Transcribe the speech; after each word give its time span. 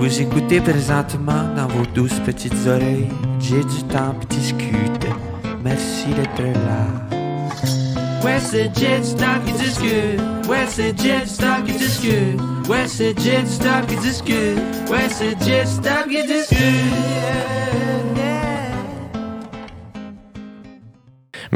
Vous 0.00 0.22
écoutez 0.22 0.62
présentement 0.62 1.54
dans 1.54 1.66
vos 1.68 1.84
douces 1.84 2.18
petites 2.24 2.66
oreilles. 2.66 3.06
J'ai 3.38 3.62
du 3.62 3.82
temps 3.82 4.14
pour 4.14 4.24
discuter. 4.30 5.12
Merci 5.62 6.06
d'être 6.14 6.42
là. 6.42 6.86
Ouais, 8.24 8.40
c'est 8.40 8.74
Jet 8.74 9.04
Stop 9.04 9.44
qui 9.44 9.52
discute. 9.52 10.20
Ouais, 10.48 10.64
c'est 10.68 10.98
Jet 10.98 11.26
Stop 11.26 11.66
qui 11.66 11.72
discute. 11.72 12.40
Ouais, 12.66 12.86
c'est 12.86 13.20
Jet 13.20 13.46
Stop 13.46 13.86
qui 13.88 13.96
discute. 13.96 14.58
Ouais, 14.90 15.06
c'est 15.10 15.38
Jet 15.44 15.66
Stop 15.66 16.08
qui 16.08 16.26
discute. 16.26 16.58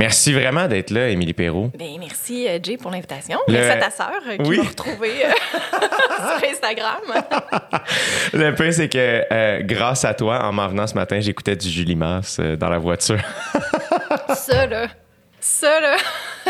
Merci 0.04 0.32
vraiment 0.34 0.68
d'être 0.68 0.90
là, 0.90 1.08
Émilie 1.08 1.32
Perrault. 1.32 1.70
Ben, 1.78 1.96
merci, 1.98 2.46
euh, 2.46 2.58
Jay, 2.62 2.76
pour 2.76 2.90
l'invitation. 2.90 3.38
Le- 3.48 3.54
Merci 3.54 3.70
à 3.70 3.76
ta 3.76 3.90
sœur 3.90 4.12
euh, 4.28 4.36
qui 4.36 4.48
Oui. 4.50 4.58
m'a 4.58 4.64
retrouvée 4.64 5.24
euh, 5.24 5.30
sur 6.38 6.48
Instagram. 6.50 7.00
Le 8.34 8.50
pire, 8.54 8.72
c'est 8.74 8.88
que 8.90 9.24
euh, 9.32 9.62
grâce 9.62 10.04
à 10.04 10.12
toi, 10.12 10.44
en 10.44 10.52
m'en 10.52 10.68
venant 10.68 10.86
ce 10.86 10.94
matin, 10.94 11.20
j'écoutais 11.20 11.56
du 11.56 11.70
Julie 11.70 11.96
Mars 11.96 12.36
euh, 12.38 12.54
dans 12.54 12.68
la 12.68 12.76
voiture. 12.78 13.18
ça, 14.34 14.66
là. 14.66 14.88
Ça, 15.40 15.80
là. 15.80 15.96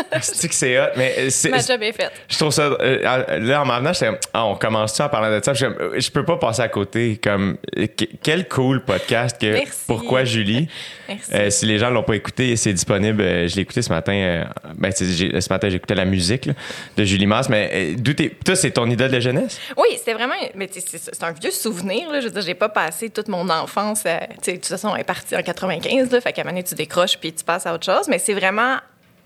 c'est 0.21 0.47
que 0.47 0.55
c'est 0.55 0.79
hot, 0.79 0.89
mais 0.97 1.13
euh, 1.17 1.29
c'est- 1.29 1.49
Ma 1.49 1.59
job 1.59 1.81
est 1.81 1.91
faite. 1.93 2.11
je 2.27 2.37
trouve 2.37 2.51
ça. 2.51 2.63
euh, 2.63 3.39
là, 3.39 3.61
en 3.61 3.65
m'en 3.65 3.77
venant, 3.79 3.93
j'étais 3.93 4.11
ah, 4.33 4.45
on 4.45 4.55
commence-tu 4.55 5.01
en 5.01 5.09
parlant 5.09 5.35
de 5.37 5.43
ça? 5.43 5.53
J'étais 5.53 5.73
comme, 5.73 5.99
Je 5.99 6.09
peux 6.11 6.25
pas 6.25 6.37
passer 6.37 6.61
à 6.61 6.67
côté. 6.69 7.19
Comme, 7.21 7.57
euh, 7.77 7.87
que- 7.87 8.05
quel 8.23 8.47
cool 8.47 8.83
podcast 8.83 9.39
que 9.39 9.51
Merci. 9.53 9.83
Pourquoi 9.87 10.23
Julie? 10.25 10.67
Merci. 11.07 11.31
Euh, 11.33 11.49
si 11.49 11.65
les 11.65 11.77
gens 11.77 11.89
l'ont 11.89 12.03
pas 12.03 12.15
écouté, 12.15 12.55
c'est 12.55 12.73
disponible. 12.73 13.21
Euh, 13.21 13.47
je 13.47 13.55
l'ai 13.55 13.61
écouté 13.61 13.81
ce 13.81 13.89
matin. 13.89 14.13
euh, 14.13 14.43
ben, 14.75 14.91
ce 14.91 15.49
matin, 15.53 15.69
j'écoutais 15.69 15.95
la 15.95 16.05
musique 16.05 16.45
là, 16.47 16.53
de 16.97 17.03
Julie 17.03 17.27
Mars. 17.27 17.47
Mais 17.49 17.69
euh, 17.73 17.95
d'où 17.97 18.13
t'es- 18.13 18.31
toi, 18.43 18.55
c'est 18.55 18.71
ton 18.71 18.89
idole 18.89 19.11
de 19.11 19.19
jeunesse? 19.19 19.59
Oui, 19.77 19.87
c'était 19.97 20.13
vraiment. 20.13 20.33
Mais 20.55 20.67
tu 20.67 20.81
sais, 20.81 20.97
c'est 20.97 21.23
un 21.23 21.31
vieux 21.31 21.51
souvenir. 21.51 22.09
Là. 22.11 22.19
Je 22.21 22.25
veux 22.25 22.31
dire, 22.31 22.41
j'ai 22.41 22.53
pas 22.55 22.69
passé 22.69 23.09
toute 23.09 23.27
mon 23.27 23.47
enfance. 23.49 24.05
à- 24.05 24.27
tu 24.27 24.35
sais, 24.41 24.51
de 24.53 24.57
toute 24.57 24.65
façon, 24.67 24.89
on 24.89 24.95
est 24.95 25.03
parti 25.03 25.35
en 25.35 25.41
95. 25.43 26.11
Là, 26.11 26.21
fait 26.21 26.33
qu'à 26.33 26.41
un 26.41 26.45
moment 26.45 26.53
donné, 26.55 26.63
tu 26.63 26.75
décroches 26.75 27.17
puis 27.19 27.31
tu 27.33 27.43
passes 27.43 27.65
à 27.65 27.73
autre 27.73 27.85
chose. 27.85 28.07
Mais 28.07 28.19
c'est 28.19 28.33
vraiment 28.33 28.77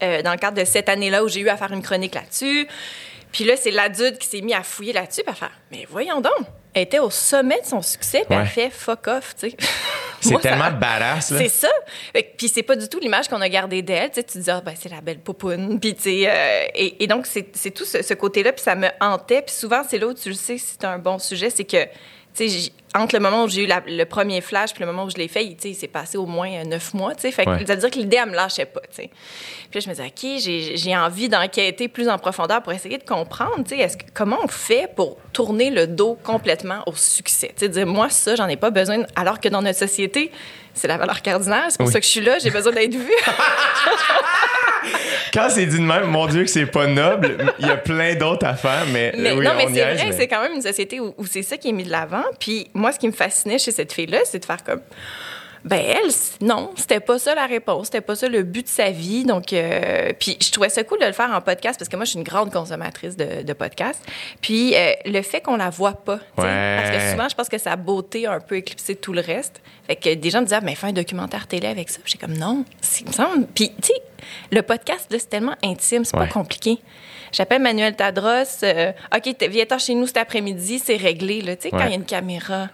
euh, 0.03 0.21
dans 0.21 0.31
le 0.31 0.37
cadre 0.37 0.57
de 0.59 0.65
cette 0.65 0.89
année-là 0.89 1.23
où 1.23 1.27
j'ai 1.27 1.41
eu 1.41 1.49
à 1.49 1.57
faire 1.57 1.71
une 1.71 1.81
chronique 1.81 2.15
là-dessus. 2.15 2.67
Puis 3.31 3.43
là, 3.43 3.55
c'est 3.57 3.71
l'adulte 3.71 4.17
qui 4.17 4.27
s'est 4.27 4.41
mis 4.41 4.53
à 4.53 4.63
fouiller 4.63 4.93
là-dessus. 4.93 5.21
Puis 5.23 5.31
à 5.31 5.35
faire 5.35 5.51
Mais 5.71 5.85
voyons 5.89 6.19
donc. 6.21 6.33
Elle 6.73 6.83
était 6.83 6.99
au 6.99 7.09
sommet 7.09 7.59
de 7.61 7.65
son 7.67 7.81
succès. 7.81 8.23
Puis 8.27 8.35
Ouais. 8.37 8.43
elle 8.43 8.47
fait 8.49 8.69
fuck 8.69 9.07
off. 9.07 9.35
tu 9.39 9.49
sais. 9.51 9.57
C'est 10.21 10.31
Moi, 10.31 10.41
ça- 10.41 10.49
tellement 10.49 10.71
badass. 10.71 11.31
Là. 11.31 11.37
C'est 11.39 11.49
ça. 11.49 11.69
Puis 12.37 12.47
c'est 12.49 12.63
pas 12.63 12.75
du 12.75 12.87
tout 12.89 12.99
l'image 12.99 13.27
qu'on 13.27 13.41
a 13.41 13.49
gardée 13.49 13.81
d'elle. 13.81 14.09
Tu 14.09 14.15
sais, 14.15 14.23
tu 14.23 14.33
te 14.33 14.37
dis, 14.39 14.49
ah, 14.51 14.61
ben, 14.61 14.73
c'est 14.79 14.89
la 14.89 15.01
belle 15.01 15.19
poupoune. 15.19 15.79
Puis, 15.81 15.95
tu 15.95 16.01
sais, 16.01 16.23
euh, 16.27 16.65
et, 16.75 17.03
et 17.03 17.07
donc, 17.07 17.25
c'est 17.27 17.71
tout 17.71 17.85
ce, 17.85 18.01
ce 18.03 18.13
côté-là. 18.13 18.51
Puis 18.53 18.63
ça 18.63 18.75
me 18.75 18.87
hantait. 19.01 19.41
Puis 19.43 19.53
souvent, 19.55 19.81
c'est 19.87 19.97
là 19.99 20.07
où 20.07 20.13
tu 20.13 20.29
le 20.29 20.35
sais 20.35 20.57
si 20.57 20.65
c'est 20.79 20.85
un 20.85 20.97
bon 20.99 21.17
sujet. 21.19 21.49
C'est 21.49 21.65
que, 21.65 21.85
entre 22.95 23.15
le 23.15 23.19
moment 23.21 23.43
où 23.43 23.47
j'ai 23.49 23.63
eu 23.63 23.67
la- 23.67 23.83
le 23.85 24.03
premier 24.05 24.41
flash 24.41 24.73
puis 24.73 24.79
le 24.81 24.87
moment 24.87 25.03
où 25.03 25.09
je 25.09 25.17
l'ai 25.17 25.27
fait, 25.27 25.45
il, 25.45 25.75
s'est 25.75 25.87
passé 25.87 26.17
au 26.17 26.25
moins 26.25 26.49
euh, 26.51 26.63
neuf 26.63 26.93
mois. 26.93 27.13
Fait 27.15 27.31
que 27.31 27.49
Ouais. 27.49 27.65
ça 27.65 27.75
veut 27.75 27.81
dire 27.81 27.91
que 27.91 27.97
l'idée, 27.99 28.17
elle 28.21 28.29
me 28.31 28.35
lâchait 28.35 28.65
pas. 28.65 28.79
Puis 28.95 29.09
là, 29.73 29.79
je 29.81 29.87
me 29.89 29.93
disais, 29.93 30.07
OK, 30.07 30.39
j'ai 30.41 30.77
j'ai 30.77 30.95
envie 30.97 31.29
d'enquêter 31.29 31.87
plus 31.87 32.09
en 32.09 32.17
profondeur 32.17 32.63
pour 32.63 32.73
essayer 32.73 32.97
de 32.97 33.03
comprendre, 33.03 33.63
est-ce 33.71 33.97
que- 33.97 34.05
comment 34.13 34.37
on 34.43 34.47
fait 34.47 34.89
pour 34.95 35.17
tourner 35.33 35.69
le 35.69 35.85
dos 35.85 36.17
complètement 36.23 36.81
au 36.87 36.93
succès? 36.95 37.53
Dire, 37.61 37.85
moi, 37.85 38.09
ça, 38.09 38.35
j'en 38.35 38.47
ai 38.47 38.57
pas 38.57 38.71
besoin, 38.71 39.03
alors 39.15 39.39
que 39.39 39.49
dans 39.49 39.61
notre 39.61 39.77
société, 39.79 40.31
c'est 40.73 40.87
la 40.87 40.97
valeur 40.97 41.21
cardinale. 41.21 41.65
C'est 41.69 41.77
pour 41.77 41.87
Oui. 41.87 41.93
ça 41.93 41.99
que 41.99 42.05
je 42.05 42.11
suis 42.11 42.21
là, 42.21 42.39
j'ai 42.39 42.49
besoin 42.51 42.71
d'être 42.71 42.95
vue. 42.95 43.11
Quand 45.33 45.49
c'est 45.49 45.65
dit 45.65 45.77
de 45.77 45.83
même, 45.83 46.05
mon 46.05 46.27
Dieu, 46.27 46.43
que 46.43 46.49
c'est 46.49 46.65
pas 46.65 46.87
noble. 46.87 47.37
Il 47.59 47.67
y 47.67 47.69
a 47.69 47.77
plein 47.77 48.15
d'autres 48.15 48.45
affaires, 48.45 48.85
mais, 48.91 49.13
Mais, 49.17 49.31
oui, 49.33 49.45
non, 49.45 49.51
mais 49.57 49.65
c'est 49.73 49.81
vrai, 49.81 50.05
mais- 50.05 50.11
c'est 50.13 50.27
quand 50.27 50.41
même 50.41 50.53
une 50.53 50.61
société 50.61 50.99
où, 50.99 51.13
où 51.17 51.25
c'est 51.25 51.43
ça 51.43 51.57
qui 51.57 51.69
est 51.69 51.73
mis 51.73 51.83
de 51.83 51.91
l'avant. 51.91 52.23
Puis 52.39 52.69
moi, 52.73 52.91
ce 52.91 52.99
qui 52.99 53.07
me 53.07 53.11
fascinait 53.13 53.59
chez 53.59 53.71
cette 53.71 53.93
fille-là, 53.93 54.19
c'est 54.25 54.39
de 54.39 54.45
faire 54.45 54.63
comme. 54.63 54.81
Ben 55.65 55.81
elle, 55.85 56.11
non, 56.41 56.71
c'était 56.77 56.99
pas 57.01 57.19
ça 57.19 57.35
la 57.35 57.45
réponse, 57.45 57.87
c'était 57.87 58.01
pas 58.01 58.15
ça 58.15 58.27
le 58.29 58.43
but 58.43 58.63
de 58.63 58.69
sa 58.69 58.91
vie. 58.91 59.23
Donc, 59.25 59.51
euh, 59.53 60.13
puis 60.19 60.37
je 60.41 60.51
trouvais 60.51 60.69
ça 60.69 60.83
cool 60.83 60.99
de 60.99 61.05
le 61.05 61.11
faire 61.11 61.31
en 61.31 61.41
podcast 61.41 61.77
parce 61.77 61.89
que 61.89 61.95
moi, 61.97 62.05
je 62.05 62.11
suis 62.11 62.17
une 62.19 62.23
grande 62.23 62.51
consommatrice 62.51 63.17
de, 63.17 63.43
de 63.43 63.53
podcasts. 63.53 64.01
Puis 64.41 64.73
euh, 64.75 64.93
le 65.05 65.21
fait 65.21 65.41
qu'on 65.41 65.57
la 65.57 65.69
voit 65.69 65.93
pas, 65.93 66.19
Ouais. 66.37 66.77
parce 66.81 66.91
que 66.91 67.11
souvent, 67.11 67.27
je 67.29 67.35
pense 67.35 67.49
que 67.49 67.57
sa 67.57 67.75
beauté 67.75 68.25
a 68.25 68.33
un 68.33 68.39
peu 68.39 68.55
éclipsé 68.55 68.95
tout 68.95 69.11
le 69.13 69.21
reste. 69.21 69.61
Fait 69.87 69.95
que 69.95 70.13
des 70.13 70.29
gens 70.29 70.39
me 70.39 70.45
disaient, 70.45 70.57
ah, 70.57 70.61
mais 70.63 70.75
fais 70.75 70.87
un 70.87 70.93
documentaire 70.93 71.47
télé 71.47 71.67
avec 71.67 71.89
ça. 71.89 71.99
J'ai 72.05 72.17
comme 72.17 72.37
non, 72.37 72.63
c'est- 72.79 73.01
il 73.01 73.07
me 73.07 73.13
semble. 73.13 73.45
Puis 73.47 73.69
tu 73.81 73.87
sais, 73.87 74.01
le 74.51 74.61
podcast 74.61 75.07
là, 75.11 75.17
c'est 75.19 75.29
tellement 75.29 75.55
intime, 75.63 76.05
c'est 76.05 76.15
Ouais. 76.15 76.27
pas 76.27 76.31
compliqué. 76.33 76.77
J'appelle 77.31 77.61
Manuel 77.61 77.95
Tadros. 77.95 78.43
euh, 78.63 78.91
OK, 79.15 79.37
t- 79.37 79.47
viens-t'en 79.47 79.77
chez 79.77 79.93
nous 79.93 80.07
cet 80.07 80.17
après-midi, 80.17 80.79
c'est 80.79 80.95
réglé. 80.95 81.41
Là. 81.41 81.55
Tu 81.55 81.63
sais, 81.63 81.69
quand 81.71 81.83
il 81.83 81.89
y 81.89 81.93
a 81.93 81.95
une 81.95 82.05
caméra. 82.05 82.69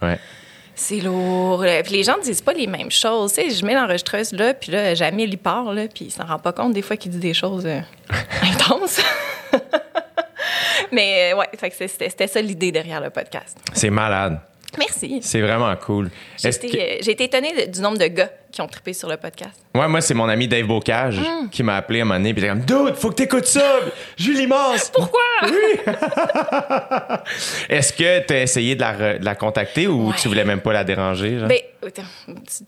C'est 0.76 1.00
lourd. 1.00 1.64
là. 1.64 1.82
Puis 1.84 1.94
les 1.94 2.04
gens 2.04 2.18
ne 2.18 2.24
disent 2.24 2.42
pas 2.42 2.54
les 2.54 2.68
mêmes 2.68 2.92
choses. 2.92 3.34
Tu 3.34 3.42
sais, 3.42 3.50
je 3.56 3.66
mets 3.66 3.74
l'enregistreuse 3.74 4.32
là, 4.34 4.54
puis 4.54 4.72
là, 4.72 4.94
jamais 4.96 5.24
il 5.24 5.34
y 5.34 5.38
part, 5.38 5.74
là, 5.74 5.88
puis 5.88 6.06
il 6.06 6.12
s'en 6.12 6.26
rend 6.26 6.40
pas 6.40 6.52
compte 6.54 6.74
des 6.74 6.82
fois 6.82 6.98
qu'il 6.98 7.12
dit 7.12 7.18
des 7.20 7.34
choses 7.34 7.66
euh, 7.66 7.80
intenses. 8.44 9.00
Mais 10.92 11.34
euh, 11.34 11.38
ouais, 11.38 11.48
c'était 11.88 12.28
ça 12.28 12.42
l'idée 12.42 12.72
derrière 12.72 13.02
le 13.02 13.10
podcast. 13.10 13.58
C'est 13.74 13.90
malade. 13.90 14.40
Merci. 14.78 15.20
C'est 15.22 15.42
vraiment 15.42 15.74
cool. 15.78 16.10
J'ai 16.38 16.50
été, 16.50 16.70
que- 16.70 16.78
euh, 16.78 17.12
été 17.12 17.24
étonnée 17.24 17.68
du 17.68 17.82
nombre 17.82 17.98
de 17.98 18.08
gars 18.08 18.30
qui 18.56 18.62
ont 18.62 18.68
trippé 18.68 18.94
sur 18.94 19.08
le 19.10 19.18
podcast? 19.18 19.52
Ouais, 19.76 19.88
moi, 19.88 20.02
c'est 20.02 20.14
mon 20.14 20.28
ami 20.30 20.48
Dave 20.48 20.66
Bocage 20.66 21.20
Mm. 21.20 21.50
qui 21.52 21.62
m'a 21.64 21.76
appelé 21.76 22.00
à 22.00 22.02
un 22.04 22.06
moment 22.06 22.20
donné. 22.20 22.34
Puis 22.34 22.44
il 22.44 22.46
était 22.46 22.54
comme, 22.66 22.86
Dude, 22.88 22.96
faut 22.96 23.10
que 23.10 23.16
t'écoutes 23.16 23.46
ça! 23.46 23.76
Julie 24.18 24.48
Mars! 24.48 24.90
Pourquoi? 24.94 25.20
Est-ce 27.70 27.94
que 27.94 28.20
t'as 28.20 28.42
essayé 28.42 28.76
de 28.76 28.82
la, 28.82 28.94
re- 28.94 29.20
de 29.20 29.26
la 29.26 29.36
contacter 29.36 29.88
ou 29.88 30.10
Ouais. 30.10 30.16
tu 30.18 30.28
voulais 30.28 30.46
même 30.46 30.62
pas 30.62 30.74
la 30.74 30.84
déranger? 30.84 31.40
genre? 31.40 31.48
Ben, 31.48 31.60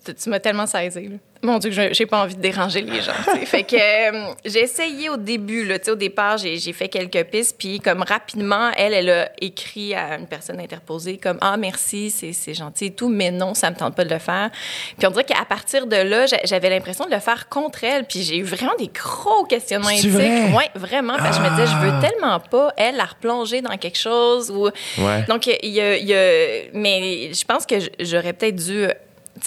tu, 0.05 0.13
tu 0.13 0.29
m'as 0.29 0.39
tellement 0.39 0.65
saisi. 0.65 1.09
Mon 1.41 1.57
Dieu, 1.59 1.71
j'ai 1.71 2.05
pas 2.07 2.23
envie 2.23 2.35
de 2.35 2.41
déranger 2.41 2.81
les 2.81 3.01
gens. 3.01 3.11
fait 3.45 3.63
que 3.63 3.75
euh, 3.75 4.33
j'ai 4.45 4.61
essayé 4.61 5.09
au 5.09 5.17
début. 5.17 5.65
Là, 5.65 5.77
au 5.87 5.95
départ, 5.95 6.37
j'ai 6.37 6.57
j'ai 6.57 6.73
fait 6.73 6.87
quelques 6.87 7.23
pistes. 7.25 7.55
Puis, 7.59 7.79
comme 7.79 8.01
rapidement, 8.03 8.71
elle, 8.75 8.93
elle 8.93 9.09
a 9.09 9.29
écrit 9.41 9.93
à 9.93 10.17
une 10.17 10.25
personne 10.27 10.59
interposée 10.59 11.17
comme 11.17 11.37
Ah, 11.41 11.55
merci, 11.57 12.09
c'est 12.11 12.33
c'est 12.33 12.53
gentil 12.55 12.85
et 12.85 12.91
tout, 12.91 13.09
mais 13.09 13.29
non, 13.31 13.53
ça 13.53 13.69
me 13.69 13.75
tente 13.75 13.95
pas 13.95 14.03
de 14.03 14.13
le 14.13 14.19
faire. 14.19 14.49
Puis, 14.97 15.07
on 15.07 15.11
dirait 15.11 15.23
qu'à 15.25 15.45
partir 15.45 15.76
de 15.85 15.95
là, 15.97 16.25
j'a- 16.25 16.39
j'avais 16.43 16.69
l'impression 16.69 17.05
de 17.05 17.11
le 17.11 17.19
faire 17.19 17.47
contre 17.49 17.83
elle. 17.83 18.05
Puis, 18.05 18.23
j'ai 18.23 18.37
eu 18.37 18.43
vraiment 18.43 18.73
des 18.79 18.87
gros 18.87 19.43
questionnements 19.45 19.89
éthiques. 19.89 20.09
vrai? 20.11 20.51
Ouais, 20.53 20.69
vraiment. 20.75 21.15
Parce 21.17 21.37
que 21.37 21.43
je 21.43 21.49
me 21.49 21.55
disais, 21.55 21.67
je 21.67 21.77
veux 21.85 22.01
tellement 22.01 22.39
pas, 22.39 22.73
elle, 22.77 22.95
la 22.95 23.05
replonger 23.05 23.61
dans 23.61 23.77
quelque 23.77 23.97
chose. 23.99 24.49
Ou... 24.49 24.69
Ouais. 24.97 25.23
Donc, 25.27 25.45
il 25.47 25.69
y 25.69 25.79
a, 25.81 25.95
il 25.97 26.05
y 26.07 26.13
a- 26.15 26.69
Mais 26.73 27.31
je 27.33 27.45
pense 27.45 27.65
que 27.65 27.75
j'aurais 27.99 28.33
peut-être 28.33 28.55
dû 28.55 28.87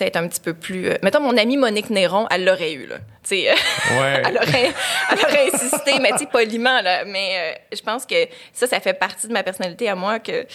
être 0.01 0.17
un 0.17 0.29
petit 0.29 0.41
peu 0.41 0.55
plus. 0.55 0.89
euh, 0.89 0.95
Mettons, 1.03 1.21
mon 1.21 1.37
amie 1.37 1.57
Monique 1.57 1.91
Néron, 1.91 2.27
elle 2.31 2.45
l'aurait 2.45 2.73
eu, 2.73 2.87
là. 2.87 2.97
Sais, 3.23 3.51
Ouais. 3.51 4.23
elle, 4.27 4.37
aurait, 4.39 4.73
elle 5.13 5.19
aurait 5.19 5.51
insisté, 5.53 5.99
mais 6.01 6.11
tu 6.13 6.19
sais, 6.21 6.27
poliment, 6.27 6.81
là. 6.81 7.05
Mais 7.05 7.29
euh, 7.37 7.77
je 7.77 7.83
pense 7.83 8.07
que 8.07 8.15
ça, 8.53 8.67
ça 8.67 8.81
fait 8.81 8.95
partie 8.95 9.29
de 9.29 9.33
ma 9.33 9.43
personnalité 9.43 9.89
à 9.91 9.95
moi 9.95 10.19
que 10.21 10.47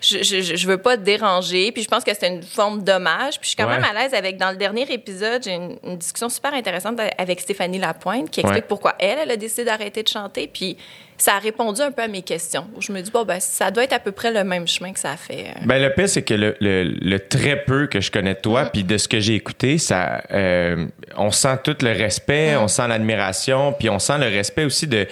je, 0.00 0.22
je, 0.22 0.56
je 0.56 0.66
veux 0.66 0.78
pas 0.78 0.96
déranger. 0.96 1.72
Puis 1.72 1.82
je 1.82 1.88
pense 1.88 2.04
que 2.04 2.12
c'est 2.18 2.28
une 2.28 2.42
forme 2.42 2.82
d'hommage. 2.82 3.34
Puis 3.38 3.42
je 3.42 3.46
suis 3.48 3.56
quand 3.56 3.66
Ouais. 3.68 3.78
même 3.80 3.84
à 3.84 3.92
l'aise 4.02 4.14
avec, 4.14 4.38
dans 4.38 4.50
le 4.50 4.56
dernier 4.56 4.90
épisode, 4.90 5.42
j'ai 5.44 5.52
une, 5.54 5.76
une 5.84 5.98
discussion 5.98 6.28
super 6.30 6.54
intéressante 6.54 6.98
avec 7.18 7.40
Stéphanie 7.40 7.78
Lapointe 7.78 8.30
qui 8.30 8.40
explique 8.40 8.62
Ouais. 8.62 8.66
pourquoi 8.68 8.94
elle, 8.98 9.18
elle 9.22 9.30
a 9.32 9.36
décidé 9.36 9.64
d'arrêter 9.64 10.02
de 10.02 10.08
chanter. 10.08 10.46
Puis 10.52 10.78
ça 11.18 11.36
a 11.36 11.38
répondu 11.38 11.80
un 11.80 11.90
peu 11.90 12.02
à 12.02 12.08
mes 12.08 12.20
questions. 12.22 12.66
Où 12.76 12.82
je 12.82 12.92
me 12.92 13.00
dis, 13.00 13.10
bon, 13.10 13.24
ben, 13.24 13.40
ça 13.40 13.70
doit 13.70 13.84
être 13.84 13.94
à 13.94 13.98
peu 13.98 14.12
près 14.12 14.30
le 14.30 14.44
même 14.44 14.68
chemin 14.68 14.92
que 14.92 14.98
ça 14.98 15.12
a 15.12 15.16
fait. 15.16 15.46
euh, 15.48 15.60
Ben, 15.64 15.82
le 15.82 15.90
pire, 15.92 16.08
c'est 16.10 16.22
que 16.22 16.34
le, 16.34 16.56
le- 16.60 16.82
le 16.84 17.18
très 17.18 17.56
peu 17.64 17.86
que 17.86 18.00
je 18.00 18.10
connais 18.10 18.34
de 18.34 18.40
toi, 18.40 18.66
puis 18.66 18.84
de 18.84 18.98
ce 18.98 19.08
que 19.08 19.18
j'ai 19.18 19.34
écouté, 19.34 19.78
ça, 19.78 20.22
euh, 20.30 20.86
on 21.16 21.30
sent 21.30 21.56
tout 21.64 21.76
le 21.80 21.92
respect, 22.06 22.56
on 22.56 22.68
sent 22.68 22.88
l'admiration, 22.88 23.72
puis 23.78 23.88
on 23.90 23.98
sent 23.98 24.18
le 24.18 24.26
respect 24.38 24.64
aussi 24.64 24.86
de. 24.86 25.06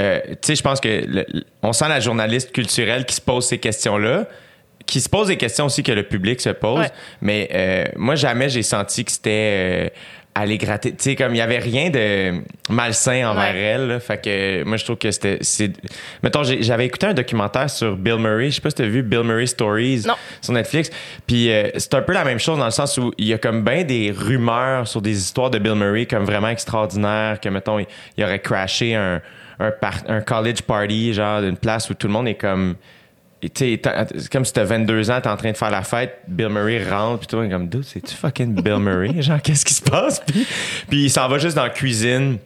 euh, 0.00 0.20
tu 0.26 0.36
sais, 0.42 0.54
je 0.56 0.62
pense 0.62 0.80
que 0.80 0.88
le- 1.06 1.26
on 1.62 1.72
sent 1.72 1.88
la 1.88 2.00
journaliste 2.00 2.52
culturelle 2.52 3.04
qui 3.04 3.14
se 3.14 3.20
pose 3.20 3.46
ces 3.46 3.58
questions-là, 3.58 4.26
qui 4.86 5.00
se 5.00 5.08
pose 5.08 5.26
des 5.28 5.36
questions 5.36 5.66
aussi 5.66 5.82
que 5.82 5.92
le 5.92 6.02
public 6.04 6.40
se 6.40 6.50
pose. 6.50 6.80
Ouais. 6.80 6.90
Mais 7.20 7.48
euh, 7.52 7.84
moi, 7.96 8.14
jamais 8.14 8.48
j'ai 8.48 8.62
senti 8.62 9.04
que 9.04 9.10
c'était. 9.12 9.86
euh, 9.86 9.88
aller 10.34 10.56
gratter, 10.56 10.90
tu 10.92 10.96
sais, 11.00 11.16
comme 11.16 11.34
il 11.34 11.38
y 11.38 11.40
avait 11.40 11.58
rien 11.58 11.90
de 11.90 12.42
malsain 12.70 13.28
envers 13.28 13.52
Ouais. 13.54 13.60
elle, 13.60 13.88
là. 13.88 13.98
fait 14.00 14.22
que 14.22 14.62
moi 14.64 14.76
je 14.76 14.84
trouve 14.84 14.96
que 14.96 15.10
c'était, 15.10 15.38
c'est, 15.40 15.72
mettons, 16.22 16.42
j'avais 16.44 16.86
écouté 16.86 17.06
un 17.06 17.14
documentaire 17.14 17.68
sur 17.68 17.96
Bill 17.96 18.18
Murray, 18.18 18.50
je 18.50 18.56
sais 18.56 18.60
pas 18.60 18.70
si 18.70 18.76
t'as 18.76 18.84
vu 18.86 19.02
Bill 19.02 19.24
Murray 19.24 19.46
Stories 19.46 20.04
Non. 20.06 20.14
sur 20.40 20.52
Netflix, 20.52 20.90
puis 21.26 21.50
euh, 21.50 21.70
c'est 21.76 21.94
un 21.94 22.02
peu 22.02 22.12
la 22.12 22.24
même 22.24 22.38
chose 22.38 22.56
dans 22.58 22.64
le 22.66 22.70
sens 22.70 22.96
où 22.98 23.10
il 23.18 23.26
y 23.26 23.32
a 23.32 23.38
comme 23.38 23.64
bien 23.64 23.82
des 23.82 24.12
rumeurs 24.16 24.86
sur 24.86 25.02
des 25.02 25.18
histoires 25.18 25.50
de 25.50 25.58
Bill 25.58 25.74
Murray 25.74 26.06
comme 26.06 26.24
vraiment 26.24 26.48
extraordinaires, 26.50 27.40
que 27.40 27.48
mettons 27.48 27.80
il, 27.80 27.86
il 28.16 28.22
aurait 28.24 28.38
crashé 28.40 28.94
un 28.94 29.20
un, 29.60 29.72
par- 29.72 30.04
un 30.06 30.20
college 30.20 30.62
party 30.62 31.14
genre 31.14 31.40
d'une 31.42 31.56
place 31.56 31.90
où 31.90 31.94
tout 31.94 32.06
le 32.06 32.12
monde 32.12 32.28
est 32.28 32.36
comme 32.36 32.76
tu 33.40 33.80
c'est 34.16 34.28
comme 34.32 34.44
si 34.44 34.52
t'as 34.52 34.64
22 34.64 35.10
ans, 35.10 35.20
t'es 35.20 35.28
en 35.28 35.36
train 35.36 35.52
de 35.52 35.56
faire 35.56 35.70
la 35.70 35.82
fête, 35.82 36.18
Bill 36.26 36.48
Murray 36.48 36.82
rentre, 36.88 37.20
puis 37.20 37.26
toi, 37.28 37.44
t'es 37.44 37.50
comme, 37.50 37.68
dude, 37.68 37.84
c'est-tu 37.84 38.14
fucking 38.14 38.54
Bill 38.62 38.78
Murray? 38.78 39.14
Genre, 39.22 39.40
qu'est-ce 39.40 39.64
qui 39.64 39.74
se 39.74 39.82
passe? 39.82 40.20
Puis, 40.26 40.46
puis 40.88 41.04
il 41.04 41.10
s'en 41.10 41.28
va 41.28 41.38
juste 41.38 41.54
dans 41.56 41.62
la 41.64 41.70
cuisine. 41.70 42.38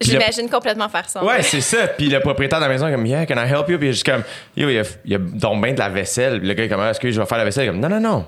Le- 0.00 0.06
J'imagine 0.06 0.48
complètement 0.48 0.88
faire 0.88 1.08
ça. 1.08 1.22
Ouais, 1.22 1.42
c'est 1.42 1.60
ça. 1.60 1.86
Puis 1.88 2.08
le 2.08 2.18
propriétaire 2.20 2.58
de 2.58 2.64
la 2.64 2.70
maison 2.70 2.88
est 2.88 2.92
comme, 2.92 3.06
yeah, 3.06 3.26
can 3.26 3.34
I 3.36 3.46
help 3.48 3.68
you? 3.68 3.76
Puis 3.78 3.86
il 3.88 3.90
est 3.90 3.92
juste 3.92 4.06
comme, 4.06 4.22
yo, 4.56 4.68
il 4.70 4.74
y 4.74 4.78
a, 4.78 4.82
il 5.04 5.12
y 5.12 5.14
a 5.14 5.18
donc 5.18 5.62
bien 5.62 5.74
de 5.74 5.78
la 5.78 5.88
vaisselle. 5.90 6.38
Puis 6.40 6.48
le 6.48 6.54
gars 6.54 6.64
est 6.64 6.68
comme, 6.68 6.80
Ah, 6.80 6.90
est-ce 6.90 6.98
que 6.98 7.10
je 7.10 7.20
vais 7.20 7.26
faire 7.26 7.38
la 7.38 7.44
vaisselle? 7.44 7.64
Il 7.64 7.68
est 7.68 7.70
comme, 7.72 7.80
non, 7.80 7.88
non, 7.88 8.00
non. 8.00 8.26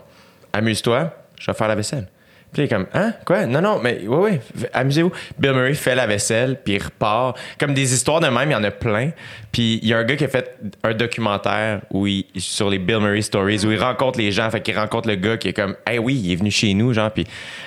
Amuse-toi, 0.52 1.10
je 1.40 1.50
vais 1.50 1.56
faire 1.56 1.66
la 1.68 1.74
vaisselle. 1.74 2.06
Puis 2.54 2.62
il 2.62 2.66
est 2.66 2.68
comme, 2.68 2.86
hein? 2.94 3.12
Quoi? 3.26 3.46
Non, 3.46 3.60
non, 3.60 3.80
mais 3.82 3.98
oui, 4.06 4.38
oui, 4.54 4.66
amusez-vous. 4.72 5.10
Bill 5.36 5.52
Murray 5.52 5.74
fait 5.74 5.96
la 5.96 6.06
vaisselle, 6.06 6.60
puis 6.64 6.74
il 6.74 6.82
repart. 6.82 7.36
Comme 7.58 7.74
des 7.74 7.92
histoires 7.92 8.20
de 8.20 8.28
même, 8.28 8.48
il 8.48 8.52
y 8.52 8.56
en 8.56 8.62
a 8.62 8.70
plein. 8.70 9.10
Puis 9.50 9.80
il 9.82 9.88
y 9.88 9.92
a 9.92 9.98
un 9.98 10.04
gars 10.04 10.14
qui 10.14 10.24
a 10.24 10.28
fait 10.28 10.56
un 10.84 10.94
documentaire 10.94 11.80
où 11.90 12.06
il, 12.06 12.24
sur 12.36 12.70
les 12.70 12.78
Bill 12.78 13.00
Murray 13.00 13.22
Stories 13.22 13.66
où 13.66 13.72
il 13.72 13.82
rencontre 13.82 14.20
les 14.20 14.30
gens. 14.30 14.48
Fait 14.50 14.60
qu'il 14.60 14.78
rencontre 14.78 15.08
le 15.08 15.16
gars 15.16 15.36
qui 15.36 15.48
est 15.48 15.52
comme, 15.52 15.74
hey, 15.84 15.98
oui, 15.98 16.14
il 16.14 16.32
est 16.32 16.36
venu 16.36 16.52
chez 16.52 16.72
nous, 16.74 16.92
genre. 16.92 17.10
Puis, 17.10 17.26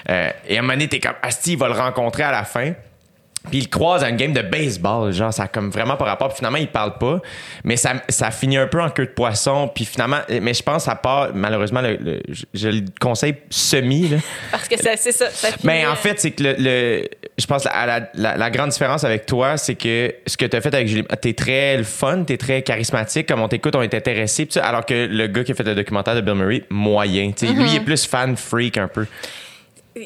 euh, 0.10 0.30
et 0.48 0.56
à 0.56 0.60
un 0.60 0.62
moment 0.62 0.74
donné, 0.74 0.88
t'es 0.88 1.01
comme, 1.01 1.16
Asti, 1.22 1.54
il 1.54 1.57
va 1.57 1.68
le 1.68 1.74
rencontrer 1.74 2.24
à 2.24 2.31
la 2.31 2.45
fin. 2.45 2.72
Puis 3.50 3.60
il 3.60 3.70
croise 3.70 4.04
à 4.04 4.10
une 4.10 4.18
game 4.18 4.34
de 4.34 4.42
baseball, 4.42 5.12
genre 5.14 5.34
ça 5.34 5.44
a 5.44 5.48
comme 5.48 5.70
vraiment 5.70 5.96
pas 5.96 6.06
rapport. 6.06 6.30
Puis 6.30 6.38
finalement 6.38 6.58
il 6.58 6.68
parle 6.68 6.98
pas, 6.98 7.20
mais 7.64 7.78
ça, 7.78 7.94
ça 8.10 8.32
finit 8.32 8.58
un 8.58 8.68
peu 8.68 8.82
en 8.82 8.90
queue 8.90 9.06
de 9.06 9.12
poisson. 9.12 9.70
Puis 9.74 9.86
finalement, 9.86 10.20
mais 10.42 10.54
je 10.54 10.64
pense 10.64 10.84
ça 10.86 10.96
part 10.96 11.30
malheureusement, 11.34 11.82
le, 11.82 11.96
le- 11.98 12.22
je, 12.30 12.44
je 12.54 12.70
le 12.70 12.82
conseille 13.00 13.36
semi 13.50 14.08
là. 14.10 14.18
Parce 14.52 14.68
que 14.68 14.78
ça- 14.82 14.96
c'est 14.98 15.12
ça. 15.12 15.30
ça 15.30 15.48
finit, 15.50 15.62
Mais 15.64 15.86
en 15.86 15.92
euh, 15.92 15.96
fait, 15.96 16.20
c'est 16.20 16.32
que 16.32 16.44
le, 16.44 16.56
le- 16.58 17.08
je 17.38 17.46
pense 17.46 17.64
la, 17.66 17.86
la, 17.86 18.10
la- 18.16 18.38
la 18.38 18.50
grande 18.50 18.70
différence 18.70 19.04
avec 19.04 19.26
toi, 19.26 19.58
c'est 19.58 19.76
que 19.76 20.14
ce 20.26 20.38
que 20.38 20.46
tu 20.46 20.56
as 20.58 20.62
fait 20.62 20.74
avec 20.74 20.88
Julie, 20.88 21.04
t'es 21.22 21.34
très 21.34 21.84
fun, 21.84 22.24
t'es 22.24 22.38
très 22.38 22.62
charismatique, 22.62 23.28
comme 23.28 23.42
on 23.42 23.48
t'écoute, 23.48 23.76
on 23.76 23.82
est 23.82 23.94
intéressé, 23.94 24.48
alors 24.62 24.86
que 24.86 25.08
le 25.10 25.28
gars 25.28 25.44
qui 25.44 25.52
a 25.52 25.56
fait 25.56 25.64
le 25.64 25.76
documentaire 25.76 26.16
de 26.16 26.22
Bill 26.22 26.36
Murray, 26.36 26.64
moyen. 26.70 27.32
Tu 27.32 27.48
sais, 27.48 27.54
Lui, 27.54 27.70
il 27.70 27.76
est 27.76 27.80
plus 27.82 28.06
fan 28.06 28.36
freak 28.36 28.78
un 28.78 28.88
peu. 28.88 29.06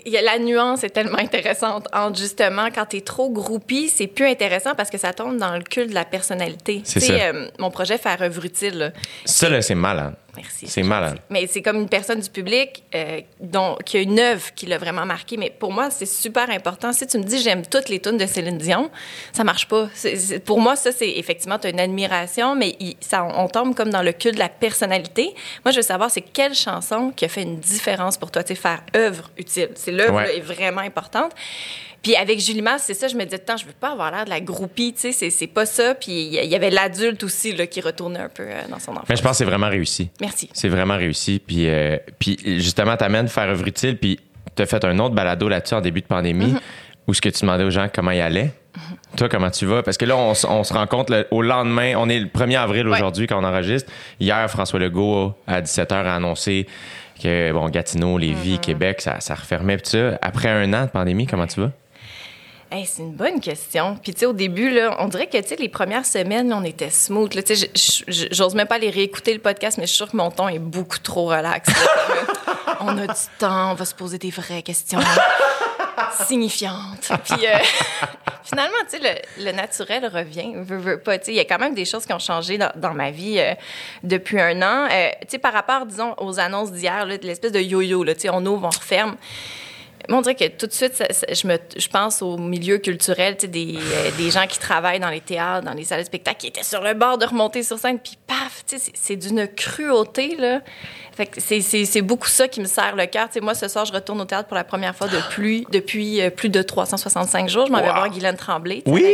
La 0.05 0.39
nuance 0.39 0.83
est 0.83 0.89
tellement 0.89 1.17
intéressante 1.19 1.87
entre 1.93 2.17
justement 2.17 2.67
quand 2.73 2.85
t'es 2.85 3.01
trop 3.01 3.29
groupie, 3.29 3.89
c'est 3.89 4.07
plus 4.07 4.25
intéressant 4.27 4.75
parce 4.75 4.89
que 4.89 4.97
ça 4.97 5.13
tombe 5.13 5.37
dans 5.37 5.55
le 5.55 5.63
cul 5.63 5.85
de 5.87 5.93
la 5.93 6.05
personnalité. 6.05 6.81
C'est 6.83 6.99
ça. 6.99 7.13
euh, 7.13 7.47
mon 7.59 7.71
projet 7.71 7.97
Faire 7.97 8.21
œuvre 8.21 8.45
utile, 8.45 8.77
là, 8.77 8.91
Ça, 9.25 9.49
là, 9.49 9.61
c'est 9.61 9.75
malade. 9.75 10.13
Merci. 10.35 10.67
C'est 10.67 10.83
malade. 10.83 11.09
gentil. 11.15 11.21
Mais 11.29 11.47
c'est 11.47 11.61
comme 11.61 11.77
une 11.77 11.89
personne 11.89 12.19
du 12.21 12.29
public 12.29 12.83
euh, 12.95 13.21
dont, 13.39 13.75
qui 13.85 13.97
a 13.97 14.01
une 14.01 14.19
œuvre 14.19 14.53
qui 14.55 14.65
l'a 14.65 14.77
vraiment 14.77 15.05
marqué. 15.05 15.35
Mais 15.37 15.49
pour 15.49 15.71
moi, 15.73 15.89
c'est 15.89 16.05
super 16.05 16.49
important. 16.49 16.93
Si 16.93 17.05
tu 17.05 17.17
me 17.17 17.23
dis 17.23 17.41
j'aime 17.41 17.65
toutes 17.65 17.89
les 17.89 17.99
tunes 17.99 18.17
de 18.17 18.25
Céline 18.25 18.57
Dion, 18.57 18.89
ça 19.33 19.43
marche 19.43 19.67
pas. 19.67 19.89
Pour 20.45 20.59
moi, 20.61 20.75
ça, 20.75 20.91
c'est 20.91 21.09
effectivement, 21.09 21.59
tu 21.59 21.67
as 21.67 21.71
une 21.71 21.79
admiration, 21.79 22.55
mais 22.55 22.75
il- 22.79 22.95
ça, 23.01 23.23
on 23.25 23.47
tombe 23.47 23.75
comme 23.75 23.89
dans 23.89 24.01
le 24.03 24.13
cul 24.13 24.31
de 24.31 24.39
la 24.39 24.49
personnalité. 24.49 25.33
Moi, 25.65 25.71
je 25.71 25.77
veux 25.77 25.81
savoir, 25.81 26.09
c'est 26.11 26.21
quelle 26.21 26.53
chanson 26.55 27.11
qui 27.15 27.25
a 27.25 27.27
fait 27.27 27.43
une 27.43 27.59
différence 27.59 28.17
pour 28.17 28.31
toi, 28.31 28.43
tu 28.43 28.49
sais, 28.55 28.61
faire 28.61 28.81
œuvre 28.95 29.29
utile? 29.37 29.69
C'est 29.75 29.91
l'œuvre 29.91 30.13
Ouais. 30.15 30.37
est 30.37 30.41
vraiment 30.41 30.81
importante. 30.81 31.31
Puis 32.03 32.15
avec 32.15 32.39
Julie 32.39 32.61
Masse, 32.63 32.83
c'est 32.85 32.93
ça, 32.95 33.07
je 33.07 33.15
me 33.15 33.23
disais, 33.23 33.37
tant, 33.39 33.57
je 33.57 33.65
veux 33.65 33.73
pas 33.79 33.91
avoir 33.91 34.11
l'air 34.11 34.25
de 34.25 34.29
la 34.31 34.39
groupie, 34.41 34.93
tu 34.93 35.11
sais, 35.13 35.29
c'est- 35.29 35.47
pas 35.47 35.65
ça. 35.67 35.93
Puis 35.93 36.11
il 36.11 36.33
y 36.49 36.55
avait 36.55 36.71
l'adulte 36.71 37.23
aussi 37.23 37.53
là, 37.55 37.67
qui 37.67 37.79
retournait 37.81 38.19
un 38.21 38.29
peu 38.29 38.43
euh, 38.43 38.61
dans 38.69 38.79
son 38.79 38.91
enfance. 38.91 39.05
Mais 39.09 39.15
je 39.15 39.21
pense 39.21 39.31
que 39.31 39.37
c'est 39.37 39.45
vraiment 39.45 39.69
réussi. 39.69 40.09
Merci. 40.19 40.49
C'est 40.53 40.69
vraiment 40.69 40.97
réussi. 40.97 41.39
Puis, 41.45 41.67
euh, 41.69 41.97
puis 42.17 42.37
justement, 42.59 42.97
t'amènes 42.97 43.27
faire 43.27 43.49
œuvre 43.49 43.67
utile, 43.67 43.97
puis 43.97 44.19
t'as 44.55 44.65
fait 44.65 44.83
un 44.83 44.97
autre 44.99 45.13
balado 45.13 45.47
là-dessus 45.47 45.75
en 45.75 45.81
début 45.81 46.01
de 46.01 46.07
pandémie, 46.07 46.55
où 47.07 47.13
ce 47.13 47.21
que 47.21 47.29
tu 47.29 47.41
demandais 47.41 47.63
aux 47.65 47.69
gens 47.71 47.87
comment 47.93 48.11
ils 48.11 48.21
allaient. 48.21 48.51
Toi, 49.17 49.27
comment 49.29 49.51
tu 49.51 49.65
vas? 49.65 49.83
Parce 49.83 49.97
que 49.97 50.05
là, 50.05 50.15
on, 50.15 50.31
on 50.31 50.63
se 50.63 50.73
rencontre 50.73 51.11
le- 51.11 51.27
au 51.31 51.41
lendemain. 51.41 51.93
On 51.97 52.07
est 52.09 52.19
le 52.19 52.27
1er 52.27 52.55
avril 52.57 52.87
Ouais. 52.87 52.95
aujourd'hui 52.95 53.27
quand 53.27 53.37
on 53.39 53.43
enregistre. 53.43 53.91
Hier, 54.19 54.49
François 54.49 54.79
Legault, 54.79 55.33
à 55.45 55.61
17h, 55.61 55.93
a 55.93 56.15
annoncé 56.15 56.65
que, 57.21 57.51
bon, 57.51 57.67
Gatineau, 57.69 58.17
Lévis, 58.17 58.59
Québec, 58.59 59.01
ça, 59.01 59.19
ça 59.19 59.35
refermait. 59.35 59.77
Puis 59.77 59.89
ça, 59.91 60.17
après 60.21 60.47
un 60.49 60.71
an 60.73 60.85
de 60.85 60.89
pandémie, 60.89 61.27
comment 61.27 61.45
tu 61.47 61.59
vas? 61.59 61.71
C'est 62.71 63.01
une 63.03 63.11
bonne 63.11 63.41
question. 63.41 63.97
Puis, 64.01 64.13
tu 64.13 64.21
sais, 64.21 64.25
au 64.25 64.33
début, 64.33 64.69
là, 64.69 64.95
on 64.99 65.09
dirait 65.09 65.27
que, 65.27 65.37
tu 65.37 65.47
sais, 65.49 65.55
les 65.57 65.67
premières 65.67 66.05
semaines, 66.05 66.53
on 66.53 66.63
était 66.63 66.89
smooth. 66.89 67.29
Tu 67.43 67.55
sais, 67.55 67.69
j'ose 68.31 68.55
même 68.55 68.67
pas 68.67 68.75
aller 68.75 68.89
réécouter 68.89 69.33
le 69.33 69.39
podcast, 69.39 69.77
mais 69.77 69.83
je 69.83 69.89
suis 69.89 69.97
sûre 69.97 70.09
que 70.09 70.15
mon 70.15 70.31
ton 70.31 70.47
est 70.47 70.59
beaucoup 70.59 70.99
trop 70.99 71.25
relax. 71.25 71.69
on 72.79 72.97
a 72.97 73.07
du 73.07 73.21
temps, 73.37 73.71
on 73.71 73.73
va 73.73 73.83
se 73.83 73.93
poser 73.93 74.17
des 74.17 74.29
vraies 74.29 74.61
questions 74.61 74.99
signifiantes. 76.25 77.11
Puis, 77.25 77.45
euh, 77.45 77.57
finalement, 78.43 78.77
tu 78.89 78.99
sais, 78.99 79.21
le, 79.37 79.51
naturel 79.51 80.07
revient. 80.07 80.53
Veux, 80.55 80.77
veux 80.77 80.99
pas. 80.99 81.19
Tu 81.19 81.25
sais, 81.25 81.31
il 81.33 81.37
y 81.37 81.41
a 81.41 81.45
quand 81.45 81.59
même 81.59 81.75
des 81.75 81.85
choses 81.85 82.05
qui 82.05 82.13
ont 82.13 82.19
changé 82.19 82.57
dans, 82.57 82.93
ma 82.93 83.11
vie 83.11 83.37
euh, 83.39 83.53
depuis 84.03 84.39
un 84.39 84.61
an. 84.61 84.87
Euh, 84.89 85.09
tu 85.23 85.27
sais, 85.31 85.39
par 85.39 85.51
rapport, 85.51 85.85
disons, 85.85 86.15
aux 86.19 86.39
annonces 86.39 86.71
d'hier, 86.71 87.05
l'espèce 87.05 87.51
de 87.51 87.59
yo-yo, 87.59 88.05
tu 88.05 88.13
sais, 88.17 88.29
on 88.29 88.45
ouvre, 88.45 88.65
on 88.65 88.69
referme. 88.69 89.17
Moi, 90.09 90.19
on 90.19 90.21
dirait 90.21 90.35
que 90.35 90.47
tout 90.47 90.67
de 90.67 90.71
suite, 90.71 90.95
ça- 90.95 91.11
ça- 91.11 91.27
je, 91.31 91.47
me, 91.47 91.57
je 91.77 91.87
pense 91.87 92.21
au 92.21 92.37
milieu 92.37 92.77
culturel, 92.77 93.35
tu 93.35 93.41
sais, 93.41 93.47
des, 93.47 93.75
euh, 93.77 94.11
des 94.17 94.31
gens 94.31 94.47
qui 94.47 94.59
travaillent 94.59 94.99
dans 94.99 95.09
les 95.09 95.21
théâtres, 95.21 95.65
dans 95.65 95.73
les 95.73 95.83
salles 95.83 96.01
de 96.01 96.05
spectacle, 96.05 96.37
qui 96.39 96.47
étaient 96.47 96.63
sur 96.63 96.81
le 96.81 96.93
bord 96.93 97.17
de 97.17 97.25
remonter 97.25 97.63
sur 97.63 97.77
scène, 97.79 97.99
puis 97.99 98.17
paf, 98.27 98.63
tu 98.67 98.77
sais, 98.79 98.91
c'est- 98.93 99.15
d'une 99.15 99.47
cruauté, 99.47 100.35
là. 100.37 100.61
Fait 101.13 101.25
que 101.25 101.39
c'est- 101.41 102.01
beaucoup 102.01 102.27
ça 102.29 102.47
qui 102.47 102.61
me 102.61 102.65
serre 102.65 102.95
le 102.95 103.05
cœur. 103.05 103.27
Tu 103.27 103.33
sais, 103.33 103.39
moi, 103.41 103.53
ce 103.53 103.67
soir, 103.67 103.85
je 103.85 103.91
retourne 103.93 104.19
au 104.21 104.25
théâtre 104.25 104.47
pour 104.47 104.55
la 104.55 104.63
première 104.63 104.95
fois 104.95 105.07
depuis, 105.07 105.67
depuis 105.71 106.21
plus 106.31 106.49
de 106.49 106.61
365 106.61 107.49
jours. 107.49 107.67
Je 107.67 107.71
m'en 107.71 107.79
vais 107.79 107.83
voir 107.91 108.09
Guylaine 108.09 108.37
Tremblay. 108.37 108.81
Oui! 108.85 109.05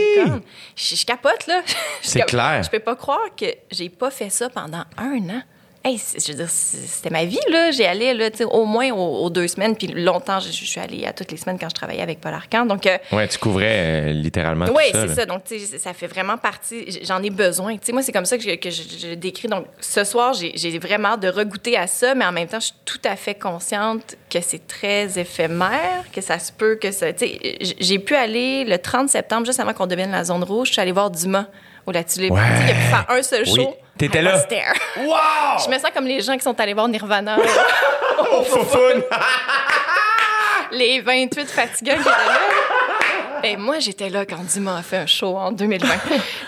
Je, 0.75 0.95
je 0.95 1.05
capote, 1.05 1.47
là. 1.47 1.61
C'est 2.01 2.21
clair. 2.21 2.61
Je 2.63 2.69
peux 2.69 2.79
pas 2.79 2.95
croire 2.95 3.19
que 3.35 3.45
j'ai 3.71 3.89
pas 3.89 4.11
fait 4.11 4.29
ça 4.29 4.49
pendant 4.49 4.83
un 4.97 5.17
an. 5.29 5.41
Hey, 5.87 5.97
c'est- 5.97 6.25
je 6.25 6.31
veux 6.33 6.37
dire, 6.39 6.49
c'est- 6.49 6.77
c'était 6.85 7.09
ma 7.09 7.23
vie, 7.23 7.39
là. 7.49 7.71
J'ai 7.71 7.85
allé, 7.85 8.13
là, 8.13 8.29
au 8.51 8.65
moins 8.65 8.91
aux, 8.91 9.23
aux 9.23 9.29
deux 9.29 9.47
semaines, 9.47 9.75
puis 9.75 9.87
longtemps, 9.87 10.39
je, 10.39 10.47
je 10.49 10.65
suis 10.65 10.79
allée 10.81 11.05
à 11.05 11.13
toutes 11.13 11.31
les 11.31 11.37
semaines 11.37 11.57
quand 11.57 11.69
je 11.69 11.75
travaillais 11.75 12.01
avec 12.01 12.19
Paul 12.19 12.33
Arcand. 12.33 12.65
Donc, 12.65 12.85
euh, 12.85 12.97
Ouais, 13.13 13.27
tu 13.27 13.37
couvrais 13.37 14.09
euh, 14.09 14.11
littéralement 14.11 14.65
tout 14.65 14.73
oui, 14.75 14.83
ça. 14.91 15.01
c'est 15.01 15.07
là. 15.07 15.15
ça. 15.15 15.25
Donc, 15.25 15.43
tu 15.45 15.57
sais, 15.59 15.77
ça 15.77 15.93
fait 15.93 16.07
vraiment 16.07 16.37
partie. 16.37 16.99
J'en 17.03 17.23
ai 17.23 17.29
besoin. 17.29 17.73
Tu 17.77 17.85
sais, 17.85 17.91
moi, 17.93 18.01
c'est 18.01 18.11
comme 18.11 18.25
ça 18.25 18.37
que 18.37 18.43
je, 18.43 18.55
que 18.55 18.69
je, 18.69 19.13
décris. 19.13 19.47
Donc, 19.47 19.65
ce 19.79 20.03
soir, 20.03 20.33
j'ai 20.33 20.79
vraiment 20.79 21.09
hâte 21.09 21.21
de 21.21 21.29
regoûter 21.29 21.77
à 21.77 21.87
ça, 21.87 22.13
mais 22.15 22.25
en 22.25 22.31
même 22.33 22.47
temps, 22.47 22.59
je 22.59 22.65
suis 22.65 22.75
tout 22.83 22.99
à 23.05 23.15
fait 23.15 23.35
consciente 23.35 24.15
que 24.29 24.41
c'est 24.41 24.67
très 24.67 25.17
éphémère, 25.17 26.03
que 26.11 26.19
ça 26.21 26.37
se 26.39 26.51
peut 26.51 26.75
que 26.75 26.91
ça. 26.91 27.13
Tu 27.13 27.27
sais, 27.27 27.57
j'ai 27.79 27.99
pu 27.99 28.15
aller 28.15 28.65
le 28.65 28.77
30 28.77 29.07
septembre, 29.09 29.45
juste 29.45 29.59
avant 29.59 29.73
qu'on 29.73 29.87
devienne 29.87 30.11
la 30.11 30.23
zone 30.25 30.43
rouge, 30.43 30.67
je 30.67 30.73
suis 30.73 30.81
allée 30.81 30.91
voir 30.91 31.09
Dumas 31.11 31.45
au 31.85 31.91
La 31.91 32.03
Tulipe. 32.03 32.31
Ouais. 32.33 32.41
Tu 32.41 32.57
sais, 32.57 32.63
Il 32.65 32.71
a 32.71 32.73
pu 32.73 32.81
faire 32.81 33.05
un 33.09 33.21
seul 33.23 33.43
Oui. 33.47 33.67
T'étais 33.97 34.19
I 34.19 34.23
là. 34.23 34.35
was 34.35 34.47
there. 34.47 34.73
Wow! 34.97 35.59
Je 35.65 35.69
me 35.69 35.77
sens 35.79 35.91
comme 35.93 36.05
les 36.05 36.21
gens 36.21 36.35
qui 36.37 36.43
sont 36.43 36.59
allés 36.59 36.73
voir 36.73 36.87
Nirvana. 36.87 37.37
Oh, 38.19 38.43
foufoune! 38.43 39.03
les 40.71 41.01
28 41.01 41.45
fatigants 41.47 41.93
qui 41.95 41.99
étaient 42.01 42.09
là. 42.09 42.39
Ben, 43.43 43.59
moi, 43.59 43.77
j'étais 43.77 44.09
là 44.09 44.25
quand 44.25 44.43
Dumas 44.51 44.77
a 44.79 44.81
fait 44.81 44.97
un 44.97 45.05
show 45.05 45.37
en 45.37 45.51
2020. 45.51 45.87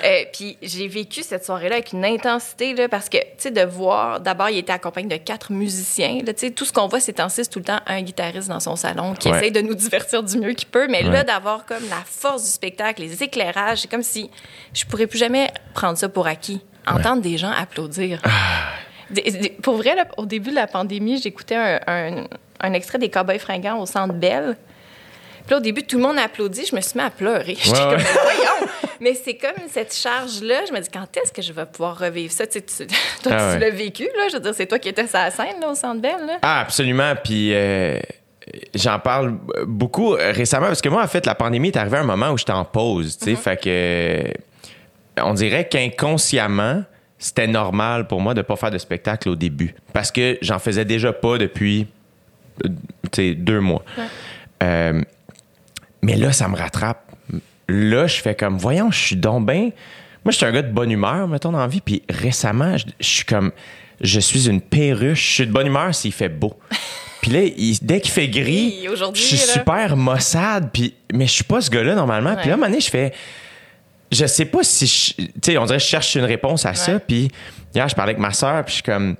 Euh, 0.02 0.24
puis 0.32 0.58
j'ai 0.62 0.88
vécu 0.88 1.24
cette 1.24 1.44
soirée-là 1.46 1.76
avec 1.76 1.92
une 1.92 2.06
intensité, 2.06 2.74
là, 2.74 2.88
parce 2.88 3.10
que, 3.10 3.18
tu 3.18 3.26
sais, 3.38 3.52
de 3.52 3.62
voir, 3.66 4.22
d'abord, 4.22 4.50
il 4.50 4.58
était 4.60 4.72
accompagné 4.72 5.08
de 5.20 5.22
quatre 5.22 5.52
musiciens. 5.52 6.20
Là, 6.26 6.34
tu 6.34 6.48
sais, 6.48 6.52
tout 6.52 6.64
ce 6.64 6.72
qu'on 6.72 6.88
voit 6.88 7.02
ces 7.02 7.12
temps-ci, 7.12 7.44
c'est 7.44 7.50
tout 7.50 7.60
le 7.60 7.66
temps 7.66 7.82
un 7.86 8.02
guitariste 8.02 8.48
dans 8.48 8.62
son 8.62 8.78
salon 8.78 9.14
qui 9.14 9.28
Ouais. 9.30 9.36
essaye 9.38 9.52
de 9.52 9.60
nous 9.60 9.76
divertir 9.76 10.24
du 10.24 10.38
mieux 10.38 10.54
qu'il 10.54 10.70
peut. 10.70 10.88
Mais 10.90 11.04
Ouais. 11.04 11.12
là, 11.12 11.24
d'avoir 11.26 11.66
comme 11.66 11.84
la 11.90 12.02
force 12.06 12.46
du 12.46 12.50
spectacle, 12.50 13.02
les 13.02 13.22
éclairages, 13.22 13.80
c'est 13.80 13.92
comme 13.92 14.04
si 14.04 14.32
je 14.74 14.86
pourrais 14.86 15.06
plus 15.08 15.20
jamais 15.20 15.52
prendre 15.74 15.98
ça 15.98 16.08
pour 16.08 16.28
acquis. 16.28 16.62
Entendre 16.88 17.22
des 17.22 17.38
gens 17.38 17.52
applaudir. 17.52 18.22
Des- 19.10 19.22
des- 19.32 19.50
pour 19.50 19.76
vrai, 19.78 19.96
là, 19.96 20.06
au 20.18 20.26
début 20.26 20.50
de 20.52 20.56
la 20.56 20.68
pandémie, 20.68 21.20
j'écoutais 21.22 21.56
un, 21.56 21.80
un- 21.88 22.24
un 22.62 22.74
extrait 22.74 22.98
des 23.00 23.10
Cowboys 23.10 23.40
fringants 23.40 23.80
au 23.80 23.86
Centre 23.86 24.14
Bell. 24.14 24.56
Puis 25.46 25.52
là, 25.52 25.58
au 25.58 25.62
début, 25.62 25.84
tout 25.84 25.98
le 25.98 26.04
monde 26.04 26.18
a 26.20 26.24
applaudi. 26.24 26.66
Je 26.66 26.76
me 26.76 26.82
suis 26.82 26.98
mis 27.00 27.04
à 27.06 27.10
pleurer. 27.10 27.58
Ouais, 27.66 27.72
comme, 27.80 27.98
voyons! 27.98 28.72
Mais 29.02 29.14
c'est 29.16 29.36
comme 29.36 29.68
cette 29.72 29.96
charge-là. 29.96 30.66
Je 30.68 30.74
me 30.74 30.80
dis, 30.80 30.90
quand 30.94 31.06
est-ce 31.18 31.32
que 31.32 31.42
je 31.42 31.54
vais 31.54 31.66
pouvoir 31.66 31.98
revivre 31.98 32.32
ça? 32.32 32.46
Tu 32.46 32.60
sais, 32.68 32.86
tu- 32.88 32.96
toi, 33.24 33.32
Ah 33.36 33.38
tu 33.38 33.54
ouais. 33.54 33.60
l'as 33.60 33.70
vécu, 33.76 34.04
là. 34.04 34.28
Je 34.30 34.34
veux 34.36 34.42
dire, 34.42 34.54
c'est 34.54 34.68
toi 34.68 34.78
qui 34.78 34.90
étais 34.90 35.08
sur 35.08 35.18
la 35.18 35.32
scène, 35.32 35.60
là, 35.62 35.70
au 35.72 35.76
Centre 35.76 36.02
Bell, 36.02 36.18
là. 36.28 36.38
Ah, 36.42 36.60
absolument. 36.62 37.14
Puis 37.24 37.52
euh, 37.54 37.98
j'en 38.76 39.00
parle 39.00 39.38
beaucoup 39.66 40.10
récemment 40.10 40.68
parce 40.68 40.82
que 40.82 40.90
moi, 40.90 41.02
en 41.04 41.08
fait, 41.08 41.26
la 41.26 41.34
pandémie 41.36 41.70
est 41.70 41.78
arrivée 41.78 41.98
à 41.98 42.02
un 42.02 42.06
moment 42.06 42.30
où 42.32 42.38
j'étais 42.38 42.52
en 42.52 42.66
pause. 42.66 43.18
Tu 43.18 43.26
sais, 43.26 43.36
fait 43.36 43.58
que 43.60 44.34
on 45.26 45.34
dirait 45.34 45.68
qu'inconsciemment, 45.68 46.84
c'était 47.18 47.48
normal 47.48 48.08
pour 48.08 48.22
moi 48.22 48.34
de 48.34 48.42
pas 48.42 48.56
faire 48.56 48.72
de 48.72 48.78
spectacle 48.78 49.30
au 49.30 49.36
début 49.36 49.76
parce 49.94 50.12
que 50.12 50.38
j'en 50.42 50.60
faisais 50.60 50.86
déjà 50.86 51.12
pas 51.14 51.38
depuis 51.38 51.88
euh, 52.66 53.34
deux 53.36 53.60
mois. 53.60 53.84
Euh, 54.64 55.02
mais 56.02 56.16
là, 56.16 56.32
ça 56.32 56.48
me 56.48 56.56
rattrape. 56.56 57.04
Là, 57.68 58.08
je 58.08 58.22
fais 58.22 58.36
comme, 58.36 58.58
voyons, 58.58 58.90
je 58.92 59.00
suis 59.00 59.16
donc 59.16 59.46
bien. 59.46 59.70
Moi, 60.26 60.32
je 60.32 60.38
suis 60.38 60.46
un 60.46 60.52
gars 60.52 60.62
de 60.62 60.72
bonne 60.72 60.92
humeur, 60.92 61.28
mettons, 61.28 61.52
dans 61.52 61.60
la 61.60 61.68
vie. 61.68 61.82
Puis 61.82 62.04
récemment, 62.10 62.78
je, 62.78 62.86
je 63.00 63.08
suis 63.08 63.26
comme, 63.26 63.52
je 64.02 64.20
suis 64.20 64.48
une 64.50 64.62
perruche. 64.62 65.28
Je 65.28 65.34
suis 65.36 65.48
de 65.48 65.52
bonne 65.52 65.68
humeur 65.68 65.94
s'il 65.94 66.12
fait 66.14 66.30
beau. 66.30 66.58
Puis 67.22 67.32
là, 67.32 67.42
il- 67.44 67.78
dès 67.82 68.00
qu'il 68.00 68.12
fait 68.12 68.30
gris, 68.30 68.80
Oui, 68.90 68.96
je 69.14 69.20
suis 69.22 69.36
là. 69.38 69.44
super 69.54 69.98
maussade. 69.98 70.70
Puis, 70.74 70.96
mais 71.14 71.28
je 71.28 71.34
suis 71.34 71.44
pas 71.44 71.60
ce 71.62 71.70
gars-là 71.70 71.96
normalement. 71.96 72.36
Puis 72.38 72.48
là, 72.48 72.54
à 72.54 72.56
un 72.56 72.58
moment 72.58 72.70
donné, 72.70 72.80
je 72.82 72.90
fais, 72.90 73.12
je 74.12 74.26
sais 74.26 74.46
pas 74.46 74.64
si, 74.64 74.88
je- 74.88 75.24
tu 75.26 75.32
sais, 75.44 75.58
on 75.58 75.66
dirait 75.66 75.78
que 75.78 75.84
je 75.84 75.90
cherche 75.90 76.16
une 76.16 76.26
réponse 76.26 76.66
à 76.66 76.74
ça. 76.74 77.00
Puis 77.00 77.30
hier, 77.76 77.88
je 77.88 77.96
parlais 77.96 78.12
avec 78.12 78.22
ma 78.22 78.32
soeur, 78.34 78.64
puis 78.66 78.72
je 78.72 78.76
suis 78.76 78.84
comme, 78.84 79.16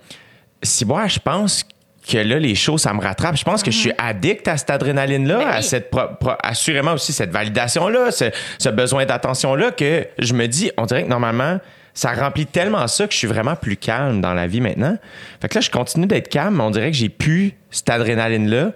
si 0.64 0.86
moi, 0.86 1.08
je 1.08 1.20
pense 1.20 1.64
que 2.10 2.18
là, 2.18 2.40
les 2.40 2.56
shows, 2.56 2.78
ça 2.80 2.92
me 2.94 3.02
rattrape. 3.02 3.38
Je 3.38 3.44
pense 3.44 3.62
que 3.62 3.70
je 3.70 3.78
suis 3.78 3.92
addict 3.98 4.48
à 4.48 4.58
cette 4.58 4.70
adrénaline-là, 4.72 5.38
Ben 5.40 5.48
à 5.48 5.62
cette 5.62 5.92
pro- 5.92 6.08
pro- 6.20 6.32
assurément 6.42 6.94
aussi 6.94 7.14
cette 7.14 7.30
validation-là, 7.32 8.12
ce, 8.12 8.26
ce 8.58 8.70
besoin 8.70 9.06
d'attention-là, 9.06 9.72
que 9.72 10.08
je 10.18 10.34
me 10.34 10.48
dis, 10.48 10.72
on 10.78 10.86
dirait 10.88 11.04
que 11.04 11.10
normalement, 11.10 11.60
ça 11.94 12.14
remplit 12.14 12.46
tellement 12.48 12.88
ça 12.88 13.06
que 13.06 13.14
je 13.14 13.18
suis 13.18 13.28
vraiment 13.28 13.56
plus 13.56 13.76
calme 13.78 14.22
dans 14.22 14.34
la 14.34 14.48
vie 14.48 14.62
maintenant. 14.62 14.98
Fait 15.42 15.50
que 15.50 15.56
là, 15.56 15.62
je 15.62 15.70
continue 15.70 16.08
d'être 16.08 16.30
calme, 16.30 16.56
mais 16.56 16.64
on 16.64 16.72
dirait 16.72 16.90
que 16.90 16.98
j'ai 16.98 17.10
plus 17.10 17.54
cette 17.70 17.90
adrénaline-là. 17.90 18.72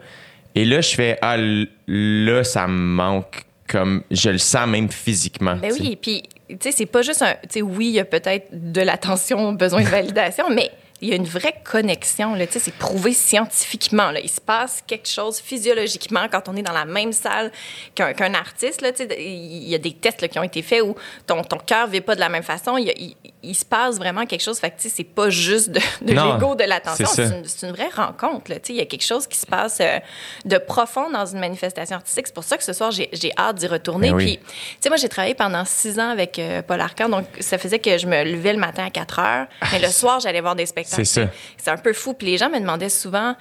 Et 0.56 0.66
là, 0.66 0.82
je 0.82 0.94
fais, 0.94 1.18
ah, 1.24 1.36
là, 1.88 2.44
ça 2.44 2.68
me 2.68 2.74
manque, 2.78 3.46
comme 3.68 4.04
je 4.12 4.30
le 4.30 4.38
sens 4.38 4.68
même 4.68 4.90
physiquement. 4.90 5.56
Ben 5.56 5.72
tu 5.72 5.78
sais. 5.78 5.82
oui, 5.82 5.96
puis 5.96 6.24
tu 6.50 6.58
sais, 6.60 6.72
c'est 6.72 6.86
pas 6.86 7.02
juste 7.02 7.22
un. 7.22 7.34
Tu 7.44 7.50
sais, 7.50 7.62
oui, 7.62 7.88
il 7.88 7.94
y 7.94 8.00
a 8.00 8.06
peut-être 8.06 8.48
de 8.52 8.82
l'attention, 8.82 9.52
besoin 9.54 9.82
de 9.84 9.88
validation, 9.90 10.50
mais 10.50 10.72
il 11.02 11.10
y 11.10 11.14
a 11.14 11.16
une 11.16 11.26
vraie 11.26 11.56
connexion. 11.66 12.34
là. 12.36 12.46
Tu 12.48 12.54
sais, 12.54 12.60
c'est 12.60 12.74
prouvé 12.76 13.14
scientifiquement. 13.14 14.12
Là. 14.12 14.20
Il 14.22 14.30
se 14.30 14.40
passe 14.40 14.82
quelque 14.88 15.08
chose 15.10 15.40
physiologiquement 15.40 16.28
quand 16.32 16.48
on 16.48 16.56
est 16.56 16.62
dans 16.62 16.72
la 16.74 16.86
même 16.86 17.12
salle 17.12 17.52
qu'un 17.96 18.34
artiste. 18.34 18.82
Là, 18.82 18.92
tu 18.94 19.04
sais, 19.06 19.18
il 19.20 19.68
y 19.68 19.76
a 19.76 19.80
des 19.80 19.94
tests 19.94 20.22
là, 20.22 20.28
qui 20.30 20.40
ont 20.40 20.44
été 20.44 20.62
faits 20.62 20.82
où 20.82 20.96
ton, 21.28 21.44
ton 21.44 21.58
cœur 21.58 21.88
ne 21.88 21.92
vit 21.94 22.02
pas 22.02 22.16
de 22.16 22.22
la 22.22 22.30
même 22.30 22.44
façon. 22.44 22.78
Il, 22.78 22.88
y 22.88 22.90
a- 22.92 23.33
il 23.44 23.56
se 23.56 23.66
passe 23.66 23.98
vraiment 23.98 24.26
quelque 24.26 24.42
chose. 24.42 24.58
Fait 24.58 24.70
que, 24.70 24.76
c'est 24.80 25.04
pas 25.04 25.30
juste 25.30 25.70
de, 25.70 25.80
l'ego, 26.02 26.56
de 26.56 26.64
l'attention. 26.64 27.06
c'est 27.06 27.68
une, 27.68 27.74
vraie 27.74 27.90
rencontre. 27.90 28.50
Là. 28.50 28.60
Tu 28.60 28.68
sais, 28.68 28.74
Il 28.74 28.78
y 28.78 28.82
a 28.82 28.86
quelque 28.86 29.06
chose 29.06 29.28
qui 29.28 29.38
se 29.38 29.46
passe 29.46 29.80
euh, 29.82 30.00
de 30.46 30.58
profond 30.58 31.10
dans 31.10 31.26
une 31.26 31.40
manifestation 31.40 31.98
artistique. 31.98 32.28
C'est 32.28 32.34
pour 32.34 32.44
ça 32.44 32.58
que 32.58 32.64
ce 32.64 32.74
soir, 32.74 32.92
j'ai 32.92 33.10
j'ai 33.12 33.32
hâte 33.38 33.58
d'y 33.58 33.68
retourner. 33.68 34.10
Ben 34.10 34.16
oui. 34.16 34.26
Puis, 34.26 34.38
tu 34.38 34.54
sais, 34.80 34.90
moi, 34.90 34.98
j'ai 34.98 35.10
travaillé 35.10 35.36
pendant 35.36 35.66
six 35.66 36.00
ans 36.00 36.10
avec 36.10 36.40
euh, 36.40 36.62
Paul 36.62 36.80
Arcand, 36.80 37.10
donc 37.10 37.26
ça 37.40 37.58
faisait 37.58 37.80
que 37.80 37.98
je 37.98 38.08
me 38.08 38.24
levais 38.24 38.54
le 38.54 38.60
matin 38.60 38.86
à 38.86 38.90
4 38.90 39.20
heures, 39.20 39.48
mais 39.72 39.80
le 39.80 39.90
soir, 39.90 40.20
j'allais 40.20 40.42
voir 40.42 40.56
des 40.56 40.66
spectacles. 40.66 41.02
Ah, 41.02 41.06
C'est 41.06 41.22
ça. 41.22 41.28
C'est 41.58 41.72
un 41.72 41.78
peu 41.78 41.94
fou. 41.94 42.14
Puis 42.14 42.28
les 42.28 42.38
gens 42.38 42.50
me 42.50 42.60
demandaient 42.60 42.90
souvent, 42.90 43.36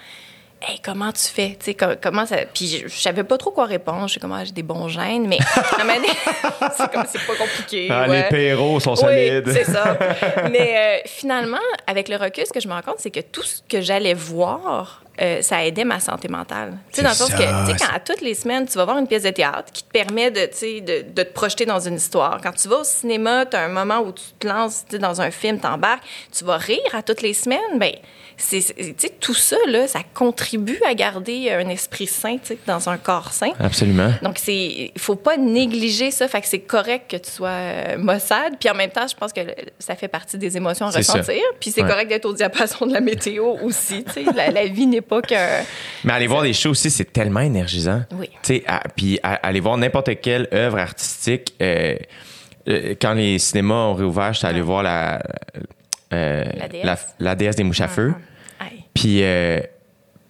Hey, 0.64 0.78
comment 0.80 1.10
tu 1.10 1.24
fais? 1.24 1.56
Tu 1.58 1.64
sais, 1.66 1.74
co- 1.74 1.96
comment 2.00 2.24
ça. 2.24 2.36
Puis 2.54 2.68
je, 2.68 2.86
je 2.88 2.94
savais 3.00 3.24
pas 3.24 3.36
trop 3.36 3.50
quoi 3.50 3.64
répondre. 3.66 4.06
Je 4.06 4.14
sais 4.14 4.20
comment 4.20 4.44
j'ai 4.44 4.52
des 4.52 4.62
bons 4.62 4.86
gènes, 4.88 5.26
mais 5.26 5.38
c'est 6.76 6.90
comme 6.92 7.04
c'est 7.10 7.26
pas 7.26 7.34
compliqué. 7.36 7.88
Ah, 7.90 8.08
ouais. 8.08 8.22
Les 8.22 8.28
perros 8.28 8.78
sont 8.80 8.92
Oui, 8.92 8.98
solides. 9.00 9.50
c'est 9.52 9.64
ça. 9.64 9.96
Mais 10.50 10.74
euh, 10.76 11.08
finalement, 11.08 11.58
avec 11.86 12.08
le 12.08 12.16
recul, 12.16 12.46
ce 12.46 12.52
que 12.52 12.60
je 12.60 12.68
me 12.68 12.72
rends 12.74 12.82
compte, 12.82 12.96
c'est 12.98 13.10
que 13.10 13.20
tout 13.20 13.42
ce 13.42 13.60
que 13.68 13.80
j'allais 13.80 14.14
voir, 14.14 15.02
euh, 15.20 15.42
ça 15.42 15.64
aidait 15.64 15.84
ma 15.84 15.98
santé 16.00 16.28
mentale. 16.28 16.78
Tu 16.92 16.96
sais, 16.96 17.02
dans 17.02 17.10
le 17.10 17.14
sens 17.16 17.30
que, 17.30 17.36
tu 17.42 17.72
sais, 17.78 17.84
quand 17.84 17.94
à 17.94 18.00
toutes 18.00 18.20
les 18.20 18.34
semaines, 18.34 18.66
tu 18.66 18.74
vas 18.78 18.84
voir 18.84 18.98
une 18.98 19.06
pièce 19.08 19.24
de 19.24 19.30
théâtre 19.30 19.72
qui 19.72 19.82
te 19.82 19.90
permet 19.90 20.30
de, 20.30 20.42
tu 20.46 20.56
sais, 20.56 20.80
de, 20.80 21.04
de 21.12 21.22
te 21.22 21.32
projeter 21.32 21.66
dans 21.66 21.80
une 21.80 21.96
histoire. 21.96 22.38
Quand 22.42 22.52
tu 22.52 22.68
vas 22.68 22.76
au 22.78 22.84
cinéma, 22.84 23.46
tu 23.46 23.56
as 23.56 23.62
un 23.64 23.68
moment 23.68 23.98
où 24.00 24.12
tu 24.12 24.22
te 24.38 24.46
lances 24.46 24.84
dans 24.92 25.20
un 25.20 25.30
film, 25.30 25.58
t'embarques, 25.58 26.04
tu 26.36 26.44
vas 26.44 26.56
rire 26.56 26.78
à 26.94 27.02
toutes 27.02 27.22
les 27.22 27.34
semaines, 27.34 27.78
ben 27.78 27.92
c'est, 28.36 29.20
tout 29.20 29.34
ça, 29.34 29.56
là, 29.68 29.86
ça 29.86 30.00
contribue 30.14 30.78
à 30.88 30.94
garder 30.94 31.50
un 31.50 31.68
esprit 31.68 32.06
sain, 32.06 32.36
dans 32.66 32.88
un 32.88 32.96
corps 32.98 33.32
sain. 33.32 33.50
Absolument. 33.60 34.10
Donc, 34.22 34.38
il 34.48 34.90
faut 34.98 35.16
pas 35.16 35.36
négliger 35.36 36.10
ça. 36.10 36.28
Fait 36.28 36.40
que 36.40 36.46
c'est 36.46 36.60
correct 36.60 37.10
que 37.10 37.16
tu 37.16 37.30
sois 37.30 37.48
euh, 37.48 37.98
maussade. 37.98 38.54
Puis 38.58 38.68
en 38.70 38.74
même 38.74 38.90
temps, 38.90 39.06
je 39.06 39.14
pense 39.14 39.32
que 39.32 39.40
le- 39.40 39.54
ça 39.78 39.94
fait 39.96 40.08
partie 40.08 40.38
des 40.38 40.56
émotions 40.56 40.86
à 40.86 40.90
ressentir. 40.90 41.34
Puis 41.60 41.70
c'est 41.70 41.82
Ouais. 41.82 41.88
correct 41.88 42.08
d'être 42.08 42.24
au 42.26 42.32
diapason 42.32 42.86
de 42.86 42.92
la 42.92 43.00
météo 43.00 43.56
aussi. 43.62 44.04
La, 44.34 44.50
la 44.50 44.66
vie 44.66 44.86
n'est 44.86 45.00
pas 45.00 45.22
que. 45.22 45.34
Mais 46.04 46.12
aller 46.12 46.26
voir 46.26 46.42
des 46.42 46.52
shows 46.52 46.70
aussi, 46.70 46.90
c'est 46.90 47.12
tellement 47.12 47.40
énergisant. 47.40 48.02
Oui. 48.12 48.30
À- 48.66 48.82
puis 48.94 49.18
à- 49.22 49.34
aller 49.46 49.60
voir 49.60 49.76
n'importe 49.76 50.20
quelle 50.20 50.48
œuvre 50.52 50.78
artistique. 50.78 51.54
euh, 51.62 51.96
euh, 52.68 52.94
quand 53.00 53.14
les 53.14 53.38
cinémas 53.40 53.74
ont 53.86 53.94
réouvert, 53.94 54.32
j'étais 54.32 54.46
allé 54.46 54.60
voir 54.60 54.82
la, 54.84 55.20
euh, 56.12 56.44
La 56.58 56.68
déesse? 56.68 56.84
la, 56.84 56.96
la 57.20 57.34
déesse 57.34 57.56
des 57.56 57.64
mouches 57.64 57.80
à 57.80 57.88
feu. 57.88 58.14
Aïe. 58.60 58.84
Puis, 58.94 59.22
euh, 59.22 59.60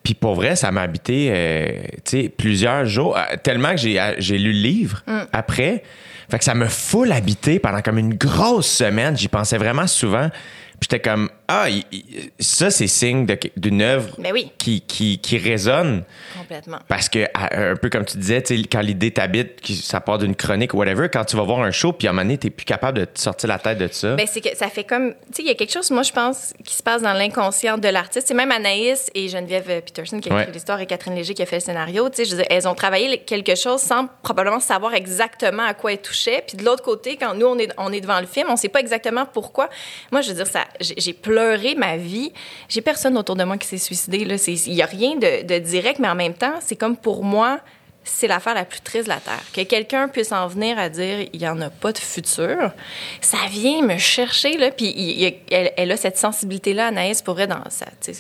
puis 0.03 0.15
pour 0.15 0.35
vrai, 0.35 0.57
ça 0.57 0.71
m'a 0.73 0.83
habité 0.83 1.31
euh, 1.33 2.29
plusieurs 2.37 2.87
jours, 2.87 3.17
tellement 3.43 3.71
que 3.73 3.77
j'ai, 3.79 4.01
j'ai 4.19 4.39
lu 4.39 4.53
le 4.53 4.59
livre 4.59 5.03
Mm. 5.07 5.19
après. 5.33 5.83
Fait 6.31 6.39
que 6.39 6.45
ça 6.45 6.55
me 6.55 6.67
full 6.67 7.13
habité 7.13 7.59
pendant 7.59 7.83
comme 7.83 7.99
une 7.99 8.15
grosse 8.15 8.67
semaine. 8.69 9.17
J'y 9.17 9.29
pensais 9.29 9.59
vraiment 9.59 9.87
souvent. 9.87 10.29
Puis 10.81 10.89
j'étais 10.91 11.01
comme, 11.01 11.29
ah, 11.63 11.69
il- 11.69 11.85
il- 11.93 12.31
ça, 12.41 12.71
c'est 12.71 12.87
signe 12.87 13.27
d'une 13.57 13.83
œuvre 13.83 14.09
Ben 14.19 14.33
oui, 14.33 14.51
qui, 14.59 14.81
qui, 14.81 15.19
qui 15.19 15.39
résonne. 15.39 16.05
complètement. 16.39 16.79
Parce 16.89 17.09
que, 17.09 17.27
un 17.35 17.77
peu 17.77 17.89
comme 17.91 18.05
tu 18.05 18.17
disais, 18.19 18.43
quand 18.71 18.81
l'idée 18.81 19.11
t'habite, 19.11 19.61
ça 19.67 20.01
part 20.01 20.19
d'une 20.19 20.35
chronique 20.35 20.75
ou 20.75 20.79
whatever, 20.79 21.09
quand 21.13 21.25
tu 21.25 21.37
vas 21.37 21.43
voir 21.43 21.61
un 21.61 21.71
show, 21.71 21.93
puis 21.93 22.07
à 22.09 22.11
un 22.11 22.13
moment 22.15 22.25
donné, 22.25 22.39
t'es 22.39 22.51
plus 22.51 22.65
capable 22.65 22.99
de 23.01 23.05
te 23.05 23.21
sortir 23.21 23.49
la 23.49 23.59
tête 23.59 23.79
de 23.79 23.89
ça. 23.93 24.15
Ben, 24.17 24.27
c'est 24.31 24.41
que 24.41 24.57
ça 24.57 24.69
fait 24.69 24.85
comme. 24.85 25.11
Tu 25.13 25.17
sais, 25.37 25.43
il 25.43 25.49
y 25.49 25.51
a 25.51 25.55
quelque 25.55 25.73
chose, 25.73 25.91
moi, 25.91 26.03
je 26.03 26.13
pense, 26.13 26.53
qui 26.65 26.75
se 26.75 26.83
passe 26.83 27.03
dans 27.03 27.13
l'inconscient 27.13 27.79
de 27.79 27.89
l'artiste. 27.89 28.29
C'est 28.29 28.35
même 28.35 28.51
Anaïs 28.53 29.11
et 29.15 29.29
Geneviève 29.29 29.67
euh, 29.69 29.81
Peterson 29.81 30.21
qui 30.21 30.31
a 30.31 30.33
écrit 30.33 30.47
Ouais. 30.47 30.53
l'histoire 30.53 30.81
et 30.81 30.87
Catherine 30.87 31.15
Léger 31.15 31.35
qui 31.35 31.43
a 31.43 31.47
fait 31.47 31.57
le 31.57 31.61
scénario. 31.63 32.09
Tu 32.09 32.17
sais, 32.17 32.25
je 32.25 32.31
veux 32.31 32.37
dire, 32.39 32.47
elles 32.51 32.67
ont 32.67 32.75
travaillé 32.75 33.19
quelque 33.19 33.55
chose 33.55 33.81
sans 33.81 34.09
probablement 34.23 34.61
savoir 34.61 34.95
exactement 34.95 35.65
à 35.65 35.75
quoi 35.75 35.93
elles 35.93 36.01
touchaient. 36.01 36.43
Puis 36.47 36.57
de 36.57 36.65
l'autre 36.65 36.83
côté, 36.83 37.17
quand 37.17 37.35
nous, 37.35 37.47
on 37.47 37.59
est, 37.59 37.71
on 37.79 37.93
est 37.93 38.01
devant 38.01 38.21
le 38.21 38.27
film, 38.27 38.49
on 38.51 38.57
sait 38.57 38.69
pas 38.69 38.81
exactement 38.81 39.27
pourquoi. 39.27 39.69
Moi, 40.11 40.21
je 40.23 40.29
veux 40.31 40.35
dire, 40.37 40.47
ça, 40.47 40.61
j'ai 40.81 40.95
j'ai 40.97 41.13
ma 41.77 41.97
vie. 41.97 42.33
J'ai 42.69 42.81
personne 42.81 43.17
autour 43.19 43.37
de 43.37 43.45
moi 43.45 43.57
qui 43.59 43.67
s'est 43.69 43.79
suicidé. 43.79 44.25
là. 44.25 44.37
Il 44.47 44.75
y 44.75 44.83
a 44.83 44.87
rien 44.87 45.17
de, 45.17 45.45
de 45.47 45.59
direct, 45.59 45.99
mais 45.99 46.09
en 46.09 46.15
même 46.15 46.35
temps, 46.35 46.55
c'est 46.61 46.77
comme 46.77 46.97
pour 46.97 47.25
moi 47.25 47.61
c'est 48.05 48.27
l'affaire 48.27 48.55
la 48.55 48.65
plus 48.65 48.81
triste 48.81 49.05
de 49.05 49.11
la 49.11 49.21
Terre. 49.21 49.39
Que 49.55 49.61
quelqu'un 49.63 50.09
puisse 50.09 50.33
en 50.33 50.49
venir 50.49 50.77
à 50.77 50.89
dire 50.89 51.29
il 51.33 51.39
n'y 51.39 51.47
en 51.47 51.61
a 51.61 51.71
pas 51.71 51.93
de 51.93 51.99
futur, 51.99 52.73
ça 53.21 53.37
vient 53.49 53.83
me 53.83 53.97
chercher. 53.97 54.57
Là, 54.59 54.73
puis 54.73 54.93
il 54.97 55.35
elle, 55.53 55.71
elle 55.77 55.93
a 55.93 55.97
cette 55.97 56.19
sensibilité-là, 56.19 56.89
Anaïs, 56.89 57.23
pour 57.23 57.35
vrai, 57.35 57.47
dans, 57.47 57.63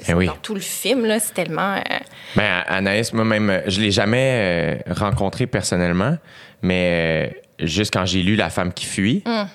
Eh 0.08 0.14
oui. 0.14 0.26
dans 0.26 0.36
tout 0.36 0.54
le 0.54 0.60
film. 0.60 1.04
là, 1.04 1.18
C'est 1.18 1.34
tellement. 1.34 1.74
euh, 1.74 1.98
Ben, 2.36 2.62
Anaïs, 2.68 3.12
moi-même, 3.12 3.60
je 3.66 3.80
l'ai 3.80 3.90
jamais 3.90 4.76
euh, 4.88 4.92
rencontré 4.94 5.48
personnellement, 5.48 6.16
mais 6.62 7.32
euh, 7.32 7.66
juste 7.66 7.92
quand 7.92 8.06
j'ai 8.06 8.22
lu 8.22 8.36
La 8.36 8.50
femme 8.50 8.72
qui 8.72 8.86
fuit, 8.86 9.24
Hum. 9.26 9.48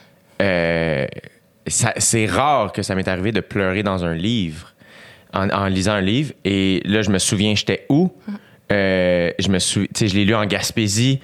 Euh, 1.67 1.89
c'est 1.97 2.25
rare 2.25 2.71
que 2.71 2.81
ça 2.81 2.95
m'est 2.95 3.07
arrivé 3.07 3.31
de 3.31 3.41
pleurer 3.41 3.83
dans 3.83 4.05
un 4.05 4.13
livre, 4.13 4.74
en, 5.33 5.50
en 5.50 5.65
lisant 5.67 5.93
un 5.93 6.01
livre. 6.01 6.33
Et 6.45 6.81
là, 6.86 7.01
je 7.01 7.09
me 7.09 7.19
souviens, 7.19 7.55
j'étais 7.55 7.86
où? 7.89 8.12
Euh, 8.71 9.31
je 9.39 9.50
me 9.50 9.59
souviens, 9.59 9.88
je 9.95 10.13
l'ai 10.13 10.25
lu 10.25 10.36
en 10.36 10.45
Gaspésie. 10.45 11.19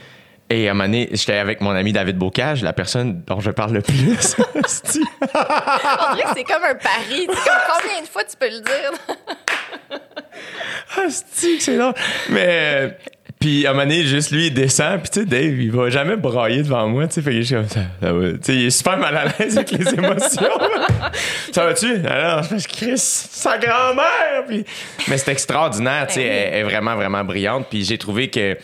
Et 0.49 0.67
à 0.67 0.71
un 0.71 0.73
moment 0.73 0.85
donné, 0.85 1.09
j'étais 1.13 1.37
avec 1.37 1.61
mon 1.61 1.71
ami 1.71 1.93
David 1.93 2.17
Bocage, 2.17 2.61
la 2.61 2.73
personne 2.73 3.23
dont 3.25 3.39
je 3.39 3.49
parle 3.49 3.73
le 3.73 3.81
plus. 3.81 4.35
On 4.55 6.15
dirait 6.15 6.25
que 6.25 6.33
c'est 6.35 6.43
comme 6.43 6.63
un 6.63 6.75
pari. 6.75 7.25
Comme 7.25 7.35
combien 7.35 8.01
de 8.01 8.07
fois 8.07 8.23
tu 8.23 8.37
peux 8.37 8.49
le 8.49 8.59
dire? 8.59 9.99
Ah, 10.95 11.07
c'est 11.09 11.75
long. 11.75 11.93
Mais. 12.29 12.97
Puis 13.43 13.67
à 13.67 13.71
un 13.71 13.73
moment 13.73 13.83
donné, 13.85 14.05
juste 14.05 14.31
lui, 14.31 14.47
il 14.47 14.53
descend. 14.53 15.01
Puis 15.01 15.09
tu 15.09 15.19
sais, 15.19 15.25
Dave, 15.25 15.59
il 15.59 15.69
va 15.69 15.89
jamais 15.89 16.15
brailler 16.15 16.63
devant 16.63 16.87
moi. 16.87 17.07
Tu 17.09 17.15
sais, 17.15 17.21
fait 17.21 17.31
que 17.31 17.37
je 17.41 17.41
suis 17.41 17.55
comme 17.55 17.67
ça. 17.67 17.81
ça 18.01 18.13
va. 18.13 18.31
Tu 18.31 18.37
sais, 18.41 18.55
il 18.55 18.65
est 18.67 18.69
super 18.69 18.95
mal 18.97 19.17
à 19.17 19.25
l'aise 19.37 19.57
avec 19.57 19.71
les 19.71 19.93
émotions. 19.95 20.59
ça 21.51 21.65
va-tu? 21.65 22.07
Alors, 22.07 22.47
que 22.47 22.55
Chris, 22.65 22.93
sa 22.95 23.57
grand-mère. 23.57 24.45
Puis... 24.47 24.63
Mais 25.09 25.17
c'est 25.17 25.33
extraordinaire. 25.33 26.07
Tu 26.07 26.13
sais, 26.13 26.21
Ben 26.23 26.49
elle 26.53 26.59
est 26.59 26.63
vraiment, 26.63 26.95
vraiment 26.95 27.25
brillante. 27.25 27.67
Puis 27.69 27.83
j'ai 27.83 27.97
trouvé 27.97 28.29
que 28.29 28.57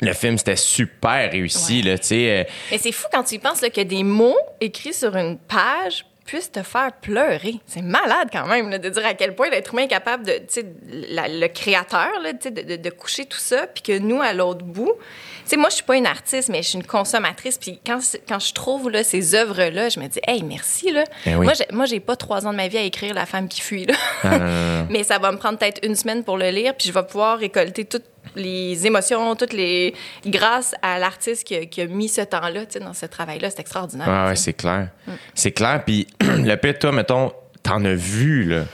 le 0.00 0.12
film, 0.14 0.36
c'était 0.36 0.56
super 0.56 1.30
réussi. 1.30 1.82
Là, 1.82 1.96
tu 1.96 2.06
sais. 2.08 2.40
euh, 2.40 2.44
Mais 2.72 2.78
c'est 2.78 2.90
fou 2.90 3.06
quand 3.12 3.22
tu 3.22 3.36
y 3.36 3.38
penses 3.38 3.62
là, 3.62 3.70
que 3.70 3.82
des 3.82 4.02
mots 4.02 4.36
écrits 4.60 4.94
sur 4.94 5.14
une 5.14 5.38
page 5.38 6.04
puissent 6.28 6.52
te 6.52 6.62
faire 6.62 6.92
pleurer. 7.00 7.54
C'est 7.66 7.80
malade 7.80 8.28
quand 8.30 8.46
même 8.46 8.68
là, 8.68 8.76
de 8.76 8.88
dire 8.90 9.06
à 9.06 9.14
quel 9.14 9.34
point 9.34 9.48
l'être 9.48 9.72
humain 9.72 9.84
est 9.84 9.88
capable 9.88 10.26
de, 10.26 10.32
tu 10.32 10.44
sais, 10.48 10.66
la- 11.08 11.26
le 11.26 11.48
créateur, 11.48 12.10
là, 12.22 12.34
de, 12.34 12.48
de- 12.50 12.76
de 12.76 12.90
coucher 12.90 13.24
tout 13.24 13.38
ça, 13.38 13.66
puis 13.66 13.82
que 13.82 13.98
nous, 13.98 14.20
à 14.20 14.34
l'autre 14.34 14.62
bout, 14.62 14.92
tu 14.94 15.02
sais, 15.46 15.56
moi, 15.56 15.70
je 15.70 15.76
suis 15.76 15.84
pas 15.84 15.96
une 15.96 16.06
artiste, 16.06 16.50
mais 16.50 16.62
je 16.62 16.68
suis 16.68 16.76
une 16.78 16.84
consommatrice, 16.86 17.56
puis 17.56 17.80
quand, 17.84 17.98
quand 18.28 18.38
je 18.38 18.52
trouve 18.52 18.90
là, 18.90 19.02
ces 19.02 19.34
œuvres-là, 19.34 19.88
je 19.88 19.98
me 20.00 20.06
dis, 20.06 20.20
hey, 20.26 20.42
merci, 20.42 20.90
là. 20.92 21.04
Eh 21.24 21.34
oui. 21.34 21.46
Moi, 21.72 21.86
j'ai, 21.86 22.00
pas 22.00 22.14
trois 22.16 22.46
ans 22.46 22.50
de 22.52 22.56
ma 22.56 22.68
vie 22.68 22.76
à 22.76 22.82
écrire 22.82 23.14
La 23.14 23.24
femme 23.24 23.48
qui 23.48 23.62
fuit, 23.62 23.86
là. 23.86 23.94
non. 24.24 24.86
Mais 24.90 25.04
ça 25.04 25.18
va 25.18 25.32
me 25.32 25.38
prendre 25.38 25.58
peut-être 25.58 25.80
une 25.82 25.96
semaine 25.96 26.24
pour 26.24 26.36
le 26.36 26.50
lire, 26.50 26.74
puis 26.76 26.88
je 26.88 26.92
vais 26.92 27.02
pouvoir 27.04 27.38
récolter 27.38 27.86
toutes 27.86 28.04
les 28.36 28.86
émotions, 28.86 29.34
toutes 29.36 29.52
les. 29.52 29.94
grâce 30.26 30.74
à 30.82 30.98
l'artiste 30.98 31.44
qui, 31.44 31.54
a- 31.56 31.66
qui 31.66 31.80
a 31.82 31.86
mis 31.86 32.08
ce 32.08 32.20
temps-là, 32.20 32.66
tu 32.66 32.74
sais, 32.74 32.80
dans 32.80 32.94
ce 32.94 33.06
travail-là. 33.06 33.50
C'est 33.50 33.60
extraordinaire. 33.60 34.08
Ouais, 34.08 34.28
ouais, 34.30 34.36
c'est 34.36 34.52
clair. 34.54 34.88
C'est 35.34 35.52
clair. 35.52 35.82
Puis 35.84 36.06
le 36.20 36.54
pire, 36.56 36.78
toi, 36.78 36.92
mettons, 36.92 37.32
t'en 37.62 37.84
as 37.84 37.94
vu, 37.94 38.44
là. 38.44 38.64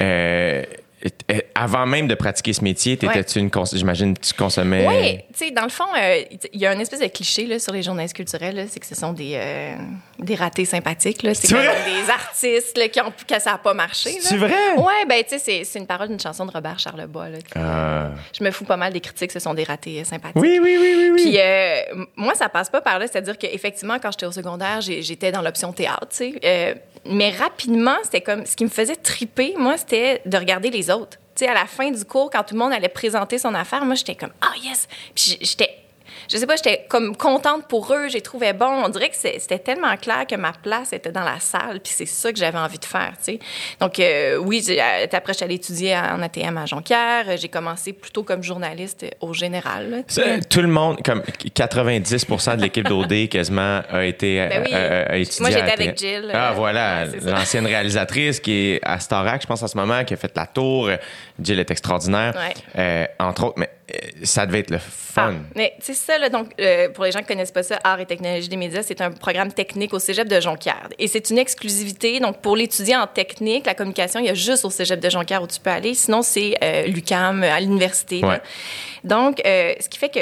Euh, 0.00 0.62
avant 1.54 1.86
même 1.86 2.08
de 2.08 2.14
pratiquer 2.14 2.52
ce 2.52 2.62
métier, 2.62 2.96
t'étais-tu 2.96 3.38
une. 3.38 3.50
cons- 3.50 3.64
J'imagine 3.64 4.16
que 4.16 4.26
tu 4.26 4.34
consommais. 4.34 4.86
Oui, 4.86 5.18
tu 5.32 5.46
sais, 5.46 5.50
dans 5.50 5.62
le 5.62 5.68
fond, 5.70 5.84
euh, 5.98 6.22
il 6.52 6.60
y 6.60 6.66
a 6.66 6.72
une 6.74 6.80
espèce 6.80 7.00
de 7.00 7.06
cliché 7.06 7.46
là, 7.46 7.58
sur 7.58 7.72
les 7.72 7.82
journalistes 7.82 8.14
culturels, 8.16 8.66
c'est 8.70 8.80
que 8.80 8.86
ce 8.86 8.94
sont 8.94 9.12
des, 9.12 9.32
euh, 9.34 9.74
des 10.18 10.34
ratés 10.34 10.64
sympathiques. 10.64 11.22
là. 11.22 11.34
C'est 11.34 11.48
comme 11.48 11.60
des 11.62 12.10
artistes 12.10 12.76
là, 12.76 12.88
qui 12.88 13.00
ont, 13.00 13.12
que 13.26 13.40
ça 13.40 13.52
n'a 13.52 13.58
pas 13.58 13.74
marché. 13.74 14.10
C'est 14.20 14.36
vrai? 14.36 14.52
Oui, 14.76 14.92
ben 15.08 15.22
tu 15.26 15.38
sais, 15.38 15.64
c'est- 15.64 15.78
une 15.78 15.86
parole 15.86 16.08
d'une 16.08 16.20
chanson 16.20 16.44
de 16.44 16.50
Robert 16.50 16.78
Charlebois. 16.78 17.28
Là, 17.30 17.38
qui- 17.38 17.52
Ah. 17.56 18.10
Je 18.38 18.44
me 18.44 18.50
fous 18.50 18.64
pas 18.64 18.76
mal 18.76 18.92
des 18.92 19.00
critiques, 19.00 19.32
ce 19.32 19.38
sont 19.38 19.54
des 19.54 19.64
ratés 19.64 20.00
euh, 20.00 20.04
sympathiques. 20.04 20.36
Oui, 20.42 20.58
oui, 20.62 20.76
oui, 20.80 20.94
oui, 20.96 21.10
oui. 21.14 21.22
Puis 21.22 21.34
euh, 21.38 22.04
moi, 22.16 22.34
ça 22.34 22.48
passe 22.48 22.68
pas 22.68 22.80
par 22.80 22.98
là. 22.98 23.06
C'est-à-dire 23.06 23.38
qu'effectivement, 23.38 23.98
quand 24.02 24.10
j'étais 24.10 24.26
au 24.26 24.32
secondaire, 24.32 24.80
j'étais 24.80 25.32
dans 25.32 25.42
l'option 25.42 25.72
théâtre, 25.72 26.08
tu 26.10 26.32
sais. 26.40 26.82
Mais 27.06 27.30
rapidement, 27.30 27.96
c'était 28.02 28.20
comme... 28.20 28.44
Ce 28.46 28.56
qui 28.56 28.64
me 28.64 28.70
faisait 28.70 28.96
triper, 28.96 29.54
moi, 29.56 29.76
c'était 29.76 30.22
de 30.26 30.36
regarder 30.36 30.70
les 30.70 30.90
autres. 30.90 31.18
Tu 31.34 31.44
sais, 31.44 31.48
à 31.48 31.54
la 31.54 31.66
fin 31.66 31.90
du 31.90 32.04
cours, 32.04 32.30
quand 32.30 32.42
tout 32.42 32.54
le 32.54 32.60
monde 32.60 32.72
allait 32.72 32.88
présenter 32.88 33.38
son 33.38 33.54
affaire, 33.54 33.84
moi, 33.84 33.94
j'étais 33.94 34.14
comme, 34.14 34.32
ah, 34.40 34.52
yes! 34.62 34.88
Puis 35.14 35.38
j'étais 35.40 35.79
je 36.30 36.36
sais 36.36 36.46
pas, 36.46 36.54
j'étais 36.54 36.86
comme 36.88 37.16
contente 37.16 37.66
pour 37.66 37.92
eux, 37.92 38.08
j'ai 38.08 38.20
trouvé 38.20 38.52
bon. 38.52 38.84
On 38.84 38.88
dirait 38.88 39.08
que 39.08 39.16
c'était 39.16 39.58
tellement 39.58 39.96
clair 39.96 40.26
que 40.28 40.36
ma 40.36 40.52
place 40.52 40.92
était 40.92 41.10
dans 41.10 41.24
la 41.24 41.40
salle, 41.40 41.80
puis 41.80 41.92
c'est 41.94 42.06
ça 42.06 42.32
que 42.32 42.38
j'avais 42.38 42.58
envie 42.58 42.78
de 42.78 42.84
faire, 42.84 43.12
tu 43.18 43.32
sais. 43.32 43.38
Donc, 43.80 43.98
euh, 43.98 44.36
oui, 44.36 44.64
euh, 44.68 45.06
après, 45.10 45.32
j'allais 45.34 45.56
étudier 45.56 45.96
en 45.96 46.22
ATM 46.22 46.56
à 46.56 46.66
Jonquière. 46.66 47.36
J'ai 47.36 47.48
commencé 47.48 47.92
plutôt 47.92 48.22
comme 48.22 48.44
journaliste 48.44 49.06
au 49.20 49.34
général. 49.34 50.04
tout 50.48 50.62
le 50.62 50.68
monde, 50.68 51.02
comme 51.04 51.22
90% 51.22 52.56
de 52.56 52.62
l'équipe 52.62 52.86
d'OD 52.86 53.28
quasiment 53.28 53.80
a 53.90 54.04
été 54.04 54.46
ben 54.48 54.62
oui. 54.64 54.72
a, 54.72 55.40
Moi, 55.40 55.50
j'étais 55.50 55.72
avec 55.72 55.98
Jill. 55.98 56.30
Ah, 56.32 56.52
voilà, 56.54 57.06
l'ancienne 57.24 57.66
réalisatrice 57.66 58.38
qui 58.38 58.52
est 58.52 58.80
à 58.84 59.00
Starac, 59.00 59.42
je 59.42 59.46
pense, 59.48 59.62
en 59.64 59.68
ce 59.68 59.76
moment, 59.76 60.04
qui 60.04 60.14
a 60.14 60.16
fait 60.16 60.32
la 60.36 60.46
tour. 60.46 60.90
Jill 61.42 61.58
est 61.58 61.70
extraordinaire, 61.70 62.34
entre 63.18 63.44
autres. 63.46 63.54
Mais 63.56 63.66
euh, 63.66 63.79
ça 64.22 64.46
devait 64.46 64.60
être 64.60 64.70
le 64.70 64.78
fun. 64.78 65.34
Ah, 65.34 65.50
mais 65.54 65.74
c'est 65.80 65.94
ça, 65.94 66.18
là, 66.18 66.28
donc, 66.28 66.52
euh, 66.60 66.88
pour 66.90 67.04
les 67.04 67.12
gens 67.12 67.20
qui 67.20 67.26
connaissent 67.26 67.52
pas 67.52 67.62
ça, 67.62 67.78
Art 67.84 68.00
et 68.00 68.06
technologie 68.06 68.48
des 68.48 68.56
médias, 68.56 68.82
c'est 68.82 69.00
un 69.00 69.10
programme 69.10 69.52
technique 69.52 69.92
au 69.94 69.98
cégep 69.98 70.28
de 70.28 70.40
Jonquière. 70.40 70.88
Et 70.98 71.08
c'est 71.08 71.30
une 71.30 71.38
exclusivité. 71.38 72.20
Donc, 72.20 72.40
pour 72.40 72.56
l'étudiant 72.56 73.00
en 73.00 73.06
technique, 73.06 73.66
la 73.66 73.74
communication, 73.74 74.20
il 74.20 74.26
y 74.26 74.30
a 74.30 74.34
juste 74.34 74.64
au 74.64 74.70
cégep 74.70 75.00
de 75.00 75.10
Jonquière 75.10 75.42
où 75.42 75.46
tu 75.46 75.60
peux 75.60 75.70
aller. 75.70 75.94
Sinon, 75.94 76.22
c'est 76.22 76.56
euh, 76.62 76.86
l'UCAM 76.86 77.42
à 77.42 77.60
l'université. 77.60 78.22
Donc, 79.04 79.40
ce 79.44 79.88
qui 79.88 79.98
fait 79.98 80.10
que 80.10 80.20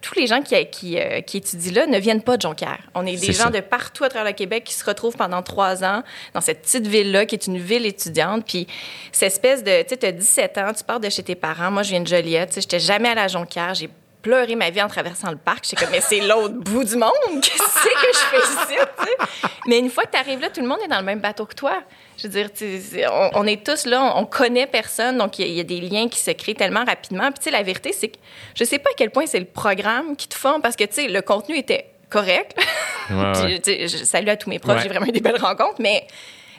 tous 0.00 0.14
les 0.14 0.26
gens 0.26 0.42
qui, 0.42 0.54
qui, 0.66 0.98
euh, 0.98 1.20
qui, 1.20 1.38
étudient 1.38 1.72
là 1.72 1.86
ne 1.86 1.98
viennent 1.98 2.22
pas 2.22 2.36
de 2.36 2.42
Jonquière. 2.42 2.78
On 2.94 3.04
est 3.04 3.16
des 3.16 3.32
gens 3.32 3.50
de 3.50 3.60
partout 3.60 4.04
à 4.04 4.08
travers 4.08 4.26
le 4.26 4.32
Québec 4.32 4.64
qui 4.64 4.74
se 4.74 4.84
retrouvent 4.84 5.16
pendant 5.16 5.42
trois 5.42 5.82
ans 5.82 6.02
dans 6.34 6.40
cette 6.40 6.62
petite 6.62 6.86
ville-là, 6.86 7.26
qui 7.26 7.34
est 7.34 7.46
une 7.46 7.58
ville 7.58 7.84
étudiante. 7.84 8.44
Puis, 8.46 8.66
cette 9.10 9.32
espèce 9.32 9.64
de, 9.64 9.82
tu 9.82 9.88
sais, 9.90 9.96
tu 9.96 10.06
as 10.06 10.12
17 10.12 10.58
ans, 10.58 10.72
tu 10.76 10.84
pars 10.84 11.00
de 11.00 11.08
chez 11.08 11.22
tes 11.22 11.34
parents. 11.34 11.70
Moi, 11.70 11.82
je 11.82 11.90
viens 11.90 12.00
de 12.00 12.06
Joliette. 12.06 12.50
Tu 12.50 12.54
sais, 12.54 12.60
j'étais 12.60 12.78
jamais 12.78 13.08
à 13.08 13.14
la 13.14 13.28
Jonquière. 13.28 13.74
J'ai 13.74 13.90
pleuré 14.22 14.54
ma 14.56 14.70
vie 14.70 14.82
en 14.82 14.88
traversant 14.88 15.30
le 15.30 15.36
parc. 15.36 15.64
J'étais 15.64 15.84
comme, 15.84 15.92
mais 15.92 16.00
c'est 16.00 16.20
l'autre 16.20 16.54
bout 16.54 16.84
du 16.84 16.96
monde. 16.96 17.12
Qu'est-ce 17.42 17.82
que 17.82 18.12
je 18.12 18.18
fais 18.18 18.72
ici? 18.72 18.80
Mais 19.66 19.78
une 19.78 19.90
fois 19.90 20.04
que 20.04 20.12
tu 20.12 20.18
arrives 20.18 20.40
là, 20.40 20.50
tout 20.50 20.60
le 20.60 20.66
monde 20.66 20.78
est 20.84 20.88
dans 20.88 20.98
le 20.98 21.04
même 21.04 21.20
bateau 21.20 21.46
que 21.46 21.54
toi. 21.54 21.82
Je 22.16 22.26
veux 22.26 22.28
dire, 22.28 22.50
on, 23.34 23.46
est 23.46 23.64
tous 23.64 23.86
là, 23.86 24.12
on, 24.16 24.26
connaît 24.26 24.66
personne, 24.66 25.18
donc 25.18 25.38
il 25.38 25.48
y, 25.48 25.60
a 25.60 25.64
des 25.64 25.80
liens 25.80 26.08
qui 26.08 26.18
se 26.18 26.32
créent 26.32 26.54
tellement 26.54 26.84
rapidement. 26.84 27.30
Puis, 27.30 27.38
tu 27.38 27.44
sais, 27.44 27.50
la 27.50 27.62
vérité, 27.62 27.92
c'est 27.92 28.08
que 28.08 28.18
je 28.56 28.64
sais 28.64 28.78
pas 28.78 28.90
à 28.90 28.94
quel 28.96 29.10
point 29.10 29.26
c'est 29.26 29.38
le 29.38 29.44
programme 29.44 30.16
qui 30.16 30.26
te 30.26 30.34
forme, 30.34 30.60
parce 30.60 30.74
que, 30.74 30.84
tu 30.84 30.94
sais, 30.94 31.08
le 31.08 31.22
contenu 31.22 31.56
était 31.56 31.90
correct. 32.10 32.56
Ouais, 33.10 33.58
je, 33.64 34.04
salue 34.04 34.28
à 34.28 34.36
tous 34.36 34.50
mes 34.50 34.58
proches, 34.58 34.82
j'ai 34.82 34.88
vraiment 34.90 35.06
eu 35.06 35.12
des 35.12 35.22
belles 35.22 35.40
rencontres, 35.40 35.76
mais 35.78 36.06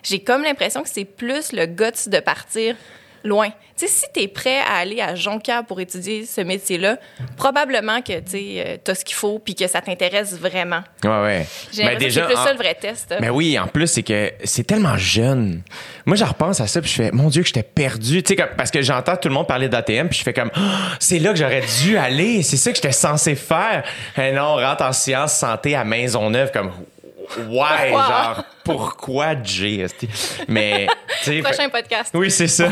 j'ai 0.01 0.23
comme 0.23 0.41
l'impression 0.41 0.81
que 0.81 0.89
c'est 0.89 1.05
plus 1.05 1.51
le 1.51 1.67
guts 1.67 2.07
de 2.07 2.19
partir 2.19 2.75
loin. 3.23 3.49
Tu 3.77 3.88
sais, 3.88 3.88
si 3.88 4.05
tu 4.13 4.21
es 4.21 4.27
prêt 4.27 4.59
à 4.59 4.79
aller 4.79 4.99
à 5.01 5.15
Jonquière 5.15 5.65
pour 5.65 5.79
étudier 5.79 6.25
ce 6.25 6.41
métier-là, 6.41 6.97
probablement 7.38 8.01
que 8.01 8.19
tu 8.19 8.59
euh, 8.59 8.77
as 8.88 8.95
ce 8.95 9.05
qu'il 9.05 9.15
faut 9.15 9.39
puis 9.39 9.55
que 9.55 9.67
ça 9.67 9.81
t'intéresse 9.81 10.38
vraiment. 10.38 10.81
Ouais, 11.03 11.21
ouais. 11.21 11.47
J'ai 11.71 11.85
ben 11.85 11.97
déjà, 11.97 12.21
c'est 12.21 12.27
plus 12.33 12.43
ça 12.43 12.51
le 12.51 12.57
vrai 12.57 12.75
test. 12.75 13.15
Mais 13.21 13.29
oui, 13.29 13.57
en 13.57 13.67
plus, 13.67 13.88
c'est 13.88 14.03
que 14.03 14.31
c'est 14.43 14.65
tellement 14.65 14.97
jeune. 14.97 15.61
Moi, 16.05 16.15
je 16.17 16.25
repense 16.25 16.59
à 16.59 16.67
ça 16.67 16.81
puis 16.81 16.89
je 16.89 16.95
fais, 16.95 17.11
mon 17.11 17.29
Dieu, 17.29 17.41
que 17.41 17.47
j'étais 17.47 17.63
perdu. 17.63 18.21
Tu 18.23 18.35
sais, 18.35 18.47
parce 18.57 18.71
que 18.71 18.81
j'entends 18.81 19.15
tout 19.15 19.29
le 19.29 19.33
monde 19.33 19.47
parler 19.47 19.69
d'ATM 19.69 20.09
puis 20.09 20.19
je 20.19 20.23
fais 20.23 20.33
comme, 20.33 20.51
oh, 20.55 20.59
c'est 20.99 21.19
là 21.19 21.31
que 21.31 21.39
j'aurais 21.39 21.63
dû 21.83 21.97
aller. 21.97 22.43
C'est 22.43 22.57
ça 22.57 22.71
que 22.71 22.75
j'étais 22.75 22.91
censé 22.91 23.35
faire. 23.35 23.83
Et 24.17 24.31
non, 24.31 24.43
on 24.43 24.55
rentre 24.55 24.83
en 24.83 24.93
sciences 24.93 25.33
santé 25.33 25.75
à 25.75 25.83
Maisonneuve 25.83 26.51
comme, 26.51 26.71
ouais, 27.38 27.91
genre, 27.91 28.43
pourquoi 28.63 29.41
Jay? 29.43 29.86
Mais, 30.48 30.88
Prochain 31.43 31.69
podcast. 31.69 32.12
Oui, 32.13 32.29
c'est 32.31 32.48
ça. 32.48 32.69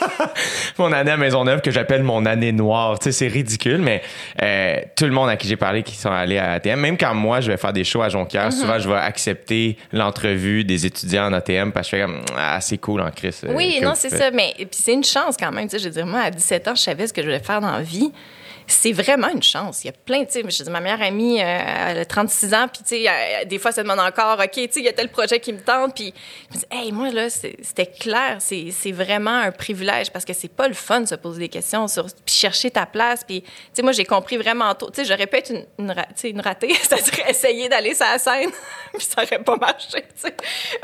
mon 0.78 0.92
année 0.92 1.10
à 1.10 1.16
Maisonneuve 1.16 1.60
que 1.60 1.70
j'appelle 1.70 2.02
mon 2.02 2.24
année 2.26 2.52
noire. 2.52 2.98
Tu 2.98 3.04
sais, 3.04 3.12
c'est 3.12 3.28
ridicule, 3.28 3.78
mais 3.78 4.02
euh, 4.42 4.80
tout 4.96 5.04
le 5.04 5.10
monde 5.10 5.28
à 5.28 5.36
qui 5.36 5.48
j'ai 5.48 5.56
parlé 5.56 5.82
qui 5.82 5.96
sont 5.96 6.10
allés 6.10 6.38
à 6.38 6.52
ATM, 6.52 6.80
même 6.80 6.96
quand 6.96 7.14
moi, 7.14 7.40
je 7.40 7.50
vais 7.50 7.56
faire 7.56 7.72
des 7.72 7.84
shows 7.84 8.02
à 8.02 8.08
Jonquière, 8.08 8.48
mm-hmm. 8.48 8.60
souvent, 8.60 8.78
je 8.78 8.88
vais 8.88 8.96
accepter 8.96 9.76
l'entrevue 9.92 10.64
des 10.64 10.86
étudiants 10.86 11.26
en 11.26 11.32
ATM 11.32 11.72
parce 11.72 11.90
que 11.90 11.96
je 11.96 12.02
fais 12.02 12.06
comme, 12.06 12.22
ah, 12.36 12.60
c'est 12.60 12.78
cool 12.78 13.00
en 13.00 13.10
Chris. 13.10 13.34
Euh, 13.44 13.52
oui, 13.54 13.80
non, 13.82 13.92
c'est 13.94 14.10
ça. 14.10 14.30
Mais, 14.30 14.54
puis 14.56 14.68
c'est 14.72 14.92
une 14.92 15.04
chance 15.04 15.36
quand 15.38 15.52
même. 15.52 15.68
Tu 15.68 15.76
sais, 15.76 15.78
je 15.78 15.84
veux 15.84 15.94
dire, 15.94 16.06
moi, 16.06 16.20
à 16.20 16.30
17 16.30 16.68
ans, 16.68 16.74
je 16.74 16.82
savais 16.82 17.06
ce 17.06 17.12
que 17.12 17.22
je 17.22 17.26
voulais 17.26 17.40
faire 17.40 17.60
dans 17.60 17.72
la 17.72 17.82
vie 17.82 18.12
c'est 18.66 18.92
vraiment 18.92 19.28
une 19.28 19.42
chance. 19.42 19.84
Il 19.84 19.88
y 19.88 19.90
a 19.90 19.92
plein, 19.92 20.24
sais, 20.28 20.42
je 20.42 20.62
dis, 20.62 20.70
ma 20.70 20.80
meilleure 20.80 21.02
amie, 21.02 21.40
euh, 21.40 21.58
elle 21.88 21.98
a 21.98 22.04
36 22.04 22.54
ans, 22.54 22.66
puis 22.68 22.82
tu 22.86 23.46
des 23.46 23.58
fois, 23.58 23.70
elle 23.70 23.76
se 23.76 23.80
demande 23.80 24.00
encore, 24.00 24.38
OK, 24.38 24.50
tu 24.52 24.68
il 24.76 24.84
y 24.84 24.88
a 24.88 24.92
tel 24.92 25.08
projet 25.08 25.38
qui 25.40 25.52
me 25.52 25.60
tente, 25.60 25.94
puis 25.94 26.12
je 26.50 26.56
me 26.56 26.60
dis, 26.60 26.66
hey, 26.70 26.92
moi, 26.92 27.10
là, 27.10 27.28
c'était 27.30 27.86
clair, 27.86 28.38
c'est 28.40 28.92
vraiment 28.92 29.38
un 29.38 29.52
privilège 29.52 30.10
parce 30.10 30.24
que 30.24 30.32
c'est 30.32 30.52
pas 30.52 30.68
le 30.68 30.74
fun 30.74 31.00
de 31.00 31.06
se 31.06 31.14
poser 31.14 31.40
des 31.40 31.48
questions 31.48 31.86
sur, 31.88 32.06
puis 32.06 32.34
chercher 32.34 32.70
ta 32.70 32.86
place, 32.86 33.22
puis 33.24 33.42
tu 33.42 33.48
sais, 33.72 33.82
moi, 33.82 33.92
j'ai 33.92 34.04
compris 34.04 34.36
vraiment 34.36 34.74
tôt, 34.74 34.90
tu 34.90 35.02
sais, 35.02 35.08
j'aurais 35.08 35.26
pu 35.26 35.36
être 35.36 35.50
une, 35.50 35.64
une, 35.78 35.94
une 36.24 36.40
ratée, 36.40 36.74
c'est-à-dire 36.82 37.28
essayer 37.28 37.68
d'aller 37.68 37.94
sur 37.94 38.06
la 38.06 38.18
scène, 38.18 38.50
puis 38.94 39.06
ça 39.06 39.22
aurait 39.22 39.42
pas 39.42 39.56
marché. 39.56 40.04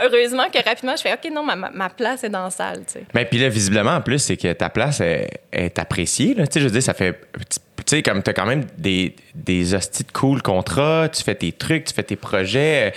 Heureusement 0.01 0.49
que 0.51 0.62
rapidement, 0.64 0.97
je 0.97 1.03
fais, 1.03 1.12
OK, 1.12 1.31
non, 1.33 1.42
ma, 1.42 1.57
ma 1.57 1.90
place 1.90 2.25
est 2.25 2.31
dans 2.31 2.45
la 2.45 2.51
salle, 2.51 2.85
tu. 2.90 3.01
Mais 3.14 3.25
puis 3.25 3.38
là, 3.38 3.49
visiblement, 3.49 3.92
en 3.92 4.01
plus, 4.01 4.18
c'est 4.18 4.37
que 4.37 4.53
ta 4.53 4.68
place 4.68 5.01
est, 5.01 5.79
appréciée, 5.79 6.35
là, 6.35 6.47
tu 6.47 6.55
sais, 6.55 6.61
je 6.61 6.66
veux 6.66 6.71
dire, 6.71 6.83
ça 6.83 6.95
fait 6.95 7.18
tu 7.93 7.99
sais, 7.99 8.03
comme 8.03 8.23
tu 8.23 8.31
as 8.31 8.33
quand 8.33 8.47
même 8.47 8.65
des, 8.79 9.15
des 9.35 9.75
hosties 9.75 10.05
de 10.05 10.13
cool 10.13 10.41
contrats, 10.41 11.11
tu 11.11 11.23
fais 11.23 11.35
tes 11.35 11.53
trucs, 11.53 11.85
tu 11.85 11.93
fais 11.93 12.03
tes 12.03 12.17
projets. 12.17 12.95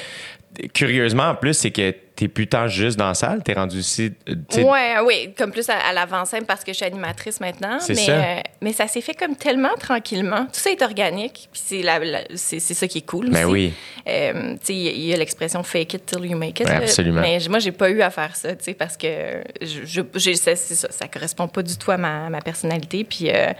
Curieusement, 0.74 1.32
en 1.32 1.36
plus, 1.36 1.54
c'est 1.54 1.72
que 1.72 1.94
t'es 2.16 2.28
plus 2.30 2.48
tant 2.48 2.68
juste 2.68 2.98
dans 2.98 3.08
la 3.08 3.14
salle, 3.14 3.44
t'es 3.44 3.54
rendu 3.54 3.80
aussi. 3.80 4.14
Ouais, 4.56 4.96
oui, 5.04 5.34
comme 5.38 5.52
plus 5.52 5.70
à, 5.70 5.92
l'avant-scène 5.94 6.46
parce 6.46 6.64
que 6.64 6.72
je 6.72 6.78
suis 6.78 6.86
animatrice 6.86 7.42
maintenant. 7.42 7.78
Mais 7.90 7.96
ça. 7.96 8.12
Euh, 8.12 8.40
mais 8.62 8.74
ça 8.74 8.88
s'est 8.88 9.02
fait 9.02 9.14
comme 9.14 9.36
tellement 9.36 9.76
tranquillement. 9.78 10.46
Tout 10.46 10.60
ça 10.60 10.72
est 10.72 10.82
organique, 10.82 11.50
puis 11.52 11.62
c'est, 11.66 11.82
la, 11.82 12.00
c'est, 12.36 12.60
ça 12.60 12.88
qui 12.88 13.00
est 13.00 13.06
cool. 13.06 13.30
Ben 13.30 13.46
oui. 13.46 13.74
Euh, 14.08 14.54
tu 14.54 14.68
sais, 14.68 14.74
il 14.74 15.06
y, 15.06 15.14
a 15.14 15.18
l'expression 15.18 15.62
fake 15.64 15.96
it 15.96 16.06
till 16.06 16.26
you 16.26 16.38
make 16.38 16.60
it. 16.60 16.68
absolument. 16.68 17.22
Mais 17.22 17.40
moi, 17.50 17.60
j'ai 17.60 17.74
pas 17.74 17.90
eu 17.90 18.02
à 18.02 18.10
faire 18.10 18.36
ça, 18.36 18.56
tu 18.56 18.64
sais, 18.64 18.74
parce 18.74 18.96
que 18.96 19.44
je, 19.62 19.84
je 19.86 20.34
ça, 20.34 20.56
ça, 20.56 20.88
ça, 20.90 21.08
correspond 21.08 21.48
pas 21.48 21.64
du 21.64 21.78
tout 21.78 21.92
à 21.92 21.98
ma, 21.98 22.30
ma 22.30 22.42
personnalité. 22.42 23.04
Puis, 23.04 23.30
euh, 23.30 23.52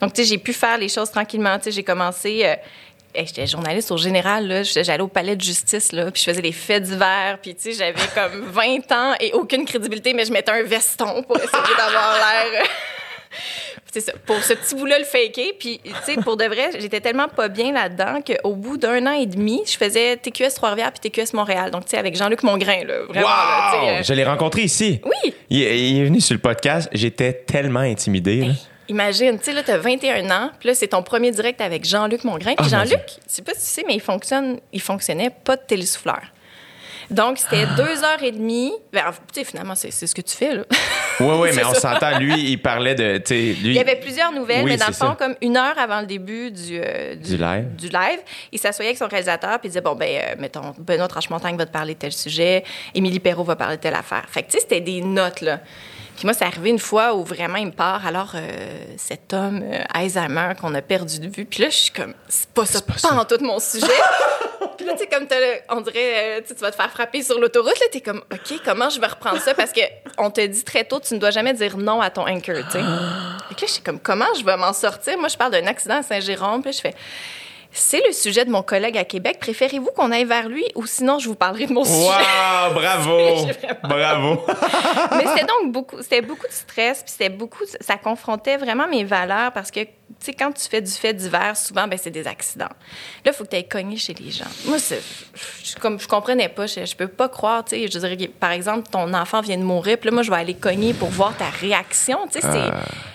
donc, 0.00 0.12
tu 0.12 0.22
sais, 0.22 0.28
j'ai 0.28 0.38
pu 0.38 0.52
faire 0.52 0.78
les 0.78 0.88
choses 0.88 1.10
tranquillement. 1.10 1.58
Tu 1.58 1.64
sais, 1.64 1.70
j'ai 1.72 1.84
commencé 1.84 2.44
j'étais 3.14 3.46
journaliste 3.46 3.90
au 3.90 3.96
général, 3.96 4.48
là. 4.48 4.62
J'allais 4.62 5.02
au 5.02 5.08
palais 5.08 5.36
de 5.36 5.42
justice, 5.42 5.92
là, 5.92 6.10
puis 6.10 6.22
je 6.22 6.30
faisais 6.30 6.42
des 6.42 6.52
faits 6.52 6.82
divers, 6.82 7.38
puis 7.40 7.54
tu 7.54 7.72
sais, 7.72 7.78
j'avais 7.78 8.08
comme 8.14 8.44
20 8.46 8.92
ans 8.92 9.14
et 9.20 9.32
aucune 9.32 9.64
crédibilité, 9.64 10.12
mais 10.14 10.24
je 10.24 10.32
mettais 10.32 10.52
un 10.52 10.62
veston 10.62 11.22
pour 11.22 11.36
essayer 11.36 11.76
d'avoir 11.76 12.14
l'air. 12.16 12.64
c'est 13.94 14.00
ça. 14.00 14.12
Pour 14.26 14.42
ce 14.42 14.54
petit 14.54 14.74
bout-là, 14.74 14.98
le 14.98 15.04
faker. 15.04 15.52
Puis, 15.58 15.80
tu 15.84 15.92
sais, 16.04 16.14
pour 16.20 16.36
de 16.36 16.44
vrai, 16.44 16.70
j'étais 16.78 17.00
tellement 17.00 17.28
pas 17.28 17.48
bien 17.48 17.72
là-dedans 17.72 18.20
qu'au 18.26 18.54
bout 18.54 18.76
d'un 18.76 19.06
an 19.06 19.12
et 19.12 19.26
demi, 19.26 19.62
je 19.66 19.76
faisais 19.76 20.16
TQS 20.16 20.54
Trois-Rivières 20.56 20.92
puis 20.92 21.10
TQS 21.10 21.34
Montréal. 21.34 21.70
Donc, 21.70 21.84
tu 21.84 21.90
sais, 21.90 21.98
avec 21.98 22.16
Jean-Luc 22.16 22.42
Mongrain, 22.42 22.84
là. 22.84 23.04
Vraiment, 23.08 23.26
wow! 23.26 23.88
Euh, 23.88 24.02
je 24.02 24.12
l'ai 24.12 24.24
rencontré 24.24 24.62
ici. 24.62 25.00
Oui! 25.04 25.34
Il, 25.50 25.62
est 25.62 26.04
venu 26.04 26.20
sur 26.20 26.34
le 26.34 26.40
podcast. 26.40 26.88
J'étais 26.92 27.32
tellement 27.32 27.80
intimidé, 27.80 28.48
Imagine, 28.88 29.38
tu 29.38 29.44
sais, 29.44 29.52
là, 29.52 29.62
tu 29.62 29.70
as 29.70 29.78
21 29.78 30.30
ans, 30.30 30.50
puis 30.58 30.68
là, 30.68 30.74
c'est 30.74 30.88
ton 30.88 31.02
premier 31.02 31.30
direct 31.30 31.60
avec 31.60 31.84
Jean-Luc 31.84 32.24
Mongrain. 32.24 32.54
Puis 32.54 32.66
oh, 32.66 32.68
Jean-Luc, 32.68 33.00
je 33.26 33.34
sais 33.34 33.42
pas 33.42 33.52
si 33.54 33.60
tu 33.60 33.66
sais, 33.66 33.84
mais 33.86 33.94
il, 33.94 34.00
fonctionne, 34.00 34.58
il 34.72 34.80
fonctionnait 34.80 35.30
pas 35.30 35.56
de 35.56 35.62
télésouffleur. 35.62 36.20
Donc, 37.10 37.38
c'était 37.38 37.66
ah. 37.70 37.74
deux 37.76 38.04
heures 38.04 38.22
et 38.22 38.32
demie. 38.32 38.72
Ben, 38.92 39.02
tu 39.32 39.40
sais, 39.40 39.44
finalement, 39.44 39.74
c'est 39.74 39.90
ce 39.90 40.14
que 40.14 40.22
tu 40.22 40.36
fais, 40.36 40.54
là. 40.54 40.62
Oui, 41.20 41.34
oui, 41.38 41.48
mais 41.54 41.64
on 41.64 41.74
s'entend. 41.74 42.18
Lui, 42.18 42.50
il 42.50 42.58
parlait 42.58 42.94
de. 42.94 43.22
Lui... 43.30 43.56
Il 43.62 43.72
y 43.72 43.78
avait 43.78 43.96
plusieurs 43.96 44.32
nouvelles, 44.32 44.64
mais 44.64 44.76
dans 44.76 44.86
le 44.86 44.92
fond, 44.92 45.14
comme 45.18 45.34
une 45.40 45.56
heure 45.56 45.78
avant 45.78 46.00
le 46.00 46.06
début 46.06 46.50
du, 46.50 46.80
euh, 46.82 47.14
du, 47.14 47.36
live. 47.36 47.66
du 47.76 47.88
live, 47.88 48.20
il 48.52 48.58
s'assoyait 48.58 48.90
avec 48.90 48.98
son 48.98 49.08
réalisateur, 49.08 49.58
puis 49.58 49.68
il 49.68 49.70
disait 49.70 49.80
Bon, 49.80 49.94
ben, 49.94 50.08
euh, 50.08 50.34
mettons, 50.38 50.74
Benoît 50.78 51.08
Tranche-Montagne 51.08 51.56
va 51.56 51.66
te 51.66 51.72
parler 51.72 51.94
de 51.94 51.98
tel 51.98 52.12
sujet, 52.12 52.64
Émilie 52.94 53.20
Perrault 53.20 53.44
va 53.44 53.56
parler 53.56 53.76
de 53.76 53.82
telle 53.82 53.94
affaire. 53.94 54.24
Fait 54.28 54.42
que, 54.42 54.46
tu 54.46 54.52
sais, 54.52 54.60
c'était 54.60 54.80
des 54.80 55.00
notes, 55.00 55.40
là. 55.40 55.60
Puis 56.16 56.26
moi, 56.26 56.32
c'est 56.32 56.44
arrivé 56.44 56.70
une 56.70 56.78
fois 56.78 57.14
où 57.14 57.24
vraiment 57.24 57.56
il 57.56 57.66
me 57.66 57.72
part. 57.72 58.06
Alors, 58.06 58.32
euh, 58.34 58.48
cet 58.96 59.32
homme, 59.32 59.62
euh, 59.64 59.82
Alzheimer, 59.92 60.52
qu'on 60.60 60.74
a 60.74 60.82
perdu 60.82 61.18
de 61.18 61.28
vue. 61.28 61.44
Puis 61.44 61.62
là, 61.62 61.68
je 61.70 61.76
suis 61.76 61.90
comme, 61.90 62.14
c'est 62.28 62.48
pas 62.50 62.66
ça, 62.66 62.80
pas, 62.80 62.94
pas 63.02 63.14
en 63.14 63.24
tout 63.24 63.38
mon 63.40 63.58
sujet. 63.58 63.86
puis 64.76 64.86
là, 64.86 64.92
tu 64.92 65.00
sais, 65.00 65.06
comme 65.08 65.26
on 65.70 65.80
dirait, 65.80 66.38
euh, 66.38 66.40
tu 66.46 66.54
vas 66.54 66.70
te 66.70 66.76
faire 66.76 66.90
frapper 66.90 67.22
sur 67.22 67.38
l'autoroute, 67.38 67.78
là, 67.80 67.86
t'es 67.90 68.00
comme, 68.00 68.22
OK, 68.32 68.60
comment 68.64 68.90
je 68.90 69.00
vais 69.00 69.08
reprendre 69.08 69.40
ça? 69.40 69.54
Parce 69.54 69.72
qu'on 69.72 70.30
te 70.30 70.46
dit 70.46 70.62
très 70.62 70.84
tôt, 70.84 71.00
tu 71.00 71.14
ne 71.14 71.18
dois 71.18 71.30
jamais 71.30 71.52
dire 71.52 71.76
non 71.76 72.00
à 72.00 72.10
ton 72.10 72.22
anchor, 72.22 72.56
tu 72.66 72.72
sais. 72.72 72.80
Là, 73.54 73.66
je 73.68 73.72
suis 73.72 73.82
comme, 73.82 74.00
comment 74.00 74.32
je 74.36 74.44
vais 74.44 74.56
m'en 74.56 74.72
sortir? 74.72 75.16
Moi, 75.18 75.28
je 75.28 75.36
parle 75.36 75.52
d'un 75.52 75.66
accident 75.66 75.98
à 75.98 76.02
Saint-Jérôme, 76.02 76.62
puis 76.62 76.72
je 76.72 76.80
fais, 76.80 76.94
c'est 77.74 78.02
le 78.06 78.12
sujet 78.12 78.44
de 78.44 78.50
mon 78.50 78.62
collègue 78.62 78.96
à 78.96 79.04
Québec. 79.04 79.38
Préférez-vous 79.40 79.90
qu'on 79.96 80.12
aille 80.12 80.24
vers 80.24 80.48
lui 80.48 80.64
ou 80.76 80.86
sinon 80.86 81.18
je 81.18 81.28
vous 81.28 81.34
parlerai 81.34 81.66
de 81.66 81.72
mon 81.72 81.84
sujet? 81.84 82.06
Wow, 82.06 82.72
bravo! 82.72 83.18
bravo! 83.82 84.42
Mais 85.16 85.26
c'était 85.26 85.46
donc 85.46 85.72
beaucoup, 85.72 86.00
c'était 86.00 86.22
beaucoup 86.22 86.46
de 86.46 86.52
stress, 86.52 87.02
puis 87.02 87.10
c'était 87.10 87.28
beaucoup, 87.28 87.64
ça 87.80 87.96
confrontait 87.96 88.56
vraiment 88.56 88.86
mes 88.86 89.04
valeurs 89.04 89.52
parce 89.52 89.70
que, 89.70 89.80
tu 90.20 90.26
sais, 90.26 90.32
quand 90.32 90.52
tu 90.52 90.68
fais 90.68 90.80
du 90.80 90.90
fait 90.90 91.12
divers, 91.12 91.56
souvent, 91.56 91.86
ben, 91.86 91.98
c'est 92.00 92.10
des 92.10 92.26
accidents. 92.26 92.64
Là, 93.24 93.30
il 93.30 93.32
faut 93.32 93.44
que 93.44 93.50
tu 93.50 93.56
ailles 93.56 93.68
cogner 93.68 93.96
chez 93.96 94.14
les 94.14 94.30
gens. 94.30 94.46
Moi, 94.66 94.78
c'est, 94.78 95.00
je, 95.62 95.74
comme, 95.76 95.98
je 96.00 96.08
comprenais 96.08 96.48
pas. 96.48 96.66
Je, 96.66 96.84
je 96.86 96.96
peux 96.96 97.08
pas 97.08 97.28
croire, 97.28 97.64
tu 97.64 97.76
sais. 97.76 97.88
Je 97.90 97.98
dirais, 97.98 98.16
par 98.40 98.52
exemple, 98.52 98.88
ton 98.90 99.12
enfant 99.14 99.40
vient 99.40 99.58
de 99.58 99.62
mourir, 99.62 99.98
puis 99.98 100.08
là, 100.08 100.14
moi, 100.14 100.22
je 100.22 100.30
vais 100.30 100.36
aller 100.36 100.54
cogner 100.54 100.94
pour 100.94 101.08
voir 101.10 101.36
ta 101.36 101.50
réaction, 101.50 102.18
tu 102.32 102.40
sais. 102.40 102.46
c'est- 102.50 102.70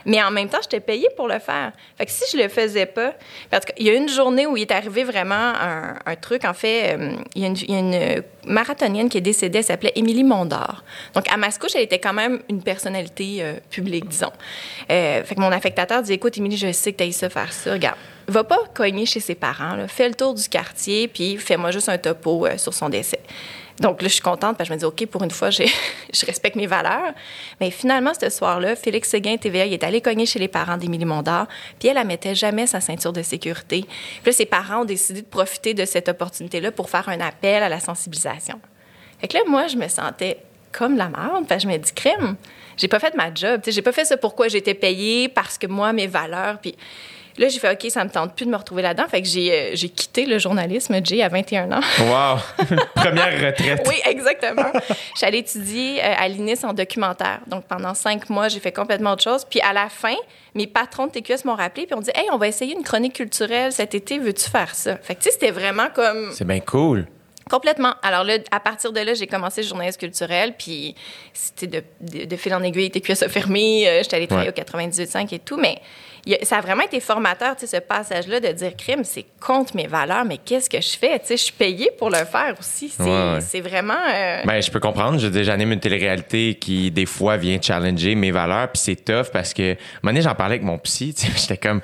Mais 0.05 0.21
en 0.23 0.31
même 0.31 0.49
temps, 0.49 0.59
je 0.63 0.67
t'ai 0.69 0.79
payé 0.79 1.07
pour 1.15 1.27
le 1.27 1.39
faire. 1.39 1.71
Fait 1.97 2.05
que 2.05 2.11
si 2.11 2.23
je 2.31 2.41
le 2.41 2.47
faisais 2.49 2.85
pas, 2.85 3.13
parce 3.51 3.65
qu'il 3.65 3.85
y 3.85 3.89
a 3.89 3.93
une 3.93 4.09
journée 4.09 4.45
où 4.47 4.55
il 4.57 4.61
est 4.61 4.71
arrivé 4.71 5.03
vraiment 5.03 5.33
un, 5.35 5.95
un 6.05 6.15
truc, 6.15 6.45
en 6.45 6.53
fait, 6.53 6.97
euh, 6.97 7.13
il 7.35 7.41
y 7.41 7.45
a 7.45 7.47
une, 7.47 7.57
il 7.57 7.71
y 7.71 7.75
a 7.75 7.79
une 7.79 8.23
marathonienne 8.45 9.09
qui 9.09 9.17
est 9.17 9.21
décédée, 9.21 9.59
elle 9.59 9.63
s'appelait 9.63 9.91
Émilie 9.95 10.23
Mondor. 10.23 10.83
Donc, 11.13 11.31
à 11.31 11.37
Mascouche, 11.37 11.71
elle 11.75 11.83
était 11.83 11.99
quand 11.99 12.13
même 12.13 12.41
une 12.49 12.61
personnalité 12.63 13.37
euh, 13.41 13.53
publique, 13.69 14.07
disons. 14.07 14.31
Euh, 14.91 15.23
fait 15.23 15.35
que 15.35 15.39
mon 15.41 15.51
affectateur 15.51 16.01
dit 16.01 16.13
Écoute, 16.13 16.37
Émilie, 16.37 16.57
je 16.57 16.71
sais 16.71 16.88
que 16.93 17.03
tu 17.03 17.11
ça 17.11 17.29
faire 17.29 17.51
ça. 17.51 17.73
Regarde, 17.73 17.97
va 18.27 18.43
pas 18.43 18.59
cogner 18.73 19.05
chez 19.05 19.19
ses 19.19 19.35
parents. 19.35 19.75
là. 19.75 19.87
Fais 19.87 20.07
le 20.07 20.15
tour 20.15 20.33
du 20.33 20.47
quartier, 20.47 21.07
puis 21.07 21.37
fais-moi 21.37 21.71
juste 21.71 21.89
un 21.89 21.97
topo 21.97 22.45
euh, 22.45 22.57
sur 22.57 22.73
son 22.73 22.89
décès. 22.89 23.21
Donc 23.79 24.01
là, 24.01 24.07
je 24.09 24.13
suis 24.13 24.21
contente 24.21 24.57
parce 24.57 24.69
que 24.69 24.73
je 24.73 24.73
me 24.73 24.79
dis, 24.79 24.85
OK, 24.85 25.05
pour 25.07 25.23
une 25.23 25.31
fois, 25.31 25.49
je 25.51 26.25
respecte 26.25 26.55
mes 26.55 26.67
valeurs. 26.67 27.13
Mais 27.59 27.71
finalement, 27.71 28.11
ce 28.19 28.29
soir-là, 28.29 28.75
Félix 28.75 29.09
Séguin, 29.09 29.37
TVA, 29.37 29.65
il 29.65 29.73
est 29.73 29.83
allé 29.83 30.01
cogner 30.01 30.25
chez 30.25 30.39
les 30.39 30.49
parents 30.49 30.77
d'Émilie 30.77 31.05
Mondard, 31.05 31.47
puis 31.79 31.87
elle, 31.87 31.97
elle 31.97 32.07
mettait 32.07 32.35
jamais 32.35 32.67
sa 32.67 32.81
ceinture 32.81 33.13
de 33.13 33.21
sécurité. 33.21 33.85
Puis 34.23 34.33
ses 34.33 34.45
parents 34.45 34.81
ont 34.81 34.85
décidé 34.85 35.21
de 35.21 35.27
profiter 35.27 35.73
de 35.73 35.85
cette 35.85 36.09
opportunité-là 36.09 36.71
pour 36.71 36.89
faire 36.89 37.07
un 37.07 37.21
appel 37.21 37.63
à 37.63 37.69
la 37.69 37.79
sensibilisation. 37.79 38.59
Fait 39.19 39.27
que 39.27 39.37
là, 39.37 39.43
moi, 39.47 39.67
je 39.67 39.77
me 39.77 39.87
sentais 39.87 40.37
comme 40.71 40.97
la 40.97 41.09
merde, 41.09 41.45
parce 41.47 41.63
que 41.63 41.69
je 41.69 41.73
me 41.73 41.77
dis, 41.77 41.93
crème, 41.93 42.35
j'ai 42.79 42.87
pas 42.87 42.99
fait 42.99 43.13
ma 43.15 43.33
job. 43.33 43.61
tu 43.61 43.65
sais, 43.69 43.75
J'ai 43.75 43.81
pas 43.81 43.91
fait 43.91 44.05
ça 44.05 44.17
pourquoi 44.17 44.47
j'étais 44.47 44.73
payée, 44.73 45.27
parce 45.27 45.57
que 45.57 45.67
moi, 45.67 45.93
mes 45.93 46.07
valeurs, 46.07 46.59
puis... 46.59 46.75
Là, 47.37 47.47
j'ai 47.47 47.59
fait, 47.59 47.71
OK, 47.71 47.89
ça 47.89 48.03
me 48.03 48.09
tente 48.09 48.35
plus 48.35 48.45
de 48.45 48.51
me 48.51 48.57
retrouver 48.57 48.81
là-dedans. 48.81 49.07
Fait 49.07 49.21
que 49.21 49.27
j'ai 49.27 49.53
euh, 49.53 49.69
j'ai 49.73 49.87
quitté 49.87 50.25
le 50.25 50.39
journalisme, 50.39 50.99
Jay, 51.01 51.23
à 51.23 51.29
21 51.29 51.71
ans. 51.71 51.79
Wow! 52.01 52.65
Première 52.95 53.31
retraite. 53.31 53.87
Oui, 53.87 53.95
exactement. 54.05 54.69
J'allais 55.17 55.39
étudier 55.39 56.03
euh, 56.03 56.15
à 56.17 56.27
l'INIS 56.27 56.65
en 56.65 56.73
documentaire. 56.73 57.39
Donc, 57.47 57.63
pendant 57.63 57.93
cinq 57.93 58.29
mois, 58.29 58.49
j'ai 58.49 58.59
fait 58.59 58.73
complètement 58.73 59.13
autre 59.13 59.23
chose. 59.23 59.45
Puis, 59.49 59.61
à 59.61 59.71
la 59.71 59.87
fin, 59.87 60.15
mes 60.53 60.67
patrons 60.67 61.07
de 61.07 61.11
TQS 61.11 61.45
m'ont 61.45 61.55
rappelé 61.55 61.85
puis 61.85 61.95
ont 61.95 62.01
dit 62.01 62.11
Hey, 62.13 62.25
on 62.33 62.37
va 62.37 62.49
essayer 62.49 62.75
une 62.75 62.83
chronique 62.83 63.13
culturelle 63.13 63.71
cet 63.71 63.95
été, 63.95 64.19
veux-tu 64.19 64.49
faire 64.49 64.75
ça? 64.75 64.97
Fait 64.97 65.15
que, 65.15 65.21
tu 65.21 65.29
sais, 65.29 65.31
c'était 65.31 65.51
vraiment 65.51 65.87
comme. 65.95 66.31
C'est 66.33 66.45
bien 66.47 66.59
cool. 66.59 67.05
Complètement. 67.49 67.93
Alors 68.03 68.23
là, 68.23 68.37
à 68.51 68.59
partir 68.59 68.91
de 68.93 68.99
là, 68.99 69.13
j'ai 69.13 69.27
commencé 69.27 69.61
le 69.63 69.67
journalisme 69.67 69.99
culturel, 69.99 70.53
puis 70.57 70.95
c'était 71.33 71.67
de, 71.67 71.83
de, 72.19 72.25
de 72.25 72.35
fil 72.35 72.53
en 72.53 72.61
aiguille, 72.63 72.91
TQS 72.91 73.23
a 73.23 73.29
fermé, 73.29 73.87
euh, 73.87 73.99
j'étais 74.03 74.17
allée 74.17 74.27
travailler 74.27 74.49
Ouais. 74.49 74.61
au 74.61 74.63
98.5 74.79 75.33
et 75.33 75.39
tout, 75.39 75.57
mais 75.57 75.79
a- 76.29 76.45
ça 76.45 76.57
a 76.57 76.61
vraiment 76.61 76.83
été 76.83 76.99
formateur, 76.99 77.55
tu 77.55 77.65
sais, 77.65 77.77
ce 77.77 77.81
passage-là 77.81 78.39
de 78.39 78.49
dire, 78.49 78.75
crime, 78.77 79.03
c'est 79.03 79.25
contre 79.39 79.75
mes 79.75 79.87
valeurs, 79.87 80.25
mais 80.25 80.37
qu'est-ce 80.37 80.69
que 80.69 80.79
je 80.79 80.97
fais? 80.97 81.17
Tu 81.19 81.25
sais, 81.27 81.37
je 81.37 81.43
suis 81.45 81.53
payée 81.53 81.89
pour 81.97 82.09
le 82.09 82.17
faire 82.25 82.55
aussi. 82.59 82.89
C'est 82.89 83.01
Ouais, 83.03 83.09
ouais. 83.33 83.41
c'est 83.41 83.61
vraiment... 83.61 83.93
euh, 84.13 84.43
Ben, 84.45 84.61
je 84.61 84.69
peux 84.69 84.79
comprendre. 84.79 85.17
Je 85.17 85.27
dire, 85.27 85.43
j'anime 85.43 85.71
une 85.71 85.79
télé-réalité 85.79 86.55
qui, 86.55 86.91
des 86.91 87.05
fois, 87.07 87.37
vient 87.37 87.57
challenger 87.61 88.13
mes 88.15 88.31
valeurs, 88.31 88.69
puis 88.71 88.79
c'est 88.81 88.95
tough 89.03 89.31
parce 89.33 89.53
que, 89.53 89.71
un 89.73 89.75
moment 90.03 90.11
donné, 90.13 90.21
j'en 90.21 90.35
parlais 90.35 90.55
avec 90.55 90.63
mon 90.65 90.77
psy, 90.77 91.13
tu 91.13 91.25
sais, 91.25 91.31
j'étais 91.37 91.57
comme, 91.57 91.81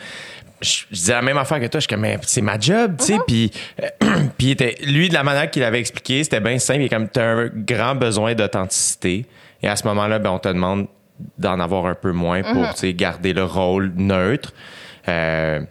je, 0.66 0.86
je 0.90 0.96
disais 0.96 1.14
la 1.14 1.22
même 1.22 1.38
affaire 1.38 1.60
que 1.60 1.68
toi, 1.68 1.80
je 1.80 1.86
suis 1.86 1.88
comme, 1.88 2.02
mais 2.02 2.18
c'est 2.24 2.42
ma 2.42 2.60
job, 2.60 2.96
tu 3.00 3.06
sais, 3.06 3.18
puis, 3.26 3.52
euh, 3.82 3.88
puis 4.38 4.52
était, 4.52 4.76
lui, 4.86 5.10
de 5.10 5.14
la 5.14 5.24
manière 5.24 5.50
qu'il 5.50 5.64
avait 5.64 5.80
expliqué, 5.80 6.24
c'était 6.24 6.40
bien 6.40 6.60
simple, 6.60 6.82
il 6.82 6.86
est 6.86 6.90
comme, 6.90 7.08
t'as 7.08 7.24
un 7.24 7.48
grand 7.48 7.96
besoin 7.96 8.34
d'authenticité, 8.34 9.26
et 9.62 9.68
à 9.68 9.76
ce 9.76 9.88
moment-là, 9.88 10.20
ben, 10.20 10.32
on 10.32 10.40
te 10.40 10.50
demande 10.50 10.88
d'en 11.38 11.60
avoir 11.60 11.86
un 11.86 11.96
peu 11.96 12.12
moins 12.12 12.44
pour, 12.44 12.74
tu 12.74 12.80
sais, 12.80 12.94
garder 12.94 13.34
le 13.34 13.46
rôle 13.46 13.94
neutre. 13.96 14.54
Euh, 15.08 15.62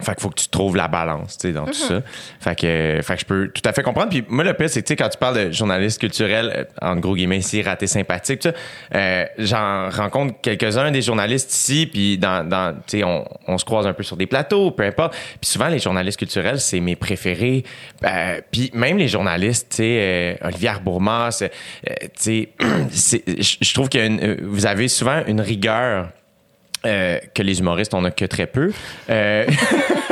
fait 0.00 0.14
qu'il 0.14 0.22
faut 0.22 0.30
que 0.30 0.40
tu 0.40 0.48
trouves 0.48 0.76
la 0.76 0.88
balance, 0.88 1.38
tu 1.38 1.48
sais, 1.48 1.52
dans 1.54 1.64
tout 1.64 1.72
ça. 1.72 2.02
Fait 2.40 2.54
que, 2.54 3.00
fait 3.02 3.14
que 3.14 3.20
je 3.20 3.26
peux 3.26 3.48
tout 3.48 3.62
à 3.64 3.72
fait 3.72 3.82
comprendre. 3.82 4.10
Puis 4.10 4.24
moi, 4.28 4.44
le 4.44 4.54
pire, 4.54 4.68
c'est 4.68 4.82
que, 4.82 4.86
tu 4.86 4.92
sais, 4.92 4.96
quand 4.96 5.08
tu 5.08 5.18
parles 5.18 5.46
de 5.46 5.52
journaliste 5.52 6.00
culturel, 6.00 6.52
euh, 6.54 6.64
en 6.86 6.96
gros 6.96 7.14
guillemets, 7.14 7.38
ici, 7.38 7.62
raté 7.62 7.86
sympathique, 7.86 8.40
tout 8.40 8.50
ça, 8.50 8.54
euh, 8.94 9.24
j'en 9.38 9.90
rencontre 9.90 10.34
quelques-uns 10.42 10.90
des 10.90 11.02
journalistes 11.02 11.52
ici, 11.52 11.88
puis 11.90 12.18
dans, 12.18 12.46
dans 12.46 12.74
tu 12.86 12.98
sais, 12.98 13.04
on, 13.04 13.24
on 13.46 13.58
se 13.58 13.64
croise 13.64 13.86
un 13.86 13.92
peu 13.92 14.02
sur 14.02 14.16
des 14.16 14.26
plateaux, 14.26 14.70
peu 14.70 14.84
importe. 14.84 15.14
Puis 15.40 15.50
souvent, 15.50 15.68
les 15.68 15.78
journalistes 15.78 16.18
culturels, 16.18 16.60
c'est 16.60 16.80
mes 16.80 16.96
préférés. 16.96 17.64
Euh, 18.04 18.40
puis 18.50 18.70
même 18.74 18.98
les 18.98 19.08
journalistes, 19.08 19.68
tu 19.70 19.76
sais, 19.76 19.98
euh, 20.42 20.48
Olivier 20.48 20.72
Bourmas, 20.82 21.42
euh, 21.42 21.48
tu 22.20 22.48
sais, 22.94 23.20
je 23.60 23.74
trouve 23.74 23.88
que 23.88 24.42
vous 24.44 24.66
avez 24.66 24.88
souvent 24.88 25.22
une 25.26 25.40
rigueur 25.40 26.10
euh, 26.86 27.18
que 27.34 27.42
les 27.42 27.58
humoristes, 27.58 27.92
on 27.94 28.04
a 28.04 28.10
que 28.10 28.24
très 28.24 28.46
peu. 28.46 28.72
Euh, 29.10 29.44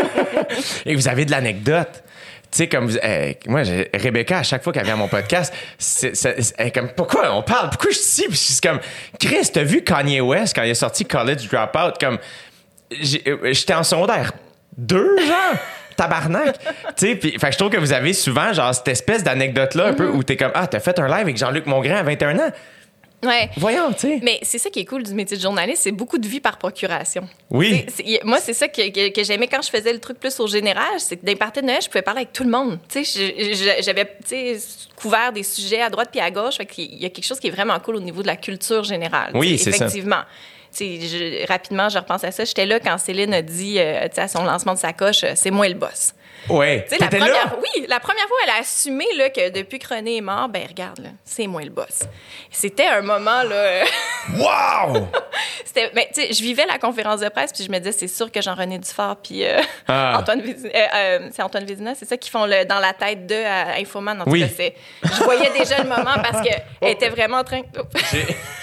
et 0.86 0.94
vous 0.94 1.08
avez 1.08 1.24
de 1.24 1.30
l'anecdote. 1.30 2.02
Tu 2.50 2.58
sais, 2.58 2.68
comme 2.68 2.86
vous- 2.86 2.98
euh, 3.02 3.32
moi, 3.48 3.62
Rebecca, 3.94 4.38
à 4.38 4.42
chaque 4.44 4.62
fois 4.62 4.72
qu'elle 4.72 4.84
vient 4.84 4.94
à 4.94 4.98
mon 4.98 5.08
podcast, 5.08 5.52
c'est, 5.78 6.14
c'est- 6.14 6.40
c'est- 6.40 6.54
elle 6.58 6.68
est 6.68 6.70
comme, 6.70 6.90
pourquoi 6.90 7.34
on 7.36 7.42
parle? 7.42 7.70
Pourquoi 7.70 7.90
je 7.90 7.96
suis 7.96 8.04
ici? 8.04 8.24
Puis 8.28 8.36
suis 8.36 8.60
comme, 8.60 8.78
Chris, 9.18 9.50
t'as 9.52 9.64
vu 9.64 9.82
Kanye 9.82 10.20
West 10.20 10.54
quand 10.54 10.62
il 10.62 10.70
est 10.70 10.74
sorti 10.74 11.04
College 11.04 11.48
Dropout? 11.50 11.98
Comme, 11.98 12.18
j'ai- 13.00 13.24
j'étais 13.52 13.74
en 13.74 13.82
secondaire 13.82 14.32
2, 14.76 15.16
genre. 15.18 15.36
Tabarnak! 15.96 16.58
tu 16.96 17.06
sais, 17.06 17.14
puis, 17.14 17.36
je 17.40 17.56
trouve 17.56 17.70
que 17.70 17.76
vous 17.76 17.92
avez 17.92 18.12
souvent, 18.14 18.52
genre, 18.52 18.74
cette 18.74 18.88
espèce 18.88 19.22
d'anecdote-là, 19.22 19.86
un 19.86 19.92
peu, 19.92 20.08
où 20.08 20.24
t'es 20.24 20.36
comme, 20.36 20.50
ah, 20.54 20.66
t'as 20.66 20.80
fait 20.80 20.98
un 20.98 21.06
live 21.06 21.18
avec 21.20 21.36
Jean-Luc 21.36 21.66
Mongrain 21.66 21.94
à 21.98 22.02
21 22.02 22.36
ans? 22.40 22.50
Ouais. 23.26 23.50
Voyons, 23.56 23.92
tu 23.92 24.00
sais. 24.00 24.20
Mais 24.22 24.38
c'est 24.42 24.58
ça 24.58 24.70
qui 24.70 24.80
est 24.80 24.84
cool 24.84 25.02
du 25.02 25.14
métier 25.14 25.36
de 25.36 25.42
journaliste, 25.42 25.82
c'est 25.82 25.92
beaucoup 25.92 26.18
de 26.18 26.26
vie 26.28 26.40
par 26.40 26.58
procuration. 26.58 27.28
Oui. 27.50 27.84
C'est- 27.88 28.04
c'est- 28.06 28.24
moi, 28.24 28.38
c'est 28.40 28.52
ça 28.54 28.68
que, 28.68 28.88
que- 28.90 29.10
que 29.12 29.22
j'aimais 29.24 29.46
quand 29.48 29.62
je 29.62 29.70
faisais 29.70 29.92
le 29.92 30.00
truc 30.00 30.18
plus 30.20 30.38
au 30.40 30.46
général, 30.46 30.88
c'est 30.98 31.16
que 31.16 31.24
d'un 31.26 31.36
party 31.36 31.60
de 31.60 31.66
Noël, 31.66 31.80
je 31.82 31.88
pouvais 31.88 32.02
parler 32.02 32.20
avec 32.20 32.32
tout 32.32 32.44
le 32.44 32.50
monde. 32.50 32.78
Tu 32.88 33.04
sais, 33.04 33.80
j'avais 33.82 34.04
tu 34.26 34.56
sais, 34.56 34.58
couvert 34.96 35.32
des 35.32 35.42
sujets 35.42 35.80
à 35.82 35.90
droite 35.90 36.08
puis 36.10 36.20
à 36.20 36.30
gauche, 36.30 36.56
fait 36.56 36.66
qu'il 36.66 36.94
y 36.94 37.04
a 37.06 37.10
quelque 37.10 37.24
chose 37.26 37.40
qui 37.40 37.48
est 37.48 37.50
vraiment 37.52 37.78
cool 37.80 37.96
au 37.96 38.00
niveau 38.00 38.22
de 38.22 38.26
la 38.26 38.36
culture 38.36 38.84
générale. 38.84 39.30
Oui, 39.34 39.58
c'est 39.58 39.70
ça. 39.72 39.86
Effectivement. 39.86 40.22
Tu 40.76 41.00
sais, 41.00 41.06
je- 41.42 41.46
rapidement, 41.46 41.88
je 41.88 41.98
repense 41.98 42.24
à 42.24 42.32
ça. 42.32 42.44
J'étais 42.44 42.66
là 42.66 42.80
quand 42.80 42.98
Céline 42.98 43.32
a 43.32 43.42
dit 43.42 43.76
euh, 43.78 44.02
tu 44.08 44.16
sais, 44.16 44.22
à 44.22 44.28
son 44.28 44.42
lancement 44.44 44.74
de 44.74 44.78
sa 44.78 44.92
coche, 44.92 45.22
euh, 45.22 45.32
c'est 45.36 45.50
moi 45.52 45.68
le 45.68 45.74
boss. 45.74 46.14
Ouais. 46.48 46.84
Tu 46.88 46.94
sais, 46.96 47.00
la 47.00 47.08
première, 47.08 47.28
là? 47.28 47.56
oui, 47.58 47.86
la 47.88 48.00
première 48.00 48.26
fois, 48.26 48.36
elle 48.44 48.50
a 48.50 48.56
assumé 48.60 49.06
là, 49.16 49.30
que 49.30 49.50
depuis 49.50 49.78
que 49.78 49.94
René 49.94 50.16
est 50.18 50.20
mort, 50.20 50.48
ben 50.48 50.62
regarde, 50.68 51.08
c'est 51.24 51.46
moi 51.46 51.62
le 51.62 51.70
boss. 51.70 52.00
C'était 52.50 52.86
un 52.86 53.02
moment, 53.02 53.42
là. 53.42 53.84
Wow! 54.38 55.06
c'était, 55.66 55.90
ben, 55.94 56.04
tu 56.14 56.22
sais, 56.22 56.32
je 56.32 56.42
vivais 56.42 56.64
la 56.66 56.78
conférence 56.78 57.20
de 57.20 57.28
presse, 57.28 57.52
puis 57.52 57.62
je 57.64 57.70
me 57.70 57.78
disais, 57.78 57.92
c'est 57.92 58.08
sûr 58.08 58.32
que 58.32 58.40
Jean-René 58.40 58.78
Dufort, 58.78 59.16
puis 59.16 59.44
euh, 59.44 59.60
Ah. 59.86 60.16
Antoine 60.20 60.40
Vézina, 60.40 60.70
euh, 60.74 60.86
euh, 60.94 61.28
c'est 61.30 61.42
Antoine 61.42 61.64
Vézina, 61.66 61.94
c'est 61.94 62.06
ça 62.06 62.16
qui 62.16 62.30
font 62.30 62.46
le, 62.46 62.64
dans 62.64 62.78
la 62.78 62.94
tête 62.94 63.26
de 63.26 63.34
à 63.34 63.74
Infoman. 63.78 64.20
En 64.20 64.24
tout 64.24 64.30
Oui. 64.30 64.40
cas, 64.40 64.48
c'est- 64.56 64.74
je 65.02 65.22
voyais 65.24 65.50
déjà 65.58 65.78
le 65.82 65.88
moment 65.88 66.14
parce 66.22 66.40
qu'elle 66.42 66.62
était 66.90 67.10
vraiment 67.10 67.38
en 67.38 67.44
train. 67.44 67.60
Oh, 67.78 67.82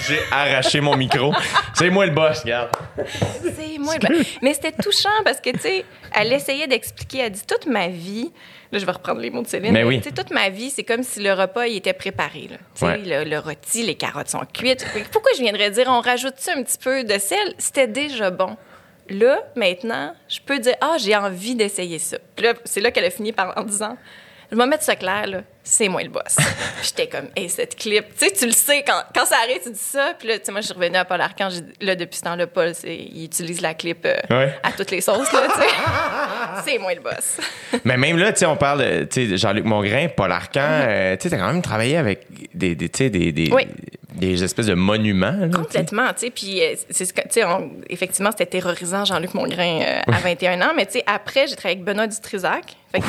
J'ai, 0.08 0.20
arraché 0.32 0.82
mon 0.82 0.96
micro. 0.98 1.32
C'est 1.76 1.89
moi 1.91 2.06
le 2.08 2.12
boss, 2.12 2.39
regarde. 2.41 2.70
c'est 3.56 3.78
moi. 3.78 3.94
le- 4.02 4.24
Mais 4.41 4.54
c'était 4.56 4.72
touchant 4.72 5.10
parce 5.24 5.39
que, 5.39 5.52
tu 5.52 5.60
sais, 5.60 5.86
elle 6.13 6.34
essayait 6.34 6.67
d'expliquer, 6.67 7.19
elle 7.19 7.32
dit 7.32 7.45
toute 7.47 7.65
ma 7.65 7.88
vie. 7.88 8.32
Là, 8.71 8.80
je 8.80 8.86
vais 8.86 8.91
reprendre 8.91 9.19
les 9.19 9.30
mots 9.30 9.41
de 9.41 9.47
Céline. 9.47 9.74
Mais 9.74 9.84
oui. 9.84 10.02
Toute 10.02 10.32
ma 10.32 10.50
vie, 10.50 10.69
c'est 10.69 10.84
comme 10.84 11.04
si 11.04 11.21
le 11.21 11.34
repas, 11.34 11.67
il 11.67 11.78
était 11.78 11.93
préparé. 11.93 12.50
Là. 12.50 12.58
Ouais. 12.88 12.97
le, 12.97 13.30
le 13.30 13.39
rôti, 13.39 13.84
les 13.84 13.95
carottes 13.95 14.30
sont 14.30 14.45
cuites. 14.54 14.86
Pourquoi 15.12 15.32
je 15.36 15.41
viendrais 15.41 15.71
dire, 15.71 15.88
on 15.89 16.00
rajoute 16.02 16.36
ça 16.38 16.54
un 16.56 16.63
petit 16.63 16.78
peu 16.78 17.04
de 17.04 17.17
sel? 17.17 17.54
C'était 17.58 17.88
déjà 17.88 18.32
bon. 18.32 18.56
Là, 19.10 19.39
maintenant, 19.56 20.15
je 20.30 20.39
peux 20.39 20.60
dire, 20.60 20.76
ah, 20.80 20.95
j'ai 20.97 21.15
envie 21.15 21.56
d'essayer 21.56 22.00
ça. 22.00 22.17
Puis 22.36 22.45
là, 22.45 22.54
c'est 22.63 22.80
là 22.80 22.91
qu'elle 22.91 23.04
a 23.06 23.10
fini 23.10 23.34
par 23.34 23.58
en 23.58 23.63
disant, 23.63 23.97
je 24.52 24.58
vais 24.58 24.66
mettre 24.66 24.84
ça 24.84 24.96
clair, 24.96 25.28
là, 25.28 25.42
c'est 25.64 25.88
moi 25.88 26.04
le 26.04 26.10
boss. 26.10 26.36
J'étais 26.84 27.08
comme, 27.08 27.28
hey, 27.36 27.50
cette 27.50 27.76
clip, 27.78 28.06
tu 28.18 28.26
sais, 28.26 28.32
tu 28.32 28.46
le 28.46 28.52
sais, 28.52 28.84
quand, 28.86 29.02
quand 29.16 29.26
ça 29.26 29.36
arrive, 29.44 29.62
tu 29.64 29.72
dis 29.72 29.78
ça. 29.80 30.14
Puis 30.18 30.28
là, 30.28 30.40
tu 30.40 30.46
sais, 30.46 30.52
moi, 30.52 30.62
je 30.62 30.66
suis 30.68 30.74
revenue 30.76 30.98
à 30.98 31.06
Paul 31.06 31.22
Arcand, 31.22 31.50
là, 31.80 31.96
depuis 31.96 32.18
ce 32.18 32.24
temps-là, 32.24 32.48
Paul, 32.48 32.74
il 32.84 33.26
utilise 33.26 33.62
la 33.62 33.74
clip 33.74 34.06
euh, 34.06 34.16
Ouais. 34.30 34.54
à 34.64 34.72
toutes 34.72 34.92
les 34.92 35.02
sauces, 35.02 35.32
là, 35.32 35.42
tu 35.54 35.62
sais. 35.62 35.68
c'est 36.74 36.78
moi 36.80 36.94
le 36.94 37.02
boss. 37.02 37.38
Mais 37.86 37.98
même 37.98 38.18
là, 38.18 38.34
tu 38.34 38.40
sais, 38.40 38.46
on 38.46 38.58
parle 38.58 38.80
de 38.84 39.04
tu 39.06 39.30
sais, 39.30 39.38
Jean-Luc 39.38 39.66
Mongrain, 39.66 40.08
Paul 40.16 40.32
Arcan. 40.32 40.60
euh, 40.62 41.16
tu 41.16 41.24
sais, 41.24 41.30
t'as 41.30 41.38
quand 41.42 41.52
même 41.54 41.62
travaillé 41.62 41.98
avec 41.98 42.26
des, 42.56 42.76
des, 42.76 42.90
tu 42.90 42.98
sais, 43.06 43.10
des, 43.10 43.32
des. 43.32 43.52
Oui. 43.54 43.68
des 44.16 44.44
espèces 44.44 44.66
de 44.66 44.74
monuments. 44.74 45.32
là. 45.40 45.48
Complètement, 45.48 46.08
tu 46.10 46.26
sais. 46.26 46.30
Puis, 46.32 46.62
euh, 46.62 46.76
c'est 46.90 47.06
ce 47.06 47.14
que- 47.14 47.22
tu 47.22 47.40
sais, 47.42 47.44
effectivement, 47.90 48.32
c'était 48.32 48.46
terrorisant, 48.48 49.06
Jean-Luc 49.06 49.34
Mongrain, 49.34 49.82
euh, 49.82 50.00
à 50.14 50.20
21 50.20 50.62
ans. 50.62 50.74
Mais, 50.76 50.86
tu 50.86 50.94
sais, 50.94 51.04
après, 51.08 51.48
j'ai 51.48 51.56
travaillé 51.56 51.78
avec 51.80 51.86
Benoît 51.86 52.08
Dutrisac. 52.08 52.76
Fait 52.92 53.00
que- 53.00 53.06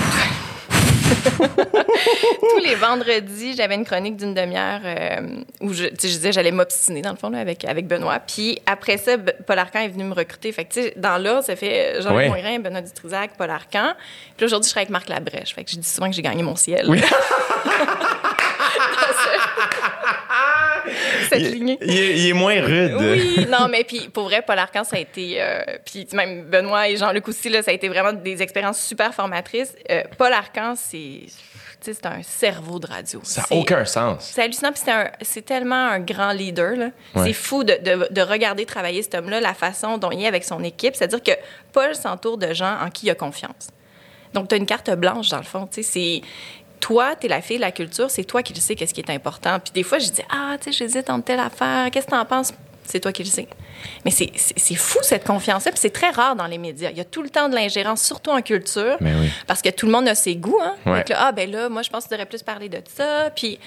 Tous 2.40 2.64
les 2.64 2.74
vendredis, 2.74 3.54
j'avais 3.56 3.74
une 3.74 3.85
chronique 3.85 4.16
d'une 4.16 4.35
demi-heure 4.35 4.80
euh, 4.85 5.42
où 5.61 5.72
je, 5.72 5.87
disais 5.87 6.32
j'allais 6.32 6.50
m'obstiner, 6.50 7.02
dans 7.02 7.11
le 7.11 7.16
fond, 7.16 7.30
là, 7.30 7.38
avec, 7.38 7.64
avec 7.64 7.87
Benoît. 7.87 8.18
Puis 8.20 8.58
après 8.66 8.98
ça, 8.98 9.12
Paul 9.18 9.58
Arcan 9.58 9.80
est 9.80 9.88
venu 9.88 10.04
me 10.04 10.14
recruter. 10.14 10.52
Fait 10.52 10.64
que, 10.64 10.98
dans 10.98 11.22
l'ordre, 11.22 11.44
ça 11.44 11.56
fait 11.56 11.96
euh, 11.96 12.02
Jean-Luc 12.02 12.22
Ouais. 12.22 12.28
Mongrain, 12.28 12.58
Benoît 12.58 12.82
Dutrisac, 12.82 13.32
Paul 13.38 13.50
Arcan. 13.50 13.94
Puis 14.37 14.46
aujourd'hui, 14.46 14.68
je 14.68 14.72
travaille 14.72 14.85
avec 14.85 14.90
Marc 14.90 15.08
Labrèche. 15.08 15.54
Fait 15.54 15.64
que 15.64 15.70
je 15.70 15.76
dis 15.76 15.88
souvent 15.88 16.08
que 16.08 16.14
j'ai 16.14 16.22
gagné 16.22 16.42
mon 16.42 16.56
ciel. 16.56 16.87
Oui. 16.88 17.00
cette 21.33 21.40
il, 21.42 21.55
lignée. 21.55 21.79
il 21.83 21.90
est, 21.99 22.18
il 22.18 22.29
est 22.29 22.33
moins 22.33 22.61
rude. 22.61 22.97
Oui, 22.99 23.47
non, 23.51 23.68
mais 23.71 23.85
puis 23.85 24.09
pour 24.12 24.25
vrai, 24.25 24.42
Paul 24.42 24.59
Arcan, 24.59 24.85
ça 24.85 24.97
a 24.97 24.99
été. 25.01 25.37
euh, 25.42 25.61
puis 25.85 26.07
même 26.12 26.45
Benoît 26.45 26.88
et 26.88 26.97
Jean-Luc 26.97 27.27
aussi, 27.29 27.49
là, 27.49 27.62
ça 27.62 27.71
a 27.71 27.75
été 27.75 27.88
vraiment 27.88 28.12
des 28.12 28.42
expériences 28.42 28.81
super 28.81 29.12
formatrices. 29.14 29.75
Euh, 29.90 30.03
Paul 30.18 30.33
Arcan, 30.33 30.75
c'est. 30.77 31.21
C'est 31.85 32.07
un 32.07 32.23
cerveau 32.23 32.79
de 32.79 32.87
radio. 32.87 33.21
Ça 33.25 33.42
n'a 33.51 33.57
aucun 33.57 33.85
sens. 33.85 34.31
C'est 34.33 34.40
hallucinant, 34.40 34.71
puis 34.71 34.81
c'est 35.23 35.45
tellement 35.45 35.75
un 35.88 35.99
grand 35.99 36.31
leader. 36.31 36.77
là. 36.77 36.90
Ouais. 37.16 37.25
C'est 37.27 37.33
fou 37.33 37.64
de, 37.64 37.73
de- 37.83 38.07
de 38.09 38.21
regarder 38.21 38.64
travailler 38.66 39.03
cet 39.03 39.16
homme-là, 39.16 39.40
la 39.40 39.53
façon 39.53 39.99
dont 39.99 40.12
il 40.12 40.23
est 40.23 40.29
avec 40.29 40.45
son 40.45 40.62
équipe. 40.62 40.95
C'est-à-dire 40.95 41.21
que 41.21 41.33
Paul 41.73 41.92
s'entoure 41.97 42.38
de 42.38 42.55
gens 42.55 42.77
en 42.81 42.88
qui 42.88 43.07
il 43.07 43.11
a 43.11 43.16
confiance. 43.16 43.71
Donc, 44.33 44.47
tu 44.47 44.55
as 44.55 44.59
une 44.59 44.64
carte 44.66 44.90
blanche, 44.92 45.29
dans 45.31 45.38
le 45.38 45.42
fond. 45.42 45.66
tu 45.66 45.83
sais, 45.83 45.90
C'est 45.90 46.21
toi, 46.83 47.14
tu 47.16 47.27
es 47.27 47.29
la 47.29 47.40
fille 47.40 47.57
de 47.57 47.62
la 47.62 47.73
culture, 47.73 48.11
c'est 48.11 48.25
toi 48.25 48.42
qui 48.42 48.53
le 48.53 48.61
sais 48.61 48.75
qu'est-ce 48.75 48.92
qui 48.92 49.01
est 49.01 49.11
important. 49.11 49.59
Puis 49.61 49.73
des 49.73 49.85
fois, 49.85 49.99
je 49.99 50.11
dis 50.11 50.23
Ah, 50.29 50.57
tu 50.61 50.64
sais, 50.64 50.73
j'hésite 50.73 51.09
entre 51.09 51.25
telle 51.25 51.40
affaire, 51.40 51.90
qu'est-ce 51.90 52.07
que 52.07 52.11
tu 52.11 52.16
en 52.18 52.25
penses? 52.27 52.53
C'est 52.85 53.01
toi 53.01 53.12
qui 53.12 53.23
le 53.23 53.29
sais. 53.31 53.47
Mais 54.05 54.11
c'est- 54.11 54.75
fou, 54.75 54.99
cette 55.03 55.25
confiance-là, 55.27 55.71
puis 55.73 55.81
c'est 55.81 55.90
très 55.92 56.11
rare 56.11 56.37
dans 56.37 56.47
les 56.47 56.59
médias. 56.59 56.90
Il 56.90 56.97
y 56.99 57.01
a 57.01 57.05
tout 57.05 57.23
le 57.23 57.31
temps 57.31 57.49
de 57.49 57.55
l'ingérence, 57.55 58.03
surtout 58.03 58.31
en 58.31 58.42
culture. 58.42 58.97
Mais 59.01 59.12
oui. 59.14 59.31
Parce 59.47 59.62
que 59.62 59.68
tout 59.71 59.87
le 59.87 59.92
monde 59.92 60.09
a 60.09 60.14
ses 60.14 60.37
goûts. 60.37 60.59
Hein? 60.62 60.75
Ouais. 60.87 61.05
Que 61.05 61.11
là, 61.12 61.18
ah, 61.27 61.33
ben 61.33 61.51
là, 61.51 61.68
moi, 61.68 61.83
je 61.83 61.90
pense 61.90 62.05
que 62.05 62.09
tu 62.09 62.14
devrais 62.14 62.27
plus 62.27 62.42
parler 62.42 62.68
de 62.68 62.79
ça. 62.95 63.31
Puis 63.35 63.59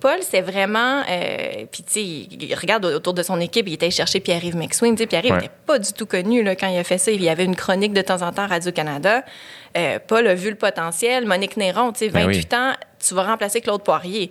Paul, 0.00 0.18
c'est 0.22 0.40
vraiment. 0.40 1.02
euh, 1.08 1.64
puis, 1.70 1.82
tu 1.82 2.28
sais, 2.48 2.54
regarde 2.56 2.84
autour 2.86 3.14
de 3.14 3.22
son 3.22 3.40
équipe, 3.40 3.66
il 3.68 3.74
était 3.74 3.86
allé 3.86 3.90
chercher 3.94 4.20
Pierre-Yves 4.20 4.56
McSween. 4.56 4.96
Pierre-Yves 4.96 5.32
Ouais. 5.32 5.40
n'était 5.40 5.54
pas 5.66 5.78
du 5.78 5.92
tout 5.92 6.06
connu 6.06 6.42
là, 6.42 6.56
quand 6.56 6.68
il 6.68 6.78
a 6.78 6.84
fait 6.84 6.98
ça. 6.98 7.10
Il 7.10 7.22
y 7.22 7.28
avait 7.28 7.44
une 7.44 7.56
chronique 7.56 7.92
de 7.92 8.02
temps 8.02 8.22
en 8.22 8.32
temps 8.32 8.42
à 8.42 8.46
Radio-Canada. 8.48 9.24
Euh, 9.76 9.98
Paul 10.06 10.26
a 10.26 10.34
vu 10.34 10.50
le 10.50 10.56
potentiel. 10.56 11.26
Monique 11.26 11.56
Néron, 11.56 11.92
tu 11.92 12.00
sais, 12.00 12.08
Ben 12.10 12.26
28 12.26 12.54
ans, 12.54 12.72
tu 13.06 13.14
vas 13.14 13.24
remplacer 13.24 13.60
Claude 13.60 13.82
Poirier. 13.82 14.30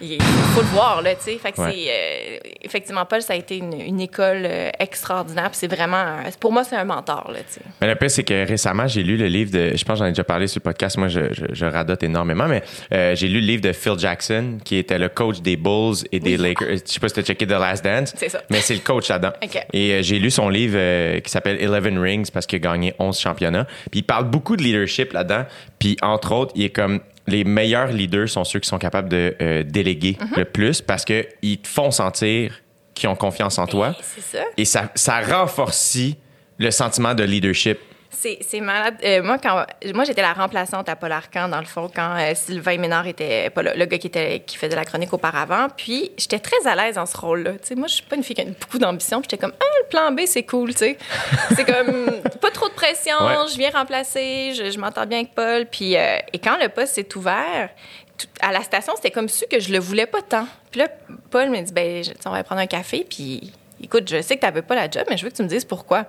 Il 0.00 0.20
faut 0.22 0.60
le 0.60 0.66
voir, 0.68 1.02
là, 1.02 1.14
tu 1.14 1.22
sais. 1.22 1.38
Fait 1.38 1.52
que 1.52 1.60
Ouais. 1.60 1.72
c'est... 1.72 1.90
euh, 2.46 2.50
effectivement, 2.62 3.04
Paul, 3.06 3.22
ça 3.22 3.32
a 3.32 3.36
été 3.36 3.56
une, 3.58 3.80
une 3.80 4.00
école 4.00 4.42
euh, 4.44 4.70
extraordinaire. 4.78 5.50
C'est 5.52 5.66
vraiment... 5.72 5.96
un- 5.96 6.22
pour 6.40 6.52
moi, 6.52 6.64
c'est 6.64 6.76
un 6.76 6.84
mentor, 6.84 7.30
là, 7.32 7.38
tu 7.40 7.54
sais. 7.54 7.60
Mais 7.80 7.86
le 7.88 7.94
pire, 7.94 8.10
c'est 8.10 8.24
que 8.24 8.46
récemment, 8.46 8.86
j'ai 8.86 9.02
lu 9.02 9.16
le 9.16 9.26
livre 9.26 9.50
de. 9.50 9.76
Je 9.76 9.84
pense 9.84 9.94
que 9.94 9.98
j'en 10.00 10.06
ai 10.06 10.10
déjà 10.10 10.24
parlé 10.24 10.46
sur 10.46 10.60
le 10.60 10.64
podcast. 10.64 10.96
Moi, 10.98 11.08
je, 11.08 11.32
je, 11.32 11.44
je 11.52 11.64
radote 11.66 12.02
énormément, 12.02 12.46
mais 12.46 12.62
euh, 12.92 13.14
j'ai 13.14 13.28
lu 13.28 13.40
le 13.40 13.46
livre 13.46 13.62
de 13.62 13.72
Phil 13.72 13.98
Jackson, 13.98 14.58
qui 14.64 14.76
était 14.76 14.98
le 14.98 15.08
coach 15.08 15.40
des 15.40 15.56
Bulls 15.56 15.96
et 16.12 16.20
des 16.20 16.36
Lakers. 16.36 16.68
Je 16.86 16.92
sais 16.92 17.00
pas 17.00 17.08
si 17.08 17.14
tu 17.14 17.20
as 17.20 17.24
checké 17.24 17.46
The 17.46 17.50
Last 17.50 17.84
Dance. 17.84 18.14
C'est 18.16 18.28
ça. 18.28 18.42
Mais 18.50 18.60
c'est 18.60 18.74
le 18.74 18.80
coach 18.80 19.08
là-dedans. 19.08 19.32
Et 19.72 19.92
euh, 19.92 20.02
j'ai 20.02 20.18
lu 20.18 20.30
son 20.30 20.48
livre 20.48 21.18
qui 21.20 21.30
s'appelle 21.30 21.60
Eleven 21.62 21.98
Rings 21.98 22.30
parce 22.32 22.46
qu'il 22.46 22.56
a 22.56 22.60
gagné 22.60 22.94
11 22.98 23.18
championnats. 23.18 23.66
Puis 23.90 24.00
il 24.00 24.02
parle 24.02 24.24
beaucoup 24.24 24.56
de 24.56 24.62
leadership 24.62 25.12
là-dedans. 25.12 25.44
Puis 25.78 25.96
entre 26.02 26.32
autres, 26.32 26.52
il 26.56 26.64
est 26.64 26.70
comme. 26.70 27.00
Les 27.26 27.44
meilleurs 27.44 27.88
leaders 27.88 28.28
sont 28.28 28.44
ceux 28.44 28.60
qui 28.60 28.68
sont 28.68 28.78
capables 28.78 29.08
de 29.08 29.34
euh, 29.40 29.62
déléguer 29.64 30.16
Mm-hmm. 30.20 30.38
le 30.38 30.44
plus 30.44 30.80
parce 30.80 31.04
qu'ils 31.04 31.58
te 31.62 31.68
font 31.68 31.90
sentir 31.90 32.62
qu'ils 32.94 33.08
ont 33.08 33.16
confiance 33.16 33.58
en 33.58 33.66
toi. 33.66 33.90
Et 33.90 34.02
C'est 34.02 34.36
ça. 34.36 34.44
Et 34.56 34.64
ça, 34.64 34.90
ça 34.94 35.20
renforce 35.20 35.98
le 36.58 36.70
sentiment 36.70 37.14
de 37.14 37.22
leadership. 37.24 37.78
C'est 38.18 38.60
malade. 38.60 38.96
Euh, 39.04 39.22
moi, 39.22 39.38
quand, 39.38 39.64
moi, 39.94 40.04
j'étais 40.04 40.22
la 40.22 40.32
remplaçante 40.32 40.88
à 40.88 40.96
Paul 40.96 41.12
Arcan, 41.12 41.48
dans 41.48 41.58
le 41.60 41.66
fond, 41.66 41.90
quand 41.94 42.16
euh, 42.18 42.32
Sylvain 42.34 42.78
Ménard 42.78 43.06
était 43.06 43.50
pas 43.50 43.62
le 43.62 43.84
gars 43.84 43.98
qui, 43.98 44.06
était, 44.06 44.40
qui 44.40 44.56
faisait 44.56 44.74
la 44.74 44.84
chronique 44.84 45.12
auparavant. 45.12 45.68
Puis, 45.76 46.10
j'étais 46.16 46.38
très 46.38 46.66
à 46.66 46.74
l'aise 46.74 46.94
dans 46.94 47.06
ce 47.06 47.16
rôle-là. 47.16 47.52
Tu 47.52 47.58
sais, 47.62 47.74
moi, 47.74 47.88
je 47.88 47.94
suis 47.94 48.02
pas 48.04 48.16
une 48.16 48.22
fille 48.24 48.34
qui 48.34 48.42
a 48.42 48.44
beaucoup 48.46 48.78
d'ambition. 48.78 49.20
Puis, 49.20 49.28
j'étais 49.30 49.40
comme, 49.40 49.52
ah, 49.60 49.64
le 49.82 49.88
plan 49.88 50.12
B, 50.12 50.20
c'est 50.26 50.44
cool, 50.44 50.70
tu 50.72 50.78
sais. 50.78 50.98
c'est 51.54 51.64
comme, 51.64 52.10
pas 52.40 52.50
trop 52.50 52.68
de 52.68 52.74
pression, 52.74 53.16
Ouais. 53.20 53.34
je 53.52 53.56
viens 53.58 53.70
remplacer, 53.70 54.52
je, 54.54 54.70
je 54.70 54.78
m'entends 54.78 55.06
bien 55.06 55.18
avec 55.18 55.34
Paul. 55.34 55.66
Puis, 55.66 55.96
euh, 55.96 56.18
et 56.32 56.38
quand 56.38 56.56
le 56.60 56.68
poste 56.68 56.94
s'est 56.94 57.16
ouvert, 57.16 57.68
tout- 58.18 58.26
à 58.40 58.50
la 58.52 58.62
station, 58.62 58.94
c'était 58.96 59.10
comme 59.10 59.28
su 59.28 59.44
que 59.50 59.60
je 59.60 59.70
le 59.72 59.78
voulais 59.78 60.06
pas 60.06 60.22
tant. 60.22 60.46
Puis 60.70 60.80
là, 60.80 60.88
Paul 61.30 61.50
me 61.50 61.60
dit, 61.60 61.72
ben, 61.72 62.02
on 62.24 62.30
va 62.30 62.42
prendre 62.44 62.60
un 62.62 62.66
café, 62.66 63.04
puis 63.08 63.52
écoute, 63.82 64.08
je 64.08 64.22
sais 64.22 64.36
que 64.36 64.40
tu 64.40 64.46
n'avais 64.46 64.62
pas 64.62 64.74
la 64.74 64.90
job, 64.90 65.04
mais 65.10 65.16
je 65.18 65.24
veux 65.24 65.30
que 65.30 65.36
tu 65.36 65.42
me 65.42 65.48
dises 65.48 65.64
pourquoi. 65.66 66.06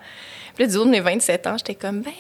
Puis 0.58 0.65
là, 0.65 0.72
du 0.72 0.78
haut 0.78 0.86
de 0.86 0.89
mes 0.89 1.00
27 1.02 1.46
ans, 1.48 1.56
j'étais 1.58 1.76
comme, 1.76 2.02
ben, 2.02 2.12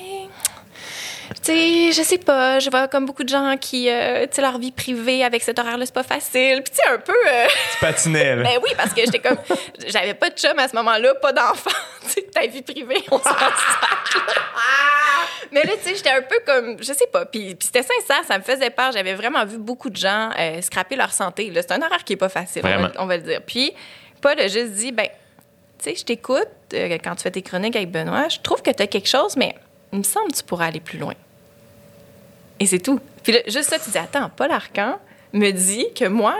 tu 1.43 1.51
sais, 1.51 1.91
je 1.91 2.01
sais 2.03 2.19
pas, 2.19 2.59
je 2.59 2.69
vois 2.69 2.87
comme 2.87 3.05
beaucoup 3.05 3.23
de 3.23 3.29
gens 3.29 3.57
qui, 3.59 3.89
euh, 3.89 4.21
tu 4.27 4.35
sais, 4.35 4.41
leur 4.41 4.57
vie 4.59 4.71
privée 4.71 5.23
avec 5.25 5.43
cet 5.43 5.59
horaire-là, 5.59 5.85
c'est 5.85 5.93
pas 5.93 6.03
facile. 6.03 6.61
Puis 6.63 6.71
tu 6.73 6.77
sais, 6.77 6.87
un 6.89 6.99
peu. 6.99 7.11
euh, 7.13 7.47
Tu 7.73 7.79
patinais, 7.81 8.35
là. 8.37 8.43
ben 8.49 8.59
oui, 8.63 8.69
parce 8.77 8.93
que 8.93 9.01
j'étais 9.01 9.19
comme. 9.19 9.37
J'avais 9.87 10.13
pas 10.13 10.29
de 10.29 10.35
chum 10.37 10.57
à 10.57 10.67
ce 10.67 10.75
moment-là, 10.75 11.15
pas 11.15 11.33
d'enfant. 11.33 11.71
Tu 12.07 12.13
sais, 12.13 12.21
ta 12.33 12.47
vie 12.47 12.61
privée, 12.61 13.03
on 13.11 13.17
s'en 13.17 13.23
sac. 13.33 13.51
Mais 15.51 15.63
là, 15.63 15.73
tu 15.81 15.89
sais, 15.89 15.95
j'étais 15.95 16.11
un 16.11 16.21
peu 16.21 16.37
comme. 16.45 16.77
Je 16.79 16.93
sais 16.93 17.07
pas. 17.11 17.25
Puis, 17.25 17.55
puis 17.55 17.65
c'était 17.65 17.83
sincère, 17.83 18.23
ça 18.25 18.37
me 18.37 18.43
faisait 18.43 18.69
peur. 18.69 18.91
J'avais 18.93 19.13
vraiment 19.13 19.43
vu 19.45 19.57
beaucoup 19.57 19.89
de 19.89 19.97
gens 19.97 20.29
euh, 20.39 20.61
scraper 20.61 20.95
leur 20.95 21.11
santé. 21.11 21.51
C'est 21.53 21.71
un 21.73 21.81
horaire 21.81 22.03
qui 22.05 22.13
est 22.13 22.17
pas 22.17 22.29
facile, 22.29 22.61
on 22.63 22.81
va, 22.81 22.91
on 22.99 23.05
va 23.05 23.17
le 23.17 23.23
dire. 23.23 23.41
Puis 23.45 23.73
Paul 24.21 24.39
a 24.39 24.47
juste 24.47 24.71
dit, 24.71 24.91
ben, 24.93 25.07
tu 25.79 25.89
sais, 25.89 25.95
je 25.95 26.05
t'écoute 26.05 26.47
euh, 26.73 26.97
quand 27.03 27.15
tu 27.15 27.23
fais 27.23 27.31
tes 27.31 27.41
chroniques 27.41 27.75
avec 27.75 27.91
Benoît. 27.91 28.27
Je 28.29 28.39
trouve 28.39 28.61
que 28.61 28.71
tu 28.71 28.81
as 28.81 28.87
quelque 28.87 29.07
chose, 29.07 29.35
mais 29.35 29.55
il 29.93 29.99
me 29.99 30.03
semble 30.03 30.31
que 30.31 30.37
tu 30.37 30.43
pourrais 30.43 30.67
aller 30.67 30.79
plus 30.79 30.97
loin. 30.97 31.13
Et 32.59 32.65
c'est 32.65 32.79
tout. 32.79 32.99
Puis 33.23 33.33
là, 33.33 33.39
juste 33.47 33.69
ça, 33.69 33.79
tu 33.79 33.89
dis, 33.89 33.97
attends, 33.97 34.29
Paul 34.35 34.51
Arcan 34.51 34.99
me 35.33 35.51
dit 35.51 35.87
que 35.93 36.05
moi, 36.05 36.35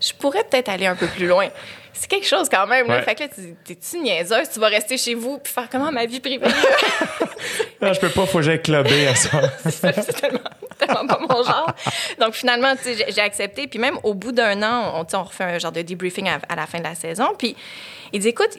je 0.00 0.12
pourrais 0.12 0.44
peut-être 0.44 0.68
aller 0.68 0.86
un 0.86 0.96
peu 0.96 1.06
plus 1.06 1.26
loin. 1.26 1.48
C'est 1.92 2.08
quelque 2.08 2.26
chose 2.26 2.48
quand 2.48 2.66
même. 2.66 2.86
Là. 2.86 2.96
Ouais. 2.98 3.02
Fait 3.02 3.14
que 3.14 3.20
là, 3.24 3.28
tu- 3.28 3.54
t'es-tu 3.64 3.98
niaiseuse? 3.98 4.48
Tu 4.52 4.58
vas 4.60 4.68
rester 4.68 4.96
chez 4.96 5.14
vous 5.14 5.38
puis 5.38 5.52
faire 5.52 5.68
comment 5.70 5.90
ma 5.92 6.06
vie 6.06 6.20
privée? 6.20 6.46
Non, 7.82 7.92
je 7.94 8.00
peux 8.00 8.10
pas, 8.10 8.26
faut 8.26 8.38
que 8.38 8.44
j'aille 8.44 8.60
clubber 8.60 9.06
à 9.08 9.14
ça. 9.16 9.40
c'est 9.70 10.12
tellement, 10.20 10.38
tellement 10.78 11.06
pas 11.06 11.18
mon 11.18 11.42
genre. 11.42 11.72
Donc 12.20 12.34
finalement, 12.34 12.76
tu 12.76 12.94
sais, 12.94 13.06
j'ai- 13.08 13.20
accepté. 13.22 13.66
Puis 13.68 13.78
même 13.78 13.98
au 14.02 14.12
bout 14.14 14.32
d'un 14.32 14.62
an, 14.62 14.92
on, 15.10 15.16
on 15.16 15.22
refait 15.22 15.44
un 15.44 15.58
genre 15.58 15.72
de 15.72 15.80
debriefing 15.82 16.28
à, 16.28 16.38
à 16.48 16.56
la 16.56 16.66
fin 16.66 16.78
de 16.78 16.84
la 16.84 16.94
saison. 16.94 17.28
Puis 17.38 17.56
il 18.12 18.20
dit, 18.20 18.28
écoute, 18.28 18.58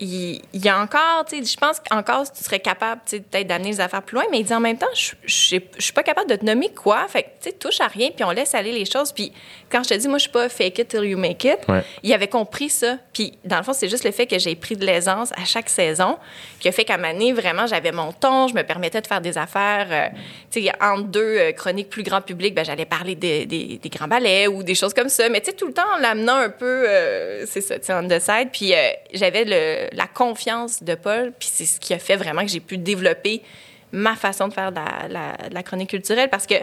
il, 0.00 0.40
il 0.52 0.64
y 0.64 0.68
a 0.68 0.78
encore, 0.80 1.24
tu 1.28 1.36
sais, 1.38 1.44
je 1.52 1.56
pense 1.56 1.78
qu'encore, 1.80 2.24
tu 2.30 2.42
serais 2.42 2.60
capable, 2.60 3.00
tu 3.06 3.16
sais, 3.16 3.20
peut-être 3.22 3.46
d'amener 3.46 3.68
les 3.70 3.80
affaires 3.80 4.02
plus 4.02 4.14
loin, 4.14 4.24
mais 4.30 4.40
il 4.40 4.44
dit 4.44 4.54
en 4.54 4.60
même 4.60 4.78
temps, 4.78 4.86
je 4.94 5.12
suis 5.26 5.92
pas 5.94 6.02
capable 6.02 6.30
de 6.30 6.36
te 6.36 6.44
nommer 6.44 6.70
quoi. 6.70 7.06
Fait 7.08 7.22
que, 7.22 7.28
tu 7.42 7.50
sais, 7.50 7.52
touche 7.52 7.80
à 7.80 7.86
rien, 7.86 8.10
puis 8.14 8.24
on 8.24 8.30
laisse 8.30 8.54
aller 8.54 8.72
les 8.72 8.84
choses. 8.84 9.12
Puis 9.12 9.32
quand 9.70 9.82
je 9.82 9.90
te 9.90 9.94
dis, 9.94 10.08
moi, 10.08 10.18
je 10.18 10.22
suis 10.22 10.30
pas 10.30 10.48
fake 10.48 10.78
it 10.78 10.88
till 10.88 11.04
you 11.04 11.18
make 11.18 11.44
it, 11.44 11.58
Ouais. 11.68 11.82
il 12.02 12.12
avait 12.12 12.28
compris 12.28 12.70
ça. 12.70 12.96
Puis 13.12 13.34
dans 13.44 13.58
le 13.58 13.62
fond, 13.62 13.72
c'est 13.72 13.88
juste 13.88 14.04
le 14.04 14.10
fait 14.10 14.26
que 14.26 14.38
j'ai 14.38 14.54
pris 14.56 14.76
de 14.76 14.84
l'aisance 14.86 15.32
à 15.32 15.44
chaque 15.44 15.68
saison 15.68 16.18
qui 16.58 16.68
a 16.68 16.72
fait 16.72 16.84
qu'à 16.84 16.96
ma 16.98 17.08
année, 17.08 17.32
vraiment, 17.32 17.66
j'avais 17.66 17.92
mon 17.92 18.12
ton, 18.12 18.48
je 18.48 18.54
me 18.54 18.62
permettais 18.62 19.00
de 19.00 19.06
faire 19.06 19.20
des 19.20 19.36
affaires. 19.38 19.86
euh, 19.90 20.08
tu 20.50 20.62
sais, 20.62 20.72
entre 20.80 21.04
deux 21.04 21.20
euh, 21.38 21.52
chroniques 21.52 21.88
plus 21.90 22.02
grand 22.02 22.20
public, 22.20 22.54
ben, 22.54 22.64
j'allais 22.64 22.84
parler 22.84 23.14
des, 23.14 23.46
des, 23.46 23.78
des 23.82 23.88
grands 23.88 24.08
ballets 24.08 24.46
ou 24.46 24.62
des 24.62 24.74
choses 24.74 24.94
comme 24.94 25.08
ça. 25.08 25.28
Mais 25.28 25.40
tu 25.40 25.50
sais, 25.50 25.56
tout 25.56 25.66
le 25.66 25.72
temps 25.72 25.82
en 25.96 25.98
l'amenant 26.00 26.36
un 26.36 26.50
peu, 26.50 26.84
euh, 26.88 27.44
c'est 27.46 27.60
ça, 27.60 27.78
tu 27.78 27.86
sais, 27.86 27.94
on 27.94 28.06
the 28.08 28.18
side. 28.18 28.48
Puis 28.52 28.74
euh, 28.74 28.90
j'avais 29.14 29.44
le- 29.44 29.89
la 29.92 30.06
confiance 30.06 30.82
de 30.82 30.94
Paul, 30.94 31.32
puis 31.38 31.48
c'est 31.52 31.66
ce 31.66 31.80
qui 31.80 31.94
a 31.94 31.98
fait 31.98 32.16
vraiment 32.16 32.42
que 32.42 32.48
j'ai 32.48 32.60
pu 32.60 32.78
développer 32.78 33.42
ma 33.92 34.14
façon 34.14 34.46
de 34.48 34.52
faire 34.54 34.70
de 34.70 34.76
la, 34.76 35.08
la- 35.08 35.48
de 35.48 35.54
la 35.54 35.62
chronique 35.64 35.90
culturelle 35.90 36.30
parce 36.30 36.46
que 36.46 36.54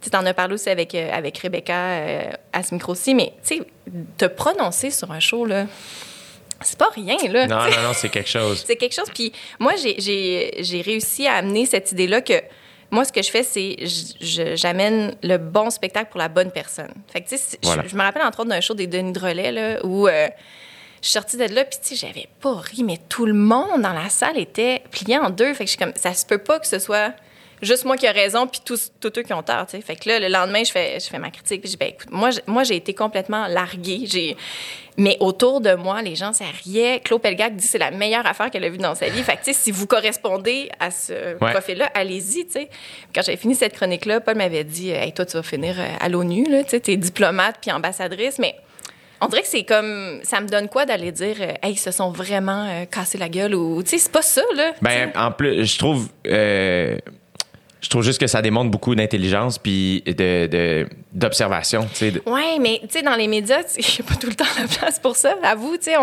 tu 0.00 0.16
en 0.16 0.24
as 0.24 0.32
parlé 0.32 0.54
aussi 0.54 0.70
avec, 0.70 0.94
euh, 0.94 1.10
avec 1.12 1.36
Rebecca 1.38 1.74
euh, 1.76 2.22
à 2.54 2.62
ce 2.62 2.72
micro-ci, 2.74 3.14
mais 3.14 3.34
tu 3.46 3.56
sais, 3.58 3.62
te 4.16 4.24
prononcer 4.24 4.90
sur 4.90 5.10
un 5.12 5.20
show, 5.20 5.44
là, 5.44 5.66
c'est 6.62 6.78
pas 6.78 6.88
rien, 6.94 7.16
là. 7.30 7.46
Non, 7.46 7.56
non, 7.56 7.82
non, 7.88 7.92
c'est 7.94 8.08
quelque 8.10 8.28
chose. 8.28 8.62
C'est 8.66 8.76
quelque 8.76 8.94
chose. 8.94 9.10
Puis 9.14 9.32
moi, 9.58 9.72
j'ai- 9.76 10.82
réussi 10.84 11.26
à 11.26 11.34
amener 11.34 11.66
cette 11.66 11.92
idée-là 11.92 12.20
que 12.22 12.34
moi, 12.90 13.04
ce 13.04 13.12
que 13.12 13.22
je 13.22 13.30
fais, 13.30 13.42
c'est 13.44 13.76
j'amène 14.56 15.14
le 15.22 15.36
bon 15.38 15.70
spectacle 15.70 16.10
pour 16.10 16.18
la 16.18 16.28
bonne 16.28 16.50
personne. 16.50 16.92
Fait 17.12 17.20
que, 17.20 17.28
tu 17.28 17.36
sais, 17.38 17.58
Voilà. 17.62 17.82
je, 17.84 17.88
je 17.90 17.94
me 17.96 18.02
rappelle 18.02 18.22
entre 18.22 18.40
autres 18.40 18.48
d'un 18.50 18.60
show 18.60 18.74
des 18.74 18.86
Denis 18.88 19.12
de 19.12 19.18
Relais, 19.20 19.52
là, 19.52 19.78
où 19.84 20.08
euh, 20.08 20.28
je 21.02 21.06
suis 21.08 21.12
sortie 21.14 21.36
de 21.36 21.44
là, 21.44 21.64
puis 21.64 21.78
tu 21.82 21.96
sais, 21.96 22.06
j'avais 22.06 22.28
pas 22.40 22.54
ri, 22.54 22.82
mais 22.84 22.98
tout 23.08 23.26
le 23.26 23.32
monde 23.34 23.82
dans 23.82 23.92
la 23.92 24.08
salle 24.08 24.38
était 24.38 24.82
plié 24.90 25.18
en 25.18 25.30
deux. 25.30 25.54
Fait 25.54 25.64
que 25.64 25.70
je 25.70 25.76
suis 25.76 25.78
comme, 25.78 25.92
ça 25.96 26.12
se 26.14 26.26
peut 26.26 26.38
pas 26.38 26.58
que 26.58 26.66
ce 26.66 26.78
soit 26.78 27.12
juste 27.62 27.84
moi 27.84 27.96
qui 27.96 28.06
ai 28.06 28.10
raison, 28.10 28.46
puis 28.46 28.60
tous, 28.64 28.90
tous 29.00 29.12
eux 29.18 29.22
qui 29.22 29.32
ont 29.34 29.42
tort, 29.42 29.66
tu 29.66 29.76
sais. 29.76 29.82
Fait 29.82 29.94
que 29.96 30.08
là, 30.08 30.18
le 30.18 30.28
lendemain, 30.28 30.64
je 30.64 30.70
fais, 30.72 30.98
je 30.98 31.06
fais 31.08 31.18
ma 31.18 31.30
critique, 31.30 31.60
puis 31.60 31.70
je 31.70 31.72
dis, 31.72 31.76
ben 31.78 31.88
écoute, 31.90 32.10
moi, 32.10 32.30
moi 32.46 32.64
j'ai 32.64 32.76
été 32.76 32.94
complètement 32.94 33.46
larguée. 33.48 34.02
J'ai... 34.04 34.36
Mais 34.96 35.16
autour 35.20 35.60
de 35.62 35.74
moi, 35.74 36.02
les 36.02 36.16
gens, 36.16 36.32
ça 36.34 36.44
riait. 36.64 37.00
Claude 37.02 37.22
Pelgag 37.22 37.56
dit 37.56 37.66
c'est 37.66 37.78
la 37.78 37.90
meilleure 37.90 38.26
affaire 38.26 38.50
qu'elle 38.50 38.64
a 38.64 38.68
vue 38.68 38.76
dans 38.78 38.94
sa 38.94 39.08
vie. 39.08 39.22
Fait 39.22 39.32
que, 39.36 39.44
tu 39.44 39.52
sais, 39.52 39.58
si 39.58 39.70
vous 39.70 39.86
correspondez 39.86 40.68
à 40.78 40.90
ce 40.90 41.12
Ouais. 41.42 41.52
profil-là, 41.52 41.90
allez-y, 41.94 42.44
tu 42.46 42.52
sais. 42.52 42.68
Quand 43.14 43.22
j'avais 43.22 43.38
fini 43.38 43.54
cette 43.54 43.74
chronique-là, 43.74 44.20
Paul 44.20 44.36
m'avait 44.36 44.64
dit, 44.64 44.90
hey, 44.90 45.12
toi, 45.12 45.24
tu 45.24 45.36
vas 45.38 45.42
finir 45.42 45.76
euh, 45.78 45.86
à 46.00 46.08
l'ONU, 46.10 46.44
là, 46.50 46.64
tu 46.64 46.70
sais, 46.70 46.80
t'es 46.80 46.96
diplomate 46.96 47.56
puis 47.62 47.70
ambassadrice, 47.72 48.38
mais 48.38 48.54
on 49.20 49.26
dirait 49.28 49.42
que 49.42 49.48
c'est 49.48 49.64
comme, 49.64 50.20
ça 50.22 50.40
me 50.40 50.48
donne 50.48 50.68
quoi 50.68 50.86
d'aller 50.86 51.12
dire, 51.12 51.36
euh, 51.40 51.52
hey, 51.62 51.72
ils 51.72 51.78
se 51.78 51.90
sont 51.90 52.10
vraiment 52.10 52.64
euh, 52.68 52.84
cassés 52.86 53.18
la 53.18 53.28
gueule 53.28 53.54
ou, 53.54 53.82
tu 53.82 53.90
sais, 53.90 53.98
c'est 53.98 54.12
pas 54.12 54.22
ça, 54.22 54.42
là. 54.56 54.72
Ben, 54.82 55.10
en 55.16 55.30
plus, 55.32 55.64
je 55.66 55.78
trouve. 55.78 56.08
euh, 56.26 56.96
Je 57.82 57.88
trouve 57.88 58.02
juste 58.02 58.20
que 58.20 58.26
ça 58.26 58.42
démontre 58.42 58.70
beaucoup 58.70 58.94
d'intelligence 58.94 59.56
puis 59.58 60.02
de, 60.06 60.86
d'observation. 61.12 61.86
tu 61.92 61.94
sais. 61.96 62.10
de- 62.10 62.22
Oui, 62.26 62.58
mais 62.60 62.78
tu 62.82 62.88
sais, 62.90 63.02
dans 63.02 63.14
les 63.16 63.26
médias, 63.26 63.62
il 63.78 63.80
n'y 63.84 64.06
a 64.06 64.08
pas 64.08 64.16
tout 64.16 64.26
le 64.28 64.34
temps 64.34 64.44
la 64.60 64.66
place 64.68 64.98
pour 64.98 65.16
ça. 65.16 65.34
Avoue, 65.42 65.76
tu 65.78 65.84
sais, 65.84 65.94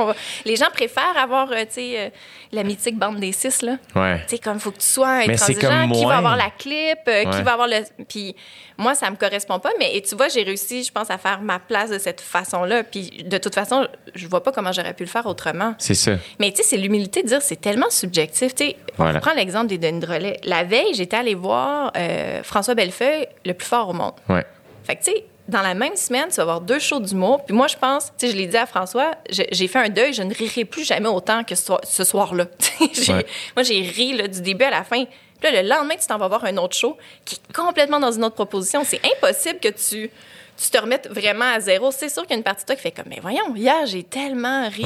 les 0.45 0.56
gens 0.56 0.69
préfèrent 0.73 1.17
avoir, 1.17 1.51
euh, 1.51 1.62
tu 1.62 1.73
sais, 1.73 1.99
euh, 1.99 2.10
la 2.51 2.63
mythique 2.63 2.97
bande 2.97 3.19
des 3.19 3.32
six, 3.32 3.62
là. 3.62 3.77
Ouais. 3.95 4.19
Tu 4.27 4.36
sais, 4.36 4.38
comme 4.39 4.56
il 4.56 4.60
faut 4.60 4.71
que 4.71 4.80
tu 4.80 4.88
sois 4.88 5.25
Mais 5.27 5.38
c'est 5.38 5.56
intransigeant, 5.56 5.82
comme 5.88 5.91
qui 5.91 6.06
va 6.06 6.17
avoir 6.17 6.36
la 6.38 6.49
clip, 6.49 6.99
euh, 7.08 7.23
qui 7.25 7.41
va 7.43 7.53
avoir 7.53 7.67
le... 7.67 7.77
Puis 8.10 8.36
moi, 8.78 8.94
ça 8.96 9.10
me 9.10 9.16
correspond 9.16 9.60
pas, 9.60 9.72
mais 9.80 9.96
et 9.96 10.02
tu 10.02 10.16
vois, 10.16 10.28
j'ai 10.28 10.44
réussi, 10.44 10.84
je 10.84 10.92
pense, 10.92 11.10
à 11.10 11.18
faire 11.18 11.42
ma 11.42 11.60
place 11.60 11.90
de 11.90 11.98
cette 11.98 12.22
façon-là. 12.22 12.84
Puis 12.84 13.24
de 13.26 13.38
toute 13.38 13.56
façon, 13.56 13.88
je 14.13 14.28
vois 14.28 14.44
pas 14.44 14.52
comment 14.52 14.72
j'aurais 14.72 14.94
pu 14.94 15.04
le 15.04 15.10
faire 15.10 15.26
autrement. 15.26 15.74
C'est 15.80 15.94
ça. 15.96 16.13
Mais 16.40 16.52
tu 16.52 16.58
sais, 16.58 16.63
c'est 16.63 16.78
l'humilité 16.78 17.24
de 17.24 17.28
dire 17.28 17.42
c'est 17.42 17.60
tellement 17.62 17.90
subjectif. 17.90 18.54
Tu 18.56 18.66
sais, 18.66 18.76
Voilà. 18.98 19.18
on 19.18 19.22
prend 19.22 19.34
l'exemple 19.34 19.68
des 19.68 19.78
Denis 19.78 20.00
Drolet. 20.00 20.40
La 20.44 20.63
veille, 20.63 20.94
j'étais 20.94 21.18
allée 21.18 21.36
voir 21.36 21.92
euh, 21.98 22.44
François 22.44 22.76
Bellefeuille, 22.76 23.28
le 23.46 23.54
plus 23.54 23.68
fort 23.68 23.90
au 23.90 23.94
monde. 23.94 24.13
Ouais. 24.30 24.46
Fait 24.84 24.96
que, 24.96 25.04
tu 25.04 25.12
sais, 25.12 25.26
dans 25.48 25.62
la 25.62 25.74
même 25.74 25.96
semaine, 25.96 26.26
tu 26.30 26.36
vas 26.36 26.42
avoir 26.44 26.62
deux 26.62 26.78
shows 26.80 27.00
d'humour. 27.00 27.46
Puis 27.46 27.56
moi, 27.56 27.68
je 27.68 27.78
pense, 27.78 28.12
tu 28.18 28.28
sais, 28.28 28.34
je 28.34 28.38
l'ai 28.38 28.48
dit 28.48 28.58
à 28.58 28.66
François, 28.66 29.12
j'ai 29.30 29.68
fait 29.70 29.80
un 29.80 29.88
deuil, 29.90 30.12
je 30.13 30.22
ne 30.22 30.34
rirai 30.34 30.66
plus 30.66 30.84
jamais 30.86 31.08
autant 31.08 31.44
que 31.46 31.56
ce, 31.56 31.63
soir- 31.66 31.82
soir-là. 31.86 32.46
J'ai- 32.94 33.13
Ouais. 33.13 33.26
Moi, 33.56 33.63
j'ai 33.63 33.82
ri 33.82 34.13
là, 34.13 34.28
du 34.28 34.42
début 34.42 34.66
à 34.66 34.70
la 34.70 34.84
fin. 34.84 35.06
Là, 35.43 35.62
le 35.62 35.67
lendemain, 35.67 35.95
tu 36.00 36.08
t'en 36.08 36.17
vas 36.17 36.28
voir 36.28 36.43
un 36.45 36.58
autre 36.58 36.76
show 36.76 36.97
qui 37.26 37.36
est 37.36 37.54
complètement 37.54 38.00
dans 38.00 38.12
une 38.12 38.23
autre 38.23 38.36
proposition. 38.36 38.84
C'est 38.84 39.02
impossible 39.06 39.60
que 39.60 39.69
tu, 39.69 40.10
tu 40.58 40.69
te 40.71 40.78
remettes 40.80 41.08
vraiment 41.12 41.45
à 41.54 41.60
zéro. 41.60 41.91
C'est 41.91 42.10
sûr 42.10 42.23
qu'il 42.23 42.32
y 42.32 42.34
a 42.34 42.38
une 42.38 42.43
partie 42.43 42.63
de 42.63 42.67
toi 42.67 42.76
qui 42.76 42.82
fait 42.82 42.91
comme, 42.91 43.06
mais 43.10 43.19
voyons, 43.21 43.56
hier, 43.56 43.86
j'ai 43.86 44.04
tellement 44.04 44.67
ri. 44.69 44.84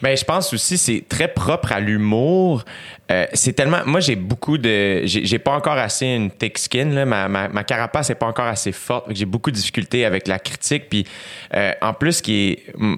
Mais 0.00 0.16
je 0.16 0.24
pense 0.24 0.54
aussi 0.54 0.78
c'est 0.78 1.04
très 1.06 1.28
propre 1.28 1.70
à 1.72 1.80
l'humour. 1.80 2.64
Euh, 3.10 3.26
c'est 3.34 3.52
tellement. 3.52 3.80
Moi, 3.84 4.00
j'ai 4.00 4.16
beaucoup 4.16 4.56
de. 4.56 5.02
J'ai 5.04 5.38
pas 5.38 5.52
encore 5.52 5.76
assez 5.76 6.06
une 6.06 6.30
thick 6.30 6.56
skin. 6.56 6.86
Là. 6.92 7.04
Ma, 7.04 7.28
ma, 7.28 7.48
ma 7.48 7.62
carapace 7.62 8.08
n'est 8.08 8.14
pas 8.14 8.24
encore 8.24 8.46
assez 8.46 8.72
forte. 8.72 9.08
J'ai 9.10 9.26
beaucoup 9.26 9.50
de 9.50 9.56
difficultés 9.56 10.06
avec 10.06 10.28
la 10.28 10.38
critique. 10.38 10.88
Puis, 10.88 11.06
euh, 11.54 11.72
en 11.82 11.92
plus, 11.92 12.22
qui 12.22 12.52
est. 12.52 12.74
euh, 12.80 12.96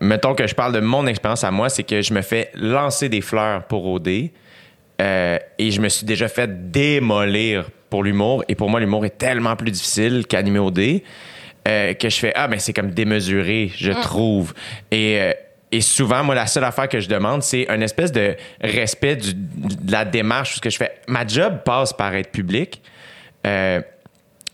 Mettons 0.00 0.34
que 0.34 0.46
je 0.46 0.54
parle 0.54 0.72
de 0.72 0.80
mon 0.80 1.06
expérience 1.06 1.44
à 1.44 1.50
moi, 1.50 1.68
c'est 1.68 1.82
que 1.84 2.02
je 2.02 2.12
me 2.12 2.20
fais 2.22 2.50
lancer 2.54 3.08
des 3.08 3.20
fleurs 3.22 3.64
pour 3.64 3.86
OD. 3.86 4.08
Euh, 5.00 5.38
et 5.58 5.70
je 5.70 5.80
me 5.80 5.88
suis 5.88 6.06
déjà 6.06 6.28
fait 6.28 6.70
démolir 6.70 7.68
pour 7.90 8.02
l'humour. 8.02 8.44
Et 8.48 8.54
pour 8.54 8.70
moi, 8.70 8.80
l'humour 8.80 9.04
est 9.04 9.18
tellement 9.18 9.54
plus 9.56 9.70
difficile 9.70 10.24
qu'animer 10.26 10.58
au 10.58 10.70
dé 10.70 11.04
euh, 11.68 11.94
que 11.94 12.08
je 12.08 12.16
fais 12.16 12.32
Ah, 12.34 12.48
ben 12.48 12.58
c'est 12.58 12.72
comme 12.72 12.90
démesuré, 12.92 13.70
je 13.76 13.92
trouve. 14.00 14.54
Et, 14.90 15.20
euh, 15.20 15.32
et 15.72 15.80
souvent, 15.80 16.22
moi, 16.24 16.34
la 16.34 16.46
seule 16.46 16.64
affaire 16.64 16.88
que 16.88 17.00
je 17.00 17.08
demande, 17.08 17.42
c'est 17.42 17.68
un 17.68 17.80
espèce 17.80 18.12
de 18.12 18.36
respect 18.60 19.16
du- 19.16 19.34
de 19.34 19.92
la 19.92 20.04
démarche. 20.04 20.50
Parce 20.50 20.60
que 20.60 20.70
je 20.70 20.76
fais 20.78 20.92
Ma 21.08 21.26
job 21.26 21.58
passe 21.64 21.92
par 21.92 22.14
être 22.14 22.30
public. 22.30 22.80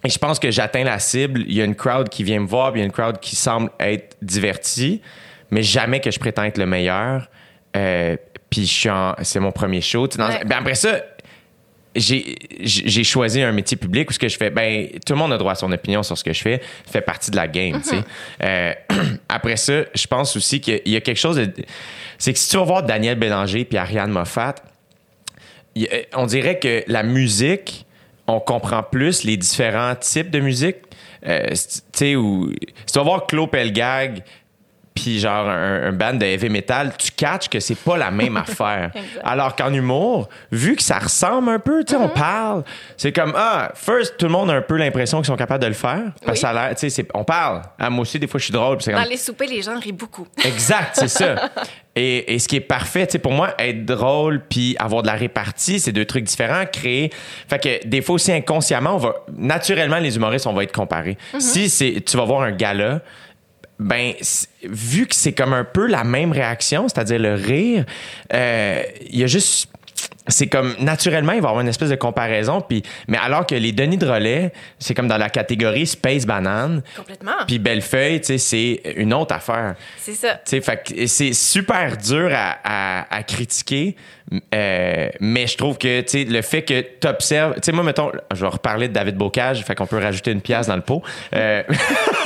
Et 0.04 0.08
je 0.08 0.18
pense 0.18 0.38
que 0.40 0.50
j'atteins 0.50 0.82
la 0.84 0.98
cible. 0.98 1.42
Il 1.46 1.52
y 1.54 1.60
a 1.62 1.64
une 1.64 1.76
crowd 1.76 2.08
qui 2.08 2.24
vient 2.24 2.40
me 2.40 2.46
voir, 2.46 2.72
puis 2.72 2.80
il 2.80 2.82
y 2.82 2.84
a 2.84 2.86
une 2.86 2.92
crowd 2.92 3.20
qui 3.20 3.36
semble 3.36 3.70
être 3.78 4.16
divertie, 4.20 5.00
mais 5.50 5.62
jamais 5.62 6.00
que 6.00 6.10
je 6.10 6.18
prétends 6.18 6.42
être 6.42 6.58
le 6.58 6.66
meilleur. 6.66 7.30
Puis 8.52 8.66
je 8.66 8.72
suis 8.72 8.90
en- 8.90 9.14
c'est 9.22 9.40
mon 9.40 9.50
premier 9.50 9.80
show. 9.80 10.06
Dans- 10.06 10.28
Ouais. 10.28 10.44
ben 10.44 10.58
après 10.58 10.74
ça, 10.74 11.00
j'ai 11.96 12.36
j'ai 12.60 13.04
choisi 13.04 13.40
un 13.42 13.52
métier 13.52 13.76
public 13.78 14.10
où 14.10 14.12
ce 14.12 14.18
que 14.18 14.28
je 14.28 14.36
fais, 14.36 14.50
ben 14.50 14.88
tout 15.06 15.14
le 15.14 15.18
monde 15.18 15.32
a 15.32 15.38
droit 15.38 15.52
à 15.52 15.54
son 15.54 15.72
opinion 15.72 16.02
sur 16.02 16.16
ce 16.18 16.22
que 16.24 16.32
je 16.34 16.40
fais, 16.42 16.60
fait 16.90 17.00
partie 17.00 17.30
de 17.30 17.36
la 17.36 17.48
game. 17.48 17.82
sais. 17.82 17.96
Euh, 18.42 18.72
après 19.28 19.56
ça, 19.56 19.82
je 19.94 20.06
pense 20.06 20.36
aussi 20.36 20.60
qu'il 20.60 20.80
y 20.86 20.96
a 20.96 21.00
quelque 21.00 21.18
chose 21.18 21.36
de, 21.36 21.50
c'est 22.18 22.32
que 22.34 22.38
si 22.38 22.50
tu 22.50 22.56
vas 22.58 22.64
voir 22.64 22.82
Daniel 22.82 23.18
Bélanger 23.18 23.64
puis 23.64 23.78
Ariane 23.78 24.10
Moffat, 24.10 24.54
on 26.14 26.26
dirait 26.26 26.58
que 26.58 26.84
la 26.86 27.02
musique, 27.02 27.86
on 28.26 28.40
comprend 28.40 28.82
plus 28.82 29.24
les 29.24 29.36
différents 29.36 29.94
types 29.96 30.30
de 30.30 30.40
musique. 30.40 30.76
Euh, 31.26 31.46
tu 31.50 31.56
sais, 31.56 31.80
si 31.92 32.14
tu 32.92 32.98
vas 32.98 33.02
voir 33.04 33.26
Claude 33.26 33.50
Pelgag, 33.50 34.22
puis 35.02 35.18
genre 35.18 35.48
un, 35.48 35.88
un 35.88 35.92
band 35.92 36.14
de 36.14 36.24
heavy 36.24 36.48
metal, 36.48 36.92
tu 36.96 37.10
catches 37.10 37.48
que 37.48 37.58
c'est 37.60 37.74
pas 37.74 37.96
la 37.96 38.10
même 38.10 38.36
affaire. 38.48 38.90
Alors 39.24 39.56
qu'en 39.56 39.72
humour, 39.72 40.28
vu 40.52 40.76
que 40.76 40.82
ça 40.82 40.98
ressemble 40.98 41.48
un 41.50 41.58
peu, 41.58 41.84
tu 41.84 41.94
sais, 41.94 42.00
on 42.00 42.06
Mm-hmm. 42.06 42.12
parle, 42.12 42.64
c'est 42.96 43.10
comme, 43.12 43.32
ah, 43.36 43.72
first, 43.74 44.16
tout 44.18 44.26
le 44.26 44.32
monde 44.32 44.50
a 44.50 44.54
un 44.54 44.62
peu 44.62 44.76
l'impression 44.76 45.18
qu'ils 45.18 45.26
sont 45.26 45.36
capables 45.36 45.62
de 45.62 45.68
le 45.68 45.72
faire. 45.74 46.02
Parce 46.24 46.26
que 46.26 46.30
Oui. 46.30 46.36
ça 46.36 46.50
a 46.50 46.52
l'air, 46.68 46.76
tu 46.76 46.88
sais, 46.90 47.06
on 47.14 47.24
parle. 47.24 47.62
Ah, 47.78 47.90
moi 47.90 48.02
aussi, 48.02 48.18
des 48.18 48.26
fois, 48.26 48.38
je 48.38 48.44
suis 48.44 48.52
drôle. 48.52 48.80
c'est 48.80 48.92
Dans 48.92 49.00
comme, 49.02 49.10
les 49.10 49.16
soupers, 49.16 49.48
les 49.48 49.62
gens 49.62 49.78
rient 49.78 49.92
beaucoup. 49.92 50.26
Exact, 50.44 50.90
c'est 50.94 51.08
ça. 51.08 51.50
Et, 51.96 52.34
et 52.34 52.38
ce 52.38 52.48
qui 52.48 52.56
est 52.56 52.60
parfait, 52.60 53.06
tu 53.06 53.12
sais, 53.12 53.18
pour 53.18 53.32
moi, 53.32 53.54
être 53.58 53.84
drôle 53.84 54.42
puis 54.48 54.76
avoir 54.78 55.02
de 55.02 55.06
la 55.08 55.14
répartie, 55.14 55.80
c'est 55.80 55.92
deux 55.92 56.04
trucs 56.04 56.24
différents. 56.24 56.64
Créer, 56.70 57.10
fait 57.48 57.58
que 57.58 57.86
des 57.86 58.02
fois 58.02 58.14
aussi 58.16 58.32
inconsciemment, 58.32 58.94
on 58.94 58.98
va 58.98 59.14
naturellement 59.36 59.98
les 59.98 60.16
humoristes, 60.16 60.46
on 60.46 60.52
va 60.52 60.62
être 60.64 60.72
comparés. 60.72 61.16
Si 61.38 61.68
c'est, 61.68 62.02
tu 62.06 62.16
vas 62.16 62.24
voir 62.24 62.42
un 62.42 62.52
gala, 62.52 63.00
ben 63.78 64.12
vu 64.62 65.06
que 65.06 65.14
c'est 65.14 65.32
comme 65.32 65.52
un 65.52 65.64
peu 65.64 65.86
la 65.86 66.04
même 66.04 66.32
réaction, 66.32 66.88
c'est-à-dire 66.88 67.18
le 67.18 67.34
rire, 67.34 67.84
euh, 68.32 68.82
il 69.10 69.18
y 69.18 69.24
a 69.24 69.26
juste 69.26 69.68
c'est 70.28 70.46
comme 70.46 70.74
naturellement 70.78 71.32
il 71.32 71.40
va 71.40 71.48
y 71.48 71.50
avoir 71.50 71.60
une 71.60 71.68
espèce 71.68 71.90
de 71.90 71.96
comparaison 71.96 72.60
puis 72.60 72.82
mais 73.08 73.18
alors 73.18 73.44
que 73.44 73.56
les 73.56 73.72
Denis 73.72 73.96
de 73.98 74.06
relais 74.06 74.52
c'est 74.78 74.94
comme 74.94 75.08
dans 75.08 75.16
la 75.18 75.28
catégorie 75.30 75.84
space 75.86 76.26
banane 76.26 76.82
Complètement. 76.96 77.32
puis 77.46 77.58
Bellefeuille 77.58 78.20
tu 78.20 78.26
sais 78.26 78.38
c'est 78.38 78.94
une 78.96 79.12
autre 79.14 79.34
affaire 79.34 79.74
C'est 79.98 80.14
ça. 80.14 80.40
tu 80.46 80.60
sais, 80.62 81.06
c'est 81.08 81.32
super 81.32 81.96
dur 81.96 82.30
à, 82.32 82.56
à- 82.62 83.14
à 83.16 83.22
critiquer, 83.24 83.96
euh, 84.54 85.08
mais 85.20 85.46
je 85.46 85.56
trouve 85.56 85.78
que 85.78 86.02
le 86.30 86.42
fait 86.42 86.62
que 86.62 86.80
tu 87.00 87.06
observes. 87.06 87.54
Tu 87.54 87.60
sais, 87.64 87.72
moi, 87.72 87.84
mettons, 87.84 88.10
je 88.34 88.40
vais 88.40 88.48
reparler 88.48 88.88
de 88.88 88.92
David 88.92 89.16
Bocage, 89.16 89.62
fait 89.62 89.74
qu'on 89.74 89.86
peut 89.86 89.98
rajouter 89.98 90.32
une 90.32 90.40
pièce 90.40 90.66
dans 90.66 90.76
le 90.76 90.82
pot. 90.82 91.02
Euh, 91.34 91.62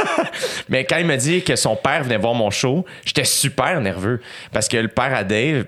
mais 0.68 0.84
quand 0.84 0.98
il 0.98 1.06
m'a 1.06 1.16
dit 1.16 1.42
que 1.42 1.56
son 1.56 1.76
père 1.76 2.04
venait 2.04 2.18
voir 2.18 2.34
mon 2.34 2.50
show, 2.50 2.84
j'étais 3.04 3.24
super 3.24 3.80
nerveux 3.80 4.20
parce 4.52 4.68
que 4.68 4.76
le 4.76 4.88
père 4.88 5.14
à 5.14 5.24
Dave, 5.24 5.64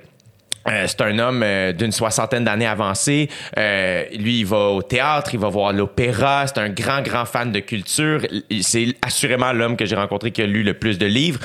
euh, 0.68 0.84
c'est 0.86 1.00
un 1.00 1.18
homme 1.18 1.44
d'une 1.72 1.92
soixantaine 1.92 2.44
d'années 2.44 2.66
avancée. 2.66 3.28
Euh, 3.56 4.04
lui, 4.18 4.40
il 4.40 4.46
va 4.46 4.68
au 4.68 4.82
théâtre, 4.82 5.30
il 5.32 5.40
va 5.40 5.48
voir 5.48 5.72
l'opéra. 5.72 6.46
C'est 6.46 6.58
un 6.58 6.68
grand, 6.68 7.00
grand 7.00 7.24
fan 7.24 7.52
de 7.52 7.60
culture. 7.60 8.20
C'est 8.60 8.94
assurément 9.02 9.52
l'homme 9.52 9.76
que 9.76 9.86
j'ai 9.86 9.96
rencontré 9.96 10.30
qui 10.30 10.42
a 10.42 10.46
lu 10.46 10.62
le 10.62 10.74
plus 10.74 10.98
de 10.98 11.06
livres. 11.06 11.40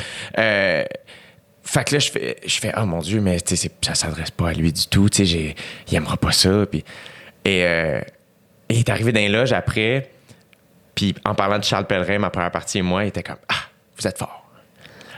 Fait 1.64 1.86
que 1.86 1.94
là, 1.96 2.00
je 2.00 2.12
fais, 2.12 2.36
je 2.46 2.60
fais, 2.60 2.74
oh 2.78 2.86
mon 2.86 3.00
Dieu, 3.00 3.22
mais 3.22 3.38
ça 3.82 3.96
s'adresse 3.96 4.32
pas 4.32 4.50
à 4.50 4.54
lui 4.54 4.72
du 4.74 4.88
tout. 4.88 5.10
Tu 5.10 5.26
sais, 5.26 5.56
il 5.90 5.96
aimera 5.96 6.18
pas 6.18 6.32
ça. 6.32 6.66
Puis, 6.70 6.84
et, 7.46 7.64
euh, 7.66 8.02
et 8.70 8.74
il 8.74 8.80
est 8.80 8.90
arrivé 8.90 9.12
dans 9.12 9.20
les 9.20 9.30
loges 9.30 9.54
après. 9.54 10.10
Puis 10.96 11.16
en 11.26 11.36
parlant 11.36 11.58
de 11.60 11.64
Charles 11.64 11.88
Pellerin, 11.88 12.20
ma 12.20 12.30
première 12.30 12.52
partie 12.52 12.80
et 12.80 12.82
moi, 12.82 13.06
il 13.06 13.08
était 13.08 13.24
comme, 13.24 13.38
ah, 13.50 13.56
vous 13.98 14.08
êtes 14.08 14.18
fort 14.18 14.44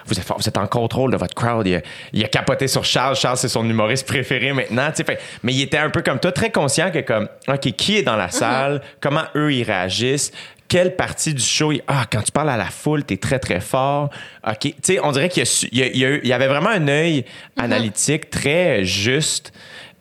vous 0.07 0.19
êtes 0.19 0.25
fort, 0.25 0.37
vous 0.37 0.47
êtes 0.47 0.57
en 0.57 0.67
contrôle 0.67 1.11
de 1.11 1.17
votre 1.17 1.33
crowd. 1.33 1.65
Il 1.65 1.75
a, 1.75 1.81
il 2.13 2.23
a 2.23 2.27
capoté 2.27 2.67
sur 2.67 2.85
Charles. 2.85 3.15
Charles, 3.15 3.37
c'est 3.37 3.49
son 3.49 3.67
humoriste 3.67 4.07
préféré 4.07 4.53
maintenant. 4.53 4.89
tu 4.91 4.97
sais. 4.97 5.03
Fait- 5.03 5.19
mais 5.43 5.53
il 5.53 5.61
était 5.63 5.77
un 5.77 5.89
peu 5.89 6.01
comme 6.01 6.19
toi, 6.19 6.31
très 6.31 6.51
conscient 6.51 6.91
que 6.91 6.99
comme, 6.99 7.27
OK, 7.47 7.59
qui 7.71 7.97
est 7.97 8.03
dans 8.03 8.15
la 8.15 8.29
salle? 8.29 8.81
Comment 8.99 9.23
eux, 9.35 9.51
ils 9.53 9.63
réagissent? 9.63 10.31
Quelle 10.67 10.95
partie 10.95 11.33
du 11.33 11.43
show? 11.43 11.71
il- 11.71 11.83
Ah, 11.87 12.05
quand 12.11 12.21
tu 12.21 12.31
parles 12.31 12.49
à 12.49 12.57
la 12.57 12.65
foule, 12.71 13.03
t'es 13.03 13.17
très, 13.17 13.37
très 13.39 13.59
fort. 13.61 14.09
OK. 14.47 14.57
Tu 14.61 14.73
sais, 14.81 14.99
on 15.03 15.11
dirait 15.11 15.29
qu'il 15.29 15.41
y, 15.41 15.43
a 15.43 15.45
su- 15.45 15.69
il 15.71 15.77
y 15.79 15.83
a- 15.83 15.87
il 15.87 15.97
y 15.97 16.05
a 16.05 16.09
eu- 16.09 16.21
il 16.23 16.27
y 16.29 16.33
avait 16.33 16.47
vraiment 16.47 16.69
un 16.71 16.87
œil 16.87 17.23
analytique 17.57 18.29
très 18.29 18.83
juste 18.83 19.51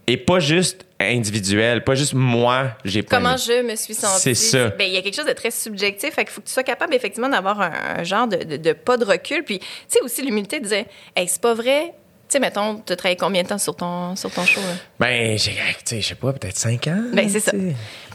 et 0.07 0.17
pas 0.17 0.39
juste 0.41 0.85
individuel, 1.01 1.83
pas 1.85 1.95
juste 1.95 2.15
moi, 2.15 2.71
j'ai 2.85 3.03
Comment 3.03 3.37
je 3.37 3.63
me 3.63 3.75
suis 3.77 3.95
sentie. 3.95 4.21
C'est 4.21 4.35
ça. 4.35 4.69
Ben, 4.71 4.87
il 4.87 4.95
y 4.95 4.97
a 4.97 5.03
quelque 5.03 5.17
chose 5.17 5.27
de 5.27 5.33
très 5.33 5.51
subjectif. 5.51 6.15
Fait 6.15 6.25
qu'il 6.25 6.33
faut 6.33 6.41
que 6.41 6.47
tu 6.47 6.53
sois 6.53 6.63
capable, 6.63 6.95
effectivement, 6.95 7.29
d'avoir 7.29 7.61
un, 7.61 7.73
un 7.99 8.05
genre 8.05 8.27
de, 8.27 8.37
de- 8.37 8.57
de 8.57 8.73
pas 8.73 8.97
de 8.97 9.05
recul. 9.05 9.43
Puis, 9.45 9.59
tu 9.59 9.67
sais, 9.89 10.01
aussi, 10.03 10.23
l'humilité 10.23 10.61
de 10.61 10.67
dire, 10.67 10.85
hey, 11.17 11.29
c'est 11.29 11.41
pas 11.43 11.55
vrai. 11.55 11.93
Sais, 12.35 12.41
mettons, 12.41 12.83
tu 12.85 12.93
as 12.93 12.97
travaillé 12.97 13.17
combien 13.17 13.45
de 13.45 13.49
temps 13.49 13.59
sur 13.59 13.77
ton, 13.77 14.17
sur 14.17 14.29
ton 14.29 14.45
show? 14.45 14.61
là? 14.61 14.75
Ben, 14.99 15.39
j'ai, 15.39 15.55
je 15.89 16.01
sais 16.05 16.17
pas, 16.17 16.33
peut-être 16.33 16.57
cinq 16.57 16.89
ans. 16.89 17.01
Ben, 17.13 17.29
c'est 17.29 17.39
ça. 17.39 17.53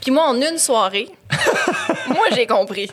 Puis 0.02 0.12
moi, 0.12 0.26
en 0.26 0.36
une 0.42 0.58
soirée, 0.58 1.08
moi, 2.08 2.26
j'ai 2.36 2.46
compris. 2.46 2.92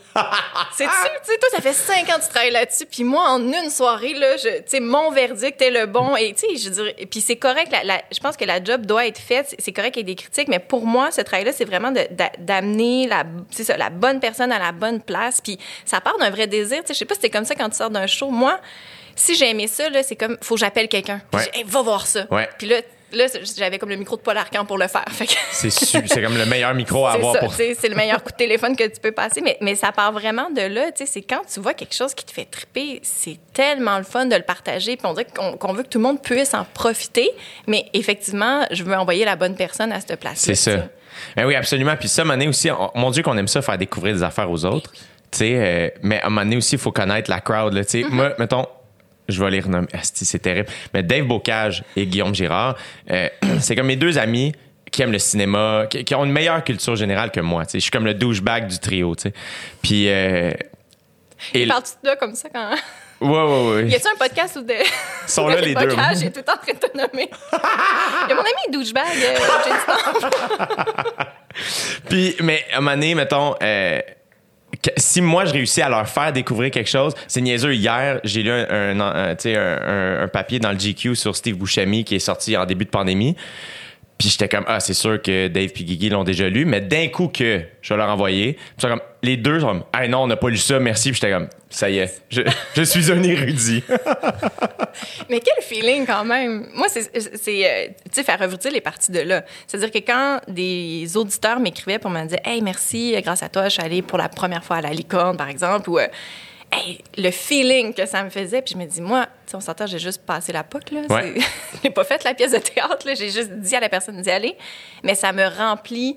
C'est-tu, 0.76 0.90
tu 1.24 1.32
sais, 1.32 1.38
toi, 1.38 1.48
ça 1.56 1.60
fait 1.60 1.72
cinq 1.72 2.08
ans 2.10 2.18
que 2.20 2.22
tu 2.24 2.28
travailles 2.28 2.52
là-dessus, 2.52 2.86
puis 2.88 3.02
moi, 3.02 3.28
en 3.30 3.40
une 3.40 3.70
soirée, 3.70 4.14
là, 4.14 4.36
tu 4.36 4.48
sais, 4.66 4.78
mon 4.78 5.10
verdict 5.10 5.60
est 5.60 5.70
le 5.72 5.86
bon, 5.86 6.14
et 6.14 6.32
tu 6.34 6.46
sais, 6.48 6.56
je 6.64 6.68
dirais, 6.70 6.94
puis 7.10 7.20
c'est 7.20 7.34
correct, 7.36 7.72
la- 7.72 7.82
la- 7.82 8.02
je 8.12 8.20
pense 8.20 8.36
que 8.36 8.44
la 8.44 8.62
job 8.62 8.86
doit 8.86 9.04
être 9.08 9.18
faite, 9.18 9.52
c'est- 9.58 9.72
correct 9.72 9.94
qu'il 9.94 10.06
y 10.06 10.10
ait 10.12 10.14
des 10.14 10.20
critiques, 10.22 10.46
mais 10.46 10.60
pour 10.60 10.86
moi, 10.86 11.10
ce 11.10 11.22
travail-là, 11.22 11.50
c'est 11.52 11.64
vraiment 11.64 11.92
d'amener 12.38 13.08
la, 13.08 13.24
ça, 13.50 13.76
la 13.76 13.90
bonne 13.90 14.20
personne 14.20 14.52
à 14.52 14.60
la 14.60 14.70
bonne 14.70 15.00
place, 15.00 15.40
puis 15.40 15.58
ça 15.84 16.00
part 16.00 16.18
d'un 16.18 16.30
vrai 16.30 16.46
désir, 16.46 16.82
tu 16.82 16.88
sais, 16.88 16.94
je 16.94 16.98
sais 17.00 17.04
pas 17.04 17.14
si 17.14 17.20
c'était 17.22 17.36
comme 17.36 17.44
ça 17.46 17.56
quand 17.56 17.68
tu 17.68 17.76
sors 17.76 17.90
d'un 17.90 18.06
show. 18.06 18.30
Moi, 18.30 18.60
si 19.16 19.34
j'ai 19.34 19.50
aimé 19.50 19.66
ça, 19.66 19.88
là, 19.90 20.02
c'est 20.04 20.14
comme, 20.16 20.36
faut 20.42 20.54
que 20.54 20.60
j'appelle 20.60 20.86
quelqu'un. 20.88 21.20
Puis 21.32 21.40
Ouais. 21.40 21.50
Hey, 21.54 21.64
va 21.66 21.82
voir 21.82 22.06
ça. 22.06 22.26
Ouais. 22.30 22.48
Puis 22.58 22.68
là, 22.68 22.76
là, 23.12 23.24
j'avais 23.56 23.78
comme 23.78 23.88
le 23.88 23.96
micro 23.96 24.16
de 24.16 24.20
Paul 24.20 24.36
Arcan 24.36 24.64
pour 24.64 24.78
le 24.78 24.86
faire. 24.88 25.04
Que- 25.18 25.24
C'est 25.52 25.70
c'est 25.70 26.22
comme 26.22 26.36
le 26.36 26.44
meilleur 26.46 26.74
micro 26.74 27.06
à 27.06 27.12
avoir 27.12 27.34
ça, 27.34 27.40
pour 27.40 27.52
c'est 27.54 27.88
le 27.88 27.94
meilleur 27.96 28.22
coup 28.22 28.30
de 28.30 28.36
téléphone 28.36 28.76
que 28.76 28.84
tu 28.84 29.00
peux 29.00 29.12
passer. 29.12 29.40
Mais, 29.40 29.56
mais 29.62 29.74
ça 29.74 29.90
part 29.92 30.12
vraiment 30.12 30.50
de 30.50 30.60
là. 30.60 30.90
C'est 30.94 31.22
quand 31.22 31.42
tu 31.52 31.60
vois 31.60 31.72
quelque 31.74 31.94
chose 31.94 32.14
qui 32.14 32.24
te 32.24 32.32
fait 32.32 32.44
triper, 32.44 33.00
c'est 33.02 33.38
tellement 33.52 33.96
le 33.98 34.04
fun 34.04 34.26
de 34.26 34.36
le 34.36 34.42
partager. 34.42 34.96
Puis 34.96 35.06
on 35.06 35.14
dirait 35.14 35.26
qu'on 35.58 35.72
veut 35.72 35.82
que 35.82 35.88
tout 35.88 35.98
le 35.98 36.04
monde 36.04 36.20
puisse 36.22 36.52
en 36.54 36.64
profiter. 36.74 37.30
Mais 37.66 37.86
effectivement, 37.94 38.66
je 38.70 38.82
veux 38.84 38.94
envoyer 38.94 39.24
la 39.24 39.36
bonne 39.36 39.56
personne 39.56 39.92
à 39.92 40.00
cette 40.00 40.20
place-là. 40.20 40.54
C'est 40.54 40.54
ça. 40.54 40.86
Ben 41.34 41.46
oui, 41.46 41.54
absolument. 41.54 41.96
Puis 41.96 42.08
ça, 42.08 42.24
donné 42.24 42.46
aussi, 42.48 42.70
on- 42.70 42.90
mon 42.94 43.10
Dieu, 43.10 43.22
qu'on 43.22 43.38
aime 43.38 43.48
ça, 43.48 43.62
faire 43.62 43.78
découvrir 43.78 44.14
des 44.14 44.22
affaires 44.22 44.50
aux 44.50 44.64
autres. 44.66 44.92
Tu 45.30 45.38
sais, 45.38 45.54
euh, 45.56 45.88
mais 46.02 46.20
à 46.20 46.26
un 46.26 46.28
moment 46.28 46.42
donné 46.42 46.56
aussi, 46.58 46.74
il 46.74 46.78
faut 46.78 46.92
connaître 46.92 47.30
la 47.30 47.40
crowd. 47.40 47.72
Là, 47.72 47.82
sais. 47.84 48.04
Moi, 48.08 48.34
mettons, 48.38 48.66
je 49.28 49.42
vais 49.42 49.50
les 49.50 49.60
renommer. 49.60 49.88
Asti, 49.92 50.24
c'est 50.24 50.38
terrible. 50.38 50.68
Mais 50.94 51.02
Dave 51.02 51.24
Bocage 51.24 51.82
et 51.96 52.06
Guillaume 52.06 52.34
Girard, 52.34 52.76
euh, 53.10 53.28
c'est 53.60 53.74
comme 53.76 53.86
mes 53.86 53.96
deux 53.96 54.18
amis 54.18 54.52
qui 54.90 55.02
aiment 55.02 55.12
le 55.12 55.18
cinéma, 55.18 55.86
qui, 55.90 56.04
qui 56.04 56.14
ont 56.14 56.24
une 56.24 56.32
meilleure 56.32 56.62
culture 56.64 56.96
générale 56.96 57.30
que 57.30 57.40
moi. 57.40 57.64
Je 57.72 57.78
suis 57.78 57.90
comme 57.90 58.04
le 58.06 58.14
douchebag 58.14 58.66
du 58.68 58.78
trio. 58.78 59.14
tu 59.14 59.22
sais. 59.24 59.32
Puis. 59.82 60.08
euh, 60.08 60.52
et 61.52 61.66
Parles-tu 61.66 62.08
de 62.08 62.14
comme 62.18 62.34
ça 62.34 62.48
quand. 62.52 62.70
Ouais, 63.20 63.28
ouais, 63.30 63.70
ouais. 63.82 63.88
Y 63.88 63.94
a-tu 63.94 64.08
un 64.08 64.16
podcast 64.18 64.56
où 64.56 64.62
de. 64.62 64.74
Sont 65.26 65.44
où 65.46 65.48
là, 65.50 65.60
les 65.60 65.74
deux. 65.74 65.86
bocage, 65.86 66.18
J'ai 66.18 66.30
tout 66.30 66.40
en 66.40 66.56
train 66.56 66.72
de 66.72 66.78
te 66.78 66.96
nommer? 66.96 67.30
Y 68.28 68.32
a 68.32 68.34
mon 68.34 68.40
ami 68.42 68.72
douchebag, 68.72 69.04
euh. 69.22 69.38
Puis, 72.08 72.36
mais 72.42 72.64
à 72.72 72.76
un 72.76 72.80
moment 72.80 72.92
donné, 72.96 73.14
mettons, 73.14 73.54
euh, 73.62 74.00
si 74.96 75.20
moi 75.20 75.44
je 75.44 75.52
réussis 75.52 75.82
à 75.82 75.88
leur 75.88 76.08
faire 76.08 76.32
découvrir 76.32 76.70
quelque 76.70 76.90
chose, 76.90 77.14
c'est 77.28 77.40
niaiseux. 77.40 77.74
Hier, 77.74 78.20
j'ai 78.24 78.42
lu 78.42 78.50
un, 78.50 80.28
papier 80.28 80.58
dans 80.58 80.72
le 80.72 80.78
GQ 80.78 81.16
sur 81.16 81.36
Steve 81.36 81.56
Buscemi 81.56 82.04
qui 82.04 82.14
est 82.16 82.20
sorti 82.20 82.56
en 82.56 82.66
début 82.66 82.84
de 82.84 82.90
pandémie. 82.90 83.36
Puis 84.18 84.30
j'étais 84.30 84.48
comme, 84.48 84.64
ah, 84.66 84.80
c'est 84.80 84.94
sûr 84.94 85.20
que 85.20 85.48
Dave 85.48 85.70
et 85.76 85.84
Guigui 85.84 86.08
l'ont 86.08 86.24
déjà 86.24 86.48
lu, 86.48 86.64
mais 86.64 86.80
d'un 86.80 87.08
coup 87.08 87.28
que 87.28 87.60
je 87.82 87.92
vais 87.92 87.98
leur 87.98 88.08
envoyer, 88.08 88.56
les 89.22 89.36
deux 89.36 89.60
sont 89.60 89.66
comme, 89.66 89.84
ah 89.92 90.08
non, 90.08 90.22
on 90.22 90.26
n'a 90.26 90.36
pas 90.36 90.48
lu 90.48 90.56
ça, 90.56 90.78
merci. 90.80 91.10
Puis 91.10 91.20
j'étais 91.20 91.32
comme, 91.32 91.48
ça 91.68 91.90
y 91.90 91.98
est, 91.98 92.22
je, 92.30 92.42
je 92.74 92.82
suis 92.82 93.10
un 93.10 93.22
érudit. 93.22 93.82
Mais 95.28 95.40
quel 95.40 95.62
feeling 95.62 96.06
quand 96.06 96.24
même. 96.24 96.68
Moi, 96.74 96.86
c'est, 96.88 97.10
euh, 97.14 97.88
tu 97.88 98.10
sais, 98.12 98.22
faire 98.22 98.38
revenir 98.38 98.72
les 98.72 98.80
parties 98.80 99.10
de 99.10 99.20
là. 99.20 99.44
C'est-à-dire 99.66 99.90
que 99.90 99.98
quand 99.98 100.40
des 100.48 101.16
auditeurs 101.16 101.58
m'écrivaient 101.58 101.98
pour 101.98 102.10
me 102.10 102.24
dire, 102.24 102.38
hey, 102.44 102.62
merci, 102.62 103.16
grâce 103.20 103.42
à 103.42 103.48
toi, 103.48 103.64
je 103.64 103.74
suis 103.74 103.82
allée 103.82 104.02
pour 104.02 104.16
la 104.16 104.28
première 104.28 104.64
fois 104.64 104.76
à 104.76 104.80
la 104.80 104.90
licorne, 104.90 105.36
par 105.36 105.48
exemple, 105.48 105.90
ou 105.90 105.98
euh, 105.98 106.06
hey, 106.72 107.00
le 107.18 107.30
feeling 107.30 107.92
que 107.92 108.06
ça 108.06 108.22
me 108.22 108.30
faisait, 108.30 108.62
puis 108.62 108.74
je 108.74 108.78
me 108.78 108.86
dis, 108.86 109.00
moi, 109.00 109.26
on 109.52 109.60
s'entend, 109.60 109.86
j'ai 109.86 109.98
juste 109.98 110.24
passé 110.24 110.52
la 110.52 110.62
POC, 110.62 110.92
là. 110.92 111.00
Ouais. 111.10 111.34
J'ai 111.82 111.90
pas 111.90 112.04
fait 112.04 112.22
la 112.24 112.34
pièce 112.34 112.52
de 112.52 112.58
théâtre, 112.58 113.06
là. 113.06 113.14
J'ai 113.14 113.30
juste 113.30 113.50
dit 113.50 113.74
à 113.74 113.80
la 113.80 113.88
personne 113.88 114.20
d'y 114.22 114.30
aller, 114.30 114.56
mais 115.02 115.14
ça 115.14 115.32
me 115.32 115.46
remplit 115.46 116.16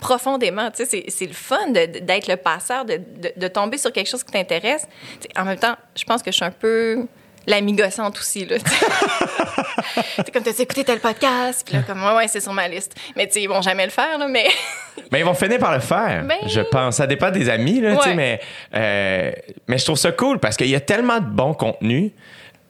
profondément. 0.00 0.70
Tu 0.70 0.78
sais, 0.78 0.86
c'est, 0.86 1.04
c'est 1.08 1.26
le 1.26 1.32
fun 1.32 1.68
d'être 1.68 2.26
le 2.28 2.36
passeur, 2.36 2.84
de, 2.84 2.94
de- 2.96 3.32
de 3.36 3.48
tomber 3.48 3.78
sur 3.78 3.92
quelque 3.92 4.08
chose 4.08 4.24
qui 4.24 4.32
t'intéresse. 4.32 4.86
Tu 5.20 5.28
sais, 5.28 5.40
en 5.40 5.44
même 5.44 5.58
temps, 5.58 5.76
je 5.96 6.04
pense 6.04 6.22
que 6.22 6.30
je 6.30 6.36
suis 6.36 6.44
un 6.44 6.50
peu 6.50 7.06
l'amie 7.46 7.72
gossante 7.72 8.18
aussi, 8.18 8.44
là. 8.44 8.58
tu 8.58 8.70
sais. 8.70 8.86
C'est 10.16 10.30
comme, 10.30 10.42
t'as 10.42 10.50
écouté 10.52 10.84
tel 10.84 11.00
podcast? 11.00 11.62
Puis 11.66 11.74
là, 11.76 11.82
comme, 11.86 12.02
ouais, 12.04 12.14
ouais, 12.14 12.28
c'est 12.28 12.40
sur 12.40 12.52
ma 12.52 12.68
liste. 12.68 12.94
Mais 13.16 13.26
tu 13.26 13.34
sais, 13.34 13.42
ils 13.42 13.48
vont 13.48 13.62
jamais 13.62 13.84
le 13.84 13.90
faire, 13.90 14.18
là, 14.18 14.28
mais... 14.28 14.46
Mais 15.12 15.20
ils 15.20 15.24
vont 15.24 15.34
finir 15.34 15.58
par 15.58 15.72
le 15.72 15.80
faire, 15.80 16.24
Ben- 16.24 16.36
je 16.46 16.60
pense. 16.60 16.96
Ça 16.96 17.06
dépend 17.06 17.30
des 17.30 17.48
amis, 17.48 17.80
là, 17.80 17.96
tu 17.96 18.02
sais, 18.02 18.14
mais, 18.14 18.40
euh, 18.74 19.32
mais 19.66 19.78
je 19.78 19.84
trouve 19.84 19.96
ça 19.96 20.12
cool 20.12 20.38
parce 20.38 20.56
qu'il 20.56 20.68
y 20.68 20.74
a 20.76 20.80
tellement 20.80 21.18
de 21.18 21.24
bons 21.26 21.54
contenus. 21.54 22.12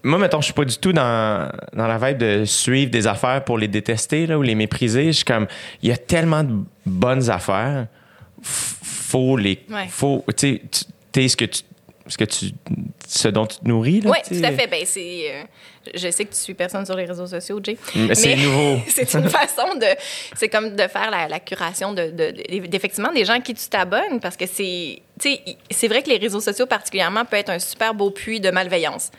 Moi, 0.02 0.18
mettons, 0.18 0.40
je 0.40 0.46
suis 0.46 0.54
pas 0.54 0.64
du 0.64 0.76
tout 0.78 0.92
dans, 0.92 1.50
dans 1.74 1.86
la 1.86 1.98
vibe 1.98 2.18
de 2.18 2.44
suivre 2.44 2.90
des 2.90 3.06
affaires 3.06 3.44
pour 3.44 3.58
les 3.58 3.68
détester 3.68 4.26
là, 4.26 4.38
ou 4.38 4.42
les 4.42 4.54
mépriser. 4.54 5.06
Je 5.06 5.12
suis 5.12 5.24
comme, 5.24 5.46
il 5.82 5.88
y 5.88 5.92
a 5.92 5.96
tellement 5.96 6.42
de 6.42 6.54
bonnes 6.86 7.28
affaires. 7.30 7.86
Faut 8.42 9.36
les. 9.36 9.58
Ouais. 9.68 9.86
Faut, 9.88 10.24
tu 10.28 10.34
sais, 10.54 10.62
tu- 10.70 10.84
t'es 11.12 11.28
ce 11.28 11.36
que 11.36 11.44
tu. 11.44 11.62
Ce, 12.06 12.16
que 12.16 12.24
tu, 12.24 12.46
ce 13.06 13.28
dont 13.28 13.46
tu 13.46 13.58
te 13.58 13.68
nourris. 13.68 14.02
Oui, 14.04 14.18
tout 14.26 14.44
à 14.44 14.50
fait. 14.50 14.66
Ben, 14.66 14.82
c'est... 14.84 15.30
euh, 15.32 15.42
je 15.94 16.10
sais 16.10 16.24
que 16.24 16.30
tu 16.30 16.38
suis 16.40 16.54
personne 16.54 16.84
sur 16.84 16.96
les 16.96 17.04
réseaux 17.04 17.28
sociaux, 17.28 17.60
Jay. 17.62 17.76
Mais 17.94 18.16
c'est 18.16 18.34
nouveau. 18.34 18.80
c'est 18.88 19.14
une 19.14 19.28
façon 19.28 19.76
de... 19.76 19.86
C'est 20.34 20.48
comme 20.48 20.74
de 20.74 20.88
faire 20.88 21.08
la, 21.12 21.28
la 21.28 21.38
curation 21.38 21.92
de, 21.92 22.10
de- 22.10 22.32
de- 22.32 22.66
d'effectivement 22.66 23.12
des 23.12 23.24
gens 23.24 23.34
à 23.34 23.40
qui 23.40 23.54
tu 23.54 23.68
t'abonnes 23.68 24.18
parce 24.20 24.36
que 24.36 24.46
c'est... 24.46 25.02
Tu 25.20 25.34
sais, 25.34 25.40
c'est 25.70 25.86
vrai 25.86 26.02
que 26.02 26.08
les 26.08 26.16
réseaux 26.16 26.40
sociaux 26.40 26.66
particulièrement 26.66 27.24
peuvent 27.24 27.38
être 27.40 27.50
un 27.50 27.60
super 27.60 27.94
beau 27.94 28.10
puits 28.10 28.40
de 28.40 28.50
malveillance. 28.50 29.12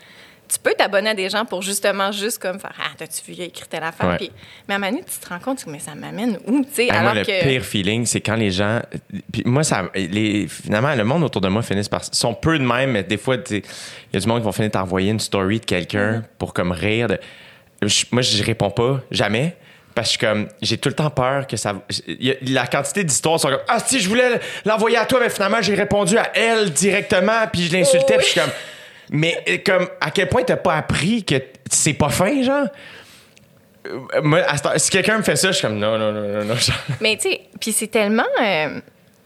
Tu 0.52 0.60
peux 0.60 0.74
t'abonner 0.78 1.12
à 1.12 1.14
des 1.14 1.30
gens 1.30 1.46
pour 1.46 1.62
justement 1.62 2.12
juste 2.12 2.38
comme 2.42 2.60
faire 2.60 2.74
Ah, 2.78 2.90
t'as-tu 2.98 3.22
vu, 3.26 3.34
il 3.38 3.42
a 3.42 3.46
écrit 3.46 3.66
telle 3.70 3.84
affaire? 3.84 4.10
Ouais. 4.10 4.18
Puis, 4.18 4.32
mais 4.68 4.74
à 4.74 4.78
un 4.78 4.80
moment 4.80 4.92
donné, 4.92 5.04
tu 5.10 5.18
te 5.26 5.30
rends 5.30 5.40
compte, 5.40 5.66
mais 5.68 5.80
ça 5.80 5.96
m'amène 5.96 6.38
où, 6.46 6.62
tu 6.66 6.68
sais, 6.74 6.90
alors 6.90 7.04
moi, 7.04 7.14
le 7.14 7.24
pire 7.24 7.64
feeling, 7.64 8.06
c'est 8.06 8.20
quand 8.20 8.36
les 8.36 8.52
gens. 8.52 8.82
Puis 9.32 9.44
moi, 9.46 9.64
ça, 9.64 9.90
les, 9.96 10.48
finalement, 10.50 10.94
le 10.94 11.04
monde 11.06 11.24
autour 11.24 11.42
de 11.42 11.48
moi 11.48 11.62
finissent 11.62 11.88
par. 11.88 12.04
sont 12.04 12.34
peu 12.34 12.60
de 12.60 12.66
même, 12.66 12.92
mais 12.92 13.04
des 13.04 13.18
fois, 13.18 13.38
il 13.50 13.62
y 14.14 14.18
a 14.18 14.20
du 14.20 14.28
monde 14.28 14.40
qui 14.40 14.46
vont 14.46 14.52
finir 14.52 14.72
par 14.72 14.84
envoyer 14.84 15.12
une 15.12 15.20
story 15.22 15.60
de 15.62 15.66
quelqu'un 15.66 16.12
Mm-hmm. 16.18 16.24
pour 16.38 16.54
comme 16.54 16.72
rire. 16.74 17.08
de- 17.08 17.20
Je- 17.84 18.06
moi, 18.12 18.22
je 18.22 18.44
réponds 18.44 18.72
pas, 18.72 19.00
jamais. 19.10 19.56
Parce 19.96 20.16
que 20.18 20.26
comme 20.26 20.48
j'ai 20.62 20.78
tout 20.78 20.90
le 20.90 20.96
temps 20.96 21.10
peur 21.10 21.48
que 21.48 21.56
ça. 21.58 21.82
la 22.44 22.68
quantité 22.68 23.04
d'histoires 23.04 23.40
sont 23.40 23.50
comme 23.50 23.60
Ah, 23.68 23.80
si, 23.80 24.00
je 24.00 24.08
voulais 24.10 24.40
l'envoyer 24.66 24.98
à 24.98 25.06
toi, 25.06 25.20
mais 25.22 25.30
finalement, 25.30 25.62
j'ai 25.62 25.76
répondu 25.76 26.18
à 26.18 26.30
elle 26.36 26.72
directement, 26.72 27.48
puis 27.52 27.64
je 27.68 27.74
l'insultais, 27.74 28.16
Oh, 28.16 28.18
puis 28.18 28.26
je 28.26 28.32
suis 28.32 28.40
comme. 28.42 28.50
Mais 29.12 29.44
euh, 29.48 29.58
comme, 29.64 29.88
à 30.00 30.10
quel 30.10 30.30
point 30.30 30.44
t'as 30.44 30.56
pas 30.56 30.76
appris 30.76 31.24
que 31.24 31.36
c'est 31.70 31.94
pas 31.94 32.10
fin, 32.10 32.42
genre? 32.42 32.68
Euh, 33.88 34.22
Moi, 34.24 34.42
si 34.78 34.90
quelqu'un 34.90 35.18
me 35.18 35.24
fait 35.24 35.36
ça, 35.36 35.52
je 35.52 35.58
suis 35.58 35.68
comme 35.68 35.78
non, 35.78 35.98
non, 35.98 36.12
non, 36.14 36.28
non, 36.28 36.46
non. 36.46 36.56
Mais 37.02 37.18
tu 37.18 37.30
sais, 37.30 37.42
puis 37.60 37.74
c'est 37.74 37.88
tellement. 37.88 38.26
euh, 38.42 38.80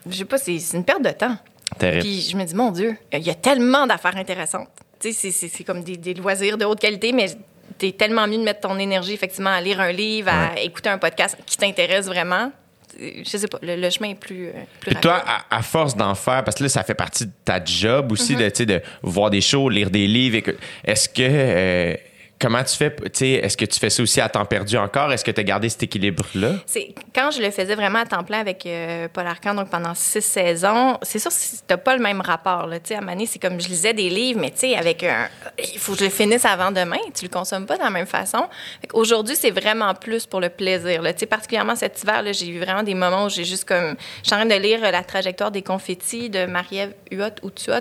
je 0.09 0.17
sais 0.17 0.25
pas, 0.25 0.37
c'est, 0.39 0.57
une 0.73 0.83
perte 0.83 1.03
de 1.03 1.11
temps. 1.11 1.37
Terrible. 1.77 2.03
Puis 2.03 2.27
je 2.31 2.35
me 2.35 2.43
dis, 2.43 2.55
mon 2.55 2.71
Dieu, 2.71 2.97
il 3.13 3.21
y 3.21 3.29
a 3.29 3.35
tellement 3.35 3.85
d'affaires 3.85 4.17
intéressantes. 4.17 4.69
Tu 4.99 5.11
sais, 5.11 5.13
c'est, 5.13 5.31
c'est, 5.31 5.47
c'est 5.49 5.63
comme 5.63 5.83
des, 5.83 5.97
des 5.97 6.13
loisirs 6.15 6.57
de 6.57 6.65
haute 6.65 6.79
qualité, 6.79 7.11
mais 7.11 7.27
t'es 7.77 7.91
tellement 7.91 8.27
mieux 8.27 8.37
de 8.37 8.43
mettre 8.43 8.61
ton 8.61 8.79
énergie, 8.79 9.13
effectivement, 9.13 9.51
à 9.51 9.61
lire 9.61 9.79
un 9.79 9.91
livre, 9.91 10.29
à 10.29 10.59
écouter 10.59 10.89
un 10.89 10.97
podcast 10.97 11.37
qui 11.45 11.57
t'intéresse 11.57 12.05
vraiment. 12.07 12.51
Je 12.99 13.37
sais 13.37 13.47
pas, 13.47 13.59
le, 13.61 13.75
le 13.75 13.89
chemin 13.89 14.09
est 14.09 14.15
plus. 14.19 14.47
euh, 14.47 14.51
plus 14.79 14.91
Puis 14.91 15.01
toi, 15.01 15.23
à, 15.25 15.57
à 15.57 15.61
force 15.61 15.95
d'en 15.95 16.15
faire, 16.15 16.43
parce 16.43 16.55
que 16.57 16.63
là, 16.63 16.69
ça 16.69 16.83
fait 16.83 16.93
partie 16.95 17.25
de 17.25 17.31
ta 17.43 17.63
job 17.63 18.11
aussi, 18.11 18.35
Mm-hmm. 18.35 18.43
de, 18.43 18.49
tu 18.49 18.55
sais, 18.55 18.65
de 18.65 18.81
voir 19.03 19.29
des 19.29 19.41
shows, 19.41 19.69
lire 19.69 19.89
des 19.89 20.07
livres. 20.07 20.51
Est-ce 20.83 21.09
que. 21.09 21.21
euh, 21.21 21.95
comment 22.39 22.63
tu 22.63 22.75
fais? 22.75 22.95
Tu 22.95 23.09
sais, 23.13 23.29
Est-ce 23.31 23.57
que 23.57 23.65
tu 23.65 23.79
fais 23.79 23.89
ça 23.89 24.03
aussi 24.03 24.21
à 24.21 24.29
temps 24.29 24.45
perdu 24.45 24.77
encore? 24.77 25.11
Est-ce 25.11 25.23
que 25.23 25.31
tu 25.31 25.39
as 25.39 25.43
gardé 25.43 25.69
cet 25.69 25.83
équilibre-là? 25.83 26.53
C'est 26.65 26.93
quand 27.13 27.31
je 27.31 27.41
le 27.41 27.51
faisais 27.51 27.75
vraiment 27.75 27.99
à 27.99 28.05
temps 28.05 28.23
plein 28.23 28.39
avec 28.39 28.65
euh, 28.65 29.07
Paul 29.11 29.25
Arcand, 29.27 29.53
donc 29.53 29.69
pendant 29.69 29.93
six 29.93 30.21
saisons, 30.21 30.97
c'est 31.01 31.19
sûr 31.19 31.31
que 31.31 31.35
t'as 31.67 31.77
pas 31.77 31.95
le 31.95 32.01
même 32.01 32.21
rapport. 32.21 32.67
Tu 32.71 32.79
sais, 32.89 32.95
À 32.95 33.01
Mané, 33.01 33.25
c'est 33.25 33.39
comme 33.39 33.59
je 33.61 33.67
lisais 33.67 33.93
des 33.93 34.09
livres, 34.09 34.39
mais 34.39 34.51
tu 34.51 34.59
sais, 34.59 34.75
avec 34.75 35.03
un. 35.03 35.27
Il 35.73 35.79
faut 35.79 35.93
que 35.93 35.99
je 35.99 36.05
le 36.05 36.09
finisse 36.09 36.45
avant 36.45 36.71
demain. 36.71 36.97
Tu 37.13 37.25
le 37.25 37.29
consommes 37.29 37.65
pas 37.65 37.77
de 37.77 37.83
la 37.83 37.89
même 37.89 38.07
façon. 38.07 38.45
Aujourd'hui, 38.93 39.35
c'est 39.35 39.51
vraiment 39.51 39.93
plus 39.93 40.25
pour 40.25 40.41
le 40.41 40.49
plaisir. 40.49 41.01
Tu 41.03 41.13
sais, 41.17 41.25
Particulièrement 41.25 41.75
cet 41.75 42.01
hiver, 42.03 42.21
là, 42.21 42.31
j'ai 42.31 42.47
eu 42.47 42.59
vraiment 42.59 42.83
des 42.83 42.93
moments 42.95 43.25
où 43.25 43.29
j'ai 43.29 43.43
juste 43.45 43.65
comme. 43.65 43.95
Je 44.23 44.27
suis 44.27 44.33
en 44.33 44.37
train 44.37 44.45
de 44.45 44.61
lire 44.61 44.79
euh, 44.83 44.91
La 44.91 45.03
trajectoire 45.03 45.51
des 45.51 45.61
confettis 45.61 46.29
de 46.29 46.45
Marie-Ève 46.45 46.93
Huot 47.11 47.35
ou 47.43 47.49
Tuot. 47.49 47.73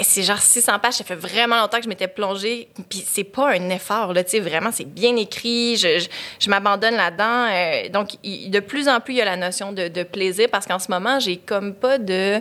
C'est 0.00 0.22
genre 0.22 0.38
600 0.38 0.78
pages. 0.78 0.94
Ça 0.94 1.04
fait 1.04 1.14
vraiment 1.14 1.60
longtemps 1.60 1.78
que 1.78 1.84
je 1.84 1.88
m'étais 1.88 2.08
plongée. 2.08 2.68
Puis 2.88 3.04
c'est 3.08 3.24
pas 3.24 3.50
un 3.50 3.70
effort. 3.70 3.91
Vraiment, 4.40 4.70
c'est 4.72 4.84
bien 4.84 5.16
écrit. 5.16 5.76
Je, 5.76 6.48
m'abandonne 6.48 6.94
là-dedans. 6.96 7.46
Euh, 7.50 7.88
donc, 7.88 8.10
de 8.22 8.60
plus 8.60 8.88
en 8.88 9.00
plus, 9.00 9.14
il 9.14 9.16
y 9.18 9.22
a 9.22 9.24
la 9.24 9.36
notion 9.36 9.72
de, 9.72 10.02
plaisir 10.02 10.48
parce 10.50 10.66
qu'en 10.66 10.78
ce 10.78 10.90
moment, 10.90 11.20
j'ai 11.20 11.36
comme 11.36 11.74
pas 11.74 11.98
de. 11.98 12.40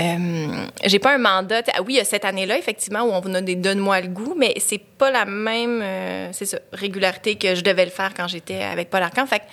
euh, 0.00 0.66
j'ai 0.84 0.98
pas 0.98 1.14
un 1.14 1.18
mandat. 1.18 1.62
Ah 1.74 1.82
oui, 1.82 1.94
il 1.94 1.96
y 1.96 2.00
a 2.00 2.04
cette 2.04 2.24
année-là, 2.24 2.58
effectivement, 2.58 3.02
où 3.02 3.12
on 3.12 3.20
donne 3.20 3.44
des 3.44 3.54
donne-moi 3.56 4.00
le 4.00 4.08
goût, 4.08 4.34
mais 4.36 4.54
c'est 4.58 4.78
pas 4.78 5.10
la 5.10 5.24
même 5.24 5.80
euh, 5.82 6.30
régularité 6.72 7.36
que 7.36 7.54
je 7.54 7.62
devais 7.62 7.84
le 7.84 7.90
faire 7.90 8.12
quand 8.14 8.28
j'étais 8.28 8.62
avec 8.62 8.90
Paul 8.90 9.02
Arcand. 9.02 9.26
Fait 9.26 9.40
que 9.40 9.44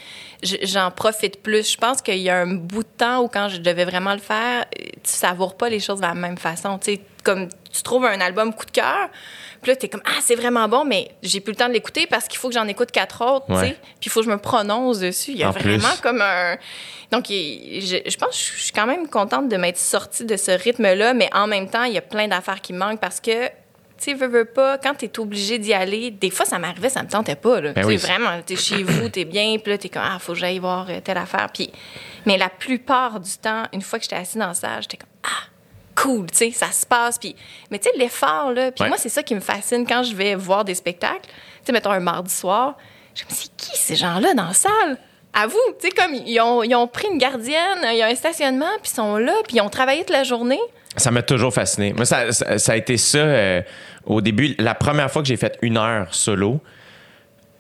je- 0.44 0.58
j'en 0.64 0.92
profite 0.92 1.42
plus. 1.42 1.72
Je 1.72 1.78
pense 1.78 2.02
qu'il 2.02 2.18
y 2.18 2.30
a 2.30 2.38
un 2.38 2.54
bout 2.54 2.84
de 2.84 2.90
temps 2.98 3.22
où, 3.22 3.28
quand 3.28 3.50
je 3.50 3.58
devais 3.58 3.86
vraiment 3.86 4.14
le 4.14 4.20
faire, 4.20 4.66
tu 4.76 5.12
savoures 5.12 5.56
pas 5.56 5.70
les 5.70 5.80
choses 5.80 5.98
de 5.98 6.06
la 6.06 6.14
même 6.14 6.38
façon. 6.38 6.78
Tu 6.80 7.00
comme 7.24 7.48
tu 7.72 7.84
trouves 7.84 8.06
un 8.06 8.20
album 8.20 8.54
coup 8.54 8.66
de 8.66 8.72
cœur, 8.72 9.10
puis 9.62 9.72
là, 9.72 9.76
t'es 9.76 9.90
comme, 9.90 10.02
ah, 10.06 10.20
c'est 10.22 10.36
vraiment 10.36 10.68
bon, 10.68 10.84
mais 10.86 11.12
j'ai 11.22 11.40
plus 11.40 11.52
le 11.52 11.58
temps 11.58 11.68
de 11.68 11.74
l'écouter 11.74 12.08
parce 12.08 12.28
qu'il 12.28 12.40
faut 12.40 12.48
que 12.50 12.54
j'en 12.56 12.68
écoute 12.68 12.92
quatre 12.92 13.24
autres, 13.24 13.46
tu 13.48 13.56
sais. 13.56 13.78
Puis 14.00 14.06
il 14.08 14.10
faut 14.12 14.22
que 14.22 14.26
je 14.26 14.32
me 14.32 14.38
prononce 14.38 15.00
dessus. 15.00 15.32
Il 15.32 15.38
y 15.38 15.44
a 15.44 15.50
En 15.50 15.52
vraiment 15.52 15.90
plus. 15.90 16.02
comme 16.02 16.22
un. 16.22 16.58
Donc, 17.12 17.26
je, 17.28 18.02
je 18.08 18.18
pense 18.18 18.30
que 18.30 18.56
je 18.58 18.62
suis 18.64 18.72
quand 18.72 18.88
même 18.88 19.08
contente 19.08 19.50
de 19.50 19.58
m'être 19.58 19.78
sortie 19.78 20.26
de 20.26 20.36
ce 20.38 20.52
rythme-là, 20.52 21.14
mais 21.14 21.30
en 21.34 21.46
même 21.46 21.70
temps, 21.70 21.84
il 21.84 21.94
y 21.94 21.98
a 21.98 22.02
plein 22.02 22.28
d'affaires 22.28 22.62
qui 22.62 22.74
me 22.74 22.80
manquent 22.80 23.00
parce 23.00 23.20
que. 23.20 23.48
Tu 23.48 24.06
sais, 24.06 24.14
veux, 24.16 24.26
veux 24.30 24.46
pas, 24.46 24.80
quand 24.80 24.96
t'es 24.96 25.20
obligé 25.20 25.60
d'y 25.60 25.74
aller, 25.76 26.10
des 26.10 26.32
fois, 26.32 26.44
ça 26.44 26.58
m'arrivait, 26.58 26.90
ça 26.90 27.04
me 27.04 27.08
tentait 27.08 27.36
pas, 27.36 27.62
là. 27.62 27.72
Ben 27.74 27.82
tu 27.82 27.88
oui. 27.90 27.98
vraiment, 27.98 28.42
t'es 28.44 28.56
chez 28.56 28.82
vous, 28.82 29.10
t'es 29.10 29.26
bien, 29.26 29.58
puis 29.62 29.74
là, 29.74 29.78
t'es 29.78 29.90
comme, 29.90 30.02
ah, 30.04 30.18
faut 30.18 30.34
que 30.34 30.40
j'aille 30.40 30.58
voir 30.58 30.88
euh, 30.90 31.02
telle 31.04 31.20
affaire. 31.20 31.50
Puis, 31.54 31.70
mais 32.26 32.36
la 32.40 32.50
plupart 32.50 33.20
du 33.20 33.30
temps, 33.38 33.66
une 33.74 33.84
fois 33.84 34.00
que 34.00 34.06
j'étais 34.06 34.16
assise 34.16 34.38
dans 34.38 34.48
la 34.48 34.54
salle, 34.56 34.82
j'étais 34.82 34.98
comme, 34.98 35.10
ah, 35.22 35.44
cool, 36.02 36.30
tu 36.32 36.38
sais, 36.38 36.52
ça 36.52 36.72
se 36.72 36.86
passe. 36.86 37.18
Puis, 37.18 37.36
mais 37.70 37.80
tu 37.80 37.90
sais, 37.90 37.98
l'effort, 37.98 38.52
là, 38.54 38.72
puis 38.72 38.84
Ouais. 38.84 38.90
moi, 38.90 38.98
c'est 38.98 39.10
ça 39.10 39.24
qui 39.24 39.36
me 39.36 39.40
fascine 39.40 39.86
quand 39.88 40.04
je 40.04 40.16
vais 40.16 40.36
voir 40.36 40.64
des 40.66 40.76
spectacles. 40.76 41.22
Tu 41.26 41.66
sais, 41.66 41.72
mettons 41.72 41.92
un 41.92 42.00
mardi 42.00 42.34
soir, 42.34 42.76
Je 43.14 43.24
me 43.26 43.30
dis, 43.30 43.36
c'est 43.36 43.56
qui 43.58 43.78
ces 43.78 43.96
gens-là 43.98 44.34
dans 44.34 44.48
la 44.48 44.54
salle? 44.54 44.98
À 45.34 45.46
vous, 45.48 45.58
tu 45.80 45.88
sais, 45.88 45.92
comme 45.94 46.14
ils 46.14 46.40
ont, 46.40 46.64
ils 46.64 46.74
ont 46.76 46.88
pris 46.88 47.08
une 47.12 47.18
gardienne, 47.18 47.80
il 47.92 47.98
y 47.98 48.02
a 48.02 48.08
un 48.08 48.16
stationnement, 48.16 48.66
puis 48.82 48.90
ils 48.92 48.96
sont 48.96 49.18
là, 49.18 49.34
puis 49.48 49.58
ils 49.58 49.62
ont 49.62 49.70
travaillé 49.70 50.00
toute 50.02 50.12
la 50.12 50.24
journée. 50.24 50.60
Ça 50.98 51.12
m'a 51.12 51.22
toujours 51.22 51.54
fasciné. 51.54 51.92
Moi, 51.94 52.06
ça, 52.06 52.32
ça- 52.32 52.58
ça 52.58 52.72
a 52.72 52.76
été 52.78 52.96
ça 52.98 53.18
euh, 53.18 53.62
au 54.06 54.22
début. 54.22 54.56
La 54.60 54.76
première 54.76 55.12
fois 55.12 55.22
que 55.22 55.28
j'ai 55.28 55.36
fait 55.38 55.58
une 55.62 55.78
heure 55.78 56.14
solo, 56.14 56.60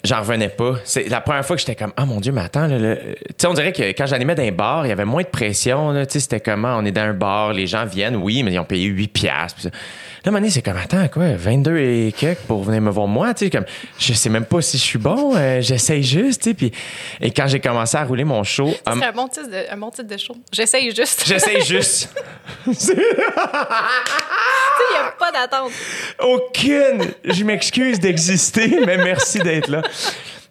j'en 0.04 0.20
revenais 0.20 0.49
pas. 0.49 0.76
C'est 0.84 1.10
la 1.10 1.22
première 1.22 1.45
fois 1.45 1.56
que 1.56 1.60
j'étais 1.60 1.76
comme, 1.76 1.93
ah 1.97 2.06
mon 2.06 2.20
Dieu, 2.20 2.32
mais 2.32 2.41
attends, 2.41 2.68
là, 2.68 2.78
là. 2.78 2.95
tu 2.95 3.14
sais, 3.38 3.47
on 3.47 3.54
dirait 3.54 3.72
que 3.72 3.84
quand 3.91 4.06
j'animais 4.06 4.36
dans 4.36 4.43
un 4.43 4.52
bar, 4.52 4.86
il 4.86 4.89
y 4.89 4.91
avait 4.91 5.06
moins 5.06 5.24
de 5.24 5.28
pression. 5.28 5.91
là. 5.91 6.06
Tu 6.06 6.14
sais, 6.14 6.20
c'était 6.20 6.39
comment, 6.39 6.78
on 6.78 6.86
est 6.86 6.91
dans 6.91 7.02
un 7.02 7.14
bar, 7.14 7.54
les 7.54 7.68
gens 7.68 7.86
viennent, 7.86 8.16
oui, 8.16 8.43
mais 8.43 8.54
ils 8.54 8.60
ont 8.60 8.66
payé 8.66 8.88
8 8.88 9.08
piastres. 9.08 9.68
Là, 10.24 10.32
donné, 10.32 10.51
c'est 10.51 10.61
comme, 10.61 10.78
attends, 10.78 11.07
quoi, 11.07 11.34
22 11.36 11.78
et 11.78 12.13
quelques 12.15 12.41
pour 12.41 12.63
venir 12.63 12.80
me 12.82 12.91
voir 12.91 13.07
moi, 13.07 13.34
tu 13.34 13.45
sais, 13.45 13.49
comme, 13.49 13.65
je 13.97 14.13
sais 14.13 14.30
même 14.30 14.45
pas 14.45 14.61
si 14.61 14.78
je 14.78 14.84
suis 14.84 14.99
bon, 14.99 15.36
euh, 15.36 15.61
j'essaye 15.61 16.03
juste, 16.03 16.43
tu 16.43 16.49
sais, 16.49 16.53
puis, 16.53 16.72
et 17.19 17.32
quand 17.32 17.47
j'ai 17.47 17.59
commencé 17.59 17.97
à 17.97 18.03
rouler 18.03 18.24
mon 18.24 18.43
show, 18.43 18.69
C'est 18.86 18.91
hum, 18.91 19.01
un, 19.01 19.11
bon 19.11 19.28
titre 19.28 19.49
de, 19.49 19.74
un 19.74 19.78
bon 19.78 19.89
titre 19.89 20.07
de 20.07 20.17
show. 20.17 20.36
J'essaye 20.51 20.95
juste. 20.95 21.24
j'essaye 21.26 21.61
juste. 21.65 22.13
Il 22.67 22.74
n'y 22.74 23.01
a 24.99 25.11
pas 25.17 25.32
d'attente. 25.32 25.72
Aucune. 26.19 27.05
Je 27.24 27.43
m'excuse 27.43 27.99
d'exister, 27.99 28.80
mais 28.86 28.97
merci 28.97 29.39
d'être 29.39 29.69
là. 29.69 29.82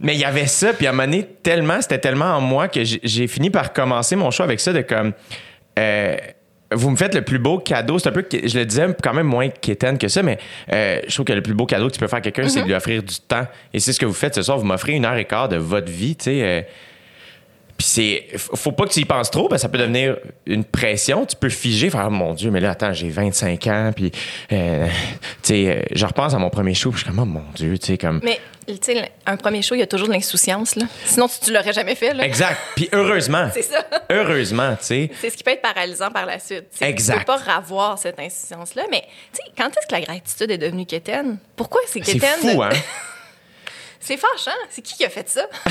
Mais 0.01 0.15
il 0.15 0.21
y 0.21 0.25
avait 0.25 0.47
ça, 0.47 0.73
puis 0.73 0.87
à 0.87 0.91
un 0.91 0.93
moment 0.93 1.05
donné, 1.05 1.25
tellement, 1.43 1.81
c'était 1.81 1.99
tellement 1.99 2.37
en 2.37 2.41
moi 2.41 2.69
que 2.69 2.85
j'ai- 2.85 3.01
j'ai 3.03 3.27
fini 3.29 3.51
par 3.51 3.73
commencer 3.73 4.17
mon 4.17 4.31
show 4.31 4.43
avec 4.43 4.61
ça 4.61 4.73
de 4.73 4.81
comme. 4.81 5.13
euh, 5.79 6.17
vous 6.73 6.91
me 6.91 6.97
faites 6.97 7.15
le 7.15 7.23
plus 7.23 7.39
beau 7.39 7.59
cadeau. 7.59 7.99
C'est 7.99 8.09
un 8.09 8.13
peu, 8.13 8.25
je 8.31 8.59
le 8.59 8.65
disais 8.65 8.87
quand 9.03 9.15
même 9.15 9.27
moins 9.27 9.49
quétaine 9.49 9.99
que 9.99 10.09
ça, 10.09 10.23
mais 10.23 10.39
euh, 10.73 11.01
je 11.07 11.15
trouve 11.15 11.27
que 11.27 11.33
le 11.33 11.43
plus 11.43 11.55
beau 11.55 11.67
cadeau 11.67 11.89
que 11.89 11.95
tu 11.95 11.99
peux 11.99 12.07
faire 12.07 12.19
à 12.19 12.23
quelqu'un, 12.23 12.49
c'est 12.49 12.63
de 12.63 12.67
lui 12.67 12.75
offrir 12.75 13.03
du 13.03 13.17
temps. 13.27 13.47
Et 13.75 13.81
c'est 13.81 13.93
ce 13.93 14.01
que 14.01 14.07
vous 14.07 14.13
faites 14.15 14.35
ce 14.35 14.43
soir. 14.43 14.59
Vous 14.59 14.65
m'offrez 14.65 14.93
une 14.93 15.05
heure 15.05 15.17
et 15.17 15.25
quart 15.25 15.49
de 15.49 15.57
votre 15.57 15.91
vie, 15.91 16.17
tu 16.17 16.25
sais. 16.25 16.43
euh, 16.43 16.63
puis 17.77 17.87
c'est. 17.89 18.27
Faut 18.37 18.73
pas 18.73 18.85
que 18.85 18.93
tu 18.93 19.01
y 19.01 19.05
penses 19.07 19.31
trop, 19.31 19.49
parce 19.49 19.63
que 19.63 19.67
ça 19.67 19.69
peut 19.71 19.79
devenir 19.79 20.17
une 20.47 20.65
pression. 20.65 21.25
Tu 21.25 21.35
peux 21.35 21.49
figer, 21.49 21.89
faire 21.89 22.05
oh, 22.09 22.11
mon 22.11 22.35
Dieu, 22.35 22.51
mais 22.51 22.61
là, 22.61 22.73
attends, 22.73 22.93
j'ai 22.93 23.09
25 23.09 23.67
ans, 23.69 23.91
puis. 23.97 24.13
euh, 24.53 24.87
tu 25.43 25.55
sais, 25.55 25.87
je 25.91 26.05
repense 26.07 26.35
à 26.35 26.39
mon 26.39 26.51
premier 26.51 26.75
show, 26.75 26.91
puis 26.91 27.01
je 27.01 27.05
suis 27.05 27.11
comme, 27.11 27.21
oh 27.23 27.25
mon 27.25 27.45
Dieu, 27.55 27.79
tu 27.79 27.87
sais, 27.87 27.99
comme. 27.99 28.21
Mais, 28.23 28.39
un 29.27 29.37
premier 29.37 29.63
show, 29.63 29.75
il 29.75 29.79
y 29.79 29.83
a 29.83 29.87
toujours 29.87 30.09
de 30.09 30.13
l'insouciance, 30.13 30.77
là. 30.77 30.87
Sinon, 31.05 31.29
tu, 31.29 31.35
tu 31.47 31.53
l'aurais 31.53 31.73
jamais 31.73 31.95
fait, 31.95 32.13
là. 32.15 32.25
Exact. 32.25 32.57
Puis 32.77 32.89
heureusement. 32.93 33.49
C'est 33.55 33.63
ça. 33.63 33.85
Heureusement, 34.11 34.77
tu 34.81 34.85
sais. 34.87 35.11
C'est 35.21 35.31
ce 35.31 35.37
qui 35.37 35.43
peut 35.45 35.53
être 35.53 35.63
paralysant 35.63 36.11
par 36.11 36.27
la 36.27 36.39
suite. 36.39 36.65
Exact. 36.81 37.15
Tu 37.15 37.19
peux 37.21 37.25
pas 37.27 37.37
ravoir 37.39 37.99
cette 37.99 38.19
insouciance-là. 38.19 38.85
Mais, 38.91 39.03
tu 39.33 39.39
sais, 39.45 39.53
quand 39.57 39.69
est-ce 39.69 39.87
que 39.87 39.93
la 39.95 40.01
gratitude 40.03 40.51
est 40.51 40.59
devenue 40.59 40.87
quétaine? 40.87 41.39
Pourquoi 41.57 41.81
c'est 41.87 42.05
C'est 42.05 42.13
quétaine? 42.15 42.39
fou, 42.41 42.49
de- 42.59 42.63
hein? 42.63 42.71
C'est 44.03 44.17
fâchant. 44.17 44.57
C'est 44.71 44.81
qui 44.81 44.95
qui 44.95 45.05
a 45.05 45.11
fait 45.11 45.29
ça? 45.29 45.43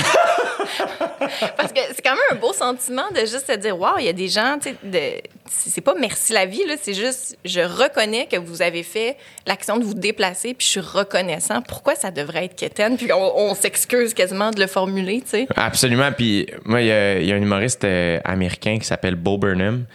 Parce 1.56 1.72
que 1.72 1.80
c'est 1.92 2.00
quand 2.00 2.12
même 2.12 2.20
un 2.30 2.36
beau 2.36 2.52
sentiment 2.52 3.10
de 3.10 3.20
juste 3.20 3.46
se 3.48 3.56
dire, 3.56 3.78
waouh, 3.78 3.98
il 3.98 4.04
y 4.04 4.08
a 4.08 4.12
des 4.12 4.28
gens, 4.28 4.56
tu 4.62 4.70
sais, 4.92 5.22
c'est 5.48 5.80
pas 5.80 5.94
merci 5.98 6.32
la 6.32 6.46
vie, 6.46 6.64
là, 6.64 6.76
c'est 6.80 6.94
juste, 6.94 7.36
je 7.44 7.60
reconnais 7.60 8.26
que 8.26 8.36
vous 8.36 8.62
avez 8.62 8.84
fait 8.84 9.16
l'action 9.46 9.78
de 9.78 9.84
vous 9.84 9.94
déplacer, 9.94 10.54
puis 10.54 10.64
je 10.64 10.70
suis 10.70 10.80
reconnaissant. 10.80 11.60
Pourquoi 11.60 11.96
ça 11.96 12.12
devrait 12.12 12.44
être 12.44 12.54
quétaine? 12.54 12.96
Puis 12.96 13.12
on, 13.12 13.54
s'excuse 13.54 14.14
quasiment 14.14 14.52
de 14.52 14.60
le 14.60 14.68
formuler, 14.68 15.22
tu 15.22 15.30
sais. 15.30 15.46
Absolument. 15.56 16.12
Puis 16.12 16.46
moi, 16.64 16.80
il 16.82 16.86
y, 16.86 16.92
a 16.92 17.18
il 17.18 17.26
y 17.26 17.32
a 17.32 17.34
un 17.34 17.42
humoriste 17.42 17.82
euh, 17.84 18.20
américain 18.24 18.78
qui 18.78 18.86
s'appelle 18.86 19.16
Bo 19.16 19.38
Burnham. 19.38 19.86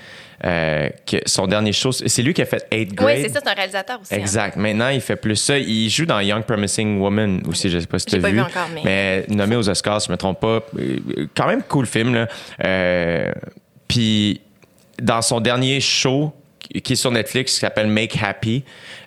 Euh, 0.45 0.89
que 1.05 1.17
son 1.25 1.47
dernier 1.47 1.73
show, 1.73 1.91
c'est 1.91 2.21
lui 2.21 2.33
qui 2.33 2.41
a 2.41 2.45
fait 2.45 2.65
8 2.71 2.93
grade. 2.93 3.15
Oui, 3.17 3.21
c'est 3.23 3.33
ça, 3.33 3.39
c'est 3.43 3.49
un 3.49 3.53
réalisateur 3.53 3.99
aussi. 4.01 4.13
hein. 4.13 4.17
Exact. 4.17 4.55
Maintenant, 4.57 4.89
il 4.89 5.01
fait 5.01 5.15
plus 5.15 5.35
ça. 5.35 5.57
Il 5.57 5.89
joue 5.89 6.05
dans 6.05 6.19
Young 6.19 6.43
Promising 6.43 6.99
Woman 6.99 7.41
aussi, 7.47 7.69
je 7.69 7.79
sais 7.79 7.87
pas 7.87 7.97
si 7.99 8.05
tu 8.05 8.15
as 8.15 8.19
pas 8.19 8.29
vu. 8.29 8.35
vu 8.35 8.41
encore, 8.41 8.67
mais- 8.73 9.25
nommé 9.29 9.55
aux 9.55 9.67
Oscars, 9.69 10.01
si 10.01 10.07
je 10.07 10.11
me 10.11 10.17
trompe 10.17 10.39
pas. 10.39 10.59
Euh, 10.79 10.97
Quand 11.35 11.47
même 11.47 11.63
cool 11.63 11.85
film, 11.85 12.13
là. 12.13 12.27
Euh, 12.63 13.31
Puis, 13.87 14.41
dans 15.01 15.21
son 15.21 15.39
dernier 15.41 15.79
show, 15.79 16.33
qui 16.83 16.93
est 16.93 16.95
sur 16.95 17.11
Netflix, 17.11 17.53
qui 17.53 17.59
s'appelle 17.59 17.87
Make 17.87 18.17
Happy. 18.21 18.63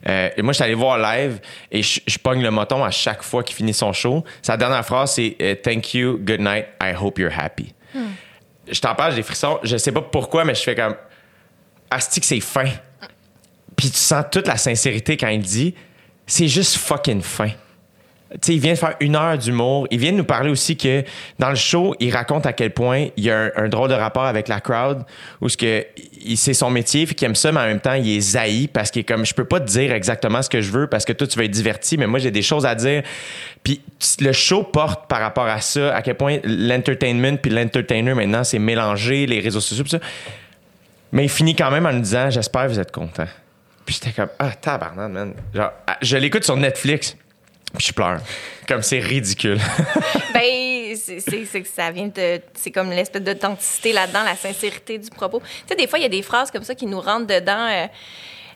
Euh, 0.09 0.31
et 0.37 0.43
moi, 0.43 0.53
je 0.53 0.57
suis 0.57 0.65
allé 0.65 0.75
voir 0.75 0.97
live 0.99 1.41
et 1.73 1.83
je, 1.83 2.01
je 2.07 2.19
pogne 2.19 2.41
le 2.41 2.51
moton 2.53 2.85
à 2.85 2.91
chaque 2.93 3.23
fois 3.25 3.43
qu'il 3.43 3.57
finit 3.57 3.75
son 3.75 3.93
show. 3.93 4.25
Sa 4.43 4.57
dernière 4.57 4.85
phrase, 4.87 5.13
c'est 5.15 5.37
euh, 5.43 5.55
Thank 5.57 5.93
you, 5.95 6.19
good 6.23 6.41
night, 6.41 6.67
I 6.81 6.93
hope 6.99 7.19
you're 7.19 7.33
happy. 7.37 7.75
Je 8.71 8.81
t'en 8.81 8.95
parle, 8.95 9.11
j'ai 9.13 9.17
des 9.19 9.23
frissons. 9.25 9.59
Je 9.65 9.77
sais 9.77 9.91
pas 9.93 10.03
pourquoi, 10.03 10.45
mais 10.45 10.55
je 10.55 10.63
fais 10.63 10.75
comme. 10.77 10.95
Asti 11.91 12.21
que 12.21 12.27
c'est 12.27 12.41
fin. 12.41 12.69
Puis 13.77 13.91
tu 13.91 13.99
sens 13.99 14.25
toute 14.31 14.47
la 14.47 14.57
sincérité 14.57 15.17
quand 15.17 15.29
il 15.29 15.41
dit 15.41 15.75
c'est 16.27 16.49
juste 16.49 16.77
fucking 16.77 17.23
fin. 17.23 17.51
Tu 18.31 18.39
sais, 18.43 18.55
il 18.55 18.61
vient 18.61 18.75
de 18.75 18.79
faire 18.79 18.95
une 19.01 19.17
heure 19.17 19.39
d'humour. 19.39 19.87
Il 19.91 19.99
vient 19.99 20.13
de 20.13 20.19
nous 20.19 20.25
parler 20.25 20.51
aussi 20.51 20.77
que 20.77 21.03
dans 21.39 21.49
le 21.49 21.55
show, 21.55 21.95
il 21.99 22.15
raconte 22.15 22.45
à 22.45 22.53
quel 22.53 22.73
point 22.73 23.07
il 23.17 23.25
y 23.25 23.31
a 23.31 23.51
un, 23.57 23.69
drôle 23.69 23.89
de 23.89 23.95
rapport 23.95 24.25
avec 24.25 24.49
la 24.49 24.61
crowd, 24.61 25.05
où 25.41 25.49
ce 25.49 25.57
que 25.57 25.87
c'est 26.37 26.53
son 26.53 26.69
métier, 26.69 27.07
puis 27.07 27.15
qu'il 27.15 27.25
aime 27.25 27.35
ça, 27.35 27.53
mais 27.53 27.61
en 27.61 27.67
même 27.67 27.81
temps, 27.81 27.95
il 27.95 28.07
est 28.11 28.21
zaï 28.21 28.67
parce 28.67 28.91
qu'il 28.91 29.01
est 29.01 29.05
comme 29.05 29.25
je 29.25 29.33
peux 29.33 29.47
pas 29.47 29.61
te 29.61 29.67
dire 29.67 29.93
exactement 29.93 30.43
ce 30.43 30.51
que 30.51 30.61
je 30.61 30.71
veux 30.71 30.87
parce 30.87 31.07
que 31.07 31.15
toi 31.15 31.27
tu 31.27 31.39
vas 31.39 31.47
être 31.47 31.51
diverti, 31.51 31.97
mais 31.97 32.07
moi 32.07 32.19
j'ai 32.19 32.31
des 32.31 32.43
choses 32.43 32.67
à 32.67 32.75
dire. 32.75 33.03
Puis 33.63 33.81
le 34.21 34.33
show 34.33 34.63
porte 34.63 35.09
par 35.09 35.21
rapport 35.21 35.47
à 35.47 35.63
ça, 35.63 35.97
à 35.97 36.03
quel 36.03 36.17
point 36.17 36.37
l'entertainment 36.45 37.39
puis 37.39 37.51
l'entertainer 37.51 38.13
maintenant 38.13 38.45
c'est 38.45 38.59
mélangé, 38.59 39.25
les 39.25 39.41
réseaux 39.41 39.61
sociaux, 39.61 39.85
pis 39.85 39.91
ça. 39.91 40.01
Mais 41.13 41.25
il 41.25 41.29
finit 41.29 41.55
quand 41.57 41.71
même 41.71 41.87
en 41.87 41.93
nous 41.93 42.01
disant 42.01 42.31
J'espère 42.31 42.65
que 42.65 42.69
vous 42.69 42.81
êtes 42.81 42.93
content. 42.93 43.27
Puis 43.85 43.95
j'étais 44.01 44.13
comme 44.15 44.29
Ah, 44.39 44.51
tabarnak, 44.53 45.11
man. 45.11 45.35
Genre, 45.55 45.71
ah, 45.87 45.97
je 46.03 46.17
l'écoute 46.17 46.45
sur 46.45 46.57
Netflix. 46.57 47.17
Puis 47.77 47.89
je 47.89 47.93
pleure. 47.93 48.21
Comme 48.67 48.83
c'est 48.83 48.99
ridicule. 49.01 49.59
Ben, 50.35 50.95
c'est 50.97 51.63
que 51.63 51.69
ça 51.69 51.91
vient 51.91 52.07
de. 52.09 52.41
C'est 52.55 52.71
comme 52.71 52.91
l'espèce 52.91 53.23
d'authenticité 53.23 53.93
là-dedans, 53.93 54.23
la 54.25 54.37
sincérité 54.37 54.99
du 54.99 55.11
propos. 55.11 55.41
Tu 55.41 55.47
sais, 55.69 55.75
des 55.75 55.87
fois, 55.87 55.99
il 55.99 56.03
y 56.03 56.07
a 56.07 56.09
des 56.09 56.23
phrases 56.23 56.51
comme 56.51 56.63
ça 56.63 56.75
qui 56.75 56.87
nous 56.87 57.01
rentrent 57.01 57.27
dedans. 57.27 57.69
euh, 57.71 57.87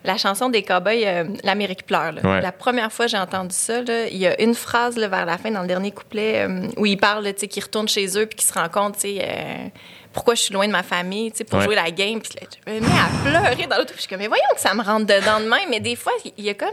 la 0.05 0.16
chanson 0.16 0.48
des 0.48 0.62
cowboys, 0.64 1.07
euh, 1.07 1.24
L'Amérique 1.44 1.86
pleure. 1.86 2.11
là. 2.12 2.22
Ouais. 2.24 2.40
La 2.40 2.50
première 2.53 2.90
fois 2.90 3.05
que 3.05 3.12
j'ai 3.12 3.18
entendu 3.18 3.55
ça, 3.55 3.80
il 4.11 4.16
y 4.16 4.26
a 4.26 4.40
une 4.42 4.55
phrase 4.55 4.96
là, 4.96 5.07
vers 5.09 5.24
la 5.26 5.38
fin, 5.38 5.50
dans 5.53 5.61
le 5.62 5.68
dernier 5.68 5.92
couplet, 5.92 6.44
euh, 6.48 6.66
où 6.76 6.86
ils 6.86 6.96
parlent, 6.96 7.24
tu 7.34 7.40
sais, 7.40 7.48
qu'ils 7.48 7.62
retournent 7.62 7.88
chez 7.88 8.18
eux 8.18 8.26
puis 8.26 8.36
qu'ils 8.36 8.48
se 8.48 8.53
rendent 8.55 8.72
compte, 8.72 8.94
tu 8.94 9.00
sais, 9.03 9.18
euh, 9.22 9.68
pourquoi 10.13 10.35
je 10.35 10.43
suis 10.43 10.55
loin 10.55 10.67
de 10.67 10.73
ma 10.73 10.83
famille, 10.83 11.31
tu 11.33 11.39
sais, 11.39 11.45
pour 11.45 11.59
Ouais. 11.59 11.65
jouer 11.65 11.75
la 11.75 11.91
game. 11.91 12.21
Puis 12.21 12.33
là, 12.41 12.47
je 12.67 12.73
me 12.73 12.81
mets 12.81 12.87
à 12.87 13.09
pleurer 13.49 13.67
dans 13.67 13.77
l'auto. 13.77 13.89
Puis 13.89 13.97
je 13.97 14.01
suis 14.03 14.09
comme, 14.09 14.19
mais 14.19 14.29
voyons 14.29 14.43
que 14.55 14.61
ça 14.61 14.75
me 14.75 14.83
rentre 14.83 15.07
dedans 15.07 15.41
de 15.41 15.49
même. 15.49 15.69
Mais 15.71 15.81
des 15.81 15.97
fois, 15.97 16.13
il 16.37 16.45
y 16.45 16.51
a 16.51 16.55
comme, 16.55 16.69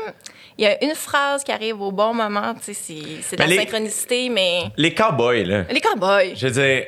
il 0.58 0.64
y 0.66 0.68
a 0.68 0.84
une 0.84 0.96
phrase 0.96 1.44
qui 1.44 1.52
arrive 1.52 1.82
au 1.82 1.92
bon 1.92 2.14
moment, 2.14 2.54
tu 2.56 2.74
sais, 2.74 2.96
c'est 3.22 3.36
de 3.36 3.42
la 3.42 3.48
les- 3.48 3.56
synchronicité, 3.58 4.30
mais. 4.30 4.64
Les 4.78 4.94
cowboys, 4.94 5.46
là. 5.46 5.64
Les 5.72 5.82
cowboys. 5.82 6.34
Je 6.36 6.48
veux 6.48 6.54
dire, 6.54 6.84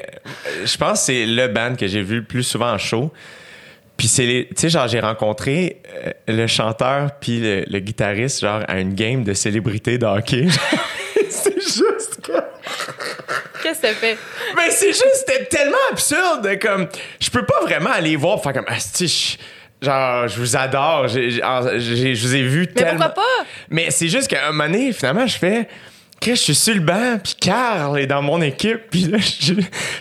je 0.66 0.78
pense 0.78 1.00
que 1.00 1.06
c'est 1.06 1.26
le 1.26 1.48
band 1.48 1.76
que 1.76 1.88
j'ai 1.88 2.02
vu 2.02 2.18
le 2.18 2.24
plus 2.26 2.44
souvent 2.44 2.72
en 2.74 2.78
show. 2.78 3.12
Puis 3.98 4.08
c'est 4.08 4.26
les. 4.26 4.48
Tu 4.48 4.54
sais, 4.58 4.70
genre, 4.70 4.88
j'ai 4.88 5.00
rencontré 5.00 5.82
euh, 6.06 6.12
le 6.28 6.48
chanteur 6.48 7.12
puis 7.20 7.40
le, 7.40 7.64
le 7.70 7.80
guitariste, 7.80 8.42
genre, 8.42 8.62
à 8.68 8.80
une 8.80 8.96
game 8.96 9.24
de 9.24 9.34
célébrité 9.34 9.98
de 10.00 10.06
hockey. 10.08 10.48
c'est 11.30 11.62
juste. 11.62 11.84
Qu'est-ce 13.80 13.94
que 13.94 14.00
fait? 14.00 14.18
Mais 14.56 14.70
c'est 14.72 14.88
juste, 14.88 15.26
c'était 15.26 15.46
tellement 15.46 15.78
absurde. 15.92 16.42
de 16.44 16.56
Comme, 16.56 16.88
je 17.20 17.30
peux 17.30 17.46
pas 17.46 17.62
vraiment 17.62 17.92
aller 17.92 18.16
voir 18.16 18.42
faire 18.42 18.54
comme, 18.54 18.66
Asti, 18.68 19.08
je- 19.82 19.86
genre, 19.86 20.28
je 20.28 20.38
vous 20.40 20.56
adore. 20.56 21.08
j'ai- 21.08 21.32
j'ai- 21.32 21.42
j'ai- 21.80 22.16
je 22.16 22.28
vous 22.28 22.36
ai 22.36 22.44
vu 22.44 22.60
Mais 22.76 22.84
tellement. 22.84 23.06
pourquoi 23.06 23.24
pas? 23.24 23.46
Mais 23.70 23.90
c'est 23.92 24.08
juste 24.10 24.28
qu'à 24.28 24.48
un 24.48 24.52
moment 24.52 24.66
donné, 24.72 24.92
finalement, 24.94 25.26
je 25.28 25.38
fais. 25.38 25.68
Chris, 26.20 26.36
je 26.36 26.42
suis 26.42 26.56
sur 26.56 26.76
le 26.76 26.82
banc, 26.82 27.18
puis 27.24 27.34
Carl 27.40 27.98
est 27.98 28.06
dans 28.06 28.22
mon 28.22 28.40
équipe, 28.44 28.92
puis 28.92 29.06
là, 29.06 29.18
je- 29.18 29.54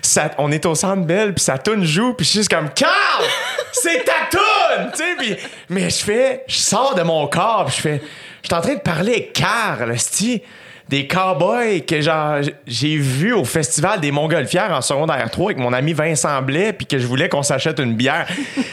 ça, 0.03 0.31
on 0.37 0.53
est 0.53 0.66
au 0.66 0.75
centre 0.75 1.03
belle, 1.07 1.33
puis 1.33 1.43
sa 1.43 1.57
toune 1.57 1.83
joue, 1.83 2.12
puis 2.12 2.27
je 2.27 2.31
suis 2.31 2.39
juste 2.41 2.51
comme 2.51 2.68
Carl, 2.75 3.25
c'est 3.73 4.05
ta 4.05 4.29
toune, 4.31 4.91
tu 4.93 4.99
sais, 4.99 5.14
puis 5.16 5.37
mais 5.71 5.89
je 5.89 5.97
fais, 6.05 6.45
je 6.47 6.57
sors 6.59 6.95
de 6.95 7.01
mon 7.03 7.27
corps, 7.27 7.64
puis 7.66 7.77
je 7.77 7.81
fais, 7.81 8.03
je 8.43 8.49
suis 8.49 8.55
en 8.55 8.61
train 8.61 8.75
de 8.75 8.81
parler 8.81 9.12
avec 9.12 9.33
Carl, 9.33 9.91
esti, 9.93 10.43
des 10.91 11.07
cowboys 11.07 11.86
que 11.86 12.01
genre 12.01 12.41
j'ai 12.66 12.97
vu 12.97 13.32
au 13.32 13.45
festival 13.45 14.01
des 14.01 14.11
Montgolfières 14.11 14.72
en 14.72 14.80
secondaire 14.80 15.30
3 15.30 15.53
avec 15.53 15.59
mon 15.59 15.72
ami 15.72 15.93
Vincent 15.93 16.43
Blais, 16.43 16.72
puis 16.72 16.84
que 16.84 16.99
je 16.99 17.07
voulais 17.07 17.28
qu'on 17.28 17.45
s'achète 17.45 17.78
une 17.78 17.95
bière. 17.95 18.26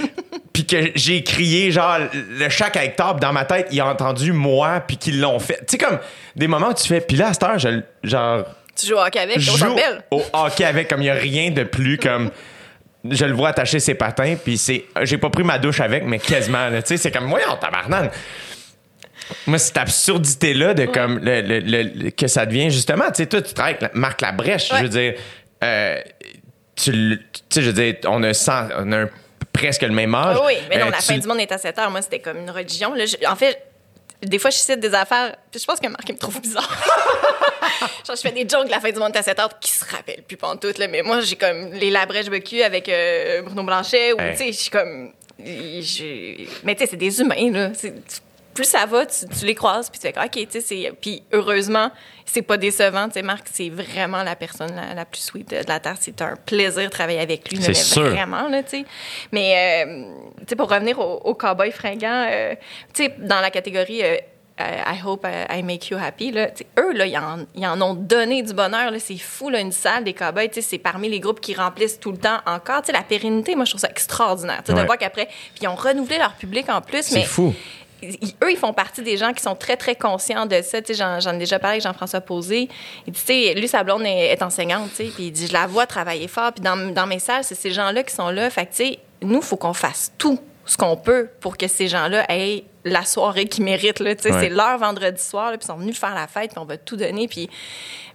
puis 0.53 0.65
que 0.65 0.77
j'ai 0.95 1.23
crié 1.23 1.69
genre 1.69 1.99
le 2.11 2.49
chaque 2.49 2.75
Hector 2.75 3.13
puis 3.13 3.21
dans 3.21 3.31
ma 3.31 3.45
tête 3.45 3.67
il 3.71 3.79
a 3.79 3.85
entendu 3.85 4.31
moi 4.31 4.79
puis 4.79 4.97
qu'ils 4.97 5.21
l'ont 5.21 5.37
fait. 5.37 5.59
Tu 5.59 5.65
sais 5.67 5.77
comme 5.77 5.99
des 6.35 6.47
moments 6.47 6.69
où 6.69 6.73
tu 6.73 6.87
fais 6.87 7.01
puis 7.01 7.17
là 7.17 7.27
à 7.27 7.33
cette 7.33 7.43
heure 7.43 7.59
je 7.59 7.81
genre 8.03 8.43
Tu 8.75 8.87
joues 8.87 8.95
au 8.95 9.05
hockey 9.05 9.19
avec, 9.19 9.39
je 9.39 9.51
joue 9.51 9.75
au 10.09 10.23
hockey 10.33 10.65
avec 10.65 10.87
comme 10.87 11.03
il 11.03 11.05
y 11.05 11.09
a 11.11 11.13
rien 11.13 11.51
de 11.51 11.63
plus 11.63 11.99
comme 11.99 12.31
je 13.07 13.25
le 13.25 13.33
vois 13.33 13.49
attacher 13.49 13.79
ses 13.79 13.93
patins 13.93 14.35
puis 14.43 14.57
c'est 14.57 14.85
j'ai 15.03 15.19
pas 15.19 15.29
pris 15.29 15.43
ma 15.43 15.59
douche 15.59 15.79
avec 15.79 16.03
mais 16.03 16.17
quasiment 16.17 16.71
tu 16.71 16.81
sais 16.85 16.97
c'est 16.97 17.11
comme 17.11 17.29
voyons 17.29 17.55
tabarnak 17.61 18.11
moi, 19.45 19.57
cette 19.59 19.77
absurdité-là 19.77 20.73
de 20.73 20.85
comme 20.85 21.19
le, 21.19 21.41
le- 21.41 21.59
le- 21.59 22.09
que 22.11 22.27
ça 22.27 22.45
devient 22.45 22.69
justement, 22.71 23.05
tu 23.07 23.15
sais, 23.17 23.25
toi, 23.25 23.41
tu 23.41 23.53
travailles 23.53 23.77
avec 23.79 23.93
Marc 23.95 24.21
Labrèche, 24.21 24.71
Ouais. 24.71 24.77
je 24.79 24.83
veux 24.83 24.89
dire, 24.89 25.13
euh, 25.63 25.99
tu 26.75 27.19
sais, 27.49 27.61
je 27.61 27.69
veux 27.69 27.73
dire, 27.73 27.95
on 28.05 28.21
a, 28.23 28.33
cent- 28.33 28.67
on 28.77 28.91
a 28.91 28.97
un- 29.03 29.09
presque 29.53 29.81
le 29.81 29.89
même 29.89 30.13
âge. 30.13 30.37
Ah 30.39 30.45
oui, 30.45 30.53
mais 30.69 30.77
non, 30.77 30.87
Euh, 30.87 30.91
la 30.91 30.97
tu- 30.97 31.03
fin 31.05 31.17
du 31.17 31.27
monde 31.27 31.39
est 31.39 31.51
à 31.51 31.57
7 31.57 31.77
heures. 31.79 31.89
Moi, 31.89 32.01
c'était 32.03 32.19
comme 32.19 32.37
une 32.37 32.51
religion. 32.51 32.93
Là, 32.93 33.05
je- 33.07 33.27
en 33.27 33.35
fait, 33.35 33.59
des 34.21 34.37
fois, 34.39 34.49
je 34.51 34.57
cite 34.57 34.79
des 34.79 34.93
affaires, 34.93 35.35
puis 35.51 35.59
je 35.59 35.65
pense 35.65 35.79
que 35.79 35.87
Marc 35.87 36.07
il 36.07 36.13
me 36.13 36.17
trouve 36.19 36.39
bizarre. 36.41 36.69
Genre, 38.05 38.15
je 38.15 38.21
fais 38.21 38.31
des 38.31 38.47
jokes 38.47 38.69
la 38.69 38.79
fin 38.79 38.91
du 38.91 38.99
monde 38.99 39.15
à 39.17 39.21
7 39.23 39.39
heures 39.39 39.59
qui 39.59 39.71
se 39.71 39.83
rappellent 39.85 40.23
plus 40.27 40.37
tout 40.37 40.73
là, 40.79 40.87
mais 40.87 41.01
moi, 41.01 41.21
j'ai 41.21 41.35
comme 41.35 41.71
les 41.73 41.89
labrèches 41.89 42.29
becu 42.29 42.61
avec 42.61 42.87
euh, 42.89 43.41
Bruno 43.41 43.63
Blanchet, 43.63 44.13
ou, 44.13 44.17
tu 44.17 44.37
sais, 44.37 44.47
je 44.51 44.57
suis 44.57 44.69
comme. 44.69 45.11
je- 45.39 46.45
Mais 46.63 46.75
tu 46.75 46.83
sais, 46.83 46.87
c'est 46.91 46.97
des 46.97 47.19
humains, 47.19 47.51
là. 47.51 47.69
C'est- 47.75 47.93
Plus 48.57 48.65
ça 48.65 48.87
va, 48.87 49.05
tu, 49.05 49.27
tu 49.39 49.45
les 49.45 49.53
croises, 49.53 49.87
puis 49.87 49.99
tu 49.99 50.07
fais 50.11 50.19
OK, 50.19 50.47
tu 50.49 50.61
sais, 50.61 50.91
puis 50.99 51.21
heureusement, 51.31 51.91
c'est 52.25 52.41
pas 52.41 52.57
décevant. 52.57 53.05
Tu 53.07 53.13
sais, 53.13 53.21
Marc, 53.21 53.45
c'est 53.53 53.69
vraiment 53.69 54.23
la 54.23 54.35
personne 54.35 54.75
la, 54.75 54.95
la 54.95 55.05
plus 55.05 55.21
sweet 55.21 55.47
de, 55.51 55.57
de 55.61 55.67
la 55.67 55.79
Terre. 55.79 55.93
C'est 55.99 56.19
un 56.23 56.35
plaisir 56.43 56.85
de 56.85 56.89
travailler 56.89 57.19
avec 57.19 57.51
lui. 57.51 57.61
C'est 57.61 57.75
sûr. 57.75 58.09
Vraiment, 58.09 58.47
là, 58.47 58.63
tu 58.63 58.79
sais. 58.79 58.85
Mais, 59.31 59.85
euh, 59.85 60.11
tu 60.39 60.45
sais, 60.49 60.55
pour 60.55 60.71
revenir 60.71 60.97
au, 60.97 61.21
au 61.23 61.35
cowboy 61.35 61.71
fringant, 61.71 62.25
euh, 62.31 62.55
tu 62.95 63.03
sais, 63.05 63.13
dans 63.19 63.41
la 63.41 63.51
catégorie 63.51 64.01
euh, 64.03 64.17
I 64.59 64.99
hope 65.05 65.27
I 65.51 65.61
make 65.61 65.89
you 65.89 65.97
happy, 66.03 66.31
là, 66.31 66.47
eux, 66.79 66.93
là, 66.93 67.05
ils 67.05 67.15
en, 67.15 67.45
ils 67.53 67.67
en 67.67 67.79
ont 67.79 67.93
donné 67.93 68.41
du 68.41 68.55
bonheur. 68.55 68.89
là. 68.89 68.97
C'est 68.97 69.19
fou, 69.19 69.51
là, 69.51 69.59
une 69.59 69.71
salle 69.71 70.03
des 70.03 70.13
cowboys. 70.13 70.49
tu 70.49 70.55
sais, 70.55 70.61
C'est 70.67 70.77
parmi 70.79 71.09
les 71.09 71.19
groupes 71.19 71.41
qui 71.41 71.53
remplissent 71.53 71.99
tout 71.99 72.11
le 72.11 72.17
temps 72.17 72.39
encore. 72.47 72.81
Tu 72.81 72.87
sais, 72.87 72.91
la 72.93 73.03
pérennité, 73.03 73.55
moi, 73.55 73.65
je 73.65 73.69
trouve 73.73 73.81
ça 73.81 73.89
extraordinaire. 73.91 74.63
Ouais. 74.67 74.73
De 74.73 74.81
voir 74.81 74.97
qu'après, 74.97 75.27
puis 75.27 75.61
ils 75.61 75.67
ont 75.67 75.75
renouvelé 75.75 76.17
leur 76.17 76.33
public 76.33 76.67
en 76.69 76.81
plus. 76.81 77.03
C'est 77.03 77.21
fou. 77.21 77.53
Eux, 78.03 78.51
ils 78.51 78.57
font 78.57 78.73
partie 78.73 79.01
des 79.01 79.17
gens 79.17 79.33
qui 79.33 79.41
sont 79.41 79.55
très, 79.55 79.77
très 79.77 79.95
conscients 79.95 80.45
de 80.45 80.61
ça. 80.61 80.79
J'en, 81.19 81.33
ai 81.33 81.37
déjà 81.37 81.59
parlé 81.59 81.75
avec 81.75 81.83
Jean-François 81.83 82.21
Posé. 82.21 82.69
Tu 83.05 83.13
sais, 83.13 83.53
lui, 83.55 83.67
sa 83.67 83.83
est, 84.05 84.41
enseignante, 84.41 84.89
tu 84.95 85.05
il 85.19 85.31
dit, 85.31 85.47
je 85.47 85.53
la 85.53 85.67
vois 85.67 85.85
travailler 85.85 86.27
fort. 86.27 86.51
Puis 86.53 86.63
dans, 86.63 87.07
mes 87.07 87.19
salles, 87.19 87.43
c'est 87.43 87.55
ces 87.55 87.71
gens-là 87.71 88.03
qui 88.03 88.13
sont 88.13 88.29
là. 88.29 88.49
Fait 88.49 88.65
que, 88.65 88.83
nous, 89.25 89.39
il 89.39 89.43
faut 89.43 89.57
qu'on 89.57 89.73
fasse 89.73 90.11
tout 90.17 90.39
ce 90.65 90.77
qu'on 90.77 90.97
peut 90.97 91.29
pour 91.39 91.57
que 91.57 91.67
ces 91.67 91.87
gens-là 91.87 92.25
aient 92.29 92.63
la 92.91 93.03
soirée 93.03 93.45
qu'ils 93.45 93.63
méritent. 93.63 93.99
Là. 93.99 94.11
Ouais. 94.11 94.17
C'est 94.19 94.49
leur 94.49 94.77
vendredi 94.77 95.21
soir, 95.21 95.51
puis 95.51 95.59
ils 95.63 95.67
sont 95.67 95.77
venus 95.77 95.97
faire 95.99 96.15
la 96.15 96.27
fête, 96.27 96.51
puis 96.51 96.59
on 96.59 96.65
va 96.65 96.77
tout 96.77 96.95
donner. 96.97 97.27
Puis 97.27 97.49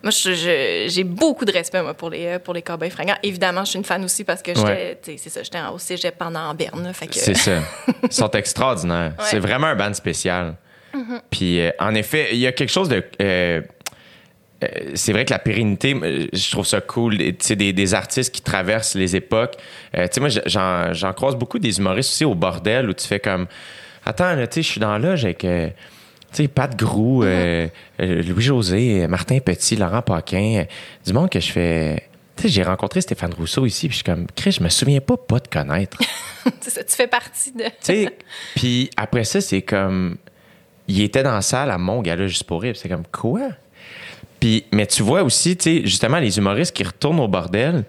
moi, 0.02 0.10
j'ai 0.12 1.04
beaucoup 1.04 1.44
de 1.44 1.52
respect 1.52 1.82
moi, 1.82 1.94
pour 1.94 2.10
les, 2.10 2.26
euh, 2.26 2.38
pour 2.38 2.54
les 2.54 2.62
cowboys 2.62 2.90
fringants. 2.90 3.16
Évidemment, 3.22 3.64
je 3.64 3.70
suis 3.70 3.78
une 3.78 3.84
fan 3.84 4.04
aussi 4.04 4.24
parce 4.24 4.42
que 4.42 4.54
j'étais, 4.54 4.98
Ouais. 5.06 5.16
c'est 5.16 5.28
ça, 5.30 5.42
j'étais 5.42 5.58
au 5.72 5.78
cégep 5.78 6.16
pendant 6.18 6.40
en 6.40 6.54
Berne. 6.54 6.92
que, 6.92 7.06
C'est 7.14 7.34
ça. 7.36 7.60
Ils 8.02 8.12
sont 8.12 8.30
extraordinaires. 8.30 9.12
Ouais. 9.18 9.24
C'est 9.28 9.38
vraiment 9.38 9.68
un 9.68 9.76
band 9.76 9.94
spécial. 9.94 10.56
Puis, 11.30 11.60
euh, 11.60 11.70
en 11.78 11.94
effet, 11.94 12.28
il 12.32 12.38
y 12.38 12.46
a 12.46 12.52
quelque 12.52 12.70
chose 12.70 12.88
de. 12.88 13.02
euh, 13.22 13.62
euh, 14.62 14.68
c'est 14.94 15.12
vrai 15.12 15.24
que 15.24 15.30
la 15.32 15.38
pérennité, 15.38 15.96
je 16.32 16.50
trouve 16.50 16.66
ça 16.66 16.80
cool. 16.80 17.16
Tu 17.36 17.56
des, 17.56 17.72
des 17.72 17.94
artistes 17.94 18.32
qui 18.32 18.42
traversent 18.42 18.94
les 18.94 19.16
époques. 19.16 19.56
Tu 19.92 20.00
sais, 20.10 20.20
moi, 20.20 20.28
j'en, 20.46 20.92
j'en 20.92 21.12
croise 21.14 21.34
beaucoup 21.34 21.58
des 21.58 21.78
humoristes 21.78 22.10
aussi 22.12 22.24
au 22.24 22.34
bordel 22.34 22.88
où 22.88 22.92
tu 22.92 23.06
fais 23.06 23.18
comme. 23.20 23.46
Attends, 24.04 24.34
là, 24.34 24.46
tu 24.46 24.54
sais, 24.54 24.62
je 24.62 24.68
suis 24.68 24.80
dans 24.80 24.96
l'âge 24.98 25.24
avec. 25.24 25.44
euh, 25.44 25.68
tu 26.32 26.42
sais, 26.42 26.48
Pat 26.48 26.74
Grou, 26.76 27.24
euh, 27.24 27.68
euh, 28.00 28.22
Louis-José, 28.22 29.06
Martin 29.06 29.38
Petit, 29.40 29.76
Laurent 29.76 30.02
Paquin, 30.02 30.64
du 31.04 31.12
monde 31.12 31.30
que 31.30 31.40
je 31.40 31.52
fais. 31.52 32.08
Tu 32.36 32.44
sais, 32.44 32.48
j'ai 32.48 32.62
rencontré 32.62 33.00
Stéphane 33.02 33.34
Rousseau 33.34 33.66
ici, 33.66 33.88
puis 33.88 33.98
je 33.98 34.02
suis 34.02 34.04
comme, 34.04 34.26
Chris, 34.34 34.52
je 34.52 34.62
me 34.62 34.70
souviens 34.70 35.00
pas 35.00 35.16
pas 35.18 35.38
de 35.38 35.48
connaître. 35.48 35.98
ça, 36.60 36.82
tu 36.82 36.96
fais 36.96 37.06
partie 37.06 37.52
de. 37.52 37.64
Tu 37.64 37.70
sais, 37.82 38.16
puis 38.54 38.90
après 38.96 39.24
ça, 39.24 39.40
c'est 39.40 39.62
comme. 39.62 40.16
Il 40.88 41.00
était 41.02 41.22
dans 41.22 41.34
la 41.34 41.42
salle 41.42 41.70
à 41.70 41.78
mon 41.78 42.02
gala 42.02 42.26
juste 42.26 42.44
pour 42.44 42.62
rire. 42.62 42.74
C'est 42.76 42.88
comme 42.88 43.06
quoi? 43.12 43.50
Puis, 44.40 44.64
mais 44.72 44.86
tu 44.86 45.02
vois 45.04 45.22
aussi, 45.22 45.56
tu 45.56 45.62
sais, 45.62 45.86
justement, 45.86 46.18
les 46.18 46.38
humoristes 46.38 46.74
qui 46.74 46.82
retournent 46.82 47.20
au 47.20 47.28
bordel. 47.28 47.84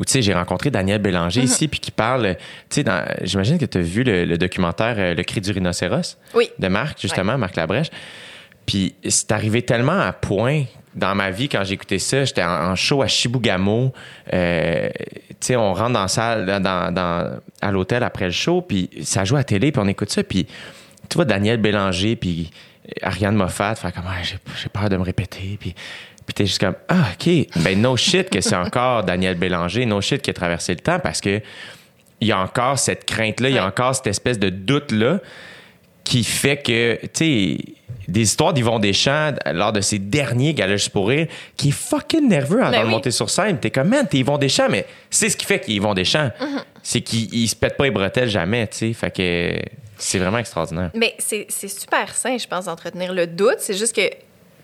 Ou 0.00 0.04
tu 0.06 0.12
sais, 0.12 0.22
j'ai 0.22 0.32
rencontré 0.34 0.70
Daniel 0.70 1.00
Bélanger 1.00 1.42
ici, 1.42 1.68
puis 1.68 1.78
qui 1.78 1.90
parle. 1.90 2.36
Tu 2.70 2.82
sais, 2.82 2.84
j'imagine 3.22 3.58
que 3.58 3.66
tu 3.66 3.78
as 3.78 3.82
vu 3.82 4.02
le, 4.02 4.24
le 4.24 4.38
documentaire 4.38 4.94
euh, 4.98 5.14
Le 5.14 5.22
cri 5.22 5.40
du 5.42 5.50
rhinocéros 5.52 6.16
Oui. 6.34 6.48
de 6.58 6.68
Marc, 6.68 6.98
justement, 7.00 7.36
Marc 7.36 7.54
Labrèche. 7.56 7.90
Puis 8.66 8.94
c'est 9.08 9.30
arrivé 9.32 9.62
tellement 9.62 10.00
à 10.00 10.12
point 10.12 10.64
dans 10.94 11.14
ma 11.14 11.30
vie 11.30 11.48
quand 11.48 11.64
écouté 11.64 11.98
ça. 11.98 12.24
J'étais 12.24 12.42
en, 12.42 12.70
en 12.70 12.76
show 12.76 13.02
à 13.02 13.06
Chibougamau. 13.08 13.92
Euh, 14.32 14.88
tu 15.28 15.36
sais, 15.40 15.56
on 15.56 15.74
rentre 15.74 15.92
dans 15.92 16.02
la 16.02 16.08
salle, 16.08 16.46
dans, 16.46 16.92
dans- 16.92 17.38
à 17.60 17.70
l'hôtel 17.70 18.02
après 18.02 18.24
le 18.26 18.30
show, 18.32 18.62
puis 18.62 18.88
ça 19.02 19.24
joue 19.24 19.36
à 19.36 19.40
la 19.40 19.44
télé, 19.44 19.70
puis 19.70 19.82
on 19.84 19.88
écoute 19.88 20.10
ça. 20.10 20.22
Puis 20.24 20.46
tu 21.08 21.14
vois 21.16 21.24
Daniel 21.26 21.58
Bélanger, 21.58 22.16
puis 22.16 22.50
Ariane 23.02 23.34
Moffat 23.36 23.74
faire 23.74 23.92
comme 23.92 24.04
Ah, 24.08 24.22
j'ai 24.22 24.36
j'ai 24.62 24.68
peur 24.68 24.88
de 24.88 24.96
me 24.96 25.02
répéter. 25.02 25.56
Puis, 25.60 25.74
puis 26.30 26.34
t'es 26.34 26.46
juste 26.46 26.60
comme 26.60 26.76
Ah, 26.88 27.08
OK. 27.12 27.48
Ben, 27.56 27.80
no 27.80 27.96
shit 27.96 28.30
que 28.30 28.40
c'est 28.40 28.54
encore 28.54 29.02
Daniel 29.02 29.36
Bélanger, 29.36 29.84
no 29.84 30.00
shit 30.00 30.22
qui 30.22 30.30
a 30.30 30.32
traversé 30.32 30.72
le 30.74 30.80
temps 30.80 31.00
parce 31.00 31.20
que 31.20 31.40
il 32.20 32.28
y 32.28 32.32
a 32.32 32.38
encore 32.38 32.78
cette 32.78 33.04
crainte-là, 33.04 33.48
il 33.48 33.54
y 33.54 33.58
a 33.58 33.66
encore 33.66 33.94
cette 33.96 34.06
espèce 34.06 34.38
de 34.38 34.48
doute-là 34.50 35.18
qui 36.04 36.22
fait 36.22 36.58
que, 36.58 36.98
tu 37.06 37.08
sais, 37.14 37.58
des 38.08 38.22
histoires 38.22 38.52
d'Yvon 38.52 38.78
Deschamps 38.78 39.34
lors 39.52 39.72
de 39.72 39.80
ses 39.80 39.98
derniers 39.98 40.54
galas 40.54 40.88
pour 40.92 41.08
rire, 41.08 41.26
qui 41.56 41.68
est 41.68 41.72
fucking 41.72 42.28
nerveux 42.28 42.60
avant 42.60 42.70
Ben 42.70 42.80
de 42.80 42.84
oui. 42.86 42.90
monter 42.90 43.10
sur 43.10 43.30
scène. 43.30 43.58
T'es 43.58 43.70
comme, 43.70 43.88
man, 43.88 44.06
t'es 44.08 44.18
Yvon 44.18 44.36
Deschamps, 44.38 44.68
mais 44.68 44.86
c'est 45.08 45.30
ce 45.30 45.36
qui 45.36 45.46
fait 45.46 45.60
qu'il 45.60 45.74
est 45.74 45.76
Yvon 45.76 45.94
Deschamps. 45.94 46.30
Mm-hmm. 46.40 46.62
C'est 46.82 47.00
qu'il 47.00 47.32
il 47.34 47.48
se 47.48 47.56
pète 47.56 47.76
pas 47.76 47.84
les 47.84 47.90
bretelles 47.90 48.28
jamais, 48.28 48.66
tu 48.66 48.76
sais. 48.78 48.92
Fait 48.92 49.10
que 49.10 49.60
c'est 49.96 50.18
vraiment 50.18 50.38
extraordinaire. 50.38 50.90
Mais 50.94 51.14
c'est 51.18 51.46
super 51.50 52.14
sain, 52.14 52.36
je 52.38 52.46
pense, 52.46 52.64
d'entretenir 52.66 53.12
le 53.12 53.26
doute. 53.26 53.56
C'est 53.58 53.76
juste 53.76 53.94
que, 53.94 54.10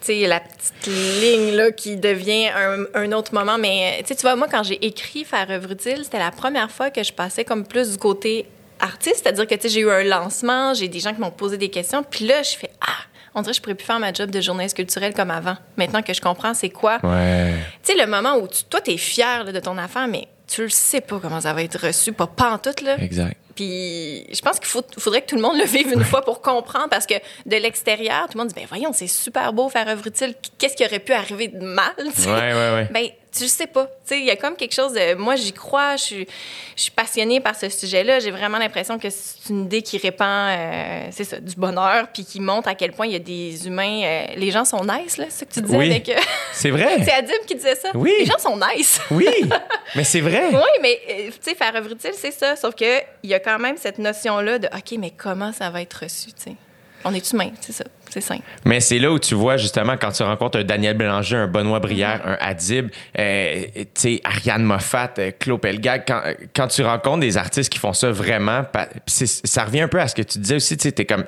sais, 0.00 0.26
la 0.26 0.40
petite 0.40 0.86
ligne 0.86 1.54
là, 1.54 1.70
qui 1.70 1.96
devient 1.96 2.48
un, 2.48 2.84
un 2.94 3.12
autre 3.12 3.34
moment. 3.34 3.58
Mais, 3.58 3.98
tu 4.00 4.08
sais, 4.08 4.14
tu 4.14 4.22
vois, 4.22 4.36
moi, 4.36 4.48
quand 4.50 4.62
j'ai 4.62 4.84
écrit 4.84 5.24
Faire 5.24 5.50
œuvre 5.50 5.72
utile, 5.72 6.00
c'était 6.04 6.18
la 6.18 6.30
première 6.30 6.70
fois 6.70 6.90
que 6.90 7.02
je 7.02 7.12
passais 7.12 7.44
comme 7.44 7.66
plus 7.66 7.92
du 7.92 7.98
côté 7.98 8.46
artiste. 8.80 9.20
C'est-à-dire 9.22 9.46
que, 9.46 9.54
tu 9.54 9.68
j'ai 9.68 9.80
eu 9.80 9.90
un 9.90 10.04
lancement, 10.04 10.74
j'ai 10.74 10.88
des 10.88 11.00
gens 11.00 11.14
qui 11.14 11.20
m'ont 11.20 11.30
posé 11.30 11.56
des 11.56 11.70
questions. 11.70 12.02
Puis 12.02 12.26
là, 12.26 12.42
je 12.42 12.56
fais 12.56 12.70
Ah, 12.80 13.04
on 13.34 13.42
dirait 13.42 13.52
que 13.52 13.56
je 13.56 13.62
pourrais 13.62 13.74
plus 13.74 13.86
faire 13.86 14.00
ma 14.00 14.12
job 14.12 14.30
de 14.30 14.40
journaliste 14.40 14.76
culturelle 14.76 15.14
comme 15.14 15.30
avant. 15.30 15.56
Maintenant 15.76 16.02
que 16.02 16.14
je 16.14 16.20
comprends 16.20 16.54
c'est 16.54 16.70
quoi. 16.70 16.98
Ouais. 17.02 17.54
Tu 17.84 17.92
sais, 17.92 17.98
le 17.98 18.10
moment 18.10 18.36
où 18.36 18.48
tu, 18.48 18.64
toi, 18.64 18.80
t'es 18.80 18.96
fier 18.96 19.44
là, 19.44 19.52
de 19.52 19.60
ton 19.60 19.76
affaire, 19.78 20.08
mais 20.08 20.28
tu 20.46 20.62
le 20.62 20.68
sais 20.68 21.00
pas 21.00 21.18
comment 21.20 21.40
ça 21.40 21.52
va 21.52 21.62
être 21.62 21.86
reçu, 21.86 22.12
pas 22.12 22.26
pantoute, 22.26 22.80
là. 22.82 22.96
Exact. 22.98 23.36
Puis 23.56 24.26
je 24.32 24.40
pense 24.42 24.58
qu'il 24.58 24.68
faut, 24.68 24.82
faudrait 24.98 25.22
que 25.22 25.26
tout 25.26 25.36
le 25.36 25.42
monde 25.42 25.56
le 25.56 25.64
vive 25.64 25.92
une 25.92 26.04
fois 26.04 26.22
pour 26.22 26.42
comprendre 26.42 26.88
parce 26.90 27.06
que 27.06 27.14
de 27.46 27.56
l'extérieur, 27.56 28.26
tout 28.26 28.36
le 28.36 28.44
monde 28.44 28.48
dit 28.48 28.54
ben 28.54 28.66
voyons, 28.68 28.92
c'est 28.92 29.06
super 29.06 29.52
beau 29.52 29.68
faire 29.68 29.88
œuvre 29.88 30.06
utile. 30.06 30.34
Qu'est-ce 30.58 30.76
qui 30.76 30.84
aurait 30.84 31.00
pu 31.00 31.12
arriver 31.12 31.48
de 31.48 31.64
mal 31.64 31.94
tu 31.96 32.22
sais? 32.22 32.30
Ouais, 32.30 33.18
le 33.44 33.48
sais 33.48 33.66
pas. 33.66 33.86
Tu 33.86 33.90
sais, 34.06 34.18
il 34.18 34.24
y 34.24 34.30
a 34.30 34.36
comme 34.36 34.56
quelque 34.56 34.74
chose 34.74 34.92
de 34.92 35.14
moi 35.14 35.36
j'y 35.36 35.52
crois, 35.52 35.96
je 35.96 36.02
suis 36.02 36.28
je 36.76 36.82
suis 36.82 36.90
passionnée 36.90 37.40
par 37.40 37.54
ce 37.56 37.68
sujet-là, 37.68 38.20
j'ai 38.20 38.30
vraiment 38.30 38.58
l'impression 38.58 38.98
que 38.98 39.08
c'est 39.10 39.48
une 39.50 39.64
idée 39.64 39.82
qui 39.82 39.98
répand 39.98 40.50
euh, 40.50 41.08
c'est 41.10 41.24
ça, 41.24 41.40
du 41.40 41.54
bonheur 41.56 42.08
puis 42.12 42.24
qui 42.24 42.40
montre 42.40 42.68
à 42.68 42.74
quel 42.74 42.92
point 42.92 43.06
il 43.06 43.12
y 43.12 43.16
a 43.16 43.20
des 43.20 43.66
humains 43.66 44.02
euh, 44.04 44.26
les 44.36 44.50
gens 44.50 44.64
sont 44.64 44.84
nice 44.84 45.16
là, 45.16 45.26
c'est 45.28 45.40
ce 45.40 45.44
que 45.44 45.54
tu 45.54 45.60
disais 45.62 45.76
Oui. 45.76 45.90
avec 45.90 46.08
euh, 46.08 46.14
C'est 46.52 46.70
vrai. 46.70 46.98
c'est 47.04 47.12
Adib 47.12 47.44
qui 47.46 47.54
disait 47.54 47.74
ça. 47.74 47.90
Oui. 47.94 48.12
Les 48.18 48.26
gens 48.26 48.38
sont 48.38 48.58
nice. 48.74 49.00
Oui, 49.10 49.28
mais 49.94 50.04
c'est 50.04 50.20
vrai. 50.20 50.44
Oui, 50.52 50.60
mais 50.82 51.00
tu 51.06 51.32
sais, 51.40 51.54
faire 51.54 51.74
œuvre 51.76 51.92
utile, 51.92 52.12
c'est 52.14 52.30
ça. 52.32 52.56
Sauf 52.56 52.74
que 52.74 53.00
il 53.22 53.30
y 53.30 53.34
a 53.34 53.40
quand 53.40 53.58
même 53.58 53.76
cette 53.76 53.98
notion-là 53.98 54.58
de 54.58 54.66
OK, 54.68 54.98
mais 54.98 55.12
comment 55.16 55.52
ça 55.52 55.70
va 55.70 55.82
être 55.82 55.94
reçu, 56.02 56.28
tu 56.32 56.50
sais? 56.50 56.56
On 57.04 57.14
est 57.14 57.32
humain, 57.32 57.50
c'est 57.60 57.72
ça. 57.72 57.84
C'est 58.10 58.20
simple. 58.20 58.42
Mais 58.64 58.80
c'est 58.80 58.98
là 58.98 59.10
où 59.12 59.18
tu 59.18 59.34
vois 59.34 59.56
justement 59.56 59.96
quand 59.96 60.10
tu 60.12 60.22
rencontres 60.22 60.58
un 60.58 60.64
Daniel 60.64 60.96
Bélanger, 60.96 61.36
un 61.36 61.46
Benoît 61.46 61.80
Brière, 61.80 62.20
un 62.24 62.36
Adib, 62.40 62.88
euh, 63.18 63.62
tu 63.74 63.84
sais, 63.94 64.20
Ariane 64.24 64.62
Moffat, 64.62 65.10
euh, 65.18 65.30
Claude 65.38 65.60
Pelgag, 65.60 66.04
quand, 66.06 66.22
quand 66.54 66.68
tu 66.68 66.82
rencontres 66.82 67.20
des 67.20 67.36
artistes 67.36 67.70
qui 67.72 67.78
font 67.78 67.92
ça 67.92 68.10
vraiment, 68.10 68.62
ça 69.06 69.64
revient 69.64 69.80
un 69.82 69.88
peu 69.88 70.00
à 70.00 70.08
ce 70.08 70.14
que 70.14 70.22
tu 70.22 70.38
disais 70.38 70.56
aussi, 70.56 70.76
tu 70.76 70.90
sais, 70.96 71.04
comme, 71.04 71.24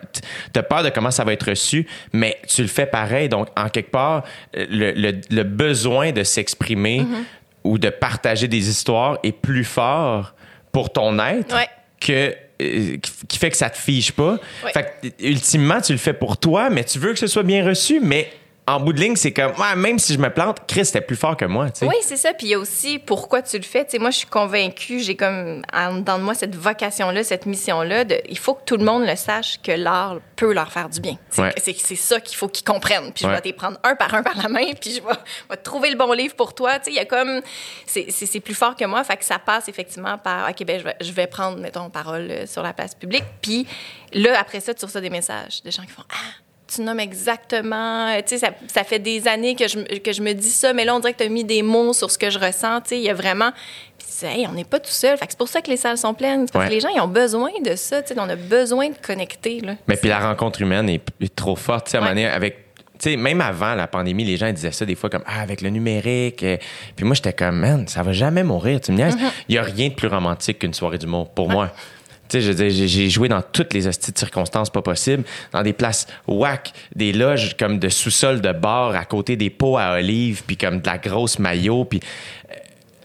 t'as 0.52 0.62
peur 0.62 0.82
de 0.82 0.90
comment 0.90 1.10
ça 1.10 1.24
va 1.24 1.32
être 1.32 1.48
reçu, 1.50 1.86
mais 2.12 2.38
tu 2.48 2.62
le 2.62 2.68
fais 2.68 2.86
pareil. 2.86 3.28
Donc, 3.28 3.48
en 3.56 3.68
quelque 3.68 3.90
part, 3.90 4.24
euh, 4.56 4.66
le, 4.70 4.92
le- 4.92 5.20
le 5.30 5.42
besoin 5.42 6.12
de 6.12 6.22
s'exprimer 6.22 7.04
ou 7.64 7.78
de 7.78 7.90
partager 7.90 8.48
des 8.48 8.68
histoires 8.68 9.18
est 9.22 9.32
plus 9.32 9.64
fort 9.64 10.34
pour 10.72 10.90
ton 10.92 11.18
être 11.18 11.54
Ouais. 11.54 11.68
que 12.00 12.34
qui 12.58 13.38
fait 13.38 13.50
que 13.50 13.56
ça 13.56 13.70
te 13.70 13.78
fiche 13.78 14.12
pas. 14.12 14.38
Fait 14.72 15.00
que, 15.02 15.24
ultimement, 15.24 15.80
tu 15.80 15.92
le 15.92 15.98
fais 15.98 16.12
pour 16.12 16.36
toi, 16.36 16.70
mais 16.70 16.84
tu 16.84 16.98
veux 16.98 17.12
que 17.12 17.18
ce 17.18 17.26
soit 17.26 17.42
bien 17.44 17.64
reçu, 17.64 18.00
mais 18.00 18.30
en 18.68 18.80
bout 18.80 18.92
de 18.92 19.00
ligne, 19.00 19.16
c'est 19.16 19.32
comme, 19.32 19.52
ouais, 19.52 19.74
même 19.76 19.98
si 19.98 20.12
je 20.14 20.18
me 20.18 20.28
plante, 20.32 20.58
Chris, 20.66 20.84
c'était 20.86 21.00
plus 21.00 21.16
fort 21.16 21.36
que 21.36 21.44
moi, 21.44 21.70
tu 21.70 21.80
sais. 21.80 21.86
Oui, 21.86 21.94
c'est 22.02 22.16
ça. 22.16 22.32
Puis 22.34 22.48
il 22.48 22.50
y 22.50 22.54
a 22.54 22.58
aussi 22.58 22.98
pourquoi 22.98 23.42
tu 23.42 23.56
le 23.56 23.62
fais. 23.64 23.86
Moi, 23.98 24.10
je 24.10 24.18
suis 24.18 24.26
convaincue, 24.26 25.00
j'ai 25.00 25.16
comme 25.16 25.62
en 25.72 25.94
dedans 25.96 26.18
de 26.18 26.22
moi 26.24 26.34
cette 26.34 26.54
vocation-là, 26.54 27.24
cette 27.24 27.46
mission-là. 27.46 28.04
De, 28.04 28.20
il 28.28 28.38
faut 28.38 28.54
que 28.54 28.64
tout 28.64 28.76
le 28.76 28.84
monde 28.84 29.04
le 29.06 29.16
sache 29.16 29.60
que 29.62 29.72
l'art 29.72 30.18
peut 30.36 30.52
leur 30.52 30.70
faire 30.72 30.88
du 30.88 31.00
bien. 31.00 31.16
C'est 31.30 31.42
Ouais. 31.42 31.54
c'est- 31.56 31.78
c'est 31.78 31.96
ça 31.96 32.20
qu'il 32.20 32.36
faut 32.36 32.48
qu'ils 32.48 32.64
comprennent. 32.64 33.12
Puis 33.12 33.24
je 33.24 33.26
Ouais. 33.28 33.34
vais 33.34 33.40
te 33.40 33.46
les 33.48 33.52
prendre 33.54 33.78
un 33.84 33.94
par 33.96 34.12
un 34.14 34.22
par 34.22 34.36
la 34.36 34.48
main, 34.48 34.66
puis 34.80 34.92
je 34.94 35.00
vais, 35.00 35.56
trouver 35.56 35.90
le 35.90 35.96
bon 35.96 36.12
livre 36.12 36.34
pour 36.36 36.54
toi. 36.54 36.78
Tu 36.78 36.84
sais, 36.86 36.90
il 36.90 36.96
y 36.96 37.00
a 37.00 37.04
comme. 37.04 37.40
C'est 37.86 38.06
c'est- 38.10 38.26
c'est 38.26 38.40
plus 38.40 38.54
fort 38.54 38.76
que 38.76 38.84
moi. 38.84 39.02
Fait 39.04 39.16
que 39.16 39.24
ça 39.24 39.38
passe 39.38 39.68
effectivement 39.68 40.18
par 40.18 40.48
OK, 40.50 40.64
ben 40.64 40.78
je 40.78 40.84
vais, 40.84 40.96
je 41.00 41.12
vais 41.12 41.26
prendre, 41.26 41.58
mettons, 41.58 41.88
parole 41.90 42.28
euh, 42.30 42.46
sur 42.46 42.62
la 42.62 42.72
place 42.72 42.94
publique. 42.94 43.24
Puis 43.42 43.66
là, 44.12 44.38
après 44.38 44.60
ça, 44.60 44.74
tu 44.74 44.84
reçois 44.84 45.00
des 45.00 45.10
messages 45.10 45.62
de 45.62 45.70
gens 45.70 45.82
qui 45.82 45.90
font 45.92 46.02
Ah, 46.10 46.14
tu 46.72 46.82
nommes 46.82 47.00
exactement. 47.00 48.08
Euh, 48.08 48.18
Tu 48.18 48.36
sais, 48.36 48.38
ça, 48.38 48.50
ça 48.66 48.84
fait 48.84 48.98
des 48.98 49.26
années 49.28 49.54
que 49.54 49.66
je, 49.68 49.78
me- 49.78 49.98
que 49.98 50.12
je 50.12 50.22
me 50.22 50.32
dis 50.34 50.50
ça, 50.50 50.72
mais 50.72 50.84
là, 50.84 50.94
on 50.94 51.00
dirait 51.00 51.12
que 51.14 51.18
tu 51.18 51.24
as 51.24 51.28
mis 51.28 51.44
des 51.44 51.62
mots 51.62 51.92
sur 51.92 52.10
ce 52.10 52.18
que 52.18 52.30
je 52.30 52.38
ressens. 52.38 52.82
Tu 52.82 52.88
sais, 52.90 52.98
il 52.98 53.04
y 53.04 53.10
a 53.10 53.14
vraiment. 53.14 53.50
Puis, 53.98 54.26
hey, 54.28 54.46
on 54.46 54.52
n'est 54.52 54.64
pas 54.64 54.78
tout 54.80 54.90
seul. 54.90 55.16
Fait 55.16 55.26
que 55.26 55.32
c'est 55.32 55.38
pour 55.38 55.48
ça 55.48 55.60
que 55.62 55.70
les 55.70 55.76
salles 55.76 55.98
sont 55.98 56.14
pleines. 56.14 56.46
Parce 56.50 56.64
Ouais. 56.64 56.68
que 56.68 56.74
les 56.74 56.80
gens, 56.80 56.88
ils 56.94 57.00
ont 57.00 57.08
besoin 57.08 57.50
de 57.64 57.74
ça. 57.76 58.02
Tu 58.02 58.14
sais, 58.14 58.20
on 58.20 58.28
a 58.28 58.36
besoin 58.36 58.88
de 58.90 58.96
connecter. 59.04 59.60
Là. 59.60 59.74
Mais 59.86 59.96
puis 59.96 60.08
la 60.08 60.18
rencontre 60.20 60.60
humaine 60.62 60.88
est, 60.88 61.02
est 61.20 61.34
trop 61.34 61.56
forte. 61.56 61.86
Tu 61.86 61.92
sais, 61.92 61.98
à 61.98 62.02
Ouais. 62.12 62.24
avec. 62.26 62.64
Même 63.06 63.40
avant 63.40 63.76
la 63.76 63.86
pandémie, 63.86 64.24
les 64.24 64.36
gens 64.36 64.50
disaient 64.52 64.72
ça 64.72 64.84
des 64.84 64.96
fois 64.96 65.08
comme 65.08 65.22
ah 65.24 65.40
avec 65.40 65.60
le 65.60 65.70
numérique. 65.70 66.42
euh, 66.42 66.56
Puis 66.96 67.04
moi 67.06 67.14
j'étais 67.14 67.32
comme 67.32 67.56
man, 67.60 67.86
ça 67.86 68.02
va 68.02 68.12
jamais 68.12 68.42
mourir. 68.42 68.80
Tu 68.80 68.90
me 68.90 68.96
niaises. 68.96 69.14
Mm-hmm. 69.14 69.30
Il 69.50 69.54
y 69.54 69.58
a 69.58 69.62
rien 69.62 69.88
de 69.90 69.94
plus 69.94 70.08
romantique 70.08 70.58
qu'une 70.58 70.74
soirée 70.74 70.98
d'humour 70.98 71.30
pour 71.30 71.48
moi. 71.48 71.70
Tu 72.28 72.42
sais, 72.42 72.70
j'ai- 72.70 73.08
joué 73.10 73.28
dans 73.28 73.42
toutes 73.42 73.72
les 73.74 73.86
hosties 73.86 74.12
de 74.12 74.18
circonstances 74.18 74.70
pas 74.70 74.82
possibles, 74.82 75.24
dans 75.52 75.62
des 75.62 75.72
places 75.72 76.06
whack, 76.26 76.72
des 76.94 77.12
loges 77.12 77.56
comme 77.56 77.78
de 77.78 77.88
sous-sol 77.88 78.40
de 78.40 78.52
bar 78.52 78.94
à 78.94 79.04
côté 79.04 79.36
des 79.36 79.50
pots 79.50 79.78
à 79.78 79.94
olives, 79.94 80.42
puis 80.46 80.56
comme 80.56 80.80
de 80.80 80.86
la 80.86 80.98
grosse 80.98 81.38
maillot, 81.38 81.84
puis 81.84 82.00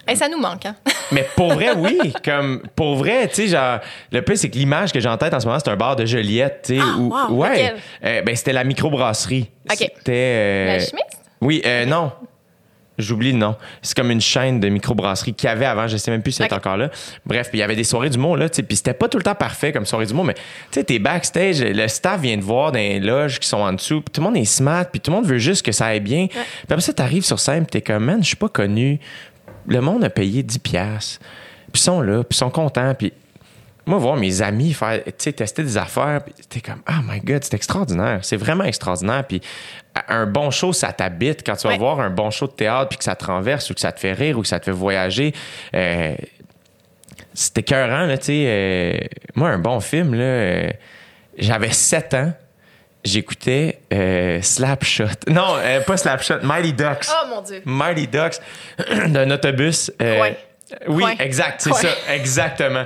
Hey, 0.06 0.18
ça 0.18 0.28
nous 0.28 0.38
manque, 0.38 0.66
hein? 0.66 0.76
mais 1.14 1.26
pour 1.38 1.54
vrai, 1.54 1.72
oui. 1.78 1.98
Comme, 2.26 2.62
pour 2.76 2.96
vrai, 2.98 3.30
tu 3.30 3.36
sais, 3.36 3.48
genre, 3.48 3.80
le 4.12 4.22
plus, 4.22 4.36
c'est 4.36 4.50
que 4.50 4.58
l'image 4.58 4.92
que 4.92 5.00
j'ai 5.00 5.08
en 5.08 5.16
tête 5.18 5.34
en 5.34 5.40
ce 5.40 5.46
moment, 5.46 5.60
c'est 5.64 5.72
un 5.72 5.78
bar 5.78 5.96
de 5.96 6.06
Joliette, 6.06 6.64
tu 6.66 6.76
sais. 6.76 6.82
Ah, 6.84 6.98
où- 7.00 7.10
wow, 7.14 7.38
ouais. 7.38 7.74
Euh, 8.04 8.22
ben, 8.22 8.36
c'était 8.36 8.52
la 8.52 8.66
microbrasserie. 8.66 9.50
OK. 9.72 9.78
C'était. 9.78 9.94
euh, 10.12 10.68
La 10.74 10.80
chimiste? 10.80 11.22
Oui, 11.40 11.62
euh, 11.66 11.86
non. 11.86 12.12
J'oublie 13.00 13.32
le 13.32 13.39
nom. 13.39 13.56
C'est 13.82 13.98
comme 13.98 14.12
une 14.12 14.22
chaîne 14.22 14.60
de 14.60 14.70
microbrasserie 14.70 15.34
qu'il 15.34 15.48
y 15.48 15.52
avait 15.52 15.66
avant. 15.66 15.88
Je 15.88 15.98
sais 15.98 16.12
même 16.12 16.22
plus 16.22 16.32
si 16.34 16.38
c'est 16.38 16.46
OK. 16.46 16.54
encore 16.54 16.78
là. 16.78 16.89
Bref, 17.26 17.50
puis 17.50 17.58
il 17.58 17.62
y 17.62 17.64
avait 17.64 17.76
des 17.76 17.84
soirées 17.84 18.10
d'humour, 18.10 18.38
là, 18.38 18.50
tu 18.50 18.58
sais. 18.58 18.64
Puis 18.64 18.78
c'était 18.78 18.94
pas 18.94 19.10
tout 19.10 19.18
le 19.18 19.24
temps 19.24 19.34
parfait 19.36 19.72
comme 19.72 19.86
soirée 19.86 20.06
d'humour, 20.06 20.26
mais 20.26 20.36
tu 20.36 20.41
sais, 20.72 20.84
t'es 20.84 21.00
backstage, 21.00 21.62
le 21.62 21.88
staff 21.88 22.22
vient 22.22 22.38
te 22.38 22.44
voir 22.44 22.72
dans 22.72 22.78
les 22.78 23.00
loges 23.00 23.39
qui 23.39 23.48
sont 23.48 23.58
en 23.58 23.74
dessous, 23.74 24.02
puis 24.02 24.12
tout 24.14 24.22
le 24.22 24.28
monde 24.28 24.38
est 24.38 24.46
smart, 24.46 24.86
puis 24.86 25.00
tout 25.00 25.10
le 25.10 25.18
monde 25.18 25.26
veut 25.26 25.39
juste 25.39 25.66
que 25.66 25.72
ça 25.72 25.88
aille 25.88 26.02
bien. 26.02 26.28
Puis 26.28 26.39
après 26.70 26.82
ça, 26.82 26.94
t'arrives 26.94 27.26
sur 27.26 27.39
scène, 27.39 27.66
puis 27.66 27.82
t'es 27.82 27.82
comme, 27.82 28.06
man, 28.06 28.22
je 28.22 28.28
suis 28.28 28.36
pas 28.36 28.50
connu. 28.50 29.00
Le 29.68 29.82
monde 29.82 30.04
a 30.04 30.10
payé 30.10 30.44
10$. 30.44 30.60
piastres. 30.60 31.20
Puis 31.72 31.82
ils 31.82 31.86
sont 31.86 32.02
là, 32.02 32.24
puis 32.24 32.36
ils 32.36 32.38
sont 32.38 32.52
contents, 32.52 32.94
puis 32.94 33.12
moi, 33.86 33.98
voir 33.98 34.16
mes 34.16 34.42
amis 34.42 34.74
faire, 34.74 35.02
tester 35.18 35.64
des 35.64 35.78
affaires, 35.78 36.22
t'es 36.50 36.62
comme, 36.62 36.82
oh 36.90 37.02
my 37.08 37.20
God, 37.20 37.44
c'est 37.44 37.54
extraordinaire. 37.56 38.20
C'est 38.22 38.38
vraiment 38.38 38.64
extraordinaire. 38.64 39.26
Puis 39.28 39.42
un 40.08 40.26
bon 40.26 40.52
show, 40.52 40.72
ça 40.74 40.94
t'habite. 40.94 41.46
Quand 41.46 41.56
tu 41.56 41.68
vas 41.68 41.74
Ouais. 41.74 41.80
voir 41.80 42.00
un 42.00 42.10
bon 42.10 42.32
show 42.32 42.48
de 42.48 42.54
théâtre, 42.54 42.90
puis 42.90 42.98
que 42.98 43.04
ça 43.04 43.16
te 43.16 43.26
renverse, 43.26 43.70
ou 43.70 43.74
que 43.74 43.80
ça 43.82 43.92
te 43.92 44.00
fait 44.00 44.14
rire, 44.14 44.38
ou 44.38 44.42
que 44.42 44.48
ça 44.48 44.60
te 44.60 44.66
fait 44.66 44.72
voyager, 44.72 45.34
euh, 45.76 46.16
c'est 47.34 47.58
écœurant, 47.58 48.06
là, 48.06 48.18
tu 48.18 48.26
sais. 48.26 48.44
euh, 48.48 48.98
moi, 49.36 49.50
un 49.50 49.60
bon 49.60 49.80
film, 49.80 50.14
là, 50.14 50.24
euh, 50.24 50.70
j'avais 51.38 51.72
7 51.72 52.14
ans. 52.14 52.34
J'écoutais 53.04 53.80
euh, 53.92 54.42
Slapshot. 54.42 55.06
Non, 55.28 55.56
euh, 55.58 55.82
pas 55.82 55.98
Slapshot, 55.98 56.40
Mighty 56.44 56.72
Ducks. 56.72 57.08
Oh 57.10 57.28
mon 57.36 57.42
Dieu! 57.42 57.62
Mighty 57.66 58.08
Ducks 58.08 58.38
d'un 59.10 59.30
autobus. 59.32 59.92
euh, 60.02 60.18
Coin. 60.20 60.32
Oui, 60.88 61.04
exact, 61.20 61.62
c'est 61.62 61.74
ça, 61.74 61.90
exactement. 62.10 62.86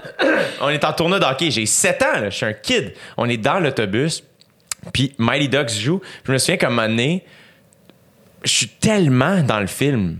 on 0.60 0.68
est 0.68 0.84
en 0.84 0.92
tournoi 0.92 1.18
d'hockey, 1.18 1.50
j'ai 1.50 1.66
7 1.66 2.02
ans, 2.02 2.20
là, 2.20 2.30
je 2.30 2.36
suis 2.36 2.46
un 2.46 2.52
kid. 2.52 2.92
On 3.16 3.28
est 3.28 3.36
dans 3.36 3.58
l'autobus, 3.58 4.22
puis 4.92 5.14
Mighty 5.18 5.48
Ducks 5.48 5.70
joue. 5.70 6.00
Je 6.24 6.32
me 6.32 6.38
souviens 6.38 6.56
qu'à 6.56 6.68
un 6.68 6.70
moment 6.70 6.88
donné, 6.88 7.24
je 8.44 8.50
suis 8.50 8.68
tellement 8.68 9.42
dans 9.42 9.60
le 9.60 9.66
film. 9.66 10.18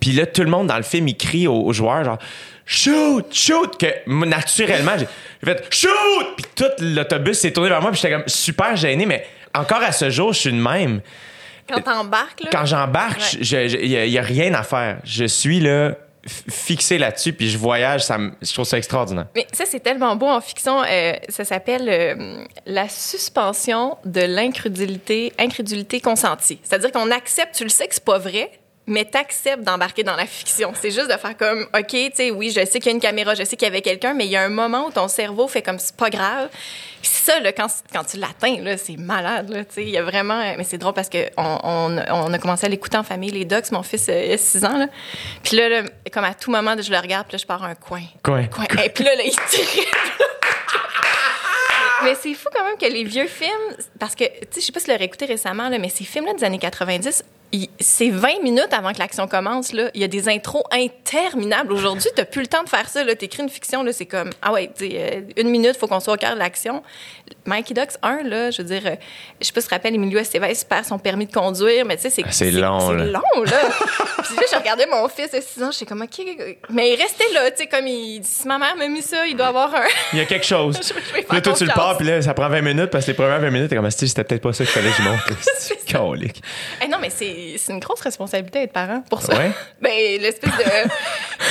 Puis 0.00 0.12
là, 0.12 0.26
tout 0.26 0.42
le 0.42 0.50
monde 0.50 0.66
dans 0.66 0.76
le 0.76 0.82
film, 0.82 1.08
il 1.08 1.16
crie 1.16 1.46
aux, 1.46 1.60
aux 1.60 1.72
joueurs, 1.72 2.04
genre 2.04 2.18
shoot, 2.64 3.26
shoot, 3.34 3.76
que 3.78 4.08
naturellement, 4.24 4.92
j'ai 4.96 5.06
fait 5.44 5.66
shoot, 5.70 6.26
puis 6.36 6.46
tout 6.54 6.84
l'autobus 6.84 7.38
s'est 7.38 7.52
tourné 7.52 7.68
vers 7.68 7.82
moi, 7.82 7.90
puis 7.90 8.00
j'étais 8.00 8.14
comme 8.14 8.28
super 8.28 8.76
gêné, 8.76 9.06
mais 9.06 9.26
encore 9.54 9.82
à 9.82 9.92
ce 9.92 10.08
jour, 10.08 10.32
je 10.32 10.38
suis 10.38 10.52
de 10.52 10.60
même. 10.60 11.00
Quand 11.74 11.80
t'embarques, 11.82 12.42
là? 12.42 12.50
Quand 12.52 12.66
j'embarque, 12.66 13.36
Ouais. 13.40 13.66
il 13.70 14.08
n'y 14.10 14.18
a, 14.18 14.22
rien 14.22 14.54
à 14.54 14.62
faire. 14.62 14.98
Je 15.04 15.24
suis 15.24 15.60
là, 15.60 15.94
fixé 16.26 16.98
là-dessus, 16.98 17.32
puis 17.32 17.48
je 17.48 17.56
voyage, 17.56 18.02
ça 18.04 18.18
je 18.42 18.52
trouve 18.52 18.66
ça 18.66 18.76
extraordinaire. 18.76 19.26
Mais 19.34 19.46
ça, 19.52 19.64
c'est 19.66 19.80
tellement 19.80 20.14
beau 20.16 20.26
en 20.28 20.40
fiction. 20.40 20.82
euh, 20.82 21.12
ça 21.28 21.44
s'appelle 21.44 21.88
euh, 21.88 22.44
la 22.66 22.88
suspension 22.88 23.96
de 24.04 24.20
l'incrédulité 24.20 25.32
incrédulité 25.38 26.00
consentie. 26.00 26.58
C'est-à-dire 26.62 26.92
qu'on 26.92 27.10
accepte, 27.10 27.54
tu 27.56 27.64
le 27.64 27.70
sais 27.70 27.88
que 27.88 27.94
c'est 27.94 28.04
pas 28.04 28.18
vrai, 28.18 28.50
mais 28.90 29.04
t'acceptes 29.06 29.62
d'embarquer 29.62 30.02
dans 30.02 30.16
la 30.16 30.26
fiction. 30.26 30.72
C'est 30.74 30.90
juste 30.90 31.08
de 31.10 31.16
faire 31.16 31.36
comme, 31.36 31.62
OK, 31.74 31.86
tu 31.88 32.10
sais, 32.14 32.30
oui, 32.30 32.50
je 32.50 32.64
sais 32.66 32.78
qu'il 32.80 32.86
y 32.86 32.88
a 32.88 32.92
une 32.92 33.00
caméra, 33.00 33.34
je 33.34 33.44
sais 33.44 33.56
qu'il 33.56 33.66
y 33.66 33.70
avait 33.70 33.80
quelqu'un, 33.82 34.12
mais 34.12 34.26
il 34.26 34.30
y 34.30 34.36
a 34.36 34.42
un 34.42 34.48
moment 34.50 34.86
où 34.86 34.90
ton 34.90 35.08
cerveau 35.08 35.48
fait 35.48 35.62
comme, 35.62 35.78
c'est 35.78 35.96
pas 35.96 36.10
grave. 36.10 36.48
Puis 37.00 37.10
ça, 37.10 37.40
là, 37.40 37.52
quand, 37.52 37.68
quand 37.92 38.04
tu 38.04 38.18
l'atteins, 38.18 38.60
là, 38.60 38.76
c'est 38.76 38.98
malade, 38.98 39.48
là, 39.48 39.64
tu 39.64 39.74
sais. 39.76 39.82
Il 39.84 39.90
y 39.90 39.96
a 39.96 40.02
vraiment... 40.02 40.38
Mais 40.58 40.64
c'est 40.64 40.76
drôle 40.76 40.92
parce 40.92 41.08
qu'on 41.08 41.30
on, 41.38 41.96
on 41.98 42.32
a 42.34 42.38
commencé 42.38 42.66
à 42.66 42.68
l'écouter 42.68 42.98
en 42.98 43.02
famille, 43.04 43.30
les 43.30 43.46
docs. 43.46 43.70
Mon 43.72 43.82
fils 43.82 44.08
euh, 44.10 44.24
il 44.26 44.32
a 44.32 44.36
6 44.36 44.64
ans, 44.66 44.76
là. 44.76 44.86
Puis 45.42 45.56
là, 45.56 45.68
là, 45.68 45.82
comme 46.12 46.24
à 46.24 46.34
tout 46.34 46.50
moment, 46.50 46.74
je 46.78 46.90
le 46.90 46.98
regarde, 46.98 47.26
puis 47.26 47.36
là, 47.36 47.38
je 47.40 47.46
pars 47.46 47.62
un 47.64 47.74
coin. 47.74 48.02
Coin. 48.22 48.44
Coin. 48.48 48.64
Et 48.84 48.90
puis 48.90 49.04
là, 49.04 49.14
là, 49.14 49.22
il 49.24 49.30
tire. 49.48 49.84
Mais 52.02 52.14
c'est 52.14 52.32
fou 52.34 52.48
quand 52.54 52.64
même 52.64 52.78
que 52.78 52.86
les 52.86 53.04
vieux 53.04 53.26
films, 53.26 53.76
parce 53.98 54.14
que, 54.14 54.24
tu 54.24 54.30
sais, 54.52 54.60
je 54.60 54.66
sais 54.66 54.72
pas 54.72 54.78
si 54.80 54.86
tu 54.86 54.90
l'as 54.90 54.96
réécouté 54.96 55.26
récemment, 55.26 55.68
là, 55.68 55.78
mais 55.78 55.90
ces 55.90 56.04
films-là 56.04 56.32
des 56.32 56.44
années 56.44 56.58
90, 56.58 57.22
il- 57.22 57.39
c'est 57.80 58.10
20 58.10 58.42
minutes 58.42 58.68
avant 58.72 58.92
que 58.92 58.98
l'action 58.98 59.26
commence, 59.26 59.72
là. 59.72 59.90
Il 59.94 60.00
y 60.00 60.04
a 60.04 60.08
des 60.08 60.28
intros 60.28 60.62
interminables. 60.70 61.72
Aujourd'hui, 61.72 62.08
t'as 62.14 62.24
plus 62.24 62.42
le 62.42 62.46
temps 62.46 62.62
de 62.62 62.68
faire 62.68 62.88
ça, 62.88 63.02
là. 63.04 63.14
T'écris 63.14 63.42
une 63.42 63.48
fiction, 63.48 63.82
là, 63.82 63.92
c'est 63.92 64.06
comme, 64.06 64.30
ah 64.42 64.52
ouais, 64.52 64.70
tu 64.76 64.88
euh, 64.92 65.20
une 65.36 65.48
minute, 65.50 65.76
faut 65.76 65.86
qu'on 65.88 66.00
soit 66.00 66.14
au 66.14 66.16
cœur 66.16 66.34
de 66.34 66.38
l'action. 66.38 66.82
Mikey 67.46 67.74
Ducks 67.74 67.94
1, 68.02 68.22
là, 68.24 68.50
je 68.50 68.62
veux 68.62 68.68
dire, 68.68 68.82
euh, 68.86 68.94
je 69.40 69.46
sais 69.46 69.52
pas 69.52 69.60
si 69.60 69.66
tu 69.66 69.70
te 69.70 69.74
rappelles, 69.74 69.94
Emilio 69.94 70.18
Estevez 70.20 70.52
perd 70.68 70.84
son 70.84 70.98
permis 70.98 71.26
de 71.26 71.32
conduire, 71.32 71.84
mais 71.84 71.96
tu 71.96 72.02
sais, 72.02 72.10
c'est 72.10 72.22
Ah, 72.24 72.30
c'est 72.32 72.50
long, 72.50 72.88
C'est 72.90 72.96
là. 72.96 73.04
long, 73.04 73.42
là. 73.44 73.58
Puis 74.22 74.36
là, 74.36 74.42
je 74.52 74.56
regardais 74.56 74.86
mon 74.86 75.08
fils 75.08 75.30
de 75.32 75.40
6 75.40 75.62
ans, 75.64 75.70
j'étais 75.72 75.86
comme, 75.86 76.02
OK, 76.02 76.20
mais 76.70 76.92
il 76.92 76.96
restait 76.96 77.24
là, 77.34 77.50
tu 77.50 77.58
sais, 77.58 77.66
comme 77.66 77.86
il 77.86 78.20
dit, 78.20 78.28
si 78.28 78.46
ma 78.46 78.58
mère 78.58 78.76
m'a 78.76 78.86
mis 78.86 79.02
ça, 79.02 79.26
il 79.26 79.36
doit 79.36 79.46
avoir 79.48 79.74
un. 79.74 79.86
Il 80.12 80.18
y 80.18 80.22
a 80.22 80.24
quelque 80.24 80.46
chose. 80.46 80.78
Je- 80.82 80.88
je 81.28 81.34
là, 81.34 81.40
toi, 81.40 81.52
tu 81.54 81.64
le 81.64 81.72
pars, 81.72 81.96
puis 81.96 82.06
là, 82.06 82.22
ça 82.22 82.34
prend 82.34 82.48
20 82.48 82.60
minutes, 82.60 82.90
parce 82.90 83.04
que 83.06 83.10
les 83.10 83.16
premières 83.16 83.40
20 83.40 83.50
minutes, 83.50 83.70
t'es 83.70 83.76
comme, 83.76 83.84
Ah, 83.86 83.90
c'était 83.90 84.22
peut-être 84.24 84.42
pas 84.42 84.52
ça 84.52 84.64
qu'il 84.64 84.72
fallait 84.72 84.90
que 84.90 84.96
je 84.96 85.02
monte. 85.02 85.20
C'est 85.58 85.84
calique. 85.84 86.40
Eh 86.84 86.88
non, 86.88 86.98
mais 87.00 87.10
c'est 87.10 87.26
c'est 87.58 87.72
une 87.72 87.80
grosse 87.80 88.00
responsabilité 88.00 88.60
d'être 88.60 88.72
parent 88.72 89.02
pour 89.08 89.22
ça. 89.22 89.36
Ouais. 89.36 89.50
ben, 89.80 89.90
l'espèce 90.20 90.50
de. 90.50 90.90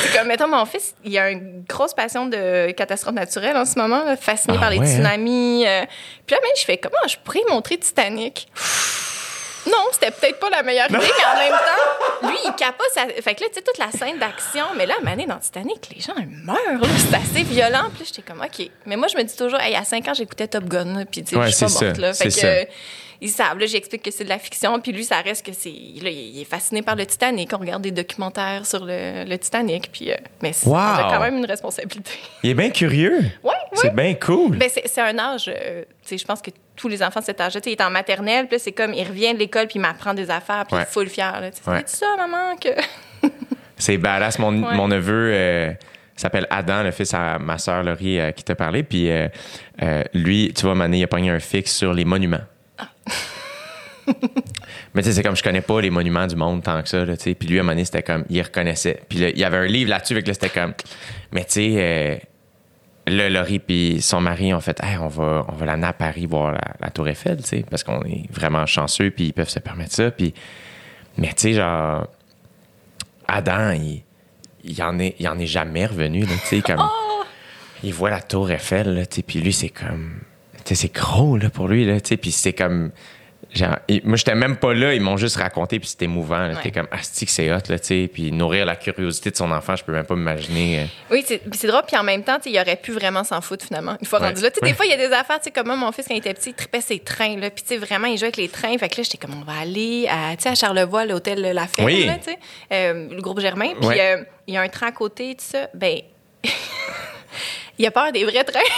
c'est 0.04 0.18
comme, 0.18 0.28
mettons, 0.28 0.48
mon 0.48 0.66
fils, 0.66 0.94
il 1.04 1.18
a 1.18 1.30
une 1.30 1.64
grosse 1.68 1.94
passion 1.94 2.26
de 2.26 2.72
catastrophe 2.72 3.16
naturelle 3.16 3.58
en 3.58 3.66
ce 3.66 3.78
moment, 3.80 4.04
là, 4.04 4.18
fasciné 4.18 4.56
Ah 4.58 4.62
par 4.62 4.70
les 4.70 4.78
ouais, 4.80 4.86
hein? 4.88 4.94
tsunamis. 4.94 5.66
euh. 5.68 5.84
Puis 6.26 6.36
là, 6.36 6.42
même, 6.42 6.52
je 6.58 6.64
fais 6.66 6.78
comment 6.78 6.96
je 7.08 7.18
pourrais 7.24 7.42
montrer 7.50 7.78
Titanic? 7.78 8.48
Non, 9.68 9.78
c'était 9.92 10.10
peut-être 10.10 10.40
pas 10.40 10.50
la 10.50 10.64
meilleure 10.64 10.90
idée, 10.90 10.98
mais 11.00 11.26
en 11.36 11.38
même 11.38 11.52
temps, 11.60 12.28
lui, 12.30 12.38
il 12.46 12.52
capote. 12.54 12.88
sa- 12.94 13.06
Fait 13.22 13.36
que 13.36 13.42
là, 13.44 13.50
tu 13.50 13.56
sais, 13.56 13.62
toute 13.62 13.78
la 13.78 13.92
scène 13.92 14.18
d'action, 14.18 14.64
mais 14.76 14.86
là, 14.86 14.94
à 14.96 14.98
un 14.98 15.00
moment 15.02 15.12
donné, 15.12 15.28
dans 15.28 15.38
Titanic, 15.38 15.90
les 15.94 16.02
gens, 16.02 16.14
ils 16.18 16.28
meurent. 16.28 16.82
là. 16.82 16.88
C'est 16.98 17.16
assez 17.16 17.44
violent. 17.44 17.90
Puis 17.94 18.00
là, 18.00 18.06
j'étais 18.08 18.22
comme, 18.22 18.42
OK. 18.42 18.70
Mais 18.86 18.96
moi, 18.96 19.08
je 19.10 19.18
me 19.18 19.24
dis 19.24 19.36
toujours, 19.36 19.60
hey, 19.60 19.76
à 19.76 19.84
5 19.84 20.08
ans, 20.08 20.14
j'écoutais 20.14 20.48
Top 20.48 20.64
Gun, 20.64 20.98
là, 20.98 21.06
puis 21.06 21.24
tu 21.24 21.32
sais, 21.32 21.36
Ouais, 21.36 21.48
je 21.48 21.52
suis 21.56 21.66
pas 21.66 21.70
c'est 21.70 21.86
morte. 21.86 21.96
ça, 21.98 22.02
Là. 22.02 22.14
Fait 22.14 22.24
que, 22.26 22.30
ça. 22.32 22.48
Ils 23.22 23.30
savent. 23.30 23.58
Là, 23.60 23.66
j'explique 23.66 24.02
que 24.04 24.12
c'est 24.12 24.24
de 24.24 24.30
la 24.30 24.40
fiction, 24.40 24.80
puis 24.80 24.92
lui, 24.92 25.04
ça 25.04 25.22
reste 25.22 25.46
que 25.46 25.52
c'est. 25.54 25.70
Là, 26.02 26.10
il 26.10 26.40
est 26.42 26.46
fasciné 26.46 26.82
par 26.82 26.96
le 26.96 27.06
Titanic. 27.06 27.52
On 27.54 27.58
regarde 27.58 27.82
des 27.82 27.92
documentaires 27.92 28.66
sur 28.66 28.86
le, 28.86 29.26
le 29.26 29.38
Titanic, 29.38 29.90
puis. 29.92 30.12
euh, 30.12 30.16
mais 30.42 30.54
c'est- 30.54 30.68
Wow! 30.70 30.76
on 30.76 30.78
a 30.80 31.10
quand 31.14 31.20
même 31.22 31.38
une 31.38 31.46
responsabilité. 31.46 32.12
Il 32.44 32.52
est 32.52 32.54
bien 32.56 32.70
curieux. 32.70 33.20
Ouais, 33.44 33.54
C'est 33.74 33.88
ouais. 33.88 33.94
bien 33.94 34.14
cool. 34.16 34.58
Ben, 34.58 34.70
c'est 34.74 34.88
c'est 34.88 35.02
un 35.02 35.18
âge, 35.20 35.46
euh, 35.48 35.84
tu 36.04 36.10
sais, 36.10 36.18
je 36.18 36.26
pense 36.26 36.42
que 36.42 36.52
tous 36.76 36.88
les 36.88 37.04
enfants 37.04 37.20
de 37.20 37.26
cet 37.26 37.40
âge-là, 37.42 37.62
tu 37.62 37.70
sais, 37.70 37.76
il 37.76 37.80
est 37.80 37.84
en 37.84 37.90
maternelle, 37.92 38.48
puis 38.48 38.60
c'est 38.60 38.72
comme, 38.72 38.94
il 38.94 39.06
revient 39.08 39.34
de 39.34 39.40
l'école, 39.40 39.68
puis 39.68 39.78
il 39.78 39.82
m'apprend 39.82 40.14
des 40.14 40.30
affaires, 40.32 40.66
puis 40.66 40.76
Ouais. 40.76 40.84
il 40.84 40.90
est 40.90 40.92
full 40.92 41.08
fier. 41.10 41.40
Ouais. 41.42 41.84
C'est 41.86 41.98
ça, 41.98 42.08
maman, 42.18 42.56
que. 42.58 42.70
C'est 43.78 43.98
badass. 43.98 44.40
Mon, 44.40 44.52
Ouais. 44.64 44.76
mon 44.76 44.88
neveu 44.90 45.32
euh, 45.34 45.72
s'appelle 46.16 46.48
Adam, 46.50 46.84
le 46.84 46.92
fils 46.92 47.14
à 47.14 47.40
ma 47.40 47.58
sœur 47.58 47.82
Laurie 47.84 48.20
euh, 48.20 48.32
qui 48.32 48.44
t'a 48.44 48.56
parlé. 48.56 48.84
Puis 48.84 49.10
euh, 49.10 49.28
euh, 49.82 50.04
lui, 50.14 50.54
tu 50.54 50.64
vois, 50.66 50.76
Mané, 50.76 50.98
il 51.00 51.04
a 51.04 51.08
pogné 51.08 51.30
un 51.30 51.40
fixe 51.40 51.74
sur 51.76 51.94
les 51.94 52.04
monuments. 52.06 52.42
Mais 54.94 55.02
tu 55.04 55.10
sais, 55.10 55.16
c'est 55.16 55.24
comme 55.24 55.36
je 55.36 55.44
connais 55.44 55.62
pas 55.62 55.82
les 55.82 55.90
monuments 55.90 56.28
du 56.28 56.36
monde 56.36 56.64
tant 56.64 56.82
que 56.82 56.90
ça, 56.90 57.06
là, 57.06 57.16
tu 57.16 57.24
sais. 57.24 57.36
Puis 57.36 57.48
lui, 57.48 57.58
à 57.58 57.62
un 57.62 57.64
moment 57.64 57.74
donné, 57.74 57.86
c'était 57.86 58.04
comme, 58.04 58.26
il 58.30 58.42
reconnaissait. 58.42 59.02
Puis 59.08 59.20
là, 59.20 59.30
il 59.30 59.38
y 59.38 59.44
avait 59.44 59.58
un 59.58 59.66
livre 59.66 59.90
là-dessus, 59.90 60.14
avec 60.14 60.28
là, 60.28 60.34
c'était 60.34 60.50
comme, 60.50 60.74
mais 61.32 61.46
tu 61.46 61.52
sais, 61.52 61.76
euh, 61.78 62.18
là, 63.08 63.30
Laurie 63.30 63.60
puis 63.60 64.02
son 64.02 64.22
mari 64.22 64.54
ont 64.54 64.62
fait, 64.62 64.82
Hey, 64.84 64.98
on 64.98 65.08
va, 65.08 65.46
on 65.48 65.56
va 65.56 65.66
l'amener 65.66 65.88
à 65.88 65.94
Paris 65.94 66.26
voir 66.26 66.54
la, 66.54 66.62
la 66.80 66.90
Tour 66.90 67.08
Eiffel, 67.08 67.38
tu 67.38 67.44
sais, 67.44 67.66
parce 67.70 67.84
qu'on 67.84 68.02
est 68.04 68.32
vraiment 68.32 68.66
chanceux, 68.66 69.12
puis 69.12 69.28
ils 69.28 69.34
peuvent 69.34 69.50
se 69.50 69.60
permettre 69.60 69.94
ça. 69.94 70.12
Puis, 70.12 70.34
mais 71.18 71.30
tu 71.30 71.34
sais, 71.38 71.54
genre, 71.54 72.08
Adam, 73.28 73.72
il, 73.74 74.04
il 74.64 74.82
en 74.84 74.98
est, 75.00 75.16
il 75.20 75.28
en 75.28 75.38
est 75.38 75.48
jamais 75.48 75.86
revenu, 75.86 76.26
tu 76.26 76.38
sais, 76.46 76.62
comme, 76.62 76.84
il 77.84 77.94
voit 77.94 78.10
la 78.10 78.22
Tour 78.22 78.50
Eiffel, 78.52 79.06
tu 79.10 79.18
sais, 79.18 79.22
puis 79.24 79.40
lui, 79.40 79.54
c'est 79.54 79.70
comme, 79.70 80.22
c'est 80.66 80.94
gros, 80.94 81.38
là, 81.38 81.50
pour 81.50 81.68
lui, 81.68 81.86
là, 81.86 82.00
tu 82.02 82.10
sais, 82.10 82.18
puis 82.18 82.32
c'est 82.32 82.54
comme, 82.54 82.92
Genre, 83.52 83.78
et 83.88 84.00
moi, 84.04 84.16
j'étais 84.16 84.36
même 84.36 84.58
pas 84.58 84.76
là, 84.76 84.94
ils 84.94 85.02
m'ont 85.02 85.18
juste 85.18 85.38
raconté, 85.38 85.80
puis 85.80 85.90
c'était 85.90 86.06
émouvant. 86.06 86.38
là. 86.38 86.54
Ouais. 86.54 86.62
T'es 86.62 86.70
comme, 86.72 86.88
asti 86.92 87.26
que 87.26 87.32
c'est 87.32 87.52
hot, 87.52 87.58
là, 87.68 87.80
tu 87.80 87.86
sais. 87.88 88.10
Puis 88.14 88.32
nourrir 88.32 88.64
la 88.64 88.76
curiosité 88.76 89.32
de 89.32 89.36
son 89.36 89.50
enfant, 89.52 89.76
je 89.76 89.84
peux 89.84 89.92
même 89.92 90.06
pas 90.06 90.16
m'imaginer. 90.16 90.82
euh. 90.82 90.86
Oui, 91.10 91.24
c'est 91.26 91.42
c'est 91.54 91.66
drôle. 91.66 91.82
Puis 91.88 91.98
en 91.98 92.04
même 92.04 92.22
temps, 92.24 92.38
il 92.46 92.56
aurait 92.60 92.76
pu 92.76 92.92
vraiment 92.92 93.24
s'en 93.24 93.42
foutre 93.42 93.66
finalement. 93.66 93.98
Une 94.02 94.06
fois 94.06 94.20
Ouais. 94.20 94.28
rendu 94.28 94.44
là. 94.44 94.52
Tu 94.52 94.60
sais, 94.60 94.66
des 94.68 94.76
fois, 94.76 94.86
il 94.86 94.92
y 94.92 94.94
a 94.94 94.98
des 94.98 95.12
affaires, 95.12 95.40
tu 95.40 95.46
sais, 95.46 95.52
comme 95.52 95.66
moi, 95.66 95.76
mon 95.78 95.92
fils, 95.92 96.06
quand 96.08 96.14
il 96.14 96.20
était 96.20 96.34
petit, 96.36 96.50
il 96.52 96.54
tripait 96.54 96.82
ses 96.82 97.00
trains. 97.00 97.38
Là, 97.38 97.50
puis 97.50 97.64
tu 97.64 97.70
sais, 97.70 97.78
vraiment, 97.78 98.06
il 98.06 98.18
jouait 98.20 98.26
avec 98.28 98.38
les 98.38 98.50
trains. 98.50 98.78
Fait 98.78 98.88
que 98.88 98.98
là, 98.98 99.04
j'étais 99.04 99.18
comme, 99.18 99.34
on 99.42 99.44
va 99.52 99.58
aller 99.62 100.08
à, 100.08 100.36
à 100.48 100.54
Charlevoix, 100.56 101.06
l'hôtel 101.06 101.42
La 101.42 101.66
Ferme, 101.66 101.88
Oui. 101.88 102.06
là, 102.06 102.18
tu 102.24 102.26
sais, 102.26 102.38
euh, 102.72 103.08
le 103.10 103.22
groupe 103.22 103.40
Germain. 103.40 103.70
Puis 103.80 103.88
Ouais. 103.88 104.00
euh, 104.16 104.24
il 104.46 104.54
y 104.54 104.58
a 104.58 104.62
un 104.62 104.70
train 104.70 104.88
à 104.90 104.92
côté, 104.92 105.34
tout 105.34 105.46
ça. 105.46 105.70
Ben, 105.74 106.02
il 107.80 107.88
a 107.88 107.92
peur 107.92 108.12
des 108.12 108.24
vrais 108.26 108.44
trains. 108.44 108.60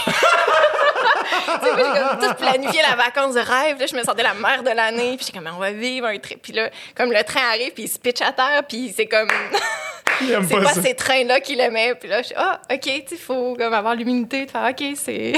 Tu 1.44 1.66
sais, 1.66 1.72
moi, 1.74 1.92
j'ai 1.94 2.00
comme 2.00 2.18
tout 2.28 2.34
planifié 2.36 2.80
la 2.88 2.94
vacance 2.96 3.34
de 3.34 3.40
rêve. 3.40 3.78
Là, 3.78 3.86
je 3.86 3.94
me 3.96 4.02
sentais 4.02 4.22
la 4.22 4.34
mère 4.34 4.62
de 4.62 4.70
l'année. 4.70 5.16
Puis 5.16 5.26
j'ai 5.26 5.32
comme, 5.38 5.48
on 5.54 5.58
va 5.58 5.72
vivre 5.72 6.06
un 6.06 6.18
trip. 6.18 6.40
Puis 6.42 6.52
là, 6.52 6.70
comme 6.94 7.10
le 7.12 7.22
train 7.24 7.40
arrive, 7.52 7.72
puis 7.72 7.84
il 7.84 7.88
se 7.88 7.98
pitch 7.98 8.20
à 8.22 8.32
terre, 8.32 8.62
puis 8.68 8.92
c'est 8.96 9.06
comme. 9.06 9.28
c'est 10.20 10.48
pas 10.50 10.62
pas 10.62 10.72
ces 10.74 10.94
trains-là 10.94 11.40
qu'il 11.40 11.60
aimait. 11.60 11.94
Puis 11.96 12.08
là, 12.08 12.22
je 12.22 12.26
suis, 12.28 12.34
ah, 12.38 12.60
OK, 12.72 12.80
tu 12.80 13.02
il 13.12 13.18
faut 13.18 13.54
comme 13.58 13.74
avoir 13.74 13.94
l'humilité 13.94 14.46
de 14.46 14.50
faire, 14.50 14.68
OK, 14.70 14.84
c'est. 14.96 15.32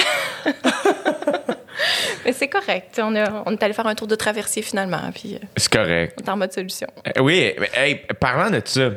Mais 2.25 2.33
c'est 2.33 2.49
correct. 2.49 2.99
On, 3.03 3.15
a- 3.17 3.43
on 3.47 3.53
est 3.53 3.63
allé 3.63 3.75
faire 3.75 3.87
un 3.87 3.95
tour 3.95 4.07
de 4.07 4.15
traversier 4.15 4.63
finalement. 4.63 5.01
Puis 5.15 5.35
euh, 5.35 5.39
C'est 5.57 5.73
correct. 5.73 6.17
on 6.21 6.25
est 6.25 6.31
en 6.31 6.37
mode 6.37 6.53
solution. 6.53 6.87
Euh, 7.07 7.21
Oui, 7.21 7.53
mais, 7.59 7.71
hey, 7.75 7.95
parlant 8.19 8.51
de 8.51 8.63
ça, 8.65 8.91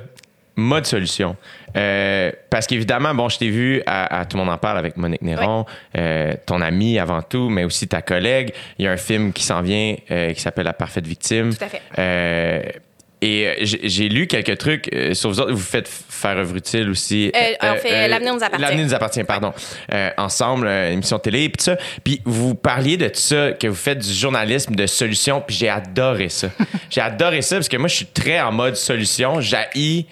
mode 0.58 0.86
solution. 0.86 1.38
Euh, 1.78 2.32
parce 2.50 2.68
qu'évidemment, 2.68 3.14
bon, 3.14 3.30
je 3.30 3.38
t'ai 3.38 3.50
vu 3.50 3.82
à, 3.86 4.20
à 4.20 4.26
Tout 4.26 4.38
le 4.38 4.44
monde 4.44 4.54
en 4.54 4.58
parle 4.58 4.78
avec 4.78 4.98
Monique 4.98 5.22
Néron, 5.22 5.66
euh, 5.98 6.34
ton 6.46 6.60
amie 6.62 7.00
avant 7.00 7.22
tout, 7.22 7.50
mais 7.50 7.64
aussi 7.64 7.88
ta 7.88 8.02
collègue. 8.02 8.54
Il 8.78 8.86
y 8.86 8.88
a 8.88 8.92
un 8.92 8.98
film 8.98 9.32
qui 9.32 9.44
s'en 9.44 9.62
vient 9.62 9.96
euh, 10.12 10.34
qui 10.34 10.42
s'appelle 10.42 10.66
La 10.66 10.74
parfaite 10.74 11.06
victime. 11.08 11.56
Tout 11.56 11.64
à 11.64 11.68
fait. 11.68 12.82
Et 13.20 13.56
j'ai 13.64 14.10
lu 14.10 14.28
quelques 14.28 14.60
trucs 14.60 14.96
sur 15.14 15.32
vous 15.32 15.40
autres. 15.40 15.52
Vous 15.52 15.58
faites 15.58 15.88
faire 15.88 16.38
œuvre 16.38 16.56
utile 16.56 16.88
aussi. 16.88 17.32
On 17.64 17.74
fait 17.78 18.08
L'avenir 18.08 18.32
nous 18.36 18.44
appartient. 18.44 18.62
L'avenir 18.62 18.86
nous 18.86 18.94
appartient, 18.94 19.24
pardon. 19.24 19.54
Ensemble, 20.18 20.68
émission 20.68 21.18
télé 21.18 21.46
et 21.46 21.50
tout 21.50 21.64
ça. 21.64 21.78
Puis 22.04 22.22
vous 22.26 22.54
parliez 22.54 22.96
de 22.96 23.08
tout 23.08 23.20
ça, 23.20 23.54
que 23.54 23.66
vous 23.66 23.74
faites 23.76 23.98
du 23.98 24.14
journalisme 24.14 24.76
de 24.76 24.86
solution. 24.86 25.42
Puis 25.42 25.56
j'ai 25.56 25.70
adoré 25.70 26.30
ça. 26.30 26.50
j'ai 26.92 27.02
adoré 27.02 27.42
ça 27.42 27.56
parce 27.56 27.70
que 27.70 27.78
moi, 27.78 27.88
je 27.88 27.96
suis 27.96 28.06
très 28.06 28.40
en 28.40 28.52
mode 28.52 28.76
solution. 28.76 29.42
J'haïs 29.42 30.06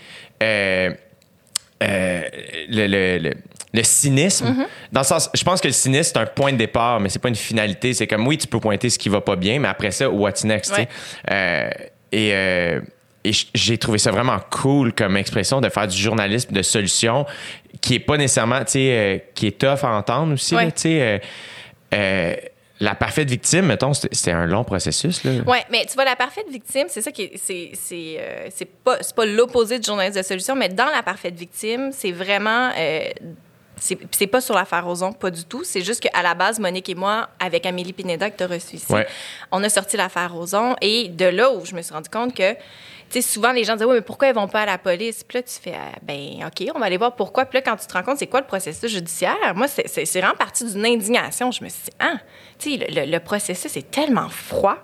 euh, 0.43 0.91
euh, 1.83 2.21
le, 2.69 2.87
le- 2.87 3.17
le- 3.29 3.33
le 3.73 3.83
cynisme. 3.83 4.55
Dans 4.91 5.01
le 5.01 5.05
sens, 5.05 5.29
je 5.33 5.43
pense 5.43 5.59
que 5.59 5.67
le 5.67 5.73
cynisme, 5.73 6.11
c'est 6.13 6.19
un 6.19 6.25
point 6.25 6.53
de 6.53 6.57
départ, 6.57 6.99
mais 7.01 7.09
c'est 7.09 7.19
pas 7.19 7.27
une 7.27 7.35
finalité. 7.35 7.93
C'est 7.93 8.07
comme, 8.07 8.25
oui, 8.25 8.37
tu 8.37 8.47
peux 8.47 8.59
pointer 8.61 8.89
ce 8.89 8.97
qui 8.97 9.09
va 9.09 9.19
pas 9.19 9.35
bien, 9.35 9.59
mais 9.59 9.67
après 9.67 9.91
ça, 9.91 10.09
what's 10.09 10.45
next? 10.45 10.71
Ouais. 10.77 10.87
Euh, 11.29 11.69
et 12.11 12.33
euh, 12.33 12.79
et 13.25 13.31
j'ai 13.55 13.77
trouvé 13.79 13.97
ça 13.97 14.11
vraiment 14.11 14.37
cool 14.51 14.93
comme 14.93 15.17
expression 15.17 15.59
de 15.59 15.67
faire 15.69 15.87
du 15.87 15.97
journalisme 15.97 16.53
de 16.53 16.61
solution 16.61 17.25
qui 17.81 17.95
est 17.95 17.99
pas 17.99 18.17
nécessairement, 18.17 18.59
tu 18.63 18.73
sais, 18.73 19.25
qui 19.33 19.47
est 19.47 19.57
tough 19.59 19.83
à 19.83 19.89
entendre 19.97 20.33
aussi. 20.33 20.55
Ouais. 20.55 20.71
tu 20.71 20.81
sais, 20.83 21.21
la 22.79 22.93
parfaite 22.95 23.29
victime, 23.29 23.67
mettons, 23.67 23.93
c'était 23.93 24.13
c'était 24.13 24.31
un 24.31 24.45
long 24.45 24.63
processus. 24.63 25.23
Là. 25.23 25.31
Oui, 25.47 25.57
mais 25.71 25.85
tu 25.85 25.93
vois, 25.93 26.03
la 26.05 26.15
parfaite 26.15 26.47
victime, 26.49 26.87
c'est 26.89 27.01
ça 27.01 27.11
qui 27.11 27.23
est. 27.23 27.31
C'est, 27.37 27.71
c'est, 27.73 28.17
euh, 28.19 28.47
c'est 28.53 28.65
pas, 28.65 28.97
c'est 29.01 29.15
pas 29.15 29.25
l'opposé 29.25 29.79
du 29.79 29.85
journaliste 29.85 30.17
de 30.17 30.23
solution, 30.23 30.55
mais 30.55 30.67
dans 30.69 30.85
la 30.87 31.01
parfaite 31.03 31.35
victime, 31.35 31.91
c'est 31.93 32.11
vraiment. 32.11 32.71
euh, 32.77 33.09
c'est, 33.77 33.97
c'est 34.11 34.27
pas 34.27 34.39
sur 34.39 34.55
l'affaire 34.55 34.87
Ozon, 34.87 35.11
pas 35.11 35.29
du 35.31 35.43
tout. 35.43 35.63
C'est 35.65 35.81
juste 35.81 35.99
qu'à 36.01 36.21
la 36.23 36.33
base, 36.33 36.59
Monique 36.59 36.87
et 36.89 36.95
moi, 36.95 37.27
avec 37.39 37.65
Amélie 37.65 37.91
Pineda, 37.93 38.29
que 38.29 38.37
tu 38.37 38.43
as 38.43 38.47
reçu 38.47 38.77
ici, 38.77 38.91
Ouais. 38.91 39.05
on 39.51 39.61
a 39.63 39.69
sorti 39.69 39.97
l'affaire 39.97 40.33
Ozon. 40.35 40.75
Et 40.81 41.09
de 41.09 41.25
là 41.25 41.51
où 41.51 41.65
je 41.65 41.75
me 41.75 41.81
suis 41.81 41.93
rendu 41.93 42.09
compte 42.09 42.33
que, 42.33 42.55
tu 43.09 43.21
souvent 43.21 43.51
les 43.51 43.63
gens 43.63 43.75
disent, 43.75 43.85
oui, 43.85 43.95
mais 43.95 44.01
pourquoi 44.01 44.27
ils 44.27 44.35
vont 44.35 44.47
pas 44.47 44.61
à 44.61 44.65
la 44.65 44.77
police? 44.77 45.23
Puis 45.23 45.37
là, 45.37 45.43
tu 45.43 45.53
fais, 45.53 45.73
Ah, 45.75 45.97
ben, 46.01 46.45
OK, 46.47 46.67
on 46.73 46.79
va 46.79 46.85
aller 46.85 46.97
voir 46.97 47.15
pourquoi. 47.15 47.45
Puis 47.45 47.57
là, 47.57 47.61
quand 47.61 47.77
tu 47.77 47.87
te 47.87 47.93
rends 47.93 48.03
compte, 48.03 48.17
c'est 48.17 48.27
quoi 48.27 48.41
le 48.41 48.47
processus 48.47 48.91
judiciaire? 48.91 49.53
Moi, 49.55 49.67
c'est, 49.67 50.19
vraiment 50.19 50.35
parti 50.35 50.65
d'une 50.65 50.85
indignation. 50.85 51.51
Je 51.51 51.63
me 51.63 51.69
suis 51.69 51.83
dit, 51.85 51.91
ah, 51.99 52.15
tu 52.59 52.77
sais, 52.77 53.05
le 53.05 53.19
processus 53.19 53.75
est 53.77 53.89
tellement 53.89 54.29
froid 54.29 54.77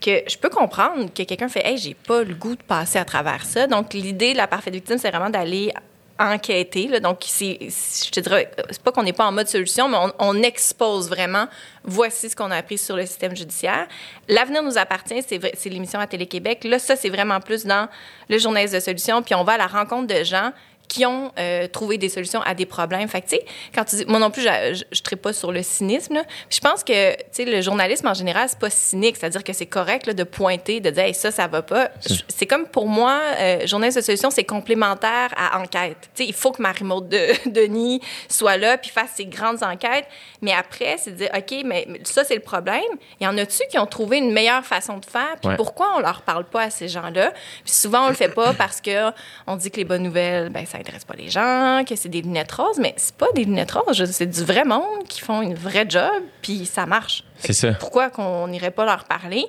que 0.00 0.22
je 0.28 0.36
peux 0.36 0.48
comprendre 0.48 1.12
que 1.12 1.22
quelqu'un 1.22 1.48
fait, 1.48 1.66
hey, 1.66 1.76
j'ai 1.76 1.94
pas 1.94 2.22
le 2.22 2.34
goût 2.34 2.54
de 2.54 2.62
passer 2.62 2.98
à 2.98 3.04
travers 3.04 3.44
ça. 3.44 3.66
Donc, 3.66 3.94
l'idée 3.94 4.32
de 4.32 4.38
la 4.38 4.46
parfaite 4.46 4.74
victime, 4.74 4.98
c'est 4.98 5.10
vraiment 5.10 5.30
d'aller 5.30 5.72
enquêter. 6.18 6.88
Là. 6.88 7.00
Donc, 7.00 7.24
je 7.24 8.10
te 8.10 8.20
dirais, 8.20 8.50
c'est 8.70 8.82
pas 8.82 8.92
qu'on 8.92 9.02
n'est 9.02 9.12
pas 9.12 9.26
en 9.26 9.32
mode 9.32 9.48
solution, 9.48 9.88
mais 9.88 9.96
on, 10.18 10.42
expose 10.42 11.08
vraiment, 11.08 11.46
voici 11.84 12.30
ce 12.30 12.36
qu'on 12.36 12.50
a 12.50 12.56
appris 12.56 12.78
sur 12.78 12.96
le 12.96 13.06
système 13.06 13.36
judiciaire. 13.36 13.86
L'avenir 14.28 14.62
nous 14.62 14.78
appartient, 14.78 15.22
c'est 15.22 15.68
l'émission 15.68 16.00
à 16.00 16.06
Télé-Québec. 16.06 16.64
Là, 16.64 16.78
ça, 16.78 16.96
c'est 16.96 17.10
vraiment 17.10 17.40
plus 17.40 17.64
dans 17.64 17.88
le 18.28 18.38
journaliste 18.38 18.74
de 18.74 18.80
solution, 18.80 19.22
puis 19.22 19.34
on 19.34 19.44
va 19.44 19.54
à 19.54 19.58
la 19.58 19.66
rencontre 19.66 20.14
de 20.14 20.24
gens 20.24 20.52
qui 20.88 21.06
ont 21.06 21.32
euh, 21.38 21.66
trouvé 21.68 21.98
des 21.98 22.08
solutions 22.08 22.40
à 22.42 22.54
des 22.54 22.66
problèmes. 22.66 23.08
Fait 23.08 23.20
que, 23.20 23.28
tu 23.28 23.36
sais, 23.36 23.44
quand 23.74 23.84
tu 23.84 23.96
dis, 23.96 24.04
moi 24.06 24.18
non 24.18 24.30
plus, 24.30 24.42
je, 24.42 25.02
traite 25.02 25.20
pas 25.20 25.32
sur 25.32 25.52
le 25.52 25.62
cynisme, 25.62 26.14
là. 26.14 26.22
Je 26.50 26.60
pense 26.60 26.82
que, 26.84 27.14
tu 27.14 27.22
sais, 27.32 27.44
le 27.44 27.60
journalisme 27.62 28.06
en 28.06 28.14
général, 28.14 28.48
c'est 28.48 28.58
pas 28.58 28.70
cynique. 28.70 29.16
C'est-à-dire 29.16 29.44
que 29.44 29.52
c'est 29.52 29.66
correct, 29.66 30.06
là, 30.06 30.14
de 30.14 30.24
pointer, 30.24 30.80
de 30.80 30.90
dire, 30.90 31.04
hey, 31.04 31.14
ça, 31.14 31.30
ça 31.30 31.46
va 31.46 31.62
pas. 31.62 31.90
C'est 32.28 32.46
comme 32.46 32.66
pour 32.66 32.88
moi, 32.88 33.20
euh, 33.38 33.66
journaliste 33.66 33.98
de 33.98 34.02
solution, 34.02 34.30
c'est 34.30 34.44
complémentaire 34.44 35.30
à 35.36 35.58
enquête. 35.60 36.10
Tu 36.14 36.24
sais, 36.24 36.28
il 36.28 36.34
faut 36.34 36.52
que 36.52 36.62
Marie-Maude 36.62 37.08
de, 37.08 37.28
Denis 37.50 38.00
soit 38.28 38.56
là 38.56 38.78
puis 38.78 38.90
fasse 38.90 39.10
ses 39.14 39.26
grandes 39.26 39.62
enquêtes. 39.62 40.06
Mais 40.42 40.52
après, 40.52 40.96
c'est 40.98 41.12
de 41.12 41.16
dire, 41.16 41.30
OK, 41.36 41.62
mais 41.64 41.78
mais 41.88 42.00
ça, 42.04 42.24
c'est 42.24 42.34
le 42.34 42.40
problème. 42.40 42.82
Il 43.20 43.24
y 43.24 43.26
en 43.26 43.36
a-tu 43.38 43.62
qui 43.70 43.78
ont 43.78 43.86
trouvé 43.86 44.18
une 44.18 44.32
meilleure 44.32 44.64
façon 44.64 44.98
de 44.98 45.04
faire? 45.04 45.36
Puis 45.40 45.48
Ouais. 45.50 45.56
pourquoi 45.56 45.94
on 45.96 46.00
leur 46.00 46.22
parle 46.22 46.44
pas 46.44 46.62
à 46.62 46.70
ces 46.70 46.88
gens-là? 46.88 47.32
Puis 47.64 47.72
souvent, 47.72 48.06
on 48.06 48.08
le 48.08 48.14
fait 48.14 48.28
pas 48.28 48.52
parce 48.54 48.80
que 48.80 49.10
on 49.46 49.56
dit 49.56 49.70
que 49.70 49.76
les 49.76 49.84
bonnes 49.84 50.02
nouvelles, 50.02 50.50
ben, 50.50 50.66
ça 50.66 50.77
intéresse 50.78 51.04
pas 51.04 51.14
les 51.14 51.28
gens, 51.28 51.82
que 51.88 51.96
c'est 51.96 52.08
des 52.08 52.22
lunettes 52.22 52.52
roses, 52.52 52.78
mais 52.78 52.94
c'est 52.96 53.14
pas 53.14 53.26
des 53.34 53.44
lunettes 53.44 53.72
roses. 53.72 54.04
C'est 54.10 54.26
du 54.26 54.44
vrai 54.44 54.64
monde 54.64 55.04
qui 55.08 55.20
font 55.20 55.42
une 55.42 55.54
vraie 55.54 55.86
job, 55.88 56.22
puis 56.42 56.66
ça 56.66 56.86
marche. 56.86 57.24
C'est 57.38 57.52
ça. 57.52 57.72
Pourquoi 57.72 58.10
qu'on 58.10 58.48
n'irait 58.48 58.70
pas 58.70 58.84
leur 58.84 59.04
parler? 59.04 59.46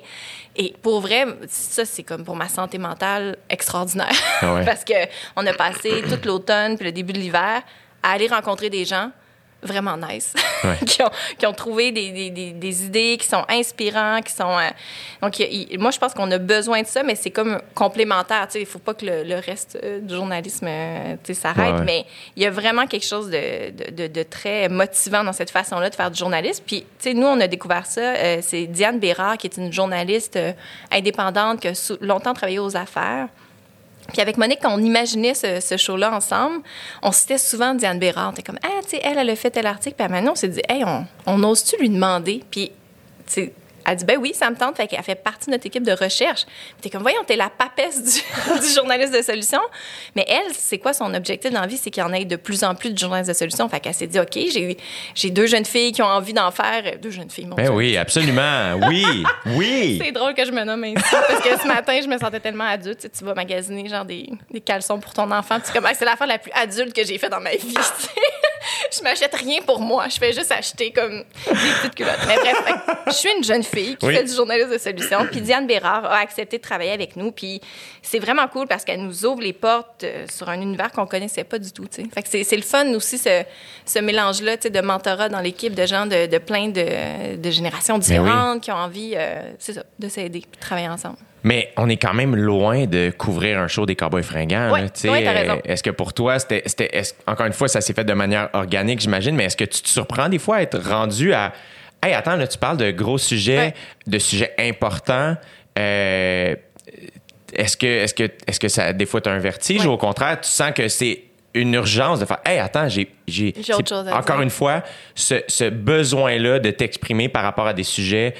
Et 0.56 0.74
pour 0.82 1.00
vrai, 1.00 1.26
ça, 1.48 1.84
c'est 1.84 2.02
comme 2.02 2.24
pour 2.24 2.36
ma 2.36 2.48
santé 2.48 2.78
mentale 2.78 3.36
extraordinaire. 3.48 4.10
Ah 4.42 4.54
ouais. 4.54 4.64
parce 4.66 4.84
que 4.84 4.94
on 5.36 5.46
a 5.46 5.52
passé 5.52 6.02
toute 6.08 6.24
l'automne 6.24 6.76
puis 6.76 6.84
le 6.84 6.92
début 6.92 7.12
de 7.12 7.18
l'hiver 7.18 7.62
à 8.02 8.12
aller 8.12 8.28
rencontrer 8.28 8.70
des 8.70 8.84
gens 8.84 9.10
vraiment 9.62 9.96
nice, 9.96 10.32
Ouais. 10.64 10.76
qui, 10.86 11.02
ont, 11.02 11.10
qui 11.38 11.46
ont 11.46 11.52
trouvé 11.52 11.90
des, 11.92 12.10
des, 12.12 12.30
des, 12.30 12.50
des 12.52 12.84
idées, 12.84 13.16
qui 13.20 13.26
sont 13.26 13.44
inspirants, 13.48 14.20
qui 14.22 14.32
sont... 14.32 14.50
euh, 14.58 14.68
donc, 15.22 15.42
moi, 15.78 15.90
je 15.90 15.98
pense 15.98 16.12
qu'on 16.14 16.30
a 16.30 16.38
besoin 16.38 16.82
de 16.82 16.86
ça, 16.86 17.02
mais 17.02 17.14
c'est 17.14 17.30
comme 17.30 17.60
complémentaire. 17.74 18.46
tu 18.46 18.52
sais, 18.54 18.58
Il 18.60 18.64
ne 18.64 18.68
faut 18.68 18.78
pas 18.78 18.94
que 18.94 19.04
le, 19.06 19.22
le 19.24 19.36
reste 19.36 19.78
euh, 19.82 20.00
du 20.00 20.14
journalisme 20.14 20.66
euh, 20.68 21.14
tu 21.24 21.34
sais, 21.34 21.40
s'arrête, 21.40 21.72
Ouais, 21.74 21.78
ouais. 21.80 21.84
mais 21.84 22.04
il 22.36 22.42
y 22.42 22.46
a 22.46 22.50
vraiment 22.50 22.86
quelque 22.86 23.06
chose 23.06 23.30
de, 23.30 23.70
de, 23.70 23.90
de- 23.90 24.06
de 24.12 24.22
très 24.22 24.68
motivant 24.68 25.24
dans 25.24 25.32
cette 25.32 25.50
façon-là 25.50 25.88
de 25.90 25.94
faire 25.94 26.10
du 26.10 26.18
journalisme. 26.18 26.62
Puis, 26.66 26.80
tu 26.80 26.86
sais, 27.10 27.14
nous, 27.14 27.26
on 27.26 27.40
a 27.40 27.46
découvert 27.46 27.86
ça. 27.86 28.00
euh, 28.00 28.38
c'est 28.42 28.66
Diane 28.66 28.98
Bérard, 28.98 29.36
qui 29.38 29.46
est 29.46 29.56
une 29.56 29.72
journaliste 29.72 30.38
indépendante 30.90 31.60
qui 31.60 31.68
a 31.68 31.72
longtemps 32.00 32.34
travaillé 32.34 32.58
aux 32.58 32.76
affaires. 32.76 33.28
Puis 34.10 34.20
avec 34.20 34.36
Monique, 34.36 34.60
quand 34.62 34.74
on 34.74 34.82
imaginait 34.82 35.34
ce, 35.34 35.76
show-là 35.76 36.14
ensemble, 36.14 36.60
on 37.02 37.12
citait 37.12 37.38
souvent 37.38 37.74
Diane 37.74 37.98
Bérard. 37.98 38.30
On 38.30 38.32
était 38.32 38.42
comme, 38.42 38.58
ah, 38.62 38.80
tu 38.82 38.90
sais, 38.90 39.00
elle, 39.04 39.18
elle 39.18 39.30
a 39.30 39.36
fait 39.36 39.50
tel 39.50 39.66
article. 39.66 39.96
Puis 39.96 40.08
maintenant, 40.08 40.32
on 40.32 40.36
s'est 40.36 40.48
dit, 40.48 40.62
hey, 40.68 40.84
on, 40.84 41.06
on 41.26 41.42
ose-tu 41.44 41.76
lui 41.80 41.88
demander? 41.88 42.42
Puis, 42.50 42.72
tu 43.32 43.52
elle 43.90 43.96
dit, 43.96 44.04
ben 44.04 44.18
oui, 44.18 44.32
ça 44.34 44.48
me 44.50 44.56
tente. 44.56 44.76
Fait 44.76 44.86
qu'elle 44.86 45.02
fait 45.02 45.14
partie 45.14 45.46
de 45.46 45.52
notre 45.52 45.66
équipe 45.66 45.82
de 45.82 45.92
recherche. 45.92 46.46
T'es 46.80 46.90
comme, 46.90 47.02
voyons, 47.02 47.22
t'es 47.26 47.36
la 47.36 47.50
papesse 47.50 48.02
du, 48.02 48.60
du 48.60 48.68
journaliste 48.74 49.12
de 49.14 49.22
solution. 49.22 49.60
Mais 50.16 50.24
elle, 50.28 50.52
c'est 50.54 50.78
quoi 50.78 50.92
son 50.92 51.12
objectif 51.14 51.50
dans 51.50 51.60
la 51.60 51.66
vie? 51.66 51.76
C'est 51.76 51.90
qu'il 51.90 52.02
y 52.02 52.06
en 52.06 52.12
ait 52.12 52.24
de 52.24 52.36
plus 52.36 52.64
en 52.64 52.74
plus 52.74 52.90
de 52.92 52.98
journalistes 52.98 53.28
de 53.30 53.34
solution. 53.34 53.68
Fait 53.68 53.80
qu'elle 53.80 53.94
s'est 53.94 54.06
dit, 54.06 54.18
OK, 54.20 54.32
j'ai 54.34 54.76
j'ai 55.14 55.30
deux 55.30 55.46
jeunes 55.46 55.64
filles 55.64 55.92
qui 55.92 56.02
ont 56.02 56.06
envie 56.06 56.32
d'en 56.32 56.50
faire. 56.50 56.82
Deux 57.00 57.10
jeunes 57.10 57.30
filles, 57.30 57.46
mon 57.46 57.56
Ben 57.56 57.64
Dieu. 57.66 57.72
oui, 57.74 57.96
absolument. 57.96 58.74
Oui, 58.88 59.04
oui. 59.46 60.00
C'est 60.04 60.12
drôle 60.12 60.34
que 60.34 60.44
je 60.44 60.50
me 60.52 60.62
nomme 60.64 60.84
ainsi 60.84 60.94
parce 61.10 61.40
que 61.42 61.60
ce 61.60 61.66
matin, 61.66 61.98
je 62.02 62.08
me 62.08 62.18
sentais 62.18 62.40
tellement 62.40 62.64
adulte. 62.68 62.98
Tu, 63.00 63.02
sais, 63.02 63.10
tu 63.18 63.24
vas 63.24 63.34
magasiner 63.34 63.88
genre 63.88 64.04
des, 64.04 64.28
des 64.50 64.60
caleçons 64.60 64.98
pour 65.00 65.12
ton 65.12 65.30
enfant. 65.30 65.58
C'est 65.62 65.72
comme, 65.72 65.86
Ah, 65.86 65.92
c'est 65.94 66.04
l'affaire 66.04 66.26
la 66.26 66.38
plus 66.38 66.52
adulte 66.54 66.94
que 66.94 67.04
j'ai 67.04 67.18
fait 67.18 67.28
dans 67.28 67.40
ma 67.40 67.50
vie. 67.50 67.74
Je 68.96 69.02
m'achète 69.02 69.34
rien 69.34 69.60
pour 69.66 69.80
moi. 69.80 70.06
Je 70.08 70.16
fais 70.18 70.32
juste 70.32 70.52
acheter 70.52 70.90
comme 70.92 71.18
des 71.46 71.54
petites 71.80 71.94
culottes. 71.94 72.18
Mais 72.26 72.36
bref, 72.36 72.62
je 73.06 73.12
suis 73.12 73.28
une 73.36 73.44
jeune 73.44 73.62
fille 73.62 73.96
qui 73.96 74.06
Oui. 74.06 74.14
fait 74.16 74.24
du 74.24 74.34
journalisme 74.34 74.72
de 74.72 74.78
solution. 74.78 75.26
Puis 75.30 75.40
Diane 75.40 75.66
Bérard 75.66 76.04
a 76.04 76.18
accepté 76.18 76.58
de 76.58 76.62
travailler 76.62 76.92
avec 76.92 77.16
nous. 77.16 77.32
Puis 77.32 77.60
c'est 78.02 78.18
vraiment 78.18 78.46
cool 78.48 78.66
parce 78.66 78.84
qu'elle 78.84 79.02
nous 79.02 79.24
ouvre 79.26 79.40
les 79.42 79.52
portes 79.52 80.04
euh, 80.04 80.26
sur 80.30 80.48
un 80.48 80.60
univers 80.60 80.90
qu'on 80.92 81.06
connaissait 81.06 81.44
pas 81.44 81.58
du 81.58 81.72
tout. 81.72 81.86
tu 81.86 82.02
sais. 82.02 82.08
Fait 82.12 82.22
que 82.22 82.28
c'est, 82.44 82.56
le 82.56 82.62
fun 82.62 82.86
aussi, 82.94 83.18
ce, 83.18 83.42
ce 83.84 83.98
mélange-là 83.98 84.56
de 84.56 84.80
mentorat 84.80 85.28
dans 85.28 85.40
l'équipe, 85.40 85.74
de 85.74 85.86
gens 85.86 86.06
de, 86.06 86.26
de 86.26 86.38
plein 86.38 86.68
de, 86.68 87.36
de 87.36 87.50
générations 87.50 87.94
oui. 87.94 88.00
différentes 88.00 88.60
qui 88.62 88.70
ont 88.70 88.76
envie, 88.76 89.14
euh, 89.16 89.42
ça, 89.58 89.72
de 89.98 90.08
s'aider 90.08 90.40
puis 90.40 90.56
de 90.56 90.60
travailler 90.60 90.88
ensemble. 90.88 91.16
Mais 91.42 91.72
on 91.78 91.88
est 91.88 91.96
quand 91.96 92.12
même 92.12 92.36
loin 92.36 92.84
de 92.84 93.10
couvrir 93.16 93.58
un 93.60 93.66
show 93.66 93.86
des 93.86 93.96
Cowboys 93.96 94.22
fringants. 94.22 94.70
Euh, 94.74 95.56
Est-ce 95.64 95.82
que 95.82 95.88
pour 95.90 96.12
toi, 96.12 96.38
c'était. 96.38 96.62
encore 97.26 97.46
une 97.46 97.54
fois, 97.54 97.66
ça 97.68 97.80
s'est 97.80 97.94
fait 97.94 98.04
de 98.04 98.12
manière 98.12 98.50
organique, 98.52 98.79
j'imagine, 98.86 99.34
mais 99.36 99.44
est-ce 99.44 99.56
que 99.56 99.64
tu 99.64 99.82
te 99.82 99.88
surprends 99.88 100.28
des 100.28 100.38
fois 100.38 100.56
à 100.56 100.62
être 100.62 100.78
rendu 100.78 101.32
à, 101.32 101.52
Hey, 102.02 102.14
attends, 102.14 102.36
là, 102.36 102.46
tu 102.48 102.56
parles 102.56 102.78
de 102.78 102.90
gros 102.92 103.18
sujets, 103.18 103.58
Ouais. 103.58 103.74
de 104.06 104.18
sujets 104.18 104.54
importants. 104.58 105.36
Euh, 105.78 106.54
est-ce 107.52 107.76
que, 107.76 107.86
est-ce 107.86 108.14
que, 108.14 108.30
est-ce 108.46 108.58
que 108.60 108.68
ça, 108.68 108.92
des 108.92 109.04
fois, 109.06 109.20
tu 109.20 109.28
as 109.28 109.32
un 109.32 109.38
vertige 109.38 109.80
Ouais. 109.82 109.86
ou 109.86 109.90
au 109.92 109.98
contraire, 109.98 110.40
tu 110.40 110.48
sens 110.48 110.72
que 110.72 110.88
c'est 110.88 111.24
une 111.52 111.74
urgence 111.74 112.20
de 112.20 112.24
faire, 112.24 112.38
hey, 112.46 112.58
attends, 112.58 112.88
j'ai, 112.88 113.10
j'ai, 113.26 113.52
encore 114.12 114.36
dire. 114.36 114.40
une 114.40 114.50
fois, 114.50 114.82
ce, 115.14 115.42
ce 115.48 115.68
besoin-là 115.68 116.58
de 116.60 116.70
t'exprimer 116.70 117.28
par 117.28 117.42
rapport 117.42 117.66
à 117.66 117.74
des 117.74 117.82
sujets 117.82 118.34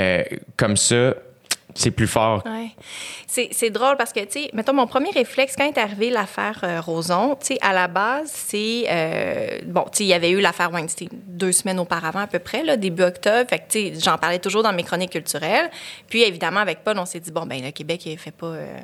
euh, 0.00 0.22
comme 0.56 0.76
ça, 0.76 1.14
c'est 1.74 1.90
plus 1.90 2.06
fort. 2.06 2.42
C'est 3.26 3.70
drôle 3.70 3.96
parce 3.96 4.12
que, 4.12 4.20
tu 4.20 4.42
sais, 4.44 4.50
mettons, 4.52 4.72
mon 4.72 4.86
premier 4.86 5.10
réflexe, 5.10 5.54
quand 5.56 5.66
est 5.66 5.78
arrivée 5.78 6.10
l'affaire 6.10 6.60
euh, 6.62 6.80
Roson, 6.80 7.36
tu 7.40 7.46
sais, 7.54 7.58
à 7.60 7.72
la 7.72 7.88
base, 7.88 8.30
c'est. 8.32 8.84
euh, 8.88 9.58
bon, 9.66 9.82
tu 9.90 9.98
sais, 9.98 10.04
il 10.04 10.08
y 10.08 10.14
avait 10.14 10.30
eu 10.30 10.40
l'affaire 10.40 10.72
Weinstein 10.72 11.08
deux 11.12 11.52
semaines 11.52 11.80
auparavant, 11.80 12.20
à 12.20 12.26
peu 12.26 12.38
près, 12.38 12.62
là, 12.62 12.76
début 12.76 13.02
octobre. 13.02 13.48
Fait 13.48 13.58
que, 13.58 13.64
tu 13.68 13.94
sais, 13.94 14.00
j'en 14.00 14.18
parlais 14.18 14.38
toujours 14.38 14.62
dans 14.62 14.72
mes 14.72 14.84
chroniques 14.84 15.10
culturelles. 15.10 15.70
Puis, 16.08 16.22
évidemment, 16.22 16.60
avec 16.60 16.84
Paul, 16.84 16.98
on 16.98 17.06
s'est 17.06 17.20
dit, 17.20 17.30
bon, 17.32 17.46
ben 17.46 17.62
le 17.62 17.70
Québec, 17.70 18.06
il 18.06 18.18
fait 18.18 18.30
pas. 18.30 18.46
euh, 18.46 18.78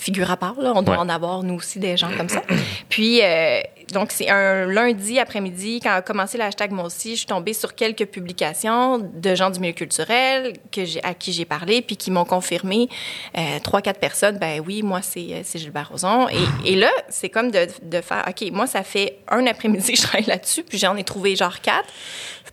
figure 0.00 0.30
à 0.30 0.36
part, 0.36 0.58
là. 0.60 0.72
On 0.74 0.82
doit 0.82 0.94
Ouais. 0.94 1.00
en 1.00 1.08
avoir, 1.08 1.42
nous 1.42 1.54
aussi, 1.54 1.78
des 1.78 1.96
gens 1.96 2.10
comme 2.16 2.28
ça. 2.28 2.42
Puis, 2.88 3.20
euh, 3.22 3.60
donc, 3.92 4.12
c'est 4.12 4.30
un 4.30 4.66
lundi 4.66 5.18
après-midi, 5.18 5.80
quand 5.82 5.90
a 5.92 6.00
commencé 6.02 6.38
le 6.38 6.44
hashtag 6.44 6.70
Moi 6.72 6.84
aussi, 6.86 7.10
je 7.12 7.16
suis 7.18 7.26
tombée 7.26 7.52
sur 7.52 7.74
quelques 7.74 8.06
publications 8.06 8.98
de 8.98 9.34
gens 9.34 9.50
du 9.50 9.60
milieu 9.60 9.72
culturel 9.74 10.54
que 10.72 10.80
à 11.06 11.12
qui 11.14 11.32
j'ai 11.32 11.44
parlé, 11.44 11.82
puis 11.82 11.96
qui 11.96 12.10
m'ont 12.10 12.24
confirmé, 12.24 12.88
euh, 13.36 13.58
trois, 13.62 13.82
quatre 13.82 14.00
personnes, 14.00 14.38
ben 14.38 14.62
oui, 14.66 14.82
moi, 14.82 15.00
c'est, 15.02 15.26
euh, 15.32 15.42
Gilbert 15.58 15.90
Rozon. 15.90 16.28
Et, 16.64 16.72
et 16.72 16.76
là, 16.76 16.90
c'est 17.08 17.28
comme 17.28 17.50
de, 17.50 17.66
de 17.82 18.00
faire, 18.00 18.24
OK, 18.28 18.50
moi, 18.52 18.66
ça 18.66 18.82
fait 18.82 19.18
un 19.28 19.46
après-midi 19.46 19.92
que 19.92 19.98
je 19.98 20.02
travaille 20.02 20.26
là-dessus, 20.26 20.62
puis 20.62 20.78
j'en 20.78 20.96
ai 20.96 21.04
trouvé 21.04 21.36
genre 21.36 21.60
quatre 21.60 21.88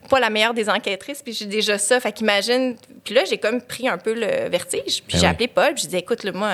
pas 0.08 0.20
la 0.20 0.30
meilleure 0.30 0.54
des 0.54 0.70
enquêtrices, 0.70 1.20
puis 1.22 1.34
j'ai 1.34 1.44
déjà 1.44 1.76
ça. 1.76 2.00
Fait 2.00 2.12
qu'imagine. 2.12 2.76
Puis 3.04 3.14
là, 3.14 3.24
j'ai 3.28 3.36
comme 3.36 3.60
pris 3.60 3.88
un 3.88 3.98
peu 3.98 4.14
le 4.14 4.48
vertige. 4.48 5.02
Puis 5.06 5.14
Ben 5.14 5.18
j'ai 5.18 5.26
oui. 5.26 5.30
appelé 5.32 5.48
Paul, 5.48 5.74
puis 5.74 5.82
j'ai 5.82 5.88
dit, 5.88 5.96
écoute, 5.96 6.24
là, 6.24 6.32
moi, 6.32 6.50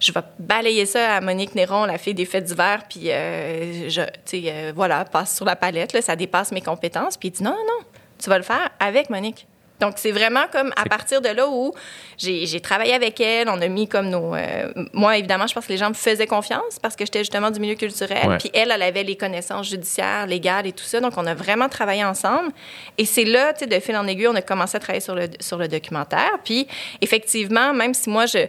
je 0.00 0.12
vais 0.12 0.20
balayer 0.38 0.86
ça 0.86 1.16
à 1.16 1.20
Monique 1.20 1.54
Néron, 1.54 1.84
la 1.84 1.98
fille 1.98 2.14
des 2.14 2.24
fêtes 2.24 2.44
d'hiver, 2.44 2.82
puis 2.88 3.10
euh, 3.10 3.88
je, 3.88 4.02
tu 4.02 4.10
sais, 4.24 4.42
euh, 4.46 4.72
voilà, 4.74 5.04
passe 5.04 5.36
sur 5.36 5.44
la 5.44 5.56
palette, 5.56 5.92
là, 5.92 6.02
ça 6.02 6.16
dépasse 6.16 6.52
mes 6.52 6.62
compétences. 6.62 7.16
Puis 7.16 7.28
il 7.28 7.32
dit, 7.32 7.42
non, 7.42 7.50
non, 7.50 7.56
non, 7.56 7.84
tu 8.18 8.28
vas 8.30 8.38
le 8.38 8.44
faire 8.44 8.70
avec 8.80 9.10
Monique. 9.10 9.46
Donc, 9.80 9.94
c'est 9.96 10.12
vraiment 10.12 10.44
comme 10.52 10.72
à 10.76 10.84
partir 10.84 11.22
de 11.22 11.28
là 11.30 11.48
où 11.48 11.72
j'ai 12.18 12.44
j'ai 12.44 12.60
travaillé 12.60 12.92
avec 12.92 13.18
elle, 13.18 13.48
on 13.48 13.60
a 13.62 13.68
mis 13.68 13.88
comme 13.88 14.10
nos... 14.10 14.34
euh, 14.34 14.70
moi, 14.92 15.16
évidemment, 15.16 15.46
je 15.46 15.54
pense 15.54 15.64
que 15.66 15.72
les 15.72 15.78
gens 15.78 15.88
me 15.88 15.94
faisaient 15.94 16.26
confiance 16.26 16.78
parce 16.82 16.96
que 16.96 17.06
j'étais 17.06 17.20
justement 17.20 17.50
du 17.50 17.60
milieu 17.60 17.76
culturel. 17.76 18.28
Ouais. 18.28 18.36
Puis 18.36 18.50
elle, 18.52 18.70
elle 18.70 18.82
avait 18.82 19.04
les 19.04 19.16
connaissances 19.16 19.70
judiciaires, 19.70 20.26
légales 20.26 20.66
et 20.66 20.72
tout 20.72 20.84
ça. 20.84 21.00
Donc, 21.00 21.14
on 21.16 21.26
a 21.26 21.32
vraiment 21.34 21.70
travaillé 21.70 22.04
ensemble. 22.04 22.52
Et 22.98 23.06
c'est 23.06 23.24
là, 23.24 23.54
tu 23.54 23.60
sais, 23.60 23.66
de 23.66 23.80
fil 23.80 23.96
en 23.96 24.06
aiguille, 24.06 24.28
on 24.28 24.34
a 24.34 24.42
commencé 24.42 24.76
à 24.76 24.80
travailler 24.80 25.00
sur 25.00 25.14
le, 25.14 25.28
sur 25.40 25.56
le 25.56 25.66
documentaire. 25.66 26.32
Puis, 26.44 26.68
effectivement, 27.00 27.72
même 27.72 27.94
si 27.94 28.10
moi, 28.10 28.26
je... 28.26 28.48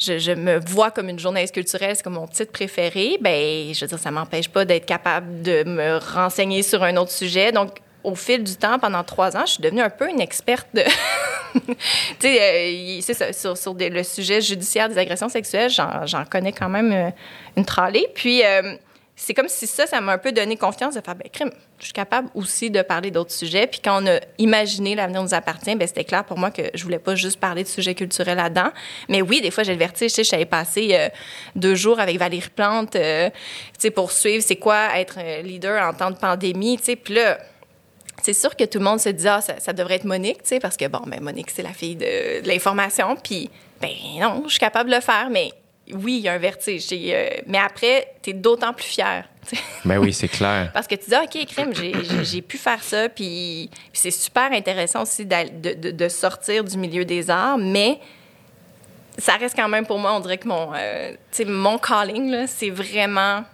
Je, 0.00 0.18
je 0.18 0.32
me 0.32 0.58
vois 0.58 0.90
comme 0.90 1.08
une 1.10 1.18
journaliste 1.18 1.52
culturelle, 1.54 1.94
c'est 1.94 2.02
comme 2.02 2.14
mon 2.14 2.26
titre 2.26 2.52
préféré, 2.52 3.18
ben, 3.20 3.72
je 3.74 3.80
veux 3.80 3.86
dire, 3.86 3.98
ça 3.98 4.10
m'empêche 4.10 4.48
pas 4.48 4.64
d'être 4.64 4.86
capable 4.86 5.42
de 5.42 5.62
me 5.64 5.98
renseigner 5.98 6.62
sur 6.62 6.82
un 6.82 6.96
autre 6.96 7.10
sujet. 7.12 7.52
Donc, 7.52 7.78
au 8.02 8.14
fil 8.14 8.42
du 8.42 8.56
temps, 8.56 8.78
pendant 8.78 9.04
trois 9.04 9.36
ans, 9.36 9.42
je 9.44 9.52
suis 9.52 9.62
devenue 9.62 9.82
un 9.82 9.90
peu 9.90 10.08
une 10.08 10.22
experte 10.22 10.68
de. 10.72 10.82
tu 11.54 11.74
sais, 12.20 13.00
euh, 13.20 13.32
sur, 13.32 13.58
sur 13.58 13.74
des- 13.74 13.90
le 13.90 14.02
sujet 14.02 14.40
judiciaire 14.40 14.88
des 14.88 14.96
agressions 14.96 15.28
sexuelles, 15.28 15.68
j'en 15.70 16.06
j'en 16.06 16.24
connais 16.24 16.52
quand 16.52 16.70
même 16.70 16.92
euh, 16.92 17.10
une 17.58 17.66
tralée. 17.66 18.06
Puis, 18.14 18.42
euh, 18.42 18.74
c'est 19.22 19.34
comme 19.34 19.48
si 19.48 19.66
ça, 19.66 19.86
ça 19.86 20.00
m'a 20.00 20.12
un 20.12 20.18
peu 20.18 20.32
donné 20.32 20.56
confiance 20.56 20.94
de 20.94 21.02
faire, 21.02 21.14
ben, 21.14 21.28
crime, 21.30 21.50
je 21.78 21.84
suis 21.84 21.92
capable 21.92 22.30
aussi 22.34 22.70
de 22.70 22.80
parler 22.80 23.10
d'autres 23.10 23.32
sujets. 23.32 23.66
Puis, 23.66 23.80
quand 23.84 24.02
on 24.02 24.06
a 24.06 24.18
imaginé 24.38 24.94
l'avenir 24.94 25.22
nous 25.22 25.34
appartient, 25.34 25.76
ben, 25.76 25.86
c'était 25.86 26.04
clair 26.04 26.24
pour 26.24 26.38
moi 26.38 26.50
que 26.50 26.62
je 26.72 26.82
voulais 26.84 26.98
pas 26.98 27.14
juste 27.16 27.38
parler 27.38 27.62
de 27.62 27.68
sujets 27.68 27.94
culturels 27.94 28.38
là-dedans. 28.38 28.70
Mais 29.10 29.20
oui, 29.20 29.42
des 29.42 29.50
fois, 29.50 29.62
j'ai 29.62 29.74
le 29.74 29.78
vertige. 29.78 30.08
Tu 30.12 30.16
sais, 30.16 30.24
j'avais 30.24 30.46
passé 30.46 30.88
euh, 30.92 31.10
deux 31.54 31.74
jours 31.74 32.00
avec 32.00 32.16
Valérie 32.16 32.48
Plante, 32.48 32.96
euh, 32.96 33.28
tu 33.28 33.36
sais, 33.78 33.90
pour 33.90 34.10
suivre 34.10 34.42
c'est 34.42 34.56
quoi 34.56 34.98
être 34.98 35.18
un 35.18 35.42
leader 35.42 35.86
en 35.86 35.92
temps 35.92 36.10
de 36.10 36.16
pandémie, 36.16 36.78
tu 36.78 36.84
sais. 36.84 36.96
Puis 36.96 37.12
là, 37.12 37.38
c'est 38.22 38.32
sûr 38.32 38.56
que 38.56 38.64
tout 38.64 38.78
le 38.78 38.84
monde 38.84 39.00
se 39.00 39.10
dit 39.10 39.28
ah 39.28 39.42
ça, 39.42 39.60
ça 39.60 39.74
devrait 39.74 39.96
être 39.96 40.04
Monique, 40.04 40.42
tu 40.42 40.48
sais, 40.48 40.60
parce 40.60 40.78
que 40.78 40.86
bon, 40.88 41.02
ben 41.06 41.20
Monique 41.20 41.50
c'est 41.50 41.62
la 41.62 41.74
fille 41.74 41.96
de, 41.96 42.40
de 42.42 42.48
l'information, 42.48 43.16
puis 43.16 43.50
ben 43.82 43.90
non, 44.18 44.44
je 44.46 44.52
suis 44.52 44.58
capable 44.60 44.90
de 44.90 44.94
le 44.94 45.00
faire, 45.02 45.28
mais 45.30 45.50
oui, 45.94 46.16
il 46.18 46.20
y 46.22 46.28
a 46.28 46.32
un 46.34 46.38
vertige. 46.38 46.86
Euh, 46.92 47.28
mais 47.46 47.58
après, 47.58 48.12
tu 48.22 48.30
es 48.30 48.32
d'autant 48.32 48.72
plus 48.72 48.84
fier. 48.86 49.24
tu 49.48 49.56
sais. 49.56 49.62
Ben 49.84 49.98
oui, 49.98 50.12
c'est 50.12 50.28
clair. 50.28 50.70
Parce 50.72 50.86
que 50.86 50.94
tu 50.94 51.10
dis, 51.10 51.16
OK, 51.16 51.46
crime, 51.46 51.72
j'ai- 52.22 52.42
pu 52.42 52.58
faire 52.58 52.82
ça. 52.82 53.08
Puis, 53.08 53.68
puis 53.72 53.90
c'est 54.00 54.10
super 54.10 54.52
intéressant 54.52 55.02
aussi 55.02 55.24
de, 55.26 55.74
de- 55.74 55.90
de 55.90 56.08
sortir 56.08 56.64
du 56.64 56.76
milieu 56.78 57.04
des 57.04 57.30
arts, 57.30 57.58
mais 57.58 57.98
ça 59.18 59.34
reste 59.36 59.54
quand 59.56 59.68
même 59.68 59.86
pour 59.86 59.98
moi, 59.98 60.14
on 60.14 60.20
dirait 60.20 60.38
que 60.38 60.48
mon, 60.48 60.70
euh, 60.74 61.12
mon 61.46 61.78
calling, 61.78 62.46
c'est 62.46 62.70
vraiment 62.70 63.44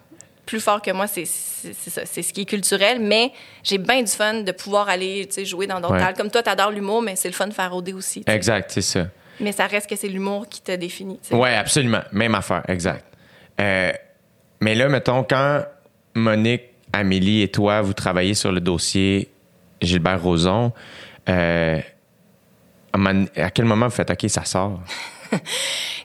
plus 0.45 0.61
fort 0.61 0.81
que 0.81 0.91
moi. 0.93 1.07
C'est 1.09 1.25
ça, 1.25 2.03
c'est 2.05 2.23
ce 2.23 2.33
qui 2.33 2.43
est 2.43 2.45
culturel, 2.45 3.01
mais 3.01 3.33
j'ai 3.65 3.79
bien 3.79 4.01
du 4.03 4.11
fun 4.13 4.35
de 4.43 4.53
pouvoir 4.53 4.89
aller 4.89 5.29
jouer 5.45 5.67
dans 5.67 5.81
d'autres 5.81 5.95
Ouais. 5.95 6.15
Comme 6.17 6.31
toi, 6.31 6.43
tu 6.43 6.51
adores 6.51 6.71
l'humour, 6.71 7.03
mais 7.03 7.17
c'est 7.17 7.29
le 7.29 7.35
fun 7.35 7.49
de 7.49 7.53
faire 7.55 7.73
rôder 7.73 7.93
aussi. 7.93 8.23
Exact, 8.29 8.71
c'est 8.73 8.83
ça. 8.83 9.07
Mais 9.41 9.53
ça 9.53 9.67
reste 9.67 9.89
que 9.89 9.97
c'est 9.97 10.09
l'humour 10.09 10.49
qui 10.49 10.63
te 10.63 10.73
définit. 10.73 11.19
tu 11.23 11.29
sais. 11.29 11.35
Oui, 11.35 11.49
absolument. 11.51 12.03
Même 12.13 12.35
affaire, 12.35 12.63
exact. 12.69 13.05
Euh, 13.61 13.93
mais 14.61 14.75
là, 14.75 14.89
mettons, 14.89 15.23
quand 15.23 15.63
Monique, 16.15 16.63
Amélie 16.93 17.43
et 17.43 17.49
toi, 17.49 17.83
vous 17.83 17.93
travaillez 17.93 18.35
sur 18.35 18.53
le 18.53 18.61
dossier 18.61 19.29
Gilbert 19.83 20.23
Rozon, 20.23 20.73
euh, 21.29 21.81
à, 23.37 23.51
quel 23.51 23.65
moment 23.67 23.87
vous 23.87 23.95
faites 23.95 24.11
OK, 24.11 24.29
ça 24.29 24.45
sort? 24.45 24.81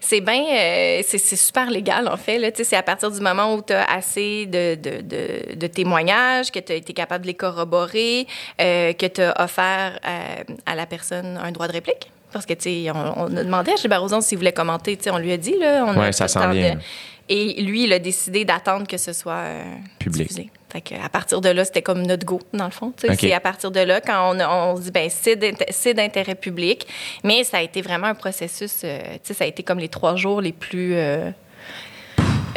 C'est 0.02 0.20
bien, 0.20 0.44
euh, 0.44 1.02
c'est 1.06 1.38
super 1.38 1.70
légal 1.70 2.10
en 2.10 2.18
fait. 2.18 2.66
C'est 2.66 2.76
à 2.76 2.84
partir 2.84 3.10
du 3.10 3.22
moment 3.22 3.56
où 3.56 3.62
tu 3.62 3.72
as 3.72 3.86
assez 3.86 4.46
de, 4.46 4.76
de, 4.76 5.00
de, 5.00 5.56
de 5.56 5.68
témoignages, 5.68 6.52
que 6.52 6.60
tu 6.60 6.74
as 6.74 6.76
été 6.76 6.92
capable 6.92 7.22
de 7.22 7.28
les 7.28 7.34
corroborer, 7.34 8.28
euh, 8.60 8.92
que 8.92 9.06
tu 9.06 9.22
as 9.22 9.42
offert 9.42 9.98
à 10.66 10.76
la 10.76 10.86
personne 10.86 11.40
un 11.42 11.54
droit 11.54 11.70
de 11.70 11.74
réplique. 11.74 12.12
Parce 12.32 12.46
que, 12.46 12.54
tu 12.54 12.86
sais, 12.86 12.92
on, 12.92 13.24
on 13.24 13.38
a 13.38 13.44
demandé 13.44 13.72
à 13.72 13.76
Gilbert 13.76 14.02
Rozon 14.02 14.22
s'il 14.22 14.38
voulait 14.38 14.54
commenter. 14.54 14.96
Tu 14.98 15.04
sais, 15.04 15.12
on 15.12 15.18
lui 15.18 15.32
a 15.32 15.38
dit, 15.38 15.56
là. 15.60 15.84
On 15.88 15.92
a 15.92 16.00
Ouais, 16.00 16.12
ça 16.12 16.26
pas 16.26 16.28
s'en 16.30 16.50
vient. 16.52 16.76
de- 16.76 16.80
Et 17.30 17.62
lui, 17.62 17.84
il 17.86 17.94
a 17.94 18.00
décidé 18.00 18.44
d'attendre 18.46 18.86
que 18.88 18.98
ce 18.98 19.14
soit 19.14 19.34
euh, 19.34 19.64
Public. 20.00 20.28
diffusé. 20.28 20.50
Fait 20.70 20.82
que 20.82 20.96
à 20.96 21.08
partir 21.10 21.40
de 21.42 21.50
là, 21.50 21.64
c'était 21.66 21.82
comme 21.82 22.02
notre 22.02 22.26
go, 22.26 22.40
dans 22.54 22.66
le 22.66 22.72
fond. 22.72 22.94
Tu 22.96 23.08
sais, 23.08 23.14
OK. 23.14 23.20
C'est 23.22 23.34
à 23.34 23.40
partir 23.40 23.72
de 23.72 23.80
là, 23.82 24.02
quand 24.02 24.34
on, 24.36 24.40
a- 24.40 24.50
on 24.50 24.76
se 24.78 24.82
dit, 24.84 24.92
ben 24.92 25.10
c'est 25.10 25.36
d'inté- 25.36 25.66
c'est 25.70 25.94
d'intérêt 25.94 26.36
public. 26.36 26.88
Mais 27.24 27.44
ça 27.44 27.58
a 27.58 27.62
été 27.62 27.82
vraiment 27.82 28.08
un 28.08 28.16
processus, 28.16 28.82
euh, 28.84 29.00
tu 29.16 29.20
sais, 29.24 29.34
ça 29.34 29.44
a 29.44 29.48
été 29.48 29.64
comme 29.64 29.80
les 29.80 29.90
trois 29.90 30.16
jours 30.16 30.42
les 30.42 30.54
plus. 30.54 30.94
euh, 30.96 31.30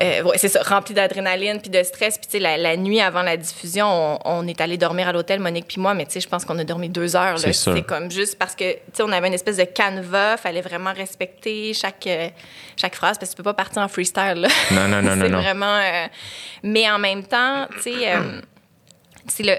euh, 0.00 0.22
ouais, 0.22 0.38
c'est 0.38 0.48
ça, 0.48 0.62
rempli 0.62 0.94
d'adrénaline 0.94 1.60
puis 1.60 1.70
de 1.70 1.82
stress. 1.82 2.16
Puis, 2.18 2.26
tu 2.26 2.32
sais, 2.32 2.38
la, 2.38 2.56
la 2.56 2.76
nuit 2.76 3.00
avant 3.00 3.22
la 3.22 3.36
diffusion, 3.36 3.86
on, 3.86 4.18
on 4.24 4.46
est 4.48 4.60
allé 4.60 4.76
dormir 4.78 5.08
à 5.08 5.12
l'hôtel, 5.12 5.40
Monique 5.40 5.66
puis 5.68 5.80
moi, 5.80 5.94
mais 5.94 6.04
tu 6.06 6.12
sais, 6.12 6.20
je 6.20 6.28
pense 6.28 6.44
qu'on 6.44 6.58
a 6.58 6.64
dormi 6.64 6.88
deux 6.88 7.16
heures. 7.16 7.38
C'est. 7.38 7.52
C'est 7.74 7.82
comme 7.82 8.10
juste 8.10 8.38
parce 8.38 8.54
que, 8.54 8.72
tu 8.74 8.78
sais, 8.92 9.02
on 9.02 9.12
avait 9.12 9.28
une 9.28 9.34
espèce 9.34 9.56
de 9.56 9.64
canevas, 9.64 10.36
fallait 10.36 10.60
vraiment 10.62 10.92
respecter 10.92 11.72
chaque, 11.74 12.06
euh, 12.06 12.28
chaque 12.76 12.94
phrase 12.94 13.18
parce 13.18 13.30
que 13.30 13.36
tu 13.36 13.38
peux 13.38 13.42
pas 13.44 13.54
partir 13.54 13.82
en 13.82 13.88
freestyle. 13.88 14.34
là. 14.36 14.48
Non, 14.72 14.88
non, 14.88 15.02
non, 15.02 15.16
non, 15.16 15.22
c'est 15.26 15.32
vraiment. 15.32 15.76
euh, 15.76 16.06
mais 16.62 16.90
en 16.90 16.98
même 16.98 17.22
temps, 17.24 17.66
tu 17.76 17.82
sais, 17.92 18.12
euh, 18.14 18.40
c'est 19.28 19.42
le. 19.44 19.54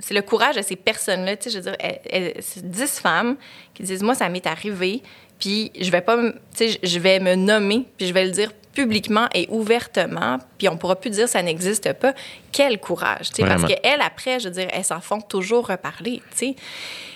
c'est 0.00 0.14
le 0.14 0.22
courage 0.22 0.56
de 0.56 0.62
ces 0.62 0.76
personnes-là. 0.76 1.36
Tu 1.36 1.44
sais, 1.44 1.50
je 1.50 1.56
veux 1.56 1.62
dire, 1.70 1.76
elles- 1.80 2.00
elles- 2.10 2.34
c'est 2.40 2.68
10 2.68 3.00
femmes 3.00 3.36
qui 3.74 3.82
disent 3.82 4.02
Moi, 4.02 4.14
ça 4.14 4.28
m'est 4.28 4.46
arrivé, 4.46 5.02
puis 5.38 5.72
je 5.78 5.90
vais 5.90 6.00
pas. 6.00 6.16
me- 6.16 6.32
Tu 6.56 6.70
sais, 6.70 6.78
je 6.82 6.98
vais 6.98 7.18
me 7.20 7.34
nommer, 7.34 7.84
puis 7.98 8.06
je 8.06 8.12
vais 8.12 8.24
le 8.24 8.30
dire 8.30 8.50
publiquement 8.76 9.26
et 9.32 9.46
ouvertement, 9.48 10.38
puis 10.58 10.68
on 10.68 10.76
pourra 10.76 10.96
plus 10.96 11.08
dire 11.08 11.26
ça 11.30 11.40
n'existe 11.42 11.94
pas. 11.94 12.12
Quel 12.52 12.78
courage, 12.78 13.30
tu 13.30 13.36
sais, 13.36 13.48
parce 13.48 13.64
qu'elles, 13.64 14.02
après, 14.02 14.38
je 14.38 14.48
veux 14.48 14.54
dire, 14.54 14.68
elles 14.70 14.84
s'en 14.84 15.00
font 15.00 15.22
toujours 15.22 15.66
reparler, 15.68 16.20
tu 16.32 16.36
sais. 16.36 16.56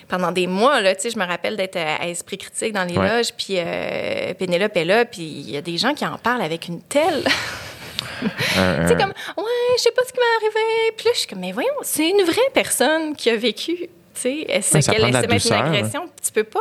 Pendant 0.08 0.32
des 0.32 0.46
mois, 0.46 0.80
là, 0.80 0.94
tu 0.94 1.02
sais, 1.02 1.10
je 1.10 1.18
me 1.18 1.24
rappelle 1.26 1.56
d'être 1.58 1.76
à, 1.76 2.08
Esprit 2.08 2.38
Critique 2.38 2.72
dans 2.72 2.84
les 2.84 2.96
Ouais. 2.96 3.08
loges, 3.08 3.32
puis 3.36 3.56
euh, 3.58 4.32
Pénélope 4.34 4.74
est 4.74 4.86
là, 4.86 5.04
puis 5.04 5.22
il 5.22 5.50
y 5.50 5.56
a 5.58 5.60
des 5.60 5.76
gens 5.76 5.92
qui 5.92 6.06
en 6.06 6.16
parlent 6.16 6.42
avec 6.42 6.66
une 6.66 6.80
telle... 6.80 7.24
Tu 8.20 8.26
sais, 8.26 8.96
comme, 8.96 9.12
ouais, 9.38 9.76
je 9.76 9.82
sais 9.82 9.92
pas 9.92 10.02
ce 10.06 10.12
qui 10.12 10.18
m'est 10.18 10.36
arrivé. 10.46 10.92
Puis 10.96 11.06
là, 11.06 11.10
je 11.14 11.18
suis 11.20 11.28
comme, 11.28 11.40
mais 11.40 11.52
voyons, 11.52 11.72
c'est 11.82 12.08
une 12.08 12.22
vraie 12.22 12.50
personne 12.52 13.14
qui 13.16 13.30
a 13.30 13.36
vécu, 13.36 13.88
tu 14.22 14.44
sais, 14.62 14.82
ce 14.82 14.90
qu'elle 14.90 15.08
essaie 15.08 15.26
mettre 15.26 15.46
une 15.46 15.52
agression. 15.52 16.08
Tu 16.22 16.32
peux 16.32 16.44
pas. 16.44 16.60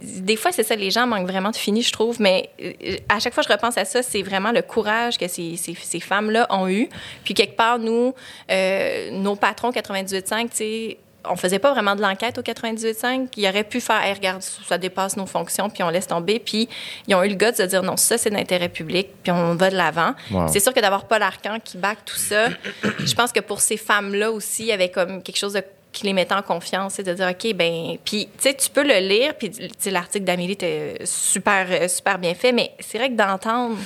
Des 0.00 0.36
fois, 0.36 0.52
c'est 0.52 0.62
ça, 0.62 0.76
les 0.76 0.90
gens 0.90 1.06
manquent 1.06 1.28
vraiment 1.28 1.50
de 1.50 1.56
fini, 1.56 1.82
je 1.82 1.92
trouve, 1.92 2.20
mais 2.20 2.50
euh, 2.62 2.96
à 3.08 3.18
chaque 3.18 3.34
fois 3.34 3.42
que 3.42 3.48
je 3.48 3.52
repense 3.52 3.78
à 3.78 3.84
ça, 3.84 4.02
c'est 4.02 4.22
vraiment 4.22 4.52
le 4.52 4.62
courage 4.62 5.18
que 5.18 5.28
ces, 5.28 5.56
ces, 5.56 5.74
ces 5.74 6.00
femmes-là 6.00 6.46
ont 6.50 6.68
eu. 6.68 6.88
Puis 7.24 7.34
quelque 7.34 7.56
part, 7.56 7.78
nous, 7.78 8.14
euh, 8.50 9.10
nos 9.12 9.36
patrons 9.36 9.70
98.5, 9.70 10.42
tu 10.42 10.56
sais, 10.56 10.98
on 11.28 11.36
faisait 11.36 11.58
pas 11.58 11.72
vraiment 11.72 11.94
de 11.94 12.02
l'enquête 12.02 12.38
au 12.38 12.42
98.5. 12.42 13.28
Ils 13.36 13.48
auraient 13.48 13.64
pu 13.64 13.80
faire, 13.80 14.02
Hey, 14.02 14.14
regarde, 14.14 14.42
ça 14.42 14.78
dépasse 14.78 15.16
nos 15.16 15.26
fonctions, 15.26 15.70
puis 15.70 15.82
on 15.82 15.88
laisse 15.88 16.06
tomber. 16.06 16.38
Puis 16.38 16.68
ils 17.06 17.14
ont 17.14 17.22
eu 17.22 17.28
le 17.28 17.34
gars 17.34 17.52
de 17.52 17.56
se 17.56 17.62
dire, 17.62 17.82
non, 17.82 17.96
ça, 17.96 18.18
c'est 18.18 18.30
d'intérêt 18.30 18.68
public, 18.68 19.08
puis 19.22 19.32
on 19.32 19.54
va 19.54 19.70
de 19.70 19.76
l'avant. 19.76 20.14
Wow. 20.30 20.48
C'est 20.48 20.60
sûr 20.60 20.72
que 20.72 20.80
d'avoir 20.80 21.06
Paul 21.06 21.22
Arcan 21.22 21.58
qui 21.62 21.76
back 21.78 21.98
tout 22.04 22.16
ça, 22.16 22.48
je 22.82 23.14
pense 23.14 23.32
que 23.32 23.40
pour 23.40 23.60
ces 23.60 23.76
femmes-là 23.76 24.30
aussi, 24.30 24.64
il 24.64 24.68
y 24.68 24.72
avait 24.72 24.90
comme 24.90 25.22
quelque 25.22 25.38
chose 25.38 25.54
de 25.54 25.62
qui 25.96 26.04
les 26.04 26.12
mettait 26.12 26.34
en 26.34 26.42
confiance, 26.42 26.94
c'est 26.94 27.02
de 27.02 27.14
dire, 27.14 27.28
OK, 27.30 27.54
ben, 27.54 27.96
puis, 28.04 28.28
tu 28.36 28.42
sais, 28.42 28.54
tu 28.54 28.68
peux 28.68 28.86
le 28.86 28.98
lire, 28.98 29.32
puis, 29.34 29.50
tu 29.50 29.66
sais, 29.78 29.90
l'article 29.90 30.26
d'Amélie 30.26 30.52
était 30.52 30.98
super, 31.04 31.66
euh, 31.70 31.88
super 31.88 32.18
bien 32.18 32.34
fait, 32.34 32.52
mais 32.52 32.72
c'est 32.80 32.98
vrai 32.98 33.08
que 33.08 33.14
d'entendre, 33.14 33.78
tu 33.78 33.84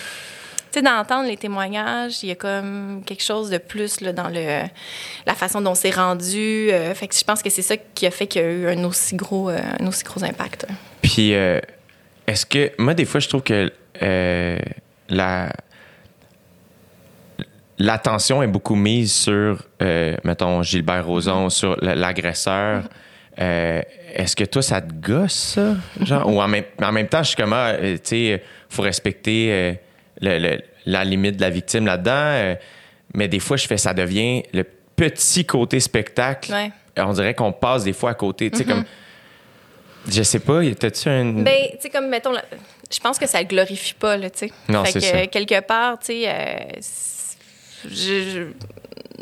sais, 0.72 0.82
d'entendre 0.82 1.28
les 1.28 1.36
témoignages, 1.36 2.24
il 2.24 2.30
y 2.30 2.32
a 2.32 2.34
comme 2.34 3.02
quelque 3.06 3.22
chose 3.22 3.48
de 3.48 3.58
plus 3.58 4.00
là, 4.00 4.12
dans 4.12 4.28
le, 4.28 4.62
la 5.24 5.34
façon 5.36 5.60
dont 5.60 5.76
c'est 5.76 5.94
rendu. 5.94 6.72
Euh, 6.72 6.92
fait 6.96 7.06
que 7.06 7.14
je 7.14 7.22
pense 7.22 7.44
que 7.44 7.50
c'est 7.50 7.62
ça 7.62 7.76
qui 7.76 8.06
a 8.06 8.10
fait 8.10 8.26
qu'il 8.26 8.42
y 8.42 8.44
a 8.44 8.48
eu 8.48 8.68
un 8.68 8.82
aussi 8.82 9.14
gros, 9.14 9.48
euh, 9.48 9.60
un 9.78 9.86
aussi 9.86 10.02
gros 10.02 10.24
impact. 10.24 10.66
Puis, 11.02 11.30
est-ce 11.30 12.44
que. 12.44 12.72
Moi, 12.76 12.94
des 12.94 13.04
fois, 13.04 13.20
je 13.20 13.28
trouve 13.28 13.42
que 13.42 13.70
la. 15.08 15.52
L'attention 17.82 18.42
est 18.42 18.46
beaucoup 18.46 18.74
mise 18.76 19.10
sur, 19.12 19.64
euh, 19.80 20.14
mettons, 20.22 20.62
Gilbert 20.62 21.06
Rozon, 21.06 21.48
sur 21.48 21.76
l'agresseur. 21.82 22.84
Euh, 23.40 23.80
Est-ce 24.14 24.36
que 24.36 24.44
toi, 24.44 24.60
ça 24.60 24.82
te 24.82 24.92
gosse, 24.92 25.32
ça? 25.54 25.74
Genre, 26.04 26.26
ou 26.30 26.42
en 26.42 26.46
même, 26.48 26.64
en 26.82 26.92
même 26.92 27.08
temps, 27.08 27.22
je 27.22 27.28
suis 27.28 27.36
comme, 27.36 27.54
ah, 27.54 27.68
euh, 27.70 27.94
tu 27.94 28.00
sais, 28.04 28.42
faut 28.68 28.82
respecter 28.82 29.78
le- 30.20 30.38
le- 30.38 30.60
la 30.84 31.04
limite 31.04 31.36
de 31.36 31.40
la 31.40 31.48
victime 31.50 31.86
là-dedans. 31.86 32.56
mais 33.14 33.28
des 33.28 33.40
fois, 33.40 33.56
je 33.56 33.66
fais, 33.66 33.76
ça 33.78 33.94
devient 33.94 34.42
le 34.52 34.64
petit 34.94 35.44
côté 35.46 35.80
spectacle. 35.80 36.52
Ouais. 36.52 36.70
On 36.98 37.12
dirait 37.14 37.34
qu'on 37.34 37.52
passe 37.52 37.84
des 37.84 37.92
fois 37.94 38.10
à 38.10 38.14
côté. 38.14 38.50
Tu 38.50 38.58
sais, 38.58 38.64
comme. 38.64 38.84
Je 40.08 40.22
sais 40.22 40.38
pas, 40.40 40.60
t'as-tu 40.78 41.08
un. 41.08 41.24
Ben, 41.32 41.68
tu 41.72 41.76
sais, 41.80 41.90
comme, 41.90 42.08
mettons, 42.08 42.32
je 42.92 42.98
pense 43.00 43.18
que 43.18 43.26
ça 43.26 43.42
glorifie 43.44 43.94
pas, 43.94 44.16
là, 44.18 44.28
tu 44.30 44.48
sais. 44.48 44.52
Non, 44.68 44.84
Fait 44.84 44.92
c'est 44.92 45.00
que, 45.00 45.06
ça. 45.20 45.26
quelque 45.28 45.60
part, 45.60 45.98
tu 45.98 46.06
sais, 46.12 46.28
je- 47.84 47.90
je- 47.92 48.46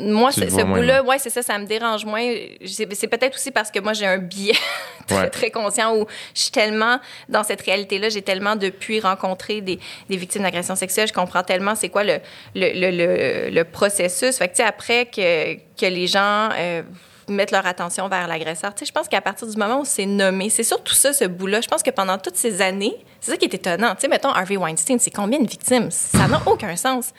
moi, 0.01 0.31
ce, 0.31 0.63
bout-là, 0.63 1.03
ouais, 1.03 1.19
c'est 1.19 1.29
ça, 1.31 1.43
ça 1.43 1.59
me 1.59 1.67
dérange 1.67 2.05
moins. 2.05 2.23
C'est 2.65 2.87
peut-être 3.09 3.35
aussi 3.35 3.51
parce 3.51 3.69
que 3.73 3.81
moi, 3.81 3.95
j'ai 3.95 4.07
un 4.07 4.19
biais 4.19 4.53
très, 5.09 5.19
Ouais. 5.19 5.29
très 5.29 5.51
conscient 5.51 5.97
où 5.97 6.07
je 6.37 6.43
suis 6.43 6.51
tellement 6.53 7.01
dans 7.29 7.43
cette 7.43 7.63
réalité-là, 7.63 8.09
j'ai 8.09 8.23
tellement 8.23 8.55
depuis 8.55 9.01
rencontré 9.01 9.61
des, 9.61 9.81
des 10.09 10.17
victimes 10.17 10.43
d'agression 10.43 10.77
sexuelle, 10.77 11.09
je 11.09 11.13
comprends 11.13 11.43
tellement 11.43 11.75
c'est 11.75 11.89
quoi 11.89 12.05
le, 12.05 12.19
le, 12.55 12.71
le, 12.75 12.91
le, 12.97 13.51
le 13.51 13.65
processus. 13.65 14.37
Fait 14.39 14.47
que, 14.47 14.53
tu 14.53 14.63
sais, 14.63 14.69
après 14.69 15.07
que, 15.07 15.55
que 15.57 15.87
les 15.87 16.07
gens 16.07 16.51
euh, 16.57 16.83
mettent 17.29 17.51
leur 17.51 17.67
attention 17.67 18.09
vers 18.09 18.27
l'agresseur, 18.29 18.75
tu 18.75 18.81
sais, 18.81 18.87
je 18.87 18.93
pense 18.93 19.09
qu'à 19.09 19.21
partir 19.21 19.47
du 19.47 19.57
moment 19.57 19.81
où 19.81 19.85
c'est 19.85 20.07
nommé, 20.07 20.51
c'est 20.51 20.63
surtout 20.63 20.95
ça, 20.95 21.13
ce 21.13 21.25
bout-là. 21.25 21.61
Je 21.61 21.69
pense 21.69 21.83
que 21.83 21.91
pendant 21.91 22.19
toutes 22.19 22.37
ces 22.37 22.63
années, 22.63 22.95
c'est 23.21 23.31
ça 23.33 23.37
qui 23.37 23.45
est 23.45 23.55
étonnant. 23.55 23.95
Tu 23.95 24.03
sais, 24.03 24.09
mettons, 24.09 24.31
Harvey 24.31 24.57
Weinstein, 24.57 24.99
c'est 24.99 25.11
combien 25.11 25.41
de 25.41 25.49
victimes? 25.49 25.91
Ça 25.91 26.29
n'a 26.29 26.41
aucun 26.47 26.77
sens. 26.77 27.13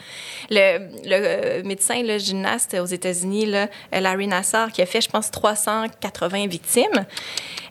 Le, 0.49 0.79
le 1.03 1.11
euh, 1.11 1.63
médecin, 1.63 2.01
le 2.03 2.17
gymnaste 2.17 2.75
aux 2.75 2.85
États-Unis, 2.85 3.53
euh, 3.53 3.65
Larry 3.91 4.27
Nassar, 4.27 4.71
qui 4.71 4.81
a 4.81 4.85
fait, 4.85 5.01
je 5.01 5.09
pense, 5.09 5.31
380 5.31 6.47
victimes. 6.47 7.05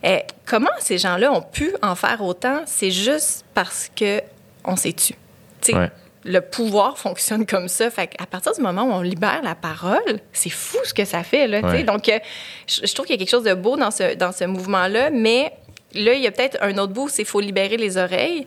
Euh, 0.05 0.19
comment 0.45 0.69
ces 0.79 0.97
gens-là 0.97 1.31
ont 1.31 1.41
pu 1.41 1.73
en 1.81 1.95
faire 1.95 2.21
autant? 2.21 2.61
C'est 2.65 2.91
juste 2.91 3.45
parce 3.53 3.89
que 3.95 4.21
on 4.63 4.75
s'est 4.75 4.93
tu. 4.93 5.13
Tu 5.61 5.71
sais, 5.71 5.75
Ouais. 5.75 5.89
Le 6.25 6.41
pouvoir 6.41 6.97
fonctionne 6.97 7.45
comme 7.45 7.67
ça. 7.67 7.89
Fait 7.89 8.09
à 8.19 8.25
partir 8.25 8.53
du 8.53 8.61
moment 8.61 8.83
où 8.83 8.91
on 8.91 9.01
libère 9.01 9.41
la 9.43 9.55
parole, 9.55 10.19
c'est 10.33 10.49
fou 10.49 10.77
ce 10.83 10.93
que 10.93 11.05
ça 11.05 11.23
fait. 11.23 11.47
Là. 11.47 11.61
Ouais. 11.61 11.83
Donc, 11.83 12.09
euh, 12.09 12.19
je, 12.67 12.85
je 12.85 12.93
trouve 12.93 13.05
qu'il 13.05 13.15
y 13.15 13.17
a 13.17 13.19
quelque 13.19 13.31
chose 13.31 13.43
de 13.43 13.53
beau 13.53 13.77
dans 13.77 13.91
ce, 13.91 14.15
dans 14.15 14.31
ce 14.31 14.43
mouvement-là, 14.43 15.09
mais 15.11 15.51
là, 15.93 16.13
il 16.13 16.21
y 16.21 16.27
a 16.27 16.31
peut-être 16.31 16.57
un 16.61 16.77
autre 16.77 16.93
bout, 16.93 17.07
c'est 17.09 17.23
qu'il 17.23 17.25
faut 17.25 17.39
libérer 17.39 17.77
les 17.77 17.97
oreilles. 17.97 18.45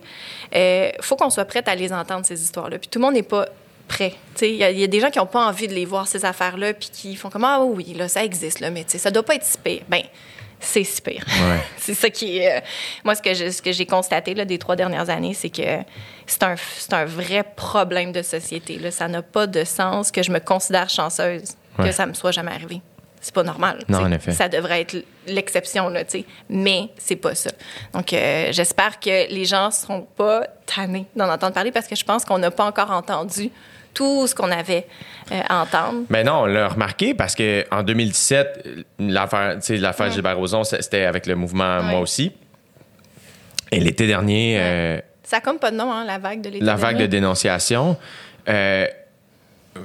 Il 0.53 0.91
faut 1.01 1.15
qu'on 1.15 1.29
soit 1.29 1.45
prête 1.45 1.67
à 1.67 1.75
les 1.75 1.91
entendre, 1.91 2.25
ces 2.25 2.41
histoires-là. 2.41 2.77
Puis 2.79 2.87
tout 2.89 2.99
le 2.99 3.05
monde 3.05 3.15
n'est 3.15 3.23
pas 3.23 3.47
prêt. 3.87 4.13
Il 4.41 4.47
y, 4.55 4.63
a- 4.63 4.71
il 4.71 4.79
y 4.79 4.83
a 4.83 4.87
des 4.87 4.99
gens 4.99 5.09
qui 5.09 5.19
n'ont 5.19 5.25
pas 5.25 5.45
envie 5.45 5.67
de 5.67 5.73
les 5.73 5.85
voir, 5.85 6.07
ces 6.07 6.23
affaires-là, 6.25 6.73
puis 6.73 6.89
qui 6.93 7.15
font 7.15 7.29
comme 7.29 7.43
«Ah 7.45 7.61
oui, 7.63 7.93
là, 7.95 8.07
ça 8.07 8.23
existe, 8.23 8.59
là, 8.59 8.69
mais 8.69 8.85
ça 8.87 9.11
doit 9.11 9.23
pas 9.23 9.35
être 9.35 9.43
si 9.43 9.57
pire.» 9.57 9.81
Ben, 9.89 10.03
c'est 10.59 10.83
si 10.85 11.01
pire. 11.01 11.25
Ouais. 11.27 11.59
c'est 11.77 11.93
ça 11.93 12.09
qui 12.09 12.37
est... 12.37 12.57
euh, 12.57 12.61
moi, 13.03 13.15
ce 13.15 13.21
que 13.21 13.33
je- 13.33 13.49
ce 13.49 13.61
que 13.61 13.71
j'ai 13.73 13.85
constaté 13.85 14.33
là, 14.35 14.45
des 14.45 14.57
trois 14.57 14.75
dernières 14.77 15.09
années, 15.09 15.33
c'est 15.33 15.49
que 15.49 15.79
c'est 16.27 16.43
un, 16.43 16.55
un 16.91 17.05
vrai 17.05 17.43
problème 17.55 18.11
de 18.11 18.21
société. 18.21 18.77
Là. 18.79 18.91
Ça 18.91 19.07
n'a 19.07 19.21
pas 19.21 19.47
de 19.47 19.63
sens 19.63 20.11
que 20.11 20.23
je 20.23 20.31
me 20.31 20.39
considère 20.39 20.89
chanceuse 20.89 21.53
Ouais. 21.79 21.85
que 21.87 21.91
ça 21.91 22.05
me 22.05 22.13
soit 22.13 22.31
jamais 22.31 22.51
arrivé. 22.51 22.81
C'est 23.19 23.33
pas 23.33 23.41
normal. 23.41 23.79
Non, 23.89 23.99
en 24.01 24.11
effet. 24.11 24.31
Ça 24.31 24.47
devrait 24.47 24.81
être 24.81 24.95
l'exception, 25.25 25.89
là, 25.89 26.03
tu 26.03 26.19
sais. 26.19 26.25
Mais 26.49 26.89
c'est 26.99 27.15
pas 27.15 27.33
ça. 27.33 27.49
Donc, 27.93 28.13
euh, 28.13 28.49
j'espère 28.51 28.99
que 28.99 29.33
les 29.33 29.45
gens 29.45 29.71
seront 29.71 30.01
pas 30.01 30.45
tannés 30.67 31.05
d'en 31.15 31.27
entendre 31.29 31.53
parler 31.53 31.71
parce 31.71 31.87
que 31.87 31.95
je 31.95 32.03
pense 32.05 32.25
qu'on 32.25 32.37
n'a 32.37 32.51
pas 32.51 32.65
encore 32.65 32.91
entendu 32.91 33.49
tout 33.93 34.27
ce 34.27 34.35
qu'on 34.35 34.51
avait 34.51 34.85
euh, 35.31 35.39
à 35.49 35.61
entendre. 35.63 36.03
Mais 36.09 36.23
non, 36.23 36.41
on 36.41 36.45
l'a 36.45 36.67
remarqué 36.67 37.13
parce 37.15 37.33
que 37.33 37.65
en 37.71 37.81
2017, 37.81 38.67
l'affaire, 38.99 39.57
l'affaire 39.69 40.11
Gilbert 40.11 40.37
Rozon, 40.37 40.63
c'était 40.63 41.05
avec 41.05 41.25
le 41.25 41.35
mouvement 41.35 41.77
Ouais. 41.77 41.83
Moi 41.91 41.99
aussi. 42.01 42.33
Et 43.71 43.79
l'été 43.79 44.05
dernier, 44.05 44.57
euh, 44.59 44.99
Ça 45.23 45.37
a 45.37 45.41
comme 45.41 45.59
pas 45.59 45.71
de 45.71 45.77
nom, 45.77 45.91
hein, 45.91 46.05
la 46.05 46.17
vague 46.17 46.41
de 46.41 46.63
la 46.63 46.75
vague 46.75 46.97
de 46.97 47.05
dénonciation, 47.05 47.97
euh, 48.49 48.87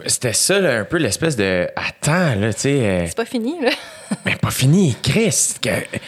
c'était 0.07 0.33
ça, 0.33 0.61
là, 0.61 0.81
un 0.81 0.85
peu 0.85 0.97
l'espèce 0.99 1.37
de 1.37 1.69
attends, 1.77 2.35
là, 2.35 2.53
tu 2.53 2.61
sais, 2.61 2.85
euh, 2.85 3.07
C'est 3.07 3.17
pas 3.17 3.25
fini, 3.25 3.55
là. 3.63 3.71
mais 4.25 4.37
pas 4.37 4.51
fini, 4.51 4.97
Chris. 5.03 5.55
Que, 5.63 5.69
elle 5.71 5.87
elle 5.93 6.01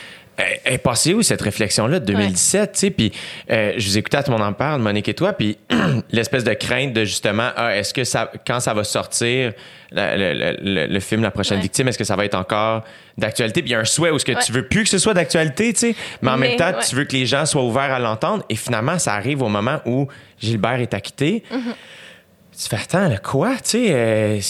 est 0.65 0.79
passée 0.79 1.15
où 1.15 1.23
cette 1.23 1.43
réflexion-là 1.43 2.01
de 2.01 2.05
2017, 2.07 2.73
tu 2.73 2.79
sais? 2.79 2.91
Puis 2.91 3.13
euh, 3.51 3.73
je 3.77 3.87
vous 3.89 3.99
écoutais 3.99 4.19
à 4.19 4.23
tout 4.23 4.31
monde 4.31 4.43
en 4.43 4.53
parle, 4.53 4.81
Monique 4.81 5.09
et 5.09 5.15
toi, 5.15 5.33
puis 5.33 5.57
l'espèce 6.13 6.45
de 6.45 6.53
crainte 6.55 6.93
de 6.93 7.05
justement, 7.05 7.51
ah, 7.57 7.77
est-ce 7.77 7.93
que 7.95 8.05
ça, 8.05 8.31
quand 8.47 8.61
ça 8.61 8.75
va 8.75 8.85
sortir, 8.85 9.53
la- 9.93 10.17
le, 10.17 10.33
le- 10.35 10.57
le- 10.63 10.87
le 10.87 11.01
film 11.01 11.23
La 11.23 11.31
prochaine 11.31 11.61
victime, 11.61 11.89
est-ce 11.89 11.99
que 11.99 12.05
ça 12.05 12.17
va 12.17 12.25
être 12.25 12.35
encore 12.37 12.83
d'actualité? 13.19 13.63
Puis 13.63 13.71
il 13.71 13.73
y 13.73 13.77
a 13.77 13.81
un 13.81 13.85
souhait 13.85 14.11
où 14.11 14.19
ce 14.19 14.25
que 14.25 14.45
tu 14.45 14.53
veux 14.53 14.67
plus 14.67 14.85
que 14.85 14.89
ce 14.91 14.99
soit 14.99 15.15
d'actualité, 15.15 15.73
tu 15.73 15.79
sais? 15.81 15.95
Mais 16.23 16.31
en 16.31 16.37
Mais, 16.37 16.49
même 16.51 16.57
temps, 16.59 16.73
tu 16.89 16.95
veux 16.97 17.05
que 17.05 17.13
les 17.13 17.27
gens 17.27 17.45
soient 17.47 17.65
ouverts 17.65 17.93
à 17.93 17.99
l'entendre. 17.99 18.45
Et 18.49 18.57
finalement, 18.57 18.99
ça 18.99 19.15
arrive 19.15 19.43
au 19.43 19.49
moment 19.49 19.81
où 19.87 20.07
Gilbert 20.41 20.81
est 20.81 20.95
acquitté. 20.95 21.43
Mm-hmm. 21.53 21.75
Tu 22.63 22.69
fais, 22.69 22.77
attends, 22.77 23.17
quoi? 23.23 23.55
Tu 23.57 23.63
sais, 23.65 23.87
euh, 23.91 24.41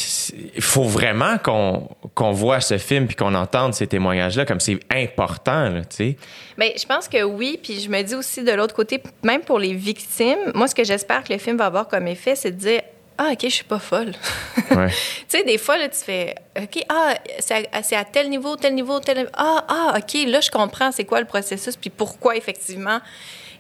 il 0.57 0.63
faut 0.63 0.83
vraiment 0.83 1.39
qu'on 1.39 1.89
qu'on 2.17 2.33
voit 2.33 2.61
ce 2.61 2.77
film 2.77 3.07
puis 3.07 3.15
qu'on 3.15 3.35
entende 3.37 3.73
ces 3.73 3.87
témoignages-là 3.87 4.45
comme 4.45 4.59
c'est 4.59 4.81
important, 4.91 5.81
tu 5.89 5.97
sais. 5.97 6.17
Bien, 6.59 6.71
je 6.77 6.85
pense 6.87 7.07
que 7.07 7.23
oui. 7.23 7.61
Puis 7.63 7.81
je 7.81 7.89
me 7.89 8.03
dis 8.03 8.17
aussi 8.17 8.43
de 8.43 8.51
l'autre 8.51 8.75
côté, 8.75 9.01
même 9.23 9.43
pour 9.43 9.61
les 9.61 9.75
victimes, 9.75 10.51
moi, 10.55 10.67
ce 10.67 10.75
que 10.75 10.83
j'espère 10.83 11.23
que 11.23 11.33
le 11.33 11.39
film 11.39 11.57
va 11.57 11.67
avoir 11.67 11.87
comme 11.87 12.09
effet, 12.09 12.35
c'est 12.35 12.51
de 12.51 12.57
dire 12.57 12.81
Ah, 13.17 13.29
OK, 13.33 13.43
je 13.45 13.49
suis 13.49 13.65
pas 13.65 13.79
folle. 13.79 14.13
Ouais. 14.71 14.89
tu 14.89 14.97
sais, 15.29 15.45
des 15.45 15.59
fois, 15.59 15.79
là, 15.79 15.89
tu 15.89 15.99
fais 15.99 16.35
OK, 16.61 16.85
ah, 16.89 17.15
c'est 17.39 17.69
à, 17.73 17.99
à 18.01 18.05
tel 18.05 18.29
niveau, 18.29 18.57
tel 18.57 18.75
niveau, 18.75 18.99
tel 18.99 19.19
niveau. 19.19 19.31
Ah, 19.35 19.65
ah, 19.69 19.99
OK, 19.99 20.27
là, 20.27 20.41
je 20.41 20.51
comprends 20.51 20.91
c'est 20.91 21.05
quoi 21.05 21.21
le 21.21 21.27
processus, 21.27 21.77
puis 21.77 21.91
pourquoi, 21.91 22.37
effectivement, 22.37 23.01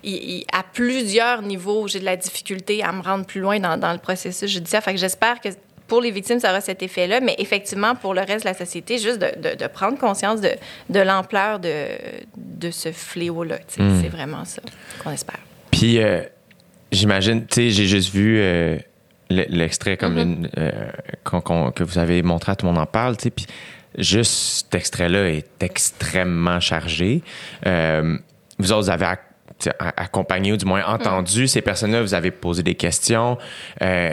il- 0.02 0.14
il- 0.14 0.44
à 0.52 0.62
plusieurs 0.62 1.42
niveaux, 1.42 1.88
j'ai 1.88 2.00
de 2.00 2.04
la 2.04 2.16
difficulté 2.16 2.82
à 2.82 2.92
me 2.92 3.02
rendre 3.02 3.24
plus 3.26 3.40
loin 3.40 3.58
dans, 3.60 3.76
dans 3.76 3.92
le 3.92 3.98
processus 3.98 4.50
judiciaire. 4.50 4.82
Fait 4.82 4.92
que 4.94 4.98
j'espère 5.00 5.40
que 5.40 5.48
pour 5.86 6.00
les 6.00 6.10
victimes, 6.12 6.38
ça 6.38 6.50
aura 6.50 6.60
cet 6.60 6.82
effet-là, 6.84 7.20
mais 7.20 7.34
effectivement, 7.38 7.94
pour 7.96 8.14
le 8.14 8.20
reste 8.20 8.44
de 8.44 8.48
la 8.50 8.54
société, 8.54 8.98
juste 8.98 9.18
de, 9.18 9.30
de- 9.50 9.56
de 9.56 9.66
prendre 9.66 9.98
conscience 9.98 10.40
de, 10.40 10.50
de 10.88 11.00
l'ampleur 11.00 11.58
de, 11.58 11.86
de 12.36 12.70
ce 12.70 12.92
fléau-là. 12.92 13.58
tu 13.58 13.64
sais. 13.74 13.82
Mm. 13.82 14.00
C'est 14.02 14.08
vraiment 14.08 14.44
ça 14.44 14.62
qu'on 15.02 15.10
espère. 15.10 15.40
Puis 15.72 15.98
euh, 16.00 16.22
j'imagine, 16.92 17.44
tu 17.46 17.54
sais, 17.54 17.70
j'ai 17.70 17.86
juste 17.86 18.12
vu 18.14 18.38
euh, 18.38 18.78
le- 19.30 19.46
l'extrait 19.48 19.96
comme 19.96 20.16
une, 20.18 20.48
euh, 20.58 20.70
qu'on- 21.24 21.72
que 21.72 21.82
vous 21.82 21.98
avez 21.98 22.22
montré 22.22 22.52
à 22.52 22.56
tout 22.56 22.66
le 22.66 22.72
monde 22.72 22.80
en 22.80 22.86
parle, 22.86 23.16
tu 23.16 23.24
sais, 23.24 23.30
puis 23.30 23.46
juste 23.98 24.32
cet 24.62 24.74
extrait-là 24.76 25.28
est 25.28 25.60
extrêmement 25.62 26.60
chargé. 26.60 27.22
Vous 27.64 28.72
autres, 28.72 28.82
vous 28.84 28.90
avez 28.90 29.06
accompagné 29.96 30.52
ou 30.52 30.56
du 30.56 30.64
moins 30.64 30.84
entendu 30.86 31.48
ces 31.48 31.60
personnes-là, 31.62 32.02
vous 32.02 32.14
avez 32.14 32.30
posé 32.30 32.62
des 32.62 32.74
questions. 32.74 33.36
Euh, 33.82 34.12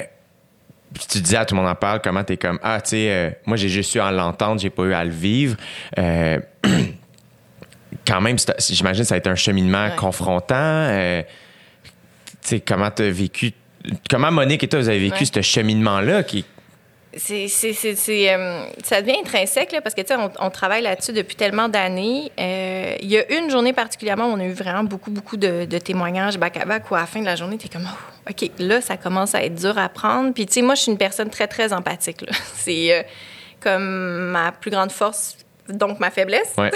tu 1.10 1.20
disais 1.20 1.38
à 1.38 1.46
tout 1.46 1.54
le 1.54 1.62
monde 1.62 1.70
en 1.70 1.76
parle 1.76 2.02
comment 2.02 2.24
t'es 2.24 2.38
comme 2.38 2.60
ah 2.64 2.80
tu 2.82 2.92
sais 2.92 3.12
euh, 3.12 3.30
moi 3.46 3.58
j'ai 3.58 3.68
juste 3.70 3.94
eu 3.94 4.00
à 4.00 4.10
l'entendre 4.10 4.60
j'ai 4.62 4.70
pas 4.70 4.84
eu 4.84 4.94
à 4.94 5.04
le 5.04 5.12
vivre 5.12 5.58
Euh, 6.00 6.40
quand 8.08 8.22
même 8.22 8.38
j'imagine 8.60 9.04
que 9.04 9.08
ça 9.08 9.16
a 9.16 9.18
été 9.18 9.30
un 9.30 9.36
cheminement 9.36 9.88
Ouais. 9.90 9.96
confrontant 9.98 10.88
tu 12.42 12.48
sais 12.48 12.60
comment 12.62 12.90
t'as 12.90 13.10
vécu 13.10 13.52
comment 14.10 14.32
Monique 14.32 14.64
et 14.64 14.68
toi 14.70 14.80
vous 14.80 14.88
avez 14.90 15.00
vécu 15.00 15.24
Ouais. 15.26 15.30
ce 15.34 15.42
cheminement 15.42 16.00
là 16.00 16.24
qui 16.24 16.46
C'est, 17.16 17.48
c'est, 17.48 17.74
c'est, 17.74 18.34
euh, 18.34 18.66
ça 18.84 19.02
devient 19.02 19.18
intrinsèque 19.20 19.72
là, 19.72 19.82
parce 19.82 19.96
que 19.96 20.02
tu 20.02 20.14
on, 20.14 20.30
on 20.40 20.50
travaille 20.50 20.82
là-dessus 20.82 21.14
depuis 21.14 21.36
tellement 21.36 21.70
d'années. 21.70 22.32
Euh, 22.38 22.96
Il 23.02 23.10
y 23.10 23.18
a 23.18 23.32
une 23.32 23.50
journée 23.50 23.72
particulièrement 23.72 24.26
où 24.26 24.34
on 24.34 24.40
a 24.40 24.44
eu 24.44 24.52
vraiment 24.52 24.84
beaucoup, 24.84 25.10
beaucoup 25.10 25.38
de, 25.38 25.66
témoignages 25.80 26.38
back 26.38 26.58
à 26.58 26.66
back 26.66 26.92
où 26.92 26.96
à 26.96 27.00
la 27.00 27.06
fin 27.06 27.22
de 27.22 27.26
la 27.26 27.36
journée, 27.36 27.58
tu 27.58 27.68
es 27.68 27.70
comme, 27.70 27.88
oh, 27.90 28.30
OK, 28.30 28.52
là, 28.60 28.82
ça 28.82 28.98
commence 28.98 29.36
à 29.36 29.44
être 29.44 29.56
dur 29.56 29.78
à 29.78 29.88
prendre. 29.88 30.34
Puis, 30.34 30.46
tu 30.46 30.54
sais, 30.54 30.62
moi, 30.62 30.76
je 30.76 30.82
suis 30.82 30.92
une 30.92 30.98
personne 30.98 31.30
très, 31.30 31.48
très 31.48 31.72
empathique. 31.72 32.26
C'est 32.56 32.94
euh, 32.94 33.04
comme 33.62 34.32
ma 34.32 34.52
plus 34.52 34.70
grande 34.70 34.92
force, 34.92 35.38
donc 35.70 36.00
ma 36.00 36.12
faiblesse. 36.12 36.54
ouais 36.58 36.72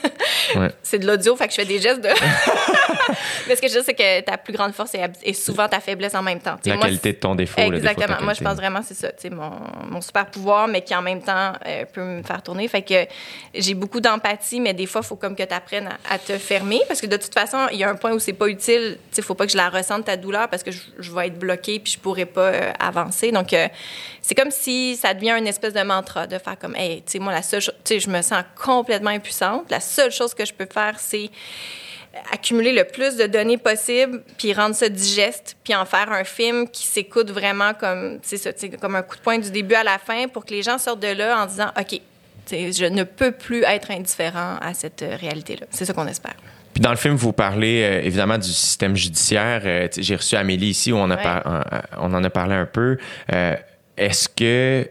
ouais 0.56 0.70
C'est 0.82 0.98
de 0.98 1.06
l'audio, 1.06 1.36
fait 1.36 1.46
que 1.46 1.52
je 1.52 1.56
fais 1.56 1.64
des 1.64 1.80
gestes 1.80 2.00
de. 2.00 2.08
Mais 3.48 3.56
ce 3.56 3.60
que 3.60 3.68
je 3.68 3.78
dis, 3.78 3.84
c'est 3.84 3.94
que 3.94 4.20
ta 4.20 4.38
plus 4.38 4.52
grande 4.52 4.72
force 4.72 4.94
est, 4.94 5.10
est 5.24 5.32
souvent 5.32 5.68
ta 5.68 5.80
faiblesse 5.80 6.14
en 6.14 6.22
même 6.22 6.40
temps. 6.40 6.56
T'sais, 6.58 6.70
La 6.70 6.76
moi, 6.76 6.86
qualité 6.86 7.12
de 7.12 7.18
ton 7.18 7.34
défaut. 7.34 7.60
Exactement. 7.60 8.16
Moi, 8.22 8.34
je 8.34 8.42
pense 8.42 8.56
vraiment 8.56 8.80
c'est 8.86 8.94
ça. 8.94 9.08
Mon, 9.30 9.50
mon 9.90 10.00
super 10.00 10.26
pouvoir, 10.26 10.68
mais 10.68 10.82
qui 10.82 10.94
en 10.94 11.02
même 11.02 11.22
temps 11.22 11.52
euh, 11.66 11.84
peut 11.92 12.02
me 12.02 12.22
faire 12.22 12.42
tourner. 12.42 12.68
Fait 12.68 12.82
que 12.82 13.06
j'ai 13.54 13.74
beaucoup 13.74 14.00
d'empathie, 14.00 14.60
mais 14.60 14.74
des 14.74 14.86
fois, 14.86 15.00
il 15.04 15.06
faut 15.06 15.16
comme 15.16 15.34
que 15.34 15.42
tu 15.42 15.54
apprennes 15.54 15.88
à, 15.88 16.14
à 16.14 16.18
te 16.18 16.38
fermer 16.38 16.80
parce 16.88 17.00
que 17.00 17.06
de 17.06 17.16
toute 17.16 17.34
façon, 17.34 17.66
il 17.72 17.78
y 17.78 17.84
a 17.84 17.90
un 17.90 17.96
point 17.96 18.12
où 18.12 18.18
c'est 18.18 18.32
pas 18.32 18.48
utile. 18.48 18.98
Sais, 19.10 19.22
faut 19.22 19.34
pas 19.34 19.46
que 19.46 19.52
je 19.52 19.56
la 19.56 19.68
ressente 19.68 20.04
ta 20.04 20.16
douleur 20.16 20.48
parce 20.48 20.62
que 20.62 20.70
je, 20.70 20.80
je 20.98 21.12
vais 21.12 21.28
être 21.28 21.38
bloquée 21.38 21.78
puis 21.80 21.92
je 21.92 21.98
pourrais 21.98 22.26
pas 22.26 22.40
euh, 22.52 22.72
avancer. 22.78 23.32
Donc, 23.32 23.52
euh, 23.52 23.68
c'est 24.20 24.34
comme 24.34 24.50
si 24.50 24.96
ça 24.96 25.14
devient 25.14 25.34
une 25.38 25.48
espèce 25.48 25.74
de 25.74 25.82
mantra 25.82 26.26
de 26.26 26.38
faire 26.38 26.58
comme, 26.58 26.76
hey, 26.76 27.02
tu 27.02 27.12
sais, 27.12 27.18
moi, 27.18 27.32
la 27.32 27.42
seule 27.42 27.60
chose, 27.60 27.74
tu 27.84 27.94
sais, 27.94 28.00
je 28.00 28.08
me 28.08 28.22
sens 28.22 28.31
complètement 28.42 29.10
impuissante. 29.10 29.70
La 29.70 29.80
seule 29.80 30.10
chose 30.10 30.34
que 30.34 30.44
je 30.44 30.52
peux 30.52 30.66
faire, 30.72 30.94
c'est 30.98 31.30
accumuler 32.30 32.72
le 32.72 32.84
plus 32.84 33.16
de 33.16 33.26
données 33.26 33.56
possible, 33.56 34.22
puis 34.36 34.52
rendre 34.52 34.74
ça 34.74 34.88
digeste, 34.88 35.56
puis 35.64 35.74
en 35.74 35.84
faire 35.86 36.12
un 36.12 36.24
film 36.24 36.68
qui 36.68 36.86
s'écoute 36.86 37.30
vraiment 37.30 37.72
comme, 37.74 38.18
ça, 38.22 38.50
comme 38.80 38.96
un 38.96 39.02
coup 39.02 39.16
de 39.16 39.22
poing 39.22 39.38
du 39.38 39.50
début 39.50 39.74
à 39.74 39.82
la 39.84 39.98
fin 39.98 40.28
pour 40.28 40.44
que 40.44 40.50
les 40.50 40.62
gens 40.62 40.76
sortent 40.78 41.00
de 41.00 41.08
là 41.08 41.42
en 41.42 41.46
disant, 41.46 41.70
OK, 41.78 42.00
je 42.50 42.84
ne 42.84 43.04
peux 43.04 43.32
plus 43.32 43.62
être 43.64 43.90
indifférent 43.90 44.56
à 44.60 44.74
cette 44.74 45.00
euh, 45.02 45.16
réalité-là. 45.18 45.66
C'est 45.70 45.84
ça 45.86 45.94
qu'on 45.94 46.06
espère. 46.06 46.34
Puis 46.74 46.82
dans 46.82 46.90
le 46.90 46.96
film, 46.96 47.14
vous 47.14 47.32
parlez 47.32 47.82
euh, 47.82 48.02
évidemment 48.04 48.36
du 48.36 48.48
système 48.48 48.94
judiciaire. 48.96 49.62
Euh, 49.64 49.88
J'ai 49.96 50.16
reçu 50.16 50.36
Amélie 50.36 50.68
ici 50.70 50.92
où 50.92 50.96
on, 50.96 51.08
a 51.10 51.16
Ouais. 51.16 51.22
par- 51.22 51.64
on 51.98 52.12
en 52.12 52.22
a 52.24 52.30
parlé 52.30 52.54
un 52.56 52.66
peu. 52.66 52.98
Euh, 53.32 53.56
est-ce 53.96 54.28
que 54.28 54.86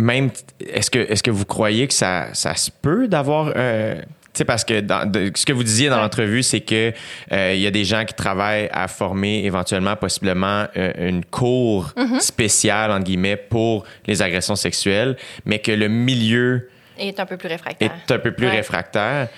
même 0.00 0.30
est-ce 0.66 0.90
que 0.90 0.98
est-ce 0.98 1.22
que 1.22 1.30
vous 1.30 1.44
croyez 1.44 1.86
que 1.88 1.94
ça, 1.94 2.28
ça 2.32 2.54
se 2.54 2.70
peut 2.70 3.08
d'avoir 3.08 3.52
euh, 3.56 3.96
tu 4.32 4.38
sais, 4.38 4.44
parce 4.44 4.64
que 4.64 4.78
dans, 4.80 5.10
de- 5.10 5.32
ce 5.34 5.44
que 5.44 5.52
vous 5.52 5.64
disiez 5.64 5.88
dans 5.88 5.96
Ouais. 5.96 6.02
l'entrevue, 6.02 6.44
c'est 6.44 6.60
que 6.60 6.92
euh, 7.32 7.52
il 7.54 7.60
y 7.60 7.66
a 7.66 7.72
des 7.72 7.84
gens 7.84 8.04
qui 8.04 8.14
travaillent 8.14 8.68
à 8.72 8.86
former 8.86 9.44
éventuellement, 9.44 9.96
possiblement, 9.96 10.66
euh, 10.76 10.92
une 11.08 11.24
cour 11.24 11.92
Mm-hmm. 11.96 12.20
spéciale, 12.20 12.92
entre 12.92 13.04
guillemets, 13.04 13.36
pour 13.36 13.84
les 14.06 14.22
agressions 14.22 14.54
sexuelles, 14.54 15.16
mais 15.44 15.58
que 15.58 15.72
le 15.72 15.88
milieu 15.88 16.68
est 16.96 17.18
un 17.18 17.26
peu 17.26 17.36
plus 17.36 17.48
réfractaire. 17.48 17.90
est 18.08 18.12
un 18.12 18.18
peu 18.20 18.30
plus 18.30 18.46
Ouais. 18.46 18.56
réfractaire. 18.56 19.28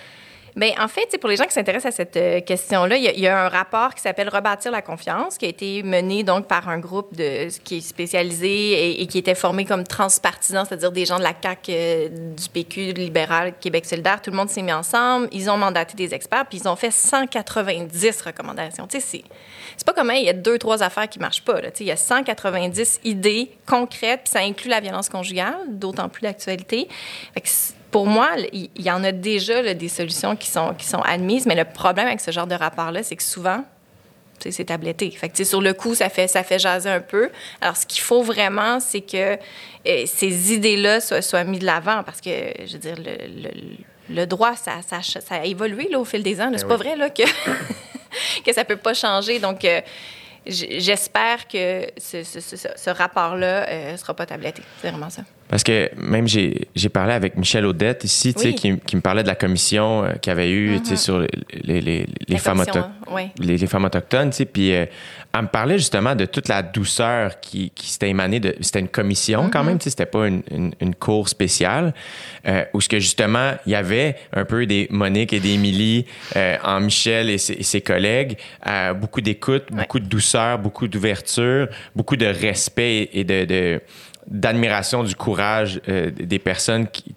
Bien, 0.54 0.72
en 0.78 0.88
fait, 0.88 1.18
pour 1.18 1.30
les 1.30 1.36
gens 1.36 1.44
qui 1.44 1.52
s'intéressent 1.52 1.94
à 1.94 1.96
cette 1.96 2.16
euh, 2.16 2.40
question-là, 2.42 2.96
il 2.96 3.18
y, 3.18 3.26
a- 3.26 3.44
un 3.44 3.48
rapport 3.48 3.94
qui 3.94 4.02
s'appelle 4.02 4.28
Rebâtir 4.28 4.70
la 4.70 4.82
confiance, 4.82 5.38
qui 5.38 5.46
a 5.46 5.48
été 5.48 5.82
mené 5.82 6.24
donc 6.24 6.46
par 6.46 6.68
un 6.68 6.78
groupe 6.78 7.16
qui 7.64 7.76
est 7.78 7.80
spécialisé 7.80 9.00
et, 9.00 9.06
qui 9.06 9.16
était 9.16 9.34
formé 9.34 9.64
comme 9.64 9.84
transpartisan, 9.84 10.66
c'est-à-dire 10.66 10.92
des 10.92 11.06
gens 11.06 11.18
de 11.18 11.22
la 11.22 11.32
CAQ, 11.40 11.72
euh, 11.72 12.08
du 12.08 12.48
PQ, 12.50 12.92
libéral, 12.92 13.54
Québec 13.58 13.86
solidaire. 13.86 14.20
Tout 14.20 14.30
le 14.30 14.36
monde 14.36 14.50
s'est 14.50 14.60
mis 14.60 14.72
ensemble. 14.72 15.28
Ils 15.32 15.48
ont 15.48 15.56
mandaté 15.56 15.94
des 15.96 16.12
experts, 16.12 16.44
puis 16.46 16.58
ils 16.58 16.68
ont 16.68 16.76
fait 16.76 16.90
190 16.90 18.20
recommandations. 18.20 18.86
Tu 18.86 19.00
sais, 19.00 19.22
c'est, 19.76 19.86
pas 19.86 19.94
comme 19.94 20.12
il 20.14 20.24
y 20.24 20.28
a 20.28 20.34
deux, 20.34 20.58
trois 20.58 20.82
affaires 20.82 21.08
qui 21.08 21.18
marchent 21.18 21.42
pas. 21.44 21.60
Il 21.80 21.86
y 21.86 21.90
a 21.90 21.96
190 21.96 23.00
idées 23.04 23.50
concrètes, 23.66 24.20
puis 24.24 24.32
ça 24.32 24.40
inclut 24.40 24.68
la 24.68 24.80
violence 24.80 25.08
conjugale, 25.08 25.56
d'autant 25.68 26.10
plus 26.10 26.22
d'actualité. 26.22 26.88
Fait 27.32 27.40
que 27.40 27.48
pour 27.92 28.06
moi, 28.06 28.30
il 28.52 28.70
y 28.78 28.90
en 28.90 29.04
a 29.04 29.12
déjà 29.12 29.62
là, 29.62 29.74
des 29.74 29.88
solutions 29.88 30.34
qui 30.34 30.48
sont, 30.50 30.74
qui 30.74 30.86
sont 30.86 31.00
admises, 31.02 31.46
mais 31.46 31.54
le 31.54 31.64
problème 31.64 32.08
avec 32.08 32.20
ce 32.20 32.30
genre 32.32 32.46
de 32.48 32.54
rapport-là, 32.56 33.02
c'est 33.04 33.14
que 33.16 33.22
souvent, 33.22 33.64
c'est 34.40 34.64
tabletté. 34.64 35.10
Fait 35.12 35.28
que, 35.28 35.44
sur 35.44 35.60
le 35.60 35.72
coup, 35.72 35.94
ça 35.94 36.08
fait, 36.08 36.26
ça 36.26 36.42
fait 36.42 36.58
jaser 36.58 36.90
un 36.90 36.98
peu. 37.00 37.30
Alors, 37.60 37.76
ce 37.76 37.86
qu'il 37.86 38.02
faut 38.02 38.22
vraiment, 38.24 38.80
c'est 38.80 39.02
que 39.02 39.34
euh, 39.86 40.04
ces 40.06 40.52
idées-là 40.52 41.00
soient, 41.00 41.22
soient 41.22 41.44
mises 41.44 41.60
de 41.60 41.66
l'avant 41.66 42.02
parce 42.02 42.20
que, 42.20 42.30
je 42.66 42.72
veux 42.72 42.78
dire, 42.80 42.96
le, 42.96 43.42
le- 43.42 43.76
le 44.10 44.26
droit, 44.26 44.56
ça, 44.56 44.80
ça, 44.84 45.00
ça 45.02 45.36
a 45.36 45.44
évolué 45.44 45.88
là, 45.90 46.00
au 46.00 46.04
fil 46.04 46.24
des 46.24 46.40
ans. 46.40 46.50
là. 46.50 46.58
C'est 46.58 46.66
pas 46.66 46.76
vrai 46.76 46.96
là, 46.96 47.08
que, 47.10 47.22
que 48.44 48.52
ça 48.52 48.64
peut 48.64 48.76
pas 48.76 48.94
changer. 48.94 49.38
Donc, 49.38 49.64
euh, 49.64 49.80
j'espère 50.44 51.46
que 51.46 51.86
ce, 51.96 52.24
ce- 52.24 52.40
ce- 52.40 52.56
ce 52.74 52.90
rapport-là 52.90 53.92
ne 53.92 53.96
sera 53.96 54.14
pas 54.14 54.26
tabletté. 54.26 54.62
C'est 54.80 54.88
vraiment 54.90 55.08
ça. 55.10 55.22
Parce 55.52 55.64
que 55.64 55.90
même 55.98 56.26
j'ai 56.26 56.88
parlé 56.90 57.12
avec 57.12 57.36
Michel 57.36 57.66
Audette 57.66 58.04
ici, 58.04 58.32
tu 58.32 58.40
sais, 58.40 58.48
Oui. 58.48 58.54
qui, 58.54 58.78
qui 58.86 58.96
me 58.96 59.02
parlait 59.02 59.22
de 59.22 59.28
la 59.28 59.34
commission 59.34 60.02
euh, 60.02 60.12
qu'il 60.12 60.30
y 60.30 60.32
avait 60.32 60.50
eu 60.50 60.80
tu 60.80 60.88
sais, 60.88 60.96
sur 60.96 61.18
les, 61.20 61.28
les, 61.82 62.06
les, 62.26 62.38
femmes, 62.38 62.60
auto- 62.60 62.78
hein, 62.78 62.92
ouais. 63.10 63.32
les, 63.38 63.58
les 63.58 63.66
femmes 63.66 63.84
autochtones. 63.84 64.30
tu 64.30 64.36
sais, 64.38 64.44
Puis 64.46 64.72
euh, 64.74 64.86
elle 65.34 65.42
me 65.42 65.48
parlait 65.48 65.76
justement 65.76 66.14
de 66.14 66.24
toute 66.24 66.48
la 66.48 66.62
douceur 66.62 67.38
qui, 67.40 67.68
qui 67.74 67.90
s'était 67.90 68.08
émanée 68.08 68.40
de. 68.40 68.54
C'était 68.62 68.80
une 68.80 68.88
commission 68.88 69.50
quand 69.50 69.62
même, 69.62 69.76
tu 69.78 69.84
sais, 69.84 69.90
c'était 69.90 70.06
pas 70.06 70.26
une, 70.26 70.42
une, 70.50 70.72
une 70.80 70.94
cour 70.94 71.28
spéciale, 71.28 71.92
euh, 72.48 72.64
où 72.72 72.80
ce 72.80 72.88
que 72.88 72.98
justement, 72.98 73.52
il 73.66 73.72
y 73.72 73.74
avait 73.74 74.16
un 74.32 74.46
peu 74.46 74.64
des 74.64 74.86
Monique 74.90 75.34
et 75.34 75.40
des 75.40 75.50
Émilie 75.50 76.06
euh, 76.34 76.56
en 76.64 76.80
Michel 76.80 77.28
et 77.28 77.36
ses, 77.36 77.52
et 77.52 77.62
ses 77.62 77.82
collègues, 77.82 78.38
euh, 78.66 78.94
beaucoup 78.94 79.20
d'écoute, 79.20 79.64
beaucoup 79.70 80.00
de 80.00 80.06
douceur, 80.06 80.58
beaucoup 80.58 80.88
d'ouverture, 80.88 81.68
beaucoup 81.94 82.16
de 82.16 82.24
respect 82.26 83.10
et 83.12 83.24
de- 83.24 83.44
de 83.44 83.80
d'admiration 84.26 85.02
du 85.04 85.14
courage 85.14 85.80
euh, 85.88 86.10
des 86.10 86.38
personnes, 86.38 86.86
qui- 86.88 87.14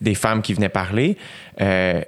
des 0.00 0.14
femmes 0.14 0.42
qui 0.42 0.54
venaient 0.54 0.68
parler. 0.68 1.16
Euh, 1.60 2.00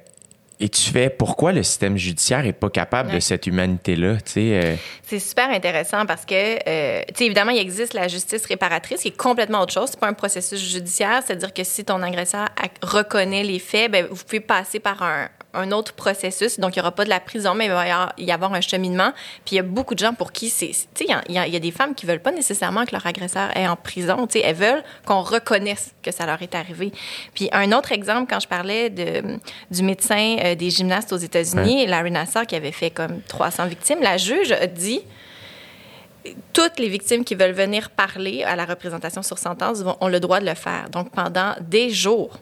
et 0.59 0.71
tu 0.71 0.91
fais 0.91 1.11
pourquoi 1.11 1.53
le 1.53 1.63
système 1.63 1.99
judiciaire 1.99 2.47
est 2.47 2.55
pas 2.55 2.71
capable 2.71 3.13
de 3.13 3.21
cette 3.21 3.47
humanité-là, 3.47 4.17
euh, 4.39 4.77
C'est 5.03 5.19
super 5.19 5.51
intéressant 5.51 6.07
parce 6.07 6.25
que, 6.25 6.35
euh, 6.67 7.03
évidemment, 7.21 7.51
il 7.51 7.59
existe 7.59 7.93
la 7.93 8.09
justice 8.09 8.47
réparatrice 8.47 9.03
qui 9.03 9.09
est 9.09 9.17
complètement 9.17 9.61
autre 9.61 9.75
chose. 9.75 9.91
C'est 9.91 10.01
pas 10.01 10.09
un 10.09 10.15
processus 10.15 10.59
judiciaire, 10.59 11.21
c'est-à-dire 11.27 11.53
que 11.53 11.63
si 11.63 11.85
ton 11.85 12.03
agresseur 12.03 12.47
reconnaît 12.83 13.43
les 13.43 13.59
faits, 13.59 13.93
ben, 13.93 14.07
vous 14.11 14.25
pouvez 14.25 14.41
passer 14.41 14.81
par 14.81 15.03
un, 15.03 15.29
un 15.57 15.73
autre 15.73 15.93
processus. 15.95 16.61
Donc, 16.61 16.77
il 16.77 16.79
n'y 16.79 16.83
aura 16.83 16.93
pas 16.93 17.05
de 17.05 17.11
la 17.11 17.21
prison, 17.21 17.55
mais 17.55 17.67
il 17.67 17.71
va 17.71 18.13
y 18.19 18.31
avoir, 18.31 18.53
un 18.55 18.61
cheminement. 18.61 19.13
Puis, 19.45 19.55
il 19.55 19.57
y 19.57 19.59
a 19.59 19.63
beaucoup 19.63 19.95
de 19.95 19.99
gens 20.01 20.15
pour 20.15 20.33
qui 20.33 20.51
c'est. 20.51 20.69
Tu 20.69 20.75
sais, 20.75 21.07
il 21.09 21.35
y 21.35 21.39
a- 21.39 21.47
y, 21.47 21.55
y 21.57 21.61
des 21.61 21.71
femmes 21.71 21.95
qui 21.95 22.07
veulent 22.07 22.21
pas 22.23 22.33
nécessairement 22.33 22.85
que 22.85 22.93
leur 22.93 23.07
agresseur 23.07 23.57
est 23.57 23.67
en 23.67 23.77
prison. 23.77 24.27
Tu 24.27 24.39
sais, 24.39 24.45
elles 24.45 24.55
veulent 24.57 24.83
qu'on 25.05 25.23
reconnaisse 25.23 25.93
que 26.03 26.11
ça 26.13 26.27
leur 26.27 26.41
est 26.43 26.55
arrivé. 26.55 26.93
Puis, 27.35 27.49
un 27.53 27.73
autre 27.73 27.93
exemple, 27.93 28.27
quand 28.29 28.41
je 28.41 28.49
parlais 28.49 28.91
de, 28.91 29.23
du 29.71 29.83
médecin 29.83 30.37
euh, 30.45 30.55
des 30.55 30.71
gymnastes 30.71 31.13
aux 31.13 31.17
États-Unis, 31.17 31.87
Larry 31.87 32.11
Nassar, 32.11 32.47
qui 32.47 32.55
avait 32.57 32.73
fait 32.73 32.91
comme 32.91 33.21
300 33.29 33.67
victimes, 33.67 33.99
la 34.03 34.17
juge 34.17 34.53
a 34.53 34.67
dit 34.67 35.01
toutes 36.53 36.79
les 36.79 36.89
victimes 36.89 37.25
qui 37.25 37.35
veulent 37.35 37.53
venir 37.53 37.91
parler 37.91 38.43
à 38.43 38.57
la 38.57 38.65
représentation 38.65 39.23
sur 39.23 39.39
sentence 39.39 39.83
ont 40.01 40.09
le 40.09 40.19
droit 40.19 40.41
de 40.41 40.47
le 40.47 40.55
faire. 40.55 40.89
Donc, 40.91 41.11
pendant 41.13 41.55
des 41.61 41.91
jours, 41.91 42.39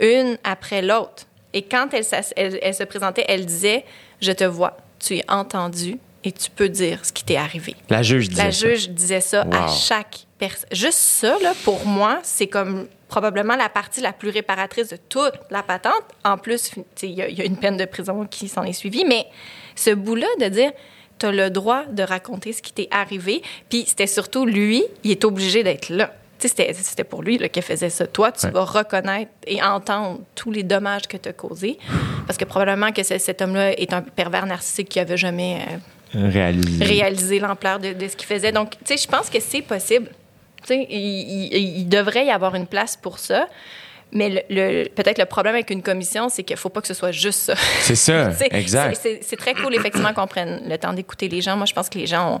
une 0.00 0.36
après 0.42 0.82
l'autre. 0.82 1.24
Et 1.52 1.62
quand 1.62 1.88
elle, 1.92 2.04
s'ass- 2.04 2.32
elle- 2.36 2.58
elle 2.62 2.74
se 2.74 2.84
présentait, 2.84 3.24
elle 3.28 3.44
disait 3.46 3.84
Je 4.20 4.32
te 4.32 4.44
vois, 4.44 4.76
tu 4.98 5.16
es 5.16 5.24
entendu 5.30 5.98
et 6.24 6.32
tu 6.32 6.50
peux 6.50 6.68
dire 6.68 7.04
ce 7.04 7.12
qui 7.12 7.24
t'est 7.24 7.36
arrivé. 7.36 7.74
la 7.88 8.02
juge 8.02 8.28
disait 8.28 8.44
La 8.44 8.52
ça. 8.52 8.68
juge 8.68 8.90
disait 8.90 9.20
ça 9.22 9.46
à 9.52 9.68
chaque 9.68 10.26
personne. 10.38 10.68
Juste 10.72 10.98
ça, 10.98 11.36
là, 11.42 11.54
pour 11.64 11.84
moi, 11.86 12.18
c'est 12.22 12.46
comme 12.46 12.86
probablement 13.08 13.56
la 13.56 13.68
partie 13.68 14.00
la 14.02 14.12
plus 14.12 14.28
réparatrice 14.28 14.88
de 14.88 14.98
toute 15.08 15.32
la 15.50 15.62
patente. 15.62 16.02
En 16.24 16.36
plus, 16.38 16.72
il 17.02 17.10
y, 17.10 17.14
y 17.14 17.40
a 17.40 17.44
une 17.44 17.56
peine 17.56 17.76
de 17.76 17.84
prison 17.86 18.26
qui 18.26 18.48
s'en 18.48 18.62
est 18.62 18.72
suivie, 18.74 19.04
mais 19.06 19.26
ce 19.74 19.90
bout-là 19.90 20.26
de 20.38 20.46
dire 20.48 20.70
tu 21.18 21.26
as 21.26 21.32
le 21.32 21.50
droit 21.50 21.84
de 21.86 22.02
raconter 22.02 22.52
ce 22.52 22.62
qui 22.62 22.72
t'est 22.72 22.88
arrivé, 22.90 23.42
puis 23.68 23.84
c'était 23.86 24.06
surtout 24.06 24.44
lui, 24.46 24.84
il 25.04 25.10
est 25.10 25.24
obligé 25.24 25.62
d'être 25.62 25.88
là. 25.90 26.12
C'était 26.48 27.04
pour 27.04 27.22
lui 27.22 27.38
là, 27.38 27.48
qu'il 27.48 27.62
faisait 27.62 27.90
ça. 27.90 28.06
Toi, 28.06 28.32
tu 28.32 28.46
Ouais. 28.46 28.52
vas 28.52 28.64
reconnaître 28.64 29.30
et 29.46 29.62
entendre 29.62 30.20
tous 30.34 30.50
les 30.50 30.62
dommages 30.62 31.06
que 31.08 31.16
tu 31.16 31.28
as 31.28 31.32
causés. 31.32 31.78
Parce 32.26 32.36
que 32.38 32.44
probablement 32.44 32.92
que 32.92 33.02
ce- 33.02 33.18
cet 33.18 33.42
homme-là 33.42 33.72
est 33.78 33.92
un 33.92 34.02
pervers 34.02 34.46
narcissique 34.46 34.88
qui 34.88 35.00
avait 35.00 35.16
jamais 35.16 35.58
euh, 36.16 36.28
Réalisé. 36.80 37.38
l'ampleur 37.38 37.78
de, 37.78 37.92
de 37.92 38.08
ce 38.08 38.16
qu'il 38.16 38.26
faisait. 38.26 38.52
Donc, 38.52 38.70
tu 38.72 38.78
sais, 38.84 38.96
je 38.96 39.06
pense 39.08 39.30
que 39.30 39.40
c'est 39.40 39.62
possible. 39.62 40.08
Tu 40.62 40.68
sais, 40.74 40.86
il, 40.90 40.98
il- 41.52 41.78
il 41.80 41.88
devrait 41.88 42.26
y 42.26 42.30
avoir 42.30 42.54
une 42.54 42.66
place 42.66 42.96
pour 42.96 43.18
ça. 43.18 43.46
Mais 44.12 44.28
le, 44.28 44.40
le- 44.50 44.88
peut-être 44.88 45.18
le 45.18 45.24
problème 45.26 45.54
avec 45.54 45.70
une 45.70 45.82
commission, 45.82 46.28
c'est 46.28 46.42
qu'il 46.42 46.56
faut 46.56 46.68
pas 46.68 46.80
que 46.80 46.88
ce 46.88 46.94
soit 46.94 47.12
juste 47.12 47.40
ça. 47.40 47.54
C'est 47.82 47.94
ça, 47.94 48.30
exact. 48.50 49.00
c'est 49.22 49.36
très 49.36 49.54
cool, 49.54 49.72
effectivement, 49.74 50.12
qu'on 50.12 50.26
prenne 50.26 50.62
le 50.68 50.78
temps 50.78 50.92
d'écouter 50.92 51.28
les 51.28 51.40
gens. 51.40 51.56
Moi, 51.56 51.66
je 51.66 51.72
pense 51.74 51.88
que 51.88 51.98
les 51.98 52.06
gens 52.08 52.34
ont, 52.36 52.40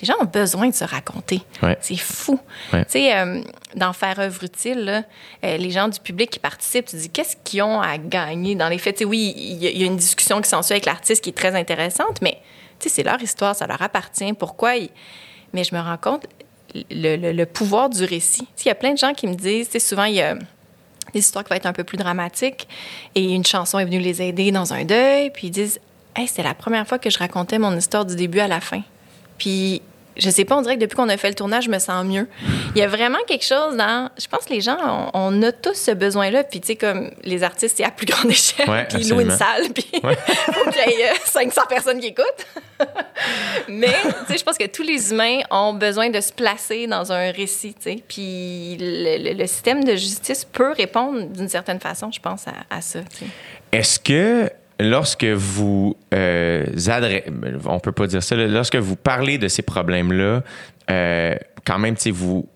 les 0.00 0.06
gens 0.06 0.14
ont 0.20 0.24
besoin 0.26 0.68
de 0.68 0.74
se 0.74 0.84
raconter. 0.84 1.40
Ouais. 1.62 1.76
C'est 1.80 1.96
fou. 1.96 2.38
Ouais. 2.72 2.84
Tu 2.84 2.92
sais, 2.92 3.16
euh, 3.16 3.40
dans 3.74 3.92
Faire 3.92 4.18
œuvre 4.20 4.44
utile, 4.44 4.84
là, 4.84 5.02
euh, 5.44 5.56
les 5.56 5.70
gens 5.70 5.88
du 5.88 5.98
public 6.00 6.30
qui 6.30 6.38
participent, 6.38 6.86
tu 6.86 6.96
te 6.96 7.00
dis, 7.00 7.10
qu'est-ce 7.10 7.36
qu'ils 7.44 7.62
ont 7.62 7.80
à 7.80 7.96
gagner 7.98 8.54
dans 8.54 8.68
les 8.68 8.78
faits? 8.78 8.96
Tu 8.96 8.98
sais, 9.00 9.04
oui, 9.04 9.32
il 9.36 9.62
y, 9.62 9.66
a- 9.66 9.70
il 9.70 9.78
y 9.78 9.82
a 9.82 9.86
une 9.86 9.96
discussion 9.96 10.40
qui 10.42 10.48
s'ensuit 10.48 10.72
avec 10.74 10.84
l'artiste 10.86 11.22
qui 11.24 11.30
est 11.30 11.34
très 11.36 11.54
intéressante, 11.54 12.20
mais 12.22 12.38
tu 12.78 12.88
sais, 12.88 12.94
c'est 12.96 13.02
leur 13.02 13.20
histoire, 13.22 13.54
ça 13.56 13.66
leur 13.66 13.80
appartient. 13.80 14.32
Pourquoi? 14.34 14.76
ils- 14.76 14.90
Mais 15.52 15.64
je 15.64 15.74
me 15.74 15.80
rends 15.80 15.96
compte, 15.96 16.26
le, 16.90 17.16
le- 17.16 17.32
le 17.32 17.46
pouvoir 17.46 17.88
du 17.88 18.04
récit. 18.04 18.40
Tu 18.42 18.46
sais, 18.56 18.62
Il 18.64 18.68
y 18.68 18.72
a 18.72 18.74
plein 18.74 18.92
de 18.92 18.98
gens 18.98 19.14
qui 19.14 19.26
me 19.26 19.34
disent, 19.34 19.66
tu 19.68 19.72
sais, 19.72 19.78
souvent, 19.78 20.04
il 20.04 20.14
y 20.16 20.20
a 20.20 20.34
des 21.14 21.20
histoires 21.20 21.42
qui 21.44 21.50
vont 21.50 21.56
être 21.56 21.64
un 21.66 21.72
peu 21.72 21.84
plus 21.84 21.96
dramatiques 21.96 22.68
et 23.14 23.32
une 23.32 23.46
chanson 23.46 23.78
est 23.78 23.84
venue 23.86 24.00
les 24.00 24.20
aider 24.20 24.50
dans 24.50 24.74
un 24.74 24.84
deuil, 24.84 25.30
puis 25.30 25.46
ils 25.46 25.50
disent, 25.50 25.80
hey, 26.16 26.26
c'est 26.28 26.42
la 26.42 26.52
première 26.52 26.86
fois 26.86 26.98
que 26.98 27.08
je 27.08 27.18
racontais 27.18 27.58
mon 27.58 27.74
histoire 27.76 28.04
du 28.04 28.16
début 28.16 28.40
à 28.40 28.48
la 28.48 28.60
fin. 28.60 28.82
Puis 29.38 29.82
je 30.18 30.30
sais 30.30 30.46
pas, 30.46 30.56
on 30.56 30.62
dirait 30.62 30.76
que 30.76 30.80
depuis 30.80 30.96
qu'on 30.96 31.10
a 31.10 31.16
fait 31.18 31.28
le 31.28 31.34
tournage, 31.34 31.64
je 31.64 31.70
me 31.70 31.78
sens 31.78 32.02
mieux. 32.06 32.26
Il 32.74 32.78
y 32.78 32.82
a 32.82 32.88
vraiment 32.88 33.18
quelque 33.26 33.44
chose 33.44 33.76
dans. 33.76 34.08
Je 34.18 34.26
pense 34.28 34.46
que 34.46 34.54
les 34.54 34.62
gens, 34.62 34.78
on, 35.12 35.40
on 35.40 35.42
a 35.42 35.52
tous 35.52 35.74
ce 35.74 35.90
besoin-là. 35.90 36.42
Puis, 36.44 36.58
tu 36.62 36.68
sais, 36.68 36.76
comme 36.76 37.10
les 37.22 37.42
artistes, 37.42 37.76
c'est 37.76 37.84
à 37.84 37.90
plus 37.90 38.06
grande 38.06 38.30
échelle. 38.30 38.66
Ouais, 38.70 38.86
puis, 38.88 39.02
ils 39.02 39.10
louent 39.10 39.20
une 39.20 39.30
salle. 39.30 39.64
Puis, 39.74 39.84
faut 39.92 40.70
qu'il 40.70 40.92
y 40.98 41.00
ait 41.02 41.10
euh, 41.10 41.14
500 41.26 41.60
personnes 41.68 42.00
qui 42.00 42.06
écoutent. 42.06 42.46
Mais, 43.68 43.92
tu 44.26 44.32
sais, 44.32 44.38
je 44.38 44.44
pense 44.44 44.56
que 44.56 44.66
tous 44.66 44.82
les 44.82 45.10
humains 45.12 45.40
ont 45.50 45.74
besoin 45.74 46.08
de 46.08 46.20
se 46.22 46.32
placer 46.32 46.86
dans 46.86 47.12
un 47.12 47.30
récit, 47.30 47.74
tu 47.74 47.82
sais. 47.92 48.02
Puis, 48.08 48.78
le, 48.80 49.22
le- 49.22 49.34
le 49.38 49.46
système 49.46 49.84
de 49.84 49.92
justice 49.96 50.46
peut 50.46 50.72
répondre 50.72 51.24
d'une 51.26 51.48
certaine 51.50 51.80
façon, 51.80 52.10
je 52.10 52.20
pense, 52.20 52.46
à, 52.48 52.52
à 52.74 52.80
ça. 52.80 53.00
Est-ce 53.72 53.98
que 54.00 54.50
lorsque 54.80 55.24
vous 55.24 55.96
euh, 56.14 56.64
adressez, 56.86 57.24
on 57.64 57.80
peut 57.80 57.92
pas 57.92 58.06
dire 58.06 58.22
ça, 58.22 58.36
là, 58.36 58.46
lorsque 58.46 58.76
vous 58.76 58.96
parlez 58.96 59.38
de 59.38 59.48
ces 59.48 59.62
problèmes-là, 59.62 60.42
euh, 60.90 61.34
quand 61.64 61.78
même, 61.78 61.96
tu 61.96 62.02
sais, 62.02 62.10
vous 62.10 62.48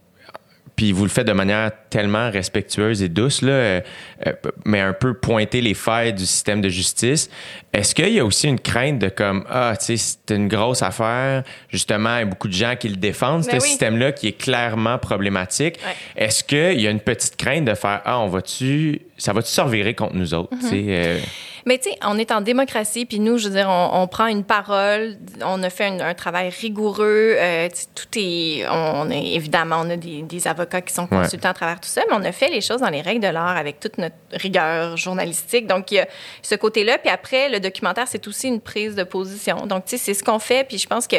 puis 0.80 0.92
vous 0.92 1.04
le 1.04 1.10
faites 1.10 1.26
de 1.26 1.34
manière 1.34 1.72
tellement 1.90 2.30
respectueuse 2.30 3.02
et 3.02 3.10
douce, 3.10 3.42
là, 3.42 3.52
euh, 3.52 3.80
euh, 4.26 4.32
mais 4.64 4.80
un 4.80 4.94
peu 4.94 5.12
pointer 5.12 5.60
les 5.60 5.74
failles 5.74 6.14
du 6.14 6.24
système 6.24 6.62
de 6.62 6.70
justice. 6.70 7.28
Est-ce 7.74 7.94
qu'il 7.94 8.08
y 8.08 8.18
a 8.18 8.24
aussi 8.24 8.48
une 8.48 8.58
crainte 8.58 8.98
de 8.98 9.10
comme, 9.10 9.44
ah, 9.50 9.74
tu 9.78 9.98
sais, 9.98 9.98
c'est 9.98 10.34
une 10.34 10.48
grosse 10.48 10.80
affaire, 10.80 11.42
justement, 11.68 12.16
il 12.16 12.20
y 12.20 12.22
a 12.22 12.24
beaucoup 12.24 12.48
de 12.48 12.54
gens 12.54 12.76
qui 12.76 12.88
le 12.88 12.96
défendent, 12.96 13.44
Ben 13.44 13.60
ce 13.60 13.62
oui. 13.62 13.68
système-là 13.68 14.12
qui 14.12 14.28
est 14.28 14.40
clairement 14.40 14.96
problématique. 14.96 15.78
Ouais. 15.84 16.24
Est-ce 16.24 16.42
qu'il 16.42 16.80
y 16.80 16.86
a 16.86 16.90
une 16.90 17.00
petite 17.00 17.36
crainte 17.36 17.66
de 17.66 17.74
faire, 17.74 18.00
ah, 18.06 18.18
on 18.20 18.28
va-tu, 18.28 19.02
ça 19.18 19.34
va-tu 19.34 19.50
se 19.50 19.60
revirer 19.60 19.92
contre 19.92 20.16
nous 20.16 20.32
autres, 20.32 20.56
tu 20.62 20.66
sais? 20.66 20.84
euh, 20.88 21.18
Mais 21.66 21.78
tu 21.78 21.90
sais, 21.90 21.96
on 22.04 22.18
est 22.18 22.30
en 22.32 22.40
démocratie, 22.40 23.06
puis 23.06 23.18
nous, 23.20 23.38
je 23.38 23.48
veux 23.48 23.54
dire, 23.54 23.68
on, 23.68 24.02
on 24.02 24.06
prend 24.06 24.26
une 24.26 24.44
parole, 24.44 25.16
on 25.44 25.62
a 25.62 25.70
fait 25.70 25.86
un, 25.86 26.00
un 26.00 26.14
travail 26.14 26.48
rigoureux, 26.50 27.34
euh, 27.36 27.68
tout 27.94 28.18
est, 28.18 28.66
on, 28.68 29.02
on 29.02 29.10
est, 29.10 29.34
évidemment, 29.34 29.76
on 29.84 29.90
a 29.90 29.96
des, 29.96 30.22
des 30.22 30.48
avocats 30.48 30.80
qui 30.80 30.94
sont 30.94 31.08
Ouais. 31.10 31.22
consultants 31.22 31.48
à 31.50 31.54
travers 31.54 31.80
tout 31.80 31.88
ça, 31.88 32.02
mais 32.08 32.14
on 32.16 32.24
a 32.24 32.32
fait 32.32 32.48
les 32.50 32.60
choses 32.60 32.80
dans 32.80 32.88
les 32.90 33.00
règles 33.00 33.20
de 33.22 33.28
l'art 33.32 33.56
avec 33.56 33.80
toute 33.80 33.98
notre 33.98 34.14
rigueur 34.32 34.96
journalistique. 34.96 35.66
Donc, 35.66 35.90
il 35.90 35.96
y 35.96 35.98
a 36.00 36.06
ce 36.42 36.54
côté-là, 36.54 36.98
puis 36.98 37.10
après, 37.10 37.48
le 37.48 37.58
documentaire, 37.60 38.06
c'est 38.06 38.26
aussi 38.28 38.48
une 38.48 38.60
prise 38.60 38.94
de 38.94 39.02
position. 39.02 39.66
Donc, 39.66 39.86
tu 39.86 39.90
sais, 39.90 39.96
c'est 39.98 40.14
ce 40.14 40.22
qu'on 40.22 40.38
fait, 40.38 40.64
puis 40.64 40.78
je 40.78 40.86
pense 40.86 41.06
que, 41.06 41.16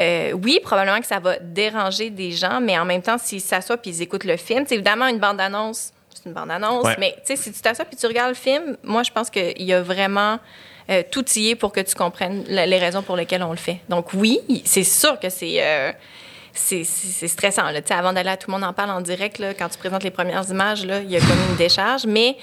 euh, 0.00 0.32
oui, 0.42 0.58
probablement 0.62 1.00
que 1.00 1.06
ça 1.06 1.18
va 1.18 1.38
déranger 1.38 2.10
des 2.10 2.30
gens, 2.32 2.60
mais 2.60 2.78
en 2.78 2.84
même 2.84 3.02
temps, 3.02 3.18
s'ils 3.18 3.40
s'assoient 3.40 3.76
puis 3.76 3.90
ils 3.90 4.02
écoutent 4.02 4.24
le 4.24 4.36
film, 4.36 4.64
c'est 4.66 4.74
évidemment 4.76 5.06
une 5.08 5.18
bande-annonce, 5.18 5.92
c'est 6.16 6.28
une 6.28 6.34
bande-annonce, 6.34 6.84
Ouais. 6.84 6.96
mais 6.98 7.12
tu 7.18 7.20
sais, 7.24 7.36
si 7.36 7.52
tu 7.52 7.60
t'assois 7.60 7.84
puis 7.84 7.96
tu 7.96 8.06
regardes 8.06 8.30
le 8.30 8.34
film, 8.34 8.76
moi, 8.82 9.02
je 9.02 9.10
pense 9.10 9.30
qu'il 9.30 9.62
y 9.62 9.72
a 9.72 9.82
vraiment 9.82 10.38
euh, 10.88 11.02
tout 11.10 11.24
y 11.36 11.48
est 11.50 11.54
pour 11.56 11.72
que 11.72 11.80
tu 11.80 11.94
comprennes 11.96 12.44
la- 12.48 12.64
les 12.66 12.78
raisons 12.78 13.02
pour 13.02 13.16
lesquelles 13.16 13.42
on 13.42 13.50
le 13.50 13.56
fait. 13.56 13.78
Donc, 13.88 14.12
oui, 14.14 14.38
c'est 14.64 14.84
sûr 14.84 15.18
que 15.18 15.28
c'est. 15.28 15.56
euh, 15.60 15.92
c'est- 16.52 16.84
stressant. 17.28 17.70
Là. 17.70 17.82
Tu 17.82 17.88
sais, 17.88 17.94
Avant 17.94 18.12
d'aller 18.12 18.30
à 18.30 18.36
Tout 18.36 18.50
le 18.50 18.56
monde 18.58 18.64
en 18.64 18.72
parle 18.72 18.90
en 18.90 19.00
direct, 19.00 19.38
là, 19.38 19.52
quand 19.52 19.68
tu 19.68 19.78
présentes 19.78 20.04
les 20.04 20.10
premières 20.12 20.48
images, 20.48 20.82
il 20.82 21.10
y 21.10 21.16
a 21.16 21.20
comme 21.20 21.38
une 21.50 21.56
décharge. 21.56 22.06
Mais 22.06 22.36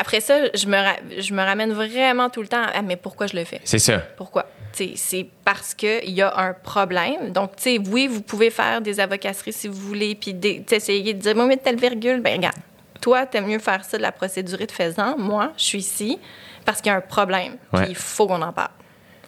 après 0.00 0.20
ça, 0.20 0.34
je 0.54 0.66
me, 0.66 0.76
ra- 0.76 0.96
je 1.18 1.32
me 1.34 1.42
ramène 1.42 1.72
vraiment 1.72 2.30
tout 2.30 2.42
le 2.42 2.48
temps 2.48 2.62
à 2.74 2.82
mais 2.82 2.96
pourquoi 2.96 3.26
je 3.26 3.36
le 3.36 3.44
fais? 3.44 3.60
c'est 3.64 3.78
ça. 3.78 3.98
Pourquoi? 4.16 4.46
C'est 4.72 5.26
parce 5.44 5.72
qu'il 5.72 6.10
y 6.10 6.20
a 6.22 6.36
un 6.36 6.52
problème. 6.52 7.30
Donc, 7.30 7.54
tu 7.56 7.62
sais, 7.62 7.78
oui, 7.90 8.08
vous 8.08 8.22
pouvez 8.22 8.50
faire 8.50 8.80
des 8.80 8.98
avocasseries 8.98 9.52
si 9.52 9.68
vous 9.68 9.74
voulez, 9.80 10.16
puis 10.16 10.34
essayer 10.72 11.14
de 11.14 11.18
dire, 11.20 11.36
moi, 11.36 11.46
mais 11.46 11.56
telle 11.58 11.76
virgule, 11.78 12.20
ben 12.20 12.36
regarde, 12.36 12.56
toi, 13.00 13.24
t'aimes 13.24 13.46
mieux 13.46 13.60
faire 13.60 13.84
ça 13.84 13.96
de 13.98 14.02
la 14.02 14.10
procédure 14.10 14.58
de 14.58 14.70
faisant. 14.70 15.16
Moi, 15.16 15.52
je 15.56 15.62
suis 15.64 15.78
ici 15.78 16.18
parce 16.64 16.80
qu'il 16.80 16.90
y 16.90 16.92
a 16.94 16.98
un 16.98 17.00
problème. 17.02 17.56
Ouais. 17.72 17.86
il 17.88 17.94
faut 17.94 18.26
qu'on 18.26 18.42
en 18.42 18.52
parle. 18.52 18.70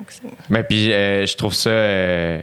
Donc, 0.01 0.11
c'est- 0.11 0.23
Ben, 0.51 0.65
puis 0.65 0.93
euh, 0.93 1.25
je 1.27 1.37
trouve 1.37 1.55
ça 1.55 1.71
euh, 1.71 2.43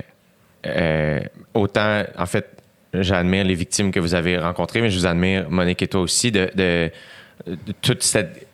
euh, 0.66 1.20
autant, 1.54 2.04
en 2.18 2.26
fait, 2.26 2.48
j'admire 2.94 3.44
les 3.44 3.56
victimes 3.56 3.92
que 3.92 4.00
vous 4.00 4.16
avez 4.16 4.38
rencontrées, 4.38 4.82
mais 4.82 4.90
je 4.90 4.98
vous 5.00 5.06
admire, 5.06 5.50
Monique 5.50 5.82
et 5.82 5.88
toi 5.88 6.02
aussi, 6.02 6.32
de 6.32 6.90
toute 7.82 8.04
cette 8.04 8.48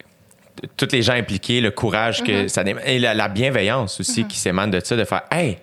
tous 0.75 0.89
les 0.91 1.01
gens 1.01 1.13
impliqués, 1.13 1.61
le 1.61 1.71
courage 1.71 2.21
que 2.21 2.49
ça 2.49 2.63
déma- 2.65 2.81
et 2.85 2.99
la, 2.99 3.13
la 3.13 3.29
bienveillance 3.29 3.99
aussi 4.01 4.25
qui 4.25 4.37
s'émane 4.37 4.71
de 4.71 4.81
ça, 4.83 4.97
de 4.97 5.05
faire 5.05 5.21
Hey! 5.31 5.55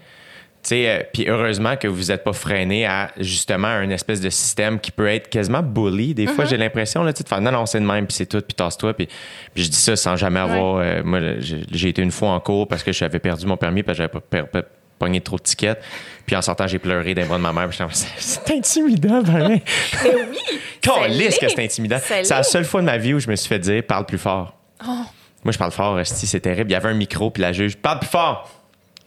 Tu 0.63 0.71
sais, 0.71 0.89
euh, 0.89 1.03
puis 1.13 1.29
heureusement 1.29 1.77
que 1.77 1.87
vous 1.87 2.05
n'êtes 2.05 2.25
pas 2.25 2.33
freiné 2.33 2.87
à 2.87 3.11
justement 3.21 3.69
un 3.69 3.89
espèce 3.91 4.21
de 4.23 4.31
système 4.31 4.81
qui 4.81 4.91
peut 4.91 5.07
être 5.07 5.29
quasiment 5.29 5.63
bully. 5.63 6.13
Des 6.15 6.27
fois, 6.27 6.45
j'ai 6.47 6.57
l'impression 6.57 7.05
de 7.05 7.13
faire 7.13 7.41
non, 7.41 7.53
non, 7.53 7.67
c'est 7.67 7.79
de 7.79 7.85
même, 7.85 8.07
puis 8.07 8.17
c'est 8.17 8.27
tout, 8.27 8.41
puis 8.41 8.55
tasse-toi. 8.55 8.95
Puis, 8.95 9.07
je 9.55 9.69
dis 9.69 9.77
ça 9.77 9.95
sans 9.95 10.17
jamais 10.17 10.41
avoir. 10.41 10.79
euh, 10.79 11.03
moi, 11.05 11.21
j'ai 11.41 11.89
été 11.91 12.03
une 12.03 12.11
fois 12.11 12.31
en 12.31 12.41
cours 12.41 12.67
parce 12.67 12.83
que 12.83 12.91
j'avais 12.93 13.21
perdu 13.21 13.47
mon 13.47 13.57
permis, 13.57 13.83
parce 13.85 13.99
que 13.99 14.05
j'avais 14.05 14.21
pas 14.43 14.63
pogné 14.99 15.21
trop 15.21 15.37
de 15.37 15.43
tickets. 15.43 15.81
Puis 16.27 16.35
en 16.37 16.43
sortant, 16.43 16.67
j'ai 16.67 16.79
pleuré 16.79 17.15
d'un 17.15 17.27
bras 17.27 17.39
de 17.39 17.43
ma 17.43 17.53
mère. 17.53 17.69
C'est 17.93 18.51
intimidant, 18.51 19.23
pareil. 19.23 19.63
Mais 20.05 20.15
oui! 20.31 20.61
Calisse 20.81 21.39
que 21.39 21.49
c'est 21.49 21.65
intimidant. 21.65 21.99
C'est 22.01 22.29
la 22.31 22.43
seule 22.45 22.65
fois 22.65 22.81
de 22.81 22.87
ma 22.87 22.97
vie 22.97 23.15
où 23.15 23.19
je 23.19 23.29
me 23.29 23.35
suis 23.35 23.49
fait 23.49 23.59
dire 23.59 23.83
parle 23.83 24.07
plus 24.07 24.19
fort. 24.19 24.55
Moi, 24.83 25.53
je 25.53 25.59
parle 25.59 25.73
fort, 25.73 25.99
c'est 26.05 26.41
terrible. 26.41 26.71
Il 26.71 26.75
y 26.75 26.77
avait 26.77 26.91
un 26.91 26.95
micro, 26.95 27.31
puis 27.31 27.43
la 27.43 27.53
juge 27.53 27.77
parle 27.77 27.99
plus 28.01 28.09
fort. 28.09 28.49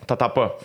T'entends 0.06 0.30
pas. 0.30 0.58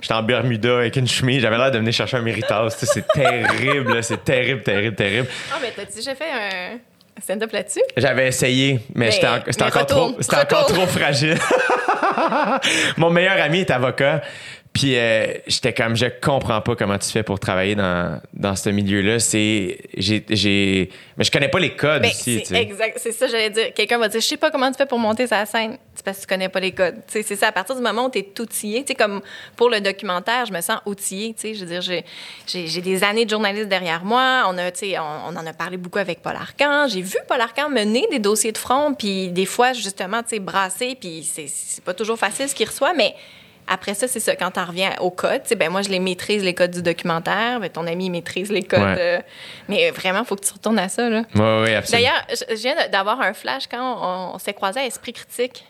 J'étais 0.00 0.14
en 0.14 0.22
Bermuda 0.24 0.78
avec 0.78 0.96
une 0.96 1.06
chemise, 1.06 1.42
j'avais 1.42 1.56
l'air 1.56 1.70
de 1.70 1.78
venir 1.78 1.92
chercher 1.92 2.16
un 2.16 2.22
méritage. 2.22 2.72
C'est 2.76 3.06
terrible, 3.14 3.94
là, 3.94 4.02
c'est 4.02 4.24
terrible, 4.24 4.62
terrible, 4.62 4.96
terrible. 4.96 5.28
Ah, 5.52 5.58
mais 5.62 5.72
t'as 5.74 5.84
déjà 5.84 6.14
fait 6.16 6.24
un 6.24 6.78
stand-up 7.22 7.52
là-dessus? 7.52 7.82
J'avais 7.96 8.28
essayé, 8.28 8.80
mais, 8.94 9.06
Mais- 9.06 9.10
j'étais 9.12 9.26
en- 9.62 9.66
encore, 9.66 9.86
trop, 9.86 10.16
encore 10.36 10.66
trop 10.66 10.86
fragile. 10.86 11.38
Mon 12.96 13.10
meilleur 13.10 13.40
ami 13.40 13.60
est 13.60 13.70
avocat. 13.70 14.22
Puis 14.72 14.96
euh, 14.96 15.34
j'étais 15.46 15.74
comme, 15.74 15.94
je 15.96 16.06
comprends 16.22 16.62
pas 16.62 16.74
comment 16.76 16.96
tu 16.96 17.10
fais 17.10 17.22
pour 17.22 17.38
travailler 17.38 17.74
dans, 17.74 18.18
dans 18.32 18.56
ce 18.56 18.70
milieu-là. 18.70 19.18
C'est, 19.18 19.78
j'ai, 19.96 20.24
j'ai, 20.30 20.88
mais 21.18 21.24
je 21.24 21.30
connais 21.30 21.48
pas 21.48 21.58
les 21.58 21.76
codes 21.76 22.06
aussi. 22.06 22.40
tu 22.40 22.46
sais. 22.46 22.62
exact, 22.62 22.98
c'est 22.98 23.12
ça 23.12 23.26
j'allais 23.26 23.50
dire. 23.50 23.74
Quelqu'un 23.74 23.98
va 23.98 24.08
dire, 24.08 24.20
je 24.20 24.26
sais 24.26 24.38
pas 24.38 24.50
comment 24.50 24.70
tu 24.70 24.78
fais 24.78 24.86
pour 24.86 24.98
monter 24.98 25.26
sa 25.26 25.44
scène. 25.44 25.76
C'est 25.94 26.02
parce 26.02 26.18
que 26.18 26.22
tu 26.22 26.28
connais 26.28 26.48
pas 26.48 26.60
les 26.60 26.72
codes. 26.72 26.96
Tu 27.06 27.12
sais, 27.12 27.22
c'est 27.22 27.36
ça. 27.36 27.48
À 27.48 27.52
partir 27.52 27.76
du 27.76 27.82
moment 27.82 28.06
où 28.06 28.10
tu 28.10 28.20
es 28.20 28.40
outillé, 28.40 28.80
tu 28.80 28.88
sais, 28.88 28.94
comme 28.94 29.20
pour 29.56 29.68
le 29.68 29.80
documentaire, 29.82 30.46
je 30.46 30.52
me 30.54 30.60
sens 30.62 30.78
outillé. 30.86 31.34
Tu 31.34 31.40
sais, 31.40 31.54
je 31.54 31.60
veux 31.60 31.70
dire, 31.70 31.82
j'ai, 31.82 32.02
j'ai, 32.46 32.66
j'ai 32.66 32.80
des 32.80 33.04
années 33.04 33.26
de 33.26 33.30
journaliste 33.30 33.68
derrière 33.68 34.02
moi. 34.02 34.44
On 34.48 34.56
a, 34.56 34.70
tu 34.70 34.78
sais, 34.78 34.98
on, 34.98 35.28
on 35.28 35.36
en 35.36 35.46
a 35.46 35.52
parlé 35.52 35.76
beaucoup 35.76 35.98
avec 35.98 36.22
Paul 36.22 36.34
Arcan. 36.34 36.86
J'ai 36.88 37.02
vu 37.02 37.18
Paul 37.28 37.42
Arcan 37.42 37.68
mener 37.68 38.06
des 38.10 38.20
dossiers 38.20 38.52
de 38.52 38.58
front, 38.58 38.94
puis 38.94 39.28
des 39.28 39.46
fois 39.46 39.74
justement, 39.74 40.22
tu 40.22 40.30
sais, 40.30 40.38
brasser, 40.38 40.96
puis 40.98 41.28
c'est, 41.30 41.46
c'est 41.46 41.84
pas 41.84 41.92
toujours 41.92 42.18
facile 42.18 42.48
ce 42.48 42.54
qu'il 42.54 42.66
reçoit, 42.66 42.94
mais 42.94 43.14
après 43.68 43.94
ça, 43.94 44.08
c'est 44.08 44.20
ça. 44.20 44.36
Quand 44.36 44.58
on 44.58 44.64
revient 44.64 44.90
aux 45.00 45.10
codes, 45.10 45.42
ben 45.56 45.70
moi, 45.70 45.82
je 45.82 45.88
les 45.88 45.98
maîtrise, 46.00 46.42
les 46.42 46.54
codes 46.54 46.72
du 46.72 46.82
documentaire. 46.82 47.60
Ben, 47.60 47.70
ton 47.70 47.86
ami 47.86 48.10
maîtrise 48.10 48.50
les 48.50 48.62
codes. 48.62 48.80
Ouais. 48.80 48.96
euh, 48.98 49.18
mais 49.68 49.90
vraiment, 49.90 50.20
il 50.20 50.24
faut 50.26 50.36
que 50.36 50.44
tu 50.44 50.52
retournes 50.52 50.78
à 50.78 50.88
ça. 50.88 51.08
Là. 51.08 51.22
Ouais, 51.34 51.62
ouais, 51.62 51.74
absolument. 51.74 52.08
D'ailleurs, 52.08 52.26
je 52.30 52.56
je 52.56 52.60
viens 52.62 52.74
d'avoir 52.90 53.20
un 53.20 53.32
flash 53.32 53.64
quand 53.70 53.80
on, 54.02 54.34
on 54.34 54.38
s'est 54.38 54.52
croisés 54.54 54.80
à 54.80 54.84
Esprit 54.86 55.12
Critique. 55.12 55.64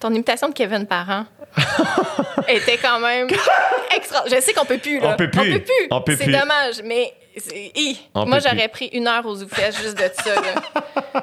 Ton 0.00 0.12
imitation 0.14 0.48
de 0.48 0.54
Kevin 0.54 0.86
Parent 0.86 1.24
était 2.48 2.76
quand 2.78 3.00
même 3.00 3.26
extra. 3.96 4.22
Je 4.26 4.40
sais 4.40 4.52
qu'on 4.52 4.64
peut 4.64 4.78
plus, 4.78 5.00
là. 5.00 5.10
On 5.12 5.16
peut 5.16 5.30
plus. 5.30 5.40
On 5.40 5.54
peut 5.54 5.60
plus. 5.60 6.16
Peut 6.16 6.16
c'est 6.18 6.24
plus. 6.24 6.32
dommage, 6.32 6.82
mais 6.84 7.12
hi. 7.74 8.00
Moi, 8.14 8.38
j'aurais 8.40 8.68
pris 8.68 8.86
une 8.92 9.06
heure 9.06 9.24
aux 9.26 9.42
oufesses 9.42 9.76
juste 9.80 9.96
de 9.98 10.10
ça, 10.22 10.34
là. 10.34 11.22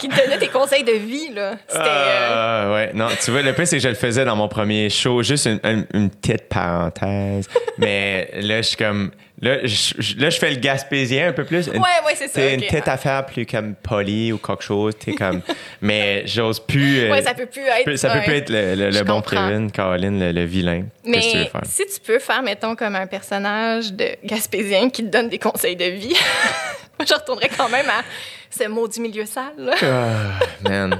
Qui 0.00 0.08
te 0.08 0.16
donnait 0.20 0.38
tes 0.38 0.48
conseils 0.48 0.84
de 0.84 0.92
vie, 0.92 1.30
là. 1.34 1.56
C'était. 1.66 1.82
euh, 1.84 2.66
Ah, 2.68 2.72
ouais, 2.72 2.90
non, 2.94 3.08
tu 3.22 3.30
vois, 3.30 3.42
le 3.42 3.52
pire, 3.52 3.66
c'est 3.66 3.76
que 3.76 3.82
je 3.82 3.88
le 3.88 3.94
faisais 3.94 4.24
dans 4.24 4.36
mon 4.36 4.48
premier 4.48 4.90
show, 4.90 5.22
juste 5.22 5.46
une, 5.46 5.60
une- 5.64 5.86
une 5.94 6.10
petite 6.10 6.48
parenthèse. 6.48 7.48
Mais 7.78 8.30
là, 8.34 8.58
je 8.58 8.68
suis 8.68 8.76
comme. 8.76 9.10
Là 9.40 9.58
je, 9.64 9.94
là, 10.18 10.30
je 10.30 10.38
fais 10.38 10.50
le 10.50 10.56
gaspésien 10.56 11.28
un 11.28 11.32
peu 11.32 11.44
plus. 11.44 11.68
Une- 11.68 11.74
Ouais, 11.74 11.88
ouais, 12.04 12.14
c'est 12.16 12.26
ça, 12.26 12.34
C'est 12.34 12.54
ok. 12.56 12.60
une 12.62 12.66
petite 12.66 12.88
affaire 12.88 13.24
plus 13.24 13.46
comme 13.46 13.76
poli 13.76 14.32
ou 14.32 14.38
quelque 14.38 14.64
chose. 14.64 14.94
T'es 14.98 15.12
comme. 15.12 15.42
mais 15.80 16.26
j'ose 16.26 16.58
plus. 16.58 17.00
euh, 17.02 17.10
Ouais, 17.12 17.22
ça 17.22 17.34
peut 17.34 17.46
plus 17.46 17.62
être. 17.62 17.96
Ça 17.96 18.10
peut 18.10 18.22
plus 18.24 18.34
être 18.34 18.50
le, 18.50 18.74
le- 18.74 18.86
le 18.86 18.90
Je 18.92 19.04
bon. 19.04 19.20
Kevin, 19.22 19.70
Caroline, 19.70 20.18
le, 20.18 20.32
le 20.32 20.44
vilain. 20.44 20.86
Qu'est-ce 21.04 21.26
que 21.26 21.30
tu 21.32 21.36
veux 21.38 21.42
Mais 21.44 21.50
faire? 21.50 21.60
si 21.66 21.86
tu 21.86 22.00
peux 22.04 22.18
faire, 22.18 22.42
mettons, 22.42 22.74
comme 22.74 22.96
un 22.96 23.06
personnage 23.06 23.92
de 23.92 24.08
Gaspésien 24.24 24.90
qui 24.90 25.04
te 25.04 25.08
donne 25.08 25.28
des 25.28 25.38
conseils 25.38 25.76
de 25.76 25.84
vie, 25.84 26.16
moi, 26.98 27.06
je 27.08 27.14
retournerais 27.14 27.50
quand 27.56 27.68
même 27.68 27.88
à 27.88 28.02
ce 28.50 28.66
maudit 28.68 29.00
milieu 29.00 29.24
sale. 29.24 29.52
là. 29.56 29.74
Ah, 29.82 30.68
man. 30.68 30.98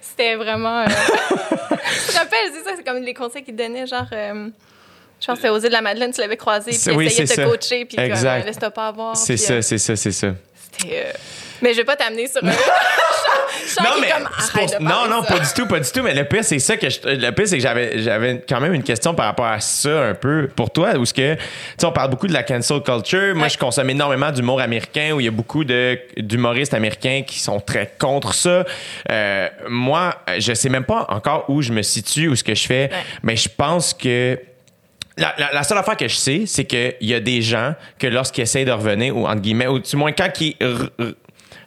C'était 0.00 0.36
vraiment. 0.36 0.80
euh, 0.80 0.86
je 0.88 2.12
te 2.12 2.16
rappelle, 2.18 2.38
c'est 2.54 2.64
ça, 2.64 2.70
c'est 2.76 2.84
comme 2.86 3.02
les 3.02 3.12
conseils 3.14 3.42
qu'il 3.44 3.54
donnait, 3.56 3.86
genre. 3.86 4.06
euh, 4.12 4.48
je 5.20 5.26
pense 5.26 5.36
que 5.36 5.42
c'était 5.42 5.48
aux 5.48 5.58
îles 5.58 5.64
de 5.68 5.72
la 5.72 5.82
Madeleine, 5.82 6.12
tu 6.12 6.20
l'avais 6.20 6.36
croisé, 6.36 6.70
puis 6.70 6.74
C'est- 6.78 6.92
oui, 6.92 7.06
essayait 7.06 7.24
de 7.24 7.28
c'est 7.28 7.36
te 7.36 7.40
ça. 7.40 7.46
coacher, 7.46 7.84
puis 7.84 7.96
comme, 7.96 8.04
Exact. 8.06 8.42
euh, 8.42 8.46
laisse-toi 8.46 8.70
pas 8.70 8.88
avoir. 8.88 9.16
C'est 9.16 9.34
puis, 9.34 9.42
ça, 9.42 9.52
euh, 9.54 9.62
c'est 9.62 9.78
ça, 9.78 9.96
c'est 9.96 10.12
ça. 10.12 10.28
c'était, 10.72 11.04
euh, 11.06 11.12
Mais 11.62 11.72
je 11.72 11.78
vais 11.78 11.84
pas 11.84 11.96
t'amener 11.96 12.26
sur 12.28 12.42
Non, 13.82 13.90
mais 14.00 14.10
comme, 14.10 14.28
c'est 14.38 14.52
pour- 14.76 14.80
non, 14.82 15.06
non, 15.08 15.22
ça. 15.22 15.34
pas 15.34 15.40
du 15.40 15.52
tout, 15.54 15.66
pas 15.66 15.80
du 15.80 15.90
tout. 15.90 16.02
Mais 16.02 16.14
le 16.14 16.24
pire, 16.24 16.44
c'est 16.44 16.58
ça 16.58 16.76
que 16.76 16.88
je, 16.88 16.98
le 17.04 17.30
pire, 17.32 17.48
c'est 17.48 17.56
que 17.56 17.62
j'avais, 17.62 17.98
j'avais 18.02 18.42
quand 18.48 18.60
même 18.60 18.74
une 18.74 18.82
question 18.82 19.14
par 19.14 19.26
rapport 19.26 19.46
à 19.46 19.60
ça 19.60 20.02
un 20.08 20.14
peu 20.14 20.48
pour 20.54 20.70
toi, 20.70 20.94
où 20.96 21.04
ce 21.04 21.12
que, 21.14 21.34
tu 21.34 21.40
sais, 21.78 21.86
on 21.86 21.92
parle 21.92 22.10
beaucoup 22.10 22.26
de 22.26 22.32
la 22.32 22.42
cancel 22.42 22.80
culture. 22.82 23.34
Moi, 23.34 23.44
Ouais. 23.44 23.48
je 23.50 23.58
consomme 23.58 23.88
énormément 23.90 24.30
d'humour 24.30 24.60
américain, 24.60 25.12
où 25.14 25.20
il 25.20 25.24
y 25.24 25.28
a 25.28 25.32
beaucoup 25.32 25.64
de 25.64 25.98
d'humoristes 26.18 26.74
américains 26.74 27.22
qui 27.26 27.38
sont 27.40 27.58
très 27.60 27.90
contre 27.98 28.34
ça. 28.34 28.64
Euh, 29.10 29.48
moi, 29.68 30.16
je 30.38 30.52
sais 30.54 30.68
même 30.68 30.84
pas 30.84 31.06
encore 31.08 31.46
où 31.48 31.62
je 31.62 31.72
me 31.72 31.82
situe, 31.82 32.28
où 32.28 32.36
ce 32.36 32.44
que 32.44 32.54
je 32.54 32.66
fais, 32.66 32.90
Ouais. 32.92 33.04
mais 33.22 33.36
je 33.36 33.48
pense 33.48 33.94
que 33.94 34.38
la, 35.16 35.34
la- 35.38 35.52
la 35.52 35.62
seule 35.62 35.78
affaire 35.78 35.96
que 35.96 36.08
je 36.08 36.14
sais, 36.16 36.42
c'est 36.46 36.64
qu'il 36.64 36.94
y 37.00 37.14
a 37.14 37.20
des 37.20 37.40
gens 37.42 37.74
que 37.98 38.06
lorsqu'ils 38.06 38.42
essayent 38.42 38.64
de 38.64 38.72
revenir, 38.72 39.16
ou 39.16 39.26
entre 39.26 39.40
guillemets, 39.40 39.66
ou 39.66 39.78
du 39.78 39.96
moins 39.96 40.12
quand 40.12 40.30
ils 40.40 40.54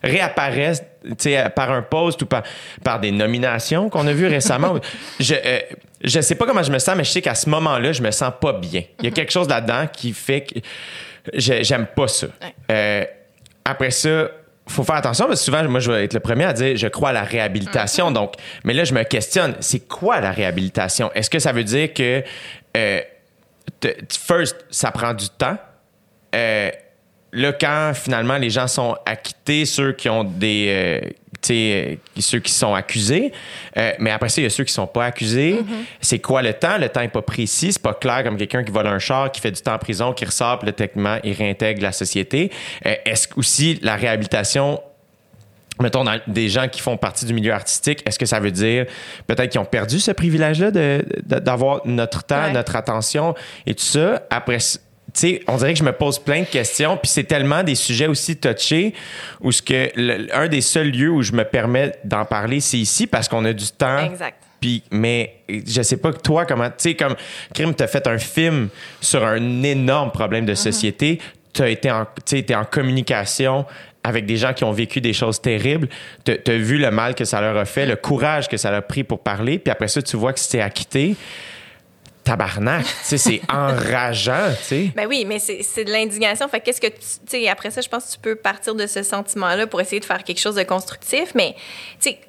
réapparaissent 0.04 0.84
tu 1.04 1.16
sais, 1.18 1.44
par 1.56 1.72
un 1.72 1.82
post 1.82 2.22
ou 2.22 2.26
par, 2.26 2.44
par 2.84 3.00
des 3.00 3.12
nominations 3.12 3.90
qu'on 3.90 4.06
a 4.08 4.14
vues 4.14 4.28
récemment, 4.28 4.76
je, 5.20 5.34
euh, 5.34 5.60
je 6.04 6.20
sais 6.22 6.36
pas 6.36 6.46
comment 6.46 6.64
je 6.64 6.72
me 6.72 6.80
sens, 6.80 6.96
mais 6.96 7.04
je 7.04 7.12
sais 7.12 7.22
qu'à 7.22 7.36
ce 7.36 7.50
moment-là, 7.50 7.92
je 7.92 8.02
me 8.02 8.12
sens 8.12 8.32
pas 8.40 8.54
bien. 8.54 8.84
Il 9.00 9.06
y 9.06 9.08
a 9.08 9.12
quelque 9.12 9.32
chose 9.32 9.48
là-dedans 9.50 9.88
qui 9.92 10.14
fait 10.14 10.42
que 10.42 10.60
je- 11.34 11.64
j'aime 11.64 11.88
pas 11.96 12.08
ça. 12.08 12.28
Euh, 12.72 13.04
après 13.66 13.92
ça, 13.92 14.30
faut 14.68 14.84
faire 14.84 14.96
attention 14.96 15.26
parce 15.28 15.40
que 15.40 15.46
souvent, 15.46 15.64
moi, 15.64 15.80
je 15.80 15.92
vais 15.92 16.04
être 16.06 16.14
le 16.14 16.20
premier 16.20 16.46
à 16.46 16.54
dire 16.54 16.78
je 16.78 16.88
crois 16.88 17.10
à 17.10 17.14
la 17.14 17.24
réhabilitation. 17.24 18.12
Donc, 18.12 18.34
mais 18.64 18.74
là, 18.74 18.84
je 18.84 18.94
me 18.94 19.04
questionne, 19.04 19.56
c'est 19.60 19.88
quoi 19.88 20.20
la 20.22 20.32
réhabilitation? 20.32 21.12
Est-ce 21.16 21.30
que 21.30 21.40
ça 21.40 21.52
veut 21.52 21.64
dire 21.64 21.94
que, 21.94 22.24
euh, 22.78 23.02
first, 24.10 24.65
ça 24.69 24.91
prend 24.91 25.14
du 25.14 25.30
temps? 25.30 25.57
Euh, 26.35 26.72
là, 27.31 27.53
quand 27.53 27.93
finalement 27.95 28.38
les 28.38 28.49
gens 28.49 28.68
sont 28.68 28.95
acquittés, 29.06 29.65
ceux 29.65 29.93
qui 29.93 30.10
ont 30.10 30.23
des. 30.23 30.68
euh, 30.69 31.10
tu 31.41 31.47
sais, 31.53 31.99
euh, 32.18 32.22
ceux 32.22 32.39
qui 32.39 32.51
sont 32.51 32.76
accusés, 32.76 33.31
euh, 33.77 33.93
mais 33.99 34.11
après 34.11 34.27
ça, 34.27 34.41
il 34.41 34.43
y 34.43 34.47
a 34.47 34.49
ceux 34.49 34.65
qui 34.65 34.73
sont 34.73 34.88
pas 34.88 35.06
accusés. 35.06 35.61
C'est 36.01 36.19
quoi 36.19 36.41
le 36.41 36.53
temps? 36.53 36.77
Le 36.77 36.89
temps 36.89 36.99
n'est 36.99 37.07
pas 37.07 37.22
précis, 37.22 37.72
c'est 37.72 37.81
pas 37.81 37.93
clair 37.93 38.26
comme 38.26 38.35
quelqu'un 38.35 38.61
qui 38.61 38.72
vole 38.72 38.88
un 38.88 38.99
char, 38.99 39.31
qui 39.31 39.39
fait 39.39 39.51
du 39.51 39.61
temps 39.61 39.76
en 39.76 39.77
prison, 39.77 40.11
qui 40.11 40.26
ressort, 40.26 40.60
puis 40.60 40.73
techniquement, 40.73 41.18
il 41.23 41.31
réintègre 41.34 41.81
la 41.81 41.93
société. 41.93 42.51
Euh, 42.85 42.93
Est-ce 43.06 43.30
que 43.30 43.39
aussi 43.39 43.80
la 43.81 43.95
réhabilitation 43.95 44.81
mettons, 45.81 46.03
dans 46.03 46.19
des 46.27 46.49
gens 46.49 46.68
qui 46.68 46.81
font 46.81 46.97
partie 46.97 47.26
du 47.26 47.34
milieu 47.34 47.53
artistique, 47.53 48.01
est-ce 48.06 48.19
que 48.19 48.26
ça 48.26 48.39
veut 48.39 48.51
dire 48.51 48.85
peut-être 49.27 49.49
qu'ils 49.51 49.61
ont 49.61 49.65
perdu 49.65 49.99
ce 49.99 50.11
privilège-là 50.11 50.72
de- 50.72 51.06
de- 51.26 51.39
d'avoir 51.39 51.81
notre 51.85 52.23
temps, 52.23 52.43
Ouais. 52.43 52.51
notre 52.53 52.76
attention 52.76 53.35
et 53.65 53.73
tout 53.73 53.84
ça? 53.84 54.22
Après, 54.30 54.57
tu 54.57 54.65
sais, 55.14 55.41
on 55.47 55.57
dirait 55.57 55.73
que 55.73 55.80
je 55.80 55.84
me 55.84 55.91
pose 55.91 56.19
plein 56.19 56.41
de 56.41 56.45
questions, 56.47 56.95
puis 56.97 57.10
c'est 57.10 57.23
tellement 57.23 57.64
des 57.64 57.76
sujets 57.76 58.07
aussi 58.07 58.38
touchés 58.38 58.93
où 59.41 59.51
ce 59.51 59.61
que 59.61 59.89
le- 59.95 60.27
un 60.35 60.47
des 60.47 60.61
seuls 60.61 60.89
lieux 60.91 61.10
où 61.10 61.22
je 61.23 61.31
me 61.34 61.43
permets 61.43 61.93
d'en 62.03 62.26
parler, 62.26 62.60
c'est 62.60 62.77
ici 62.77 63.07
parce 63.07 63.27
qu'on 63.27 63.43
a 63.45 63.53
du 63.53 63.65
temps. 63.72 63.99
Exact. 64.06 64.38
Puis, 64.61 64.84
mais 64.91 65.35
je 65.47 65.81
sais 65.81 65.95
pas 65.97 66.11
que 66.11 66.19
toi, 66.19 66.45
comment. 66.45 66.68
Tu 66.68 66.73
sais, 66.77 66.93
comme 66.93 67.15
Crime, 67.53 67.73
t'as 67.73 67.88
fait 67.88 68.06
un 68.07 68.18
film 68.18 68.68
sur 68.99 69.26
un 69.26 69.64
énorme 69.64 70.11
problème 70.11 70.45
de 70.45 70.53
société. 70.53 71.19
T'as 71.53 71.69
été 71.69 71.89
en, 71.89 72.03
tu 72.06 72.10
sais, 72.38 72.43
t'es 72.43 72.53
en 72.56 72.65
communication 72.65 73.65
avec 74.04 74.26
des 74.26 74.38
gens 74.38 74.54
qui 74.54 74.64
ont 74.64 74.72
vécu 74.72 75.02
des 75.02 75.14
choses 75.14 75.42
terribles. 75.42 75.90
T'as 76.24 76.34
as 76.48 76.58
vu 76.58 76.78
le 76.78 76.92
mal 76.92 77.16
que 77.16 77.26
ça 77.26 77.42
leur 77.42 77.58
a 77.58 77.66
fait, 77.66 77.86
le 77.86 77.96
courage 77.96 78.48
que 78.48 78.58
ça 78.58 78.70
leur 78.72 78.80
a 78.80 78.82
pris 78.82 79.04
pour 79.04 79.20
parler. 79.20 79.60
Puis 79.60 79.72
après 79.72 79.88
ça, 79.88 80.02
tu 80.02 80.18
vois 80.18 80.34
que 80.34 80.40
c'était 80.40 80.62
acquitté. 80.62 81.16
Tabarnak, 82.24 82.86
tu 82.86 82.92
sais, 83.04 83.18
c'est 83.18 83.42
enrageant, 83.50 84.50
tu 84.60 84.64
sais. 84.64 84.92
Ben 84.96 85.08
oui, 85.08 85.26
mais 85.26 85.40
c'est 85.40 85.64
c'est 85.64 85.84
de 85.84 85.92
l'indignation. 85.92 86.48
Fait 86.48 86.60
que 86.60 86.66
qu'est-ce 86.66 86.82
que 86.82 86.88
tu. 86.88 86.94
Tu 87.00 87.08
sais, 87.28 87.48
après 87.48 87.72
ça, 87.72 87.82
je 87.82 87.90
pense 87.90 88.06
que 88.06 88.12
tu 88.12 88.20
peux 88.20 88.36
partir 88.36 88.76
de 88.76 88.86
ce 88.86 89.04
sentiment-là 89.04 89.68
pour 89.68 89.82
essayer 89.82 90.00
de 90.00 90.06
faire 90.06 90.24
quelque 90.24 90.40
chose 90.40 90.56
de 90.56 90.64
constructif. 90.64 91.34
Mais, 91.34 91.56
tu 92.00 92.12
sais, 92.12 92.20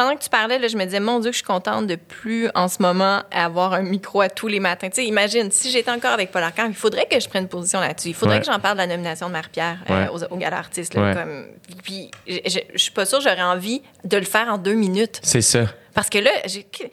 pendant 0.00 0.14
que 0.16 0.22
tu 0.22 0.28
parlais, 0.28 0.58
là, 0.60 0.68
je 0.68 0.76
me 0.76 0.84
disais, 0.84 1.00
mon 1.00 1.18
Dieu, 1.18 1.30
que 1.30 1.34
je 1.34 1.38
suis 1.38 1.46
contente 1.46 1.88
de 1.88 1.96
plus 1.96 2.48
en 2.54 2.68
ce 2.68 2.80
moment 2.80 3.22
avoir 3.32 3.72
un 3.74 3.82
micro 3.82 4.20
à 4.20 4.28
tous 4.28 4.46
les 4.46 4.60
matins. 4.60 4.88
Tu 4.88 5.02
sais, 5.02 5.04
imagine, 5.06 5.50
si 5.50 5.70
j'étais 5.72 5.90
encore 5.90 6.12
avec 6.12 6.30
Paul 6.30 6.42
Arcand, 6.44 6.66
il 6.68 6.74
faudrait 6.74 7.06
que 7.06 7.18
je 7.18 7.28
prenne 7.28 7.48
position 7.48 7.80
là-dessus. 7.80 8.10
Il 8.10 8.14
faudrait 8.14 8.36
Ouais. 8.36 8.40
que 8.40 8.46
j'en 8.46 8.60
parle 8.60 8.74
de 8.76 8.82
la 8.82 8.86
nomination 8.86 9.26
de 9.26 9.32
Marie-Pierre 9.32 9.78
euh, 9.90 10.04
Ouais. 10.04 10.08
aux, 10.12 10.22
aux 10.32 10.36
Gala 10.36 10.58
Artistes. 10.58 10.94
là, 10.94 11.02
Ouais. 11.02 11.14
comme, 11.14 11.46
puis, 11.82 12.10
je, 12.28 12.60
suis 12.76 12.92
pas 12.92 13.06
sûre 13.06 13.18
que 13.18 13.24
j'aurais 13.24 13.42
envie 13.42 13.82
de 14.04 14.16
le 14.16 14.24
faire 14.24 14.46
en 14.48 14.56
deux 14.58 14.74
minutes. 14.74 15.18
C'est 15.24 15.42
ça. 15.42 15.64
Parce 15.94 16.08
que 16.10 16.18
là, 16.18 16.30
j'ai. 16.44 16.64
Tu 16.64 16.86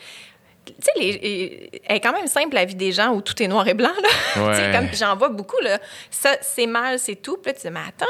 sais, 0.79 0.91
les- 0.99 1.69
elle 1.85 1.97
est 1.97 1.99
quand 1.99 2.11
même 2.13 2.25
simple, 2.25 2.55
la 2.55 2.65
vie 2.65 2.73
des 2.73 2.91
gens 2.91 3.09
où 3.13 3.21
tout 3.21 3.39
est 3.43 3.47
noir 3.47 3.67
et 3.67 3.75
blanc, 3.75 3.91
là. 4.01 4.43
Ouais. 4.47 4.71
comme 4.75 4.87
j'en 4.93 5.15
vois 5.15 5.29
beaucoup, 5.29 5.59
là. 5.61 5.77
Ça, 6.09 6.31
c'est 6.41 6.65
mal, 6.65 6.97
c'est 6.97 7.17
tout. 7.17 7.37
Puis 7.37 7.51
là, 7.51 7.53
tu 7.59 7.67
dis, 7.67 7.71
mais 7.71 7.81
attends, 7.87 8.05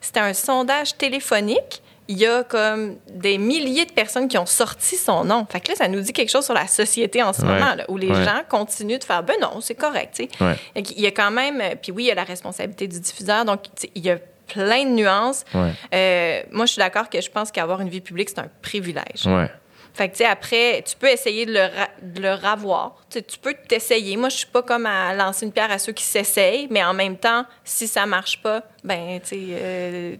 c'était 0.00 0.18
un 0.18 0.34
sondage 0.34 0.96
téléphonique. 0.98 1.82
Il 2.12 2.18
y 2.18 2.26
a 2.26 2.42
comme 2.42 2.96
des 3.08 3.38
milliers 3.38 3.84
de 3.86 3.92
personnes 3.92 4.26
qui 4.26 4.36
ont 4.36 4.44
sorti 4.46 4.96
son 4.96 5.22
nom. 5.24 5.46
Fait 5.48 5.60
que 5.60 5.68
là, 5.68 5.76
ça 5.76 5.86
nous 5.86 6.00
dit 6.00 6.12
quelque 6.12 6.28
chose 6.30 6.44
sur 6.44 6.54
la 6.54 6.66
société 6.66 7.22
en 7.22 7.32
ce 7.32 7.42
Ouais. 7.42 7.48
moment, 7.52 7.76
là, 7.76 7.84
où 7.88 7.96
les 7.96 8.08
Ouais. 8.08 8.24
gens 8.24 8.40
continuent 8.48 8.98
de 8.98 9.04
faire, 9.04 9.22
ben 9.22 9.36
non, 9.40 9.60
c'est 9.60 9.76
correct, 9.76 10.14
tu 10.16 10.24
sais. 10.24 10.44
Ouais. 10.44 10.56
Fait 10.74 10.82
qu'il 10.82 11.00
y 11.00 11.06
a 11.06 11.12
quand 11.12 11.30
même, 11.30 11.62
puis 11.80 11.92
oui, 11.92 12.02
il 12.04 12.06
y 12.06 12.10
a 12.10 12.16
la 12.16 12.24
responsabilité 12.24 12.88
du 12.88 12.98
diffuseur, 12.98 13.44
donc 13.44 13.60
il 13.94 14.04
y 14.04 14.10
a 14.10 14.18
plein 14.48 14.84
de 14.84 14.90
nuances. 14.90 15.44
Euh, 15.54 16.42
moi, 16.50 16.66
je 16.66 16.72
suis 16.72 16.80
d'accord 16.80 17.08
que 17.08 17.20
je 17.20 17.30
pense 17.30 17.52
qu'avoir 17.52 17.80
une 17.80 17.88
vie 17.88 18.00
publique, 18.00 18.30
c'est 18.30 18.40
un 18.40 18.50
privilège. 18.60 19.28
Fait 19.94 20.08
que, 20.08 20.12
tu 20.16 20.18
sais, 20.18 20.24
après, 20.26 20.82
tu 20.84 20.96
peux 20.96 21.08
essayer 21.08 21.46
de 21.46 21.52
le, 21.52 21.68
de 22.02 22.22
le 22.22 22.32
ravoir. 22.34 22.96
Tu 23.10 23.20
peux 23.40 23.54
t'essayer. 23.68 24.16
Moi, 24.16 24.28
je 24.30 24.36
suis 24.38 24.46
pas 24.46 24.62
comme 24.62 24.86
à 24.86 25.14
lancer 25.14 25.46
une 25.46 25.52
pierre 25.52 25.70
à 25.70 25.78
ceux 25.78 25.92
qui 25.92 26.04
s'essayent, 26.04 26.66
mais 26.70 26.82
en 26.82 26.94
même 26.94 27.16
temps, 27.16 27.44
si 27.64 27.86
ça 27.88 28.06
marche 28.06 28.40
pas, 28.42 28.62
ben, 28.84 29.20
tu 29.20 29.28
sais, 29.28 29.36
euh, 29.50 30.16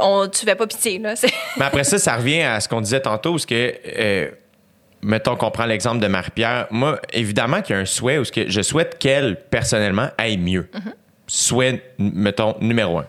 on, 0.00 0.28
tu 0.28 0.44
fais 0.44 0.54
pas 0.54 0.66
pitié, 0.66 0.98
là. 0.98 1.14
Mais 1.56 1.64
après 1.64 1.84
ça, 1.84 1.98
ça 1.98 2.16
revient 2.16 2.42
à 2.42 2.60
ce 2.60 2.68
qu'on 2.68 2.80
disait 2.80 3.00
tantôt, 3.00 3.32
parce 3.32 3.46
que, 3.46 3.74
euh, 3.86 4.30
mettons 5.02 5.36
qu'on 5.36 5.50
prend 5.50 5.66
l'exemple 5.66 6.00
de 6.00 6.06
Marie-Pierre. 6.06 6.66
Moi, 6.70 7.00
évidemment 7.12 7.62
qu'il 7.62 7.74
y 7.76 7.78
a 7.78 7.82
un 7.82 7.86
souhait, 7.86 8.18
où 8.18 8.24
que 8.24 8.48
je 8.48 8.62
souhaite 8.62 8.98
qu'elle, 8.98 9.36
personnellement, 9.50 10.08
aille 10.18 10.38
mieux. 10.38 10.68
Souhait, 11.26 11.82
mettons, 11.98 12.56
numéro 12.60 12.98
un. 12.98 13.06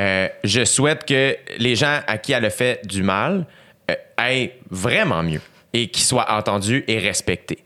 Euh, 0.00 0.28
je 0.44 0.64
souhaite 0.64 1.04
que 1.04 1.36
les 1.58 1.76
gens 1.76 2.00
à 2.06 2.16
qui 2.16 2.32
elle 2.32 2.44
a 2.44 2.50
fait 2.50 2.86
du 2.86 3.02
mal 3.02 3.44
euh, 3.90 3.94
aillent 4.16 4.52
vraiment 4.70 5.22
mieux 5.22 5.42
et 5.74 5.88
qu'ils 5.88 6.04
soient 6.04 6.32
entendus 6.32 6.84
et 6.88 6.98
respectés. 6.98 7.62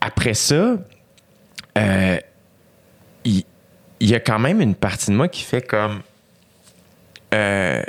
Après 0.00 0.34
ça, 0.34 0.76
il 3.24 3.44
il 4.02 4.10
y 4.10 4.16
a 4.16 4.20
quand 4.20 4.40
même 4.40 4.60
une 4.60 4.74
partie 4.74 5.12
de 5.12 5.16
moi 5.16 5.28
qui 5.28 5.42
fait 5.44 5.62
comme 5.62 6.02
euh, 7.32 7.82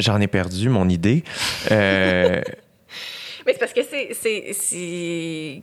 j'en 0.00 0.20
ai 0.20 0.26
perdu 0.26 0.68
mon 0.68 0.88
idée. 0.88 1.24
Euh, 1.70 2.40
Mais 3.46 3.52
c'est 3.52 3.58
parce 3.58 3.72
que 3.74 3.80
c'est, 3.82 5.62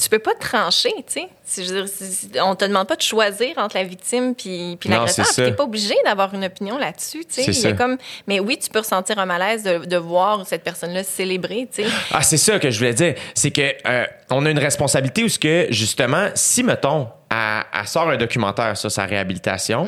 Tu 0.00 0.08
peux 0.08 0.18
pas 0.18 0.34
trancher, 0.34 0.88
tu 0.96 1.02
sais. 1.08 1.28
C'est- 1.44 1.62
je 1.62 1.74
veux 1.74 1.82
dire, 1.82 1.88
c'est- 1.94 2.40
On 2.40 2.54
te 2.56 2.64
demande 2.64 2.88
pas 2.88 2.96
de 2.96 3.02
choisir 3.02 3.50
entre 3.58 3.76
la 3.76 3.84
victime 3.84 4.34
puis, 4.34 4.78
puis 4.80 4.88
l'agresseur. 4.88 5.26
ça. 5.26 5.44
T'es 5.44 5.52
pas 5.52 5.64
obligé 5.64 5.94
d'avoir 6.06 6.32
une 6.32 6.44
opinion 6.46 6.78
là-dessus, 6.78 7.26
tu 7.26 7.42
sais. 7.52 7.74
Comme... 7.76 7.98
Mais 8.26 8.40
oui, 8.40 8.56
tu 8.58 8.70
peux 8.70 8.78
ressentir 8.78 9.18
un 9.18 9.26
malaise 9.26 9.62
de, 9.62 9.84
de 9.84 9.96
voir 9.98 10.46
cette 10.46 10.64
personne-là 10.64 11.04
célébrer, 11.04 11.68
tu 11.70 11.82
sais. 11.84 11.88
ah, 12.12 12.22
c'est 12.22 12.38
ça 12.38 12.58
que 12.58 12.70
je 12.70 12.78
voulais 12.78 12.94
dire. 12.94 13.14
C'est 13.34 13.50
que 13.50 13.60
euh, 13.86 14.06
on 14.30 14.46
a 14.46 14.50
une 14.50 14.58
responsabilité 14.58 15.22
où 15.24 15.28
ce 15.28 15.38
que 15.38 15.66
justement, 15.68 16.28
si 16.34 16.62
mettons, 16.62 17.08
elle, 17.30 17.64
elle 17.78 17.86
sort 17.86 18.08
un 18.08 18.16
documentaire 18.16 18.74
sur 18.74 18.90
sa 18.90 19.04
réhabilitation. 19.04 19.86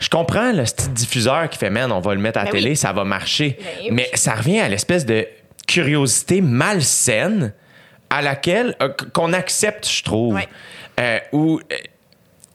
Je 0.00 0.08
comprends 0.08 0.50
le 0.52 0.64
style 0.66 0.92
diffuseur 0.92 1.48
qui 1.50 1.58
fait, 1.58 1.70
man, 1.70 1.92
on 1.92 2.00
va 2.00 2.14
le 2.14 2.20
mettre 2.20 2.38
à 2.40 2.44
la 2.44 2.50
Ben 2.50 2.58
télé, 2.58 2.70
oui. 2.70 2.76
ça 2.76 2.92
va 2.92 3.04
marcher. 3.04 3.56
Ben 3.60 3.66
oui. 3.82 3.88
Mais 3.92 4.10
ça 4.14 4.34
revient 4.34 4.58
à 4.60 4.68
l'espèce 4.68 5.06
de 5.06 5.26
curiosité 5.68 6.40
malsaine 6.40 7.52
à 8.08 8.22
laquelle, 8.22 8.74
euh, 8.82 8.88
qu'on 9.12 9.32
accepte, 9.32 9.88
je 9.88 10.02
trouve. 10.02 10.34
Ouais. 10.34 10.48
Euh, 10.98 11.18
où, 11.32 11.60
euh, 11.60 11.76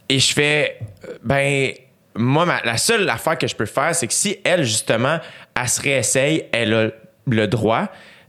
et 0.09 0.19
je 0.19 0.33
fais, 0.33 0.79
ben, 1.23 1.71
moi, 2.15 2.45
ma- 2.45 2.61
la 2.63 2.77
seule 2.77 3.09
affaire 3.09 3.37
que 3.37 3.47
je 3.47 3.55
peux 3.55 3.65
faire, 3.65 3.95
c'est 3.95 4.07
que 4.07 4.13
si 4.13 4.37
elle, 4.43 4.63
justement, 4.63 5.19
elle 5.55 5.69
se 5.69 5.81
réessaye, 5.81 6.45
elle 6.51 6.73
a 6.73 6.87
le 7.27 7.47
droit. 7.47 7.87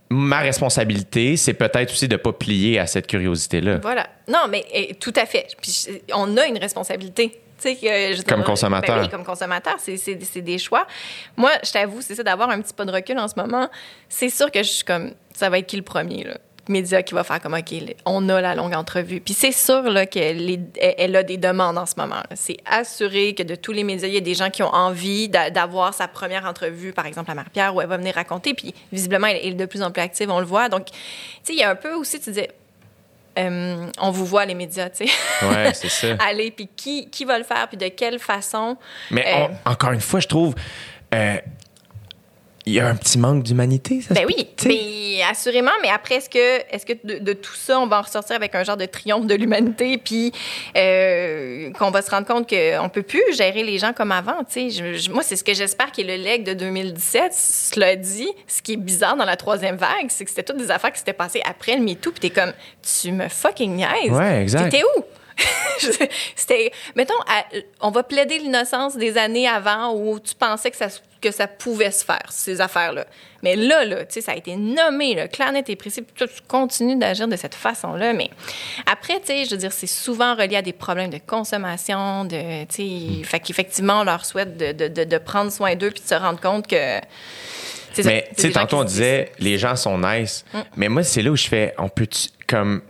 Ma 0.08 0.38
responsabilité, 0.38 1.36
c'est 1.36 1.54
peut-être 1.54 1.90
aussi 1.90 2.06
de 2.06 2.14
ne 2.14 2.18
pas 2.20 2.32
plier 2.32 2.78
à 2.78 2.86
cette 2.86 3.08
curiosité-là. 3.08 3.78
Voilà. 3.82 4.06
Non, 4.28 4.46
mais 4.48 4.64
tout 5.00 5.12
à 5.16 5.26
fait. 5.26 5.48
Puis 5.60 5.86
on 6.14 6.36
a 6.36 6.46
une 6.46 6.58
responsabilité. 6.58 7.40
Que, 7.62 7.70
je 7.72 8.22
Comme 8.22 8.38
dire, 8.40 8.46
consommateur. 8.46 8.96
ben 8.96 9.02
oui, 9.02 9.08
comme 9.08 9.24
consommateur, 9.24 9.74
c'est- 9.78 9.96
des 10.42 10.58
choix. 10.58 10.86
Moi, 11.36 11.50
je 11.64 11.72
t'avoue, 11.72 12.00
c'est 12.00 12.14
ça, 12.14 12.22
d'avoir 12.22 12.50
un 12.50 12.60
petit 12.60 12.74
pas 12.74 12.84
de 12.84 12.92
recul 12.92 13.18
en 13.18 13.26
ce 13.28 13.34
moment. 13.36 13.68
C'est 14.08 14.28
sûr 14.30 14.50
que 14.50 14.62
je 14.62 14.68
suis 14.68 14.84
comme, 14.84 15.12
ça 15.34 15.48
va 15.50 15.58
être 15.58 15.66
qui 15.66 15.76
le 15.76 15.82
premier, 15.82 16.24
là? 16.24 16.38
Média 16.68 17.00
qui 17.02 17.14
va 17.14 17.22
faire 17.22 17.40
comme, 17.40 17.54
OK, 17.54 17.72
on 18.06 18.28
a 18.28 18.40
la 18.40 18.56
longue 18.56 18.74
entrevue. 18.74 19.20
Puis 19.20 19.34
c'est 19.34 19.52
sûr 19.52 19.84
qu'elle 20.10 21.16
a 21.16 21.22
des 21.22 21.36
demandes 21.36 21.78
en 21.78 21.86
ce 21.86 21.94
moment. 21.96 22.22
C'est 22.34 22.56
assuré 22.66 23.34
que 23.34 23.44
de 23.44 23.54
tous 23.54 23.70
les 23.72 23.84
médias, 23.84 24.08
il 24.08 24.14
y 24.14 24.16
a 24.16 24.20
des 24.20 24.34
gens 24.34 24.50
qui 24.50 24.64
ont 24.64 24.74
envie 24.74 25.28
d'a- 25.28 25.50
d'avoir 25.50 25.94
sa 25.94 26.08
première 26.08 26.44
entrevue, 26.44 26.92
par 26.92 27.06
exemple 27.06 27.30
à 27.30 27.34
Marie-Pierre, 27.34 27.72
où 27.74 27.80
elle 27.80 27.86
va 27.88 27.96
venir 27.98 28.16
raconter. 28.16 28.52
Puis 28.52 28.74
visiblement, 28.92 29.28
elle 29.28 29.36
est 29.46 29.52
de 29.54 29.66
plus 29.66 29.82
en 29.82 29.92
plus 29.92 30.02
active, 30.02 30.28
on 30.28 30.40
le 30.40 30.46
voit. 30.46 30.68
Donc, 30.68 30.86
tu 30.86 30.92
sais, 31.44 31.52
il 31.52 31.58
y 31.60 31.62
a 31.62 31.70
un 31.70 31.76
peu 31.76 31.92
aussi, 31.94 32.18
tu 32.20 32.30
disais, 32.30 32.50
euh, 33.38 33.90
on 34.00 34.10
vous 34.10 34.24
voit 34.26 34.44
les 34.44 34.54
médias, 34.54 34.88
tu 34.90 35.06
sais. 35.06 35.12
Ouais, 35.46 35.72
c'est 35.74 35.88
ça. 35.90 36.16
Aller, 36.26 36.50
puis 36.50 36.68
qui, 36.74 37.08
qui 37.10 37.24
va 37.24 37.38
le 37.38 37.44
faire, 37.44 37.68
puis 37.68 37.76
de 37.76 37.88
quelle 37.88 38.18
façon. 38.18 38.76
Mais 39.10 39.24
Euh, 39.26 39.46
on- 39.66 39.70
encore 39.70 39.92
une 39.92 40.00
fois, 40.00 40.20
je 40.20 40.28
trouve. 40.28 40.54
euh, 41.14 41.36
il 42.66 42.72
y 42.74 42.80
a 42.80 42.88
un 42.88 42.96
petit 42.96 43.16
manque 43.18 43.44
d'humanité, 43.44 44.00
ça 44.02 44.08
se 44.08 44.14
Ben 44.14 44.26
oui, 44.26 44.48
mais 44.66 45.22
assurément. 45.22 45.70
Mais 45.82 45.88
après, 45.88 46.16
est-ce 46.16 46.28
que, 46.28 46.58
est-ce 46.74 46.84
que 46.84 46.94
de, 47.04 47.18
de 47.18 47.32
tout 47.32 47.54
ça, 47.54 47.78
on 47.78 47.86
va 47.86 48.00
en 48.00 48.02
ressortir 48.02 48.34
avec 48.34 48.54
un 48.56 48.64
genre 48.64 48.76
de 48.76 48.86
triomphe 48.86 49.26
de 49.26 49.34
l'humanité, 49.34 49.98
puis 49.98 50.32
euh, 50.76 51.70
qu'on 51.72 51.90
va 51.90 52.02
se 52.02 52.10
rendre 52.10 52.26
compte 52.26 52.48
qu'on 52.50 52.88
peut 52.88 53.02
plus 53.02 53.22
gérer 53.36 53.62
les 53.62 53.78
gens 53.78 53.92
comme 53.92 54.10
avant, 54.12 54.42
tu 54.50 54.70
sais? 54.70 55.08
Moi, 55.10 55.22
c'est 55.22 55.36
ce 55.36 55.44
que 55.44 55.54
j'espère 55.54 55.92
qui 55.92 56.00
est 56.00 56.16
le 56.16 56.22
leg 56.22 56.42
de 56.44 56.54
2017. 56.54 57.32
Cela 57.32 57.94
dit, 57.96 58.28
ce 58.48 58.62
qui 58.62 58.72
est 58.74 58.76
bizarre 58.78 59.16
dans 59.16 59.24
la 59.24 59.36
troisième 59.36 59.76
vague, 59.76 60.08
c'est 60.08 60.24
que 60.24 60.30
c'était 60.30 60.42
toutes 60.42 60.56
des 60.58 60.70
affaires 60.70 60.92
qui 60.92 60.98
s'étaient 60.98 61.12
passées 61.12 61.42
après 61.48 61.76
le 61.76 61.82
MeToo, 61.82 62.10
puis 62.10 62.20
t'es 62.20 62.30
comme, 62.30 62.52
tu 62.82 63.12
me 63.12 63.28
fucking 63.28 63.76
niaises. 63.76 64.10
Ouais, 64.10 64.42
exact. 64.42 64.70
T'étais 64.70 64.82
où? 64.96 65.04
C'était, 66.34 66.72
mettons, 66.94 67.18
à- 67.28 67.44
on 67.82 67.90
va 67.90 68.02
plaider 68.02 68.38
l'innocence 68.38 68.96
des 68.96 69.18
années 69.18 69.46
avant 69.46 69.94
où 69.94 70.18
tu 70.18 70.34
pensais 70.34 70.70
que 70.70 70.76
ça, 70.78 70.86
que 71.26 71.34
ça 71.34 71.46
pouvait 71.46 71.90
se 71.90 72.04
faire, 72.04 72.26
ces 72.30 72.60
affaires-là. 72.60 73.06
Mais 73.42 73.56
là, 73.56 73.84
là, 73.84 74.04
tu 74.04 74.14
sais, 74.14 74.20
ça 74.20 74.32
a 74.32 74.36
été 74.36 74.56
nommé, 74.56 75.14
là, 75.14 75.28
clair, 75.28 75.52
net 75.52 75.68
et 75.68 75.76
précis, 75.76 76.02
puis 76.02 76.26
tu 76.26 76.42
continues 76.48 76.96
d'agir 76.96 77.28
de 77.28 77.36
cette 77.36 77.54
façon-là. 77.54 78.12
Mais 78.12 78.30
après, 78.90 79.20
tu 79.20 79.26
sais, 79.26 79.44
je 79.44 79.50
veux 79.50 79.56
dire, 79.56 79.72
c'est 79.72 79.86
souvent 79.86 80.34
relié 80.34 80.56
à 80.56 80.62
des 80.62 80.72
problèmes 80.72 81.10
de 81.10 81.18
consommation, 81.24 82.24
de, 82.24 82.64
tu 82.64 83.18
sais, 83.18 83.24
fait 83.24 83.40
qu'effectivement, 83.40 84.00
on 84.00 84.04
leur 84.04 84.24
souhaite 84.24 84.56
de, 84.56 84.72
de, 84.72 84.88
de, 84.88 85.04
de 85.04 85.18
prendre 85.18 85.50
soin 85.50 85.74
d'eux 85.74 85.90
puis 85.90 86.02
de 86.02 86.08
se 86.08 86.14
rendre 86.14 86.40
compte 86.40 86.66
que. 86.66 87.00
Mais 88.04 88.28
tu 88.36 88.42
sais, 88.42 88.50
tantôt 88.50 88.78
on 88.78 88.84
disait 88.84 89.32
les 89.38 89.56
gens 89.56 89.74
sont 89.74 89.98
nice. 89.98 90.44
Mm. 90.52 90.58
Mais 90.76 90.88
moi, 90.88 91.02
c'est 91.02 91.22
là 91.22 91.30
où 91.30 91.36
je 91.36 91.46
fais 91.46 91.74
on 91.78 91.88
peut 91.88 92.06
comme 92.46 92.82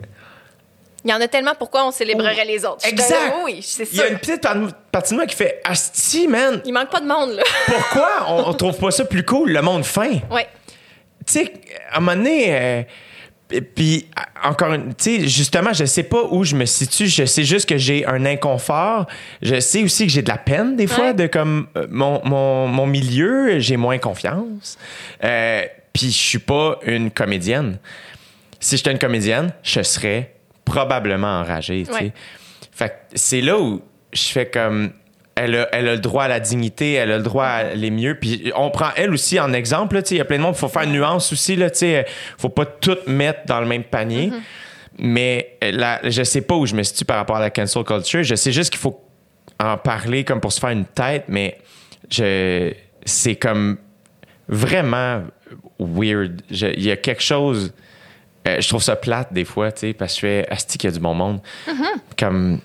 Il 1.07 1.11
y 1.11 1.13
en 1.13 1.21
a 1.21 1.27
tellement 1.29 1.53
pourquoi 1.57 1.87
on 1.87 1.91
célébrerait 1.91 2.43
les 2.45 2.65
autres. 2.65 2.79
Te- 2.83 2.89
Exact. 2.89 3.33
Oui, 3.45 3.59
c'est 3.63 3.87
il 3.93 3.97
y 3.97 4.01
a 4.01 4.07
une 4.09 4.17
petite 4.19 4.41
par- 4.41 4.55
partie 4.91 5.13
de 5.13 5.17
moi 5.17 5.25
qui 5.25 5.35
fait 5.37 5.61
asti 5.63 6.27
man, 6.27 6.61
Il 6.65 6.73
manque 6.73 6.89
pas 6.89 6.99
de 6.99 7.07
monde, 7.07 7.31
là. 7.31 7.43
pourquoi 7.65 8.09
on, 8.27 8.49
on 8.49 8.53
trouve 8.53 8.77
pas 8.77 8.91
ça 8.91 9.05
plus 9.05 9.23
cool 9.23 9.51
le 9.51 9.61
monde 9.61 9.85
fin? 9.85 10.19
Ouais. 10.29 10.47
Tu 11.25 11.33
sais 11.33 11.53
à 11.91 11.97
un 11.97 11.99
moment 12.01 12.17
donné 12.17 12.45
euh, 12.49 12.81
puis 13.75 14.07
encore 14.43 14.73
une 14.73 14.93
tu 14.95 15.21
sais 15.21 15.27
justement 15.29 15.71
je 15.71 15.85
sais 15.85 16.03
pas 16.03 16.23
où 16.29 16.43
je 16.43 16.55
me 16.55 16.65
situe, 16.65 17.07
je 17.07 17.23
sais 17.25 17.45
juste 17.45 17.67
que 17.69 17.77
j'ai 17.77 18.05
un 18.05 18.25
inconfort, 18.25 19.05
je 19.41 19.59
sais 19.61 19.83
aussi 19.83 20.05
que 20.07 20.11
j'ai 20.11 20.21
de 20.21 20.29
la 20.29 20.37
peine 20.37 20.75
des 20.75 20.87
fois 20.87 21.05
Ouais. 21.07 21.13
de 21.13 21.27
comme 21.27 21.67
euh, 21.77 21.87
mon, 21.89 22.21
mon, 22.25 22.67
mon 22.67 22.85
milieu, 22.85 23.59
j'ai 23.59 23.77
moins 23.77 23.97
confiance. 23.97 24.77
Euh, 25.23 25.63
puis 25.93 26.07
je 26.11 26.17
suis 26.17 26.39
pas 26.39 26.79
une 26.85 27.09
comédienne. 27.11 27.77
Si 28.59 28.75
j'étais 28.75 28.91
une 28.91 28.99
comédienne, 28.99 29.53
je 29.63 29.81
serais 29.81 30.33
probablement 30.67 31.39
enragée. 31.39 31.85
Ouais. 31.91 32.11
Fait 32.71 32.93
c'est 33.15 33.41
là 33.41 33.57
où 33.57 33.81
je 34.13 34.27
fais 34.27 34.45
comme 34.45 34.91
elle 35.35 35.55
a, 35.55 35.69
elle 35.71 35.87
a 35.87 35.93
le 35.93 36.01
droit 36.01 36.25
à 36.25 36.27
la 36.27 36.39
dignité, 36.39 36.93
elle 36.93 37.11
a 37.11 37.17
le 37.17 37.23
droit 37.23 37.45
à 37.45 37.55
aller 37.67 37.91
mieux. 37.91 38.15
Puis 38.15 38.51
on 38.55 38.69
prend 38.69 38.89
elle 38.95 39.11
aussi 39.13 39.39
en 39.39 39.53
exemple. 39.53 39.99
Il 40.11 40.17
y 40.17 40.19
a 40.19 40.25
plein 40.25 40.37
de 40.37 40.43
monde, 40.43 40.55
il 40.55 40.59
faut 40.59 40.67
faire 40.67 40.83
une 40.83 40.93
nuance 40.93 41.31
aussi. 41.31 41.53
Il 41.53 41.59
ne 41.59 42.03
faut 42.37 42.49
pas 42.49 42.65
tout 42.65 42.97
mettre 43.07 43.41
dans 43.45 43.61
le 43.61 43.67
même 43.67 43.83
panier. 43.83 44.31
Mais 44.99 45.57
là, 45.61 45.99
je 46.03 46.23
sais 46.23 46.41
pas 46.41 46.55
où 46.55 46.65
je 46.65 46.75
me 46.75 46.83
situe 46.83 47.05
par 47.05 47.17
rapport 47.17 47.35
à 47.37 47.39
la 47.39 47.51
cancel 47.51 47.83
culture. 47.83 48.23
Je 48.23 48.35
sais 48.35 48.51
juste 48.51 48.71
qu'il 48.71 48.79
faut 48.79 48.99
en 49.59 49.77
parler 49.77 50.23
comme 50.23 50.41
pour 50.41 50.51
se 50.51 50.59
faire 50.59 50.71
une 50.71 50.85
tête, 50.85 51.25
mais 51.27 51.59
je, 52.09 52.73
c'est 53.05 53.35
comme 53.35 53.77
vraiment 54.47 55.23
weird. 55.79 56.41
Il 56.49 56.83
y 56.83 56.91
a 56.91 56.97
quelque 56.97 57.23
chose. 57.23 57.73
Euh, 58.47 58.61
je 58.61 58.67
trouve 58.67 58.81
ça 58.81 58.95
plate 58.95 59.33
des 59.33 59.45
fois, 59.45 59.71
tu 59.71 59.79
sais, 59.79 59.93
parce 59.93 60.13
que 60.13 60.21
je 60.21 60.27
fais 60.27 60.47
Asti 60.49 60.77
qu'il 60.77 60.89
y 60.89 60.93
a 60.93 60.93
du 60.93 60.99
bon 60.99 61.13
monde. 61.13 61.39
Comme. 62.17 62.59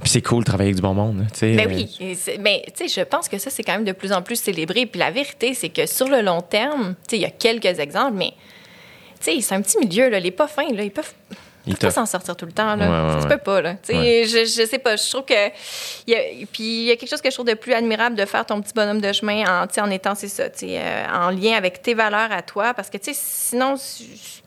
Puis 0.00 0.10
c'est 0.10 0.22
cool 0.22 0.40
de 0.40 0.44
travailler 0.44 0.68
avec 0.68 0.76
du 0.76 0.82
bon 0.82 0.94
monde, 0.94 1.26
tu 1.32 1.38
sais. 1.40 1.56
Ben 1.56 1.68
euh, 1.68 1.74
oui, 1.74 2.16
mais 2.38 2.62
tu 2.76 2.88
sais, 2.88 3.00
je 3.00 3.04
pense 3.04 3.28
que 3.28 3.36
ça, 3.38 3.50
c'est 3.50 3.64
quand 3.64 3.72
même 3.72 3.84
de 3.84 3.92
plus 3.92 4.12
en 4.12 4.22
plus 4.22 4.36
célébré. 4.36 4.86
Puis 4.86 5.00
la 5.00 5.10
vérité, 5.10 5.54
c'est 5.54 5.70
que 5.70 5.86
sur 5.86 6.06
le 6.08 6.22
long 6.22 6.40
terme, 6.40 6.94
tu 7.08 7.10
sais, 7.10 7.16
il 7.16 7.22
y 7.22 7.24
a 7.24 7.30
quelques 7.30 7.80
exemples, 7.80 8.14
mais 8.14 8.32
tu 9.20 9.32
sais, 9.32 9.40
c'est 9.40 9.54
un 9.56 9.60
petit 9.60 9.76
milieu, 9.78 10.08
là, 10.08 10.20
les 10.20 10.30
pas 10.30 10.46
fins, 10.46 10.72
là, 10.72 10.84
ils 10.84 10.92
peuvent, 10.92 11.12
Ils 11.68 11.76
peuvent 11.76 11.80
pas 11.80 11.88
te- 11.88 11.94
s'en 11.94 12.06
sortir 12.06 12.36
tout 12.36 12.46
le 12.46 12.52
temps, 12.52 12.74
là. 12.76 12.84
Ouais, 12.88 13.06
ouais, 13.14 13.20
ça 13.20 13.28
se 13.28 13.32
peut 13.34 13.40
pas, 13.42 13.60
là. 13.60 13.74
Tu 13.82 13.92
je, 13.92 14.44
je 14.44 14.66
sais 14.68 14.78
pas, 14.78 14.96
je 14.96 15.08
trouve 15.08 15.24
que... 15.24 15.48
il 16.06 16.12
Y 16.12 16.14
a, 16.14 16.18
puis 16.50 16.62
il 16.64 16.82
y 16.84 16.90
a 16.90 16.96
quelque 16.96 17.08
chose 17.08 17.20
que 17.20 17.30
je 17.30 17.34
trouve 17.34 17.46
de 17.46 17.54
plus 17.54 17.72
admirable 17.74 18.16
de 18.16 18.24
faire 18.24 18.44
ton 18.46 18.60
petit 18.60 18.72
bonhomme 18.74 19.00
de 19.00 19.12
chemin 19.12 19.62
en, 19.62 19.66
tu 19.66 19.80
en 19.80 19.90
étant, 19.90 20.14
c'est 20.14 20.28
ça, 20.28 20.48
tu 20.50 20.66
euh, 20.68 21.06
en 21.12 21.30
lien 21.30 21.54
avec 21.56 21.82
tes 21.82 21.94
valeurs 21.94 22.32
à 22.32 22.42
toi, 22.42 22.74
parce 22.74 22.90
que, 22.90 22.98
tu 22.98 23.12
sais, 23.12 23.20
sinon, 23.20 23.74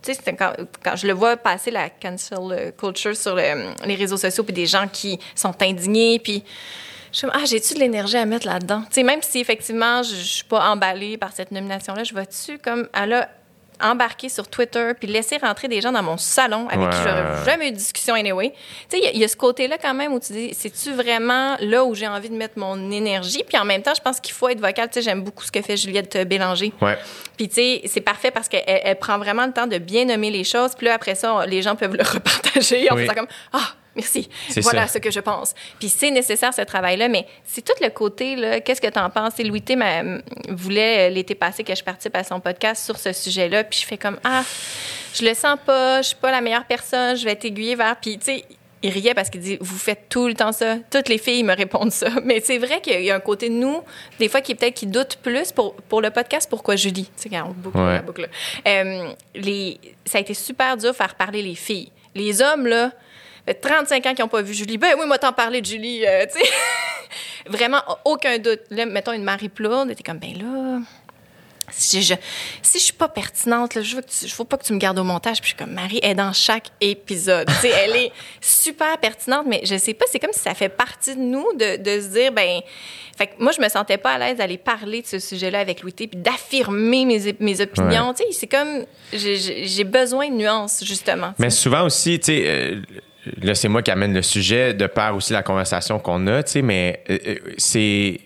tu 0.04 0.12
quand, 0.38 0.54
quand 0.84 0.96
je 0.96 1.08
le 1.08 1.14
vois 1.14 1.38
passer 1.38 1.72
la 1.72 1.90
cancel 1.90 2.38
euh, 2.52 2.72
culture 2.72 3.16
sur 3.16 3.36
le- 3.36 3.74
les 3.86 3.96
réseaux 3.96 4.18
sociaux, 4.18 4.44
puis 4.44 4.54
des 4.54 4.66
gens 4.66 4.88
qui 4.88 5.20
sont 5.36 5.56
indignés, 5.62 6.20
puis... 6.20 6.44
Je 7.14 7.20
comme, 7.24 7.32
ah, 7.34 7.44
j'ai-tu 7.46 7.74
de 7.74 7.80
l'énergie 7.80 8.16
à 8.16 8.26
mettre 8.26 8.48
là-dedans? 8.48 8.84
Tu 8.84 8.94
sais, 8.94 9.04
même 9.04 9.20
si 9.22 9.40
effectivement, 9.42 10.02
je, 10.02 10.16
je 10.16 10.22
suis 10.24 10.44
pas 10.46 10.70
emballée 10.70 11.18
par 11.18 11.34
cette 11.34 11.52
nomination-là, 11.52 12.06
je 12.06 12.14
vais-tu 12.14 12.58
comme, 12.58 12.88
elle 12.94 13.12
a 13.12 13.30
embarqué 13.84 14.30
sur 14.30 14.48
Twitter 14.48 14.92
puis 15.00 15.08
laisser 15.08 15.38
rentrer 15.38 15.68
des 15.68 15.82
gens 15.82 15.92
dans 15.92 16.04
mon 16.04 16.18
salon 16.18 16.68
avec 16.70 16.90
qui 16.90 16.98
Ouais. 16.98 17.04
j'aurais 17.04 17.46
jamais 17.46 17.68
eu 17.70 17.72
de 17.72 17.78
discussion 17.78 18.14
anyway. 18.16 18.52
Tu 18.90 18.98
sais, 18.98 18.98
il 19.00 19.04
y 19.04 19.08
a- 19.08 19.12
il 19.12 19.20
y, 19.20 19.24
a 19.24 19.28
ce 19.28 19.36
côté-là 19.36 19.78
quand 19.78 19.94
même 19.94 20.14
où 20.14 20.20
tu 20.20 20.34
dis, 20.34 20.54
c'est-tu 20.54 20.92
vraiment 20.94 21.56
là 21.60 21.84
où 21.84 21.94
j'ai 21.96 22.08
envie 22.08 22.30
de 22.30 22.36
mettre 22.36 22.58
mon 22.58 22.92
énergie? 22.92 23.44
Puis 23.48 23.58
en 23.58 23.66
même 23.66 23.82
temps, 23.82 23.94
je 23.96 24.02
pense 24.02 24.20
qu'il 24.20 24.34
faut 24.34 24.50
être 24.50 24.60
vocal. 24.62 24.88
Tu 24.90 24.96
sais, 24.96 25.02
j'aime 25.02 25.24
beaucoup 25.24 25.44
ce 25.44 25.52
que 25.52 25.62
fait 25.62 25.78
Juliette 25.78 26.18
Bélanger. 26.28 26.72
Ouais. 26.82 26.98
Puis, 27.38 27.48
tu 27.50 27.56
sais, 27.56 27.82
c'est 27.86 28.02
parfait 28.02 28.32
parce 28.32 28.48
qu'elle 28.48 28.64
elle 28.66 28.98
prend 29.00 29.18
vraiment 29.18 29.46
le 29.46 29.54
temps 29.54 29.68
de 29.68 29.78
bien 29.78 30.06
nommer 30.06 30.30
les 30.32 30.44
choses. 30.44 30.76
Puis 30.76 30.86
là, 30.88 30.94
après 30.96 31.16
ça, 31.16 31.34
on- 31.34 31.40
les 31.42 31.62
gens 31.62 31.76
peuvent 31.76 31.96
le 31.96 32.04
repartager 32.14 32.90
en 32.92 32.96
Oui. 32.96 33.04
faisant 33.04 33.14
comme 33.16 33.28
Ah, 33.54 33.60
merci. 33.96 34.30
Voilà 34.62 34.88
ça. 34.88 34.94
ce 34.94 34.98
que 35.00 35.12
je 35.12 35.20
pense. 35.20 35.54
Puis 35.80 35.90
c'est 35.90 36.12
nécessaire, 36.12 36.54
ce 36.54 36.62
travail-là. 36.62 37.08
Mais 37.10 37.26
c'est 37.44 37.62
tout 37.64 37.74
le 37.82 37.90
côté, 37.90 38.36
là. 38.36 38.60
Qu'est-ce 38.62 38.82
que 38.82 38.88
tu 38.88 39.00
en 39.00 39.10
penses? 39.10 39.40
Et 39.40 39.44
Louis 39.44 39.62
T 39.62 39.76
m'a- 39.76 40.04
voulait, 40.50 41.10
euh, 41.10 41.14
l'été 41.14 41.36
passé, 41.36 41.64
que 41.64 41.76
je 41.76 41.84
participe 41.84 42.16
à 42.16 42.24
son 42.24 42.40
podcast 42.40 42.84
sur 42.86 42.98
ce 42.98 43.14
sujet-là. 43.14 43.64
Puis 43.64 43.80
je 43.82 43.86
fais 43.86 43.98
comme 43.98 44.20
Ah, 44.24 44.44
je 45.14 45.26
le 45.26 45.34
sens 45.34 45.58
pas, 45.66 46.02
je 46.02 46.08
suis 46.10 46.16
pas 46.18 46.32
la 46.32 46.42
meilleure 46.42 46.66
personne, 46.66 47.16
je 47.16 47.26
vais 47.26 47.36
t'aiguiller 47.36 47.76
vers. 47.76 47.96
Puis, 47.98 48.18
tu 48.18 48.26
sais, 48.26 48.46
il 48.84 48.90
riait 48.90 49.14
parce 49.14 49.30
qu'il 49.30 49.42
dit 49.42 49.58
Vous 49.62 49.78
faites 49.78 50.10
tout 50.10 50.28
le 50.28 50.34
temps 50.34 50.52
ça. 50.52 50.78
Toutes 50.90 51.08
les 51.08 51.18
filles 51.20 51.44
me 51.44 51.56
répondent 51.56 51.92
ça. 51.92 52.08
Mais 52.24 52.40
c'est 52.44 52.58
vrai 52.58 52.82
qu'il 52.82 53.00
y 53.04 53.12
a 53.12 53.16
un 53.16 53.20
côté 53.20 53.50
de 53.50 53.54
nous, 53.54 53.82
des 54.20 54.28
fois, 54.30 54.42
qui 54.42 54.56
peut-être 54.56 54.74
qui 54.74 54.88
doute 54.88 55.18
plus 55.22 55.52
pour, 55.52 55.76
pour 55.76 56.02
le 56.02 56.10
podcast. 56.10 56.50
Pourquoi 56.50 56.76
Julie 56.76 57.06
Tu 57.06 57.12
sais, 57.24 57.30
quand 57.30 57.46
on 57.48 57.52
boucle 57.52 57.78
Ouais. 57.78 57.94
la 57.94 58.02
boucle. 58.02 58.28
Euh, 58.68 59.12
les, 59.36 59.80
ça 60.06 60.18
a 60.18 60.22
été 60.22 60.34
super 60.34 60.78
dur 60.78 60.96
faire 60.96 61.14
parler 61.16 61.44
les 61.44 61.56
filles. 61.56 61.92
Les 62.16 62.42
hommes, 62.42 62.66
là, 62.66 62.92
fait 63.46 63.54
35 63.56 64.06
ans 64.06 64.14
qui 64.14 64.22
n'ont 64.22 64.28
pas 64.28 64.42
vu 64.42 64.54
Julie. 64.54 64.78
Ben 64.78 64.96
oui, 65.00 65.06
moi, 65.08 65.18
t'en 65.18 65.34
parler 65.34 65.62
de 65.62 65.66
Julie, 65.66 66.06
euh, 66.06 66.26
tu 66.34 66.40
sais. 66.40 66.50
Vraiment, 67.48 67.82
aucun 68.06 68.38
doute. 68.38 68.62
Là, 68.70 68.86
mettons 68.86 69.14
une 69.14 69.24
Marie 69.24 69.50
Plourde, 69.50 69.94
t'es 69.96 70.04
comme, 70.04 70.20
ben 70.20 70.34
là. 70.38 70.80
Si 71.74 72.02
je, 72.02 72.14
si 72.62 72.80
je 72.80 72.84
suis 72.84 72.94
pas 72.94 73.08
pertinente, 73.08 73.76
là, 73.76 73.82
je 73.82 73.96
veux 73.96 74.02
que 74.02 74.10
tu, 74.10 74.28
je 74.28 74.36
veux 74.36 74.44
pas 74.44 74.58
que 74.58 74.66
tu 74.66 74.74
me 74.74 74.78
gardes 74.78 75.00
au 75.00 75.06
montage. 75.06 75.38
Puis 75.40 75.52
je 75.52 75.56
suis 75.56 75.66
comme 75.66 75.74
Marie 75.74 76.02
est 76.04 76.16
dans 76.16 76.34
chaque 76.34 76.66
épisode. 76.82 77.48
Tu 77.48 77.54
sais, 77.54 77.70
elle 77.70 77.96
est 77.96 78.12
super 78.42 78.98
pertinente, 78.98 79.46
mais 79.48 79.62
je 79.64 79.78
sais 79.78 79.94
pas, 79.94 80.04
c'est 80.12 80.20
comme 80.20 80.34
si 80.34 80.42
ça 80.42 80.54
fait 80.54 80.68
partie 80.68 81.16
de 81.16 81.22
nous 81.22 81.48
de, 81.54 81.78
de 81.78 82.02
se 82.02 82.08
dire 82.08 82.34
ben, 82.34 82.60
fait 83.18 83.28
que 83.28 83.32
moi 83.40 83.54
je 83.56 83.62
me 83.62 83.70
sentais 83.70 83.98
pas 83.98 84.12
à 84.14 84.18
l'aise 84.18 84.38
d'aller 84.38 84.58
parler 84.58 85.02
de 85.02 85.08
ce 85.08 85.20
sujet-là 85.20 85.60
avec 85.60 85.82
Louis 85.82 85.94
T, 85.94 86.08
puis 86.08 86.20
d'affirmer 86.20 87.06
mes, 87.06 87.36
mes 87.40 87.62
opinions. 87.62 88.14
Tu 88.14 88.24
sais, 88.24 88.30
c'est 88.34 88.48
comme 88.48 88.86
j'ai- 89.14 89.84
besoin 89.86 90.28
de 90.30 90.36
nuances 90.36 90.84
justement. 90.84 91.34
Mais 91.40 91.50
souvent 91.50 91.86
aussi, 91.86 92.20
tu 92.20 92.26
sais, 92.26 92.44
euh, 92.48 92.82
là, 93.42 93.56
c'est 93.56 93.68
moi 93.68 93.82
qui 93.82 93.92
amène 93.92 94.14
le 94.14 94.22
sujet 94.22 94.74
de 94.74 94.88
par 94.88 95.16
aussi 95.16 95.34
la 95.34 95.44
conversation 95.44 96.00
qu'on 96.00 96.26
a, 96.28 96.44
tu 96.44 96.52
sais, 96.52 96.62
mais 96.62 97.02
euh, 97.10 97.18
euh, 97.28 97.36
c'est. 97.58 98.20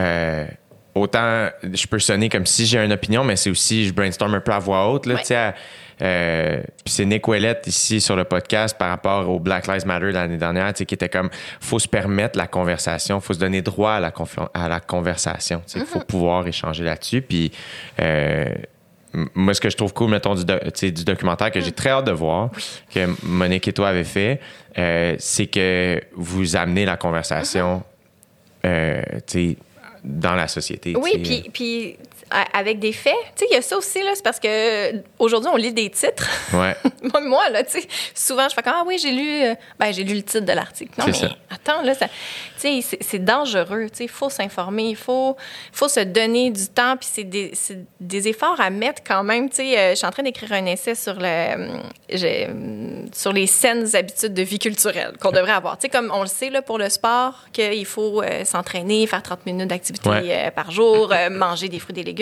euh, 0.00 0.46
autant, 0.94 1.48
je 1.72 1.86
peux 1.86 1.98
sonner 1.98 2.28
comme 2.28 2.46
si 2.46 2.66
j'ai 2.66 2.78
une 2.84 2.92
opinion, 2.92 3.24
mais 3.24 3.36
c'est 3.36 3.50
aussi, 3.50 3.86
je 3.86 3.92
brainstorm 3.92 4.34
un 4.34 4.40
peu 4.40 4.52
à 4.52 4.58
voix 4.58 4.88
haute, 4.90 5.06
là, 5.06 5.14
Ouais. 5.14 5.20
tu 5.20 5.26
sais. 5.28 5.36
à- 5.36 5.54
euh, 6.02 6.60
puis 6.84 6.92
c'est 6.92 7.04
Nick 7.04 7.22
ici 7.66 8.00
sur 8.00 8.16
le 8.16 8.24
podcast 8.24 8.76
par 8.76 8.88
rapport 8.88 9.28
au 9.30 9.38
Black 9.38 9.68
Lives 9.68 9.86
Matter 9.86 10.10
l'année 10.10 10.36
dernière, 10.38 10.72
tu 10.74 10.78
sais, 10.78 10.86
qui 10.86 10.94
était 10.94 11.08
comme, 11.08 11.30
faut 11.60 11.78
se 11.78 11.86
permettre 11.86 12.36
la 12.36 12.48
conversation, 12.48 13.20
faut 13.20 13.32
se 13.32 13.38
donner 13.38 13.62
droit 13.62 13.92
à 13.92 14.00
la, 14.00 14.12
à 14.54 14.68
la 14.68 14.80
conversation, 14.80 15.62
tu 15.66 15.72
sais, 15.74 15.78
il 15.80 15.86
faut 15.86 16.00
pouvoir 16.00 16.46
échanger 16.48 16.82
là-dessus. 16.82 17.22
Puis 17.22 17.52
euh, 18.00 18.46
moi, 19.34 19.54
ce 19.54 19.60
que 19.60 19.70
je 19.70 19.76
trouve 19.76 19.92
cool, 19.92 20.10
mettons, 20.10 20.34
du, 20.34 20.44
do- 20.44 20.58
du 20.80 21.04
documentaire 21.04 21.50
que 21.50 21.60
j'ai 21.60 21.72
très 21.72 21.90
hâte 21.90 22.06
de 22.06 22.12
voir, 22.12 22.50
que 22.92 23.06
Monique 23.24 23.68
et 23.68 23.72
toi 23.72 23.88
avez 23.88 24.04
fait, 24.04 24.40
euh, 24.78 25.14
c'est 25.18 25.46
que 25.46 26.00
vous 26.14 26.56
amenez 26.56 26.84
la 26.84 26.96
conversation 26.96 27.82
euh, 28.64 29.02
tu 29.26 29.50
sais, 29.50 29.56
dans 30.02 30.34
la 30.34 30.48
société. 30.48 30.94
Oui, 30.96 31.12
puis, 31.22 31.42
a- 31.50 31.50
avec 32.52 32.78
des 32.78 32.92
faits. 32.92 33.12
Tu 33.36 33.40
sais, 33.44 33.46
il 33.50 33.54
y 33.54 33.58
a 33.58 33.62
ça 33.62 33.76
aussi, 33.76 34.02
là, 34.02 34.10
c'est 34.14 34.22
parce 34.24 34.40
que 34.40 34.92
aujourd'hui, 35.18 35.50
on 35.52 35.56
lit 35.56 35.72
des 35.72 35.90
titres. 35.90 36.28
Ouais. 36.52 36.74
Moi, 37.22 37.48
là, 37.50 37.62
tu 37.64 37.80
sais, 37.80 37.88
souvent, 38.14 38.48
je 38.48 38.54
fais 38.54 38.62
comme, 38.62 38.74
ah 38.76 38.84
oui, 38.86 38.98
j'ai 38.98 39.12
lu, 39.12 39.42
euh, 39.44 39.54
ben, 39.78 39.92
j'ai 39.92 40.04
lu 40.04 40.14
le 40.14 40.22
titre 40.22 40.44
de 40.46 40.52
l'article. 40.52 40.92
Non, 40.98 41.06
mais 41.06 41.12
ça. 41.12 41.28
attends, 41.50 41.82
là, 41.82 41.94
ça- 41.94 42.08
tu 42.60 42.82
sais, 42.82 42.98
c'est- 43.00 43.18
dangereux, 43.18 43.86
tu 43.90 43.98
sais, 43.98 44.04
il 44.04 44.08
faut 44.10 44.28
s'informer, 44.30 44.84
il 44.90 44.96
faut, 44.96 45.36
faut 45.72 45.88
se 45.88 46.00
donner 46.00 46.50
du 46.50 46.66
temps, 46.68 46.96
puis 46.96 47.08
c'est 47.10 47.24
des, 47.24 47.50
c'est 47.54 47.84
des 48.00 48.28
efforts 48.28 48.60
à 48.60 48.70
mettre 48.70 49.02
quand 49.06 49.22
même, 49.22 49.48
tu 49.48 49.56
sais, 49.56 49.78
euh, 49.78 49.90
je 49.90 49.94
suis 49.96 50.06
en 50.06 50.10
train 50.10 50.22
d'écrire 50.24 50.52
un 50.52 50.66
essai 50.66 50.94
sur 50.94 51.14
le, 51.14 51.24
euh, 52.12 53.06
sur 53.12 53.32
les 53.32 53.46
saines 53.46 53.94
habitudes 53.94 54.34
de 54.34 54.42
vie 54.42 54.58
culturelle 54.58 55.14
qu'on 55.20 55.30
devrait 55.32 55.52
avoir. 55.52 55.78
Tu 55.78 55.82
sais, 55.82 55.88
comme 55.88 56.10
on 56.14 56.22
le 56.22 56.26
sait, 56.28 56.50
là, 56.50 56.62
pour 56.62 56.78
le 56.78 56.88
sport, 56.88 57.44
qu'il 57.52 57.86
faut 57.86 58.22
s'entraîner, 58.44 59.06
faire 59.06 59.22
30 59.22 59.46
minutes 59.46 59.68
d'activité 59.68 60.08
Ouais. 60.08 60.50
par 60.54 60.70
jour, 60.70 61.12
manger 61.30 61.68
des 61.68 61.78
fruits 61.78 61.92
et 61.92 62.02
des 62.02 62.04
légumes. 62.04 62.13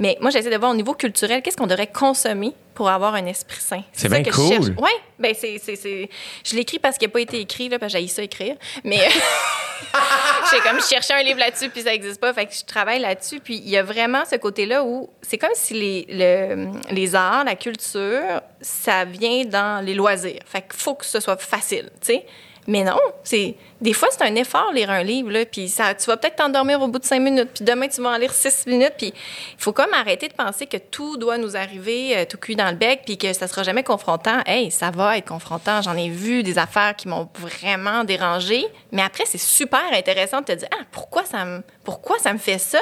Mais 0.00 0.18
moi, 0.20 0.30
j'essaie 0.30 0.50
de 0.50 0.56
voir 0.56 0.72
au 0.72 0.74
niveau 0.74 0.92
culturel, 0.94 1.40
qu'est-ce 1.40 1.56
qu'on 1.56 1.68
devrait 1.68 1.86
consommer 1.86 2.52
pour 2.74 2.88
avoir 2.90 3.14
un 3.14 3.26
esprit 3.26 3.60
sain? 3.60 3.82
C'est 3.92 4.08
bien 4.08 4.24
que 4.24 4.32
je 4.32 4.36
cool. 4.36 4.74
Ouais, 4.82 4.90
ben 5.20 5.32
c'est, 5.38 5.60
c'est, 5.62 5.76
c'est- 5.76 6.08
Je 6.44 6.56
l'écris 6.56 6.80
parce 6.80 6.98
qu'il 6.98 7.06
n'a 7.06 7.12
pas 7.12 7.20
été 7.20 7.38
écrit, 7.38 7.68
là, 7.68 7.78
parce 7.78 7.92
que 7.92 7.98
j'ai 8.00 8.08
ça 8.08 8.22
écrire. 8.22 8.56
Mais 8.82 8.98
j'ai 10.50 10.58
comme 10.68 10.80
cherché 10.80 11.14
un 11.14 11.22
livre 11.22 11.38
là-dessus, 11.38 11.70
puis 11.70 11.82
ça 11.82 11.90
n'existe 11.90 12.20
pas. 12.20 12.32
Fait 12.34 12.46
que 12.46 12.52
je 12.54 12.64
travaille 12.64 13.00
là-dessus. 13.00 13.38
Puis 13.40 13.56
il 13.56 13.68
y 13.68 13.76
a 13.76 13.82
vraiment 13.82 14.24
ce 14.28 14.36
côté-là 14.36 14.82
où 14.84 15.08
c'est 15.22 15.38
comme 15.38 15.50
si 15.54 15.74
les, 15.74 16.06
le- 16.08 16.70
les 16.92 17.14
arts, 17.14 17.44
la 17.44 17.54
culture, 17.54 18.40
ça 18.60 19.04
vient 19.04 19.44
dans 19.44 19.84
les 19.84 19.94
loisirs. 19.94 20.40
Fait 20.46 20.62
qu'il 20.62 20.72
faut 20.80 20.94
que 20.94 21.04
ce 21.06 21.20
soit 21.20 21.36
facile, 21.40 21.90
tu 22.00 22.06
sais. 22.14 22.26
Mais 22.66 22.82
non, 22.82 22.96
c'est 23.22 23.54
des 23.80 23.92
fois 23.92 24.08
c'est 24.10 24.22
un 24.22 24.34
effort 24.36 24.72
lire 24.72 24.90
un 24.90 25.02
livre 25.02 25.30
là, 25.30 25.44
puis 25.44 25.68
ça 25.68 25.94
tu 25.94 26.06
vas 26.06 26.16
peut-être 26.16 26.36
t'endormir 26.36 26.80
au 26.80 26.88
bout 26.88 26.98
de 26.98 27.04
cinq 27.04 27.20
minutes, 27.20 27.50
puis 27.54 27.64
demain 27.64 27.88
tu 27.88 28.00
vas 28.00 28.10
en 28.10 28.16
lire 28.16 28.32
six 28.32 28.66
minutes, 28.66 28.94
puis 28.96 29.08
il 29.08 29.62
faut 29.62 29.72
comme 29.72 29.92
arrêter 29.92 30.28
de 30.28 30.34
penser 30.34 30.66
que 30.66 30.76
tout 30.76 31.16
doit 31.16 31.38
nous 31.38 31.56
arriver 31.56 32.16
euh, 32.16 32.24
tout 32.24 32.38
cuit 32.38 32.56
dans 32.56 32.70
le 32.70 32.76
bec, 32.76 33.02
puis 33.04 33.18
que 33.18 33.32
ça 33.32 33.48
sera 33.48 33.62
jamais 33.62 33.82
confrontant. 33.82 34.40
Hey, 34.46 34.70
ça 34.70 34.90
va 34.90 35.18
être 35.18 35.28
confrontant. 35.28 35.82
J'en 35.82 35.96
ai 35.96 36.08
vu 36.08 36.42
des 36.42 36.58
affaires 36.58 36.94
qui 36.96 37.08
m'ont 37.08 37.28
vraiment 37.38 38.04
dérangé, 38.04 38.64
mais 38.92 39.02
après 39.02 39.24
c'est 39.26 39.38
super 39.38 39.84
intéressant 39.92 40.40
de 40.40 40.46
te 40.46 40.52
dire 40.52 40.68
ah 40.72 40.84
pourquoi 40.90 41.24
ça 41.24 41.44
me 41.44 41.62
pourquoi 41.84 42.18
ça 42.18 42.32
me 42.32 42.38
fait 42.38 42.58
ça, 42.58 42.80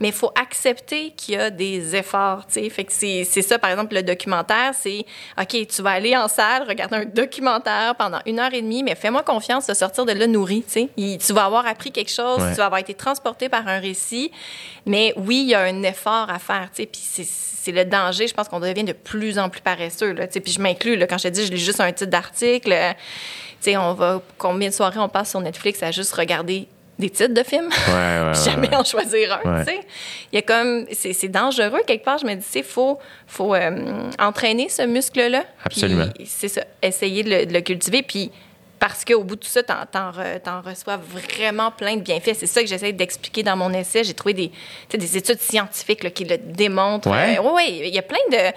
mais 0.00 0.08
il 0.08 0.14
faut 0.14 0.32
accepter 0.40 1.10
qu'il 1.10 1.34
y 1.34 1.36
a 1.36 1.50
des 1.50 1.94
efforts, 1.94 2.46
tu 2.46 2.54
sais. 2.54 2.70
Fait 2.70 2.84
que 2.84 2.92
c'est 2.92 3.24
c'est 3.24 3.42
ça 3.42 3.58
par 3.58 3.70
exemple 3.70 3.94
le 3.94 4.02
documentaire, 4.02 4.72
c'est 4.74 5.04
ok 5.40 5.66
tu 5.66 5.82
vas 5.82 5.90
aller 5.90 6.16
en 6.16 6.28
salle 6.28 6.64
regarder 6.66 6.96
un 6.96 7.04
documentaire 7.04 7.94
pendant 7.96 8.20
une 8.26 8.40
heure 8.40 8.52
et 8.52 8.62
demie, 8.62 8.82
mais 8.82 8.94
fais-moi 8.94 9.22
confiance 9.22 9.66
de 9.66 9.74
sortir 9.74 10.04
de 10.04 10.12
là 10.12 10.21
nourri, 10.26 10.62
tu 10.66 10.72
sais. 10.72 10.88
Il- 10.96 11.18
Tu 11.18 11.32
vas 11.32 11.44
avoir 11.44 11.66
appris 11.66 11.90
quelque 11.92 12.10
chose, 12.10 12.40
Ouais. 12.40 12.50
tu 12.50 12.56
vas 12.56 12.66
avoir 12.66 12.80
été 12.80 12.94
transporté 12.94 13.48
par 13.48 13.66
un 13.68 13.78
récit, 13.78 14.30
mais 14.86 15.12
oui 15.16 15.42
il 15.44 15.48
y 15.50 15.54
a 15.54 15.60
un 15.60 15.82
effort 15.82 16.28
à 16.30 16.38
faire. 16.38 16.68
Puis 16.74 16.88
c'est 16.94 17.26
c'est 17.64 17.70
le 17.70 17.84
danger, 17.84 18.26
je 18.26 18.34
pense 18.34 18.48
qu'on 18.48 18.58
devient 18.58 18.82
de 18.82 18.92
plus 18.92 19.38
en 19.38 19.48
plus 19.48 19.60
paresseux, 19.60 20.12
là. 20.14 20.26
Puis 20.26 20.52
je 20.52 20.60
m'inclus 20.60 20.98
quand 21.08 21.16
je 21.18 21.24
te 21.24 21.28
dis 21.28 21.46
je 21.46 21.52
lis 21.52 21.60
juste 21.64 21.80
un 21.80 21.92
titre 21.92 22.10
d'article, 22.10 22.72
euh, 22.72 22.90
sais 23.60 23.76
on 23.76 23.94
va 23.94 24.20
combien 24.36 24.68
de 24.68 24.74
soirées 24.74 24.98
on 24.98 25.08
passe 25.08 25.30
sur 25.30 25.40
Netflix 25.40 25.80
à 25.82 25.92
juste 25.92 26.12
regarder 26.14 26.66
des 26.98 27.08
titres 27.08 27.32
de 27.34 27.42
films? 27.44 27.68
Ouais, 27.88 28.32
jamais 28.44 28.68
ouais. 28.68 28.74
en 28.76 28.82
choisir 28.84 29.40
un, 29.44 29.60
tu 29.64 29.70
sais. 29.70 29.80
Il 30.32 30.36
y 30.36 30.38
a 30.38 30.42
comme, 30.42 30.86
c'est 30.92 31.12
c'est 31.12 31.28
dangereux 31.28 31.82
quelque 31.86 32.04
part. 32.04 32.18
Je 32.18 32.26
me 32.26 32.34
dis, 32.34 32.42
sais, 32.44 32.62
faut, 32.64 32.98
faut 33.28 33.54
euh, 33.54 34.08
entraîner 34.18 34.68
ce 34.68 34.82
muscle-là. 34.82 35.44
Absolument. 35.64 36.06
C'est 36.26 36.48
ça, 36.48 36.62
essayer 36.82 37.22
de 37.22 37.30
le, 37.30 37.46
de 37.46 37.52
le 37.52 37.60
cultiver. 37.60 38.02
Puis 38.02 38.30
parce 38.82 39.04
qu'au 39.04 39.22
bout 39.22 39.36
de 39.36 39.40
tout 39.42 39.48
ça, 39.48 39.62
t'en, 39.62 39.86
t'en, 39.86 40.10
re- 40.10 40.40
t'en 40.40 40.60
reçois 40.60 40.96
vraiment 40.96 41.70
plein 41.70 41.94
de 41.94 42.00
bienfaits. 42.00 42.34
C'est 42.34 42.48
ça 42.48 42.62
que 42.62 42.66
j'essaie 42.66 42.92
d'expliquer 42.92 43.44
dans 43.44 43.56
mon 43.56 43.72
essai. 43.72 44.02
J'ai 44.02 44.12
trouvé 44.12 44.34
des, 44.34 44.48
tu 44.48 44.56
sais, 44.90 44.98
des 44.98 45.16
études 45.16 45.38
scientifiques 45.40 46.02
là, 46.02 46.10
qui 46.10 46.24
le 46.24 46.36
démontrent. 46.36 47.08
Ouais. 47.08 47.38
Euh, 47.38 47.52
oui, 47.54 47.82
il 47.84 47.94
y 47.94 47.98
a 48.00 48.02
plein 48.02 48.18
de... 48.32 48.52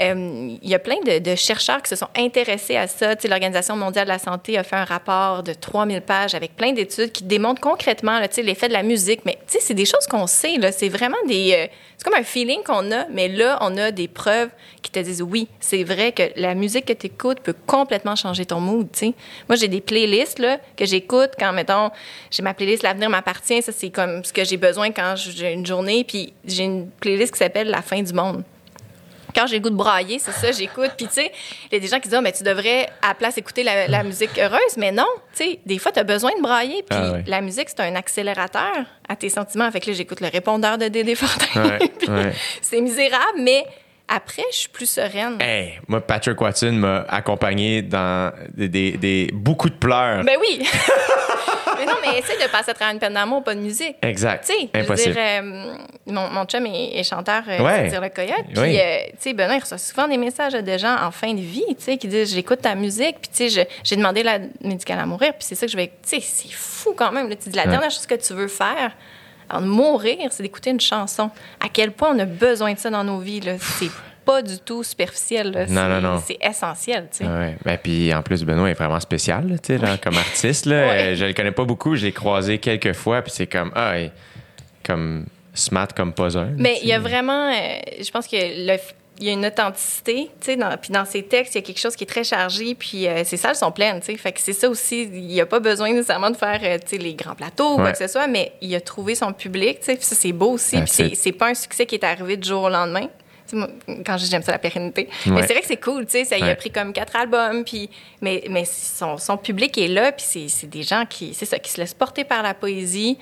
euh, 0.00 0.56
il 0.62 0.68
y 0.68 0.74
a 0.74 0.78
plein 0.78 0.96
de, 1.00 1.34
chercheurs 1.34 1.82
qui 1.82 1.88
se 1.88 1.96
sont 1.96 2.08
intéressés 2.16 2.76
à 2.76 2.86
ça. 2.86 3.16
Tu 3.16 3.22
sais, 3.22 3.28
L'Organisation 3.28 3.76
mondiale 3.76 4.04
de 4.04 4.12
la 4.12 4.18
santé 4.18 4.56
a 4.56 4.62
fait 4.62 4.76
un 4.76 4.84
rapport 4.84 5.42
de 5.42 5.52
3000 5.52 6.02
pages 6.02 6.34
avec 6.34 6.54
plein 6.54 6.72
d'études 6.72 7.10
qui 7.10 7.24
démontrent 7.24 7.60
concrètement 7.60 8.20
tu 8.22 8.28
sais, 8.30 8.42
l'effet 8.42 8.68
de 8.68 8.72
la 8.72 8.82
musique. 8.82 9.20
Mais 9.24 9.38
tu 9.46 9.54
sais, 9.54 9.58
c'est 9.60 9.74
des 9.74 9.84
choses 9.84 10.06
qu'on 10.08 10.26
sait. 10.26 10.58
C'est 10.72 10.88
vraiment 10.88 11.16
des... 11.26 11.52
euh, 11.54 11.66
c'est 11.96 12.04
comme 12.04 12.14
un 12.14 12.22
feeling 12.22 12.62
qu'on 12.62 12.92
a, 12.92 13.06
mais 13.10 13.26
là, 13.26 13.58
on 13.60 13.76
a 13.76 13.90
des 13.90 14.06
preuves 14.06 14.50
qui 14.82 14.92
te 14.92 15.00
disent 15.00 15.20
oui, 15.20 15.48
c'est 15.58 15.82
vrai 15.82 16.12
que 16.12 16.22
la 16.36 16.54
musique 16.54 16.84
que 16.84 16.92
tu 16.92 17.06
écoutes 17.06 17.40
peut 17.40 17.56
complètement 17.66 18.14
changer 18.14 18.46
ton 18.46 18.60
mood. 18.60 18.86
Moi, 19.48 19.56
j'ai 19.56 19.66
des 19.66 19.80
playlists 19.80 20.38
là, 20.38 20.58
que 20.76 20.86
j'écoute 20.86 21.30
quand, 21.36 21.52
mettons, 21.52 21.90
j'ai 22.30 22.44
ma 22.44 22.54
playlist 22.54 22.84
L'avenir 22.84 23.10
m'appartient. 23.10 23.60
Ça, 23.62 23.72
c'est 23.72 23.90
comme 23.90 24.24
ce 24.24 24.32
que 24.32 24.44
j'ai 24.44 24.56
besoin 24.56 24.92
quand 24.92 25.14
j'ai 25.16 25.52
une 25.52 25.66
journée. 25.66 26.04
Puis 26.04 26.32
j'ai 26.44 26.64
une 26.64 26.88
playlist 26.88 27.32
qui 27.32 27.38
s'appelle 27.38 27.68
La 27.68 27.82
fin 27.82 28.00
du 28.00 28.12
monde 28.12 28.44
quand 29.38 29.46
j'ai 29.46 29.56
le 29.56 29.62
goût 29.62 29.70
de 29.70 29.76
brailler, 29.76 30.18
c'est 30.18 30.32
ça, 30.32 30.50
j'écoute. 30.50 30.90
Puis, 30.96 31.06
tu 31.06 31.12
sais, 31.14 31.32
il 31.70 31.74
y 31.74 31.76
a 31.76 31.80
des 31.80 31.86
gens 31.86 31.96
qui 32.00 32.08
disent, 32.08 32.14
Ah, 32.14 32.20
mais 32.20 32.32
tu 32.32 32.42
devrais 32.42 32.88
à 33.02 33.08
la 33.08 33.14
place 33.14 33.38
écouter 33.38 33.62
la, 33.62 33.86
la 33.86 34.02
musique 34.02 34.36
heureuse. 34.38 34.76
Mais 34.76 34.90
non, 34.90 35.06
tu 35.36 35.44
sais, 35.44 35.60
des 35.64 35.78
fois, 35.78 35.92
tu 35.92 36.00
as 36.00 36.04
besoin 36.04 36.32
de 36.36 36.42
brailler. 36.42 36.82
Puis, 36.88 36.98
Ah 37.00 37.12
ouais. 37.12 37.24
la 37.26 37.40
musique, 37.40 37.68
c'est 37.68 37.80
un 37.80 37.94
accélérateur 37.94 38.72
à 39.08 39.14
tes 39.16 39.28
sentiments. 39.28 39.70
Fait 39.70 39.80
que 39.80 39.86
là, 39.90 39.92
j'écoute 39.92 40.20
le 40.20 40.28
répondeur 40.28 40.76
de 40.78 40.88
Dédé 40.88 41.14
Fortin. 41.14 41.62
Ouais, 41.62 41.78
Puis, 41.98 42.08
ouais. 42.08 42.32
c'est 42.62 42.80
misérable, 42.80 43.38
mais 43.38 43.64
après, 44.08 44.44
je 44.52 44.56
suis 44.56 44.68
plus 44.68 44.88
sereine. 44.88 45.38
Hey, 45.40 45.78
moi, 45.86 46.00
Patrick 46.00 46.40
Watson 46.40 46.72
m'a 46.72 47.04
accompagné 47.08 47.82
dans 47.82 48.32
des, 48.54 48.68
des- 48.68 48.92
des- 48.96 49.30
beaucoup 49.32 49.68
de 49.68 49.74
pleurs. 49.74 50.24
Ben 50.24 50.36
oui! 50.40 50.66
mais 51.78 51.86
non, 51.86 51.92
mais 52.02 52.18
essaie 52.18 52.36
de 52.36 52.50
passer 52.50 52.70
à 52.70 52.74
travers 52.74 52.92
une 52.94 52.98
peine 53.00 53.14
d'amour, 53.14 53.44
pas 53.44 53.54
de 53.54 53.60
musique. 53.60 53.96
exact. 54.02 54.46
Tu 54.46 54.52
sais, 54.54 54.70
Impossible. 54.74 55.14
dire, 55.14 55.22
euh, 55.22 55.74
mon, 56.06 56.28
mon 56.30 56.44
chum 56.46 56.64
est, 56.66 56.98
est 56.98 57.02
chanteur, 57.04 57.42
euh, 57.48 57.62
Ouais. 57.62 57.88
dire 57.88 58.00
le 58.00 58.08
coyote. 58.08 58.44
Puis, 58.52 58.60
Oui. 58.60 58.78
euh, 58.80 58.98
tu 59.12 59.16
sais, 59.20 59.32
Benoît, 59.34 59.56
il 59.56 59.60
reçoit 59.60 59.78
souvent 59.78 60.08
des 60.08 60.16
messages 60.16 60.54
de 60.54 60.78
gens 60.78 60.96
en 61.02 61.10
fin 61.10 61.32
de 61.34 61.40
vie, 61.40 61.64
tu 61.70 61.84
sais, 61.84 61.96
qui 61.98 62.08
disent 62.08 62.34
J'écoute 62.34 62.62
ta 62.62 62.74
musique, 62.74 63.16
puis, 63.20 63.30
tu 63.34 63.48
sais, 63.50 63.68
j'ai 63.84 63.96
demandé 63.96 64.22
la 64.22 64.38
médicale 64.62 64.98
à 65.00 65.06
mourir, 65.06 65.32
puis 65.34 65.42
c'est 65.42 65.54
ça 65.54 65.66
que 65.66 65.72
je 65.72 65.76
vais. 65.76 65.88
Tu 65.88 66.18
sais, 66.18 66.20
c'est 66.20 66.50
fou 66.52 66.94
quand 66.96 67.12
même. 67.12 67.28
là. 67.28 67.36
Tu 67.36 67.48
dis 67.50 67.56
La 67.56 67.64
Ouais. 67.64 67.70
dernière 67.70 67.90
chose 67.90 68.06
que 68.06 68.14
tu 68.14 68.32
veux 68.32 68.48
faire 68.48 68.92
de 69.52 69.66
mourir, 69.66 70.16
c'est 70.30 70.42
d'écouter 70.42 70.70
une 70.70 70.80
chanson. 70.80 71.30
À 71.60 71.68
quel 71.72 71.92
point 71.92 72.14
on 72.14 72.18
a 72.18 72.24
besoin 72.24 72.74
de 72.74 72.78
ça 72.78 72.90
dans 72.90 73.04
nos 73.04 73.18
vies, 73.18 73.40
là. 73.40 73.54
C'est 73.58 73.90
pas 74.24 74.42
du 74.42 74.58
tout 74.58 74.82
superficiel, 74.82 75.52
là. 75.52 75.66
Non, 75.66 75.88
non, 75.88 76.00
non. 76.00 76.22
C'est 76.24 76.36
essentiel, 76.40 77.08
tu 77.10 77.18
sais. 77.18 77.24
Ouais. 77.24 77.56
Ben, 77.64 77.78
puis 77.82 78.12
en 78.12 78.22
plus, 78.22 78.44
Benoît 78.44 78.70
est 78.70 78.74
vraiment 78.74 79.00
spécial, 79.00 79.48
là, 79.48 79.58
tu 79.58 79.78
sais, 79.78 79.98
comme 80.02 80.18
artiste. 80.18 80.66
Là, 80.66 80.76
Ouais. 80.88 81.00
Euh, 81.00 81.16
je 81.16 81.24
le 81.24 81.32
connais 81.32 81.52
pas 81.52 81.64
beaucoup, 81.64 81.96
je 81.96 82.04
l'ai 82.04 82.12
croisé 82.12 82.58
quelques 82.58 82.92
fois, 82.92 83.22
puis 83.22 83.32
c'est 83.34 83.46
comme, 83.46 83.72
ah, 83.74 83.94
comme 84.84 85.24
smart 85.54 85.88
comme 85.94 86.12
pas 86.12 86.36
un. 86.38 86.52
Mais 86.56 86.78
il 86.82 86.88
y 86.88 86.92
a 86.92 86.98
vraiment, 86.98 87.50
euh, 87.50 87.78
je 88.00 88.10
pense 88.10 88.26
que 88.26 88.36
le, 88.36 88.76
il 89.20 89.26
y 89.26 89.30
a 89.30 89.32
une 89.32 89.44
authenticité, 89.46 90.30
tu 90.40 90.46
sais, 90.46 90.56
dans, 90.56 90.76
puis 90.76 90.90
dans 90.92 91.04
ses 91.04 91.22
textes, 91.24 91.54
il 91.54 91.58
y 91.58 91.60
a 91.60 91.66
quelque 91.66 91.80
chose 91.80 91.96
qui 91.96 92.04
est 92.04 92.06
très 92.06 92.22
chargé, 92.24 92.74
puis 92.74 93.06
euh, 93.08 93.24
ses 93.24 93.36
salles 93.36 93.56
sont 93.56 93.72
pleines, 93.72 93.98
tu 94.00 94.06
sais. 94.06 94.16
Fait 94.16 94.30
que 94.32 94.40
c'est 94.40 94.52
ça 94.52 94.68
aussi, 94.68 95.02
il 95.12 95.26
n'y 95.26 95.40
a 95.40 95.46
pas 95.46 95.58
besoin 95.60 95.90
nécessairement 95.92 96.30
de 96.30 96.36
faire, 96.36 96.60
euh, 96.62 96.78
tu 96.78 96.96
sais, 96.96 96.98
les 96.98 97.14
grands 97.14 97.34
plateaux 97.34 97.72
ou 97.74 97.76
quoi 97.76 97.90
que 97.92 97.98
ce 97.98 98.06
soit, 98.06 98.26
mais 98.28 98.52
il 98.60 98.74
a 98.74 98.80
trouvé 98.80 99.14
son 99.16 99.32
public, 99.32 99.80
tu 99.80 99.86
sais, 99.86 99.96
puis 99.96 100.04
ça, 100.04 100.14
c'est 100.14 100.32
beau 100.32 100.52
aussi, 100.52 100.76
puis 100.82 101.08
That's 101.10 101.18
c'est, 101.18 101.32
pas 101.32 101.48
un 101.48 101.54
succès 101.54 101.84
qui 101.86 101.96
est 101.96 102.04
arrivé 102.04 102.36
du 102.36 102.48
jour 102.48 102.62
au 102.64 102.68
lendemain. 102.68 103.08
Moi, 103.50 103.66
quand 104.04 104.18
j'aime 104.18 104.42
ça 104.42 104.52
la 104.52 104.58
pérennité. 104.58 105.08
Ouais. 105.24 105.32
Mais 105.32 105.40
c'est 105.46 105.54
vrai 105.54 105.62
que 105.62 105.66
c'est 105.66 105.80
cool, 105.80 106.04
tu 106.04 106.12
sais, 106.12 106.24
ça 106.26 106.36
il 106.36 106.44
Ouais. 106.44 106.50
a 106.50 106.54
pris 106.54 106.70
comme 106.70 106.92
quatre 106.92 107.16
albums, 107.16 107.64
puis 107.64 107.88
mais, 108.20 108.44
mais 108.50 108.66
son, 108.66 109.16
son 109.16 109.38
public 109.38 109.76
est 109.78 109.88
là, 109.88 110.12
puis 110.12 110.24
c'est, 110.28 110.48
c'est 110.48 110.66
des 110.66 110.82
gens 110.82 111.04
qui, 111.08 111.32
c'est 111.32 111.46
ça, 111.46 111.58
qui 111.58 111.70
se 111.70 111.80
laissent 111.80 111.94
porter 111.94 112.24
par 112.24 112.42
la 112.42 112.52
poésie. 112.52 113.16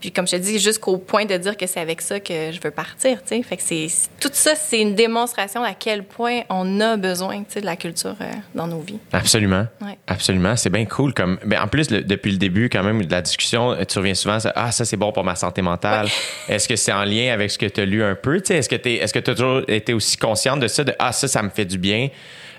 Puis 0.00 0.12
comme 0.12 0.26
je 0.28 0.32
te 0.32 0.36
dis, 0.40 0.58
jusqu'au 0.60 0.96
point 0.96 1.24
de 1.24 1.36
dire 1.36 1.56
que 1.56 1.66
c'est 1.66 1.80
avec 1.80 2.00
ça 2.00 2.20
que 2.20 2.52
je 2.52 2.60
veux 2.62 2.70
partir, 2.70 3.20
tu 3.22 3.28
sais. 3.36 3.42
Fait 3.42 3.56
que 3.56 3.62
c'est 3.62 3.88
tout 4.20 4.30
ça, 4.32 4.54
c'est 4.54 4.80
une 4.80 4.94
démonstration 4.94 5.62
à 5.64 5.74
quel 5.74 6.04
point 6.04 6.42
on 6.50 6.80
a 6.80 6.96
besoin, 6.96 7.38
tu 7.38 7.44
sais, 7.48 7.60
de 7.60 7.66
la 7.66 7.74
culture 7.76 8.14
euh, 8.20 8.24
dans 8.54 8.66
nos 8.68 8.80
vies. 8.80 8.98
Absolument. 9.12 9.66
Ouais. 9.80 9.98
Absolument. 10.06 10.54
C'est 10.56 10.70
bien 10.70 10.84
cool. 10.84 11.12
Comme, 11.14 11.38
ben, 11.44 11.60
en 11.62 11.66
plus, 11.66 11.90
le- 11.90 12.02
depuis 12.02 12.30
le 12.30 12.38
début, 12.38 12.68
quand 12.68 12.82
même, 12.84 13.04
de 13.04 13.10
la 13.10 13.22
discussion, 13.22 13.76
tu 13.88 13.98
reviens 13.98 14.14
souvent, 14.14 14.38
ça, 14.38 14.52
ah, 14.54 14.70
ça, 14.70 14.84
c'est 14.84 14.96
bon 14.96 15.10
pour 15.10 15.24
ma 15.24 15.34
santé 15.34 15.62
mentale. 15.62 16.06
Est-ce 16.48 16.68
que 16.68 16.76
c'est 16.76 16.92
en 16.92 17.04
lien 17.04 17.32
avec 17.32 17.50
ce 17.50 17.58
que 17.58 17.66
tu 17.66 17.80
as 17.80 17.84
lu 17.84 18.02
un 18.04 18.14
peu? 18.14 18.40
Tu 18.40 18.46
sais, 18.46 18.58
Est-ce 18.58 18.68
que 18.68 18.76
tu 18.76 18.90
est-ce 18.94 19.12
que 19.12 19.18
as 19.18 19.34
toujours 19.34 19.62
été 19.68 19.94
aussi 19.94 20.16
consciente 20.16 20.60
de 20.60 20.68
ça, 20.68 20.84
de 20.84 20.94
ah, 20.98 21.10
ça, 21.12 21.26
ça 21.26 21.42
me 21.42 21.50
fait 21.50 21.64
du 21.64 21.76
bien? 21.78 22.08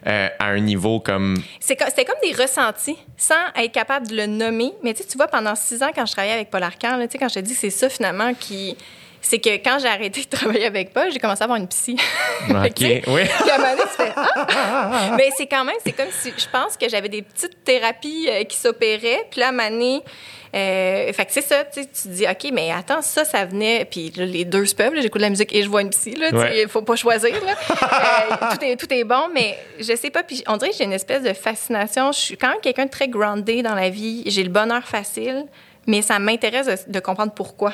Euh, 0.07 0.30
à 0.39 0.45
un 0.47 0.59
niveau 0.59 0.99
comme. 0.99 1.35
C'était 1.59 2.05
comme 2.05 2.19
des 2.23 2.34
ressentis, 2.34 2.97
sans 3.17 3.35
être 3.55 3.71
capable 3.71 4.07
de 4.07 4.15
le 4.15 4.26
nommer. 4.26 4.73
Mais 4.84 4.93
tu 4.93 5.17
vois, 5.17 5.27
pendant 5.27 5.55
six 5.55 5.81
ans, 5.84 5.91
quand 5.93 6.05
je 6.05 6.11
travaillais 6.11 6.35
avec 6.35 6.49
Paul 6.49 6.63
Arcand, 6.63 6.99
quand 7.19 7.30
je 7.30 7.35
te 7.35 7.39
dis 7.39 7.53
que 7.53 7.59
c'est 7.59 7.69
ça, 7.69 7.89
finalement, 7.89 8.34
qui... 8.34 8.76
C'est 9.21 9.39
que 9.39 9.49
quand 9.57 9.79
j'ai 9.79 9.87
arrêté 9.87 10.21
de 10.21 10.27
travailler 10.29 10.65
avec 10.65 10.93
Paul, 10.93 11.11
j'ai 11.11 11.19
commencé 11.19 11.41
à 11.41 11.43
avoir 11.45 11.59
une 11.59 11.67
psy. 11.67 11.97
OK. 12.49 12.55
Oui. 12.79 13.01
Puis 13.05 13.49
à 13.49 13.55
un 13.55 13.57
moment 13.57 13.71
donné, 13.71 13.81
tu 13.83 14.03
fais 14.03 14.11
Ah! 14.15 15.11
Mais 15.17 15.29
c'est 15.35 15.47
quand 15.47 15.65
même, 15.65 15.75
c'est 15.83 15.91
comme 15.91 16.07
si 16.11 16.31
je 16.37 16.45
pense 16.51 16.77
que 16.77 16.87
j'avais 16.87 17.09
des 17.09 17.21
petites 17.21 17.63
thérapies 17.63 18.27
euh, 18.29 18.43
qui 18.45 18.57
s'opéraient. 18.57 19.27
Puis 19.29 19.41
là, 19.41 19.47
à 19.47 19.49
un 19.49 19.51
moment 19.51 19.69
donné, 19.69 20.01
euh, 20.55 21.13
fait 21.13 21.25
que 21.25 21.31
c'est 21.33 21.41
ça, 21.41 21.63
tu 21.65 21.81
sais, 21.81 21.87
tu 21.87 22.01
te 22.03 22.07
dis, 22.07 22.25
OK, 22.25 22.49
mais 22.53 22.71
attends, 22.71 23.01
ça, 23.01 23.25
ça 23.25 23.45
venait. 23.45 23.85
Puis 23.85 24.11
là, 24.15 24.25
les 24.25 24.45
deux 24.45 24.65
se 24.65 24.73
peuvent, 24.73 24.93
j'écoute 24.95 25.19
de 25.19 25.25
la 25.25 25.29
musique 25.29 25.53
et 25.53 25.63
je 25.63 25.69
vois 25.69 25.81
une 25.81 25.89
psy, 25.91 26.15
là, 26.15 26.29
Ouais. 26.31 26.65
faut 26.67 26.81
pas 26.81 26.95
choisir, 26.95 27.33
là. 27.45 27.53
Euh, 27.71 28.55
tout, 28.55 28.63
est, 28.65 28.75
tout 28.77 28.91
est 28.93 29.03
bon, 29.03 29.27
mais 29.33 29.57
je 29.79 29.95
sais 29.95 30.09
pas. 30.09 30.23
Puis 30.23 30.43
on 30.47 30.55
dirait 30.57 30.71
que 30.71 30.77
j'ai 30.77 30.85
une 30.85 30.93
espèce 30.93 31.23
de 31.23 31.33
fascination. 31.33 32.11
Je 32.13 32.19
suis 32.19 32.37
quand 32.37 32.49
même 32.49 32.61
quelqu'un 32.61 32.85
de 32.85 32.89
très 32.89 33.09
groundé 33.09 33.61
dans 33.61 33.75
la 33.75 33.89
vie. 33.89 34.23
J'ai 34.27 34.43
le 34.43 34.49
bonheur 34.49 34.83
facile, 34.87 35.45
mais 35.87 36.01
ça 36.01 36.17
m'intéresse 36.19 36.65
de, 36.87 36.91
de 36.93 36.99
comprendre 36.99 37.33
pourquoi. 37.33 37.73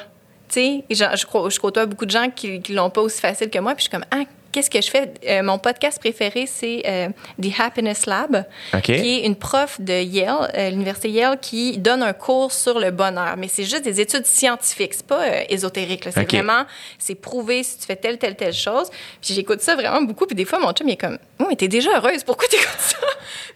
Tu 0.50 0.54
sais, 0.60 0.84
je, 0.90 0.96
je, 0.96 1.50
je 1.50 1.60
côtoie 1.60 1.86
beaucoup 1.86 2.06
de 2.06 2.12
gens 2.12 2.30
qui, 2.30 2.62
qui 2.62 2.74
l'ont 2.74 2.90
pas 2.90 3.02
aussi 3.02 3.20
facile 3.20 3.50
que 3.50 3.60
moi, 3.60 3.74
puis 3.74 3.86
je 3.86 3.90
suis 3.90 3.92
comme, 3.92 4.06
ah, 4.12 4.24
qu'est-ce 4.52 4.70
que 4.70 4.82
je 4.82 4.90
fais? 4.90 5.12
Euh, 5.28 5.44
mon 5.44 5.58
podcast 5.60 6.00
préféré, 6.00 6.46
c'est 6.48 6.82
euh, 6.88 7.10
The 7.42 7.60
Happiness 7.60 8.06
Lab, 8.06 8.46
qui 8.84 8.94
est 8.94 9.26
une 9.26 9.36
prof 9.36 9.82
de 9.82 10.02
Yale, 10.02 10.50
euh, 10.56 10.70
l'université 10.70 11.10
Yale, 11.10 11.38
qui 11.42 11.78
donne 11.78 12.02
un 12.02 12.14
cours 12.14 12.54
sur 12.54 12.80
le 12.80 12.92
bonheur. 12.92 13.36
Mais 13.38 13.50
c'est 13.50 13.66
juste 13.66 13.84
des 13.84 14.00
études 14.00 14.26
scientifiques, 14.26 14.94
c'est 14.94 15.06
pas 15.06 15.44
ésotérique. 15.50 16.06
C'est 16.06 16.24
vraiment, 16.32 16.64
c'est 16.98 17.16
prouvé 17.16 17.64
si 17.64 17.80
tu 17.80 17.86
fais 17.86 17.98
telle, 17.98 18.18
telle, 18.18 18.38
telle 18.38 18.54
chose. 18.54 18.90
Puis 19.22 19.34
j'écoute 19.34 19.60
ça 19.60 19.76
vraiment 19.76 20.02
beaucoup. 20.04 20.26
Puis 20.26 20.36
des 20.36 20.46
fois, 20.46 20.60
mon 20.60 20.72
chum, 20.72 20.88
il 20.88 20.94
est 20.94 20.98
comme, 20.98 21.18
oh, 21.40 21.46
mais 21.50 21.58
t'es 21.58 21.68
déjà 21.68 21.98
heureuse, 21.98 22.24
pourquoi 22.24 22.48
t'écoutes 22.48 22.80
ça? 22.80 22.98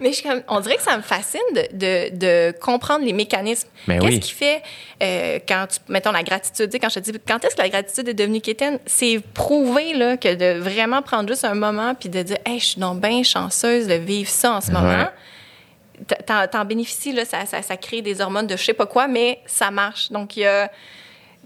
Mais 0.02 0.10
je 0.10 0.16
suis 0.16 0.28
comme, 0.28 0.42
on 0.50 0.60
dirait 0.60 0.76
que 0.76 0.84
ça 0.84 0.98
me 0.98 1.02
fascine 1.02 1.40
de, 1.54 1.68
de, 1.72 2.18
de 2.18 2.58
comprendre 2.60 3.06
les 3.06 3.14
mécanismes. 3.14 3.70
Ben 3.88 4.00
Qu'est-ce 4.00 4.12
oui. 4.14 4.20
qui 4.20 4.34
fait 4.34 4.62
euh, 5.02 5.40
quand 5.48 5.68
tu, 5.70 5.80
mettons, 5.88 6.12
la 6.12 6.24
gratitude, 6.24 6.70
quand 6.80 6.90
je 6.90 7.00
te 7.00 7.12
dis, 7.12 7.20
quand 7.28 7.44
est-ce 7.46 7.56
que 7.56 7.62
la 7.62 7.70
gratitude 7.70 8.08
est 8.10 8.14
devenue 8.14 8.42
quétaine? 8.42 8.80
C'est 8.86 9.22
prouvé, 9.34 9.94
là, 9.94 10.18
que 10.18 10.34
de 10.36 10.60
vraiment 10.60 11.02
prendre 11.02 11.30
juste 11.30 11.46
un 11.46 11.56
moment 11.56 11.96
puis 11.96 12.10
de 12.10 12.22
dire, 12.22 12.38
hey, 12.46 12.60
je 12.60 12.66
suis 12.66 12.82
donc 12.82 13.00
bien 13.00 13.24
chanceuse 13.24 13.88
de 13.88 13.94
vivre 13.96 14.30
ça 14.30 14.54
en 14.54 14.62
ce 14.62 14.72
moment. 14.72 14.90
Ouais. 14.90 15.10
T- 16.08 16.24
T'en, 16.26 16.48
t'en 16.48 16.66
bénéficies, 16.66 17.14
là, 17.14 17.26
ça, 17.26 17.46
ça, 17.46 17.62
ça 17.62 17.78
crée 17.78 18.02
des 18.02 18.22
hormones 18.22 18.48
de 18.48 18.56
je 18.58 18.64
sais 18.64 18.74
pas 18.74 18.86
quoi, 18.86 19.08
mais 19.08 19.40
ça 19.46 19.72
marche. 19.72 20.12
Donc, 20.12 20.38
il 20.38 20.42
y 20.42 20.46
a. 20.46 20.70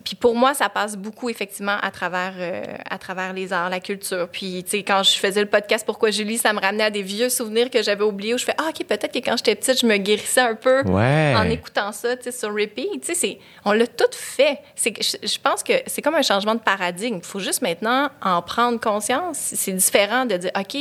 Puis 0.04 0.16
pour 0.16 0.36
moi, 0.36 0.54
ça 0.54 0.70
passe 0.70 0.98
beaucoup, 0.98 1.30
effectivement, 1.30 1.78
à 1.82 1.90
travers, 1.92 2.34
euh, 2.38 2.62
à 2.90 2.98
travers 2.98 3.32
les 3.34 3.54
arts, 3.54 3.70
la 3.70 3.80
culture. 3.80 4.28
Puis, 4.32 4.64
tu 4.64 4.72
sais, 4.72 4.84
quand 4.84 5.02
je 5.04 5.12
faisais 5.18 5.40
le 5.42 5.48
podcast 5.50 5.86
Pourquoi 5.86 6.12
Julie, 6.12 6.38
ça 6.38 6.52
me 6.54 6.60
ramenait 6.60 6.84
à 6.84 6.90
des 6.90 7.02
vieux 7.04 7.30
souvenirs 7.30 7.70
que 7.70 7.82
j'avais 7.82 8.04
oubliés 8.04 8.34
où 8.34 8.38
je 8.38 8.46
fais 8.46 8.56
Ah, 8.58 8.70
OK, 8.70 8.86
peut-être 8.86 9.12
que 9.14 9.20
quand 9.20 9.38
j'étais 9.38 9.56
petite, 9.56 9.80
je 9.80 9.86
me 9.86 9.98
guérissais 9.98 10.42
un 10.42 10.56
peu 10.56 10.82
Ouais. 10.84 11.34
en 11.38 11.50
écoutant 11.50 11.92
ça, 11.92 12.18
tu 12.18 12.24
sais, 12.24 12.32
sur 12.32 12.50
repeat. 12.54 13.02
Tu 13.02 13.08
sais, 13.08 13.14
c'est- 13.16 13.40
on 13.66 13.72
l'a 13.72 13.88
tout 13.88 14.04
fait. 14.12 14.60
C'est 14.76 14.94
je, 15.02 15.28
je 15.28 15.38
pense 15.40 15.64
que 15.64 15.74
c'est 15.88 16.02
comme 16.02 16.16
un 16.16 16.22
changement 16.22 16.56
de 16.56 16.60
paradigme. 16.62 17.18
Il 17.18 17.26
faut 17.26 17.40
juste 17.40 17.62
maintenant 17.62 18.10
en 18.22 18.42
prendre 18.42 18.80
conscience. 18.80 19.38
C'est 19.38 19.72
différent 19.74 20.26
de 20.26 20.36
dire 20.38 20.52
OK, 20.60 20.76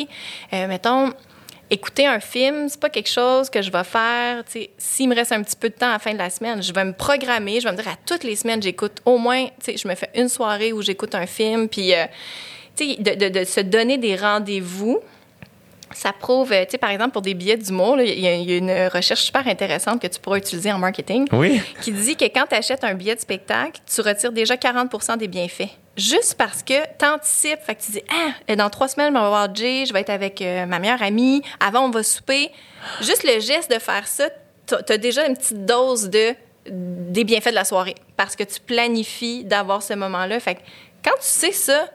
euh, 0.53 0.66
mettons 0.66 1.12
écouter 1.73 2.07
un 2.07 2.20
film, 2.20 2.69
c'est 2.69 2.78
pas 2.81 2.90
quelque 2.90 3.09
chose 3.11 3.49
que 3.51 3.62
je 3.62 3.70
vais 3.73 3.85
faire. 3.85 4.43
S'il 4.78 5.09
me 5.09 5.15
reste 5.15 5.32
un 5.32 5.43
petit 5.43 5.57
peu 5.57 5.69
de 5.70 5.74
temps 5.74 5.89
à 5.89 5.93
la 5.94 5.99
fin 5.99 6.12
de 6.12 6.19
la 6.19 6.31
semaine, 6.31 6.62
je 6.62 6.73
vais 6.73 6.85
me 6.85 6.93
programmer. 6.93 7.61
Je 7.61 7.65
vais 7.66 7.73
me 7.73 7.77
dire 7.77 7.89
à 7.89 7.97
toutes 8.07 8.24
les 8.24 8.36
semaines, 8.36 8.62
j'écoute 8.62 8.99
au 9.05 9.19
moins, 9.19 9.47
je 9.66 9.89
me 9.89 9.94
fais 9.94 10.11
une 10.15 10.28
soirée 10.28 10.73
où 10.73 10.82
j'écoute 10.82 11.15
un 11.15 11.27
film. 11.27 11.69
Puis, 11.69 11.94
euh, 11.94 12.05
de, 12.78 13.15
de- 13.15 13.28
de 13.40 13.44
se 13.44 13.61
donner 13.61 13.99
des 13.99 14.16
rendez-vous. 14.16 15.01
Ça 15.94 16.11
prouve, 16.12 16.49
tu 16.49 16.55
sais, 16.70 16.78
par 16.78 16.89
exemple, 16.90 17.11
pour 17.12 17.20
des 17.20 17.35
billets 17.35 17.59
d'humour, 17.59 17.97
là, 17.97 18.05
il 18.05 18.19
y, 18.19 18.27
a- 18.27 18.35
il 18.35 18.51
y 18.51 18.55
a 18.55 18.57
une 18.57 18.89
recherche 18.89 19.20
super 19.24 19.47
intéressante 19.47 20.01
que 20.01 20.07
tu 20.07 20.19
pourras 20.20 20.39
utiliser 20.39 20.73
en 20.73 20.78
marketing 20.78 21.27
Oui. 21.32 21.61
qui 21.82 21.93
dit 21.93 22.16
que 22.16 22.24
quand 22.24 22.47
tu 22.49 22.55
achètes 22.55 22.82
un 22.82 22.94
billet 22.94 23.15
de 23.15 23.20
spectacle, 23.20 23.78
tu 23.94 24.01
retires 24.01 24.32
déjà 24.32 24.57
40% 24.57 25.19
des 25.19 25.28
bienfaits. 25.28 25.69
Juste 25.97 26.36
parce 26.39 26.62
que 26.62 26.74
tu 26.98 27.05
anticipes. 27.05 27.60
Fait 27.60 27.74
que 27.74 27.82
tu 27.82 27.93
dis, 27.93 28.02
ah, 28.10 28.55
dans 28.56 28.70
trois 28.70 28.89
semaines, 28.89 29.16
on 29.16 29.20
va 29.20 29.28
voir 29.28 29.55
Jay, 29.55 29.85
je 29.86 29.93
vais 29.93 30.01
être 30.01 30.10
avec 30.10 30.40
euh, 30.40 30.64
ma 30.66 30.78
meilleure 30.78 31.02
amie, 31.02 31.43
avant, 31.60 31.85
on 31.85 31.90
va 31.90 32.02
souper. 32.02 32.51
Juste 33.01 33.24
le 33.24 33.40
geste 33.40 33.70
de 33.70 33.78
faire 33.78 34.06
ça, 34.06 34.28
tu 34.66 34.74
as 34.93 34.98
déjà 34.98 35.27
une 35.27 35.36
petite 35.36 35.66
dose 35.66 36.09
de, 36.09 36.35
des 36.66 37.24
bienfaits 37.24 37.51
de 37.51 37.55
la 37.55 37.64
soirée 37.64 37.94
parce 38.16 38.36
que 38.36 38.44
tu 38.44 38.59
planifies 38.60 39.44
d'avoir 39.44 39.82
ce 39.82 39.93
moment-là. 39.94 40.40
Fait 40.40 40.55
que 40.55 40.60
quand 41.05 41.16
tu 41.16 41.27
sais 41.27 41.52
ça, 41.52 41.86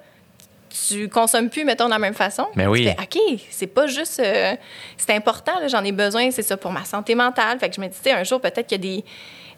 tu 0.88 1.10
consommes 1.10 1.49
plus, 1.49 1.65
mettons, 1.65 1.86
de 1.86 1.91
la 1.91 1.99
même 1.99 2.14
façon. 2.14 2.45
Mais 2.56 2.68
oui. 2.68 2.82
Tu 2.82 3.19
fais, 3.19 3.32
OK, 3.34 3.40
c'est 3.49 3.68
pas 3.68 3.88
juste. 3.88 4.19
euh, 4.19 4.56
c'est 4.98 5.14
important, 5.14 5.53
j'en 5.68 5.84
ai 5.84 5.91
besoin, 5.91 6.30
c'est 6.30 6.44
ça 6.44 6.56
pour 6.56 6.72
ma 6.72 6.86
santé 6.86 7.15
mentale. 7.15 7.57
Fait 7.60 7.69
que 7.69 7.76
je 7.76 7.82
me 7.82 7.88
dis, 7.88 8.11
un 8.11 8.24
jour, 8.24 8.40
peut-être 8.40 8.68
qu'il 8.68 8.86
y 8.86 8.95
a 8.95 8.98
des, 8.99 9.06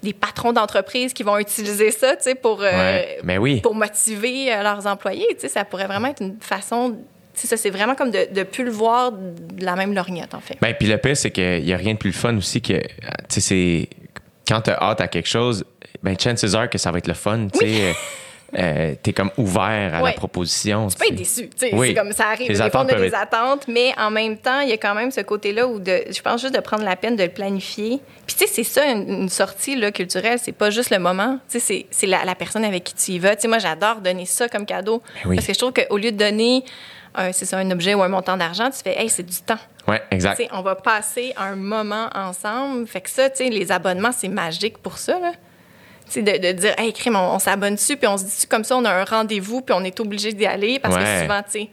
des 0.02 0.14
patrons 0.14 0.54
d'entreprises 0.54 1.14
qui 1.14 1.24
vont 1.24 1.38
utiliser 1.38 1.92
ça, 1.92 2.16
tu 2.16 2.24
sais, 2.24 2.36
pour, 2.36 2.62
euh, 2.62 2.70
Ouais, 2.72 3.20
mais 3.24 3.38
oui. 3.38 3.62
pour 3.62 3.76
motiver 3.76 4.54
euh, 4.54 4.64
leurs 4.64 4.88
employés. 4.88 5.28
Tu 5.32 5.42
sais, 5.42 5.50
ça 5.50 5.66
pourrait 5.66 5.88
vraiment 5.88 6.08
être 6.08 6.22
une 6.22 6.38
façon. 6.40 6.98
Ça, 7.34 7.56
c'est 7.58 7.70
vraiment 7.70 7.96
comme 7.96 8.12
de 8.12 8.28
ne 8.34 8.44
plus 8.44 8.66
le 8.66 8.72
voir 8.72 9.12
de 9.14 9.64
la 9.64 9.76
même 9.76 9.94
lorgnette, 9.94 10.34
en 10.34 10.42
fait. 10.42 10.58
Ben, 10.62 10.74
puis 10.78 10.88
le 10.88 10.98
pire, 10.98 11.16
c'est 11.16 11.32
qu'il 11.32 11.64
n'y 11.64 11.74
a 11.74 11.78
rien 11.78 11.94
de 11.94 11.98
plus 11.98 12.12
fun 12.12 12.36
aussi 12.38 12.62
que, 12.62 12.74
tu 12.80 12.86
sais, 13.30 13.42
c'est 13.42 13.90
quand 14.48 14.62
tu 14.62 14.72
as 14.72 14.82
hâte 14.82 15.00
à 15.02 15.08
quelque 15.08 15.28
chose, 15.30 15.64
ben, 16.04 16.18
chances 16.20 16.54
are 16.54 16.70
que 16.70 16.78
ça 16.78 16.92
va 16.92 16.98
être 16.98 17.08
le 17.08 17.14
fun, 17.14 17.48
tu 17.54 17.60
sais. 17.60 17.94
euh, 18.58 18.96
t'es 19.02 19.14
comme 19.14 19.32
ouvert 19.38 19.94
à 19.96 20.02
Ouais. 20.02 20.12
la 20.12 20.16
proposition. 20.18 20.88
Tu 20.88 20.98
peux 20.98 21.06
être 21.06 21.16
déçu. 21.16 21.50
tu 21.50 21.58
sais, 21.70 21.70
Oui. 21.76 21.90
C'est 21.90 21.94
comme 21.96 22.12
ça 22.14 22.28
arrive. 22.30 22.48
Les 22.48 22.54
des 22.56 22.70
fois, 22.70 22.82
on 22.82 22.84
attentes 22.86 22.94
a 22.94 23.00
des 23.00 23.14
attentes, 23.16 23.68
mais 23.68 23.94
en 23.98 24.10
même 24.12 24.38
temps, 24.38 24.60
il 24.62 24.70
y 24.70 24.74
a 24.74 24.78
quand 24.78 24.96
même 24.96 25.12
ce 25.12 25.22
côté-là 25.22 25.68
où 25.68 25.80
de, 25.80 26.04
je 26.10 26.22
pense 26.22 26.42
juste 26.42 26.56
de 26.56 26.60
prendre 26.60 26.84
la 26.84 26.96
peine 26.96 27.16
de 27.16 27.24
le 27.24 27.30
planifier. 27.30 28.00
Puis, 28.26 28.36
tu 28.38 28.46
sais, 28.46 28.52
c'est 28.52 28.64
ça, 28.64 28.86
une, 28.86 29.10
une 29.24 29.30
sortie 29.30 29.76
là, 29.76 29.92
culturelle, 29.92 30.40
c'est 30.42 30.52
pas 30.52 30.70
juste 30.70 30.90
le 30.92 31.00
moment. 31.00 31.40
Tu 31.50 31.60
sais, 31.60 31.86
c'est- 31.92 32.08
la, 32.08 32.26
la 32.26 32.36
personne 32.36 32.64
avec 32.66 32.84
qui 32.84 32.94
tu 32.94 33.12
y 33.12 33.20
vas. 33.20 33.36
Tu 33.36 33.44
sais, 33.44 33.48
moi, 33.48 33.60
j'adore 33.60 33.98
donner 34.02 34.26
ça 34.26 34.48
comme 34.50 34.66
cadeau. 34.66 35.02
Ben 35.24 35.30
oui. 35.30 35.36
Parce 35.36 35.48
que 35.48 35.54
je 35.54 35.60
trouve 35.60 35.74
qu'au 35.74 35.98
lieu 35.98 36.12
de 36.12 36.18
donner 36.18 36.64
un, 37.16 37.32
c'est 37.32 37.46
ça, 37.46 37.58
un 37.58 37.72
objet 37.72 37.94
ou 37.96 38.02
un 38.04 38.08
montant 38.08 38.38
d'argent, 38.38 38.70
tu 38.70 38.78
fais, 38.84 39.00
hey, 39.02 39.10
c'est 39.10 39.24
du 39.24 39.38
temps. 39.42 39.58
Ouais, 39.88 40.02
exact. 40.12 40.36
Tu 40.38 40.44
sais, 40.44 40.50
on 40.54 40.62
va 40.62 40.76
passer 40.76 41.34
un 41.38 41.56
moment 41.56 42.08
ensemble. 42.14 42.86
Fait 42.88 43.02
que 43.02 43.10
ça, 43.10 43.30
tu 43.30 43.38
sais, 43.38 43.50
les 43.50 43.72
abonnements, 43.72 44.12
c'est 44.12 44.28
magique 44.28 44.78
pour 44.78 44.98
ça, 45.00 45.20
là. 45.20 45.32
Sais, 46.10 46.22
de, 46.24 46.32
de 46.38 46.52
dire, 46.54 46.74
hey, 46.78 46.92
crime, 46.92 47.16
on, 47.16 47.36
on 47.36 47.40
s'abonne 47.40 47.76
dessus, 47.76 47.96
puis 47.96 48.08
on 48.08 48.18
se 48.18 48.24
dit 48.24 48.48
comme 48.48 48.64
ça, 48.64 48.76
on 48.78 48.84
a 48.86 48.92
un 48.92 49.04
rendez-vous, 49.04 49.62
puis 49.62 49.76
on 49.78 49.84
est 49.84 50.00
obligé 50.00 50.34
d'y 50.34 50.46
aller, 50.46 50.80
parce 50.80 50.96
Ouais. 50.96 51.04
que 51.04 51.22
souvent, 51.22 51.42
tu 51.44 51.52
sais, 51.52 51.70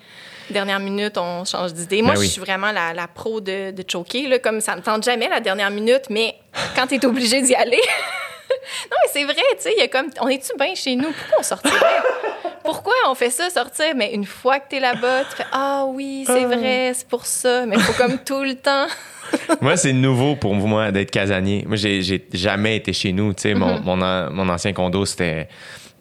dernière 0.50 0.78
minute, 0.78 1.16
on 1.18 1.44
change 1.44 1.72
d'idée. 1.72 2.02
Moi, 2.02 2.12
Ben 2.14 2.20
oui. 2.20 2.26
je 2.26 2.32
suis 2.32 2.40
vraiment 2.40 2.70
la, 2.70 2.92
la 2.92 3.08
pro 3.08 3.40
de, 3.40 3.70
de 3.70 3.84
choquer, 3.90 4.28
là, 4.28 4.38
comme 4.38 4.60
ça 4.60 4.76
me 4.76 4.82
tente 4.82 5.02
jamais 5.04 5.28
la 5.28 5.40
dernière 5.40 5.70
minute, 5.70 6.04
mais 6.10 6.34
quand 6.76 6.86
tu 6.86 6.96
es 6.96 7.04
obligé 7.06 7.40
d'y 7.42 7.54
aller. 7.54 7.80
non, 8.90 8.96
mais 9.04 9.10
c'est 9.12 9.24
vrai, 9.24 9.34
tu 9.56 9.62
sais, 9.62 9.72
il 9.76 9.80
y 9.80 9.82
a 9.82 9.88
comme, 9.88 10.10
on 10.20 10.28
est-tu 10.28 10.52
bien 10.58 10.74
chez 10.74 10.94
nous? 10.96 11.10
Pourquoi 11.12 11.38
on 11.40 11.42
sortirait? 11.42 11.74
Pourquoi 12.66 12.92
on 13.08 13.14
fait 13.14 13.30
ça 13.30 13.48
sortir? 13.48 13.94
Mais 13.96 14.12
une 14.12 14.24
fois 14.26 14.58
que 14.60 14.68
tu 14.70 14.76
es 14.76 14.80
là-bas, 14.80 15.24
tu 15.30 15.36
fais, 15.36 15.46
ah 15.52 15.84
oui, 15.88 16.24
c'est 16.26 16.44
vrai, 16.44 16.92
c'est 16.94 17.08
pour 17.08 17.24
ça, 17.24 17.64
mais 17.66 17.76
il 17.76 17.82
faut 17.82 17.94
comme 18.02 18.18
tout 18.18 18.42
le 18.42 18.54
temps. 18.56 18.86
moi, 19.60 19.76
c'est 19.76 19.92
nouveau 19.92 20.36
pour 20.36 20.54
moi 20.54 20.92
d'être 20.92 21.10
casanier. 21.10 21.64
Moi, 21.66 21.76
j'ai 21.76 22.00
jamais 22.32 22.76
été 22.76 22.92
chez 22.92 23.12
nous. 23.12 23.32
Tu 23.32 23.42
sais, 23.42 23.54
mon, 23.54 23.80
mon, 23.80 24.00
an- 24.02 24.30
mon 24.30 24.48
ancien 24.48 24.72
condo, 24.72 25.04
c'était 25.06 25.48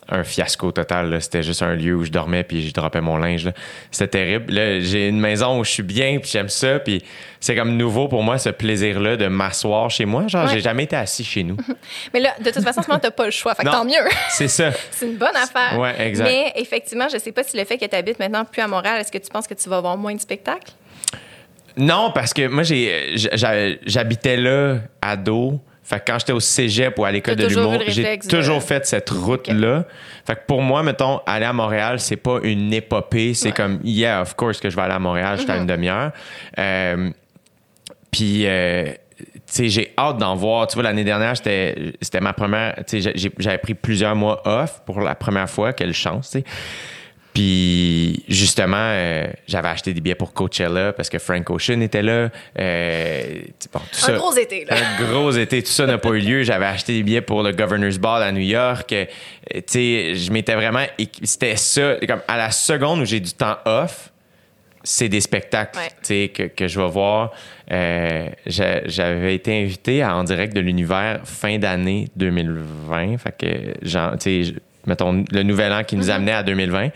un 0.10 0.23
fiasco 0.23 0.72
total. 0.72 1.22
C'était 1.22 1.44
juste 1.44 1.61
un 1.61 1.76
lieu 1.76 1.95
où 1.95 2.03
je 2.06 2.11
dormais 2.11 2.44
puis 2.44 2.68
je 2.68 2.73
droppais 2.73 3.02
mon 3.02 3.18
linge. 3.18 3.49
C'était 3.91 4.07
terrible. 4.19 4.53
Là, 4.53 4.80
j'ai 4.80 5.07
une 5.10 5.19
maison 5.19 5.60
où 5.60 5.64
je 5.64 5.72
suis 5.72 5.84
bien 5.84 6.19
puis 6.19 6.30
j'aime 6.32 6.49
ça. 6.49 6.80
Puis 6.80 7.03
c'est 7.40 7.56
comme 7.56 7.76
nouveau 7.77 8.07
pour 8.07 8.23
moi 8.23 8.38
ce 8.38 8.49
plaisir-là 8.49 9.18
de 9.18 9.27
m'asseoir 9.27 9.90
chez 9.90 10.06
moi. 10.06 10.27
Genre, 10.27 10.45
Ouais. 10.45 10.52
j'ai 10.53 10.61
jamais 10.61 10.84
été 10.84 10.95
assis 10.95 11.23
chez 11.23 11.44
nous. 11.44 11.57
Mais 12.14 12.19
là, 12.19 12.34
de 12.40 12.49
toute 12.52 12.64
façon, 12.64 12.80
en 12.80 12.84
ce 12.84 12.88
moment, 12.88 12.99
t'as 12.99 13.11
pas 13.11 13.26
le 13.26 13.32
choix. 13.32 13.56
Fait 13.56 13.64
que 13.64 13.68
Non. 13.68 13.73
tant 13.73 13.86
mieux. 13.86 14.10
C'est 14.30 14.48
ça. 14.48 14.72
C'est 14.91 15.07
une 15.07 15.18
bonne 15.18 15.36
affaire. 15.36 15.80
Ouais, 15.80 15.94
exact. 16.07 16.26
Mais 16.26 16.53
effectivement, 16.56 17.07
je 17.11 17.18
sais 17.18 17.32
pas 17.32 17.44
si 17.44 17.57
le 17.57 17.65
fait 17.65 17.77
que 17.77 17.86
tu 17.86 17.95
habites 17.95 18.19
maintenant 18.19 18.45
plus 18.45 18.61
à 18.61 18.68
Montréal, 18.68 18.99
est-ce 19.02 19.11
que 19.11 19.18
tu 19.18 19.30
penses 19.30 19.48
que 19.48 19.53
tu 19.53 19.68
vas 19.69 19.77
avoir 19.77 19.98
moins 19.98 20.14
de 20.15 20.22
spectacles? 20.22 20.72
Non, 21.77 22.11
parce 22.15 22.34
que 22.34 22.48
moi, 22.48 22.64
j'ai, 22.64 23.15
j'habitais 23.86 24.38
là, 24.38 24.77
ado. 25.02 25.60
Fait 25.88 25.99
que 25.99 26.12
quand 26.12 26.18
j'étais 26.18 26.34
au 26.34 26.40
cégep 26.40 26.98
ou 26.98 27.06
à 27.06 27.12
l'école 27.12 27.36
de 27.36 27.45
l'humour, 27.45 27.78
j'ai 27.88 28.18
de- 28.18 28.28
toujours 28.28 28.64
fait 28.64 28.86
cette 28.88 29.07
route-là. 29.12 29.86
Fait 30.26 30.34
que 30.36 30.41
pour 30.48 30.64
moi, 30.64 30.82
mettons, 30.82 31.20
aller 31.28 31.45
à 31.45 31.53
Montréal, 31.53 31.99
c'est 31.99 32.16
pas 32.16 32.40
une 32.41 32.74
épopée. 32.74 33.36
C'est 33.36 33.49
Ouais. 33.49 33.53
comme, 33.53 33.80
yeah, 33.84 34.22
of 34.22 34.34
course 34.36 34.60
que 34.60 34.68
je 34.70 34.76
vais 34.76 34.82
aller 34.82 34.95
à 34.95 34.99
Montréal, 34.99 35.38
j'étais 35.40 35.52
à 35.52 35.57
une 35.57 35.68
demi-heure. 35.68 36.12
Euh, 36.57 37.12
puis, 38.10 38.48
euh, 38.48 38.86
tu 39.18 39.26
sais, 39.45 39.70
j'ai 39.70 39.94
hâte 39.98 40.18
d'en 40.18 40.36
voir. 40.36 40.66
Tu 40.68 40.74
vois, 40.74 40.84
l'année 40.84 41.03
dernière, 41.03 41.38
c'était 41.38 42.20
ma 42.20 42.34
première. 42.34 42.76
Tu 42.88 43.02
sais, 43.03 43.14
j'avais 43.38 43.57
pris 43.60 43.76
plusieurs 43.76 44.16
mois 44.16 44.41
off 44.48 44.82
pour 44.88 45.02
la 45.02 45.14
première 45.14 45.49
fois. 45.49 45.72
Quelle 45.74 45.94
chance, 45.94 46.32
tu 46.32 46.40
sais. 46.40 46.45
Puis 47.36 48.24
justement, 48.30 48.78
euh, 48.80 49.28
j'avais 49.45 49.68
acheté 49.68 49.94
des 49.94 49.99
billets 49.99 50.16
pour 50.16 50.34
Coachella 50.34 50.94
parce 50.94 51.10
que 51.10 51.20
Frank 51.20 51.48
Ocean 51.49 51.82
était 51.82 52.02
là. 52.02 52.30
Euh, 52.57 53.24
bon, 53.74 53.80
tout 53.80 53.86
Un 54.03 54.07
ça- 54.07 54.14
gros 54.14 54.34
été, 54.36 54.64
là. 54.64 54.76
Un 54.78 55.03
gros 55.12 55.32
été. 55.32 55.62
Tout 55.62 55.70
ça 55.70 55.86
n'a 55.86 55.98
pas 55.98 56.10
eu 56.12 56.20
lieu. 56.20 56.44
J'avais 56.44 56.66
acheté 56.66 56.94
des 56.94 57.03
billets 57.03 57.20
pour 57.22 57.44
le 57.44 57.52
Governor's 57.52 57.98
Ball 57.99 58.24
à 58.24 58.32
New 58.32 58.40
York. 58.40 58.91
Euh, 58.94 59.06
tu 59.52 59.62
sais, 59.68 60.16
je 60.16 60.32
m'étais 60.32 60.56
vraiment... 60.56 60.86
C'était 61.24 61.57
ça. 61.57 61.95
Comme 62.07 62.22
à 62.28 62.38
la 62.38 62.52
seconde 62.52 63.02
où 63.02 63.06
j'ai 63.06 63.20
du 63.20 63.34
temps 63.34 63.57
off, 63.66 64.12
c'est 64.82 65.10
des 65.10 65.20
spectacles 65.20 65.78
Ouais. 65.78 65.88
tu 65.90 65.95
sais, 66.03 66.28
que, 66.30 66.44
que 66.44 66.68
je 66.70 66.80
vais 66.80 66.88
voir. 66.88 67.32
J'a- 67.70 68.88
J'avais 68.88 69.36
été 69.36 69.62
invité 69.64 70.02
à 70.03 70.16
En 70.16 70.24
direct 70.24 70.56
de 70.56 70.62
l'univers 70.62 71.20
fin 71.26 71.57
d'année 71.57 72.07
2020. 72.16 73.18
Fait 73.18 73.36
que, 73.38 73.88
genre, 73.88 74.14
tu 74.18 74.45
sais, 74.45 74.53
mettons, 74.88 75.24
le 75.32 75.44
nouvel 75.44 75.72
an 75.74 75.84
qui 75.84 75.95
nous 75.95 76.10
amenait 76.10 76.34
à 76.34 76.44
2020. 76.44 76.90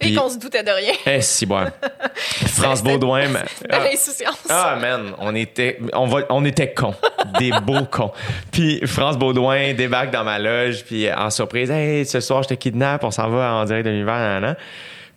Et 0.00 0.14
qu'on 0.14 0.28
se 0.28 0.38
doutait 0.38 0.62
de 0.62 0.70
rien. 0.70 0.92
eh, 1.06 1.20
si, 1.20 1.44
bon. 1.44 1.64
France 2.54 2.84
Baudouin. 2.84 3.26
mais- 3.32 3.68
Belle 3.68 3.94
insouciance. 3.94 4.38
ah, 4.48 4.78
man, 4.80 5.12
on 5.18 5.34
était, 5.34 5.78
on 5.92 6.06
va, 6.06 6.20
on 6.30 6.44
était 6.44 6.72
cons. 6.72 6.94
Des 7.40 7.50
beaux 7.50 7.84
cons. 7.90 8.12
Puis 8.52 8.80
France 8.86 9.18
Baudouin 9.18 9.74
débarque 9.74 10.10
dans 10.12 10.22
ma 10.22 10.38
loge, 10.38 10.84
puis 10.84 11.12
en 11.12 11.30
surprise, 11.30 11.70
hey, 11.72 12.06
ce 12.06 12.20
soir, 12.20 12.44
je 12.44 12.48
te 12.50 12.54
kidnappe, 12.54 13.02
on 13.02 13.10
s'en 13.10 13.28
va 13.28 13.54
en 13.54 13.64
direct 13.64 13.86
de 13.86 13.90
l'univers. 13.90 14.54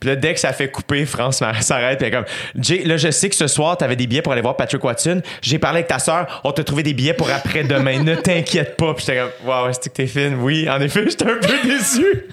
Puis 0.02 0.08
là, 0.08 0.16
dès 0.16 0.34
que 0.34 0.40
ça 0.40 0.52
fait 0.52 0.68
couper, 0.68 1.06
France 1.06 1.44
s'arrête, 1.60 2.00
puis 2.00 2.10
comme, 2.10 2.24
Jay, 2.58 2.82
là, 2.84 2.96
je 2.96 3.12
sais 3.12 3.28
que 3.28 3.36
ce 3.36 3.46
soir, 3.46 3.76
t'avais 3.76 3.94
des 3.94 4.08
billets 4.08 4.20
pour 4.20 4.32
aller 4.32 4.42
voir 4.42 4.56
Patrick 4.56 4.82
Watson. 4.82 5.22
J'ai 5.40 5.60
parlé 5.60 5.76
avec 5.78 5.86
ta 5.86 6.00
sœur, 6.00 6.40
on 6.42 6.50
t'a 6.50 6.64
trouvé 6.64 6.82
des 6.82 6.92
billets 6.92 7.14
pour 7.14 7.30
après-demain. 7.30 8.02
ne 8.02 8.16
t'inquiète 8.16 8.76
pas. 8.76 8.94
Puis 8.94 9.04
j'étais 9.06 9.20
comme, 9.20 9.48
waouh, 9.48 9.68
est-ce 9.68 9.78
que 9.78 9.88
t'es 9.90 10.08
fine? 10.08 10.34
Oui, 10.40 10.68
en 10.68 10.80
effet, 10.80 11.04
j'étais 11.08 11.30
un 11.30 11.36
peu 11.38 11.54
déçu. 11.68 12.24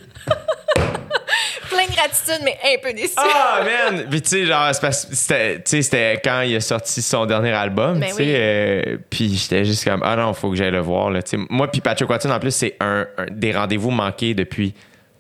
Plein 1.70 1.86
de 1.86 1.92
gratitude, 1.94 2.42
mais 2.44 2.58
un 2.64 2.80
peu 2.82 2.92
déçu. 2.94 3.14
Ah, 3.18 3.62
man! 3.64 4.06
Puis, 4.10 4.22
tu 4.24 4.30
sais, 4.30 4.46
genre, 4.48 4.70
c'est 4.74 4.82
parce- 4.82 5.08
c'était 5.12 5.56
tu 5.58 5.62
sais, 5.66 5.82
c'était 5.84 6.20
quand 6.24 6.42
il 6.42 6.56
a 6.56 6.60
sorti 6.62 7.02
son 7.04 7.28
dernier 7.28 7.52
album, 7.52 8.00
Ben 8.00 8.08
tu 8.10 8.16
sais. 8.16 8.22
oui. 8.24 8.30
euh, 8.34 8.98
puis 9.12 9.36
j'étais 9.38 9.64
juste 9.64 9.84
comme, 9.86 10.02
ah 10.04 10.16
non, 10.16 10.34
faut 10.34 10.50
que 10.50 10.56
j'aille 10.58 10.72
le 10.72 10.80
voir, 10.80 11.12
là. 11.12 11.20
Moi, 11.50 11.70
puis 11.70 11.82
Patrick 11.82 12.10
Watson, 12.10 12.32
en 12.32 12.40
plus, 12.40 12.52
c'est 12.52 12.76
un, 12.80 13.06
un- 13.18 13.26
des 13.30 13.52
rendez-vous 13.52 13.92
manqués 13.92 14.34
depuis 14.34 14.74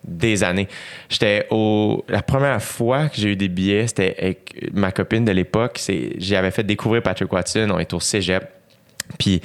des 0.03 0.43
années. 0.43 0.67
J'étais 1.09 1.47
au. 1.49 2.03
La 2.07 2.21
première 2.21 2.61
fois 2.61 3.09
que 3.09 3.17
j'ai 3.17 3.29
eu 3.29 3.35
des 3.35 3.49
billets, 3.49 3.87
c'était 3.87 4.15
avec 4.19 4.69
ma 4.73 4.91
copine 4.91 5.25
de 5.25 5.31
l'époque. 5.31 5.79
J'avais 6.17 6.51
fait 6.51 6.63
découvrir 6.63 7.03
Patrick 7.03 7.31
Watson. 7.31 7.69
On 7.71 7.79
est 7.79 7.93
au 7.93 7.99
cégep. 7.99 8.43
Puis 9.17 9.41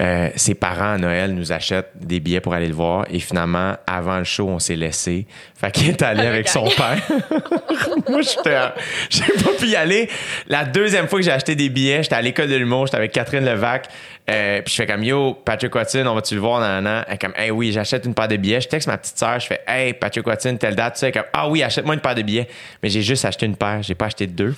euh, 0.00 0.30
ses 0.36 0.54
parents 0.54 0.92
à 0.92 0.98
Noël 0.98 1.34
nous 1.34 1.50
achètent 1.50 1.90
des 1.94 2.20
billets 2.20 2.40
pour 2.40 2.54
aller 2.54 2.68
le 2.68 2.74
voir. 2.74 3.04
Et 3.10 3.18
finalement, 3.18 3.74
avant 3.86 4.18
le 4.18 4.24
show, 4.24 4.48
on 4.48 4.58
s'est 4.60 4.76
laissé. 4.76 5.26
Fait 5.56 5.72
qu'il 5.72 5.88
est 5.88 6.02
allé 6.02 6.24
avec 6.24 6.48
son 6.48 6.68
père. 6.68 6.98
Moi, 8.08 8.20
J'ai 8.22 9.22
pas 9.22 9.52
pu 9.58 9.66
y 9.66 9.76
aller. 9.76 10.08
La 10.46 10.64
deuxième 10.64 11.08
fois 11.08 11.18
que 11.18 11.24
j'ai 11.24 11.32
acheté 11.32 11.56
des 11.56 11.68
billets, 11.68 12.02
j'étais 12.02 12.14
à 12.14 12.22
l'école 12.22 12.48
de 12.48 12.54
l'humour, 12.54 12.86
j'étais 12.86 12.98
avec 12.98 13.12
Catherine 13.12 13.44
Levac. 13.44 13.88
Euh, 14.30 14.60
puis 14.62 14.72
je 14.72 14.82
fais 14.82 14.86
comme 14.86 15.02
Yo, 15.02 15.34
Patrick 15.44 15.74
Watson, 15.74 16.04
on 16.06 16.14
va-tu 16.14 16.34
le 16.34 16.40
voir? 16.40 16.60
Nan, 16.60 16.84
nan, 16.84 16.84
nan? 16.84 17.04
Elle 17.08 17.14
est 17.14 17.18
comme 17.18 17.32
Hey, 17.36 17.50
oui, 17.50 17.72
j'achète 17.72 18.04
une 18.04 18.14
paire 18.14 18.28
de 18.28 18.36
billets. 18.36 18.60
Je 18.60 18.68
texte 18.68 18.86
ma 18.86 18.98
petite 18.98 19.18
sœur, 19.18 19.40
je 19.40 19.46
fais 19.46 19.60
Hey, 19.66 19.94
Patrick 19.94 20.26
Watson, 20.26 20.56
telle 20.60 20.76
date. 20.76 20.94
Tu 20.94 21.00
sais, 21.00 21.12
comme 21.12 21.24
Ah 21.32 21.48
oui, 21.48 21.62
achète-moi 21.62 21.94
une 21.94 22.00
paire 22.00 22.14
de 22.14 22.22
billets. 22.22 22.46
Mais 22.82 22.88
j'ai 22.88 23.02
juste 23.02 23.24
acheté 23.24 23.46
une 23.46 23.56
paire, 23.56 23.82
j'ai 23.82 23.94
pas 23.94 24.06
acheté 24.06 24.26
deux. 24.26 24.54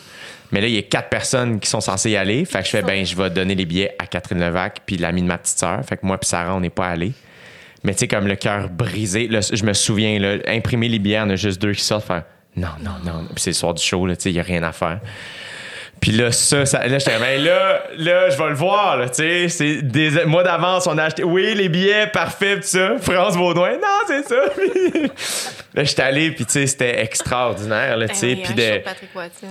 Mais 0.53 0.61
là, 0.61 0.67
il 0.67 0.75
y 0.75 0.79
a 0.79 0.83
quatre 0.83 1.09
personnes 1.09 1.61
qui 1.61 1.69
sont 1.69 1.81
censées 1.81 2.11
y 2.11 2.17
aller. 2.17 2.45
Fait 2.45 2.61
que 2.61 2.65
je 2.65 2.71
fais 2.71 2.83
Ben, 2.83 3.05
je 3.05 3.17
vais 3.17 3.31
donner 3.31 3.55
les 3.55 3.65
billets 3.65 3.95
à 3.99 4.07
Catherine 4.07 4.41
Levac, 4.41 4.81
puis 4.85 4.97
l'amie 4.97 5.23
de 5.23 5.27
ma 5.27 5.39
petite 5.39 5.59
sœur. 5.59 5.85
Fait 5.85 5.97
que 5.97 6.05
moi, 6.05 6.19
puis 6.19 6.29
Sarah, 6.29 6.55
on 6.57 6.61
n'est 6.61 6.71
pas 6.71 6.89
allés. 6.89 7.13
Mais 7.85 7.93
tu 7.93 8.01
sais, 8.01 8.09
comme 8.09 8.27
le 8.27 8.37
cœur 8.37 8.69
brisé, 8.69 9.29
là, 9.29 9.41
je 9.41 9.65
me 9.65 9.73
souviens, 9.73 10.19
là, 10.19 10.37
imprimer 10.47 10.89
les 10.89 10.99
billets, 10.99 11.21
on 11.21 11.31
a 11.31 11.37
juste 11.37 11.63
deux 11.63 11.73
qui 11.73 11.83
sortent, 11.83 12.07
faire 12.07 12.25
non, 12.57 12.69
non, 12.83 12.97
non. 13.05 13.25
Puis 13.27 13.43
c'est 13.43 13.51
le 13.51 13.55
soir 13.55 13.75
du 13.75 13.83
show, 13.83 14.07
tu 14.09 14.15
sais, 14.19 14.31
il 14.31 14.35
n'y 14.35 14.41
a 14.41 14.43
rien 14.43 14.63
à 14.63 14.73
faire. 14.73 15.01
Puis 16.01 16.13
là, 16.13 16.33
ça, 16.33 16.65
ça 16.65 16.87
là, 16.87 16.99
j'étais, 16.99 17.19
ben 17.19 17.45
là, 17.45 17.83
là, 17.99 18.31
je 18.31 18.39
vais 18.39 18.49
le 18.49 18.55
voir, 18.55 18.97
là, 18.97 19.11
tu 19.11 19.17
sais, 19.17 19.49
c'est 19.49 19.83
des 19.83 20.25
mois 20.25 20.43
d'avance, 20.43 20.87
on 20.87 20.97
a 20.97 21.05
acheté, 21.05 21.23
oui, 21.25 21.55
les 21.55 21.69
billets, 21.69 22.07
parfait, 22.07 22.57
tout 22.57 22.63
ça. 22.63 22.97
France 22.99 23.37
Baudouin, 23.37 23.73
non, 23.73 23.99
c'est 24.07 24.27
ça. 24.27 24.41
Là, 25.73 25.85
j'étais 25.85 26.03
allé, 26.03 26.33
puis 26.33 26.45
tu 26.47 26.53
sais, 26.53 26.67
c'était 26.67 27.01
extraordinaire, 27.01 27.97
là, 27.97 28.09
tu 28.09 28.17
sais, 28.17 28.35
Ben 28.35 28.43
puis 28.43 28.55
de... 28.55 28.83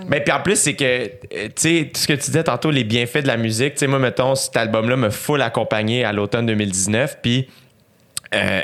Ben, 0.09 0.21
puis 0.21 0.33
en 0.33 0.41
plus, 0.41 0.57
c'est 0.57 0.75
que, 0.75 0.83
euh, 0.83 1.07
tu 1.31 1.51
sais, 1.55 1.91
tout 1.93 2.01
ce 2.01 2.07
que 2.07 2.13
tu 2.13 2.25
disais 2.25 2.43
tantôt, 2.43 2.71
les 2.71 2.83
bienfaits 2.83 3.21
de 3.21 3.27
la 3.27 3.37
musique, 3.37 3.75
tu 3.75 3.79
sais, 3.79 3.87
moi, 3.87 3.99
mettons, 3.99 4.35
cet 4.35 4.57
album-là 4.57 4.97
me 4.97 5.11
full 5.11 5.41
accompagné 5.41 6.03
à 6.03 6.11
l'automne 6.11 6.45
2019, 6.47 7.19
puis, 7.21 7.47
euh, 8.35 8.61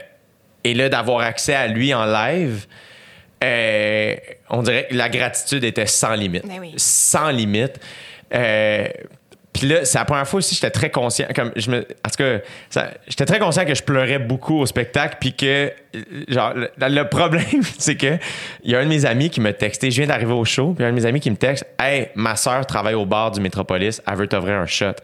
et 0.65 0.73
là, 0.73 0.89
d'avoir 0.89 1.19
accès 1.19 1.53
à 1.53 1.67
lui 1.67 1.93
en 1.93 2.05
live, 2.05 2.65
euh, 3.43 4.15
on 4.49 4.63
dirait 4.63 4.87
que 4.89 4.95
la 4.95 5.09
gratitude 5.09 5.63
était 5.63 5.87
sans 5.87 6.13
limite. 6.13 6.47
Ben 6.47 6.59
oui. 6.59 6.73
Sans 6.77 7.29
limite. 7.29 7.79
Euh, 8.33 8.87
puis 9.53 9.67
là, 9.67 9.85
c'est 9.85 9.97
la 9.97 10.03
première 10.03 10.27
fois 10.27 10.39
aussi 10.39 10.49
que 10.49 10.55
j'étais 10.55 10.71
très 10.71 10.89
conscient. 10.89 11.27
Comme 11.33 11.51
je 11.55 11.71
me, 11.71 11.79
en 11.79 12.09
tout 12.09 12.17
cas, 12.17 12.39
j'étais 13.07 13.25
très 13.25 13.39
conscient 13.39 13.63
que 13.63 13.73
je 13.73 13.83
pleurais 13.83 14.19
beaucoup 14.19 14.59
au 14.59 14.65
spectacle. 14.65 15.15
Puis 15.21 15.33
que, 15.33 15.71
genre, 16.27 16.53
le, 16.53 16.69
le 16.77 17.07
problème, 17.07 17.61
c'est 17.77 17.95
que 17.95 18.17
il 18.63 18.71
y 18.71 18.75
a 18.75 18.79
un 18.79 18.83
de 18.83 18.89
mes 18.89 19.05
amis 19.05 19.29
qui 19.29 19.39
m'a 19.39 19.53
texté. 19.53 19.91
Je 19.91 19.97
viens 20.01 20.07
d'arriver 20.07 20.33
au 20.33 20.43
show. 20.43 20.73
Puis 20.73 20.83
un 20.83 20.89
de 20.89 20.95
mes 20.95 21.05
amis 21.05 21.21
qui 21.21 21.31
me 21.31 21.37
texte 21.37 21.65
Hey, 21.79 22.09
ma 22.15 22.35
soeur 22.35 22.65
travaille 22.65 22.95
au 22.95 23.05
bar 23.05 23.31
du 23.31 23.39
Métropolis. 23.39 24.01
Elle 24.05 24.15
veut 24.15 24.27
t'ouvrir 24.27 24.55
un 24.55 24.65
shot. 24.65 24.95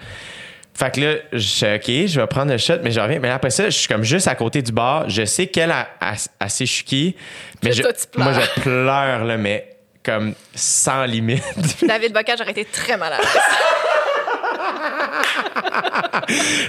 Fait 0.74 0.94
que 0.96 1.02
là, 1.02 1.14
je 1.34 1.38
suis 1.40 1.66
OK, 1.66 2.08
je 2.08 2.20
vais 2.20 2.28
prendre 2.28 2.52
le 2.52 2.58
shot, 2.58 2.76
mais 2.84 2.92
je 2.92 3.00
reviens. 3.00 3.20
Mais 3.20 3.30
après 3.30 3.50
ça, 3.50 3.66
je 3.66 3.78
suis 3.78 3.88
comme 3.88 4.04
juste 4.04 4.28
à 4.28 4.36
côté 4.36 4.62
du 4.62 4.72
bar. 4.72 5.10
Je 5.10 5.26
sais 5.26 5.48
qu'elle 5.48 5.72
a, 5.72 5.88
a, 6.00 6.14
a 6.40 6.50
ses 6.50 6.66
chouquis, 6.66 7.16
mais 7.64 7.72
je, 7.74 7.84
toi, 7.84 7.92
moi, 8.18 8.34
je 8.34 8.62
pleure, 8.62 9.26
là, 9.26 9.38
mais 9.38 9.68
comme 10.04 10.34
sans 10.56 11.06
limite. 11.06 11.44
David 11.88 12.14
Bocage 12.14 12.42
aurait 12.42 12.52
été 12.52 12.66
très 12.66 12.98
malade. 12.98 13.20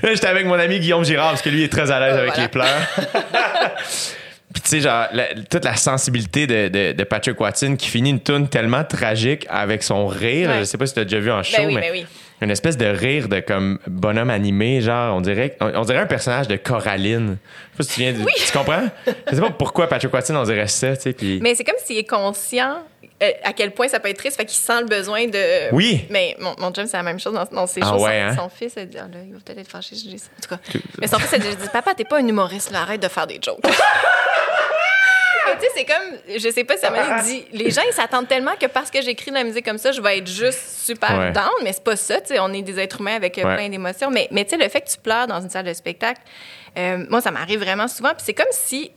J'étais 0.03 0.27
avec 0.27 0.47
mon 0.47 0.55
ami 0.59 0.81
Guillaume 0.81 1.05
Girard 1.05 1.31
parce 1.31 1.43
que 1.43 1.49
lui 1.49 1.63
est 1.65 1.73
très 1.73 1.91
à 1.91 2.01
l'aise 2.01 2.15
Euh, 2.17 2.29
avec 2.29 2.35
voilà. 2.35 2.43
les 2.43 2.49
pleurs. 2.49 3.73
Puis 4.53 4.63
tu 4.63 4.69
sais, 4.69 4.81
genre, 4.81 5.07
la- 5.13 5.35
toute 5.49 5.65
la 5.65 5.77
sensibilité 5.77 6.47
de, 6.47 6.69
de- 6.69 6.93
de 6.93 7.05
Patrick 7.05 7.41
Watson 7.41 7.75
qui 7.77 7.89
finit 7.89 8.11
une 8.11 8.21
tune 8.23 8.49
tellement 8.49 8.85
tragique 8.85 9.47
avec 9.49 9.83
son 9.83 10.07
rire. 10.07 10.51
Ouais. 10.51 10.59
Je 10.59 10.65
sais 10.65 10.77
pas 10.77 10.85
si 10.87 10.93
tu 10.93 11.01
as 11.01 11.05
déjà 11.05 11.21
vu 11.21 11.31
en 11.33 11.43
show, 11.43 11.57
Ben 11.57 11.67
oui, 11.69 11.75
mais 11.75 11.81
ben 11.81 11.93
oui. 11.93 12.07
Une 12.43 12.51
espèce 12.51 12.77
de 12.77 12.87
rire 12.87 13.29
de 13.29 13.41
comme 13.41 13.79
bonhomme 13.87 14.31
animé, 14.31 14.81
genre, 14.81 15.17
on 15.17 15.21
dirait, 15.21 15.57
on, 15.61 15.73
on 15.75 15.83
dirait 15.83 15.99
un 16.01 16.07
personnage 16.07 16.49
de 16.49 16.57
Coraline. 16.57 17.37
Je 17.39 17.73
sais 17.73 17.77
pas 17.77 17.85
si 17.85 17.95
tu 17.95 18.01
viens 18.01 18.13
de- 18.13 18.25
Tu 18.47 18.53
comprends? 18.53 18.89
Je 19.31 19.35
sais 19.35 19.41
pas 19.41 19.51
pourquoi 19.51 19.89
Patrick 19.89 20.13
Watson, 20.13 20.37
on 20.37 20.45
dirait 20.45 20.67
ça, 20.69 20.97
tu 20.97 21.03
sais. 21.03 21.13
Puis... 21.13 21.39
Mais 21.43 21.55
c'est 21.55 21.65
comme 21.65 21.77
s'il 21.85 21.99
est 21.99 22.09
conscient 22.09 22.79
euh, 23.23 23.31
à 23.45 23.53
quel 23.53 23.71
point 23.71 23.87
ça 23.87 24.01
peut 24.01 24.09
être 24.09 24.19
triste, 24.19 24.37
fait 24.37 24.45
qu'il 24.45 24.57
sent 24.59 24.81
le 24.81 24.87
besoin 24.87 25.27
de. 25.29 25.73
Oui. 25.73 26.05
Mais 26.11 26.37
mon, 26.41 26.55
mon 26.59 26.73
chum, 26.73 26.87
c'est 26.87 26.97
la 26.97 27.05
même 27.05 27.21
chose 27.21 27.35
dans, 27.35 27.45
dans 27.45 27.67
ses 27.69 27.81
Ah 27.83 27.91
choses. 27.93 28.03
ouais, 28.03 28.25
son, 28.29 28.33
hein? 28.33 28.37
son 28.37 28.49
fils, 28.49 28.75
dit, 28.77 28.97
Ah 28.99 29.03
là, 29.13 29.19
il 29.25 29.33
va 29.33 29.39
peut-être 29.45 29.59
être 29.59 29.71
fâché 29.71 29.95
je 29.95 30.09
dis 30.09 30.19
ça. 30.19 30.29
En 30.39 30.43
tout 30.43 30.49
cas. 30.57 30.79
Mais 31.01 31.07
son 31.07 31.19
fils 31.21 31.33
a 31.35 31.39
dit 31.39 31.57
Papa, 31.73 31.95
t'es 31.95 32.05
pas 32.05 32.19
un 32.19 32.27
humoriste, 32.27 32.73
là, 32.73 32.81
arrête 32.83 33.01
de 33.03 33.09
faire 33.09 33.27
des 33.29 33.39
jokes. 33.41 33.61
Mais 35.47 35.55
Tu 35.57 35.61
sais, 35.63 35.69
c'est 35.77 35.85
comme, 35.85 36.19
je 36.39 36.51
sais 36.51 36.65
pas 36.65 36.75
si 36.75 36.81
ça 36.81 36.91
m'a 36.91 37.23
dit, 37.25 37.45
les 37.53 37.71
gens, 37.71 37.83
ils 37.89 37.93
s'attendent 37.93 38.29
tellement 38.29 38.55
que 38.61 38.67
parce 38.67 38.91
que 38.91 39.01
j'écris 39.03 39.31
de 39.31 39.37
la 39.37 39.45
musique 39.45 39.65
comme 39.65 39.79
ça, 39.79 39.93
je 39.93 40.01
vais 40.01 40.19
être 40.19 40.27
juste 40.29 40.61
super 40.85 41.19
Ouais. 41.19 41.33
down, 41.33 41.51
mais 41.63 41.73
c'est 41.73 41.85
pas 41.85 41.97
ça, 41.97 42.21
tu 42.21 42.29
sais, 42.29 42.39
on 42.41 42.53
est 42.53 42.63
des 42.63 42.79
êtres 42.79 43.01
humains 43.01 43.17
avec 43.17 43.39
euh, 43.39 43.45
Ouais. 43.45 43.57
plein 43.57 43.69
d'émotions. 43.69 44.11
Mais, 44.11 44.29
mais 44.31 44.45
tu 44.45 44.51
sais, 44.51 44.57
le 44.57 44.69
fait 44.69 44.81
que 44.83 44.89
tu 44.91 44.99
pleures 44.99 45.27
dans 45.27 45.41
une 45.41 45.51
salle 45.51 45.67
de 45.67 45.73
spectacle, 45.73 46.21
euh, 46.79 47.05
moi, 47.09 47.21
ça 47.21 47.31
m'arrive 47.31 47.61
vraiment 47.61 47.89
souvent, 47.89 48.11
puis 48.11 48.23
c'est 48.25 48.35
comme 48.35 48.47
si 48.51 48.91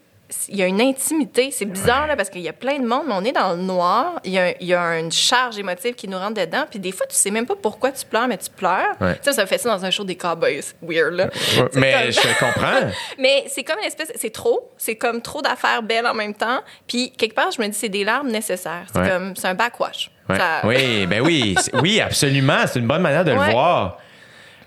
il 0.50 0.56
y 0.58 0.64
a 0.64 0.68
une 0.68 0.82
intimité. 0.82 1.52
C'est 1.52 1.66
bizarre, 1.66 2.08
là, 2.08 2.16
parce 2.16 2.30
qu'il 2.30 2.42
y 2.42 2.50
a 2.50 2.54
plein 2.54 2.80
de 2.80 2.86
monde, 2.86 3.04
mais 3.08 3.14
on 3.16 3.24
est 3.24 3.32
dans 3.32 3.52
le 3.52 3.62
noir. 3.62 4.20
Il 4.24 4.32
y 4.32 4.40
a, 4.40 4.60
il 4.60 4.66
y 4.68 4.74
a 4.74 5.00
une 5.00 5.12
charge 5.12 5.58
émotive 5.60 5.94
qui 5.96 6.08
nous 6.08 6.18
rentre 6.18 6.34
dedans. 6.42 6.66
Puis 6.70 6.80
des 6.80 6.92
fois, 6.92 7.06
tu 7.08 7.16
sais 7.16 7.30
même 7.32 7.46
pas 7.46 7.56
pourquoi 7.56 7.92
tu 7.92 8.06
pleures, 8.06 8.28
mais 8.28 8.38
tu 8.38 8.50
pleures. 8.50 8.96
Ouais. 9.00 9.20
Sais, 9.22 9.34
ça 9.34 9.46
fait 9.46 9.58
ça 9.60 9.70
dans 9.70 9.86
un 9.86 9.92
show 9.92 10.04
des 10.04 10.16
Cowboys. 10.16 10.62
Weird, 10.82 11.14
là. 11.14 11.26
Ouais, 11.26 11.70
mais 11.76 11.94
comme- 11.94 12.12
je 12.12 12.40
comprends. 12.40 12.90
mais 13.20 13.46
c'est 13.48 13.64
comme 13.64 13.78
une 13.80 13.86
espèce... 13.88 14.12
C'est 14.16 14.32
trop. 14.34 14.72
C'est 14.78 14.96
comme 14.96 15.22
trop 15.22 15.42
d'affaires 15.42 15.84
belles 15.84 16.08
en 16.08 16.14
même 16.16 16.34
temps. 16.34 16.62
Puis 16.88 17.12
quelque 17.12 17.36
part, 17.36 17.52
je 17.52 17.62
me 17.62 17.68
dis, 17.68 17.78
c'est 17.78 17.90
des 17.90 18.04
larmes 18.04 18.30
nécessaires. 18.30 18.86
C'est 18.92 19.00
Ouais. 19.00 19.10
comme... 19.10 19.36
C'est 19.36 19.48
un 19.48 19.54
backwash. 19.56 20.10
Ça- 20.28 20.62
Oui, 20.64 21.06
ben 21.06 21.22
oui, 21.22 21.56
oui, 21.74 22.02
absolument. 22.02 22.66
C'est 22.66 22.80
une 22.80 22.88
bonne 22.88 23.02
manière 23.04 23.24
de 23.24 23.32
le 23.32 23.38
voir. 23.52 24.00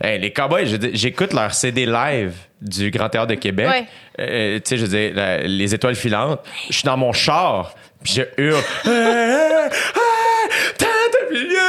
Hey, 0.01 0.19
les 0.21 0.33
Cowboys, 0.33 0.79
j'écoute 0.93 1.33
leur 1.33 1.53
CD 1.53 1.87
live 1.87 2.33
du 2.61 2.91
Grand 2.91 3.09
Théâtre 3.09 3.29
de 3.29 3.35
Québec. 3.35 3.69
Ouais. 3.69 3.85
Euh, 4.21 4.57
tu 4.57 4.63
sais, 4.65 4.77
je 4.79 4.83
veux 4.85 4.89
dire, 4.89 5.13
la- 5.15 5.39
les 5.43 5.75
étoiles 5.75 5.97
filantes. 5.97 6.41
Je 6.69 6.75
suis 6.75 6.85
dans 6.85 6.97
mon 6.97 7.13
char, 7.13 7.75
puis 8.03 8.15
je 8.15 8.23
hurle. 8.43 8.63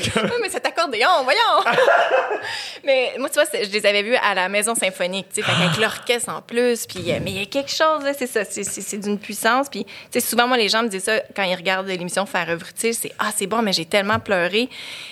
comme. 0.14 0.26
Ah, 0.32 0.36
mais 0.40 0.48
cet 0.48 0.66
accordéon, 0.66 1.08
voyons! 1.24 1.64
mais 2.84 3.12
moi, 3.18 3.28
tu 3.28 3.34
vois, 3.34 3.44
je 3.52 3.70
les 3.70 3.86
avais 3.86 4.02
vus 4.02 4.16
à 4.16 4.34
la 4.34 4.48
Maison 4.48 4.74
Symphonique, 4.74 5.26
tu 5.34 5.42
sais, 5.42 5.50
avec 5.50 5.78
l'orchestre 5.78 6.30
en 6.30 6.42
plus, 6.42 6.86
puis 6.86 7.12
euh, 7.12 7.18
mais 7.22 7.30
il 7.32 7.38
y 7.38 7.42
a 7.42 7.46
quelque 7.46 7.70
chose, 7.70 8.02
là, 8.04 8.12
c'est 8.16 8.26
ça, 8.26 8.44
c'est- 8.44 8.98
d'une 8.98 9.18
puissance, 9.18 9.68
puis 9.68 9.84
tu 9.84 9.92
sais, 10.10 10.20
souvent, 10.20 10.46
moi, 10.46 10.56
les 10.56 10.68
gens 10.68 10.82
me 10.82 10.88
disent 10.88 11.04
ça 11.04 11.20
quand 11.34 11.42
ils 11.44 11.54
regardent 11.54 11.86
l'émission 11.86 12.26
Faire 12.26 12.48
œuvre 12.50 12.66
utile, 12.68 12.94
c'est 12.94 13.12
«Ah, 13.18 13.30
c'est 13.34 13.46
bon, 13.46 13.62
mais 13.62 13.72
j'ai 13.72 13.84
tellement 13.84 14.18
pleuré!» 14.18 14.68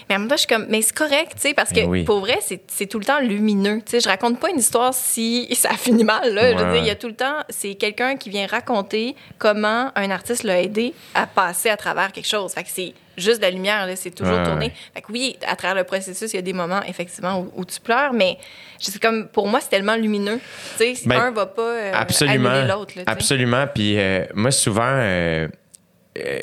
Mais 0.09 0.17
en 0.17 0.21
même 0.21 0.29
temps, 0.29 0.37
je 0.37 0.41
suis 0.41 0.49
comme 0.49 0.67
«Mais 0.69 0.83
c'est 0.83 0.95
correct, 0.97 1.33
tu 1.35 1.41
sais, 1.49 1.55
parce 1.55 1.71
que 1.73 1.81
oui. 1.81 2.05
pour 2.05 2.21
vrai, 2.21 2.39
c'est 2.69 2.87
tout 2.87 2.99
le 2.99 3.05
temps 3.05 3.21
lumineux, 3.21 3.79
tu 3.85 3.93
sais, 3.93 4.01
je 4.01 4.09
raconte 4.09 4.39
pas 4.39 4.51
une 4.51 4.59
histoire 4.59 4.93
si 4.95 5.49
ça 5.55 5.71
finit 5.71 6.05
mal, 6.05 6.33
là, 6.35 6.53
je 6.53 6.57
veux 6.57 6.65
Ouais. 6.65 6.73
dire, 6.75 6.83
il 6.83 6.87
y 6.87 6.91
a 6.91 6.95
tout 6.97 7.09
le 7.09 7.15
temps, 7.17 7.37
c'est 7.49 7.75
quelqu'un 7.75 8.17
qui 8.17 8.29
vient 8.31 8.47
raconter 8.47 9.17
comment 9.39 9.91
un 9.95 10.11
artiste 10.11 10.43
l'a 10.45 10.61
aidé 10.61 10.93
à 11.15 11.27
passer 11.27 11.69
à 11.71 11.77
travers 11.77 12.13
quelque 12.13 12.29
chose, 12.29 12.53
fait 12.53 12.63
que 12.65 12.69
c'est 12.73 12.93
juste 13.21 13.39
de 13.39 13.43
la 13.43 13.51
lumière, 13.51 13.87
là, 13.87 13.95
c'est 13.97 14.11
toujours 14.11 14.39
Ouais, 14.39 14.45
tourné. 14.45 14.67
ouais. 14.67 14.73
Fait 14.95 15.01
que 15.03 15.13
oui, 15.13 15.37
à 15.47 15.55
travers 15.57 15.77
le 15.77 15.85
processus, 15.85 16.33
il 16.33 16.37
y 16.37 16.39
a 16.39 16.43
des 16.43 16.53
moments, 16.53 16.83
effectivement, 16.89 17.41
où, 17.41 17.53
où 17.61 17.65
tu 17.65 17.81
pleures, 17.81 18.13
mais 18.13 18.39
je 18.81 18.87
sais 18.87 18.99
comme, 18.99 19.29
pour 19.29 19.47
moi, 19.49 19.61
c'est 19.61 19.69
tellement 19.71 19.97
lumineux. 19.97 20.41
Tu 20.79 20.95
sais, 20.97 21.09
Ben, 21.09 21.21
un 21.21 21.31
va 21.31 21.47
pas 21.47 21.63
euh, 21.63 21.93
Absolument. 21.95 22.65
l'autre. 22.67 22.95
Absolument. 23.07 23.67
Puis 23.73 23.99
euh, 23.99 24.25
moi, 24.35 24.51
souvent, 24.51 24.83
euh, 24.87 25.47
euh, 26.19 26.41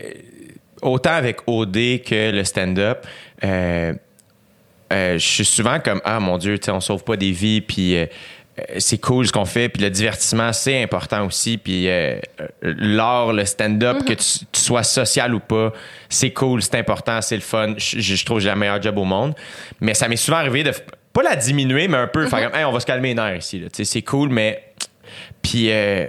autant 0.81 1.13
avec 1.13 1.39
OD 1.47 2.01
que 2.05 2.31
le 2.31 2.43
stand-up, 2.43 3.05
je 4.91 5.17
suis 5.17 5.45
souvent 5.45 5.79
comme 5.79 6.01
Ah 6.05 6.19
mon 6.19 6.37
Dieu, 6.37 6.57
on 6.69 6.79
sauve 6.79 7.03
pas 7.03 7.15
des 7.17 7.31
vies, 7.31 7.61
puis. 7.61 7.97
Euh, 8.59 8.75
c'est 8.79 8.97
cool 8.97 9.27
ce 9.27 9.31
qu'on 9.31 9.45
fait, 9.45 9.69
puis 9.69 9.81
le 9.81 9.89
divertissement, 9.89 10.51
c'est 10.53 10.81
important 10.81 11.25
aussi. 11.25 11.57
Puis 11.57 11.87
euh, 11.87 12.19
euh, 12.41 12.47
l'art, 12.61 13.33
le 13.33 13.45
stand-up, 13.45 14.03
que 14.05 14.13
tu, 14.13 14.45
tu 14.51 14.61
sois 14.61 14.83
social 14.83 15.33
ou 15.33 15.39
pas, 15.39 15.71
c'est 16.09 16.31
cool, 16.31 16.61
c'est 16.61 16.75
important, 16.75 17.21
c'est 17.21 17.35
le 17.35 17.41
fun. 17.41 17.75
Je, 17.77 18.25
trouve 18.25 18.37
que 18.37 18.43
j'ai 18.43 18.49
la 18.49 18.55
meilleure 18.55 18.81
job 18.81 18.97
au 18.97 19.03
monde. 19.03 19.35
Mais 19.79 19.93
ça 19.93 20.07
m'est 20.07 20.15
souvent 20.15 20.37
arrivé 20.37 20.63
de, 20.63 20.71
pas 21.13 21.23
la 21.23 21.35
diminuer, 21.35 21.87
mais 21.87 21.97
un 21.97 22.07
peu 22.07 22.27
faire 22.27 22.49
comme, 22.49 22.59
Hey, 22.59 22.65
on 22.65 22.71
va 22.71 22.79
se 22.79 22.85
calmer 22.85 23.09
les 23.09 23.15
nerfs 23.15 23.37
ici. 23.37 23.63
C'est 23.71 24.01
cool, 24.01 24.29
mais. 24.29 24.63
Puis, 25.41 25.71
euh, 25.71 26.07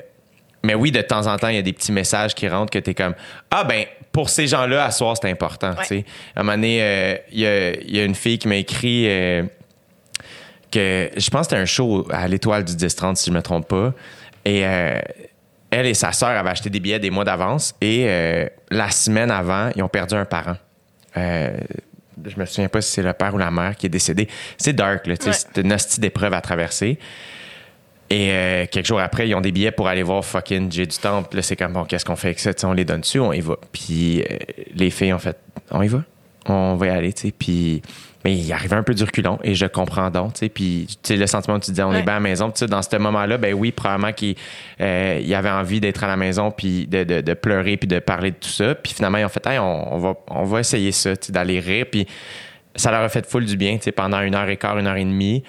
mais 0.64 0.74
oui, 0.74 0.90
de 0.90 1.00
temps 1.00 1.26
en 1.26 1.36
temps, 1.36 1.48
il 1.48 1.56
y 1.56 1.58
a 1.58 1.62
des 1.62 1.72
petits 1.72 1.92
messages 1.92 2.34
qui 2.34 2.48
rentrent 2.48 2.72
que 2.72 2.78
tu 2.78 2.90
es 2.90 2.94
comme 2.94 3.14
Ah, 3.50 3.64
ben, 3.64 3.84
pour 4.10 4.30
ces 4.30 4.46
gens-là, 4.46 4.84
à 4.84 4.90
soir, 4.90 5.16
c'est 5.20 5.30
important. 5.30 5.74
tu 5.80 5.86
sais. 5.86 6.04
À 6.34 6.40
un 6.40 6.42
moment 6.42 6.56
donné, 6.56 6.82
euh, 6.82 7.16
il 7.30 7.40
y, 7.40 7.96
y 7.96 8.00
a 8.00 8.04
une 8.04 8.14
fille 8.14 8.38
qui 8.38 8.48
m'a 8.48 8.56
écrit 8.56 9.06
que 10.70 11.10
je 11.16 11.30
pense 11.30 11.46
que 11.46 11.50
c'était 11.50 11.62
un 11.62 11.66
show 11.66 12.06
à 12.10 12.26
l'Étoile 12.28 12.64
du 12.64 12.72
10-30, 12.74 13.16
si 13.16 13.30
je 13.30 13.34
me 13.34 13.42
trompe 13.42 13.68
pas. 13.68 13.92
Et. 14.44 14.64
euh, 14.66 15.00
elle 15.70 15.84
et 15.84 15.92
sa 15.92 16.12
sœur 16.12 16.30
avaient 16.30 16.48
acheté 16.48 16.70
des 16.70 16.80
billets 16.80 16.98
des 16.98 17.10
mois 17.10 17.24
d'avance 17.24 17.74
et 17.82 18.06
euh, 18.08 18.46
la 18.70 18.90
semaine 18.90 19.30
avant, 19.30 19.68
ils 19.76 19.82
ont 19.82 19.88
perdu 19.88 20.14
un 20.14 20.24
parent. 20.24 20.56
Euh, 21.18 21.50
je 22.24 22.40
me 22.40 22.46
souviens 22.46 22.70
pas 22.70 22.80
si 22.80 22.90
c'est 22.92 23.02
le 23.02 23.12
père 23.12 23.34
ou 23.34 23.38
la 23.38 23.50
mère 23.50 23.76
qui 23.76 23.84
est 23.84 23.90
décédé. 23.90 24.28
C'est 24.56 24.72
dark, 24.72 25.06
là, 25.06 25.12
Ouais. 25.22 25.32
c'est 25.32 25.60
une 25.60 25.70
hostie 25.70 26.00
d'épreuve 26.00 26.32
à 26.32 26.40
traverser. 26.40 26.98
Et 28.08 28.30
euh, 28.32 28.64
quelques 28.70 28.86
jours 28.86 28.98
après, 29.00 29.28
ils 29.28 29.34
ont 29.34 29.42
des 29.42 29.52
billets 29.52 29.70
pour 29.70 29.88
aller 29.88 30.02
voir 30.02 30.24
fucking 30.24 30.72
Jay 30.72 30.86
du 30.86 30.96
Temple. 30.96 31.36
Là, 31.36 31.42
c'est 31.42 31.54
comme, 31.56 31.74
bon, 31.74 31.84
qu'est-ce 31.84 32.06
qu'on 32.06 32.16
fait 32.16 32.28
avec 32.28 32.40
ça? 32.40 32.52
On 32.64 32.72
les 32.72 32.86
donne 32.86 33.02
dessus, 33.02 33.20
on 33.20 33.34
y 33.34 33.40
va. 33.42 33.56
Puis 33.70 34.22
euh, 34.22 34.38
les 34.74 34.88
filles 34.88 35.12
ont 35.12 35.18
fait, 35.18 35.36
on 35.70 35.82
y 35.82 35.88
va. 35.88 36.02
On 36.48 36.76
va 36.76 36.86
y 36.86 36.90
aller, 36.90 37.12
tu 37.12 37.22
sais. 37.28 37.34
Puis, 37.36 37.82
mais 38.24 38.34
il 38.34 38.52
arrivait 38.52 38.76
un 38.76 38.82
peu 38.82 38.94
du 38.94 39.04
reculon 39.04 39.38
et 39.44 39.54
je 39.54 39.66
comprends 39.66 40.10
donc, 40.10 40.34
tu 40.34 40.40
sais. 40.40 40.48
Puis, 40.48 40.86
tu 40.88 40.96
sais, 41.02 41.16
le 41.16 41.26
sentiment 41.26 41.56
où 41.56 41.60
tu 41.60 41.70
disais, 41.70 41.82
on 41.82 41.90
Ouais. 41.90 42.00
est 42.00 42.02
bien 42.02 42.12
à 42.14 42.16
la 42.16 42.20
maison. 42.20 42.50
Tu 42.50 42.58
sais, 42.60 42.66
dans 42.66 42.82
ce 42.82 42.96
moment-là, 42.96 43.38
ben 43.38 43.54
oui, 43.54 43.70
probablement 43.72 44.12
qu'il 44.12 44.34
euh, 44.80 45.20
il 45.22 45.34
avait 45.34 45.50
envie 45.50 45.80
d'être 45.80 46.02
à 46.04 46.06
la 46.06 46.16
maison 46.16 46.50
puis 46.50 46.86
de, 46.86 47.04
de- 47.04 47.20
de 47.20 47.34
pleurer 47.34 47.76
puis 47.76 47.86
de 47.86 47.98
parler 48.00 48.30
de 48.32 48.36
tout 48.36 48.48
ça. 48.48 48.74
Puis 48.74 48.92
finalement, 48.94 49.18
ils 49.18 49.24
ont 49.24 49.28
fait, 49.28 49.46
hey, 49.46 49.58
on, 49.58 49.94
on 49.94 49.98
va, 49.98 50.14
on 50.28 50.44
va 50.44 50.60
essayer 50.60 50.92
ça, 50.92 51.16
tu 51.16 51.26
sais, 51.26 51.32
d'aller 51.32 51.60
rire. 51.60 51.86
Puis 51.90 52.06
ça 52.74 52.90
leur 52.90 53.00
a 53.02 53.08
fait 53.08 53.24
full 53.26 53.44
du 53.44 53.56
bien, 53.56 53.76
tu 53.76 53.84
sais, 53.84 53.92
pendant 53.92 54.20
une 54.20 54.34
heure 54.34 54.48
et 54.48 54.56
quart, 54.56 54.78
une 54.78 54.86
heure 54.86 54.96
et 54.96 55.04
demie 55.04 55.42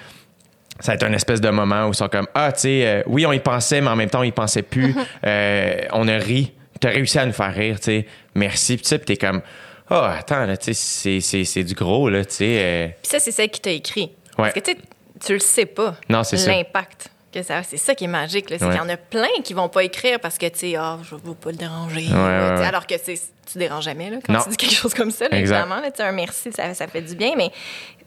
ça 0.82 0.94
a 0.94 0.96
été 0.96 1.06
un 1.06 1.12
espèce 1.12 1.42
de 1.42 1.50
moment 1.50 1.88
où 1.88 1.90
ils 1.90 1.94
sont 1.96 2.08
comme 2.08 2.28
ah 2.34 2.54
tu 2.54 2.62
sais 2.62 2.88
euh, 2.88 3.04
oui 3.06 3.26
on 3.26 3.34
y 3.34 3.40
pensait 3.40 3.82
mais 3.82 3.90
en 3.90 3.98
même 3.98 4.10
temps 4.10 4.22
on 4.22 4.24
y 4.24 4.32
pensait 4.32 4.62
plus 4.62 4.96
Euh, 5.28 5.76
on 5.92 6.08
a 6.08 6.16
ri 6.18 6.54
t'as 6.80 6.92
réussi 6.92 7.20
à 7.20 7.26
nous 7.26 7.34
faire 7.34 7.54
rire 7.54 7.80
tu 7.80 7.84
sais 7.86 8.06
merci 8.34 8.76
puis 8.78 8.84
tu 8.84 8.88
sais 8.88 8.98
puis 8.98 9.08
t'es 9.08 9.18
comme 9.18 9.42
oh 9.92 9.96
attends 9.96 10.46
là 10.46 10.58
tu 10.58 10.74
sais 10.74 11.20
c'est, 11.22 11.64
du 11.64 11.74
gros 11.74 12.10
là 12.10 12.24
tu 12.26 12.34
sais 12.36 12.56
euh, 12.64 12.88
Puis 13.02 13.10
ça, 13.10 13.20
c'est 13.20 13.32
celle 13.32 13.50
qui 13.50 13.62
t'a 13.62 13.72
écrit. 13.72 14.12
Parce 14.38 14.54
que 14.54 14.60
tu 14.60 15.34
le 15.34 15.40
sais 15.40 15.66
pas. 15.66 15.96
Non, 16.08 16.24
c'est 16.24 16.38
ça. 16.38 16.52
L'impact. 16.52 17.10
que 17.34 17.44
ça- 17.44 17.62
C'est 17.64 17.78
ça 17.78 17.94
qui 17.94 18.06
est 18.06 18.08
magique. 18.08 18.50
là. 18.50 18.58
C'est 18.58 18.66
Ouais. 18.66 18.72
qu'il 18.72 18.80
y 18.80 18.84
en 18.86 18.90
a 18.90 18.96
plein 18.98 19.28
qui 19.44 19.54
vont 19.54 19.68
pas 19.70 19.84
écrire 19.84 20.20
parce 20.20 20.38
que, 20.38 20.46
tu 20.48 20.60
sais, 20.60 20.76
ah, 20.78 20.98
je 21.04 21.14
veux 21.16 21.34
pas 21.36 21.52
le 21.52 21.58
déranger. 21.58 22.08
Ouais, 22.08 22.14
ouais. 22.14 22.66
Alors 22.66 22.88
que 22.88 22.96
tu 22.96 23.58
déranges 23.58 23.84
jamais 23.84 24.10
là, 24.10 24.18
quand 24.26 24.32
Non. 24.34 24.40
tu 24.44 24.50
dis 24.52 24.58
quelque 24.58 24.74
chose 24.76 24.94
comme 24.94 25.12
ça. 25.12 25.28
là, 25.30 25.38
évidemment, 25.38 25.80
là, 25.82 25.92
tu 25.92 25.98
sais, 25.98 26.04
un 26.04 26.12
merci, 26.14 26.52
ça, 26.54 26.74
ça 26.74 26.88
fait 26.88 27.02
du 27.02 27.16
bien. 27.16 27.34
Mais 27.36 27.52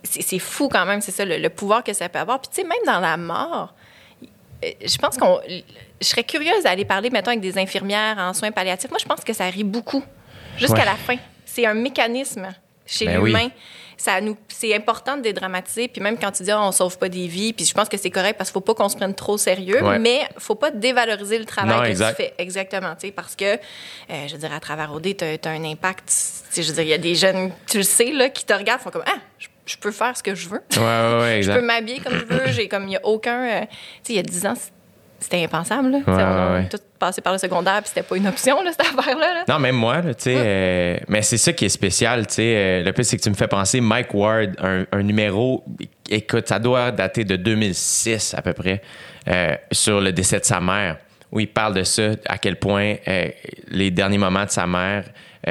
c'est 0.02 0.22
c'est 0.22 0.38
fou 0.38 0.68
quand 0.68 0.86
même, 0.86 1.00
c'est 1.02 1.12
ça, 1.12 1.24
le, 1.26 1.36
le 1.38 1.50
pouvoir 1.50 1.84
que 1.84 1.92
ça 1.92 2.08
peut 2.08 2.18
avoir. 2.18 2.40
Puis, 2.40 2.50
tu 2.54 2.62
sais, 2.62 2.66
même 2.66 2.78
dans 2.86 2.98
la 3.00 3.16
mort, 3.18 3.74
euh, 4.64 4.68
je 4.84 4.96
pense 4.96 5.16
qu'on. 5.18 5.38
Je 6.00 6.06
serais 6.08 6.24
curieuse 6.24 6.64
d'aller 6.64 6.84
parler, 6.86 7.10
mettons, 7.10 7.30
avec 7.30 7.40
des 7.42 7.58
infirmières 7.58 8.16
en 8.18 8.32
soins 8.32 8.50
palliatifs. 8.50 8.90
Moi, 8.90 8.98
je 9.00 9.06
pense 9.06 9.20
que 9.22 9.32
ça 9.34 9.44
rit 9.44 9.62
beaucoup 9.64 10.02
jusqu'à 10.56 10.84
la 10.86 10.94
fin. 10.96 11.16
C'est 11.54 11.66
un 11.66 11.74
mécanisme 11.74 12.48
chez 12.86 13.06
Ben 13.06 13.18
oui. 13.20 13.30
l'humain. 13.30 13.48
Ça 13.98 14.20
nous, 14.20 14.36
c'est 14.48 14.74
important 14.74 15.16
de 15.16 15.22
dédramatiser. 15.22 15.86
Puis 15.86 16.00
même 16.00 16.18
quand 16.18 16.32
tu 16.32 16.42
dis 16.42 16.50
ah, 16.50 16.60
on 16.62 16.72
sauve 16.72 16.98
pas 16.98 17.08
des 17.08 17.28
vies, 17.28 17.52
puis 17.52 17.64
je 17.64 17.72
pense 17.74 17.88
que 17.88 17.96
c'est 17.96 18.10
correct 18.10 18.36
parce 18.36 18.50
qu'il 18.50 18.54
faut 18.54 18.60
pas 18.60 18.74
qu'on 18.74 18.88
se 18.88 18.96
prenne 18.96 19.14
trop 19.14 19.34
au 19.34 19.38
sérieux, 19.38 19.80
Ouais. 19.84 19.98
mais 20.00 20.22
faut 20.38 20.56
pas 20.56 20.70
dévaloriser 20.72 21.38
le 21.38 21.44
travail 21.44 21.76
Non, 21.76 21.82
que 21.84 21.88
exact. 21.88 22.16
tu 22.16 22.22
fais. 22.22 22.34
Exactement, 22.38 22.94
tu 22.96 23.06
sais, 23.08 23.12
parce 23.12 23.36
que, 23.36 23.44
euh, 23.54 23.58
je 24.26 24.32
veux 24.32 24.38
dire, 24.38 24.52
à 24.52 24.58
travers 24.58 24.92
OD, 24.92 25.16
tu 25.16 25.24
as, 25.24 25.50
un 25.50 25.62
impact. 25.64 26.10
Je 26.56 26.62
veux 26.62 26.72
dire, 26.72 26.82
il 26.82 26.88
y 26.88 26.94
a 26.94 26.98
des 26.98 27.14
jeunes, 27.14 27.52
tu 27.68 27.76
le 27.76 27.82
sais, 27.84 28.10
là, 28.12 28.28
qui 28.28 28.44
te 28.44 28.52
regardent, 28.54 28.80
font 28.80 28.90
comme 28.90 29.04
ah, 29.06 29.18
je, 29.38 29.46
je 29.66 29.76
peux 29.76 29.92
faire 29.92 30.16
ce 30.16 30.22
que 30.22 30.34
je 30.34 30.48
veux. 30.48 30.62
ouais 30.76 30.80
ouais 30.80 31.20
ouais 31.20 31.42
Je 31.44 31.52
peux 31.52 31.60
m'habiller 31.62 32.00
comme 32.00 32.14
je 32.18 32.24
veux. 32.24 32.50
J'ai 32.50 32.66
comme 32.66 32.88
il 32.88 32.92
y 32.94 32.96
a 32.96 33.04
aucun. 33.06 33.40
euh, 33.44 33.60
tu 33.60 33.66
sais, 34.02 34.12
il 34.14 34.16
y 34.16 34.18
a 34.18 34.22
10 34.22 34.46
ans, 34.46 34.54
c'était 35.22 35.42
impensable. 35.44 35.90
Là. 35.90 35.98
Ouais, 35.98 36.02
on 36.06 36.52
ouais, 36.54 36.68
tout 36.68 36.78
passé 36.98 37.20
par 37.20 37.32
le 37.32 37.38
secondaire, 37.38 37.78
puis 37.80 37.88
c'était 37.88 38.02
pas 38.02 38.16
une 38.16 38.26
option, 38.26 38.62
là, 38.62 38.70
cette 38.70 38.80
affaire-là. 38.98 39.34
là. 39.34 39.44
Non, 39.48 39.58
même 39.58 39.76
moi, 39.76 40.02
tu 40.02 40.12
sais. 40.18 40.34
euh, 40.36 40.96
mais 41.08 41.22
c'est 41.22 41.38
ça 41.38 41.52
qui 41.52 41.64
est 41.64 41.68
spécial, 41.70 42.26
tu 42.26 42.34
sais. 42.34 42.54
euh, 42.56 42.82
le 42.84 42.92
plus, 42.92 43.04
c'est 43.04 43.16
que 43.16 43.22
tu 43.22 43.30
me 43.30 43.34
fais 43.34 43.48
penser 43.48 43.80
Mike 43.80 44.12
Ward, 44.14 44.50
un, 44.62 44.84
un 44.92 45.02
numéro, 45.02 45.64
écoute, 46.10 46.48
ça 46.48 46.58
doit 46.58 46.90
dater 46.90 47.24
de 47.24 47.36
2006 47.36 48.34
à 48.36 48.42
peu 48.42 48.52
près, 48.52 48.82
euh, 49.28 49.56
sur 49.70 50.00
le 50.00 50.12
décès 50.12 50.38
de 50.40 50.44
sa 50.44 50.60
mère, 50.60 50.98
où 51.30 51.40
il 51.40 51.48
parle 51.48 51.74
de 51.74 51.82
ça, 51.84 52.10
à 52.26 52.38
quel 52.38 52.56
point 52.56 52.96
les 53.68 53.90
derniers 53.90 54.18
moments 54.18 54.44
de 54.44 54.50
sa 54.50 54.66
mère. 54.66 55.04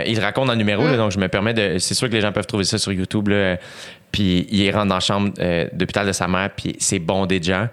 il 0.06 0.20
raconte 0.20 0.46
dans 0.48 0.54
le 0.54 0.58
numéro, 0.60 0.84
là, 0.86 0.96
donc 0.96 1.12
je 1.12 1.20
me 1.20 1.28
permets 1.28 1.54
de. 1.54 1.80
C'est 1.80 1.96
sûr 1.96 2.08
que 2.08 2.14
les 2.14 2.22
gens 2.22 2.32
peuvent 2.32 2.46
trouver 2.46 2.64
ça 2.66 2.78
sur 2.78 2.92
YouTube, 2.94 3.30
Puis 4.12 4.48
il 4.52 4.70
rentre 4.72 4.88
dans 4.88 4.96
la 4.96 5.00
chambre 5.02 5.32
d'hôpital 5.74 6.06
de 6.06 6.12
sa 6.12 6.28
mère, 6.28 6.50
puis 6.56 6.76
c'est 6.80 7.00
bondé 7.00 7.40
de 7.40 7.46
gens. 7.46 7.68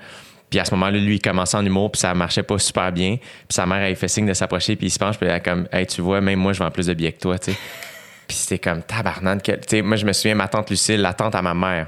Puis 0.50 0.58
à 0.58 0.64
ce 0.64 0.70
moment-là, 0.74 0.98
lui, 0.98 1.16
il 1.16 1.20
commençait 1.20 1.56
en 1.56 1.64
humour, 1.66 1.92
puis 1.92 2.00
ça 2.00 2.14
marchait 2.14 2.42
pas 2.42 2.58
super 2.58 2.90
bien. 2.92 3.16
Puis 3.16 3.26
sa 3.50 3.66
mère, 3.66 3.82
elle 3.82 3.96
fait 3.96 4.08
signe 4.08 4.26
de 4.26 4.32
s'approcher, 4.34 4.76
puis 4.76 4.86
il 4.86 4.90
se 4.90 4.98
penche, 4.98 5.18
puis 5.18 5.28
elle 5.28 5.36
est 5.36 5.40
comme, 5.44 5.68
hey, 5.72 5.86
tu 5.86 6.00
vois, 6.00 6.20
même 6.20 6.38
moi, 6.38 6.52
je 6.52 6.58
vends 6.58 6.70
plus 6.70 6.86
de 6.86 6.94
billets 6.94 7.12
que 7.12 7.20
toi, 7.20 7.38
tu 7.38 7.52
sais. 7.52 7.58
Puis 8.28 8.36
c'était 8.36 8.58
comme 8.58 8.82
tabarnane. 8.82 9.40
Tu 9.40 9.52
sais, 9.66 9.80
moi, 9.80 9.96
je 9.96 10.04
me 10.04 10.12
souviens, 10.12 10.34
ma 10.34 10.48
tante 10.48 10.68
Lucille, 10.68 11.00
la 11.00 11.14
tante 11.14 11.34
à 11.34 11.40
ma 11.40 11.54
mère. 11.54 11.86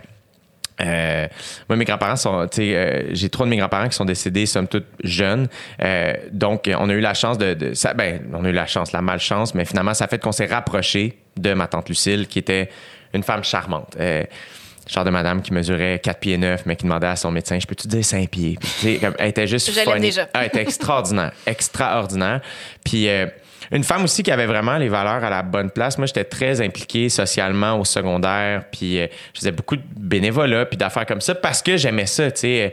Euh, 0.81 1.29
moi, 1.69 1.77
mes 1.77 1.85
grands-parents 1.85 2.17
sont, 2.17 2.47
tu 2.49 2.57
sais, 2.57 2.75
euh, 2.75 3.03
j'ai 3.15 3.29
trois 3.29 3.45
de 3.45 3.51
mes 3.51 3.59
grands-parents 3.59 3.89
qui 3.91 3.95
sont 3.97 4.07
décédés, 4.07 4.47
somme 4.47 4.67
toute 4.67 4.87
jeunes. 5.05 5.49
Euh, 5.83 6.15
donc, 6.33 6.71
on 6.75 6.89
a 6.89 6.93
eu 6.95 7.01
la 7.01 7.13
chance 7.13 7.37
de, 7.37 7.53
de- 7.53 7.75
ça, 7.75 7.93
ben, 7.93 8.23
on 8.33 8.43
a 8.47 8.49
eu 8.49 8.53
la 8.53 8.67
chance, 8.67 8.93
la 8.93 9.03
malchance, 9.03 9.55
mais 9.55 9.67
finalement, 9.67 9.93
ça 9.93 10.07
a 10.07 10.09
fait 10.09 10.19
qu'on 10.19 10.33
s'est 10.33 10.47
rapproché 10.47 11.19
de 11.37 11.53
ma 11.53 11.67
tante 11.67 11.91
Lucille, 11.91 12.27
qui 12.27 12.39
était 12.39 12.71
une 13.13 13.23
femme 13.23 13.45
charmante. 13.45 13.95
Euh, 14.91 14.95
genre 14.95 15.05
de 15.05 15.11
madame 15.11 15.43
qui 15.43 15.53
mesurait 15.53 16.01
4 16.03 16.19
pieds 16.21 16.37
9, 16.39 16.63
mais 16.67 16.77
qui 16.77 16.85
demandait 16.85 17.07
à 17.07 17.17
son 17.17 17.31
médecin, 17.31 17.59
je 17.61 17.67
peux-tu 17.67 17.89
dire 17.89 18.05
5 18.05 18.29
pieds? 18.29 18.57
Puis, 18.61 18.71
tu 18.81 18.95
sais, 18.95 18.99
comme, 18.99 19.15
elle 19.19 19.29
était 19.29 19.47
juste 19.47 19.71
Je 19.71 19.77
l'aime 19.77 19.89
funny. 19.89 20.01
déjà. 20.01 20.29
Ah, 20.35 20.41
elle 20.43 20.47
était 20.49 20.63
extraordinaire, 20.71 21.33
extraordinaire. 21.47 22.41
Puis 22.85 23.09
euh, 23.09 23.27
une 23.73 23.85
femme 23.85 24.05
aussi 24.05 24.23
qui 24.23 24.31
avait 24.33 24.47
vraiment 24.47 24.77
les 24.79 24.89
valeurs 24.89 25.23
à 25.23 25.31
la 25.31 25.43
bonne 25.43 25.71
place. 25.71 25.97
Moi, 25.99 26.07
j'étais 26.07 26.25
très 26.25 26.61
impliqué 26.61 27.09
socialement 27.09 27.79
au 27.79 27.85
secondaire, 27.85 28.65
puis 28.71 28.99
euh, 29.01 29.07
je 29.35 29.41
faisais 29.41 29.53
beaucoup 29.53 29.77
de 29.77 29.83
bénévolat, 29.97 30.67
puis 30.67 30.77
d'affaires 30.77 31.07
comme 31.07 31.21
ça, 31.21 31.35
parce 31.35 31.63
que 31.63 31.77
j'aimais 31.77 32.07
ça, 32.07 32.31
tu 32.31 32.41
sais. 32.41 32.73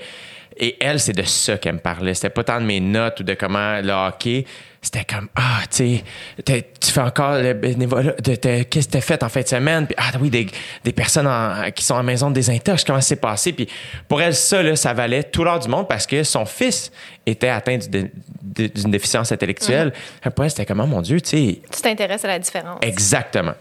Et 0.60 0.78
elle, 0.80 1.00
c'est 1.00 1.14
de 1.14 1.24
ça 1.24 1.58
qu'elle 1.58 1.76
me 1.76 1.80
parlait. 1.80 2.14
C'était 2.14 2.30
pas 2.30 2.44
tant 2.44 2.60
de 2.60 2.66
mes 2.66 2.80
notes 2.80 3.20
ou 3.20 3.24
de 3.24 3.34
comment 3.34 3.80
le 3.82 3.92
hockey. 3.92 4.46
C'était 4.82 5.04
comme, 5.06 5.28
ah, 5.36 5.62
tu 5.70 6.02
sais, 6.46 6.66
tu 6.80 6.92
fais 6.92 7.02
encore 7.02 7.34
le 7.40 7.54
bénévolat. 7.54 8.14
Qu'est-ce 8.14 8.88
que 8.88 8.92
t'as 8.94 9.02
fait 9.02 9.22
en 9.24 9.28
fin 9.30 9.42
de 9.42 9.48
semaine? 9.48 9.86
Puis, 9.88 9.96
ah, 9.98 10.12
oui, 10.22 10.30
des, 10.30 10.48
des 10.84 10.94
personnes 10.94 11.28
en- 11.28 11.72
qui 11.76 11.84
sont 11.84 11.96
en 11.96 12.04
maison 12.04 12.30
de 12.30 12.36
désintox. 12.36 12.84
Comment 12.84 13.02
ça 13.02 13.08
s'est 13.10 13.16
passé? 13.18 13.52
Puis, 13.54 13.68
pour 14.08 14.22
elle, 14.22 14.34
ça, 14.36 14.62
là, 14.64 14.76
ça 14.76 14.94
valait 14.94 15.24
tout 15.24 15.44
l'or 15.44 15.60
du 15.60 15.68
monde 15.68 15.88
parce 15.90 16.06
que 16.08 16.24
son 16.24 16.46
fils 16.46 16.92
était 17.26 17.50
atteint 17.50 17.78
du 17.78 17.90
dé- 17.90 18.12
de- 18.42 18.68
d'une 18.68 18.92
déficience 18.92 19.32
intellectuelle. 19.32 19.92
Pour 20.36 20.46
elle, 20.46 20.52
c'était 20.52 20.66
comme, 20.66 20.80
oh 20.80 20.86
mon 20.88 21.02
Dieu, 21.02 21.20
tu 21.22 21.30
sais, 21.30 21.62
Tu 21.76 21.82
t'intéresses 21.82 22.24
à 22.24 22.30
la 22.30 22.40
différence. 22.40 22.80
Exactement. 22.82 23.54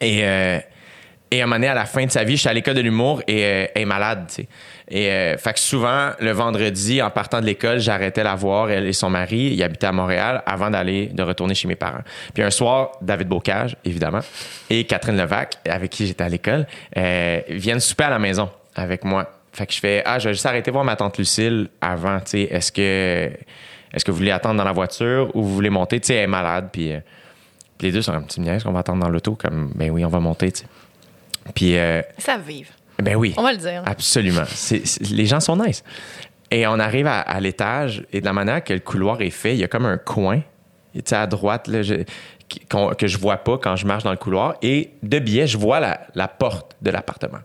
Et, 0.00 0.20
euh, 0.24 0.58
et 1.30 1.40
à 1.40 1.44
un 1.44 1.46
moment 1.46 1.56
donné, 1.56 1.68
à 1.68 1.74
la 1.74 1.86
fin 1.86 2.06
de 2.06 2.10
sa 2.10 2.22
vie, 2.24 2.36
je 2.36 2.40
suis 2.42 2.48
à 2.48 2.54
l'école 2.54 2.74
de 2.74 2.80
l'humour 2.82 3.20
et 3.26 3.44
euh, 3.44 3.66
elle 3.74 3.82
est 3.82 3.84
malade, 3.84 4.26
tu 4.28 4.34
sais. 4.42 4.48
Et 4.88 5.10
euh, 5.10 5.36
fait 5.36 5.54
que 5.54 5.58
souvent, 5.58 6.12
le 6.20 6.30
vendredi, 6.30 7.02
en 7.02 7.10
partant 7.10 7.40
de 7.40 7.46
l'école, 7.46 7.80
j'arrêtais 7.80 8.22
la 8.22 8.36
voir, 8.36 8.70
elle 8.70 8.86
et 8.86 8.92
son 8.92 9.10
mari, 9.10 9.52
ils 9.52 9.62
habitaient 9.62 9.88
à 9.88 9.92
Montréal, 9.92 10.42
avant 10.46 10.70
d'aller, 10.70 11.06
de 11.06 11.22
retourner 11.22 11.54
chez 11.54 11.66
mes 11.66 11.74
parents. 11.74 12.02
Puis 12.32 12.42
un 12.42 12.50
soir, 12.50 12.92
David 13.02 13.26
Bocage, 13.26 13.76
évidemment, 13.84 14.20
et 14.70 14.84
Catherine 14.84 15.16
Levac, 15.16 15.56
avec 15.68 15.90
qui 15.90 16.06
j'étais 16.06 16.22
à 16.22 16.28
l'école, 16.28 16.66
euh, 16.96 17.40
viennent 17.48 17.80
souper 17.80 18.04
à 18.04 18.10
la 18.10 18.20
maison 18.20 18.48
avec 18.76 19.04
moi. 19.04 19.28
Fait 19.52 19.66
que 19.66 19.72
je 19.72 19.80
fais, 19.80 20.02
ah, 20.04 20.18
je 20.18 20.28
vais 20.28 20.34
juste 20.34 20.46
arrêter 20.46 20.70
voir 20.70 20.84
ma 20.84 20.94
tante 20.96 21.18
Lucille 21.18 21.68
avant, 21.80 22.20
tu 22.20 22.30
sais, 22.30 22.40
est-ce 22.42 22.70
que, 22.70 23.32
est-ce 23.92 24.04
que 24.04 24.10
vous 24.10 24.18
voulez 24.18 24.30
attendre 24.30 24.56
dans 24.56 24.64
la 24.64 24.72
voiture 24.72 25.34
ou 25.34 25.42
vous 25.42 25.54
voulez 25.54 25.70
monter? 25.70 25.98
Tu 25.98 26.08
sais, 26.08 26.14
elle 26.14 26.24
est 26.24 26.26
malade, 26.28 26.68
puis... 26.72 26.92
euh, 26.92 27.00
puis 27.78 27.88
les 27.88 27.92
deux 27.92 28.02
sont 28.02 28.12
comme, 28.12 28.26
tu 28.26 28.40
me 28.40 28.46
niaises 28.46 28.62
qu'on 28.62 28.72
va 28.72 28.78
attendre 28.80 29.02
dans 29.02 29.10
l'auto? 29.10 29.34
Comme, 29.34 29.72
ben 29.74 29.90
oui, 29.90 30.04
on 30.04 30.08
va 30.08 30.20
monter, 30.20 30.50
tu 30.50 30.60
sais. 30.60 30.66
Puis, 31.54 31.76
euh, 31.76 32.00
Ça 32.18 32.38
vive. 32.38 32.70
Ben 33.02 33.14
oui. 33.16 33.34
On 33.36 33.42
va 33.42 33.52
le 33.52 33.58
dire. 33.58 33.82
Absolument. 33.86 34.44
Les 35.10 35.26
gens 35.26 35.40
sont 35.40 35.56
nice. 35.56 35.82
Et 36.50 36.66
on 36.66 36.78
arrive 36.78 37.06
à, 37.06 37.20
à 37.20 37.40
l'étage, 37.40 38.04
et 38.12 38.20
de 38.20 38.24
la 38.24 38.32
manière 38.32 38.62
que 38.62 38.72
le 38.72 38.80
couloir 38.80 39.20
est 39.20 39.30
fait, 39.30 39.54
il 39.54 39.58
y 39.58 39.64
a 39.64 39.68
comme 39.68 39.84
un 39.86 39.98
coin, 39.98 40.40
tu 40.94 41.02
sais, 41.04 41.16
à 41.16 41.26
droite, 41.26 41.66
là, 41.68 41.82
je- 41.82 42.04
qu'on- 42.70 42.90
que 42.94 43.06
je 43.08 43.18
vois 43.18 43.38
pas 43.38 43.58
quand 43.58 43.74
je 43.76 43.84
marche 43.86 44.04
dans 44.04 44.12
le 44.12 44.16
couloir. 44.16 44.54
Et 44.62 44.90
de 45.02 45.18
biais, 45.18 45.46
je 45.48 45.58
vois 45.58 45.80
la, 45.80 46.00
la 46.14 46.28
porte 46.28 46.76
de 46.82 46.90
l'appartement. 46.90 47.40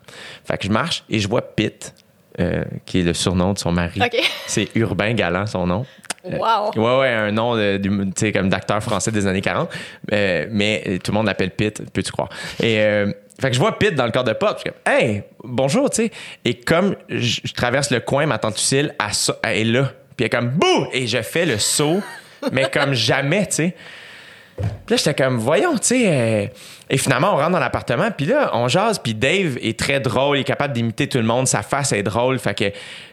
Fait 0.46 0.58
que 0.58 0.66
je 0.66 0.72
marche 0.72 1.04
et 1.10 1.18
je 1.20 1.28
vois 1.28 1.42
Pitt, 1.42 1.94
euh, 2.40 2.64
qui 2.86 3.00
est 3.00 3.04
le 3.04 3.14
surnom 3.16 3.54
de 3.54 3.58
son 3.58 3.72
mari. 3.72 4.00
C'est 4.46 4.70
Urbain 4.76 5.14
Galant, 5.14 5.48
son 5.48 5.66
nom. 5.66 5.86
Wow. 6.24 6.72
Ouais, 6.76 7.00
ouais, 7.00 7.10
un 7.10 7.32
nom 7.32 7.56
de, 7.56 8.32
comme 8.32 8.50
d'acteur 8.50 8.82
français 8.82 9.12
des 9.12 9.26
années 9.28 9.42
40. 9.42 9.70
Euh, 10.12 10.48
mais 10.52 10.84
euh, 10.88 10.98
tout 10.98 11.12
le 11.12 11.18
monde 11.18 11.26
l'appelle 11.26 11.52
Pitt, 11.52 11.82
peux-tu 11.92 12.12
croire? 12.12 12.30
Et 12.62 12.80
euh, 12.80 13.12
fait 13.40 13.50
que 13.50 13.56
je 13.56 13.60
vois 13.60 13.78
Pitt 13.78 13.96
dans 13.96 14.06
le 14.06 14.12
corps 14.12 14.24
de 14.24 14.34
pop. 14.34 14.58
Je 14.58 14.62
suis 14.62 14.70
comme, 14.70 14.94
hey, 14.94 15.24
bonjour, 15.44 15.90
tu 15.90 16.04
sais. 16.04 16.12
Et 16.46 16.56
comme 16.56 16.96
je, 17.10 17.42
je 17.44 17.54
traverse 17.54 17.90
le 17.92 18.00
coin, 18.00 18.26
ma 18.26 18.38
tante 18.38 18.56
Lucille, 18.56 18.94
elle 19.44 19.58
est 19.58 19.64
là. 19.64 19.92
Puis 20.16 20.18
elle 20.20 20.26
est 20.26 20.30
comme, 20.30 20.50
bouh! 20.50 20.88
Et 20.94 21.08
je 21.08 21.22
fais 21.22 21.46
le 21.46 21.58
saut, 21.58 22.02
mais 22.52 22.70
comme 22.72 22.94
jamais, 22.94 23.48
tu 23.48 23.56
sais. 23.56 23.76
Puis 24.62 24.96
là, 24.96 24.98
j'étais 24.98 25.14
comme, 25.24 25.38
voyons, 25.38 25.74
tu 25.74 25.80
sais. 25.88 26.04
euh, 26.08 26.46
Et 26.90 26.98
finalement, 26.98 27.34
on 27.34 27.38
rentre 27.38 27.52
dans 27.52 27.60
l'appartement, 27.60 28.10
puis 28.12 28.26
là, 28.26 28.52
on 28.54 28.68
jase, 28.68 29.00
puis 29.00 29.14
Dave 29.14 29.58
est 29.62 29.78
très 29.80 30.00
drôle, 30.00 30.38
il 30.38 30.42
est 30.42 30.46
capable 30.46 30.74
d'imiter 30.74 31.08
tout 31.08 31.18
le 31.18 31.24
monde, 31.24 31.48
sa 31.48 31.62
face 31.62 31.94
est 31.94 32.04
drôle. 32.04 32.38
Fait 32.40 32.54
que 32.58 32.66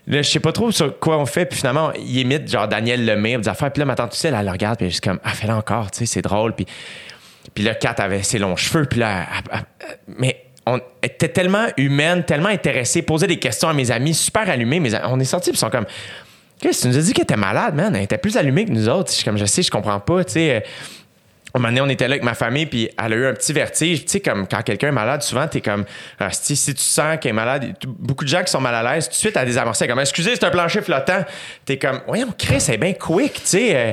là, 0.06 0.22
je 0.22 0.28
sais 0.28 0.40
pas 0.40 0.52
trop 0.52 0.70
sur 0.72 0.98
quoi 0.98 1.16
on 1.18 1.26
fait, 1.26 1.46
puis 1.46 1.56
finalement, 1.58 1.92
il 1.96 2.18
imite 2.18 2.50
genre 2.50 2.66
Daniel 2.66 3.04
Lemire, 3.04 3.38
des 3.40 3.48
affaires. 3.48 3.70
Puis 3.72 3.78
là, 3.80 3.86
ma 3.86 3.94
tante 3.94 4.12
Lucille, 4.12 4.34
elle 4.38 4.44
le 4.46 4.50
regarde, 4.52 4.76
puis 4.78 4.84
elle 4.86 4.88
est 4.88 4.92
juste 4.92 5.04
comme, 5.04 5.20
ah, 5.22 5.30
fais-le 5.30 5.52
encore, 5.54 5.90
tu 5.90 5.98
sais, 5.98 6.06
c'est 6.06 6.22
drôle. 6.22 6.54
Puis, 6.54 6.66
puis 7.54 7.62
là, 7.64 7.74
Kat 7.74 7.94
avait 7.98 8.22
ses 8.22 8.38
longs 8.38 8.56
cheveux, 8.56 8.84
puis 8.84 9.00
là, 9.00 9.26
elle- 9.30 9.44
elle- 9.52 9.64
elle- 9.80 9.96
mais 10.18 10.44
on 10.66 10.80
était 11.02 11.28
tellement 11.28 11.66
humaine, 11.76 12.24
tellement 12.24 12.50
intéressée, 12.50 13.02
posait 13.02 13.26
des 13.26 13.38
questions 13.38 13.68
à 13.68 13.72
mes 13.72 13.90
amis, 13.90 14.12
super 14.12 14.50
allumés. 14.50 14.80
Mais 14.80 14.90
on 15.04 15.18
est 15.20 15.24
sortis, 15.24 15.50
puis 15.50 15.56
ils 15.56 15.60
sont 15.60 15.70
comme, 15.70 15.86
Chris, 16.60 16.76
tu 16.82 16.88
nous 16.88 16.98
as 16.98 17.00
dit 17.02 17.12
qu'elle 17.12 17.22
était 17.22 17.36
malade, 17.36 17.74
man. 17.76 17.94
Elle 17.94 18.02
était 18.02 18.18
plus 18.18 18.36
allumée 18.36 18.64
que 18.64 18.72
nous 18.72 18.88
autres. 18.88 19.12
Je 19.16 19.24
comme, 19.24 19.38
je 19.38 19.44
sais, 19.44 19.62
je 19.62 19.70
comprends 19.70 20.00
pas, 20.00 20.24
tu 20.24 20.32
sais. 20.32 20.64
Un 21.54 21.58
moment 21.58 21.68
donné, 21.68 21.80
on 21.80 21.88
était 21.88 22.06
là 22.06 22.12
avec 22.12 22.22
ma 22.24 22.34
famille, 22.34 22.66
puis 22.66 22.90
elle 23.02 23.12
a 23.12 23.16
eu 23.16 23.26
un 23.26 23.32
petit 23.32 23.52
vertige. 23.52 24.04
Tu 24.04 24.10
sais, 24.12 24.20
comme 24.20 24.46
quand 24.46 24.62
quelqu'un 24.62 24.88
est 24.88 24.92
malade, 24.92 25.22
souvent, 25.22 25.46
t'es 25.48 25.60
comme, 25.60 25.84
Ah, 26.18 26.28
si, 26.30 26.54
tu 26.74 26.82
sens 26.82 27.16
qu'elle 27.20 27.30
est 27.30 27.32
malade, 27.32 27.74
beaucoup 27.86 28.24
de 28.24 28.28
gens 28.28 28.42
qui 28.42 28.50
sont 28.50 28.60
mal 28.60 28.74
à 28.74 28.94
l'aise, 28.94 29.06
tout 29.06 29.12
de 29.12 29.16
suite, 29.16 29.36
à 29.36 29.44
désamorcer, 29.44 29.88
comme, 29.88 30.00
excusez, 30.00 30.34
c'est 30.34 30.44
un 30.44 30.50
plancher 30.50 30.82
flottant. 30.82 31.24
T'es 31.64 31.78
comme, 31.78 32.00
voyons, 32.06 32.32
Chris, 32.36 32.60
c'est 32.60 32.76
bien 32.76 32.92
quick, 32.92 33.32
tu 33.34 33.40
sais. 33.44 33.76
euh. 33.76 33.92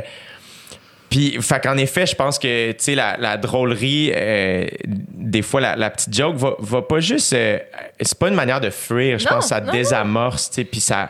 Puis, 1.09 1.37
fait 1.41 1.61
qu'en 1.63 1.77
effet, 1.77 2.05
je 2.05 2.15
pense 2.15 2.37
que, 2.39 2.71
tu 2.71 2.77
sais, 2.83 2.95
la, 2.95 3.15
la 3.17 3.37
drôlerie, 3.37 4.11
euh, 4.13 4.65
des 4.85 5.41
fois, 5.41 5.61
la, 5.61 5.75
la 5.75 5.89
petite 5.89 6.13
joke 6.13 6.35
va, 6.35 6.55
va 6.59 6.81
pas 6.81 6.99
juste. 6.99 7.31
euh, 7.33 7.57
c'est 8.01 8.17
pas 8.19 8.27
une 8.27 8.35
manière 8.35 8.59
de 8.59 8.69
fuir. 8.69 9.17
Je 9.19 9.25
Non, 9.25 9.31
pense 9.35 9.45
que 9.45 9.49
ça 9.49 9.61
non, 9.61 9.71
désamorce, 9.71 10.49
tu 10.49 10.55
sais, 10.55 10.63
puis 10.65 10.79
ça. 10.81 11.09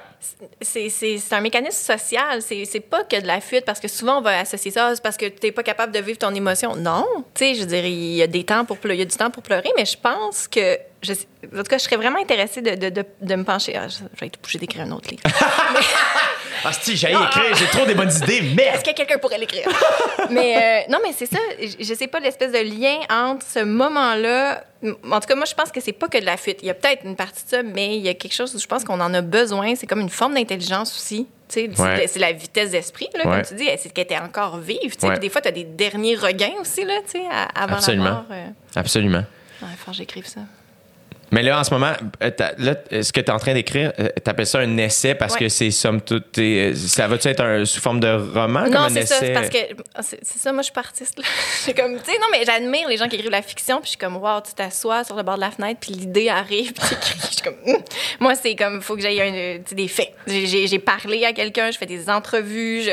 C'est- 0.62 1.34
un 1.34 1.42
mécanisme 1.42 1.72
social. 1.94 2.42
C'est 2.42 2.80
pas 2.82 3.04
que 3.04 3.20
de 3.20 3.26
la 3.28 3.42
fuite 3.42 3.66
parce 3.66 3.80
que 3.80 3.88
souvent 3.88 4.20
on 4.20 4.22
va 4.22 4.40
associer 4.40 4.70
ça, 4.72 4.94
parce 5.02 5.18
que 5.18 5.26
tu 5.28 5.48
n'es 5.48 5.52
pas 5.52 5.64
capable 5.64 5.92
de 5.94 6.00
vivre 6.00 6.18
ton 6.18 6.34
émotion. 6.36 6.76
Non. 6.76 7.06
Tu 7.34 7.46
sais, 7.46 7.56
je 7.56 7.62
veux 7.62 7.66
dire, 7.68 7.86
il 7.86 8.16
y 8.16 8.22
a 8.22 8.28
des 8.28 8.44
temps 8.44 8.64
pour 8.66 8.78
pleurer, 8.78 8.98
il 8.98 9.00
y 9.00 9.04
a 9.04 9.06
du 9.06 9.16
temps 9.16 9.32
pour 9.32 9.44
pleurer, 9.44 9.70
mais 9.78 9.86
je 9.86 9.98
pense 9.98 10.48
que. 10.48 10.78
Je, 11.02 11.14
en 11.14 11.58
tout 11.58 11.64
cas, 11.64 11.78
je 11.78 11.84
serais 11.84 11.98
vraiment 11.98 12.20
intéressée 12.20 12.62
de, 12.62 12.72
de, 12.76 12.90
de, 12.90 13.06
de 13.22 13.36
me 13.36 13.44
pencher. 13.44 13.76
Ah, 13.76 13.88
je, 13.88 13.98
je 13.98 14.20
vais 14.20 14.28
être 14.28 14.40
obligée 14.40 14.60
d'écrire 14.60 14.84
un 14.84 14.92
autre 14.92 15.10
livre. 15.10 15.22
Ah, 16.68 16.74
si, 16.74 16.96
j'ai 16.98 17.12
écrire, 17.12 17.56
j'ai 17.56 17.68
trop 17.68 17.86
des 17.86 17.94
bonnes 17.94 18.12
idées, 18.12 18.42
merde! 18.56 18.76
Est-ce 18.76 18.84
que 18.84 18.96
quelqu'un 18.96 19.18
pourrait 19.20 19.38
l'écrire? 19.38 19.68
mais 20.32 20.58
euh, 20.88 20.92
non, 20.92 20.98
mais 21.04 21.12
c'est 21.16 21.28
ça. 21.28 21.38
Je, 21.62 21.94
sais 21.94 22.08
pas 22.08 22.20
l'espèce 22.20 22.52
de 22.52 22.58
lien 22.58 22.98
entre 23.10 23.46
ce 23.46 23.60
moment-là. 23.64 24.64
En 24.84 25.20
tout 25.20 25.28
cas, 25.28 25.36
moi, 25.36 25.46
je 25.46 25.54
pense 25.54 25.72
que 25.72 25.80
c'est 25.80 25.94
pas 25.94 26.08
que 26.08 26.18
de 26.20 26.26
la 26.26 26.38
fuite. 26.38 26.60
Il 26.62 26.68
y 26.68 26.72
a 26.72 26.74
peut-être 26.74 27.04
une 27.06 27.16
partie 27.16 27.44
de 27.46 27.50
ça, 27.50 27.64
mais 27.64 27.98
il 27.98 28.04
y 28.04 28.10
a 28.10 28.14
quelque 28.14 28.34
chose 28.34 28.54
où 28.56 28.60
je 28.60 28.66
pense 28.68 28.84
qu'on 28.84 29.00
en 29.00 29.14
a 29.14 29.22
besoin. 29.22 29.76
C'est 29.76 29.88
comme 29.88 30.02
une 30.02 30.10
forme 30.10 30.34
d'intelligence 30.36 30.96
aussi. 30.96 31.28
Ouais. 31.56 32.06
C'est 32.08 32.20
la 32.20 32.32
vitesse 32.32 32.72
d'esprit, 32.72 33.08
Ouais. 33.14 33.22
comme 33.24 33.42
tu 33.44 33.54
dis. 33.56 33.68
C'est 33.78 33.94
qu'elle 33.94 34.06
était 34.06 34.18
encore 34.18 34.58
vive. 34.58 34.96
Ouais. 35.04 35.20
Des 35.20 35.30
fois, 35.30 35.42
tu 35.42 35.48
as 35.50 35.52
des 35.52 35.64
derniers 35.64 36.16
regains 36.16 36.54
aussi, 36.60 36.84
là, 36.84 36.96
à- 37.32 37.64
avant 37.64 37.76
Absolument. 37.76 38.04
la 38.06 38.12
mort. 38.12 38.26
euh. 38.32 38.48
Absolument. 38.76 39.24
Ouais, 39.62 39.68
faut 39.78 39.92
que 39.92 39.98
j'écrive 39.98 40.26
ça. 40.28 40.42
Mais 41.32 41.42
là, 41.44 41.60
en 41.60 41.64
ce 41.64 41.72
moment, 41.74 41.92
euh, 42.22 42.32
là, 42.60 42.76
euh, 42.94 43.02
ce 43.02 43.12
que 43.12 43.20
tu 43.20 43.26
es 43.28 43.30
en 43.32 43.40
train 43.40 43.54
d'écrire, 43.54 43.92
euh, 44.00 44.10
t'appelles 44.24 44.46
ça 44.48 44.60
un 44.60 44.78
essai 44.78 45.16
parce 45.16 45.34
Ouais. 45.34 45.40
que 45.42 45.50
c'est 45.50 45.72
somme 45.72 46.02
toute. 46.02 46.40
Ça 46.76 47.08
va-tu 47.08 47.28
être 47.28 47.42
un- 47.44 47.66
sous 47.66 47.82
forme 47.82 48.00
de 48.00 48.08
roman 48.34 48.64
comme 48.66 48.74
Non, 48.74 48.80
un 48.82 48.90
c'est 48.90 49.02
essai? 49.02 49.14
ça. 49.16 49.20
C'est 49.22 49.34
parce 49.34 49.50
que 49.50 49.58
ah, 49.96 50.02
c'est 50.04 50.24
ça, 50.38 50.52
moi, 50.54 50.62
je 50.62 50.66
suis 50.68 50.74
artiste. 50.80 51.20
suis 51.64 51.74
comme, 51.76 51.98
tu 51.98 52.06
sais, 52.12 52.18
non, 52.20 52.28
mais 52.32 52.46
j'admire 52.46 52.88
les 52.88 52.98
gens 52.98 53.08
qui 53.08 53.16
écrivent 53.16 53.32
la 53.32 53.42
fiction, 53.42 53.78
puis 53.78 53.86
je 53.86 53.90
suis 53.90 53.98
comme, 53.98 54.18
wow, 54.18 54.40
tu 54.46 54.54
t'assois 54.54 55.04
sur 55.04 55.16
le 55.16 55.24
bord 55.24 55.36
de 55.36 55.42
la 55.42 55.52
fenêtre, 55.52 55.80
puis 55.82 55.92
l'idée 55.94 56.30
arrive, 56.30 56.74
puis 56.74 56.90
t'écris. 56.90 57.18
Je 57.22 57.34
suis 57.34 57.42
comme, 57.42 57.56
Hum. 57.66 57.82
moi, 58.20 58.36
c'est 58.36 58.56
comme, 58.56 58.82
faut 58.82 58.96
que 58.96 59.02
j'aille 59.02 59.62
tu 59.68 59.76
des 59.76 59.88
faits. 59.88 60.14
J'ai- 60.28 60.46
J'ai 60.46 60.68
j'ai 60.68 60.80
parlé 60.80 61.26
à 61.26 61.34
quelqu'un, 61.34 61.72
je 61.72 61.78
fais 61.78 61.86
des 61.88 62.10
entrevues, 62.10 62.84
je- 62.84 62.92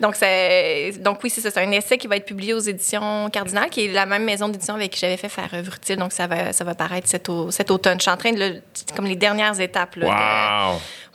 Donc, 0.00 0.14
c'est- 0.14 0.92
donc 1.00 1.20
oui, 1.24 1.30
c'est 1.30 1.40
ça. 1.40 1.50
C'est 1.50 1.60
un 1.64 1.70
essai 1.70 1.96
qui 1.96 2.06
va 2.06 2.16
être 2.16 2.26
publié 2.26 2.52
aux 2.52 2.58
éditions 2.60 3.30
Cardinal, 3.30 3.70
qui 3.70 3.86
est 3.86 3.92
la 3.92 4.04
même 4.04 4.24
maison 4.24 4.48
d'édition 4.48 4.74
avec 4.74 4.90
qui 4.92 5.00
j'avais 5.00 5.16
fait 5.16 5.28
faire 5.30 5.48
œuvre 5.54 5.74
utile. 5.74 5.96
Donc, 5.96 6.12
ça 6.12 6.26
va, 6.26 6.52
ça 6.52 6.64
va 6.64 6.74
paraître 6.74 7.08
cet, 7.08 7.28
au- 7.30 7.50
cet 7.50 7.70
automne. 7.70 7.98
Je 7.98 8.02
suis 8.02 8.10
en 8.10 8.16
train 8.18 8.32
de 8.32 8.38
le, 8.38 8.62
c'est 8.74 8.94
comme 8.94 9.06
les 9.06 9.16
dernières 9.16 9.58
étapes. 9.58 9.96
Là, 9.96 10.06
de- 10.06 10.10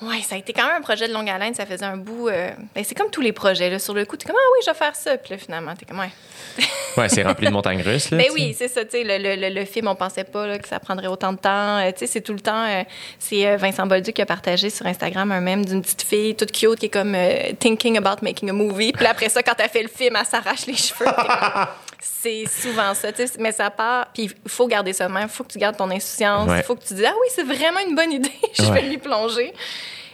Wow! 0.08 0.10
oui, 0.10 0.22
ça 0.24 0.34
a 0.36 0.38
été 0.40 0.52
quand 0.52 0.66
même 0.66 0.78
un 0.78 0.82
projet 0.82 1.08
de 1.08 1.14
longue 1.14 1.30
haleine. 1.30 1.54
Ça 1.54 1.66
faisait 1.68 1.86
un 1.86 1.98
bout. 1.98 2.28
euh, 2.30 2.50
ben, 2.74 2.84
c'est 2.84 2.96
comme 2.96 3.12
tous 3.12 3.22
les 3.22 3.34
projets. 3.34 3.70
Là. 3.70 3.78
Sur 3.78 3.94
le 3.94 4.04
coup, 4.06 4.18
tu 4.18 4.26
es 4.26 4.28
comme, 4.28 4.40
ah 4.40 4.50
oui, 4.54 4.60
je 4.66 4.72
vais 4.72 4.78
faire 4.78 4.96
ça. 4.96 5.16
Puis 5.18 5.34
là, 5.34 5.38
finalement, 5.38 5.76
tu 5.76 5.84
es 5.84 5.88
comme, 5.88 6.00
ouais. 6.00 6.10
Ouais, 6.98 7.08
c'est 7.08 7.24
rempli 7.24 7.48
de 7.48 7.52
montagnes 7.54 7.82
russes. 7.82 8.12
Là, 8.12 8.18
Ben 8.18 8.28
oui, 8.34 8.54
c'est 8.58 8.68
ça. 8.68 8.84
tu 8.84 8.92
sais, 8.92 9.04
Le, 9.06 9.18
le, 9.38 9.50
le, 9.50 9.66
film, 9.66 9.88
on 9.88 9.96
pensait 9.96 10.26
pas 10.26 10.46
là, 10.46 10.60
que 10.60 10.68
ça 10.68 10.78
prendrait 10.80 11.08
autant 11.08 11.32
de 11.32 11.38
temps. 11.38 11.78
Euh, 11.78 11.92
tu 11.94 12.00
sais, 12.00 12.08
c'est 12.08 12.22
tout 12.22 12.34
le 12.34 12.42
temps. 12.42 12.66
euh, 12.68 12.84
c'est 13.18 13.48
euh, 13.48 13.56
Vincent 13.56 13.86
Bolduc 13.88 14.14
qui 14.14 14.22
a 14.22 14.26
partagé 14.26 14.70
sur 14.70 14.86
Instagram 14.86 15.32
un 15.32 15.40
mème 15.40 15.66
d'une 15.66 15.82
petite 15.82 16.02
fille 16.02 16.36
toute 16.36 16.52
cute 16.52 16.76
qui 16.80 16.88
est 16.88 16.90
comme 16.90 17.16
euh, 17.16 17.54
thinking 17.60 17.98
about 17.98 18.22
making 18.22 18.50
a 18.50 18.54
movie. 18.54 18.92
Puis 18.92 19.06
après 19.06 19.30
ça, 19.30 19.42
quand 19.42 19.54
elle 19.60 19.70
fait 19.70 19.84
le 19.84 19.88
film, 19.90 20.18
elle 20.20 20.26
s'arrache 20.26 20.66
les 20.66 20.76
cheveux. 20.76 21.06
C'est 22.04 22.46
souvent 22.50 22.94
ça, 22.94 23.12
tu 23.12 23.26
sais, 23.26 23.34
mais 23.40 23.52
ça 23.52 23.70
part. 23.70 24.08
Puis 24.14 24.24
il 24.46 24.52
faut 24.52 24.68
garder 24.68 24.92
ça 24.94 25.08
de 25.08 25.14
même. 25.14 25.28
Il 25.32 25.34
faut 25.34 25.44
que 25.44 25.52
tu 25.54 25.60
gardes 25.60 25.78
ton 25.78 25.90
insouciance. 25.90 26.46
Il 26.48 26.52
Ouais. 26.52 26.64
faut 26.64 26.76
que 26.76 26.84
tu 26.86 26.94
dises 26.96 27.06
ah 27.08 27.14
oui, 27.20 27.28
c'est 27.34 27.44
vraiment 27.44 27.80
une 27.88 27.96
bonne 27.96 28.12
idée. 28.12 28.32
je 28.54 28.64
Ouais. 28.64 28.82
vais 28.82 28.90
m'y 28.90 28.98
plonger. 28.98 29.54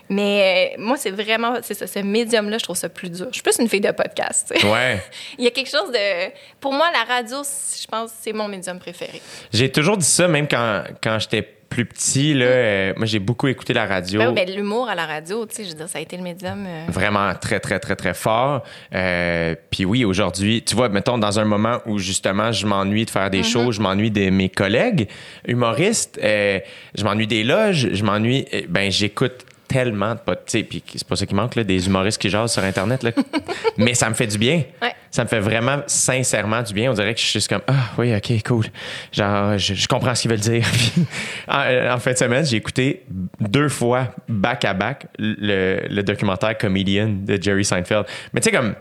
Mais 0.10 0.76
euh, 0.78 0.82
moi, 0.82 0.96
c'est 0.98 1.12
vraiment, 1.12 1.56
c'est 1.62 1.74
ça, 1.74 1.88
ce 1.88 2.00
médium-là, 2.00 2.58
je 2.58 2.64
trouve 2.64 2.78
ça 2.78 2.90
plus 2.90 3.10
dur. 3.10 3.28
Je 3.30 3.34
suis 3.36 3.42
plus 3.44 3.58
une 3.60 3.68
fille 3.70 3.82
de 3.82 3.92
podcast. 3.92 4.52
tu 4.56 4.62
sais. 4.62 4.68
Ouais. 4.72 5.02
Il 5.38 5.44
y 5.44 5.48
a 5.48 5.52
quelque 5.52 5.70
chose 5.70 5.92
de. 5.92 6.32
Pour 6.62 6.74
moi, 6.74 6.88
la 6.94 7.14
radio, 7.16 7.38
je 7.44 7.88
pense, 7.88 8.12
c'est 8.22 8.34
mon 8.34 8.48
médium 8.48 8.80
préféré. 8.80 9.22
J'ai 9.54 9.72
toujours 9.72 9.98
dit 9.98 10.06
ça, 10.06 10.28
même 10.28 10.48
quand, 10.48 10.84
quand 11.04 11.20
j'étais 11.20 11.42
plus 11.42 11.86
petit. 11.86 12.34
Là, 12.34 12.46
euh, 12.46 12.94
moi, 12.96 13.06
j'ai 13.06 13.20
beaucoup 13.20 13.48
écouté 13.50 13.74
la 13.74 13.86
radio. 13.86 14.20
Ben 14.22 14.32
ben, 14.34 14.50
l'humour 14.50 14.88
à 14.88 14.96
la 14.96 15.06
radio, 15.06 15.46
tu 15.46 15.54
sais, 15.56 15.64
je 15.66 15.70
veux 15.72 15.76
dire, 15.76 15.90
ça 15.90 15.98
a 15.98 16.02
été 16.02 16.16
le 16.16 16.24
médium. 16.24 16.66
euh, 16.66 16.86
Vraiment 16.88 17.34
très, 17.36 17.60
très, 17.60 17.78
très, 17.78 17.98
très 17.98 18.14
fort. 18.14 18.64
Euh, 18.96 19.54
Puis 19.70 19.84
oui, 19.84 20.06
aujourd'hui, 20.06 20.64
tu 20.64 20.76
vois, 20.76 20.88
mettons, 20.88 21.18
dans 21.18 21.40
un 21.40 21.44
moment 21.44 21.80
où 21.86 21.98
justement, 22.00 22.54
je 22.54 22.66
m'ennuie 22.66 23.04
de 23.04 23.10
faire 23.10 23.30
des 23.30 23.44
shows, 23.44 23.74
je 23.74 23.82
m'ennuie 23.82 24.12
de 24.12 24.30
mes 24.30 24.48
collègues 24.48 25.10
humoristes, 25.46 26.18
je 26.24 27.04
m'ennuie 27.04 27.28
des 27.28 27.44
loges, 27.44 27.90
je 27.92 28.04
m'ennuie. 28.04 28.46
euh, 28.54 28.62
Ben, 28.70 28.90
j'écoute 28.90 29.44
tellement 29.68 30.16
de 30.16 30.20
podcasts. 30.20 30.64
Puis 30.68 30.84
c'est 30.96 31.08
pas 31.08 31.16
ça 31.16 31.26
qui 31.26 31.36
manque, 31.36 31.56
là, 31.56 31.64
des 31.64 31.88
humoristes 31.88 32.22
qui 32.22 32.30
jasent 32.30 32.54
sur 32.54 32.64
Internet. 32.64 33.04
Là. 33.04 33.12
Mais 33.78 33.94
ça 33.94 34.10
me 34.10 34.16
fait 34.16 34.28
du 34.28 34.38
bien. 34.38 34.64
Ouais. 34.82 34.94
Ça 35.12 35.24
me 35.24 35.30
fait 35.30 35.40
vraiment 35.40 35.82
sincèrement 35.88 36.62
du 36.62 36.74
bien. 36.74 36.92
On 36.92 36.94
dirait 36.94 37.14
que 37.14 37.20
je 37.20 37.26
suis 37.26 37.34
juste 37.34 37.50
comme 37.50 37.62
Ah 37.68 37.92
oui, 37.98 38.16
ok, 38.16 38.44
cool. 38.46 38.66
Genre, 39.12 39.58
je, 39.58 39.74
je 39.74 39.88
comprends 39.88 40.14
ce 40.16 40.22
qu'ils 40.24 40.32
veulent 40.32 40.40
dire. 40.40 40.66
En, 41.48 41.62
euh, 41.62 41.94
en 41.94 41.98
fin 42.00 42.12
de 42.12 42.18
semaine, 42.18 42.46
j'ai 42.46 42.58
écouté 42.58 43.04
deux 43.40 43.70
fois 43.70 44.10
back 44.28 44.66
à 44.66 44.74
back 44.74 45.08
le, 45.18 45.88
le 45.90 46.04
documentaire 46.04 46.58
Comedian 46.58 47.10
de 47.26 47.42
Jerry 47.42 47.64
Seinfeld. 47.64 48.06
Mais 48.34 48.42
tu 48.42 48.50
sais, 48.50 48.52
comme 48.56 48.76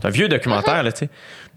c'est 0.00 0.06
un 0.08 0.10
vieux 0.10 0.28
documentaire, 0.28 0.82
là, 0.82 0.92
tu 0.92 1.00
sais. 1.00 1.08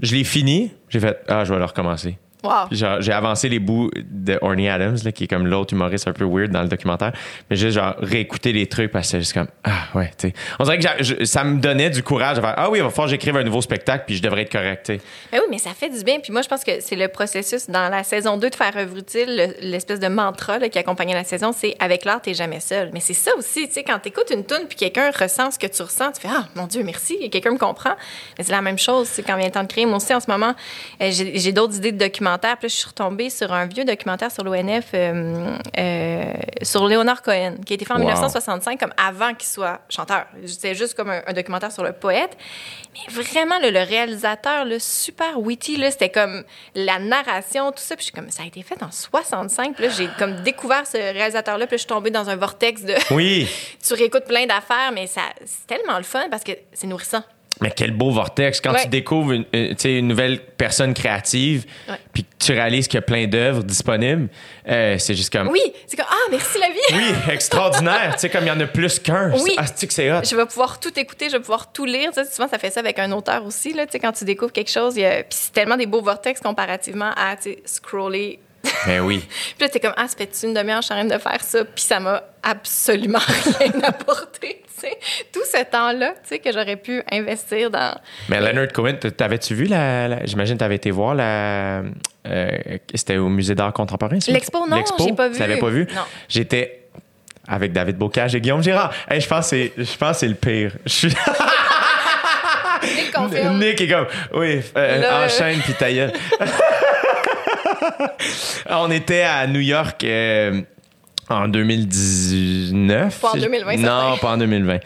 Je 0.02 0.16
l'ai 0.16 0.24
fini, 0.24 0.72
j'ai 0.88 1.00
fait 1.00 1.20
Ah, 1.28 1.44
je 1.44 1.52
vais 1.52 1.60
le 1.60 1.66
recommencer. 1.66 2.18
Wow. 2.44 2.68
J'ai 2.72 3.12
avancé 3.12 3.50
les 3.50 3.60
bouts 3.60 3.90
de 3.96 4.40
Orny 4.42 4.70
Adams, 4.70 4.98
là, 5.04 5.12
qui 5.12 5.26
est 5.26 5.28
comme 5.28 5.46
l'autre 5.46 5.74
humoriste 5.74 6.08
un 6.08 6.14
peu 6.14 6.24
weird 6.26 6.52
dans 6.52 6.62
le 6.62 6.70
documentaire. 6.70 7.12
Mais 7.50 7.56
juste, 7.58 7.76
genre, 7.76 7.96
réécouter 8.00 8.54
les 8.54 8.66
trucs 8.68 8.92
parce 8.92 9.08
que 9.08 9.12
c'est 9.12 9.20
juste 9.20 9.34
comme, 9.34 9.48
ah, 9.66 9.88
ouais, 9.94 10.12
tu 10.18 10.30
sais. 10.30 10.34
On 10.58 10.64
dirait 10.64 10.80
que 10.80 11.04
je- 11.04 11.26
ça 11.26 11.44
me 11.44 11.60
donnait 11.60 11.90
du 11.90 12.02
courage 12.02 12.38
de 12.38 12.42
faire, 12.42 12.54
ah 12.56 12.70
oui, 12.70 12.80
il 12.80 12.82
va 12.84 12.90
falloir 12.90 13.08
que 13.08 13.12
j'écrive 13.12 13.36
un 13.36 13.44
nouveau 13.44 13.62
spectacle, 13.62 14.06
puis 14.08 14.16
je 14.16 14.22
devrais 14.22 14.44
être 14.44 14.52
correct, 14.52 14.86
tu 14.86 14.94
sais. 14.96 15.02
Ben 15.34 15.40
oui, 15.40 15.48
mais 15.52 15.58
ça 15.58 15.72
fait 15.72 15.90
du 15.90 16.02
bien. 16.04 16.20
Puis 16.22 16.32
moi, 16.32 16.42
je 16.42 16.48
pense 16.48 16.64
que 16.64 16.80
c'est 16.80 16.96
le 16.96 17.10
processus 17.10 17.70
dans 17.70 17.90
la 17.90 18.04
saison 18.04 18.38
2 18.38 18.50
de 18.50 18.56
Faire 18.56 18.76
œuvre 18.78 18.98
utile, 18.98 19.36
le- 19.36 19.70
l'espèce 19.70 20.00
de 20.00 20.08
mantra 20.08 20.60
là, 20.60 20.70
qui 20.70 20.80
accompagnait 20.80 21.14
la 21.16 21.26
saison, 21.26 21.52
c'est 21.52 21.76
avec 21.80 22.06
l'art, 22.06 22.22
t'es 22.22 22.34
jamais 22.34 22.62
seul. 22.62 22.90
Mais 22.94 23.02
c'est 23.02 23.14
ça 23.14 23.32
aussi, 23.38 23.68
tu 23.68 23.74
sais, 23.74 23.84
quand 23.84 24.00
t'écoutes 24.00 24.32
une 24.32 24.46
tune 24.46 24.66
puis 24.70 24.78
quelqu'un 24.78 25.12
ressent 25.12 25.52
ce 25.52 25.60
que 25.60 25.68
tu 25.68 25.82
ressens, 25.82 26.14
tu 26.14 26.22
fais 26.22 26.30
Ah, 26.32 26.46
mon 26.56 26.68
Dieu, 26.68 26.84
merci, 26.84 27.30
quelqu'un 27.30 27.52
me 27.52 27.58
comprend. 27.58 27.96
Mais 28.38 28.46
c'est 28.46 28.52
la 28.54 28.62
même 28.62 28.80
chose, 28.80 29.08
c'est 29.10 29.24
quand 29.24 29.36
vient 29.36 29.46
le 29.48 29.52
temps 29.52 29.64
de 29.64 29.68
créer. 29.68 29.86
Moi 29.86 29.98
aussi, 29.98 30.14
en 30.14 30.20
ce 30.22 30.30
moment, 30.32 30.54
euh, 31.02 31.10
j'ai 31.12 31.38
j'ai 31.38 31.52
d'autres 31.52 31.76
idées 31.76 31.92
de 31.92 31.98
documentaires. 31.98 32.29
Puis 32.38 32.52
là, 32.52 32.58
je 32.64 32.68
suis 32.68 32.88
retombée 32.88 33.30
sur 33.30 33.52
un 33.52 33.66
vieux 33.66 33.86
documentaire 33.86 34.32
sur 34.32 34.44
l'ONF 34.44 34.92
euh, 34.94 35.58
euh, 35.78 36.34
sur 36.62 36.88
Léonard 36.88 37.22
Cohen, 37.22 37.56
qui 37.66 37.74
a 37.74 37.76
été 37.76 37.86
fait 37.86 37.94
en 37.94 37.98
Wow. 38.00 38.06
1965, 38.06 38.80
comme 38.80 38.94
avant 38.98 39.34
qu'il 39.34 39.48
soit 39.48 39.82
chanteur. 39.90 40.26
C'est 40.46 40.76
juste 40.76 40.96
comme 40.96 41.10
un, 41.10 41.22
un 41.26 41.34
documentaire 41.34 41.72
sur 41.72 41.84
le 41.84 41.94
poète. 41.94 42.38
Mais 42.94 43.14
vraiment, 43.24 43.60
là, 43.60 43.72
le 43.72 43.80
réalisateur, 43.80 44.66
le 44.66 44.80
super 44.80 45.40
witty, 45.40 45.78
c'était 45.92 46.10
comme 46.10 46.44
la 46.76 47.00
narration, 47.00 47.72
tout 47.72 47.80
ça. 47.80 47.96
Puis 47.96 48.04
je 48.04 48.12
suis 48.12 48.14
comme, 48.14 48.30
ça 48.30 48.44
a 48.44 48.46
été 48.46 48.62
fait 48.64 48.82
en 48.84 48.92
65. 48.92 49.76
Puis 49.76 49.86
là, 49.86 49.90
j'ai 49.90 50.10
comme 50.18 50.42
découvert 50.44 50.86
ce 50.88 50.98
réalisateur-là. 50.98 51.66
Puis 51.68 51.74
là, 51.74 51.78
je 51.78 51.82
suis 51.82 51.88
tombée 51.88 52.12
dans 52.12 52.30
un 52.30 52.36
vortex 52.36 52.84
de. 52.84 52.96
Oui! 53.12 53.48
tu 53.86 53.94
réécoutes 53.94 54.26
plein 54.26 54.46
d'affaires, 54.46 54.92
mais 54.94 55.08
ça, 55.08 55.22
c'est 55.46 55.68
tellement 55.68 55.98
le 55.98 56.04
fun 56.04 56.28
parce 56.30 56.44
que 56.44 56.54
c'est 56.74 56.88
nourrissant. 56.88 57.24
Mais 57.62 57.72
quel 57.76 57.92
beau 57.92 58.10
vortex 58.12 58.62
quand 58.62 58.72
Ouais. 58.72 58.84
tu 58.84 58.88
découvres 58.88 59.34
une, 59.34 59.46
une- 59.52 59.76
une 59.84 60.08
nouvelle 60.08 60.40
personne 60.40 60.94
créative, 60.94 61.66
puis 62.14 62.26
tu 62.40 62.54
réalises 62.54 62.88
qu'il 62.88 62.96
y 62.96 63.00
a 63.00 63.02
plein 63.02 63.28
d'œuvres 63.28 63.64
disponibles. 63.64 64.30
euh, 64.70 64.98
c'est 64.98 65.14
juste 65.14 65.32
comme. 65.34 65.50
Oui, 65.50 65.60
c'est 65.86 65.98
comme, 65.98 66.06
ah, 66.10 66.28
merci 66.32 66.58
la 66.58 66.68
vie! 66.70 66.80
Oui, 66.94 67.34
extraordinaire. 67.34 68.12
tu 68.14 68.20
sais, 68.22 68.30
comme 68.30 68.46
il 68.46 68.48
y 68.48 68.52
en 68.52 68.60
a 68.62 68.66
plus 68.68 69.00
qu'un. 69.00 69.32
Oui. 69.34 69.56
Ah, 69.58 69.66
que 69.66 69.94
c'est 69.94 70.10
hot. 70.10 70.22
Je 70.24 70.36
vais 70.38 70.46
pouvoir 70.46 70.80
tout 70.80 70.98
écouter, 70.98 71.28
je 71.28 71.34
vais 71.34 71.42
pouvoir 71.42 71.72
tout 71.74 71.84
lire. 71.84 72.12
Tu 72.14 72.24
sais, 72.24 72.32
souvent, 72.32 72.48
ça 72.48 72.58
fait 72.60 72.70
ça 72.70 72.80
avec 72.80 72.98
un 72.98 73.12
auteur 73.12 73.46
aussi. 73.46 73.74
Là, 73.74 73.86
tu 73.86 73.92
sais, 73.94 74.00
quand 74.00 74.14
tu 74.14 74.24
découvres 74.24 74.54
quelque 74.54 74.72
chose, 74.72 74.96
il 74.96 75.02
y 75.02 75.06
a... 75.06 75.16
puis 75.24 75.38
c'est 75.42 75.52
tellement 75.52 75.76
des 75.76 75.86
beaux 75.86 76.02
vortex 76.02 76.40
comparativement 76.40 77.12
à 77.18 77.36
tu 77.36 77.52
sais, 77.52 77.60
scroller. 77.66 78.40
Ben 78.86 79.02
oui. 79.02 79.20
Puis 79.58 79.62
là, 79.62 79.70
t'es 79.70 79.80
comme, 79.82 79.94
ah, 79.98 80.08
ça 80.08 80.16
fait 80.18 80.30
une 80.44 80.54
demi-heure, 80.54 80.82
je 80.82 80.86
suis 80.86 80.94
en 80.94 80.98
train 81.06 81.18
de 81.18 81.22
faire 81.22 81.44
ça, 81.44 81.66
puis 81.66 81.84
ça 81.84 82.00
m'a 82.00 82.24
absolument 82.44 83.20
rien 83.60 83.72
apporté. 83.84 84.62
Tout 85.34 85.44
ce 85.52 85.64
temps-là, 85.64 86.12
tu 86.24 86.30
sais, 86.30 86.40
que 86.40 86.52
j'aurais 86.52 86.76
pu 86.76 87.02
investir 87.12 87.70
dans. 87.70 87.96
Mais 88.30 88.40
Leonard 88.40 88.70
Cohen, 88.74 88.94
t'avais-tu 89.16 89.54
vu 89.56 89.66
la. 89.66 90.08
la- 90.08 90.26
J'imagine 90.26 90.56
que 90.56 90.60
t'avais 90.60 90.76
été 90.76 90.92
voir 90.92 91.16
la. 91.16 91.82
euh, 92.28 92.50
C'était 92.94 93.18
au 93.18 93.30
Musée 93.30 93.56
d'art 93.56 93.74
contemporain? 93.74 94.18
L'expo, 94.28 94.66
non, 94.68 94.84
j'ai 95.00 95.14
pas 95.14 95.28
vu. 95.28 95.34
Tu 95.36 95.40
l'avais 95.40 95.58
pas 95.58 95.70
vu? 95.70 95.88
J'étais 96.28 96.76
avec 97.48 97.72
David 97.74 97.98
Bocage 97.98 98.36
et 98.36 98.42
Guillaume 98.42 98.62
Girard. 98.64 98.94
Hey, 99.10 99.20
je 99.22 99.28
pense 99.28 99.50
que 99.50 99.70
c'est- 99.84 100.28
le 100.28 100.36
pire. 100.36 100.74
Je 100.86 100.92
suis. 100.92 101.16
Nick 102.84 103.12
confirme. 103.12 103.60
Nick 103.60 103.82
est 103.82 103.90
comme, 103.90 104.06
oui, 104.36 104.62
euh, 104.78 105.02
Là, 105.02 105.26
enchaîne 105.26 105.60
puis 105.60 105.74
ta 105.74 105.92
gueule. 105.92 106.14
On 108.70 108.90
était 108.92 109.22
à 109.24 109.48
New 109.48 109.60
York. 109.60 110.04
euh, 110.04 110.62
En 111.30 111.48
2019. 111.48 113.20
Pas 113.22 113.30
en 113.32 113.38
2020, 113.38 113.76
Non, 113.78 113.78
certain. 113.78 114.18
pas 114.18 114.32
en 114.34 114.38
2020. 114.38 114.80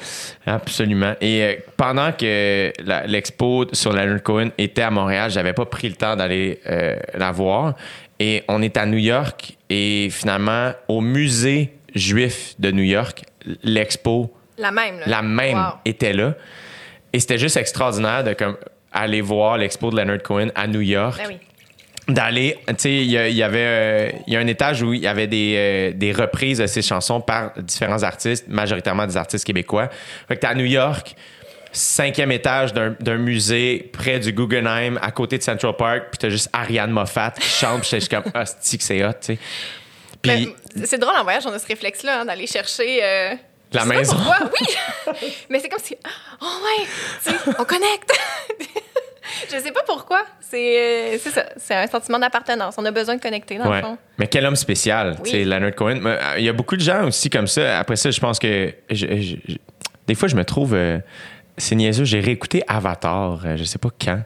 Absolument. 0.45 1.13
Et 1.21 1.41
euh, 1.43 1.55
pendant 1.77 2.11
que 2.11 2.71
l'expo 3.07 3.65
sur 3.73 3.93
Leonard 3.93 4.21
Cohen 4.23 4.49
était 4.57 4.81
à 4.81 4.91
Montréal, 4.91 5.31
j'avais 5.31 5.53
pas 5.53 5.65
pris 5.65 5.87
le 5.89 5.95
temps 5.95 6.15
d'aller 6.15 6.59
euh, 6.69 6.95
la 7.15 7.31
voir. 7.31 7.75
Et 8.19 8.43
on 8.47 8.61
est 8.61 8.77
à 8.77 8.85
New 8.85 8.97
York 8.97 9.57
et 9.69 10.09
finalement, 10.11 10.71
au 10.87 11.01
musée 11.01 11.73
juif 11.95 12.55
de 12.59 12.71
New 12.71 12.83
York, 12.83 13.23
l'expo, 13.63 14.33
La 14.57 14.71
même, 14.71 14.99
là. 14.99 15.05
la 15.07 15.21
même, 15.21 15.57
Wow. 15.57 15.63
était 15.85 16.13
là. 16.13 16.35
Et 17.11 17.19
c'était 17.19 17.37
juste 17.37 17.57
extraordinaire 17.57 18.23
de 18.23 18.33
comme, 18.33 18.57
aller 18.91 19.21
voir 19.21 19.57
l'expo 19.57 19.89
de 19.91 19.97
Leonard 19.97 20.21
Cohen 20.23 20.47
à 20.55 20.67
New 20.67 20.81
York 20.81 21.17
Ben 21.17 21.25
oui. 21.29 21.37
D'aller, 22.07 22.57
tu 22.67 22.73
sais, 22.77 22.91
il 22.93 23.05
y, 23.11 23.43
avait, 23.43 23.59
euh, 23.59 24.11
il 24.27 24.33
y 24.33 24.35
a 24.35 24.39
un 24.39 24.47
étage 24.47 24.81
où 24.81 24.93
il 24.93 25.01
y 25.01 25.07
avait 25.07 25.27
des, 25.27 25.53
euh, 25.55 25.91
des 25.95 26.11
reprises 26.11 26.57
de 26.57 26.67
ces 26.67 26.81
chansons 26.81 27.21
par 27.21 27.53
différents 27.57 28.03
artistes, 28.03 28.45
majoritairement 28.49 29.05
des 29.07 29.15
artistes 29.15 29.45
québécois. 29.45 29.89
Fait 30.27 30.35
que 30.35 30.41
t'es 30.41 30.47
à 30.47 30.53
New 30.55 30.65
York, 30.65 31.15
cinquième 31.71 32.31
étage 32.31 32.73
d'un 32.73 33.17
musée 33.17 33.89
près 33.93 34.19
du 34.19 34.33
Guggenheim, 34.33 34.99
à 35.01 35.11
côté 35.11 35.37
de 35.37 35.43
Central 35.43 35.75
Park, 35.77 36.03
puis 36.11 36.17
t'as 36.19 36.29
juste 36.29 36.49
Ariane 36.53 36.91
Moffat 36.91 37.31
qui 37.39 37.47
chante, 37.47 37.81
puis 37.81 37.89
j'étais 37.91 37.99
juste 38.01 38.11
comme, 38.13 38.31
ah, 38.35 38.43
c'est 38.45 38.77
que 38.77 38.83
c'est 38.83 39.03
hot, 39.03 39.11
tu 39.13 39.17
sais. 39.35 39.39
Puis, 40.21 40.53
Mais 40.75 40.85
c'est 40.85 40.97
drôle 40.99 41.15
en 41.15 41.23
voyage, 41.23 41.43
on 41.45 41.51
a 41.51 41.59
ce 41.59 41.67
réflexe-là 41.67 42.21
hein, 42.21 42.25
d'aller 42.25 42.47
chercher. 42.47 42.99
euh, 43.03 43.33
La 43.73 43.81
je 43.83 43.87
pas 43.87 43.95
maison. 43.95 44.15
Pourquoi, 44.15 44.37
oui. 44.59 45.17
Mais 45.49 45.59
c'est 45.59 45.67
comme 45.69 45.81
si. 45.83 45.95
Oh 46.41 46.45
ouais, 46.45 46.85
tu 47.23 47.29
sais, 47.31 47.37
on 47.59 47.63
connecte. 47.65 48.11
je 49.51 49.57
sais 49.57 49.71
pas 49.71 49.83
pourquoi. 49.85 50.23
C'est 50.41 51.13
euh, 51.15 51.17
c'est 51.19 51.31
ça. 51.31 51.45
C'est 51.57 51.75
un 51.75 51.87
sentiment 51.87 52.19
d'appartenance. 52.19 52.75
On 52.77 52.85
a 52.85 52.91
besoin 52.91 53.15
de 53.15 53.21
connecter, 53.21 53.57
dans 53.57 53.69
Ouais. 53.69 53.77
le 53.77 53.83
fond. 53.83 53.97
Mais 54.17 54.27
quel 54.27 54.45
homme 54.45 54.55
spécial, 54.55 55.15
Oui. 55.23 55.31
tu 55.31 55.37
sais, 55.37 55.43
Leonard 55.45 55.75
Cohen. 55.75 55.99
Euh, 56.05 56.17
Il 56.37 56.43
y 56.43 56.49
a 56.49 56.53
beaucoup 56.53 56.75
de 56.75 56.81
gens 56.81 57.05
aussi 57.07 57.29
comme 57.29 57.47
ça. 57.47 57.79
Après 57.79 57.95
ça, 57.95 58.11
je 58.11 58.19
pense 58.19 58.39
que. 58.39 58.73
je- 58.89 59.07
je- 59.07 59.35
je- 59.47 59.57
des 60.07 60.15
fois, 60.15 60.27
je 60.27 60.35
me 60.35 60.43
trouve. 60.45 60.73
euh, 60.73 60.99
c'est 61.57 61.75
niaiseux. 61.75 62.03
J'ai 62.05 62.19
réécouté 62.19 62.63
Avatar, 62.67 63.39
euh, 63.45 63.57
je 63.57 63.63
sais 63.63 63.77
pas 63.79 63.89
quand. 64.03 64.21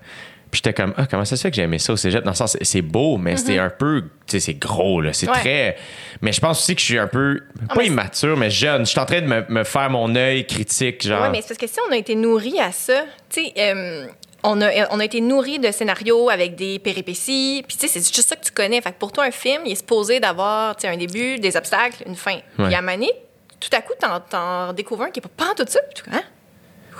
Puis 0.50 0.62
j'étais 0.64 0.74
comme, 0.74 0.94
ah, 0.96 1.06
comment 1.12 1.26
ça 1.26 1.36
se 1.36 1.42
fait 1.42 1.50
que 1.50 1.58
j'ai 1.58 1.64
aimé 1.64 1.78
ça 1.78 1.92
au 1.92 1.98
cégep? 1.98 2.24
Dans 2.24 2.32
le 2.32 2.36
sens, 2.38 2.56
c'est- 2.62 2.82
beau, 2.82 3.18
mais 3.18 3.36
c'est 3.36 3.60
un 3.60 3.70
peu. 3.70 4.04
Tu 4.04 4.08
sais, 4.28 4.40
c'est 4.40 4.54
gros, 4.54 5.02
là. 5.02 5.12
C'est. 5.12 5.28
Ouais. 5.28 5.34
très. 5.36 5.78
Mais 6.22 6.32
je 6.32 6.40
pense 6.40 6.60
aussi 6.60 6.74
que 6.74 6.80
je 6.80 6.86
suis 6.86 6.98
un 6.98 7.08
peu. 7.08 7.42
Pas 7.68 7.76
mais- 7.80 7.88
immature, 7.88 8.38
mais 8.38 8.50
jeune. 8.50 8.86
Je 8.86 8.92
suis 8.92 9.00
en 9.00 9.06
train 9.06 9.20
de 9.20 9.26
me, 9.28 9.44
me 9.50 9.64
faire 9.66 9.90
mon 9.90 10.16
œil 10.16 10.48
critique, 10.48 11.06
genre. 11.06 11.24
Oui, 11.24 11.30
mais 11.34 11.42
c'est 11.42 11.50
parce 11.50 11.58
que 11.60 11.68
si 11.68 11.78
on 11.88 11.92
a 11.92 11.98
été 11.98 12.16
nourri 12.16 12.60
à 12.62 12.72
ça, 12.72 13.04
tu 13.30 13.44
sais, 13.44 13.54
euh, 13.58 14.08
on, 14.48 14.62
a, 14.62 14.88
on 14.92 15.00
a 15.00 15.06
été 15.06 15.20
nourri 15.20 15.60
de 15.60 15.72
scénarios 15.72 16.30
avec 16.30 16.56
des 16.56 16.80
péripéties, 16.80 17.64
puis 17.68 17.76
tu 17.78 17.88
sais, 17.88 18.00
c'est 18.00 18.16
juste 18.16 18.30
ça 18.30 18.36
que 18.36 18.46
tu 18.46 18.52
connais. 18.52 18.82
Fait 18.82 18.92
que 18.92 18.98
pour 18.98 19.12
toi, 19.12 19.26
un 19.26 19.32
film, 19.32 19.64
il 19.66 19.74
est 19.74 19.76
supposé 19.76 20.20
d'avoir, 20.20 20.76
tu 20.78 20.84
sais, 20.84 20.88
un 20.88 20.98
début, 20.98 21.38
des 21.38 21.58
obstacles, 21.58 22.04
une 22.06 22.16
fin. 22.16 22.40
Puis 22.56 22.74
à 22.74 22.80
un 22.80 22.82
moment 22.82 22.94
donné, 22.94 23.12
tout 23.60 23.70
à 23.74 23.82
coup, 23.82 23.94
t'en, 24.00 24.74
découvres 24.74 25.04
un 25.04 25.12
qui 25.12 25.20
est 25.20 25.28
pas, 25.28 25.54
tout 25.56 25.66
tu 25.66 25.72
dis, 25.72 26.16
hein? 26.16 26.24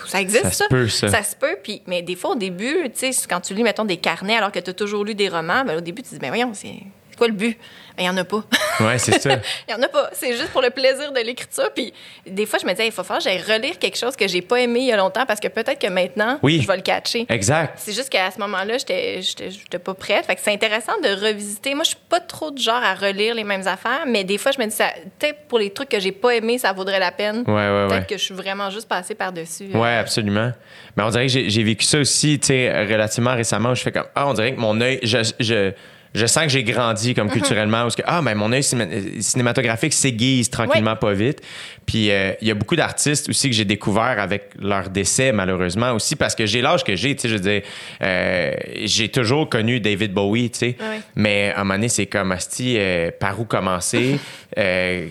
Ça 0.06 0.22
existe, 0.22 0.44
Ça 0.44 0.52
ça? 0.52 0.64
se 0.66 0.70
peut, 0.70 0.88
ça. 0.90 1.08
Ça 1.08 1.24
se 1.24 1.36
peut, 1.36 1.58
puis, 1.64 1.82
mais 1.88 2.02
des 2.04 2.16
fois, 2.16 2.32
au 2.32 2.36
début, 2.36 2.90
tu 2.94 3.12
sais, 3.12 3.28
quand 3.28 3.40
tu 3.40 3.54
lis, 3.56 3.64
mettons, 3.64 3.86
des 3.86 3.98
carnets, 3.98 4.36
alors 4.36 4.52
que 4.52 4.60
tu 4.60 4.70
as 4.70 4.74
toujours 4.74 5.04
lu 5.04 5.16
des 5.16 5.30
romans, 5.30 5.64
ben, 5.66 5.78
au 5.78 5.82
début, 5.82 6.04
tu 6.04 6.10
te 6.10 6.14
dis, 6.14 6.20
ben 6.20 6.30
voyons, 6.30 6.52
c'est 6.54 6.76
quoi 7.18 7.28
le 7.28 7.34
but? 7.34 7.58
Ben, 7.98 8.04
il 8.04 8.06
y 8.06 8.10
en 8.10 8.18
a 8.18 8.24
pas. 8.24 8.44
Ouais, 8.80 9.00
c'est 9.00 9.20
ça. 9.20 9.40
Il 9.68 9.72
y 9.72 9.74
en 9.74 9.82
a 9.82 9.88
pas. 9.88 10.12
C'est 10.14 10.34
juste 10.34 10.50
pour 10.52 10.62
le 10.62 10.70
plaisir 10.70 11.12
de 11.12 11.20
l'écriture. 11.20 11.72
Puis 11.74 11.92
des 12.28 12.46
fois, 12.46 12.60
je 12.62 12.66
me 12.68 12.72
disais, 12.74 12.86
il 12.86 12.92
faut 12.92 13.04
faire, 13.04 13.20
j'aille 13.20 13.42
relire 13.42 13.80
quelque 13.80 13.98
chose 13.98 14.16
que 14.16 14.28
j'ai 14.28 14.44
pas 14.44 14.58
aimé 14.62 14.82
il 14.82 14.86
y 14.86 14.92
a 14.92 14.98
longtemps 14.98 15.26
parce 15.26 15.40
que 15.40 15.48
peut-être 15.48 15.80
que 15.82 15.88
maintenant, 15.88 16.38
Oui. 16.44 16.60
je 16.62 16.68
vais 16.68 16.76
le 16.76 16.84
catcher. 16.84 17.26
exact. 17.28 17.74
C'est 17.80 17.92
juste 17.94 18.10
qu'à 18.12 18.30
ce 18.30 18.38
moment-là, 18.40 18.78
j'étais 18.78 19.22
j'étais- 19.24 19.80
pas 19.80 19.96
prête. 19.96 20.28
Fait 20.28 20.36
que 20.36 20.42
c'est 20.44 20.54
intéressant 20.54 20.92
de 21.04 21.10
revisiter. 21.10 21.74
Moi, 21.74 21.86
je 21.86 21.90
suis 21.90 21.98
pas 22.08 22.20
trop 22.20 22.52
de 22.52 22.60
genre 22.60 22.84
à 22.84 22.94
relire 22.94 23.34
les 23.34 23.44
mêmes 23.44 23.68
affaires, 23.68 24.04
mais 24.06 24.24
des 24.24 24.38
fois, 24.38 24.52
je 24.52 24.60
me 24.62 24.68
dis, 24.68 24.76
peut-être 25.18 25.48
pour 25.48 25.58
les 25.58 25.72
trucs 25.72 25.90
que 25.90 26.00
j'ai 26.00 26.12
pas 26.12 26.36
aimés, 26.36 26.60
ça 26.60 26.72
vaudrait 26.72 27.00
la 27.00 27.12
peine. 27.12 27.38
Ouais, 27.48 27.54
ouais, 27.54 27.88
peut-être 27.88 28.02
ouais. 28.02 28.06
que 28.08 28.18
je 28.20 28.24
suis 28.24 28.36
vraiment 28.36 28.70
juste 28.70 28.88
passée 28.88 29.16
par-dessus. 29.16 29.70
Ouais, 29.74 29.96
absolument. 29.96 30.52
Mais 30.96 31.02
on 31.04 31.10
dirait 31.10 31.26
que 31.26 31.32
j'ai 31.32 31.50
j'ai 31.50 31.64
vécu 31.64 31.84
ça 31.84 31.98
aussi, 31.98 32.40
tu 32.40 32.48
sais, 32.50 32.70
relativement 32.86 33.34
récemment 33.34 33.72
où 33.72 33.76
je 33.76 33.82
fais 33.82 33.92
comme, 33.92 34.06
ah, 34.14 34.28
on 34.28 34.34
dirait 34.34 34.54
que 34.54 34.60
mon 34.60 34.80
œil, 34.82 35.00
je, 35.02 35.18
je, 35.40 35.72
je 36.18 36.26
sens 36.26 36.44
que 36.44 36.50
j'ai 36.50 36.64
grandi 36.64 37.10
Mhm. 37.10 37.16
comme 37.16 37.30
culturellement, 37.30 37.82
parce 37.84 37.96
que, 37.96 38.02
ah, 38.06 38.22
ben, 38.22 38.36
mon 38.36 38.52
œil 38.52 38.62
cinéma- 38.64 39.22
cinématographique 39.22 39.94
s'aiguise 39.94 40.50
tranquillement, 40.50 40.96
pas 40.96 41.14
vite. 41.14 41.42
Puis, 41.86 42.12
euh, 42.12 42.34
il 42.42 42.48
y 42.48 42.52
a 42.52 42.54
beaucoup 42.54 42.76
d'artistes 42.76 43.30
aussi 43.30 43.50
que 43.50 43.56
j'ai 43.56 43.64
découvert 43.66 44.20
avec 44.20 44.50
leur 44.60 44.90
décès, 44.90 45.32
malheureusement, 45.32 45.92
aussi, 45.94 46.16
parce 46.16 46.36
que 46.36 46.46
j'ai 46.46 46.62
l'âge 46.62 46.84
que 46.84 46.96
j'ai, 46.96 47.16
tu 47.16 47.22
sais, 47.22 47.30
je 47.30 47.34
veux 47.36 47.40
dire, 47.40 47.62
euh, 48.02 48.52
j'ai 48.84 49.10
toujours 49.10 49.48
connu 49.50 49.80
David 49.80 50.14
Bowie, 50.14 50.50
tu 50.50 50.60
sais. 50.60 50.76
Mais 51.16 51.52
à 51.56 51.62
un 51.62 51.64
moment 51.64 51.76
donné, 51.76 51.90
c'est 51.90 52.08
comme, 52.08 52.32
Asti, 52.32 52.76
euh, 52.78 53.12
par 53.18 53.40
où 53.40 53.46
commencer? 53.46 54.20
Tu 54.58 54.64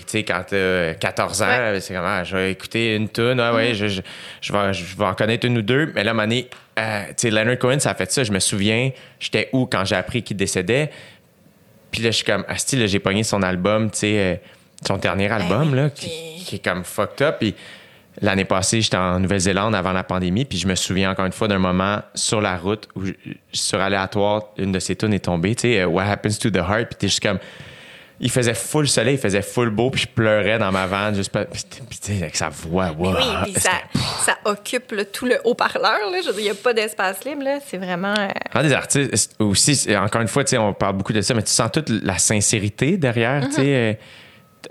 sais, 0.07 0.25
quand 0.25 0.43
t'as 0.49 0.95
14 0.95 1.43
ans, 1.43 1.47
c'est 1.81 1.95
comme, 1.95 2.05
ah, 2.05 2.25
je 2.25 2.37
vais 2.37 2.53
écouter 2.53 2.97
une 2.97 3.09
tune, 3.09 3.39
ah, 3.39 3.55
ouais, 3.55 3.75
je, 3.75 3.87
je, 3.87 4.01
je 4.41 4.53
vais, 4.53 4.73
je 4.73 4.97
vais 4.97 5.05
en 5.05 5.15
connaître 5.15 5.47
une 5.47 5.59
ou 5.59 5.63
deux. 5.63 5.93
Mais 5.95 6.03
là, 6.03 6.11
à 6.11 6.15
un 6.15 6.15
moment 6.15 6.27
donné, 6.27 6.49
euh, 6.79 7.05
tu 7.09 7.15
sais, 7.17 7.31
Leonard 7.31 7.59
Cohen, 7.59 7.79
ça 7.79 7.91
a 7.91 7.95
fait 7.95 8.11
ça. 8.13 8.25
Je 8.25 8.33
me 8.33 8.39
souviens, 8.39 8.91
j'étais 9.19 9.49
où 9.53 9.67
quand 9.67 9.85
j'ai 9.85 9.97
appris 9.97 10.23
qu'il 10.23 10.37
décédait? 10.37 10.91
Puis 11.91 12.03
là, 12.03 12.11
je 12.11 12.17
suis 12.17 12.25
comme, 12.25 12.45
Asti, 12.49 12.77
là, 12.77 12.87
j'ai 12.87 12.99
pogné 12.99 13.23
son 13.23 13.43
album, 13.43 13.91
tu 13.91 13.99
sais, 13.99 14.19
euh, 14.19 14.37
son 14.87 14.99
dernier 14.99 15.31
album, 15.31 15.71
oui, 15.71 15.77
là, 15.77 15.91
qui, 15.91 16.57
est 16.57 16.65
comme 16.65 16.85
fucked 16.85 17.23
up. 17.23 17.37
Puis 17.41 17.55
l'année 18.21 18.45
passée, 18.45 18.83
j'étais 18.83 18.97
en 18.99 19.19
Nouvelle-Zélande 19.21 19.75
avant 19.75 19.93
la 19.93 20.05
pandémie, 20.05 20.45
puis 20.45 20.59
je 20.59 20.67
me 20.67 20.75
souviens 20.75 21.11
encore 21.11 21.25
une 21.25 21.33
fois 21.33 21.49
d'un 21.49 21.59
moment 21.59 22.03
sur 22.15 22.41
la 22.43 22.57
route 22.59 22.87
où, 22.95 23.07
je- 23.07 23.13
sur 23.53 23.81
aléatoire, 23.81 24.43
une 24.59 24.73
de 24.73 24.79
ses 24.79 24.97
tunes 24.97 25.15
est 25.15 25.25
tombée, 25.25 25.55
tu 25.55 25.63
sais, 25.63 25.81
euh, 25.81 25.87
What 25.87 26.05
Happens 26.05 26.39
to 26.41 26.51
the 26.51 26.57
Heart, 26.57 26.89
puis 26.89 26.97
t'es 26.99 27.09
juste 27.09 27.23
comme. 27.23 27.39
Il 28.19 28.31
faisait 28.31 28.55
full 28.55 28.89
soleil, 28.89 29.17
il 29.17 29.21
faisait 29.21 29.43
full 29.43 29.69
beau, 29.71 29.91
puis 29.91 30.01
je 30.03 30.07
pleurais 30.09 30.59
dans 30.59 30.73
ma 30.73 30.87
vanne, 30.87 31.15
juste 31.15 31.31
pas. 31.31 31.45
Puis 31.45 31.63
puis 31.89 31.99
tu 31.99 32.13
sais, 32.17 32.23
avec 32.23 32.35
sa 32.37 32.49
voix, 32.49 32.91
wow. 32.97 33.15
Oui, 33.15 33.23
puis 33.45 33.53
ça, 33.61 33.73
ça 34.25 34.39
occupe 34.47 34.93
là, 34.93 35.05
tout 35.05 35.27
le 35.27 35.39
haut-parleur. 35.45 36.11
là. 36.11 36.19
Je 36.23 36.29
veux 36.29 36.33
dire, 36.33 36.41
il 36.41 36.45
n'y 36.45 36.51
a 36.51 36.55
pas 36.55 36.73
d'espace 36.73 37.25
libre. 37.25 37.43
là. 37.43 37.59
C'est 37.67 37.77
vraiment. 37.77 38.15
euh, 38.19 38.29
Quand 38.53 38.63
des 38.63 38.73
artistes 38.73 39.35
aussi, 39.39 39.87
encore 39.97 40.23
une 40.23 40.29
fois, 40.29 40.45
tu 40.45 40.51
sais, 40.51 40.59
on 40.59 40.73
parle 40.73 40.97
beaucoup 40.97 41.13
de 41.13 41.21
ça, 41.21 41.35
mais 41.35 41.43
tu 41.43 41.51
sens 41.51 41.71
toute 41.71 41.91
la 41.91 42.17
sincérité 42.17 42.97
derrière, 42.97 43.47
tu 43.49 43.57
sais. 43.57 43.99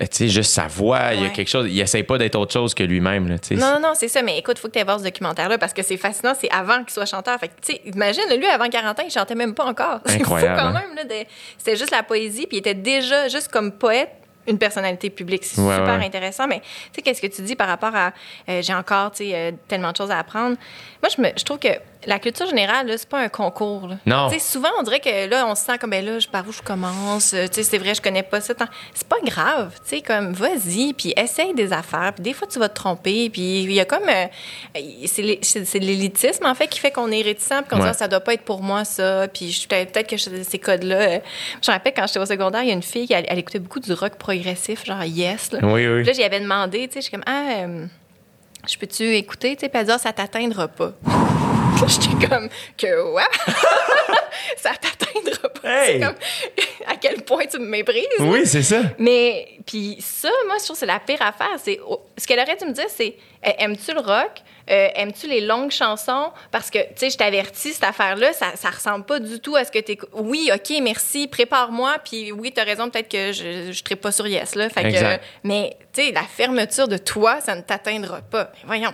Euh, 0.01 0.05
tu 0.07 0.17
sais, 0.17 0.27
juste 0.27 0.51
sa 0.51 0.67
voix, 0.67 1.13
il 1.13 1.23
y 1.23 1.25
a 1.25 1.29
quelque 1.29 1.47
chose. 1.49 1.67
Il 1.69 1.79
essaye 1.79 2.03
pas 2.03 2.17
d'être 2.17 2.35
autre 2.35 2.51
chose 2.53 2.73
que 2.73 2.83
lui-même, 2.83 3.27
là, 3.27 3.39
tu 3.39 3.49
sais. 3.49 3.55
Non, 3.55 3.79
non, 3.79 3.93
c'est 3.95 4.07
ça. 4.07 4.21
Mais 4.21 4.37
écoute, 4.39 4.57
il 4.57 4.61
faut 4.61 4.67
que 4.67 4.73
tu 4.73 4.79
ailles 4.79 4.85
voir 4.85 4.99
ce 4.99 5.03
documentaire-là 5.05 5.57
parce 5.57 5.73
que 5.73 5.83
c'est 5.83 5.97
fascinant. 5.97 6.33
C'est 6.39 6.49
avant 6.51 6.79
qu'il 6.83 6.91
soit 6.91 7.05
chanteur. 7.05 7.39
Fait 7.39 7.47
que, 7.49 7.53
tu 7.61 7.73
sais, 7.73 7.81
imagine, 7.85 8.23
lui, 8.37 8.45
avant 8.47 8.67
40 8.69 8.99
ans, 8.99 9.03
il 9.05 9.11
chantait 9.11 9.35
même 9.35 9.53
pas 9.53 9.65
encore. 9.65 9.99
C'est 10.05 10.17
fou 10.17 10.35
Incroyable, 10.35 10.59
quand 10.61 10.67
hein? 10.67 10.83
même. 10.87 10.95
là, 10.95 11.03
de- 11.03 11.25
C'était 11.57 11.75
juste 11.75 11.91
la 11.91 12.03
poésie. 12.03 12.45
Puis 12.47 12.57
il 12.57 12.59
était 12.59 12.73
déjà, 12.73 13.27
juste 13.29 13.47
comme 13.49 13.71
poète, 13.71 14.09
une 14.47 14.59
personnalité 14.59 15.09
publique. 15.09 15.43
C'est 15.43 15.59
Ouais, 15.59 15.75
super 15.75 15.97
ouais. 15.97 16.05
intéressant. 16.05 16.45
Mais, 16.47 16.59
tu 16.59 16.65
sais, 16.95 17.01
qu'est-ce 17.01 17.21
que 17.21 17.27
tu 17.27 17.41
dis 17.41 17.55
par 17.55 17.67
rapport 17.67 17.95
à. 17.95 18.11
euh, 18.49 18.61
J'ai 18.61 18.73
encore, 18.75 19.11
euh, 19.21 19.51
tellement 19.67 19.91
de 19.91 19.97
choses 19.97 20.11
à 20.11 20.19
apprendre? 20.19 20.55
Moi, 21.01 21.09
je, 21.15 21.21
me, 21.21 21.29
je 21.35 21.43
trouve 21.43 21.57
que 21.57 21.69
la 22.05 22.19
culture 22.19 22.45
générale, 22.47 22.87
là, 22.87 22.97
c'est 22.97 23.07
pas 23.09 23.19
un 23.19 23.29
concours. 23.29 23.87
là. 23.87 23.97
Non. 24.05 24.29
Tu 24.29 24.35
sais, 24.35 24.39
souvent, 24.39 24.69
on 24.79 24.83
dirait 24.83 24.99
que 24.99 25.29
là, 25.29 25.45
on 25.47 25.55
se 25.55 25.63
sent 25.65 25.77
comme, 25.79 25.89
ben 25.91 26.03
là, 26.05 26.19
je- 26.19 26.27
par 26.27 26.47
où 26.47 26.51
je 26.51 26.61
commence. 26.61 27.33
Euh, 27.33 27.47
Tu 27.47 27.55
sais, 27.55 27.63
c'est 27.63 27.77
vrai, 27.77 27.93
je 27.95 28.01
connais 28.01 28.23
pas 28.23 28.41
ça. 28.41 28.53
C'est 28.93 29.07
pas 29.07 29.17
grave. 29.23 29.73
Tu 29.83 29.97
sais, 29.97 30.01
comme, 30.01 30.33
vas-y, 30.33 30.93
puis 30.93 31.13
essaye 31.17 31.53
des 31.53 31.73
affaires. 31.73 32.13
Puis 32.13 32.23
des 32.23 32.33
fois, 32.33 32.47
tu 32.47 32.59
vas 32.59 32.69
te 32.69 32.75
tromper. 32.75 33.29
Puis 33.29 33.63
il 33.63 33.71
y 33.71 33.79
a 33.79 33.85
comme. 33.85 34.07
euh, 34.09 34.25
c'est 35.05 35.21
l'é- 35.21 35.39
c'est 35.41 35.65
c'est 35.65 35.79
l'élitisme, 35.79 36.45
en 36.45 36.55
fait, 36.55 36.67
qui 36.67 36.79
fait 36.79 36.91
qu'on 36.91 37.11
est 37.11 37.21
réticent. 37.21 37.49
Puis 37.49 37.69
qu'on 37.69 37.75
Ouais. 37.77 37.81
dit, 37.83 37.89
Ah, 37.89 37.93
ça 37.93 38.07
doit 38.07 38.19
pas 38.19 38.33
être 38.33 38.43
pour 38.43 38.61
moi, 38.61 38.83
ça. 38.85 39.27
Puis 39.27 39.51
je- 39.51 39.67
peut-être 39.67 39.91
peut-être 39.91 40.09
que 40.09 40.17
je- 40.17 40.43
ces 40.43 40.59
codes-là. 40.59 40.95
euh, 40.95 41.19
je 41.61 41.69
me 41.71 41.73
rappelle 41.75 41.93
quand 41.95 42.07
j'étais 42.07 42.19
au 42.19 42.25
secondaire, 42.25 42.61
il 42.63 42.67
y 42.67 42.71
a 42.71 42.73
une 42.73 42.83
fille 42.83 43.07
qui 43.07 43.13
elle, 43.13 43.25
elle 43.27 43.39
écoutait 43.39 43.59
beaucoup 43.59 43.79
du 43.79 43.93
rock 43.93 44.15
progressif, 44.15 44.85
genre 44.85 45.03
Yes. 45.03 45.51
Là. 45.51 45.59
Oui, 45.63 45.87
oui. 45.87 45.97
Puis 46.03 46.05
là, 46.07 46.13
j'y 46.13 46.23
avais 46.23 46.39
demandé, 46.39 46.87
tu 46.87 46.93
sais, 46.95 46.99
je 46.99 47.01
suis 47.03 47.11
comme, 47.11 47.23
ah, 47.25 47.63
euh, 47.65 47.85
je 48.67 48.77
peux-tu 48.77 49.15
écouter, 49.15 49.55
tu 49.55 49.61
sais, 49.61 49.69
puis 49.69 49.79
elle 49.79 49.85
dit, 49.85 49.91
Ah, 49.93 49.97
ça 49.97 50.11
t'atteindra 50.13 50.67
pas. 50.67 50.91
J'étais 51.87 52.27
comme, 52.27 52.49
que, 52.77 53.13
ouais, 53.13 53.23
ça 54.57 54.71
t'atteindra 54.73 55.49
pas. 55.49 55.69
Hey! 55.69 55.99
Comme, 55.99 56.15
à 56.87 56.95
quel 56.95 57.21
point 57.23 57.45
tu 57.45 57.59
me 57.59 57.65
méprises. 57.65 58.05
Oui, 58.19 58.45
c'est 58.45 58.63
ça. 58.63 58.81
Mais, 58.97 59.59
puis 59.65 59.97
ça, 59.99 60.29
moi, 60.47 60.55
je 60.59 60.63
trouve 60.63 60.75
que 60.75 60.79
c'est 60.79 60.85
la 60.85 60.99
pire 60.99 61.21
affaire. 61.21 61.57
C'est, 61.57 61.79
ce 62.17 62.27
qu'elle 62.27 62.39
aurait 62.39 62.55
dû 62.55 62.65
me 62.65 62.71
dire, 62.71 62.85
c'est, 62.89 63.15
euh, 63.45 63.51
aimes-tu 63.59 63.93
le 63.93 63.99
rock? 63.99 64.31
Euh, 64.69 64.87
aimes-tu 64.95 65.27
les 65.27 65.41
longues 65.41 65.71
chansons? 65.71 66.31
Parce 66.51 66.71
que, 66.71 66.79
tu 66.79 66.93
sais, 66.95 67.09
je 67.11 67.17
t'avertis, 67.17 67.73
cette 67.73 67.83
affaire-là, 67.83 68.33
ça, 68.33 68.55
ça 68.55 68.69
ressemble 68.69 69.05
pas 69.05 69.19
du 69.19 69.39
tout 69.39 69.55
à 69.55 69.63
ce 69.63 69.71
que 69.71 69.79
tu 69.79 69.97
Oui, 70.13 70.49
OK, 70.53 70.73
merci, 70.81 71.27
prépare-moi. 71.27 71.97
Puis 72.03 72.31
oui, 72.31 72.51
t'as 72.51 72.63
raison, 72.63 72.89
peut-être 72.89 73.09
que 73.09 73.31
je 73.31 73.67
ne 73.67 73.71
serai 73.71 73.95
pas 73.95 74.11
sur 74.11 74.25
Yes, 74.25 74.55
là. 74.55 74.69
Fait 74.69 74.81
que, 74.81 74.87
Exact. 74.87 75.23
mais, 75.43 75.77
tu 75.93 76.03
sais, 76.03 76.11
la 76.11 76.23
fermeture 76.23 76.87
de 76.87 76.97
toi, 76.97 77.41
ça 77.41 77.55
ne 77.55 77.61
t'atteindra 77.61 78.21
pas. 78.21 78.51
Mais 78.55 78.79
voyons. 78.79 78.93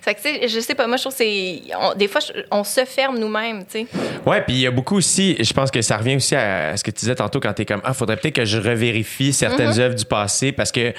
Fait 0.00 0.14
que, 0.14 0.22
tu 0.22 0.28
sais, 0.28 0.48
je 0.48 0.60
sais 0.60 0.74
pas, 0.74 0.86
moi, 0.86 0.96
je 0.96 1.02
trouve 1.02 1.12
que 1.12 1.18
c'est... 1.18 1.62
des 1.96 2.08
fois, 2.08 2.20
on 2.50 2.64
se 2.64 2.84
ferme 2.84 3.18
nous-mêmes, 3.18 3.64
tu 3.64 3.80
sais. 3.80 3.86
Ouais, 4.26 4.42
puis 4.42 4.54
il 4.54 4.60
y 4.60 4.66
a 4.66 4.70
beaucoup 4.70 4.96
aussi, 4.96 5.36
je 5.38 5.52
pense 5.52 5.70
que 5.70 5.82
ça 5.82 5.96
revient 5.96 6.16
aussi 6.16 6.34
à, 6.34 6.76
ce 6.76 6.82
que 6.82 6.90
tu 6.90 7.00
disais 7.00 7.14
tantôt 7.14 7.40
quand 7.40 7.52
tu 7.52 7.62
es 7.62 7.64
comme 7.64 7.80
ah, 7.84 7.94
faudrait 7.94 8.16
peut-être 8.16 8.34
que 8.34 8.44
je 8.44 8.58
revérifie 8.58 9.32
certaines 9.32 9.68
Mm-hmm. 9.68 9.80
œuvres 9.80 9.94
du 9.94 10.04
passé 10.04 10.52
parce 10.52 10.72
que 10.72 10.92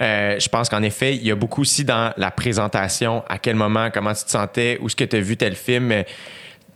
euh, 0.00 0.38
je 0.38 0.48
pense 0.48 0.68
qu'en 0.68 0.82
effet, 0.82 1.14
il 1.14 1.26
y 1.26 1.30
a 1.30 1.34
beaucoup 1.34 1.62
aussi 1.62 1.84
dans 1.84 2.12
la 2.16 2.30
présentation, 2.30 3.22
à 3.28 3.38
quel 3.38 3.56
moment, 3.56 3.90
comment 3.92 4.12
tu 4.12 4.24
te 4.24 4.30
sentais, 4.30 4.78
où 4.80 4.86
est-ce 4.86 4.96
que 4.96 5.04
tu 5.04 5.16
as 5.16 5.20
vu 5.20 5.36
tel 5.36 5.54
film. 5.54 5.92
euh, 5.92 6.02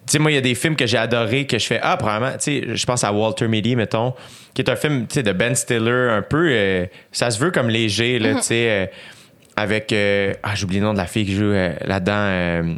sais, 0.06 0.18
moi, 0.18 0.30
il 0.30 0.34
y 0.34 0.38
a 0.38 0.42
des 0.42 0.54
films 0.54 0.76
que 0.76 0.86
j'ai 0.86 0.96
adorés 0.96 1.46
que 1.46 1.58
je 1.58 1.66
fais, 1.66 1.78
ah, 1.82 1.96
probablement, 1.96 2.32
tu 2.32 2.38
sais, 2.38 2.64
je 2.74 2.86
pense 2.86 3.04
à 3.04 3.12
Walter 3.12 3.46
Mitty, 3.46 3.76
mettons, 3.76 4.14
qui 4.54 4.62
est 4.62 4.70
un 4.70 4.76
film, 4.76 5.06
tu 5.06 5.14
sais, 5.14 5.22
de 5.22 5.32
Ben 5.32 5.54
Stiller, 5.54 6.08
un 6.10 6.22
peu, 6.22 6.48
euh, 6.50 6.86
ça 7.12 7.30
se 7.30 7.38
veut 7.38 7.50
comme 7.50 7.68
léger, 7.68 8.18
là, 8.18 8.34
tu 8.36 8.42
sais, 8.42 8.90
avec, 9.56 9.92
euh, 9.92 10.32
ah, 10.42 10.54
j'oublie 10.54 10.78
le 10.78 10.84
nom 10.84 10.92
de 10.92 10.98
la 10.98 11.06
fille 11.06 11.26
qui 11.26 11.34
joue 11.34 11.44
euh, 11.44 11.74
là-dedans. 11.84 12.12
euh, 12.14 12.74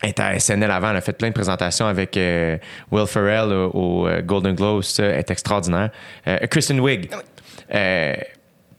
elle 0.00 0.10
était 0.10 0.22
à 0.22 0.38
SNL 0.38 0.70
avant, 0.70 0.90
elle 0.90 0.96
a 0.96 1.00
fait 1.00 1.12
plein 1.12 1.28
de 1.28 1.34
présentations 1.34 1.86
avec 1.86 2.16
euh, 2.16 2.56
Will 2.92 3.08
Ferrell 3.08 3.52
au, 3.52 4.06
au, 4.06 4.08
Golden 4.22 4.54
Globes, 4.54 4.82
ça, 4.82 5.04
elle 5.04 5.18
est 5.18 5.30
extraordinaire. 5.30 5.90
Kristen 6.48 6.78
Wiig. 6.78 7.10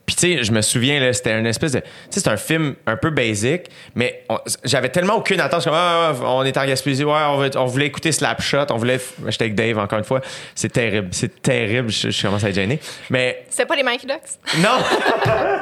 Puis 0.09 0.15
tu 0.15 0.37
sais, 0.37 0.43
je 0.43 0.51
me 0.51 0.63
souviens 0.63 0.99
là, 0.99 1.13
c'était 1.13 1.37
une 1.37 1.45
espèce 1.45 1.73
de, 1.73 1.81
tu 1.81 1.85
sais, 2.09 2.19
c'est 2.21 2.29
un 2.29 2.35
film 2.37 2.73
un 2.87 2.97
peu 2.97 3.11
basic, 3.11 3.67
mais 3.93 4.23
on- 4.27 4.39
j'avais 4.63 4.89
tellement 4.89 5.13
aucune 5.17 5.39
attente. 5.39 5.63
Comme 5.63 5.73
ah, 5.75 6.13
on 6.23 6.43
est 6.45 6.57
en 6.57 6.65
Gaspésie, 6.65 7.03
ouais, 7.03 7.13
on, 7.27 7.37
veut- 7.37 7.51
on 7.55 7.65
voulait 7.67 7.85
écouter 7.85 8.11
Slapshot, 8.11 8.65
on 8.71 8.77
voulait, 8.77 8.99
j'étais 9.27 9.43
avec 9.43 9.53
Dave 9.53 9.77
encore 9.77 9.99
une 9.99 10.05
fois, 10.05 10.21
c'est 10.55 10.73
terrible, 10.73 11.09
c'est 11.11 11.43
terrible, 11.43 11.91
je, 11.91 12.09
je 12.09 12.21
commence 12.23 12.43
à 12.43 12.49
être 12.49 12.55
gêné, 12.55 12.79
mais 13.11 13.43
C'est 13.51 13.67
pas 13.67 13.75
les 13.75 13.83
Mikey 13.83 14.07
Ducks? 14.07 14.57
non! 14.63 14.79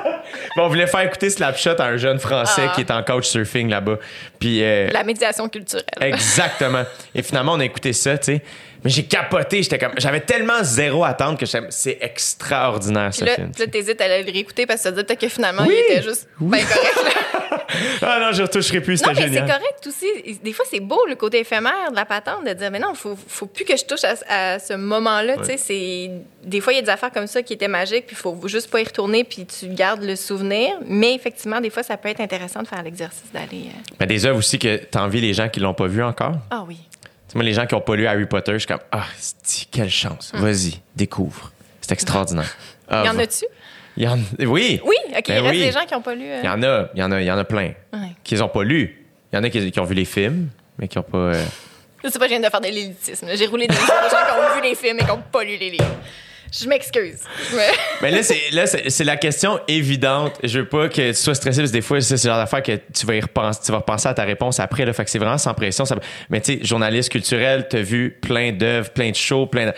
Mais 0.55 0.63
on 0.63 0.67
voulait 0.67 0.87
faire 0.87 1.01
écouter 1.01 1.29
Slapshot 1.29 1.79
à 1.79 1.85
un 1.85 1.97
jeune 1.97 2.19
Français 2.19 2.63
Ah. 2.69 2.71
qui 2.75 2.81
est 2.81 2.91
en 2.91 3.01
couch 3.03 3.25
surfing 3.27 3.69
là-bas. 3.69 3.97
Puis 4.39 4.61
euh, 4.63 4.89
La 4.91 5.03
médiation 5.03 5.47
culturelle. 5.47 5.85
Exactement. 6.01 6.83
Et 7.15 7.21
finalement, 7.21 7.53
on 7.53 7.59
a 7.59 7.65
écouté 7.65 7.93
ça, 7.93 8.17
tu 8.17 8.25
sais. 8.35 8.41
Mais 8.83 8.89
j'ai 8.89 9.03
capoté, 9.03 9.63
j'étais 9.63 9.77
comme 9.77 9.93
j'avais 9.97 10.21
tellement 10.21 10.63
zéro 10.63 11.03
attente 11.03 11.39
que 11.39 11.45
c'est 11.69 11.97
extraordinaire 12.01 13.13
ce 13.13 13.25
là, 13.25 13.35
film. 13.35 13.51
là 13.57 13.67
t'hésites 13.67 13.99
à 14.01 14.07
le 14.07 14.23
réécouter 14.25 14.65
parce 14.65 14.79
que 14.79 14.83
ça 14.83 14.91
dire 14.91 15.05
peut-être 15.05 15.19
que 15.21 15.29
finalement, 15.29 15.63
Oui. 15.67 15.75
il 15.89 15.93
était 15.93 16.03
juste 16.03 16.27
correct. 16.39 16.67
Ah 18.01 18.19
non, 18.21 18.31
je 18.31 18.41
retoucherai 18.43 18.79
plus, 18.81 19.01
Non, 19.01 19.09
c'était 19.09 19.21
mais 19.21 19.27
c'est 19.27 19.33
génial. 19.41 19.59
correct 19.59 19.87
aussi. 19.87 20.39
Des 20.41 20.53
fois, 20.53 20.65
c'est 20.69 20.79
beau 20.79 21.05
le 21.07 21.15
côté 21.15 21.39
éphémère 21.39 21.91
de 21.91 21.95
la 21.95 22.05
patente 22.05 22.45
de 22.45 22.53
dire, 22.53 22.71
mais 22.71 22.79
non, 22.79 22.93
faut, 22.93 23.17
faut 23.27 23.45
plus 23.45 23.65
que 23.65 23.75
je 23.75 23.83
touche 23.83 24.03
à, 24.05 24.53
à 24.53 24.59
ce 24.59 24.73
moment-là. 24.73 25.37
Tu 25.37 25.45
sais, 25.45 25.57
c'est 25.57 26.11
des 26.43 26.61
fois 26.61 26.71
il 26.73 26.77
y 26.77 26.79
a 26.79 26.81
des 26.81 26.89
affaires 26.89 27.11
comme 27.11 27.27
ça 27.27 27.41
qui 27.43 27.53
étaient 27.53 27.67
magiques, 27.67 28.05
puis 28.07 28.15
il 28.15 28.19
faut 28.19 28.39
juste 28.47 28.69
pas 28.71 28.79
y 28.79 28.83
retourner, 28.85 29.23
puis 29.25 29.45
tu 29.45 29.67
gardes 29.67 30.01
le 30.03 30.15
souvenir. 30.15 30.77
Mais 30.85 31.13
effectivement, 31.15 31.59
des 31.59 31.69
fois, 31.69 31.83
ça 31.83 31.97
peut 31.97 32.09
être 32.09 32.21
intéressant 32.21 32.61
de 32.63 32.67
faire 32.67 32.81
l'exercice 32.83 33.31
d'aller. 33.33 33.65
euh, 34.01 34.05
des 34.05 34.25
œuvres 34.25 34.37
aussi 34.39 34.57
que 34.59 34.77
t'envies 34.77 35.21
les 35.21 35.33
gens 35.33 35.49
qui 35.49 35.59
l'ont 35.59 35.73
pas 35.73 35.87
vu 35.87 36.01
encore? 36.01 36.35
Ah 36.49 36.63
oui. 36.67 36.77
Tu 37.27 37.33
sais, 37.33 37.37
moi, 37.37 37.43
les 37.43 37.53
gens 37.53 37.65
qui 37.65 37.75
ont 37.75 37.81
pas 37.81 37.95
lu 37.95 38.07
Harry 38.07 38.25
Potter, 38.25 38.53
je 38.53 38.57
suis 38.59 38.67
comme 38.67 38.79
ah, 38.91 39.05
c'est- 39.17 39.67
quelle 39.69 39.89
chance. 39.89 40.31
Vas-y, 40.33 40.79
découvre. 40.95 41.51
C'est 41.81 41.91
extraordinaire. 41.91 42.55
Ah. 42.89 43.01
Il 43.03 43.07
y 43.07 43.09
en 43.09 43.13
va- 43.13 43.21
a-tu? 43.23 43.45
y 43.97 44.07
en 44.07 44.19
Oui. 44.51 44.79
Oui. 44.85 44.95
Ok. 45.17 45.23
Ben 45.27 45.35
il 45.37 45.39
reste 45.41 45.51
oui. 45.51 45.59
des 45.65 45.71
gens 45.71 45.85
qui 45.85 45.93
n'ont 45.93 46.01
pas 46.01 46.15
lu. 46.15 46.25
euh, 46.25 46.39
Il 46.43 46.45
y 46.45 46.49
en 46.49 46.63
a, 46.63 46.87
il 46.93 46.99
y 46.99 47.03
en 47.03 47.11
a, 47.11 47.21
il 47.21 47.25
y 47.25 47.31
en 47.31 47.37
a 47.37 47.43
plein 47.43 47.73
Ouais. 47.93 47.99
qui 48.23 48.35
les 48.35 48.41
ont 48.41 48.47
pas 48.49 48.63
lus. 48.63 49.05
Il 49.33 49.35
y 49.35 49.39
en 49.39 49.43
a 49.43 49.49
qui, 49.49 49.71
qui 49.71 49.79
ont 49.79 49.83
vu 49.85 49.95
les 49.95 50.05
films, 50.05 50.49
mais 50.77 50.87
qui 50.87 50.97
ont 50.99 51.03
pas. 51.03 51.17
euh, 51.17 51.45
Je 52.03 52.09
sais 52.09 52.19
pas, 52.19 52.25
je 52.25 52.29
viens 52.29 52.39
de 52.39 52.45
faire 52.49 52.61
de 52.61 52.67
l'élitisme. 52.67 53.27
J'ai 53.33 53.45
roulé 53.47 53.67
des 53.67 53.73
des 53.75 53.81
gens 53.81 53.87
qui 53.87 54.31
ont 54.39 54.55
vu 54.55 54.61
les 54.69 54.75
films 54.75 54.97
et 54.99 55.03
qui 55.03 55.07
n'ont 55.07 55.21
pas 55.31 55.43
lu 55.43 55.57
les 55.57 55.71
livres. 55.71 55.95
Je 56.51 56.67
m'excuse. 56.67 57.19
Mais- 57.55 57.71
Mais 58.01 58.11
là, 58.11 58.23
c'est 58.23 58.41
là, 58.51 58.65
c'est 58.67 58.89
c'est 58.89 59.03
la 59.03 59.17
question 59.17 59.59
évidente. 59.67 60.39
Je 60.43 60.59
veux 60.59 60.67
pas 60.67 60.87
que 60.87 61.09
tu 61.09 61.13
sois 61.13 61.35
stressé 61.35 61.59
parce 61.61 61.71
que 61.71 61.77
des 61.77 61.81
fois, 61.81 61.99
c'est 62.01 62.17
ce 62.17 62.27
genre 62.27 62.37
d'affaire 62.37 62.63
que 62.63 62.71
tu 62.93 63.05
vas 63.05 63.15
y 63.15 63.21
repenser, 63.21 63.59
tu 63.65 63.71
vas 63.71 63.79
repenser 63.79 64.07
à 64.07 64.13
ta 64.13 64.23
réponse 64.23 64.59
après. 64.59 64.85
Là, 64.85 64.93
fait 64.93 65.03
que 65.03 65.09
c'est 65.09 65.19
vraiment 65.19 65.37
sans 65.37 65.53
pression. 65.53 65.85
Ça- 65.85 65.95
mais 66.29 66.39
tu 66.41 66.53
sais, 66.57 66.63
journaliste 66.63 67.11
culturel, 67.11 67.67
t'as 67.69 67.81
vu 67.81 68.17
plein 68.21 68.51
d'œuvres, 68.51 68.89
plein 68.91 69.09
de 69.11 69.15
shows, 69.15 69.45
plein 69.47 69.67
de 69.67 69.73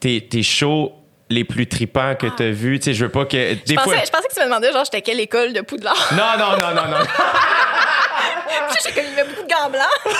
tes, 0.00 0.20
tes 0.26 0.42
shows 0.42 0.92
les 1.30 1.44
plus 1.44 1.66
tripants 1.66 2.14
que 2.14 2.26
t'as 2.26 2.50
vus. 2.50 2.78
Tu 2.78 2.84
sais, 2.86 2.94
je 2.94 3.04
veux 3.04 3.10
pas 3.10 3.24
que 3.24 3.54
des 3.54 3.60
Je 3.66 3.74
pensais, 3.74 3.90
fois. 3.90 3.96
je 4.04 4.10
pensais 4.10 4.28
que 4.28 4.34
tu 4.34 4.40
me 4.40 4.44
demandais, 4.46 4.72
genre, 4.72 4.84
j'étais 4.84 4.98
à 4.98 5.00
quelle 5.00 5.20
école 5.20 5.52
de 5.52 5.60
Poudlard? 5.62 6.12
Non, 6.16 6.38
non, 6.38 6.58
non, 6.58 6.74
non, 6.74 6.88
non. 6.98 7.04
Puis 8.70 8.78
j'ai 8.86 8.92
connu 8.92 9.08
beaucoup 9.16 9.42
de 9.46 9.48
gants 9.48 9.70
blancs. 9.70 10.14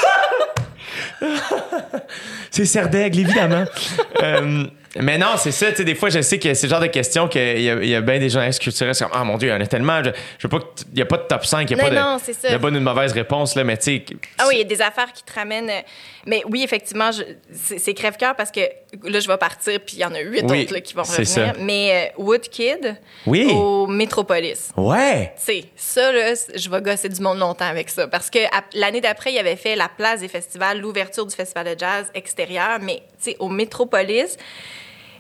C'est 2.51 2.65
Serdaigle, 2.67 3.21
évidemment. 3.21 3.65
Euh, 4.23 4.65
mais 5.01 5.19
non, 5.19 5.37
c'est 5.37 5.51
ça. 5.53 5.71
Tu 5.71 5.79
sais, 5.79 5.85
des 5.85 5.95
fois, 5.95 6.09
je 6.09 6.21
sais 6.21 6.39
que 6.39 6.55
c'est 6.55 6.66
le 6.66 6.71
genre 6.71 6.81
de 6.81 6.87
questions 6.87 7.27
qu'il 7.29 7.61
y 7.61 7.71
a, 7.71 7.75
y 7.83 7.95
a 7.95 8.01
bien 8.01 8.19
des 8.19 8.29
journalistes 8.31 8.61
culturels. 8.62 8.95
C'est 8.95 9.05
comme, 9.05 9.12
ah 9.15 9.25
mon 9.25 9.37
Dieu, 9.37 9.49
il 9.49 9.53
y 9.53 9.55
en 9.55 9.61
a 9.61 9.66
tellement. 9.66 10.03
Je, 10.05 10.11
je 10.39 10.47
veux 10.47 10.49
pas 10.49 10.59
que 10.61 10.65
t- 10.83 10.85
il 10.93 10.99
y 10.99 11.03
a 11.03 11.07
pas 11.07 11.16
de 11.16 11.23
top 11.25 11.45
5, 11.45 11.69
il 11.71 11.77
y 11.77 11.81
a 11.81 11.83
Non, 11.83 11.89
pas 11.91 11.95
non, 12.12 12.16
de, 12.16 12.53
de 12.53 12.57
bonne 12.59 12.77
ou 12.77 12.79
de 12.79 12.85
mauvaise 12.85 13.12
réponse, 13.12 13.55
là, 13.57 13.65
mais 13.65 13.77
tu 13.77 13.85
sais. 13.85 14.05
Ah 14.39 14.45
oui, 14.49 14.55
il 14.55 14.59
y 14.59 14.62
a 14.62 14.65
des 14.65 14.81
affaires 14.83 15.12
qui 15.12 15.23
te 15.25 15.33
ramènent. 15.33 15.71
euh, 15.71 15.81
Mais 16.27 16.43
oui, 16.51 16.62
effectivement, 16.62 17.11
c'est 17.53 17.95
crève-cœur 17.95 18.37
parce 18.37 18.51
que 18.51 18.61
là, 19.03 19.21
je 19.21 19.27
vais 19.29 19.37
partir, 19.37 19.81
puis 19.81 19.97
il 19.97 20.01
y 20.01 20.05
en 20.05 20.15
a 20.15 20.21
huit 20.21 20.45
Oui, 20.49 20.62
autres 20.62 20.75
là, 20.75 20.81
qui 20.81 20.95
vont 20.95 21.03
revenir. 21.03 21.27
ça. 21.27 21.53
Mais 21.59 22.11
euh, 22.19 22.23
Woodkid 22.23 22.97
Oui. 23.27 23.49
au 23.53 23.87
Metropolis. 23.87 24.71
Ouais! 24.77 25.33
Tu 25.37 25.43
sais, 25.45 25.65
ça, 25.77 26.12
là, 26.12 26.35
je 26.55 26.71
vais 26.71 26.81
gosser 26.83 27.09
du 27.09 27.21
monde 27.21 27.39
longtemps 27.39 27.65
avec 27.69 27.91
ça. 27.91 28.07
Parce 28.07 28.31
que 28.31 28.39
l'année 28.75 29.01
d'après, 29.01 29.33
il 29.33 29.39
avait 29.39 29.57
fait 29.57 29.75
la 29.77 29.89
place 29.89 30.21
des 30.21 30.29
festivals, 30.29 30.81
l'ouverture 30.81 31.27
du 31.27 31.35
festival 31.35 31.75
de 31.75 31.79
jazz 31.79 32.07
extérieur. 32.15 32.79
Mais, 32.81 33.03
tu 33.23 33.31
sais, 33.33 33.37
au 33.41 33.49
Metropolis, 33.49 34.37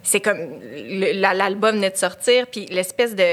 c'est 0.04 0.20
comme 0.20 0.60
l'album 1.14 1.76
venait 1.76 1.90
de 1.90 1.96
sortir, 1.96 2.46
puis 2.46 2.66
l'espèce 2.66 3.14
de, 3.14 3.24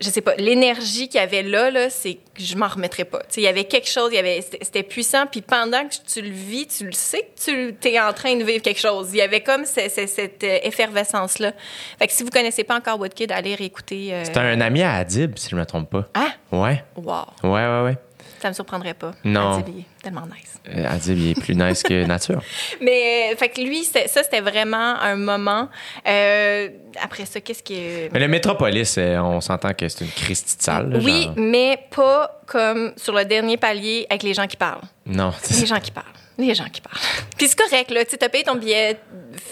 je 0.00 0.08
sais 0.10 0.20
pas, 0.20 0.34
l'énergie 0.36 1.08
qu'il 1.08 1.20
y 1.20 1.24
avait 1.24 1.42
là, 1.42 1.70
là, 1.70 1.90
c'est 1.90 2.14
que 2.14 2.20
je 2.42 2.56
m'en 2.56 2.68
remettrai 2.68 3.04
pas. 3.04 3.18
Tu 3.20 3.24
sais, 3.30 3.40
il 3.40 3.44
y 3.44 3.48
avait 3.48 3.64
quelque 3.64 3.88
chose, 3.88 4.10
il 4.12 4.16
y 4.16 4.18
avait, 4.18 4.40
c'était 4.40 4.82
puissant, 4.82 5.26
puis 5.26 5.40
pendant 5.40 5.86
que 5.88 5.94
tu 6.12 6.20
le 6.22 6.30
vis, 6.30 6.66
tu 6.66 6.84
le 6.86 6.92
sais 6.92 7.22
que 7.44 7.70
tu 7.70 7.88
es 7.88 7.98
en 8.00 8.12
train 8.12 8.36
de 8.36 8.44
vivre 8.44 8.62
quelque 8.62 8.80
chose. 8.80 9.08
Il 9.12 9.16
y 9.16 9.22
avait 9.22 9.40
comme 9.42 9.64
ce- 9.64 9.88
ce- 9.88 10.06
cette 10.06 10.44
euh, 10.44 10.58
effervescence-là. 10.62 11.52
Fait 11.98 12.06
que 12.06 12.12
si 12.12 12.22
vous 12.22 12.30
connaissez 12.30 12.64
pas 12.64 12.76
encore 12.76 13.00
Woodkid, 13.00 13.32
allez 13.32 13.54
réécouter. 13.54 14.12
euh, 14.14 14.22
C'est 14.24 14.36
un 14.36 14.60
ami 14.60 14.82
à 14.82 14.94
Adib, 14.94 15.36
si 15.38 15.48
je 15.50 15.56
me 15.56 15.64
trompe 15.64 15.90
pas. 15.90 16.08
Ah! 16.14 16.28
Ouais. 16.52 16.82
Wow! 16.96 17.24
Ouais, 17.42 17.50
ouais, 17.50 17.82
ouais. 17.84 17.96
Ça 18.40 18.48
me 18.48 18.54
surprendrait 18.54 18.94
pas. 18.94 19.12
Non. 19.24 19.58
Adib, 19.58 19.78
est 19.80 20.02
tellement 20.02 20.26
nice. 20.26 20.60
Euh, 20.68 20.84
Adib, 20.88 21.18
il 21.18 21.30
est 21.30 21.40
plus 21.40 21.54
nice 21.54 21.82
que 21.82 22.04
nature. 22.06 22.40
Mais, 22.80 23.30
euh, 23.32 23.36
fait 23.36 23.48
que 23.48 23.60
lui, 23.60 23.84
ça, 23.84 24.00
c'était 24.06 24.40
vraiment 24.40 24.96
un 25.00 25.16
moment. 25.16 25.68
Euh, 26.06 26.68
après 27.02 27.24
ça, 27.26 27.40
qu'est-ce 27.40 27.62
qui 27.62 27.74
est. 27.74 28.10
Mais 28.12 28.20
le 28.20 28.28
Métropolis, 28.28 28.96
euh, 28.98 29.18
on 29.18 29.40
s'entend 29.40 29.74
que 29.74 29.88
c'est 29.88 30.04
une 30.04 30.10
Christie 30.10 30.56
là, 30.66 30.84
Oui, 31.02 31.24
genre. 31.24 31.34
mais 31.36 31.78
pas 31.94 32.40
comme 32.46 32.92
sur 32.96 33.12
le 33.14 33.24
dernier 33.24 33.56
palier 33.56 34.06
avec 34.08 34.22
les 34.22 34.34
gens 34.34 34.46
qui 34.46 34.56
parlent. 34.56 34.82
Non. 35.06 35.32
Les 35.60 35.66
gens 35.66 35.80
qui 35.80 35.90
parlent. 35.90 36.06
Les 36.38 36.54
gens 36.54 36.68
qui 36.72 36.80
parlent. 36.80 36.96
Puis 37.36 37.48
c'est 37.48 37.58
correct, 37.58 37.90
là. 37.90 38.04
Tu 38.04 38.12
sais, 38.12 38.16
t'as 38.16 38.28
payé 38.28 38.44
ton 38.44 38.54
billet, 38.54 38.98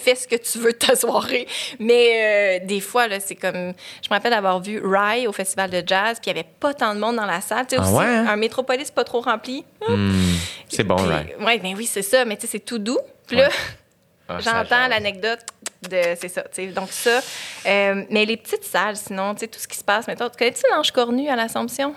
fais 0.05 0.15
ce 0.15 0.29
que 0.29 0.37
tu 0.37 0.59
veux 0.59 0.73
de 0.73 0.77
ta 0.79 0.95
soirée. 0.95 1.47
Mais 1.81 2.61
euh, 2.63 2.65
des 2.67 2.81
fois, 2.81 3.09
là, 3.09 3.19
c'est 3.21 3.35
comme. 3.35 3.73
Je 4.03 4.09
me 4.09 4.15
rappelle 4.15 4.31
d'avoir 4.31 4.61
vu 4.63 4.81
Rye 4.85 5.27
au 5.27 5.33
festival 5.33 5.69
de 5.71 5.83
jazz, 5.85 6.19
puis 6.21 6.31
il 6.31 6.35
n'y 6.35 6.41
avait 6.41 6.49
pas 6.61 6.75
tant 6.75 6.95
de 6.95 7.01
monde 7.01 7.17
dans 7.17 7.27
la 7.27 7.41
salle. 7.41 7.67
Tu 7.67 7.75
sais, 7.75 7.83
Ah 7.83 7.85
aussi, 7.87 7.95
ouais, 7.99 8.05
hein? 8.05 8.27
un 8.29 8.37
métropolis 8.37 8.91
pas 8.93 9.03
trop 9.05 9.21
rempli. 9.21 9.65
Hmm, 9.89 10.13
c'est 10.69 10.85
bon, 10.85 10.97
Puis- 10.97 11.07
right. 11.07 11.37
Ouais, 11.41 11.59
ben 11.59 11.75
oui, 11.77 11.87
c'est 11.87 12.03
ça. 12.03 12.25
Mais 12.25 12.37
tu 12.37 12.43
sais, 12.43 12.53
c'est 12.53 12.61
tout 12.65 12.79
doux. 12.79 12.99
Puis 13.27 13.37
là, 13.37 13.49
Ouais. 13.49 13.55
Ah, 14.29 14.39
j'entends 14.41 14.89
l'anecdote 14.89 15.39
de. 15.89 16.01
C'est 16.21 16.29
ça, 16.29 16.43
tu 16.43 16.49
sais. 16.55 16.67
Donc 16.69 16.91
ça. 16.91 17.21
euh, 17.67 18.03
mais 18.11 18.25
les 18.25 18.37
petites 18.37 18.65
salles, 18.65 18.97
sinon, 18.97 19.35
tu 19.35 19.41
sais, 19.41 19.47
tout 19.47 19.61
ce 19.61 19.69
qui 19.69 19.77
se 19.79 19.85
passe. 19.85 20.09
Mettons, 20.09 20.29
tu 20.29 20.37
connais-tu 20.37 20.63
l'Ange 20.73 20.91
Cornu 20.91 21.29
à 21.29 21.37
l'Assomption? 21.37 21.95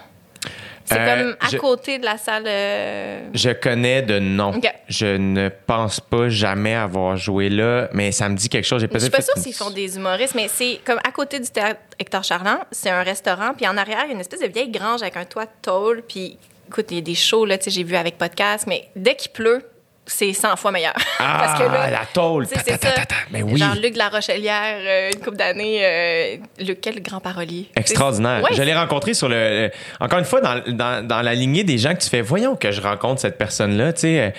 C'est 0.89 0.99
Euh, 0.99 1.05
comme 1.23 1.35
à 1.39 1.49
je- 1.49 1.57
côté 1.57 1.99
de 1.99 2.05
la 2.05 2.17
salle. 2.17 2.45
euh, 2.47 3.27
Je 3.33 3.51
connais 3.51 4.01
de 4.01 4.17
nom. 4.19 4.59
Je 4.87 5.05
ne 5.17 5.49
pense 5.67 5.99
pas 5.99 6.29
jamais 6.29 6.73
avoir 6.75 7.15
joué 7.17 7.49
là, 7.49 7.89
mais 7.93 8.11
ça 8.11 8.27
me 8.29 8.35
dit 8.35 8.49
quelque 8.49 8.65
chose. 8.65 8.81
J'ai 8.81 8.87
Je 8.91 8.97
suis 8.99 9.09
peut-être 9.09 9.17
pas 9.17 9.21
sûre 9.23 9.33
une- 9.37 9.43
s'ils 9.43 9.53
font 9.53 9.69
des 9.69 9.95
humoristes, 9.97 10.33
mais 10.35 10.47
c'est 10.47 10.79
comme 10.83 10.99
à 11.07 11.11
côté 11.11 11.39
du 11.39 11.49
théâtre 11.49 11.79
Hector 11.99 12.23
Charland, 12.23 12.59
c'est 12.71 12.89
un 12.89 13.03
restaurant, 13.03 13.53
puis 13.55 13.67
en 13.67 13.77
arrière, 13.77 14.01
il 14.05 14.07
y 14.07 14.11
a 14.11 14.15
une 14.15 14.19
espèce 14.21 14.41
de 14.41 14.47
vieille 14.47 14.69
grange 14.71 15.01
avec 15.01 15.15
un 15.17 15.25
toit 15.25 15.45
de 15.45 15.51
tôle, 15.61 16.01
puis 16.07 16.37
écoute, 16.67 16.87
il 16.91 16.95
y 16.95 16.99
a 16.99 17.01
des 17.01 17.15
shows, 17.15 17.45
là, 17.45 17.57
tu 17.57 17.65
sais, 17.65 17.71
j'ai 17.71 17.83
vu 17.83 17.95
avec 17.95 18.17
podcast, 18.17 18.65
mais 18.67 18.89
dès 18.95 19.15
qu'il 19.15 19.31
pleut, 19.31 19.63
c'est 20.11 20.33
100 20.33 20.55
fois 20.57 20.71
meilleur. 20.71 20.93
Ah, 21.21 21.89
la 21.91 22.05
tôle. 22.13 22.47
ta, 22.47 22.61
ta, 22.61 22.77
ta. 22.77 23.15
Mais 23.31 23.43
oui. 23.43 23.57
Jean-Luc 23.59 23.93
de 23.93 23.97
la 23.97 24.09
Rochelière, 24.09 24.77
euh, 24.79 25.09
une 25.13 25.19
couple 25.21 25.37
d'années, 25.37 25.79
euh, 25.83 26.37
le, 26.59 26.73
quel 26.73 27.01
grand 27.01 27.19
parolier. 27.19 27.69
Extraordinaire. 27.75 28.41
Ouais, 28.43 28.49
je 28.55 28.61
l'ai 28.63 28.73
rencontré 28.73 29.13
sur 29.13 29.27
le. 29.29 29.69
encore 29.99 30.19
une 30.19 30.25
fois, 30.25 30.41
dans, 30.41 30.61
dans, 30.67 31.05
dans 31.05 31.21
la 31.21 31.33
lignée 31.35 31.63
des 31.63 31.77
gens 31.77 31.93
que 31.93 31.99
tu 32.01 32.09
fais, 32.09 32.21
voyons 32.21 32.55
que 32.55 32.71
je 32.71 32.81
rencontre 32.81 33.21
cette 33.21 33.37
personne-là. 33.37 33.93
Tu 33.93 34.01
sais, 34.01 34.19
euh, 34.21 34.29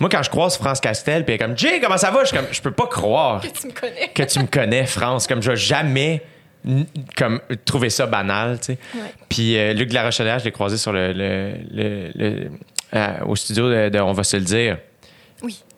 moi, 0.00 0.08
quand 0.10 0.22
je 0.22 0.30
croise 0.30 0.56
France 0.56 0.80
Castel, 0.80 1.24
puis 1.24 1.34
elle 1.34 1.40
est 1.40 1.44
comme, 1.44 1.56
Jay, 1.58 1.80
comment 1.80 1.98
ça 1.98 2.10
va? 2.10 2.20
Je 2.22 2.28
suis 2.28 2.36
comme, 2.36 2.46
je 2.50 2.60
peux 2.62 2.70
pas 2.72 2.86
croire 2.86 3.42
tu 3.60 3.66
me 3.66 3.72
connais. 3.72 4.08
que 4.14 4.22
tu 4.22 4.38
me 4.40 4.46
connais, 4.46 4.86
France. 4.86 5.26
Comme, 5.26 5.42
je 5.42 5.50
vais 5.50 5.56
jamais 5.56 6.22
comme 7.16 7.40
trouver 7.64 7.88
ça 7.90 8.06
banal, 8.06 8.58
tu 8.60 8.66
sais. 8.66 8.78
Ouais. 8.94 9.00
Puis 9.28 9.74
Luc 9.74 9.88
de 9.90 9.94
la 9.94 10.04
Rochelière, 10.04 10.38
je 10.38 10.44
l'ai 10.44 10.52
croisé 10.52 10.76
sur 10.76 10.92
le, 10.92 11.12
le- 11.12 11.54
le- 11.72 12.10
le- 12.14 12.50
au 13.26 13.36
studio 13.36 13.70
de, 13.70 13.88
de 13.88 13.98
On 14.00 14.12
va 14.12 14.24
se 14.24 14.36
le 14.36 14.42
dire. 14.44 14.78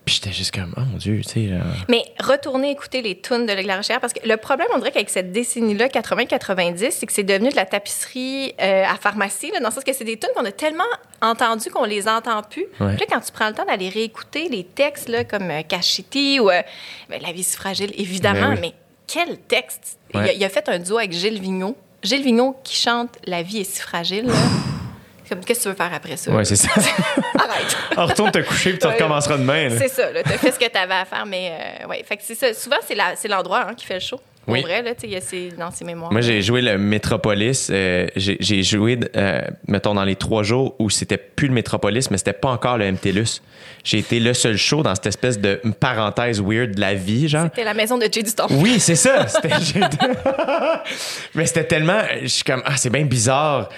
Puis 0.05 0.17
j'étais 0.17 0.33
juste 0.33 0.53
comme, 0.53 0.75
oh 0.77 0.81
mon 0.81 0.97
Dieu, 0.99 1.19
tu 1.23 1.29
sais. 1.29 1.41
là. 1.47 1.61
Mais 1.89 2.03
retournez 2.19 2.73
écouter 2.73 3.03
les 3.03 3.21
tunes 3.21 3.47
de 3.47 3.53
La 3.53 3.77
Rochelière 3.77 4.01
parce 4.01 4.13
que 4.13 4.27
le 4.27 4.37
problème, 4.37 4.67
on 4.75 4.79
dirait 4.79 4.91
qu'avec 4.91 5.09
cette 5.11 5.31
décennie-là, 5.31 5.87
80-90, 5.87 6.91
c'est 6.91 7.07
que 7.07 7.13
c'est 7.13 7.23
devenu 7.23 7.51
de 7.51 7.55
la 7.57 7.67
tapisserie 7.67 8.53
euh, 8.61 8.85
à 8.85 8.97
pharmacie, 8.97 9.53
là, 9.53 9.61
dans 9.61 9.69
le 9.69 9.75
sens 9.75 9.85
que 9.85 9.93
c'est 9.93 10.03
des 10.05 10.19
tunes 10.19 10.31
qu'on 10.35 10.45
a 10.45 10.51
tellement 10.51 10.83
entendues 11.21 11.71
qu'on 11.71 11.85
les 11.85 12.09
entend 12.09 12.43
plus. 12.43 12.67
Ouais. 12.81 12.97
Puis 12.97 12.99
là, 12.99 13.07
quand 13.11 13.21
tu 13.21 13.31
prends 13.31 13.47
le 13.47 13.55
temps 13.55 13.65
d'aller 13.65 13.89
réécouter 13.91 14.49
les 14.49 14.65
textes, 14.65 15.09
là, 15.09 15.23
comme 15.23 15.49
euh, 15.51 15.63
Cachiti 15.63 16.41
ou 16.41 16.51
euh, 16.51 16.63
ben, 17.09 17.23
La 17.23 17.31
vie 17.33 17.45
si 17.45 17.57
fragile, 17.57 17.93
évidemment, 17.97 18.49
Ben 18.49 18.55
oui. 18.55 18.59
mais 18.61 18.73
quel 19.07 19.39
texte! 19.39 19.99
Il, 20.15 20.19
a, 20.19 20.23
Ouais. 20.25 20.37
il 20.37 20.45
a 20.45 20.49
fait 20.49 20.69
un 20.69 20.81
duo 20.81 20.99
avec 20.99 21.13
Gilles 21.13 21.41
Vigneault. 21.41 21.77
Gilles 22.03 22.25
Vigneault 22.25 22.57
qui 22.65 22.75
chante 22.75 23.11
La 23.25 23.43
vie 23.45 23.59
est 23.61 23.65
si 23.73 23.81
fragile. 23.81 24.27
là. 24.27 24.33
Comme, 25.29 25.41
qu'est-ce 25.45 25.61
que 25.61 25.63
tu 25.65 25.69
veux 25.71 25.75
faire 25.75 25.93
après 25.95 26.17
ça? 26.17 26.31
Ouais, 26.33 26.45
c'est 26.45 26.57
ça. 26.57 26.69
Arrête. 26.75 27.77
On 27.97 28.07
retourne 28.07 28.31
te 28.31 28.39
coucher 28.41 28.71
puis 28.71 28.79
tu 28.81 28.87
Ouais. 28.87 28.95
recommenceras 28.95 29.37
demain. 29.39 29.69
C'est 29.79 29.89
ça, 29.89 30.11
là. 30.13 30.23
T'as 30.23 30.39
fait 30.39 30.51
ce 30.53 30.59
que 30.59 30.69
t'avais 30.69 30.95
à 30.95 31.05
faire, 31.05 31.25
mais 31.27 31.53
euh, 31.85 31.89
ouais. 31.89 32.03
Fait 32.07 32.17
que 32.17 32.23
c'est 32.25 32.35
ça. 32.35 32.53
Souvent, 32.55 32.77
c'est, 32.87 33.29
l'endroit 33.29 33.67
hein, 33.69 33.75
qui 33.75 33.87
fait 33.87 33.95
le 33.95 34.01
show. 34.01 34.21
Oui. 34.49 34.61
vrai, 34.63 34.83
là, 34.83 34.93
tu 34.93 35.03
sais, 35.03 35.07
il 35.07 35.13
y 35.13 35.17
a 35.17 35.21
ses- 35.21 35.51
dans 35.57 35.71
ses 35.71 35.85
mémoires. 35.85 36.11
Moi, 36.11 36.21
j'ai 36.21 36.43
joué 36.43 36.63
le 36.63 36.77
Metropolis. 36.77 37.69
euh, 37.71 38.09
j'ai 38.17 38.63
joué, 38.65 38.99
euh, 39.17 39.41
mettons, 39.69 39.95
dans 39.95 40.03
les 40.03 40.17
trois 40.17 40.43
jours 40.43 40.75
où 40.81 40.91
c'était 40.91 41.17
plus 41.17 41.47
le 41.47 41.55
Metropolis, 41.55 42.11
mais 42.11 42.19
c'était 42.19 42.33
pas 42.33 42.49
encore 42.49 42.77
le 42.77 42.87
MTLUS. 42.91 43.41
J'ai 43.85 43.99
été 43.99 44.19
le 44.19 44.35
seul 44.35 44.57
show 44.57 44.83
dans 44.83 44.97
cette 44.97 45.07
espèce 45.07 45.39
de 45.39 45.61
parenthèse 45.79 46.41
weird 46.43 46.75
de 46.75 46.81
la 46.81 46.95
vie, 46.95 47.29
genre. 47.29 47.45
C'était 47.45 47.63
la 47.63 47.73
maison 47.75 47.97
de 47.99 48.09
Jay 48.11 48.25
Storm. 48.25 48.53
Oui, 48.61 48.81
c'est 48.81 48.97
ça. 48.97 49.29
C'était- 49.29 49.49
mais 51.35 51.47
c'était 51.47 51.65
tellement. 51.65 52.01
Je 52.23 52.27
suis 52.27 52.45
comme, 52.45 52.63
ah, 52.65 52.77
c'est 52.77 52.91
bien 52.91 53.05
bizarre. 53.05 53.69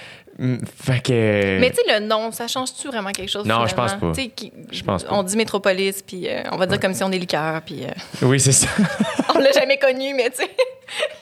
Fait 0.83 1.01
que. 1.01 1.59
Mais 1.59 1.69
tu 1.69 1.77
sais, 1.77 1.99
le 1.99 2.05
nom, 2.05 2.31
ça 2.31 2.47
change-tu 2.47 2.87
vraiment 2.87 3.11
quelque 3.11 3.29
chose? 3.29 3.45
Non, 3.45 3.65
je 3.65 3.69
finalement? 3.73 3.91
pense 3.99 3.99
pas. 4.01 4.11
Tu 4.15 4.21
sais, 4.23 4.27
qui- 4.29 4.51
Je 4.71 4.83
pense 4.83 5.03
pas. 5.05 5.13
On 5.13 5.23
dit 5.23 5.37
métropolis, 5.37 6.01
puis 6.01 6.27
euh, 6.27 6.41
on 6.51 6.57
va 6.57 6.65
dire 6.65 6.79
comme 6.79 6.93
si 6.93 7.03
on 7.03 7.11
est 7.11 7.17
liqueur, 7.17 7.61
puis 7.61 7.83
euh, 7.85 7.89
Oui, 8.25 8.39
c'est 8.39 8.51
ça. 8.51 8.67
on 9.35 9.39
l'a 9.39 9.51
jamais 9.53 9.77
connu, 9.77 10.13
mais 10.13 10.29
tu 10.31 10.37
sais, 10.43 10.49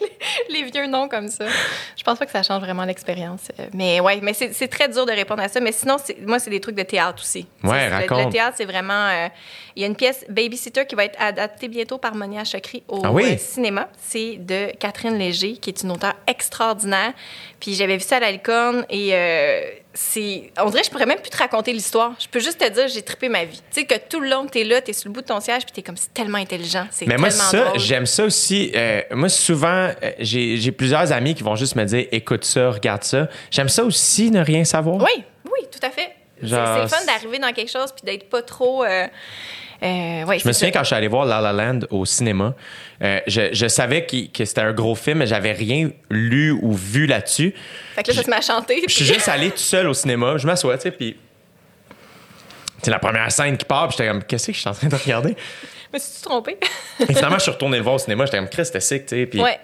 les, 0.00 0.08
les 0.62 0.70
vieux 0.70 0.86
noms 0.86 1.08
comme 1.08 1.28
ça. 1.28 1.46
Je 1.96 2.02
pense 2.02 2.18
pas 2.18 2.26
que 2.26 2.32
ça 2.32 2.42
change 2.42 2.60
vraiment 2.62 2.84
l'expérience. 2.84 3.40
Euh, 3.58 3.66
Mais 3.72 4.00
ouais, 4.00 4.20
mais 4.22 4.32
c'est 4.34 4.68
très 4.68 4.88
dur 4.88 5.06
de 5.06 5.12
répondre 5.12 5.42
à 5.42 5.48
ça. 5.48 5.60
Mais 5.60 5.72
sinon, 5.72 5.96
moi, 6.26 6.38
c'est 6.38 6.50
des 6.50 6.60
trucs 6.60 6.76
de 6.76 6.82
théâtre 6.82 7.22
aussi. 7.22 7.46
Ouais, 7.62 7.78
sais, 7.80 7.88
le- 7.90 7.94
raconte. 7.96 8.26
Le 8.26 8.30
théâtre, 8.32 8.54
c'est 8.56 8.64
vraiment. 8.64 9.08
euh, 9.08 9.28
Il 9.76 9.82
y 9.82 9.84
a 9.84 9.88
une 9.88 9.96
pièce 9.96 10.24
Babysitter 10.28 10.86
qui 10.86 10.94
va 10.94 11.04
être 11.04 11.20
adaptée 11.20 11.68
bientôt 11.68 11.98
par 11.98 12.14
Monia 12.14 12.44
Chokri 12.44 12.82
au 12.88 13.00
Ah 13.04 13.10
oui? 13.12 13.24
euh, 13.32 13.36
cinéma. 13.38 13.88
C'est 14.00 14.36
de 14.38 14.72
Catherine 14.78 15.18
Léger, 15.18 15.54
qui 15.56 15.70
est 15.70 15.82
une 15.82 15.90
auteure 15.92 16.14
extraordinaire. 16.26 17.12
Puis 17.60 17.74
j'avais 17.74 17.96
vu 17.96 18.02
ça 18.02 18.16
à 18.16 18.20
la 18.20 18.30
licorne 18.32 18.84
et 18.90 19.10
euh, 19.12 19.60
c'est. 19.94 20.52
On 20.58 20.68
dirait 20.70 20.80
que 20.80 20.86
je 20.86 20.90
pourrais 20.90 21.06
même 21.06 21.20
plus 21.20 21.30
te 21.30 21.36
raconter 21.36 21.72
l'histoire. 21.72 22.14
Je 22.18 22.26
peux 22.28 22.40
juste 22.40 22.58
te 22.58 22.68
dire, 22.68 22.88
j'ai 22.88 23.02
trippé 23.02 23.28
ma 23.28 23.44
vie. 23.44 23.62
Tu 23.72 23.80
sais, 23.80 23.86
que 23.86 23.94
tout 24.08 24.20
le 24.20 24.28
long, 24.28 24.46
t'es 24.46 24.64
là, 24.64 24.80
t'es 24.80 24.92
sur 24.92 25.08
le 25.08 25.14
bout 25.14 25.22
de 25.22 25.26
ton 25.26 25.40
siège, 25.40 25.62
puis 25.62 25.72
t'es 25.72 25.82
comme, 25.82 25.96
c'est 25.96 26.12
tellement 26.12 26.38
intelligent. 26.38 26.86
C'est 26.90 27.06
Mais 27.06 27.14
tellement 27.14 27.28
moi, 27.28 27.30
ça, 27.30 27.72
j'aime 27.76 28.06
ça 28.06 28.24
aussi. 28.24 28.72
Euh, 28.74 29.02
moi, 29.12 29.28
souvent, 29.28 29.68
euh, 29.68 30.12
j'ai 30.18 30.56
j'ai 30.56 30.72
plusieurs 30.72 31.12
amis 31.12 31.34
qui 31.34 31.42
vont 31.42 31.56
juste 31.56 31.76
me 31.76 31.84
dire 31.84 32.06
écoute 32.10 32.44
ça, 32.44 32.70
regarde 32.70 33.04
ça. 33.04 33.28
J'aime 33.50 33.68
ça 33.68 33.84
aussi, 33.84 34.30
ne 34.30 34.42
rien 34.42 34.64
savoir. 34.64 34.96
Oui, 34.96 35.24
oui, 35.44 35.66
tout 35.70 35.86
à 35.86 35.90
fait. 35.90 36.10
C'est 36.40 36.48
Genre, 36.48 36.88
c'est 36.88 36.96
fun 36.96 37.04
d'arriver 37.06 37.38
dans 37.38 37.52
quelque 37.52 37.70
chose 37.70 37.92
puis 37.92 38.04
d'être 38.04 38.28
pas 38.28 38.42
trop. 38.42 38.84
Euh, 38.84 39.06
euh, 39.84 40.24
ouais, 40.24 40.38
Je 40.38 40.48
me 40.48 40.52
souviens 40.52 40.68
ça. 40.68 40.72
quand 40.72 40.80
je 40.80 40.86
suis 40.86 40.94
allé 40.96 41.08
voir 41.08 41.26
La 41.26 41.40
La 41.40 41.52
Land 41.52 41.80
au 41.90 42.04
cinéma, 42.04 42.54
euh, 43.02 43.20
je, 43.26 43.52
je 43.52 43.66
savais 43.68 44.06
que 44.06 44.44
c'était 44.44 44.60
un 44.62 44.72
gros 44.72 44.94
film, 44.94 45.18
mais 45.18 45.26
j'avais 45.26 45.52
rien 45.52 45.90
lu 46.10 46.50
ou 46.52 46.72
vu 46.72 47.06
là-dessus. 47.06 47.54
Fait 47.94 48.02
que 48.02 48.08
là, 48.10 48.14
ça 48.16 48.22
se 48.22 48.30
met 48.30 48.36
à 48.36 48.40
chanter. 48.40 48.82
Je 48.88 48.92
suis 48.94 49.04
juste 49.04 49.28
allé 49.28 49.50
tout 49.50 49.58
seul 49.58 49.86
au 49.88 49.94
cinéma, 49.94 50.36
je 50.38 50.46
m'assois, 50.46 50.76
tu 50.78 50.82
sais, 50.84 50.90
puis 50.90 51.16
c'est 52.82 52.90
la 52.90 52.98
première 52.98 53.30
scène 53.32 53.56
qui 53.56 53.64
part, 53.64 53.88
puis 53.88 53.96
j'étais 53.98 54.10
comme 54.10 54.22
qu'est-ce 54.24 54.48
que 54.48 54.52
je 54.52 54.58
suis 54.60 54.68
en 54.68 54.72
train 54.74 54.88
de 54.88 54.96
regarder? 54.96 55.36
Me 55.92 55.98
suis-tu 55.98 56.22
trompée? 56.22 56.58
Et 57.00 57.14
finalement, 57.14 57.36
je 57.38 57.42
suis 57.44 57.52
retourné 57.52 57.78
le 57.78 57.82
voir 57.84 57.94
au 57.94 57.98
cinéma, 57.98 58.24
j'étais 58.26 58.38
comme 58.38 58.48
Chris, 58.48 58.66
c'était 58.66 58.80
sick, 58.80 59.06
tu 59.06 59.16
sais, 59.16 59.26
puis 59.26 59.40
ouais. 59.40 59.58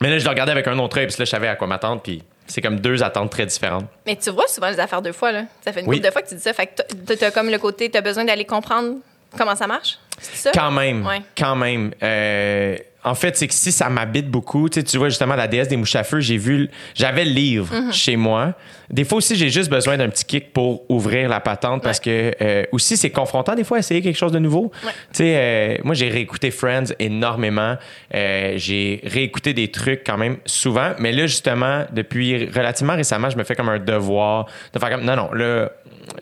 mais 0.00 0.10
là 0.10 0.18
je 0.18 0.24
le 0.24 0.30
regardais 0.30 0.52
avec 0.52 0.66
un 0.68 0.78
autre 0.78 0.98
œil, 0.98 1.06
puis 1.06 1.16
là 1.18 1.24
je 1.24 1.30
savais 1.30 1.48
à 1.48 1.56
quoi 1.56 1.66
m'attendre, 1.66 2.02
puis 2.02 2.22
c'est 2.46 2.60
comme 2.60 2.80
deux 2.80 3.02
attentes 3.02 3.30
très 3.30 3.46
différentes. 3.46 3.86
Mais 4.04 4.16
tu 4.16 4.28
vois 4.30 4.46
souvent 4.48 4.68
les 4.68 4.78
affaires 4.80 5.00
deux 5.00 5.12
fois, 5.12 5.32
là. 5.32 5.44
Ça 5.64 5.72
fait 5.72 5.80
une 5.80 5.86
Oui. 5.88 5.96
couple 5.96 6.08
de 6.08 6.12
fois 6.12 6.20
que 6.22 6.28
tu 6.28 6.34
dis 6.34 6.42
ça. 6.42 6.52
Fait 6.52 6.66
que 6.66 7.14
t'as 7.14 7.30
comme 7.30 7.48
le 7.48 7.58
côté, 7.58 7.88
t'as 7.90 8.02
besoin 8.02 8.24
d'aller 8.26 8.44
comprendre 8.44 8.96
comment 9.36 9.56
ça 9.56 9.66
marche? 9.66 9.98
C'est 10.20 10.36
ça? 10.36 10.50
Quand 10.54 10.70
même, 10.70 11.04
Ouais. 11.06 11.22
quand 11.36 11.56
même. 11.56 11.92
Euh, 12.02 12.76
en 13.06 13.14
fait, 13.14 13.36
c'est 13.36 13.46
que 13.48 13.52
si 13.52 13.70
ça 13.70 13.90
m'habite 13.90 14.30
beaucoup, 14.30 14.70
tu 14.70 14.80
sais, 14.80 14.84
tu 14.84 14.96
vois 14.96 15.10
justement 15.10 15.34
la 15.34 15.46
déesse 15.46 15.68
des 15.68 15.76
mouches 15.76 15.96
à 15.96 16.04
feu, 16.04 16.20
j'ai 16.20 16.38
vu, 16.38 16.70
j'avais 16.94 17.26
le 17.26 17.32
livre 17.32 17.68
Mm-hmm. 17.74 17.92
chez 17.92 18.16
moi. 18.16 18.54
Des 18.88 19.04
fois 19.04 19.18
aussi, 19.18 19.36
j'ai 19.36 19.50
juste 19.50 19.68
besoin 19.68 19.98
d'un 19.98 20.08
petit 20.08 20.24
kick 20.24 20.52
pour 20.54 20.84
ouvrir 20.88 21.28
la 21.28 21.40
patente 21.40 21.82
parce 21.82 22.00
que 22.00 22.32
euh, 22.40 22.62
aussi 22.72 22.96
c'est 22.96 23.10
confrontant 23.10 23.54
des 23.54 23.64
fois 23.64 23.78
essayer 23.78 24.00
quelque 24.00 24.16
chose 24.16 24.32
de 24.32 24.38
nouveau. 24.38 24.72
Ouais. 24.84 24.92
Tu 25.12 25.18
sais, 25.18 25.34
euh, 25.36 25.76
moi 25.84 25.94
j'ai 25.94 26.08
réécouté 26.08 26.50
Friends 26.50 26.94
énormément. 26.98 27.76
Euh, 28.14 28.54
j'ai 28.56 29.00
réécouté 29.04 29.52
des 29.52 29.70
trucs 29.70 30.02
quand 30.06 30.16
même 30.16 30.38
souvent, 30.46 30.92
mais 30.98 31.12
là 31.12 31.26
justement 31.26 31.84
depuis 31.92 32.46
relativement 32.46 32.94
récemment, 32.94 33.28
je 33.28 33.36
me 33.36 33.44
fais 33.44 33.54
comme 33.54 33.68
un 33.68 33.78
devoir 33.80 34.46
de 34.72 34.78
faire 34.78 34.90
comme 34.90 35.04
non 35.04 35.16
non 35.16 35.30
là. 35.34 35.70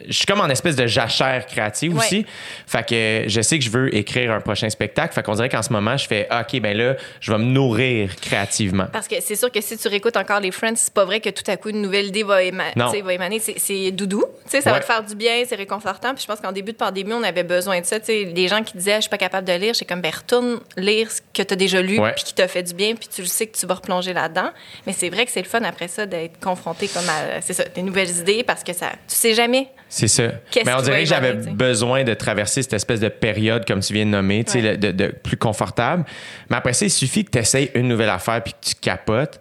Je 0.07 0.13
suis 0.13 0.27
comme 0.27 0.41
en 0.41 0.49
espèce 0.49 0.77
de 0.77 0.87
jachère 0.87 1.47
créative 1.47 1.95
Ouais. 1.95 1.99
aussi. 2.05 2.27
Fait 2.67 2.87
que 2.87 3.25
je 3.29 3.41
sais 3.41 3.59
que 3.59 3.65
je 3.65 3.71
veux 3.71 3.95
écrire 3.95 4.33
un 4.33 4.41
prochain 4.41 4.69
spectacle. 4.71 5.15
Fait 5.15 5.23
qu'on 5.23 5.35
dirait 5.35 5.49
qu'en 5.49 5.63
ce 5.63 5.73
moment, 5.73 5.97
je 5.97 6.07
fais 6.07 6.27
ah, 6.31 6.43
OK, 6.49 6.61
ben 6.61 6.77
là, 6.77 6.97
je 7.21 7.33
vais 7.33 7.39
me 7.39 7.45
nourrir 7.45 8.17
créativement. 8.17 8.87
Parce 8.93 9.09
que 9.09 9.17
c'est 9.21 9.37
sûr 9.37 9.51
que 9.51 9.61
si 9.61 9.77
tu 9.77 9.89
réécoutes 9.89 10.17
encore 10.17 10.41
les 10.41 10.51
Friends, 10.51 10.77
c'est 10.77 10.93
pas 10.95 11.05
vrai 11.05 11.21
que 11.21 11.31
tout 11.31 11.49
à 11.51 11.57
coup 11.57 11.69
une 11.71 11.83
nouvelle 11.83 12.07
idée 12.07 12.23
va, 12.23 12.43
éma- 12.43 12.73
va 13.03 13.13
émaner. 13.15 13.39
C'est- 13.39 13.59
C'est 13.59 13.91
doudou. 13.91 14.25
Ça 14.47 14.61
va 14.61 14.81
te 14.81 14.85
faire 14.85 15.03
du 15.03 15.15
bien, 15.15 15.43
c'est 15.47 15.55
réconfortant. 15.57 16.15
Puis 16.15 16.23
je 16.23 16.27
pense 16.27 16.41
qu'en 16.41 16.53
début 16.53 16.73
de 16.73 16.77
pandémie, 16.77 17.13
on 17.13 17.23
avait 17.23 17.45
besoin 17.45 17.81
de 17.81 17.87
ça. 17.87 17.99
Tu 18.01 18.07
sais, 18.07 18.25
des 18.27 18.49
gens 18.49 18.63
qui 18.63 18.77
disaient, 18.77 18.97
je 18.97 19.03
suis 19.03 19.11
pas 19.11 19.19
capable 19.19 19.47
de 19.47 19.53
lire, 19.53 19.75
j'ai 19.75 19.85
comme, 19.85 20.01
ben 20.01 20.13
retourne 20.15 20.61
lire 20.77 21.11
ce 21.11 21.21
que 21.35 21.43
tu 21.43 21.53
as 21.53 21.57
déjà 21.57 21.81
lu, 21.83 21.99
puis 22.15 22.25
qui 22.25 22.35
t'a 22.35 22.49
fait 22.49 22.63
du 22.63 22.75
bien, 22.75 22.95
puis 22.95 23.09
tu 23.09 23.23
le 23.23 23.27
sais 23.29 23.47
que 23.47 23.57
tu 23.57 23.67
vas 23.67 23.75
replonger 23.75 24.13
là-dedans. 24.13 24.51
Mais 24.87 24.93
c'est 24.93 25.09
vrai 25.11 25.25
que 25.27 25.31
c'est 25.33 25.43
le 25.43 25.49
fun 25.49 25.63
après 25.63 25.89
ça 25.89 26.07
d'être 26.07 26.39
confronté 26.41 26.89
comme 26.89 27.09
à, 27.09 27.41
c'est 27.41 27.53
ça, 27.53 27.65
des 27.65 27.83
nouvelles 27.83 28.11
idées 28.19 28.43
parce 28.45 28.63
que 28.65 28.73
ça, 28.73 28.91
tu 29.09 29.15
sais 29.15 29.35
jamais. 29.35 29.69
C'est 29.95 30.09
ça. 30.09 30.23
Mais 30.65 30.73
on 30.73 30.81
dirait 30.81 31.03
que 31.03 31.09
j'avais 31.11 31.35
besoin 31.35 32.03
de 32.03 32.15
traverser 32.15 32.63
cette 32.63 32.73
espèce 32.73 32.99
de 32.99 33.09
période, 33.09 33.67
comme 33.67 33.81
tu 33.81 33.93
viens 33.93 34.07
de 34.07 34.11
nommer, 34.11 34.43
tu 34.43 34.53
sais, 34.53 34.63
Ouais. 34.63 34.71
le- 34.73 34.77
de, 34.79 34.91
de 34.91 35.07
plus 35.09 35.37
confortable. 35.37 36.05
Mais 36.49 36.57
après 36.57 36.73
ça, 36.73 36.87
il 36.87 36.91
suffit 36.91 37.27
que 37.27 37.31
tu 37.31 37.37
essayes 37.39 37.71
une 37.75 37.89
nouvelle 37.89 38.09
affaire 38.09 38.43
puis 38.43 38.55
que 38.55 38.69
tu 38.71 38.75
capotes. 38.77 39.39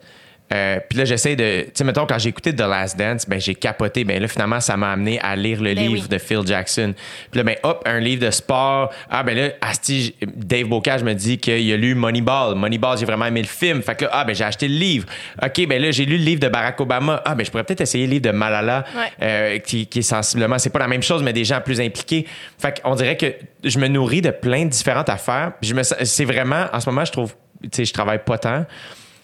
Euh, 0.53 0.79
puis 0.89 0.97
là, 0.97 1.05
j'essaie 1.05 1.35
de. 1.35 1.61
Tu 1.65 1.71
sais, 1.75 1.83
mettons, 1.83 2.05
quand 2.05 2.19
j'ai 2.19 2.29
écouté 2.29 2.53
The 2.55 2.61
Last 2.61 2.97
Dance, 2.97 3.27
ben, 3.27 3.39
j'ai 3.39 3.55
capoté. 3.55 4.03
Ben 4.03 4.21
là, 4.21 4.27
finalement, 4.27 4.59
ça 4.59 4.75
m'a 4.75 4.91
amené 4.91 5.19
à 5.21 5.35
lire 5.35 5.61
le 5.61 5.73
Ben 5.73 5.77
livre 5.87 6.01
oui. 6.03 6.07
de 6.09 6.17
Phil 6.17 6.41
Jackson. 6.45 6.93
Puis 7.31 7.37
là, 7.37 7.43
ben, 7.43 7.55
hop, 7.63 7.81
un 7.85 7.99
livre 7.99 8.25
de 8.25 8.31
sport. 8.31 8.91
Ah, 9.09 9.23
ben 9.23 9.37
là, 9.37 9.49
asti, 9.61 10.15
Dave 10.35 10.65
Bocage 10.67 11.03
me 11.03 11.13
dit 11.13 11.37
qu'il 11.37 11.71
a 11.71 11.77
lu 11.77 11.95
Moneyball. 11.95 12.55
Moneyball, 12.55 12.97
j'ai 12.97 13.05
vraiment 13.05 13.25
aimé 13.25 13.41
le 13.41 13.47
film. 13.47 13.81
Fait 13.81 13.95
que 13.95 14.05
là, 14.05 14.11
ah, 14.13 14.23
ben, 14.25 14.35
j'ai 14.35 14.43
acheté 14.43 14.67
le 14.67 14.75
livre. 14.75 15.05
OK, 15.41 15.67
ben 15.67 15.81
là, 15.81 15.91
j'ai 15.91 16.05
lu 16.05 16.17
le 16.17 16.23
livre 16.23 16.41
de 16.41 16.47
Barack 16.49 16.79
Obama. 16.81 17.21
Ah, 17.25 17.33
ben, 17.35 17.45
je 17.45 17.51
pourrais 17.51 17.63
peut-être 17.63 17.81
essayer 17.81 18.05
le 18.05 18.11
livre 18.11 18.25
de 18.25 18.31
Malala, 18.31 18.83
Ouais. 18.95 19.01
euh, 19.21 19.59
qui, 19.59 19.87
qui 19.87 19.99
est 19.99 20.01
sensiblement. 20.03 20.57
C'est 20.59 20.69
pas 20.69 20.79
la 20.79 20.87
même 20.87 21.03
chose, 21.03 21.23
mais 21.23 21.33
des 21.33 21.45
gens 21.45 21.61
plus 21.61 21.79
impliqués. 21.79 22.27
Fait 22.59 22.81
qu'on 22.81 22.95
dirait 22.95 23.15
que 23.17 23.33
je 23.63 23.79
me 23.79 23.87
nourris 23.87 24.21
de 24.21 24.31
plein 24.31 24.65
de 24.65 24.69
différentes 24.69 25.09
affaires. 25.09 25.53
Je 25.61 25.73
me, 25.73 25.83
c'est 25.83 26.25
vraiment, 26.25 26.65
en 26.73 26.79
ce 26.79 26.89
moment, 26.89 27.05
je 27.05 27.11
trouve, 27.11 27.33
tu 27.63 27.69
sais, 27.71 27.85
je 27.85 27.93
travaille 27.93 28.19
pas 28.25 28.37
tant. 28.37 28.65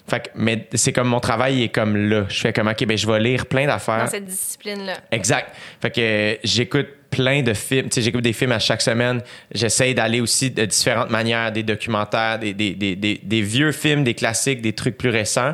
Fait 0.08 0.20
que, 0.20 0.28
mais 0.34 0.66
c'est 0.74 0.92
comme 0.92 1.08
mon 1.08 1.20
travail 1.20 1.62
est 1.62 1.68
comme 1.68 1.96
là. 1.96 2.24
Je 2.28 2.40
fais 2.40 2.52
comme, 2.52 2.68
OK, 2.68 2.84
ben, 2.86 2.96
je 2.96 3.06
vais 3.06 3.20
lire 3.20 3.46
plein 3.46 3.66
d'affaires. 3.66 4.04
Dans 4.04 4.10
cette 4.10 4.24
discipline-là. 4.24 4.94
Exact. 5.10 5.54
Fait 5.80 5.90
que 5.90 6.00
euh, 6.00 6.34
j'écoute 6.44 6.88
plein 7.10 7.42
de 7.42 7.52
films. 7.52 7.88
Tu 7.88 7.96
sais, 7.96 8.02
j'écoute 8.02 8.22
des 8.22 8.32
films 8.32 8.52
à 8.52 8.58
chaque 8.58 8.80
semaine. 8.80 9.22
J'essaye 9.52 9.94
d'aller 9.94 10.20
aussi 10.20 10.50
de 10.50 10.64
différentes 10.64 11.10
manières, 11.10 11.52
des 11.52 11.62
documentaires, 11.62 12.38
des, 12.38 12.54
des, 12.54 12.74
des, 12.74 12.96
des, 12.96 13.42
vieux 13.42 13.72
films, 13.72 14.02
des 14.02 14.14
classiques, 14.14 14.62
des 14.62 14.72
trucs 14.72 14.96
plus 14.96 15.10
récents. 15.10 15.52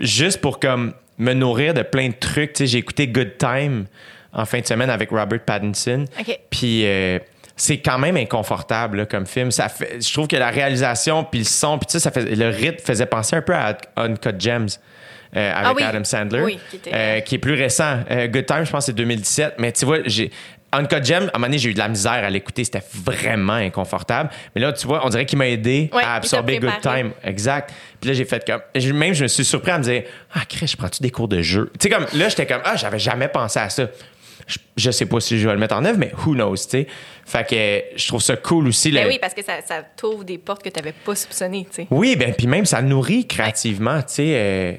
Juste 0.00 0.40
pour 0.40 0.58
comme 0.58 0.94
me 1.18 1.32
nourrir 1.32 1.74
de 1.74 1.82
plein 1.82 2.08
de 2.08 2.14
trucs. 2.18 2.54
Tu 2.54 2.58
sais, 2.58 2.66
j'ai 2.66 2.78
écouté 2.78 3.06
Good 3.06 3.38
Time 3.38 3.86
en 4.32 4.44
fin 4.44 4.60
de 4.60 4.66
semaine 4.66 4.90
avec 4.90 5.10
Robert 5.10 5.44
Pattinson. 5.44 6.04
Puis 6.50 6.82
euh, 6.84 7.18
c'est 7.58 7.78
quand 7.78 7.98
même 7.98 8.16
inconfortable 8.16 8.98
là, 8.98 9.06
comme 9.06 9.26
film. 9.26 9.50
Ça 9.50 9.68
fait, 9.68 9.98
je 10.00 10.12
trouve 10.12 10.26
que 10.28 10.36
la 10.36 10.48
réalisation, 10.48 11.24
puis 11.24 11.40
le 11.40 11.44
son, 11.44 11.78
puis 11.78 11.90
ça, 11.90 12.00
ça 12.00 12.10
fait, 12.10 12.22
le 12.34 12.48
rythme 12.48 12.82
faisait 12.84 13.04
penser 13.06 13.36
un 13.36 13.42
peu 13.42 13.54
à 13.54 13.76
Uncut 13.96 14.30
Gems. 14.38 14.68
euh, 15.36 15.52
avec 15.52 15.66
Ah 15.66 15.72
oui. 15.76 15.82
Adam 15.82 16.04
Sandler, 16.04 16.40
Oui, 16.42 16.58
qui 16.70 16.76
était- 16.76 16.90
euh, 16.94 17.20
qui 17.20 17.34
est 17.34 17.38
plus 17.38 17.52
récent. 17.52 17.98
Euh, 18.10 18.28
Good 18.28 18.46
Time, 18.46 18.64
je 18.64 18.70
pense, 18.70 18.86
c'est 18.86 18.94
2017. 18.94 19.56
Mais 19.58 19.72
tu 19.72 19.84
vois, 19.84 19.98
j'ai 20.06 20.30
Uncut 20.72 21.04
Gem, 21.04 21.24
à 21.24 21.36
un 21.36 21.38
moment 21.38 21.46
donné, 21.48 21.58
j'ai 21.58 21.68
eu 21.68 21.74
de 21.74 21.78
la 21.78 21.88
misère 21.88 22.12
à 22.24 22.30
l'écouter. 22.30 22.64
C'était 22.64 22.82
vraiment 22.94 23.52
inconfortable. 23.54 24.30
Mais 24.54 24.62
là, 24.62 24.72
tu 24.72 24.86
vois, 24.86 25.04
on 25.04 25.10
dirait 25.10 25.26
qu'il 25.26 25.36
m'a 25.36 25.48
aidé 25.48 25.90
Ouais, 25.92 26.02
à 26.02 26.14
absorber 26.14 26.58
Good. 26.58 26.80
Time. 26.80 27.10
Exact. 27.24 27.72
Puis 28.00 28.08
là, 28.08 28.14
j'ai 28.16 28.24
fait 28.24 28.42
comme. 28.46 28.60
Même, 28.96 29.12
je 29.12 29.24
me 29.24 29.28
suis 29.28 29.44
surpris 29.44 29.70
à 29.70 29.76
me 29.78 29.82
dire 29.84 30.04
Ah, 30.34 30.40
Chris, 30.48 30.66
je 30.68 30.76
prends-tu 30.78 31.02
des 31.02 31.10
cours 31.10 31.28
de 31.28 31.42
jeu? 31.42 31.70
Tu 31.78 31.88
sais, 31.88 31.94
comme 31.94 32.06
là, 32.14 32.28
j'étais 32.30 32.46
comme 32.46 32.62
Ah, 32.64 32.76
j'avais 32.76 32.98
jamais 32.98 33.28
pensé 33.28 33.58
à 33.58 33.68
ça. 33.68 33.84
Je, 34.48 34.58
je 34.76 34.90
sais 34.90 35.06
pas 35.06 35.20
si 35.20 35.38
je 35.38 35.46
vais 35.46 35.52
le 35.54 35.60
mettre 35.60 35.76
en 35.76 35.84
œuvre, 35.84 35.98
mais 35.98 36.10
who 36.26 36.32
knows, 36.34 36.56
tu 36.56 36.62
sais. 36.70 36.86
Fait 37.26 37.46
que 37.46 37.54
euh, 37.54 37.80
je 37.96 38.08
trouve 38.08 38.22
ça 38.22 38.36
cool 38.36 38.66
aussi. 38.68 38.90
Ben 38.90 39.02
le- 39.04 39.10
oui, 39.10 39.18
parce 39.20 39.34
que 39.34 39.44
ça, 39.44 39.60
ça 39.62 39.82
t'ouvre 39.96 40.24
des 40.24 40.38
portes 40.38 40.62
que 40.62 40.70
tu 40.70 40.80
n'avais 40.80 40.94
pas 41.04 41.14
soupçonnées, 41.14 41.66
tu 41.70 41.82
sais. 41.82 41.86
oui, 41.90 42.16
ben 42.16 42.32
puis 42.32 42.46
même 42.46 42.64
ça 42.64 42.80
nourrit 42.80 43.26
créativement, 43.26 43.98
tu 44.00 44.04
sais, 44.14 44.32
euh, 44.34 44.72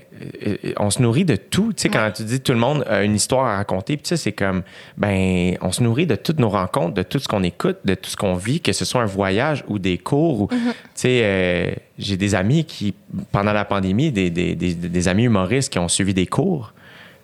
euh, 0.47 0.55
on 0.77 0.89
se 0.89 0.99
nourrit 1.03 1.25
de 1.25 1.35
tout, 1.35 1.73
tu 1.73 1.83
sais 1.83 1.89
quand 1.89 2.09
tu 2.15 2.23
dis 2.23 2.41
tout 2.41 2.51
le 2.53 2.57
monde 2.57 2.83
a 2.89 3.03
une 3.03 3.13
histoire 3.15 3.45
à 3.45 3.57
raconter, 3.57 3.97
puis 3.97 4.03
tu 4.03 4.09
sais 4.09 4.17
c'est 4.17 4.31
comme 4.31 4.63
ben 4.97 5.55
on 5.61 5.71
se 5.71 5.83
nourrit 5.83 6.07
de 6.07 6.15
toutes 6.15 6.39
nos 6.39 6.49
rencontres, 6.49 6.95
de 6.95 7.03
tout 7.03 7.19
ce 7.19 7.27
qu'on 7.27 7.43
écoute, 7.43 7.77
de 7.85 7.93
tout 7.93 8.09
ce 8.09 8.17
qu'on 8.17 8.33
vit, 8.33 8.61
que 8.61 8.73
ce 8.73 8.83
soit 8.85 9.01
un 9.03 9.05
voyage 9.05 9.63
ou 9.67 9.77
des 9.77 9.99
cours 9.99 10.41
ou 10.41 10.47
tu 10.47 10.57
sais 10.95 11.21
euh, 11.23 11.71
j'ai 11.99 12.17
des 12.17 12.33
amis 12.33 12.65
qui 12.65 12.95
pendant 13.31 13.53
la 13.53 13.65
pandémie 13.65 14.11
des, 14.11 14.31
des, 14.31 14.55
des, 14.55 14.73
des 14.73 15.07
amis 15.07 15.25
humoristes 15.25 15.71
qui 15.71 15.77
ont 15.77 15.87
suivi 15.87 16.15
des 16.15 16.25
cours 16.25 16.73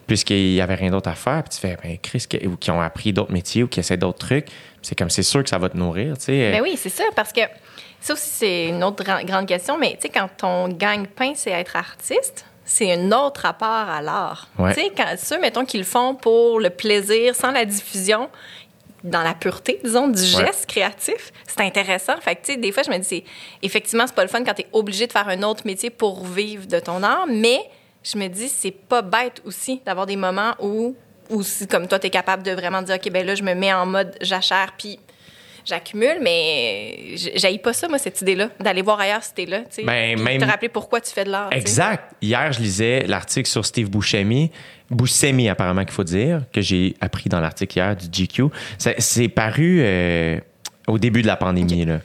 puisqu'il 0.07 0.53
y 0.53 0.61
avait 0.61 0.75
rien 0.75 0.91
d'autre 0.91 1.09
à 1.09 1.15
faire, 1.15 1.43
puis 1.43 1.55
tu 1.55 1.59
fais 1.59 1.77
ben 1.81 1.97
Chris 2.01 2.25
que- 2.29 2.45
ou 2.47 2.55
qui 2.57 2.71
ont 2.71 2.81
appris 2.81 3.13
d'autres 3.13 3.31
métiers 3.31 3.63
ou 3.63 3.67
qui 3.67 3.79
essaient 3.79 3.97
d'autres 3.97 4.19
trucs, 4.19 4.47
c'est 4.81 4.95
comme 4.97 5.09
c'est 5.09 5.23
sûr 5.23 5.43
que 5.43 5.49
ça 5.49 5.57
va 5.57 5.69
te 5.69 5.77
nourrir, 5.77 6.17
tu 6.17 6.25
sais. 6.25 6.51
Ben 6.51 6.61
oui, 6.61 6.75
c'est 6.77 6.89
ça, 6.89 7.03
parce 7.15 7.31
que 7.33 7.41
ça 8.01 8.13
aussi, 8.13 8.29
c'est 8.29 8.65
une 8.67 8.83
autre 8.83 9.03
gra- 9.03 9.25
grande 9.25 9.47
question, 9.47 9.77
mais 9.77 9.91
tu 9.95 10.03
sais, 10.03 10.09
quand 10.09 10.29
ton 10.37 10.67
gagne-pain, 10.69 11.33
c'est 11.35 11.51
être 11.51 11.75
artiste, 11.75 12.45
c'est 12.63 12.91
un 12.93 13.11
autre 13.11 13.41
rapport 13.41 13.67
à 13.67 14.01
l'art. 14.01 14.47
Ouais. 14.59 14.73
Tu 14.73 14.81
sais, 14.81 14.91
quand 14.95 15.05
ceux, 15.17 15.39
mettons, 15.39 15.65
qui 15.65 15.77
le 15.77 15.83
font 15.83 16.15
pour 16.15 16.59
le 16.59 16.69
plaisir, 16.69 17.35
sans 17.35 17.51
la 17.51 17.65
diffusion, 17.65 18.29
dans 19.03 19.21
la 19.21 19.35
pureté, 19.35 19.79
disons, 19.83 20.07
du 20.07 20.19
Ouais. 20.19 20.45
geste 20.45 20.65
créatif, 20.67 21.31
c'est 21.47 21.61
intéressant. 21.61 22.13
Fait 22.21 22.35
que, 22.35 22.41
tu 22.45 22.53
sais, 22.53 22.57
des 22.57 22.71
fois, 22.71 22.81
je 22.83 22.89
me 22.89 22.97
dis, 22.97 23.23
effectivement, 23.61 24.05
c'est 24.07 24.15
pas 24.15 24.23
le 24.23 24.29
fun 24.29 24.43
quand 24.43 24.55
tu 24.55 24.63
es 24.63 24.67
obligé 24.73 25.05
de 25.05 25.11
faire 25.11 25.27
un 25.27 25.43
autre 25.43 25.61
métier 25.65 25.91
pour 25.91 26.25
vivre 26.25 26.65
de 26.65 26.79
ton 26.79 27.03
art, 27.03 27.25
mais 27.27 27.59
je 28.05 28.17
me 28.17 28.27
dis, 28.27 28.47
c'est 28.49 28.71
pas 28.71 29.01
bête 29.01 29.41
aussi 29.45 29.81
d'avoir 29.85 30.05
des 30.05 30.15
moments 30.15 30.53
où, 30.61 30.95
où 31.29 31.41
si, 31.43 31.67
comme 31.67 31.87
toi, 31.87 31.97
tu 31.99 32.07
es 32.07 32.09
capable 32.11 32.43
de 32.43 32.51
vraiment 32.51 32.81
dire, 32.81 32.95
OK, 32.95 33.11
ben 33.11 33.25
là, 33.25 33.33
je 33.35 33.43
me 33.43 33.53
mets 33.55 33.73
en 33.73 33.85
mode 33.87 34.15
jachère, 34.21 34.73
puis 34.77 34.99
j'accumule, 35.65 36.19
mais 36.21 37.15
j'aille 37.35 37.57
pas 37.57 37.73
ça, 37.73 37.87
moi, 37.87 37.97
cette 37.97 38.21
idée-là, 38.21 38.49
d'aller 38.59 38.83
voir 38.83 38.99
ailleurs 38.99 39.23
si 39.23 39.33
t'es 39.33 39.45
là, 39.47 39.61
tu 39.61 39.65
sais. 39.71 39.83
Ben, 39.83 40.21
même- 40.21 40.39
te 40.39 40.45
rappeler 40.45 40.69
pourquoi 40.69 41.01
tu 41.01 41.11
fais 41.11 41.23
de 41.23 41.31
l'art. 41.31 41.49
Exact. 41.51 42.13
Hier, 42.21 42.51
je 42.53 42.59
lisais 42.59 42.99
l'article 43.07 43.49
sur 43.49 43.65
Steve 43.65 43.89
Buscemi, 43.89 44.51
Buscemi 44.91 45.49
apparemment 45.49 45.81
qu'il 45.83 45.93
faut 45.93 46.03
dire, 46.03 46.41
que 46.53 46.61
j'ai 46.61 46.93
appris 47.01 47.27
dans 47.27 47.39
l'article 47.39 47.75
hier 47.79 47.95
du 47.95 48.05
GQ. 48.07 48.43
C'est 48.77 49.29
paru 49.29 49.79
euh, 49.81 50.39
au 50.87 50.99
début 50.99 51.23
de 51.23 51.27
la 51.27 51.37
pandémie. 51.37 51.85
là. 51.85 52.01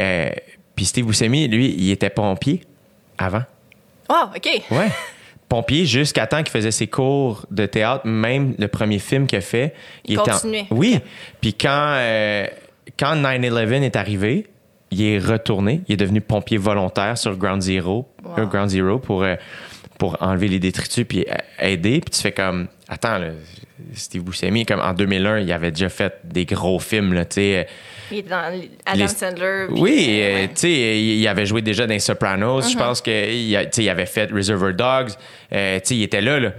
Euh, 0.00 0.30
Puis 0.74 0.86
Steve 0.86 1.04
Buscemi, 1.04 1.46
lui, 1.48 1.74
il 1.76 1.90
était 1.90 2.08
pompier 2.08 2.62
avant. 3.18 3.42
Oh, 4.08 4.24
OK. 4.34 4.48
Ouais. 4.70 4.88
Pompier 5.48 5.84
jusqu'à 5.86 6.26
temps 6.26 6.38
qu'il 6.42 6.50
faisait 6.50 6.70
ses 6.70 6.86
cours 6.86 7.44
de 7.50 7.66
théâtre, 7.66 8.06
même 8.06 8.54
le 8.58 8.66
premier 8.68 8.98
film 8.98 9.26
qu'il 9.26 9.38
a 9.38 9.42
fait. 9.42 9.74
Il 10.04 10.12
était 10.14 10.20
en- 10.22 10.24
continuait. 10.34 10.66
Oui. 10.70 10.98
Puis 11.40 11.54
quand, 11.54 11.94
euh, 11.98 12.46
quand 12.98 13.14
9-11 13.16 13.82
est 13.84 13.96
arrivé, 13.96 14.46
il 14.90 15.02
est 15.02 15.18
retourné. 15.18 15.82
Il 15.88 15.92
est 15.94 15.96
devenu 15.96 16.20
pompier 16.20 16.56
volontaire 16.56 17.18
sur 17.18 17.36
Ground 17.36 17.62
Zero, 17.62 18.08
Wow. 18.24 18.38
euh, 18.38 18.46
Ground 18.46 18.70
Zero 18.70 18.98
pour, 18.98 19.22
euh, 19.22 19.36
pour 19.98 20.16
enlever 20.20 20.48
les 20.48 20.58
détritus 20.58 21.04
puis 21.08 21.24
aider. 21.60 22.00
Puis 22.00 22.10
tu 22.10 22.20
fais 22.20 22.32
comme, 22.32 22.66
attends, 22.88 23.18
là, 23.18 23.28
Steve 23.94 24.22
Buscemi, 24.22 24.64
comme 24.64 24.80
en 24.80 24.92
2001, 24.94 25.40
il 25.40 25.52
avait 25.52 25.70
déjà 25.70 25.88
fait 25.88 26.14
des 26.24 26.44
gros 26.44 26.78
films, 26.78 27.12
là, 27.12 27.24
tu 27.24 27.34
sais. 27.36 27.66
Il 28.10 28.18
est 28.18 28.22
dans 28.22 28.36
Adam 28.86 29.02
Les- 29.02 29.08
Sandler. 29.08 29.66
puis, 29.68 29.80
Oui, 29.80 30.06
euh, 30.08 30.22
euh, 30.22 30.34
ouais. 30.42 30.48
tu 30.48 30.54
sais, 30.56 30.98
il 31.00 31.28
avait 31.28 31.46
joué 31.46 31.62
déjà 31.62 31.86
dans 31.86 31.98
Sopranos. 31.98 32.70
Je 32.70 32.76
pense 32.76 33.00
qu'il 33.00 33.14
il 33.32 33.88
avait 33.88 34.06
fait 34.06 34.30
Reservoir 34.30 34.74
Dogs. 34.74 35.12
Euh, 35.52 35.78
tu 35.80 35.86
sais, 35.88 35.96
il 35.96 36.02
était 36.02 36.20
là, 36.20 36.38
là. 36.40 36.52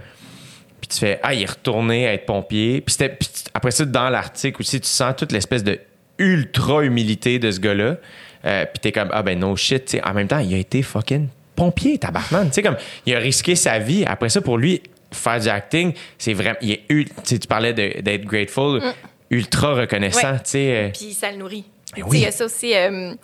Puis 0.80 0.88
tu 0.88 0.98
fais, 0.98 1.18
ah, 1.22 1.34
il 1.34 1.42
est 1.42 1.50
retourné 1.50 2.06
à 2.06 2.12
être 2.14 2.26
pompier. 2.26 2.80
Puis, 2.80 2.92
c'était- 2.94 3.16
puis 3.18 3.28
après 3.54 3.70
ça, 3.70 3.84
dans 3.84 4.08
l'article 4.10 4.60
aussi, 4.60 4.80
tu 4.80 4.88
sens 4.88 5.14
toute 5.16 5.32
l'espèce 5.32 5.64
de 5.64 5.78
ultra 6.18 6.82
humilité 6.84 7.38
de 7.38 7.50
ce 7.50 7.60
gars-là. 7.60 7.96
Euh, 8.44 8.64
puis 8.66 8.80
t'es 8.80 8.92
comme, 8.92 9.08
ah 9.12 9.22
ben 9.22 9.38
no 9.38 9.54
shit. 9.56 9.96
En 10.04 10.14
même 10.14 10.28
temps, 10.28 10.38
il 10.38 10.54
a 10.54 10.58
été 10.58 10.82
fucking 10.82 11.28
pompier, 11.54 11.98
tabarnak. 11.98 12.46
Tu 12.48 12.52
sais, 12.54 12.62
comme, 12.62 12.76
il 13.06 13.14
a 13.14 13.18
risqué 13.18 13.54
sa 13.56 13.78
vie. 13.78 14.04
Après 14.06 14.28
ça, 14.28 14.40
pour 14.40 14.58
lui, 14.58 14.82
faire 15.16 15.40
du 15.40 15.48
acting, 15.48 15.92
c'est 16.18 16.34
vraiment. 16.34 16.56
Il 16.60 16.72
est, 16.72 16.86
tu 17.24 17.38
parlais 17.48 17.72
d'être 17.72 18.24
grateful, 18.24 18.80
ultra 19.30 19.74
reconnaissant. 19.74 20.28
Mm. 20.30 20.34
Ouais. 20.34 20.40
Sais. 20.44 20.76
euh, 20.76 20.88
Puis 20.92 21.12
ça 21.14 21.30
le 21.30 21.38
nourrit. 21.38 21.64
Ben 21.96 22.02
oui. 22.08 22.18
Il 22.18 22.22
y 22.24 22.26
a 22.26 22.32
ça 22.32 22.44
aussi. 22.44 22.74
euh, 22.74 23.14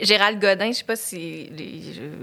Gérald 0.00 0.40
Godin, 0.40 0.68
je 0.72 0.78
sais 0.78 0.84
pas 0.84 0.96
si. 0.96 1.48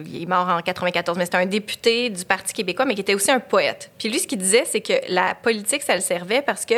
Il 0.06 0.24
est 0.24 0.26
mort 0.26 0.50
en 0.50 0.60
94, 0.62 1.18
mais 1.18 1.26
c'était 1.26 1.38
un 1.38 1.46
député 1.46 2.10
du 2.10 2.26
Parti 2.26 2.52
québécois, 2.54 2.84
mais 2.86 2.94
qui 2.96 3.02
était 3.02 3.14
aussi 3.14 3.32
un 3.32 3.40
poète. 3.40 3.90
Puis 3.98 4.10
lui, 4.10 4.20
ce 4.20 4.28
qu'il 4.28 4.40
disait, 4.40 4.64
c'est 4.66 4.82
que 4.82 4.94
la 5.08 5.34
politique, 5.36 5.82
ça 5.84 5.96
le 5.96 6.02
servait 6.02 6.42
parce 6.42 6.66
que 6.66 6.76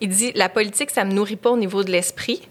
il 0.00 0.08
dit 0.08 0.32
la 0.34 0.48
politique, 0.48 0.90
ça 0.90 1.04
me 1.04 1.12
nourrit 1.12 1.36
pas 1.36 1.50
au 1.50 1.56
niveau 1.56 1.82
de 1.82 1.90
l'esprit. 1.90 2.42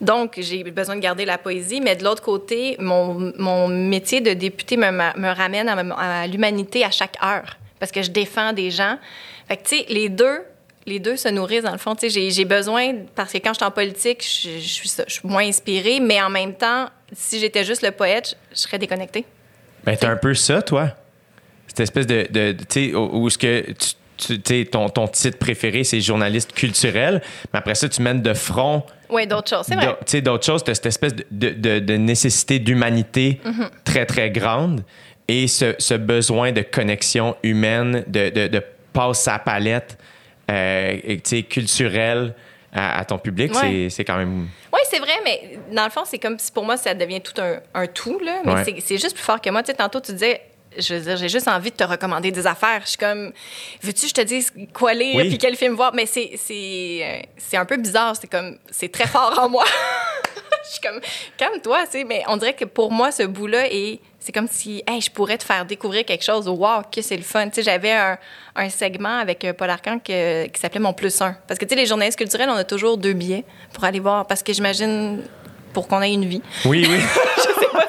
Donc, 0.00 0.34
j'ai 0.38 0.64
besoin 0.64 0.96
de 0.96 1.00
garder 1.00 1.24
la 1.24 1.38
poésie, 1.38 1.80
mais 1.80 1.94
de 1.94 2.02
l'autre 2.02 2.22
côté, 2.22 2.76
mon, 2.80 3.32
mon 3.38 3.68
métier 3.68 4.20
de 4.20 4.32
député 4.32 4.76
me, 4.76 4.90
me 4.90 5.34
ramène 5.34 5.68
à, 5.68 6.22
à 6.22 6.26
l'humanité 6.26 6.84
à 6.84 6.90
chaque 6.90 7.16
heure 7.24 7.56
parce 7.82 7.90
que 7.90 8.00
je 8.02 8.12
défends 8.12 8.52
des 8.52 8.70
gens. 8.70 8.96
Fait 9.48 9.56
que, 9.56 9.62
tu 9.68 9.76
sais, 9.78 9.86
les 9.88 10.08
deux, 10.08 10.42
les 10.86 11.00
deux 11.00 11.16
se 11.16 11.26
nourrissent, 11.28 11.64
dans 11.64 11.72
le 11.72 11.78
fond. 11.78 11.96
Tu 11.96 12.08
sais, 12.08 12.30
j'ai- 12.30 12.44
besoin, 12.44 12.92
parce 13.16 13.32
que 13.32 13.38
quand 13.38 13.50
je 13.54 13.58
suis 13.58 13.64
en 13.64 13.72
politique, 13.72 14.22
je, 14.24 14.50
je 14.60 14.68
suis, 14.68 14.88
ça, 14.88 15.02
je 15.08 15.14
suis 15.14 15.28
moins 15.28 15.44
inspirée, 15.44 15.98
mais 15.98 16.22
en 16.22 16.30
même 16.30 16.54
temps, 16.54 16.86
si 17.12 17.40
j'étais 17.40 17.64
juste 17.64 17.82
le 17.82 17.90
poète, 17.90 18.36
je, 18.52 18.54
je 18.56 18.60
serais 18.60 18.78
déconnectée. 18.78 19.24
Ben, 19.82 19.96
t'as 19.96 20.10
un 20.10 20.16
peu 20.16 20.32
ça, 20.34 20.62
toi. 20.62 20.90
Cette 21.66 21.80
espèce 21.80 22.06
de. 22.06 22.28
de, 22.30 22.52
de- 22.52 22.62
tu 22.64 22.90
sais, 22.90 22.94
où, 22.94 23.22
où 23.24 23.26
est-ce 23.26 23.38
que 23.38 23.72
tu, 23.72 23.88
tu- 24.16 24.40
tu 24.40 24.66
ton, 24.66 24.88
ton 24.88 25.08
titre 25.08 25.38
préféré, 25.38 25.82
c'est 25.82 26.00
journaliste 26.00 26.52
culturel, 26.52 27.20
mais 27.52 27.58
après 27.58 27.74
ça, 27.74 27.88
tu 27.88 28.00
mènes 28.00 28.22
de 28.22 28.32
front. 28.34 28.84
Oui, 29.10 29.26
d'autres 29.26 29.48
choses, 29.50 29.66
c'est 29.68 29.74
vrai. 29.74 29.88
tu 30.06 30.12
sais, 30.12 30.20
d'autres 30.22 30.44
choses, 30.46 30.62
t'as 30.62 30.74
cette 30.74 30.86
espèce 30.86 31.14
de, 31.16 31.24
de, 31.32 31.50
de- 31.50 31.78
de 31.80 31.94
nécessité 31.96 32.60
d'humanité 32.60 33.40
Mm-hmm. 33.44 33.68
très, 33.84 34.06
très 34.06 34.30
grande 34.30 34.84
et 35.28 35.46
ce, 35.48 35.74
ce 35.78 35.94
besoin 35.94 36.52
de 36.52 36.62
connexion 36.62 37.36
humaine, 37.42 38.04
de, 38.06 38.30
de, 38.30 38.48
de 38.48 38.62
passe 38.92 39.22
sa 39.22 39.38
palette 39.38 39.96
euh, 40.50 40.96
culturelle 41.48 42.34
à, 42.72 42.98
à 43.00 43.04
ton 43.04 43.18
public, 43.18 43.52
Ouais. 43.54 43.88
c'est- 43.90 44.04
quand 44.04 44.16
même. 44.16 44.48
Oui, 44.72 44.80
c'est 44.90 44.98
vrai, 44.98 45.12
mais 45.24 45.58
dans 45.72 45.84
le 45.84 45.90
fond, 45.90 46.02
c'est 46.04 46.18
comme 46.18 46.38
si 46.38 46.50
pour 46.50 46.64
moi, 46.64 46.76
ça 46.76 46.94
devient 46.94 47.20
tout 47.20 47.40
un, 47.40 47.60
un 47.74 47.86
tout, 47.86 48.18
là. 48.18 48.40
Mais 48.44 48.52
Ouais. 48.54 48.64
c'est- 48.80 48.96
juste 48.98 49.14
plus 49.14 49.22
fort 49.24 49.40
que 49.40 49.50
moi. 49.50 49.62
Sais, 49.64 49.74
tantôt, 49.74 50.00
tu 50.00 50.12
disais, 50.12 50.40
je 50.78 50.94
veux 50.94 51.00
dire, 51.00 51.16
j'ai 51.18 51.28
juste 51.28 51.48
envie 51.48 51.70
de 51.70 51.76
te 51.76 51.84
recommander 51.84 52.30
des 52.30 52.46
affaires. 52.46 52.80
Je 52.84 52.88
suis 52.90 52.98
comme, 52.98 53.32
veux-tu 53.82 54.02
que 54.02 54.08
je 54.08 54.14
te 54.14 54.20
dise 54.22 54.50
quoi 54.72 54.94
lire 54.94 55.16
Oui. 55.16 55.28
puis 55.28 55.38
quel 55.38 55.54
film 55.56 55.74
voir? 55.74 55.92
Mais 55.94 56.06
c'est, 56.06 56.32
c'est, 56.36 57.28
c'est 57.36 57.56
un 57.58 57.66
peu 57.66 57.76
bizarre. 57.76 58.16
C'est 58.18 58.30
comme, 58.30 58.56
c'est 58.70 58.90
très 58.90 59.06
fort 59.06 59.38
en 59.38 59.50
moi. 59.50 59.64
je 60.64 60.70
suis 60.70 60.80
comme, 60.80 61.00
calme-toi, 61.36 61.84
tu 61.84 61.98
sais. 61.98 62.04
Mais 62.04 62.22
on 62.28 62.38
dirait 62.38 62.54
que 62.54 62.64
pour 62.64 62.90
moi, 62.90 63.12
ce 63.12 63.22
bout-là, 63.24 63.70
est- 63.70 64.00
c'est 64.24 64.30
comme 64.30 64.46
si, 64.48 64.84
hey, 64.86 65.00
je 65.00 65.10
pourrais 65.10 65.36
te 65.36 65.42
faire 65.42 65.66
découvrir 65.66 66.04
quelque 66.04 66.22
chose. 66.22 66.46
Wow, 66.46 66.82
que 66.92 67.02
c'est 67.02 67.16
le 67.16 67.24
fun. 67.24 67.48
Tu 67.48 67.60
j'avais 67.60 67.90
un, 67.90 68.16
segment 68.70 69.18
avec 69.18 69.44
euh, 69.44 69.52
Paul 69.52 69.68
Arcand 69.68 69.98
que- 69.98 70.46
qui 70.46 70.60
s'appelait 70.60 70.78
Mon 70.78 70.92
Plus 70.92 71.20
Un. 71.20 71.36
Parce 71.48 71.58
que, 71.58 71.64
tu 71.64 71.74
les 71.74 71.86
journalistes 71.86 72.18
culturels, 72.18 72.48
on 72.48 72.54
a 72.54 72.62
toujours 72.62 72.98
deux 72.98 73.14
billets 73.14 73.44
pour 73.72 73.82
aller 73.82 73.98
voir. 73.98 74.28
Parce 74.28 74.44
que 74.44 74.52
j'imagine, 74.52 75.22
pour 75.72 75.88
qu'on 75.88 76.02
ait 76.02 76.12
une 76.12 76.26
vie. 76.26 76.42
Oui, 76.64 76.86
oui. 76.88 77.00
je 77.36 77.42
sais 77.42 77.68
pas 77.72 77.86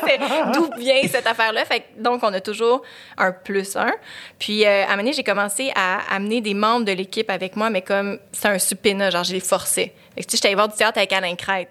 d'où 0.53 0.69
vient 0.77 1.01
cette 1.07 1.27
affaire-là. 1.27 1.65
Fait 1.65 1.81
que, 1.81 2.01
donc, 2.01 2.21
on 2.23 2.33
a 2.33 2.41
toujours 2.41 2.81
un 3.17 3.31
plus 3.31 3.75
un. 3.75 3.91
Puis, 4.39 4.65
euh, 4.65 4.85
à 4.85 4.93
un 4.93 5.11
j'ai 5.11 5.23
commencé 5.23 5.71
à 5.75 5.99
amener 6.13 6.41
des 6.41 6.53
membres 6.53 6.85
de 6.85 6.91
l'équipe 6.91 7.29
avec 7.29 7.55
moi, 7.55 7.69
mais 7.69 7.81
comme 7.81 8.19
c'est 8.31 8.47
un 8.47 8.59
supéna, 8.59 9.09
genre, 9.09 9.23
je 9.23 9.33
les 9.33 9.39
forçais. 9.39 9.93
Fait 10.15 10.21
que, 10.21 10.27
tu 10.27 10.31
sais, 10.31 10.37
j'étais 10.37 10.47
allée 10.47 10.55
voir 10.55 10.69
du 10.69 10.75
théâtre 10.75 10.97
avec 10.97 11.11
Alain 11.11 11.35
Crête. 11.35 11.69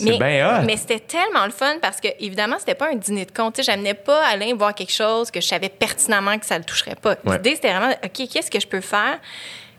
Mais, 0.00 0.18
bien 0.18 0.62
mais 0.62 0.76
c'était 0.76 1.00
tellement 1.00 1.44
le 1.44 1.50
fun 1.50 1.76
parce 1.80 2.00
que, 2.00 2.08
évidemment, 2.18 2.56
c'était 2.58 2.74
pas 2.74 2.88
un 2.90 2.96
dîner 2.96 3.26
de 3.26 3.32
con. 3.32 3.50
Tu 3.50 3.62
sais, 3.62 3.72
j'amenais 3.72 3.94
pas 3.94 4.24
Alain 4.26 4.54
voir 4.54 4.74
quelque 4.74 4.92
chose 4.92 5.30
que 5.30 5.40
je 5.40 5.46
savais 5.46 5.68
pertinemment 5.68 6.38
que 6.38 6.46
ça 6.46 6.58
le 6.58 6.64
toucherait 6.64 6.96
pas. 6.96 7.16
Ouais. 7.24 7.36
L'idée, 7.36 7.54
c'était 7.54 7.72
vraiment, 7.72 7.92
OK, 8.02 8.28
qu'est-ce 8.28 8.50
que 8.50 8.60
je 8.60 8.66
peux 8.66 8.80
faire? 8.80 9.18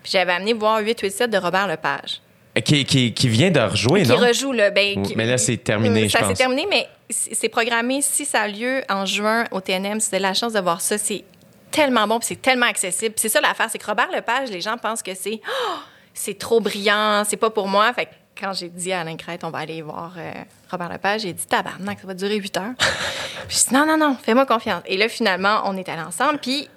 Puis 0.03 0.11
j'avais 0.11 0.33
amené 0.33 0.53
voir 0.53 0.79
887 0.79 1.29
de 1.29 1.37
Robert 1.37 1.67
Lepage 1.67 2.21
qui, 2.61 2.85
qui, 2.85 3.13
qui 3.13 3.29
vient 3.29 3.49
de 3.51 3.59
rejouer, 3.59 4.03
qui 4.03 4.09
non? 4.09 4.17
rejoue 4.17 4.51
là, 4.51 4.69
ben, 4.69 5.01
qui- 5.03 5.15
mais 5.15 5.25
là, 5.25 5.37
c'est 5.37 5.57
terminé, 5.57 6.01
Euh, 6.03 6.05
je 6.05 6.09
Ça 6.11 6.19
pense. 6.19 6.27
c'est 6.29 6.33
terminé, 6.35 6.67
mais 6.69 6.87
c'est 7.09 7.33
c'est 7.35 7.49
programmé 7.49 8.01
si 8.01 8.25
ça 8.25 8.41
a 8.41 8.47
lieu 8.47 8.83
en 8.89 9.05
juin 9.05 9.45
au 9.51 9.59
TNM. 9.61 9.99
Si 9.99 10.09
vous 10.09 10.15
avez 10.15 10.21
la 10.21 10.33
chance 10.33 10.53
de 10.53 10.59
voir 10.59 10.81
ça, 10.81 10.97
c'est 10.97 11.23
tellement 11.71 12.07
bon, 12.07 12.19
puis 12.19 12.27
c'est 12.27 12.41
tellement 12.41 12.67
accessible. 12.67 13.15
C'est 13.17 13.29
ça 13.29 13.41
l'affaire, 13.41 13.67
c'est 13.71 13.79
que 13.79 13.85
Robert 13.85 14.09
Lepage, 14.13 14.49
les 14.49 14.61
gens 14.61 14.77
pensent 14.77 15.01
que 15.01 15.15
c'est 15.15 15.41
Oh, 15.47 15.73
c'est 16.13 16.37
trop 16.37 16.59
brillant, 16.59 17.23
c'est 17.27 17.37
pas 17.37 17.49
pour 17.49 17.67
moi. 17.67 17.91
Fait 17.93 18.05
que 18.05 18.11
quand 18.39 18.53
j'ai 18.53 18.69
dit 18.69 18.91
à 18.93 19.01
Alain 19.01 19.15
Crête, 19.15 19.43
on 19.43 19.49
va 19.49 19.59
aller 19.59 19.81
voir 19.81 20.13
euh, 20.17 20.31
Robert 20.69 20.89
Lepage, 20.89 21.21
j'ai 21.21 21.33
dit 21.33 21.45
tabarnak, 21.47 21.99
ça 22.01 22.07
va 22.07 22.13
durer 22.13 22.35
8 22.35 22.57
heures. 22.57 22.73
puis 23.47 23.57
je 23.63 23.69
dit 23.69 23.73
non, 23.73 23.85
non, 23.87 23.97
non, 23.97 24.15
fais-moi 24.21 24.45
confiance. 24.45 24.83
Et 24.85 24.97
là, 24.97 25.09
finalement, 25.09 25.61
on 25.65 25.75
est 25.77 25.89
allés 25.89 26.01
ensemble, 26.03 26.37
puis 26.39 26.67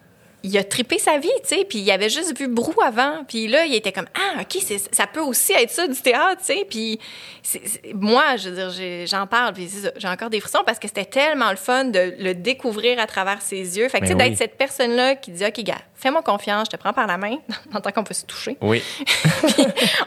il 0.43 0.57
a 0.59 0.63
trippé 0.65 0.99
sa 0.99 1.19
vie, 1.19 1.29
tu 1.43 1.57
sais, 1.57 1.65
puis 1.65 1.79
il 1.79 1.91
avait 1.91 2.09
juste 2.09 2.39
vu 2.39 2.47
Brou 2.47 2.81
avant, 2.81 3.25
puis 3.27 3.49
là, 3.49 3.65
il 3.65 3.75
était 3.75 3.91
comme 3.93 4.07
ah 4.15 4.43
ok, 4.43 4.63
ça 4.93 5.07
peut 5.07 5.21
aussi 5.21 5.53
être 5.53 5.71
ça 5.71 5.89
du 5.89 6.01
théâtre, 6.01 6.41
tu 6.45 6.55
sais, 6.55 6.67
puis 6.69 7.01
moi, 7.95 8.37
je 8.37 8.49
veux 8.51 8.71
dire, 8.71 9.07
j'en 9.07 9.27
parle, 9.27 9.55
puis 9.55 9.69
j'ai 9.97 10.09
encore 10.09 10.31
des 10.31 10.41
frissons 10.41 10.63
parce 10.65 10.79
que 10.79 10.87
c'était 10.89 11.05
tellement 11.05 11.51
le 11.51 11.57
fun 11.57 11.85
de 11.87 12.15
le 12.19 12.35
découvrir 12.35 12.99
à 13.01 13.07
travers 13.07 13.41
ses 13.43 13.79
yeux, 13.79 13.89
fait 13.89 13.99
que 14.01 14.05
tu 14.05 14.09
sais, 14.11 14.15
Ben 14.15 14.25
oui. 14.25 14.31
d'être 14.31 14.39
cette 14.39 14.57
personne-là 14.57 15.17
qui 15.17 15.33
dit 15.33 15.45
ok, 15.45 15.61
gars, 15.65 15.75
fais-moi 15.95 16.23
confiance, 16.23 16.69
je 16.71 16.77
te 16.77 16.81
prends 16.81 16.93
par 16.93 17.07
la 17.07 17.17
main, 17.19 17.39
en 17.75 17.81
tant 17.81 17.91
qu'on 17.91 18.05
peut 18.05 18.15
se 18.15 18.25
toucher, 18.25 18.57
Oui. 18.61 18.83
puis 19.57 19.65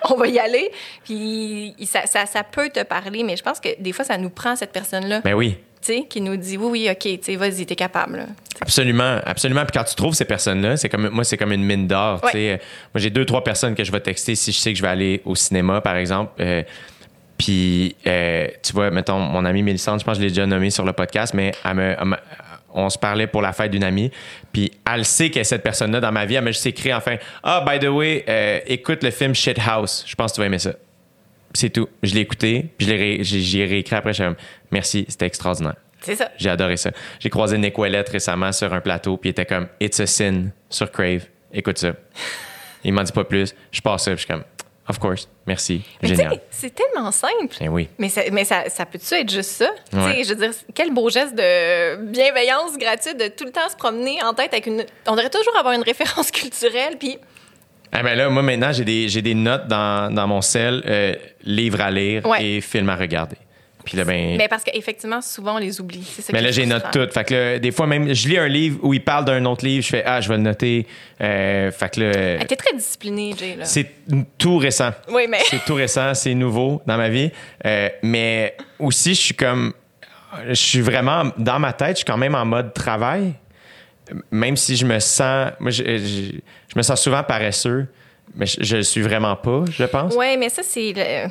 on 0.10 0.16
va 0.16 0.28
y 0.28 0.40
aller, 0.40 0.72
puis 1.04 1.76
ça, 1.86 2.06
ça, 2.06 2.26
ça 2.26 2.44
peut 2.44 2.70
te 2.70 2.84
parler, 2.84 3.24
mais 3.24 3.36
je 3.36 3.44
pense 3.44 3.60
que 3.60 3.70
des 3.80 3.92
fois, 3.92 4.06
ça 4.06 4.18
nous 4.18 4.30
prend 4.30 4.56
cette 4.56 4.72
personne-là, 4.72 5.20
Ben 5.22 5.34
oui. 5.34 5.58
Sais, 5.94 6.06
qui 6.10 6.22
nous 6.22 6.36
dit 6.38 6.57
oui, 6.57 6.68
oui, 6.72 6.90
ok, 6.91 6.98
tu 6.99 7.20
sais, 7.22 7.36
vas-y, 7.36 7.66
t'es 7.66 7.76
capable, 7.76 8.18
là. 8.18 8.26
Absolument, 8.61 9.20
absolument. 9.26 9.61
Puis 9.66 9.78
quand 9.78 9.84
tu 9.86 9.95
trouves 9.95 10.14
ces 10.14 10.26
personnes-là, 10.26 10.76
c'est 10.78 10.90
comme 10.90 11.10
moi, 11.10 11.24
c'est 11.24 11.38
comme 11.38 11.52
une 11.53 11.64
mine 11.64 11.88
d'or. 11.88 12.22
Ouais. 12.34 12.60
Moi, 12.94 13.02
j'ai 13.02 13.10
deux, 13.10 13.26
trois 13.26 13.44
personnes 13.44 13.74
que 13.76 13.84
je 13.84 13.91
vais 13.91 13.99
texter 14.02 14.36
si 14.36 14.52
je 14.52 14.57
sais 14.57 14.72
que 14.74 14.78
je 14.78 14.82
vais 14.84 14.90
aller 14.90 15.22
au 15.26 15.36
cinéma, 15.36 15.80
par 15.82 15.95
exemple. 15.95 16.32
Euh, 16.41 16.64
puis, 17.38 17.95
euh, 18.06 18.48
tu 18.61 18.74
vois, 18.74 18.91
mettons, 18.91 19.18
mon 19.20 19.45
amie 19.45 19.64
Mélissande, 19.64 19.99
je 20.02 20.06
pense 20.06 20.18
que 20.18 20.24
je 20.24 20.28
l'ai 20.28 20.32
déjà 20.32 20.45
nommée 20.45 20.72
sur 20.72 20.84
le 20.86 20.91
podcast, 20.94 21.34
mais 21.34 21.53
elle 21.64 21.74
me- 21.76 21.95
elle 21.98 22.06
me- 22.06 22.18
on 22.74 22.90
se 22.90 22.98
parlait 22.98 23.28
pour 23.28 23.41
la 23.41 23.53
fête 23.53 23.72
d'une 23.72 23.84
amie. 23.86 24.11
Puis, 24.52 24.72
elle 24.94 25.06
sait 25.06 25.28
y 25.30 25.40
a 25.40 25.44
cette 25.45 25.64
personne-là 25.64 26.02
dans 26.02 26.11
ma 26.11 26.26
vie. 26.26 26.36
Elle 26.36 26.44
m'a 26.44 26.52
juste 26.52 26.66
écrit 26.68 26.94
enfin 26.94 27.16
Ah, 27.44 27.66
by 27.68 27.80
the 27.80 27.88
way, 27.90 28.26
euh, 28.28 28.60
écoute 28.68 29.03
le 29.03 29.11
film 29.11 29.34
Shit 29.34 29.57
House. 29.66 30.03
Je 30.06 30.16
pense 30.16 30.32
que 30.32 30.36
tu 30.36 30.41
vas 30.41 30.48
aimer 30.48 30.60
ça. 30.60 30.74
C'est 31.53 31.70
tout. 31.72 31.88
Je 32.03 32.14
l'ai 32.14 32.22
écouté, 32.22 32.66
puis 32.78 32.86
je 32.86 32.91
l'ai 32.94 32.98
ré- 32.98 33.24
j'ai- 33.24 33.66
réécrit 33.66 33.95
après. 33.95 34.14
Je 34.14 34.22
suis 34.24 34.34
merci, 34.72 35.06
c'était 35.08 35.26
extraordinaire. 35.26 35.76
C'est 36.02 36.16
ça. 36.16 36.32
J'ai 36.38 36.50
adoré 36.50 36.78
ça. 36.78 36.91
J'ai 37.20 37.30
croisé 37.30 37.58
Nick 37.58 37.78
Ouellet 37.78 38.06
récemment 38.10 38.52
sur 38.52 38.74
un 38.74 38.80
plateau, 38.80 39.18
puis 39.18 39.30
il 39.30 39.32
était 39.32 39.46
comme 39.46 39.68
It's 39.82 40.00
a 40.00 40.06
sin 40.08 40.46
sur 40.70 40.91
Crave. 40.91 41.26
Écoute 41.52 41.78
ça. 41.78 41.94
il 42.84 42.94
m'en 42.94 43.04
dit 43.04 43.12
pas 43.12 43.24
plus. 43.26 43.54
Je 43.72 43.82
passe 43.82 44.04
ça, 44.06 44.12
puis 44.12 44.22
je 44.22 44.26
suis 44.26 44.34
comme 44.34 44.44
Of 44.88 44.98
course, 44.98 45.30
merci. 45.46 45.84
Mais 46.02 46.08
Génial. 46.10 46.40
c'est 46.50 46.74
tellement 46.74 47.12
simple. 47.12 47.56
Ben 47.60 47.70
oui. 47.70 47.90
Mais 48.00 48.10
ça, 48.10 48.22
mais 48.32 48.44
ça, 48.44 48.64
ça 48.70 48.88
peut-tu 48.88 49.14
être 49.14 49.30
juste 49.30 49.52
ça? 49.52 49.70
Ouais. 49.94 50.24
Je 50.24 50.30
veux 50.30 50.36
dire, 50.36 50.50
quel 50.74 50.91
beau 50.91 51.10
geste 51.12 51.36
de 51.36 51.98
bienveillance 52.06 52.76
gratuite 52.76 53.20
de 53.20 53.28
tout 53.28 53.46
le 53.46 53.52
temps 53.52 53.70
se 53.70 53.76
promener 53.76 54.24
en 54.24 54.34
tête 54.34 54.52
avec 54.52 54.66
une. 54.66 54.84
On 55.06 55.16
devrait 55.16 55.30
toujours 55.30 55.56
avoir 55.60 55.76
une 55.76 55.84
référence 55.84 56.32
culturelle, 56.32 56.96
puis 57.00 57.20
Ah 57.91 58.02
ben 58.02 58.16
là, 58.16 58.30
moi 58.30 58.41
maintenant, 58.41 58.72
j'ai 58.72 58.84
des, 59.22 59.34
notes 59.36 59.68
dans, 59.68 60.12
dans 60.12 60.26
mon 60.28 60.41
cell, 60.41 60.82
euh, 60.88 61.14
livres 61.44 61.82
à 61.82 61.91
lire 61.91 62.26
Ouais. 62.26 62.44
et 62.44 62.62
films 62.62 62.90
à 62.90 62.96
regarder. 62.96 63.38
Puis 63.86 63.98
là, 63.98 64.04
ben. 64.04 64.38
Mais 64.38 64.48
parce 64.48 64.64
qu'effectivement, 64.64 65.22
souvent, 65.22 65.56
on 65.56 65.58
les 65.58 65.80
oublie. 65.80 66.04
Ça 66.04 66.32
Mais 66.34 66.42
là, 66.42 66.52
j'ai 66.52 66.66
note. 66.66 66.84
Fait 67.14 67.24
que 67.24 67.34
là, 67.34 67.60
des 67.60 67.72
fois, 67.72 67.88
même, 67.88 68.14
je 68.14 68.28
lis 68.28 68.38
un 68.38 68.48
livre 68.48 68.78
où 68.84 68.94
il 68.94 69.04
parle 69.04 69.26
d'un 69.26 69.44
autre 69.46 69.66
livre, 69.66 69.84
je 69.84 69.90
fais 69.90 70.04
Ah, 70.06 70.20
je 70.22 70.28
vais 70.30 70.36
le 70.38 70.44
noter. 70.44 70.86
Euh, 71.22 71.72
fait 71.72 71.90
que 71.96 72.02
là, 72.02 72.12
Hey, 72.42 72.46
T'es 72.46 72.56
très 72.56 72.76
discipliné, 72.76 73.34
Jay. 73.38 73.58
C'est 73.64 73.90
tout 74.38 74.58
récent. 74.58 74.92
Oui, 75.10 75.26
mais. 75.30 75.40
C'est 75.50 75.64
tout 75.66 75.76
récent, 75.76 76.14
c'est 76.14 76.34
nouveau 76.36 76.82
dans 76.86 76.98
ma 76.98 77.10
vie. 77.10 77.32
Euh, 77.66 77.90
mais 78.04 78.56
aussi, 78.80 79.16
je 79.16 79.22
suis 79.22 79.34
comme. 79.36 79.74
Je 80.48 80.54
suis 80.54 80.82
vraiment. 80.82 81.32
Dans 81.38 81.60
ma 81.60 81.74
tête, 81.74 81.92
je 81.92 81.96
suis 81.98 82.06
quand 82.06 82.18
même 82.18 82.36
en 82.36 82.46
mode 82.46 82.74
travail. 82.74 83.34
Même 84.32 84.58
si 84.58 84.76
je 84.76 84.86
me 84.86 85.00
sens. 85.00 85.52
Moi, 85.60 85.72
je, 85.72 85.84
je- 85.84 86.38
je 86.72 86.76
me 86.76 86.82
sens 86.82 87.02
souvent 87.02 87.24
paresseux, 87.24 87.88
mais 88.36 88.46
je, 88.46 88.58
je 88.62 88.76
le 88.78 88.84
suis 88.84 89.02
vraiment 89.02 89.36
pas, 89.36 89.64
je 89.72 89.84
pense. 89.86 90.16
Oui, 90.18 90.36
mais 90.38 90.50
ça, 90.50 90.62
c'est. 90.64 90.94
le- 90.96 91.30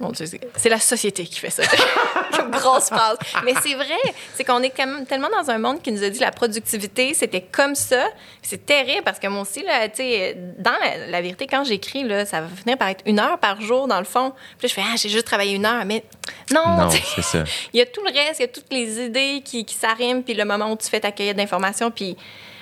Mon 0.00 0.10
Dieu, 0.10 0.26
c'est- 0.26 0.68
la 0.68 0.78
société 0.78 1.24
qui 1.24 1.38
fait 1.40 1.50
ça. 1.50 1.62
Comme 2.36 2.50
grosse 2.50 2.86
phrase. 2.86 3.16
Mais 3.44 3.52
c'est 3.62 3.74
vrai. 3.74 3.96
C'est 4.34 4.44
qu'on 4.44 4.62
est 4.62 4.70
quand 4.70 4.86
même 4.86 5.06
tellement 5.06 5.28
dans 5.30 5.50
un 5.50 5.58
monde 5.58 5.82
qui 5.82 5.90
nous 5.90 6.04
a 6.04 6.08
dit 6.08 6.18
la 6.20 6.30
productivité, 6.30 7.14
c'était 7.14 7.40
comme 7.40 7.74
ça. 7.74 8.06
C'est 8.42 8.64
terrible 8.64 9.02
parce 9.04 9.18
que 9.18 9.26
moi 9.26 9.42
aussi, 9.42 9.62
là, 9.64 9.88
tu 9.88 9.96
sais, 9.96 10.36
dans 10.58 10.70
la, 10.82 11.06
la 11.08 11.20
vérité, 11.20 11.46
quand 11.48 11.64
j'écris, 11.64 12.04
ça 12.26 12.42
va 12.42 12.48
finir 12.48 12.78
par 12.78 12.88
être 12.88 13.02
une 13.06 13.18
heure 13.18 13.38
par 13.38 13.60
jour, 13.60 13.88
dans 13.88 13.98
le 13.98 14.04
fond. 14.04 14.32
Puis 14.58 14.66
là, 14.66 14.68
je 14.68 14.74
fais, 14.74 14.82
ah, 14.84 14.94
j'ai 14.96 15.08
juste 15.08 15.26
travaillé 15.26 15.54
une 15.56 15.66
heure. 15.66 15.84
Mais 15.84 16.04
non, 16.52 16.62
Non, 16.76 16.90
c'est 16.90 17.22
ça. 17.22 17.42
il 17.72 17.78
y 17.78 17.82
a 17.82 17.86
tout 17.86 18.02
le 18.02 18.12
reste, 18.12 18.38
il 18.38 18.42
y 18.42 18.44
a 18.44 18.48
toutes 18.48 18.72
les 18.72 19.00
idées 19.06 19.42
qui, 19.44 19.64
qui 19.64 19.74
s'arriment, 19.74 20.22
puis 20.22 20.34
le 20.34 20.44
moment 20.44 20.70
où 20.70 20.76
tu 20.76 20.86
fais 20.88 21.00
ta 21.00 21.10
cueillette 21.10 21.36
d'informations, 21.36 21.90
puis 21.90 22.16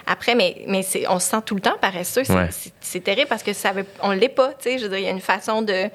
après, 0.07 0.35
mais, 0.35 0.63
mais 0.69 0.87
on 1.09 1.19
se 1.19 1.29
sent 1.29 1.43
tout 1.45 1.55
le 1.57 1.61
temps 1.61 1.77
paresseux. 1.81 2.23
C'est, 2.25 2.33
Ouais. 2.95 3.01
terrible 3.01 3.27
parce 3.29 3.43
que 3.43 3.53
ça 3.53 3.73
veut, 3.73 3.85
on 4.03 4.13
l'est 4.13 4.29
pas, 4.29 4.49
tu 4.55 4.71
sais. 4.71 4.79
Je 4.79 4.85
veux 4.85 4.89
dire, 4.91 4.99
il 4.99 5.05
y 5.05 5.09
a 5.09 5.11
une 5.11 5.21
façon 5.21 5.61
de... 5.63 5.91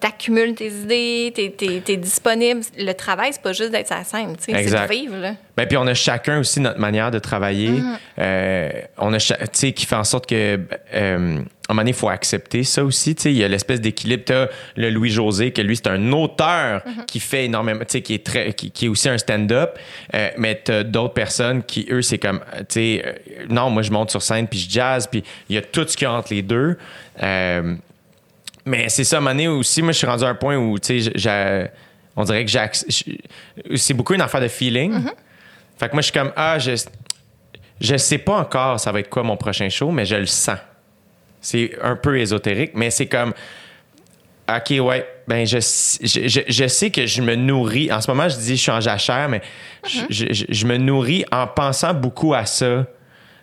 T'accumules 0.00 0.54
tes 0.54 0.68
idées, 0.68 1.32
t'es, 1.34 1.50
t'es, 1.56 1.82
t'es 1.84 1.96
disponible. 1.96 2.60
Le 2.78 2.92
travail, 2.92 3.30
c'est 3.32 3.42
pas 3.42 3.52
juste 3.52 3.70
d'être 3.70 3.88
sa 3.88 4.04
scène, 4.04 4.36
tu 4.36 4.52
sais. 4.52 4.68
C'est 4.68 4.86
de 4.86 4.92
vivre, 4.92 5.16
là. 5.16 5.34
Ben, 5.56 5.66
puis 5.66 5.76
on 5.76 5.86
a 5.88 5.94
chacun 5.94 6.38
aussi 6.38 6.60
notre 6.60 6.78
manière 6.78 7.10
de 7.10 7.18
travailler. 7.18 7.70
Mm-hmm. 7.70 7.96
Euh, 8.20 8.70
on 8.98 9.12
a, 9.12 9.18
tu 9.18 9.34
sais, 9.52 9.72
qui 9.72 9.86
fait 9.86 9.96
en 9.96 10.04
sorte 10.04 10.26
que, 10.28 10.60
euh, 10.94 11.40
à 11.68 11.72
un 11.72 11.74
moment 11.74 11.80
donné, 11.82 11.90
il 11.90 11.96
faut 11.96 12.08
accepter 12.08 12.62
ça 12.62 12.84
aussi. 12.84 13.16
Tu 13.16 13.22
sais, 13.22 13.32
il 13.32 13.38
y 13.38 13.44
a 13.44 13.48
l'espèce 13.48 13.80
d'équilibre. 13.80 14.22
T'as 14.24 14.46
le 14.76 14.90
Louis-José, 14.90 15.50
que 15.50 15.62
lui, 15.62 15.76
c'est 15.76 15.88
un 15.88 16.12
auteur 16.12 16.78
Mm-hmm. 16.78 17.04
qui 17.06 17.20
fait 17.20 17.44
énormément, 17.46 17.80
tu 17.80 17.86
sais, 17.88 18.02
qui 18.02 18.14
est 18.14 18.24
très, 18.24 18.52
qui, 18.52 18.70
qui 18.70 18.86
est 18.86 18.88
aussi 18.88 19.08
un 19.08 19.18
stand-up. 19.18 19.78
Euh, 20.14 20.30
mais 20.36 20.60
t'as 20.62 20.84
d'autres 20.84 21.14
personnes 21.14 21.62
qui, 21.62 21.86
eux, 21.90 22.02
c'est 22.02 22.18
comme, 22.18 22.40
tu 22.58 22.64
sais, 22.68 23.02
euh, 23.04 23.46
non, 23.48 23.70
moi, 23.70 23.82
je 23.82 23.90
monte 23.90 24.10
sur 24.10 24.22
scène 24.22 24.46
puis 24.46 24.58
je 24.58 24.70
jazz 24.70 25.06
puis 25.06 25.24
il 25.48 25.56
y 25.56 25.58
a 25.58 25.62
tout 25.62 25.86
ce 25.86 25.96
qu'il 25.96 26.06
y 26.06 26.10
a 26.10 26.12
entre 26.12 26.32
les 26.32 26.42
deux. 26.42 26.76
Mais 28.68 28.88
c'est 28.88 29.04
ça, 29.04 29.18
à 29.18 29.20
un 29.20 29.24
aussi, 29.48 29.82
moi, 29.82 29.92
je 29.92 29.98
suis 29.98 30.06
rendu 30.06 30.24
à 30.24 30.28
un 30.28 30.34
point 30.34 30.56
où, 30.56 30.78
tu 30.78 31.00
sais, 31.00 31.70
on 32.16 32.24
dirait 32.24 32.44
que 32.44 32.50
C'est 33.76 33.94
beaucoup 33.94 34.14
une 34.14 34.20
affaire 34.20 34.40
de 34.40 34.48
feeling. 34.48 34.92
Fait 35.78 35.88
que 35.88 35.92
moi, 35.94 36.02
je 36.02 36.06
suis 36.10 36.12
comme, 36.12 36.32
ah, 36.36 36.58
je, 36.58 36.72
je 37.80 37.96
sais 37.96 38.18
pas 38.18 38.36
encore 38.36 38.80
ça 38.80 38.90
va 38.92 39.00
être 39.00 39.08
quoi 39.08 39.22
mon 39.22 39.36
prochain 39.36 39.68
show, 39.68 39.90
mais 39.90 40.04
je 40.04 40.16
le 40.16 40.26
sens. 40.26 40.58
C'est 41.40 41.76
un 41.82 41.94
peu 41.96 42.18
ésotérique, 42.18 42.72
mais 42.74 42.90
c'est 42.90 43.06
comme, 43.06 43.32
OK, 44.48 44.70
ouais, 44.80 45.06
ben, 45.28 45.46
je, 45.46 45.58
je, 46.02 46.28
je- 46.48 46.68
sais 46.68 46.90
que 46.90 47.06
je 47.06 47.22
me 47.22 47.34
nourris. 47.36 47.92
En 47.92 48.00
ce 48.00 48.10
moment, 48.10 48.28
je 48.28 48.36
dis, 48.36 48.56
je 48.56 48.62
suis 48.62 48.70
en 48.72 48.80
jachère, 48.80 49.28
mais 49.28 49.42
je- 49.86 50.32
je- 50.32 50.44
je 50.48 50.66
me 50.66 50.76
nourris 50.78 51.24
en 51.30 51.46
pensant 51.46 51.94
beaucoup 51.94 52.34
à 52.34 52.44
ça. 52.46 52.86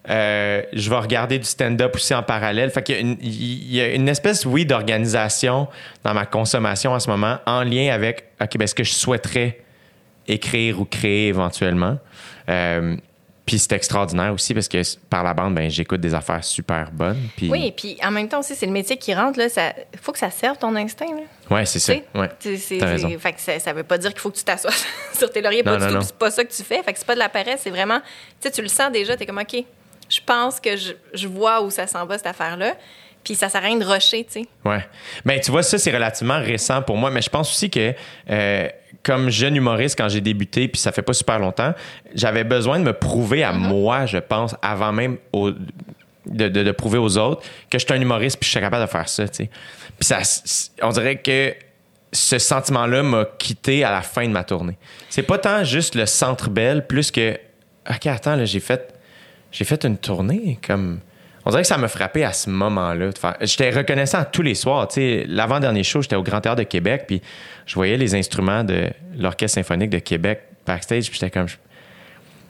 Euh, 0.10 0.62
je 0.74 0.90
vais 0.90 0.98
regarder 0.98 1.40
du 1.40 1.46
stand-up 1.46 1.96
aussi 1.96 2.14
en 2.14 2.24
parallèle. 2.24 2.70
Fait 2.72 2.84
qu'il 2.84 2.96
y 2.96 2.98
a 2.98 3.02
une, 3.02 3.18
il 3.22 3.76
y 3.76 3.82
a 3.82 3.94
une 3.94 4.08
espèce, 4.08 4.46
oui, 4.46 4.66
d'organisation 4.66 5.68
dans 6.04 6.14
ma 6.14 6.26
consommation 6.26 6.92
en 6.92 7.00
ce 7.00 7.10
moment 7.10 7.38
en 7.46 7.64
lien 7.64 7.94
avec, 7.94 8.26
OK, 8.42 8.58
ben, 8.58 8.68
ce 8.68 8.76
que 8.76 8.84
je 8.84 8.94
souhaiterais 8.94 9.60
écrire 10.28 10.80
ou 10.80 10.86
créer 10.86 11.28
éventuellement. 11.28 11.98
Euh, 12.50 12.96
puis 13.46 13.60
c'est 13.60 13.74
extraordinaire 13.74 14.34
aussi 14.34 14.56
parce 14.56 14.68
que 14.68 14.82
par 15.08 15.24
la 15.24 15.36
bande, 15.36 15.54
ben, 15.54 15.70
j'écoute 15.70 16.02
des 16.02 16.16
affaires 16.16 16.44
super 16.44 16.90
bonnes. 16.92 17.30
Oui, 17.44 17.68
et 17.68 17.72
puis 17.72 17.96
en 18.04 18.10
même 18.10 18.28
temps 18.28 18.40
aussi, 18.40 18.56
c'est 18.56 18.66
le 18.66 18.72
métier 18.72 18.98
qui 18.98 19.14
rentre, 19.14 19.38
là. 19.38 19.46
Il 19.94 20.00
faut 20.00 20.12
que 20.12 20.18
ça 20.18 20.32
serve 20.32 20.58
ton 20.58 20.76
instinct. 20.76 21.06
Ouais, 21.52 21.66
c'est 21.66 21.78
ça. 21.78 21.94
Tu 21.94 22.02
Ouais. 22.20 22.30
T'as 22.80 22.86
raison. 22.88 23.20
Fait 23.20 23.34
que 23.34 23.42
ça, 23.42 23.60
ça 23.60 23.72
veut 23.72 23.84
pas 23.84 24.00
dire 24.00 24.12
qu'il 24.12 24.20
faut 24.20 24.32
que 24.32 24.38
tu 24.38 24.44
t'assoies 24.44 24.72
sur 25.14 25.30
tes 25.30 25.42
lauriers. 25.42 25.62
Pas 25.62 25.78
Non, 25.78 25.88
du 25.88 25.94
tout, 25.94 26.02
c'est 26.02 26.18
pas 26.18 26.32
ça 26.32 26.44
que 26.44 26.52
tu 26.52 26.64
fais. 26.64 26.82
Fait 26.82 26.92
que 26.94 26.98
c'est 26.98 27.06
pas 27.06 27.14
de 27.14 27.20
la 27.20 27.30
paresse, 27.30 27.62
c'est 27.64 27.70
vraiment. 27.70 28.00
Tu 28.00 28.48
sais, 28.48 28.52
tu 28.52 28.62
le 28.64 28.68
sens 28.68 28.92
déjà, 28.92 29.16
t'es 29.16 29.28
comme, 29.28 29.38
OK, 29.38 29.64
je 30.16 30.22
pense 30.26 30.60
que 30.60 30.76
je, 30.78 30.94
je 31.14 31.28
vois 31.28 31.62
où 31.64 31.70
ça 31.70 31.88
s'en 31.88 32.06
va, 32.06 32.18
cette 32.18 32.28
affaire-là. 32.28 32.74
Puis 33.24 33.34
ça 33.36 33.50
sert 33.50 33.62
à 33.64 33.66
rien 33.66 33.78
de 33.78 33.84
rusher, 33.86 34.24
tu 34.26 34.42
sais. 34.42 34.48
Ouais. 34.64 34.86
Ben, 35.26 35.40
tu 35.40 35.50
vois, 35.50 35.64
ça, 35.64 35.80
c'est 35.80 35.92
relativement 35.92 36.38
récent 36.40 36.82
pour 36.84 36.96
moi, 36.96 37.10
mais 37.10 37.24
je 37.24 37.30
pense 37.30 37.50
aussi 37.50 37.72
que, 37.72 37.94
euh, 38.30 38.68
comme 39.02 39.30
jeune 39.32 39.56
humoriste, 39.56 39.98
quand 39.98 40.10
j'ai 40.10 40.22
débuté, 40.22 40.68
puis 40.68 40.80
ça 40.80 40.92
fait 40.92 41.02
pas 41.02 41.14
super 41.14 41.40
longtemps, 41.40 41.74
j'avais 42.14 42.44
besoin 42.44 42.78
de 42.80 42.84
me 42.84 42.94
prouver 42.94 43.44
à 43.44 43.52
moi, 43.52 44.06
je 44.06 44.20
pense, 44.20 44.56
avant 44.62 44.92
même 44.92 45.18
au- 45.34 45.50
de, 45.52 46.48
de- 46.50 46.64
de 46.64 46.72
prouver 46.72 47.00
aux 47.00 47.18
autres 47.18 47.42
que 47.70 47.80
je 47.80 47.86
suis 47.86 47.94
un 47.94 48.02
humoriste 48.02 48.38
puis 48.40 48.46
je 48.46 48.52
suis 48.52 48.60
capable 48.60 48.84
de 48.86 48.90
faire 48.90 49.10
ça, 49.10 49.28
tu 49.28 49.36
sais. 49.46 49.50
Puis 50.00 50.06
ça, 50.08 50.20
on 50.84 50.90
dirait 50.90 51.18
que 51.18 51.56
ce 52.12 52.38
sentiment-là 52.40 53.02
m'a 53.04 53.26
quitté 53.40 53.84
à 53.84 53.92
la 53.92 54.02
fin 54.02 54.24
de 54.28 54.32
ma 54.34 54.44
tournée. 54.44 54.78
C'est 55.10 55.24
pas 55.24 55.38
tant 55.40 55.64
juste 55.64 55.96
le 55.96 56.06
centre 56.06 56.50
belle, 56.50 56.86
plus 56.88 57.10
que, 57.12 57.38
OK, 57.90 58.06
attends, 58.08 58.36
là, 58.36 58.46
j'ai 58.46 58.60
fait, 58.60 58.94
j'ai 59.56 59.64
fait 59.64 59.86
une 59.86 59.98
tournée, 59.98 60.60
comme... 60.66 61.00
On 61.46 61.50
dirait 61.52 61.62
que 61.62 61.68
ça 61.68 61.78
m'a 61.78 61.88
frappé 61.88 62.26
à 62.26 62.34
ce 62.34 62.50
moment-là. 62.50 63.12
J'étais 63.42 63.70
reconnaissant 63.70 64.26
tous 64.30 64.42
les 64.42 64.56
soirs. 64.56 64.88
L'avant-dernier 64.98 65.84
show, 65.84 66.02
j'étais 66.02 66.16
au 66.16 66.24
Grand 66.24 66.42
Théâtre 66.42 66.58
de 66.58 66.64
Québec, 66.64 67.06
puis 67.08 67.22
je 67.66 67.76
voyais 67.76 67.96
les 67.98 68.16
instruments 68.16 68.64
de 68.64 68.90
l'Orchestre 69.16 69.56
symphonique 69.56 69.92
de 69.92 70.00
Québec 70.00 70.42
backstage, 70.66 71.10
puis 71.10 71.20
j'étais 71.20 71.32
comme... 71.32 71.48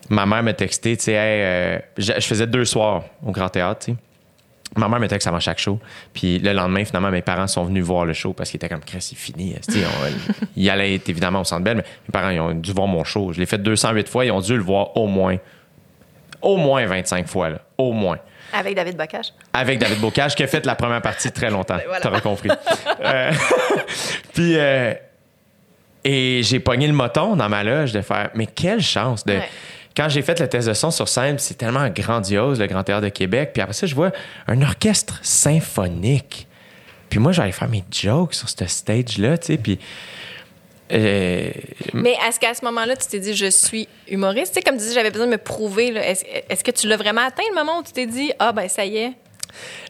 Ma 0.10 0.26
mère 0.26 0.42
m'a 0.42 0.54
texté, 0.54 0.98
tu 0.98 1.06
sais, 1.06 1.16
euh, 1.18 1.80
je 1.98 2.14
faisais 2.22 2.48
deux 2.48 2.66
soirs 2.66 3.04
au 3.24 3.32
Grand 3.32 3.50
Théâtre. 3.50 3.88
Ma 4.76 4.90
mère 4.90 5.00
me 5.00 5.08
texte 5.08 5.28
avant 5.28 5.40
chaque 5.40 5.60
show. 5.60 5.80
Puis 6.14 6.40
le 6.40 6.54
lendemain, 6.54 6.86
finalement, 6.86 7.12
mes 7.12 7.22
parents 7.22 7.48
sont 7.48 7.66
venus 7.66 7.84
voir 7.84 8.06
le 8.06 8.14
show 8.14 8.34
parce 8.34 8.50
qu'ils 8.50 8.58
étaient 8.58 8.70
comme, 8.70 8.82
c'est 9.00 9.16
fini. 9.16 9.56
Ils 10.56 10.70
allaient 10.70 10.96
évidemment 10.96 11.42
au 11.42 11.44
Centre 11.44 11.64
Bell, 11.64 11.78
mais 11.78 11.84
mes 12.08 12.12
parents, 12.12 12.50
ont 12.50 12.54
dû 12.54 12.72
voir 12.72 12.88
mon 12.88 13.04
show. 13.04 13.32
Je 13.34 13.40
l'ai 13.40 13.46
fait 13.46 13.58
208 13.58 14.10
fois. 14.10 14.26
Ils 14.26 14.32
ont 14.32 14.42
dû 14.42 14.56
le 14.56 14.64
voir 14.64 14.98
au 14.98 15.08
moins, 15.08 15.38
au 16.46 16.58
moins 16.58 16.86
25 16.86 17.28
fois, 17.28 17.50
là. 17.50 17.58
Au 17.78 17.92
moins. 17.92 18.20
Avec 18.54 18.76
David 18.76 18.96
Bocage. 18.96 19.34
Avec 19.52 19.80
David 19.80 20.00
Bocage, 20.00 20.36
qui 20.36 20.44
a 20.44 20.48
fait 20.48 20.66
la 20.66 20.76
première 20.76 21.02
partie 21.02 21.32
très 21.32 21.50
longtemps. 21.50 21.80
Voilà. 21.86 22.00
T'auras 22.00 22.22
compris. 22.22 22.50
Euh, 23.04 23.32
puis, 24.34 24.56
euh, 24.58 24.94
et 26.04 26.42
j'ai 26.44 26.60
pogné 26.60 26.88
le 26.88 26.94
moton 26.94 27.36
dans 27.36 27.50
ma 27.50 27.64
loge 27.64 27.92
de 27.92 28.02
faire, 28.02 28.30
mais 28.36 28.46
quelle 28.46 28.82
chance 28.82 29.26
de. 29.26 29.34
Ouais. 29.34 29.50
Quand 29.98 30.08
j'ai 30.08 30.22
fait 30.22 30.40
le 30.40 30.48
test 30.48 30.68
de 30.68 30.74
son 30.74 30.92
sur 30.92 31.08
scène, 31.08 31.40
c'est 31.40 31.56
tellement 31.56 31.90
grandiose, 31.90 32.60
le 32.60 32.68
Grand 32.68 32.84
Théâtre 32.84 33.04
de 33.04 33.10
Québec. 33.10 33.52
Puis 33.54 33.62
après 33.62 33.74
ça, 33.74 33.88
je 33.88 33.96
vois 33.96 34.12
un 34.48 34.62
orchestre 34.62 35.20
symphonique. 35.24 36.48
Puis 37.10 37.20
moi, 37.20 37.32
j'allais 37.32 37.54
faire 37.54 37.70
mes 37.70 37.84
jokes 37.92 38.34
sur 38.34 38.50
ce 38.50 38.66
stage-là, 38.66 39.38
tu 39.38 39.48
sais. 39.48 39.58
Puis. 39.58 39.80
Euh, 40.92 41.50
Mais 41.94 42.16
est-ce 42.28 42.40
qu'à 42.40 42.54
ce 42.54 42.64
moment-là, 42.66 42.96
tu 42.96 43.08
t'es 43.08 43.20
dit, 43.20 43.36
je 43.36 43.48
suis 43.50 43.88
humoriste? 44.10 44.54
Tu 44.54 44.60
sais, 44.60 44.62
comme 44.62 44.78
tu 44.78 44.86
dis, 44.86 44.94
j'avais 44.94 45.12
besoin 45.12 45.26
de 45.28 45.32
me 45.32 45.38
prouver. 45.38 45.88
Est-ce 45.96 46.64
que 46.64 46.72
tu 46.72 46.88
l'as 46.88 46.98
vraiment 46.98 47.22
atteint 47.26 47.44
le 47.50 47.56
moment 47.56 47.80
où 47.80 47.84
tu 47.84 47.92
t'es 47.92 48.06
dit, 48.06 48.32
ah, 48.40 48.52
ben 48.52 48.68
ça 48.68 48.86
y 48.86 48.98
est? 48.98 49.12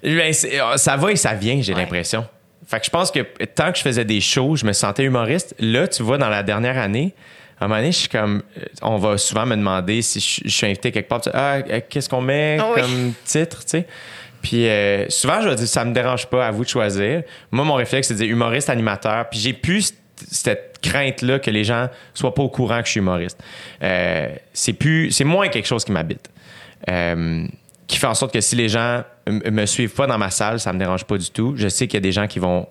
Ben, 0.03 0.31
euh, 0.45 0.77
ça 0.77 0.95
va 0.97 1.11
et 1.11 1.15
ça 1.15 1.33
vient, 1.33 1.61
j'ai 1.61 1.73
Ouais. 1.73 1.81
l'impression. 1.81 2.25
Fait 2.67 2.79
que 2.79 2.85
je 2.85 2.89
pense 2.91 3.11
que 3.11 3.19
tant 3.45 3.71
que 3.71 3.77
je 3.77 3.83
faisais 3.83 4.05
des 4.05 4.21
shows, 4.21 4.55
je 4.55 4.65
me 4.65 4.73
sentais 4.73 5.03
humoriste. 5.03 5.55
Là, 5.59 5.87
tu 5.87 6.01
vois, 6.03 6.17
dans 6.17 6.29
la 6.29 6.43
dernière 6.43 6.77
année, 6.77 7.13
à 7.59 7.65
un 7.65 7.67
moment 7.67 7.79
donné, 7.79 7.91
je 7.91 7.97
suis 7.99 8.09
comme. 8.09 8.41
euh, 8.57 8.65
On 8.81 8.97
va 8.97 9.17
souvent 9.17 9.45
me 9.45 9.55
demander 9.55 10.01
si 10.01 10.19
je, 10.19 10.41
je 10.49 10.55
suis 10.55 10.65
invité 10.67 10.91
quelque 10.91 11.07
part. 11.09 11.21
Ah, 11.33 11.61
qu'est-ce 11.61 12.09
qu'on 12.09 12.21
met 12.21 12.57
Ah 12.59 12.71
oui. 12.75 12.81
comme 12.81 13.13
titre, 13.23 13.63
tu 13.63 13.69
sais? 13.71 13.87
Puis 14.41 14.67
euh, 14.67 15.05
souvent, 15.09 15.41
je 15.41 15.49
vais 15.49 15.55
dire, 15.55 15.67
ça 15.67 15.83
me 15.85 15.93
dérange 15.93 16.27
pas, 16.27 16.45
à 16.47 16.51
vous 16.51 16.63
de 16.63 16.69
choisir. 16.69 17.23
Moi, 17.51 17.65
mon 17.65 17.75
réflexe, 17.75 18.07
c'est 18.09 18.13
de 18.13 18.19
dire 18.19 18.29
humoriste, 18.29 18.69
animateur. 18.69 19.27
Puis 19.29 19.39
j'ai 19.39 19.53
c- 19.81 19.93
cette 20.29 20.79
crainte-là 20.81 21.39
que 21.39 21.51
les 21.51 21.63
gens 21.63 21.89
soient 22.13 22.33
pas 22.33 22.43
au 22.43 22.49
courant 22.49 22.79
que 22.79 22.85
je 22.85 22.91
suis 22.91 22.99
humoriste. 22.99 23.41
Euh, 23.83 24.29
c'est 24.53 25.23
moins 25.23 25.47
quelque 25.49 25.67
chose 25.67 25.83
qui 25.83 25.91
m'habite. 25.91 26.29
Euh, 26.89 27.45
qui 27.87 27.97
fait 27.97 28.07
en 28.07 28.13
sorte 28.15 28.33
que 28.33 28.41
si 28.41 28.55
les 28.55 28.69
gens 28.69 29.03
me 29.27 29.65
suivent 29.65 29.93
pas 29.93 30.07
dans 30.07 30.17
ma 30.17 30.31
salle, 30.31 30.59
ça 30.59 30.73
me 30.73 30.79
dérange 30.79 31.05
pas 31.05 31.17
du 31.17 31.29
tout. 31.29 31.53
Je 31.55 31.67
sais 31.67 31.87
qu'il 31.87 31.95
y 31.95 31.97
a 31.97 32.01
des 32.01 32.11
gens 32.11 32.27
qui 32.27 32.39
vont 32.39 32.67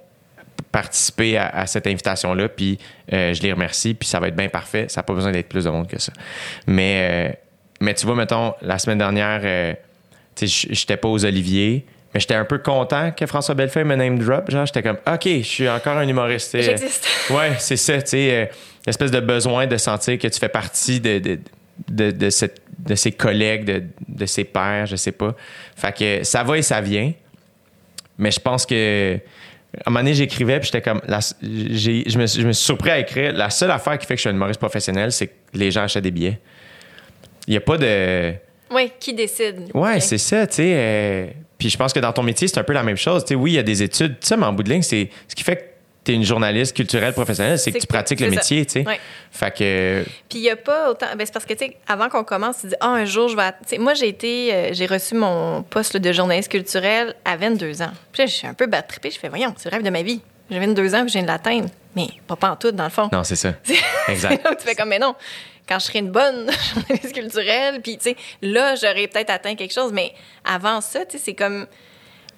participer 0.73 1.39
à, 1.39 1.67
cette 1.67 1.87
invitation-là, 1.87 2.49
puis 2.49 2.79
euh, 3.13 3.33
je 3.33 3.41
les 3.43 3.53
remercie, 3.53 3.95
puis 3.95 4.09
ça 4.09 4.19
va 4.19 4.29
être 4.29 4.37
bien 4.37 4.49
parfait. 4.49 4.87
Ça 4.89 5.01
n'a 5.01 5.03
pas 5.05 5.15
besoin 5.15 5.31
d'être 5.31 5.49
plus 5.49 5.65
de 5.65 5.71
monde 5.71 5.87
que 5.87 6.01
ça. 6.01 6.13
Mais, 6.67 7.39
mais 7.81 7.95
tu 7.95 8.07
vois, 8.07 8.17
mettons, 8.17 8.55
la 8.61 8.79
semaine 8.79 8.99
dernière, 8.99 9.41
euh, 9.45 9.73
tu 10.35 10.47
sais, 10.49 10.69
j- 10.69 10.69
j'étais 10.75 10.97
pas 10.97 11.09
aux 11.09 11.25
Oliviers, 11.25 11.85
mais 12.15 12.21
j'étais 12.21 12.35
un 12.35 12.45
peu 12.45 12.59
content 12.59 13.11
que 13.11 13.27
François 13.27 13.55
Bellefeuille 13.55 13.85
me 13.85 13.97
name 13.97 14.19
drop. 14.19 14.51
Genre, 14.51 14.65
j'étais 14.67 14.83
comme, 14.83 14.99
OK, 15.07 15.25
je 15.27 15.43
suis 15.43 15.69
encore 15.69 15.97
un 15.99 16.07
humoriste. 16.09 16.53
sais. 16.53 16.63
J'existe. 16.63 17.07
Ouais, 17.31 17.53
c'est 17.59 17.77
ça, 17.77 18.01
tu 18.01 18.11
sais, 18.11 18.31
euh, 18.33 18.47
l'espèce 18.87 19.11
de 19.11 19.21
besoin 19.21 19.67
de 19.67 19.77
sentir 19.77 20.19
que 20.19 20.29
tu 20.29 20.39
fais 20.39 20.49
partie 20.49 21.01
de, 21.01 21.19
de, 21.19 21.39
de, 21.89 22.11
de 22.11 22.31
cette- 22.31 22.61
de 22.79 22.95
ses 22.97 23.13
collègues, 23.13 23.65
de, 23.65 23.83
de 24.09 24.27
ses 24.27 24.45
pairs, 24.45 24.87
je 24.87 24.97
sais 24.97 25.13
pas. 25.13 25.35
Fait 25.77 25.97
que 25.97 26.25
ça 26.25 26.43
va 26.43 26.59
et 26.59 26.63
ça 26.63 26.81
vient. 26.81 27.13
Mais 28.19 28.31
je 28.31 28.41
pense 28.41 28.65
que. 28.67 29.17
À 29.17 29.89
un 29.89 29.91
moment 29.91 30.01
donné, 30.05 30.15
j'écrivais, 30.15 30.61
puis 30.61 30.67
j'étais 30.67 30.83
comme. 30.83 31.01
la- 31.09 31.19
je, 31.43 32.19
me, 32.19 32.27
je 32.27 32.47
me 32.47 32.53
suis 32.53 32.65
surpris 32.65 32.91
à 32.91 32.99
écrire. 32.99 33.33
La 33.33 33.51
seule 33.51 33.71
affaire 33.71 33.99
qui 33.99 34.07
fait 34.07 34.15
que 34.15 34.19
je 34.19 34.23
suis 34.23 34.29
un 34.31 34.35
humoriste 34.35 34.61
professionnel, 34.61 35.11
c'est 35.13 35.29
que 35.29 35.33
les 35.55 35.71
gens 35.71 35.83
achètent 35.83 36.05
des 36.05 36.11
billets. 36.11 36.39
Il 37.49 37.53
n'y 37.53 37.57
a 37.57 37.61
pas 37.61 37.77
de. 37.79 38.35
Oui, 38.75 38.93
qui 38.99 39.15
décide? 39.15 39.71
Ok. 39.73 39.87
c'est 40.01 40.19
ça, 40.19 40.47
tu 40.47 40.55
sais. 40.57 40.73
euh, 40.75 41.27
puis 41.59 41.71
je 41.71 41.77
pense 41.79 41.93
que 41.93 42.01
dans 42.01 42.13
ton 42.13 42.23
métier, 42.23 42.49
c'est 42.49 42.59
un 42.59 42.65
peu 42.65 42.73
la 42.73 42.83
même 42.83 42.97
chose. 42.97 43.25
Tu 43.25 43.29
sais, 43.31 43.35
oui, 43.35 43.53
il 43.53 43.55
y 43.55 43.59
a 43.59 43.63
des 43.63 43.83
études, 43.83 44.15
tout 44.21 44.27
ça, 44.27 44.37
mais 44.37 44.47
en 44.47 44.53
bout 44.53 44.63
de 44.63 44.71
ligne, 44.71 44.83
c'est 44.83 45.09
ce 45.29 45.35
qui 45.35 45.43
fait 45.45 45.57
que 45.57 45.63
tu 46.05 46.13
es 46.13 46.15
une 46.17 46.25
journaliste 46.25 46.77
culturelle 46.77 47.15
professionnelle, 47.15 47.59
c'est 47.59 47.73
que 47.73 47.79
tu 47.79 47.87
que- 47.87 47.93
pratiques 47.93 48.21
le 48.21 48.29
ça. 48.29 48.35
métier, 48.35 48.67
tu 48.67 48.73
sais. 48.73 48.87
Ouais. 48.87 49.01
Fait 49.31 49.51
que. 49.57 50.05
Puis 50.29 50.39
il 50.41 50.43
n'y 50.43 50.51
a 50.51 50.57
pas 50.57 50.91
autant. 50.91 51.07
Ben, 51.17 51.25
c'est 51.25 51.33
parce 51.33 51.47
que, 51.47 51.55
tu 51.55 51.65
sais, 51.65 51.77
avant 51.89 52.09
qu'on 52.11 52.25
commence, 52.25 52.59
tu 52.61 52.67
dis, 52.67 52.75
ah, 52.81 52.89
un 52.89 53.05
jour, 53.07 53.29
je 53.29 53.37
vais. 53.37 53.51
Tu 53.63 53.69
sais, 53.69 53.79
moi, 53.79 53.95
j'ai 53.95 54.09
été. 54.09 54.53
euh, 54.53 54.69
j'ai 54.73 54.85
reçu 54.87 55.15
mon 55.15 55.63
poste 55.63 55.95
là, 55.95 56.01
de 56.01 56.13
journaliste 56.13 56.51
culturel 56.51 57.15
à 57.25 57.37
22 57.39 57.81
ans. 57.81 57.93
Puis 58.13 58.23
là, 58.23 58.27
je 58.27 58.33
suis 58.33 58.47
un 58.47 58.53
peu 58.55 58.67
bad 58.67 58.87
trippée. 58.87 59.11
Je 59.11 59.19
fais, 59.19 59.29
voyons, 59.31 59.55
c'est 59.57 59.71
le 59.71 59.77
rêve 59.77 59.85
de 59.85 59.91
ma 59.91 60.03
vie. 60.03 60.21
J'ai 60.51 60.59
22 60.59 60.95
ans, 60.95 61.01
puis 61.01 61.09
je 61.09 61.13
viens 61.15 61.23
de 61.23 61.27
l'atteindre. 61.29 61.69
Mais 61.97 62.09
pas 62.27 62.37
pas 62.37 62.51
en 62.51 62.57
tout, 62.57 62.71
dans 62.73 62.85
le 62.85 62.91
fond. 62.91 63.09
Non, 63.11 63.25
c'est 63.25 63.37
ça. 63.37 63.55
Exact. 64.09 64.47
tu 64.61 64.67
fais 64.67 64.75
comme, 64.75 64.91
mais 64.91 64.99
non, 64.99 65.15
quand 65.69 65.79
je 65.79 65.87
serai 65.87 66.01
une 66.01 66.11
bonne 66.11 66.51
journaliste 66.75 67.13
culturelle, 67.13 67.81
puis, 67.83 67.97
tu 67.97 68.11
sais, 68.11 68.17
là, 68.43 68.75
j'aurais 68.77 69.07
peut-être 69.09 69.31
atteint 69.31 69.55
quelque 69.55 69.73
chose. 69.73 69.93
Mais 69.93 70.13
avant 70.45 70.81
ça, 70.81 71.05
tu 71.07 71.19
sais, 71.19 71.25
c'est 71.25 71.35
comme. 71.35 71.67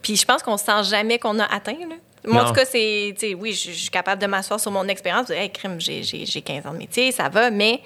Puis 0.02 0.16
je 0.16 0.24
pense 0.24 0.42
qu'on 0.42 0.56
sent 0.56 0.84
jamais 0.84 1.18
qu'on 1.18 1.38
a 1.38 1.44
atteint, 1.44 1.72
là. 1.72 1.96
Moi, 2.24 2.42
en 2.42 2.48
tout 2.48 2.55
cas, 2.55 2.64
c'est. 2.64 3.14
Tu 3.18 3.28
sais, 3.28 3.34
oui, 3.34 3.52
je 3.52 3.70
suis 3.70 3.90
capable 3.90 4.20
de 4.20 4.26
m'asseoir 4.26 4.58
sur 4.58 4.70
mon 4.72 4.88
expérience, 4.88 5.28
de 5.28 5.34
dire, 5.34 5.42
hey, 5.42 5.50
crime, 5.50 5.80
j'ai 5.80 6.02
15 6.42 6.66
ans 6.66 6.72
de 6.72 6.78
métier, 6.78 7.12
ça 7.12 7.28
va, 7.28 7.50
mais 7.50 7.80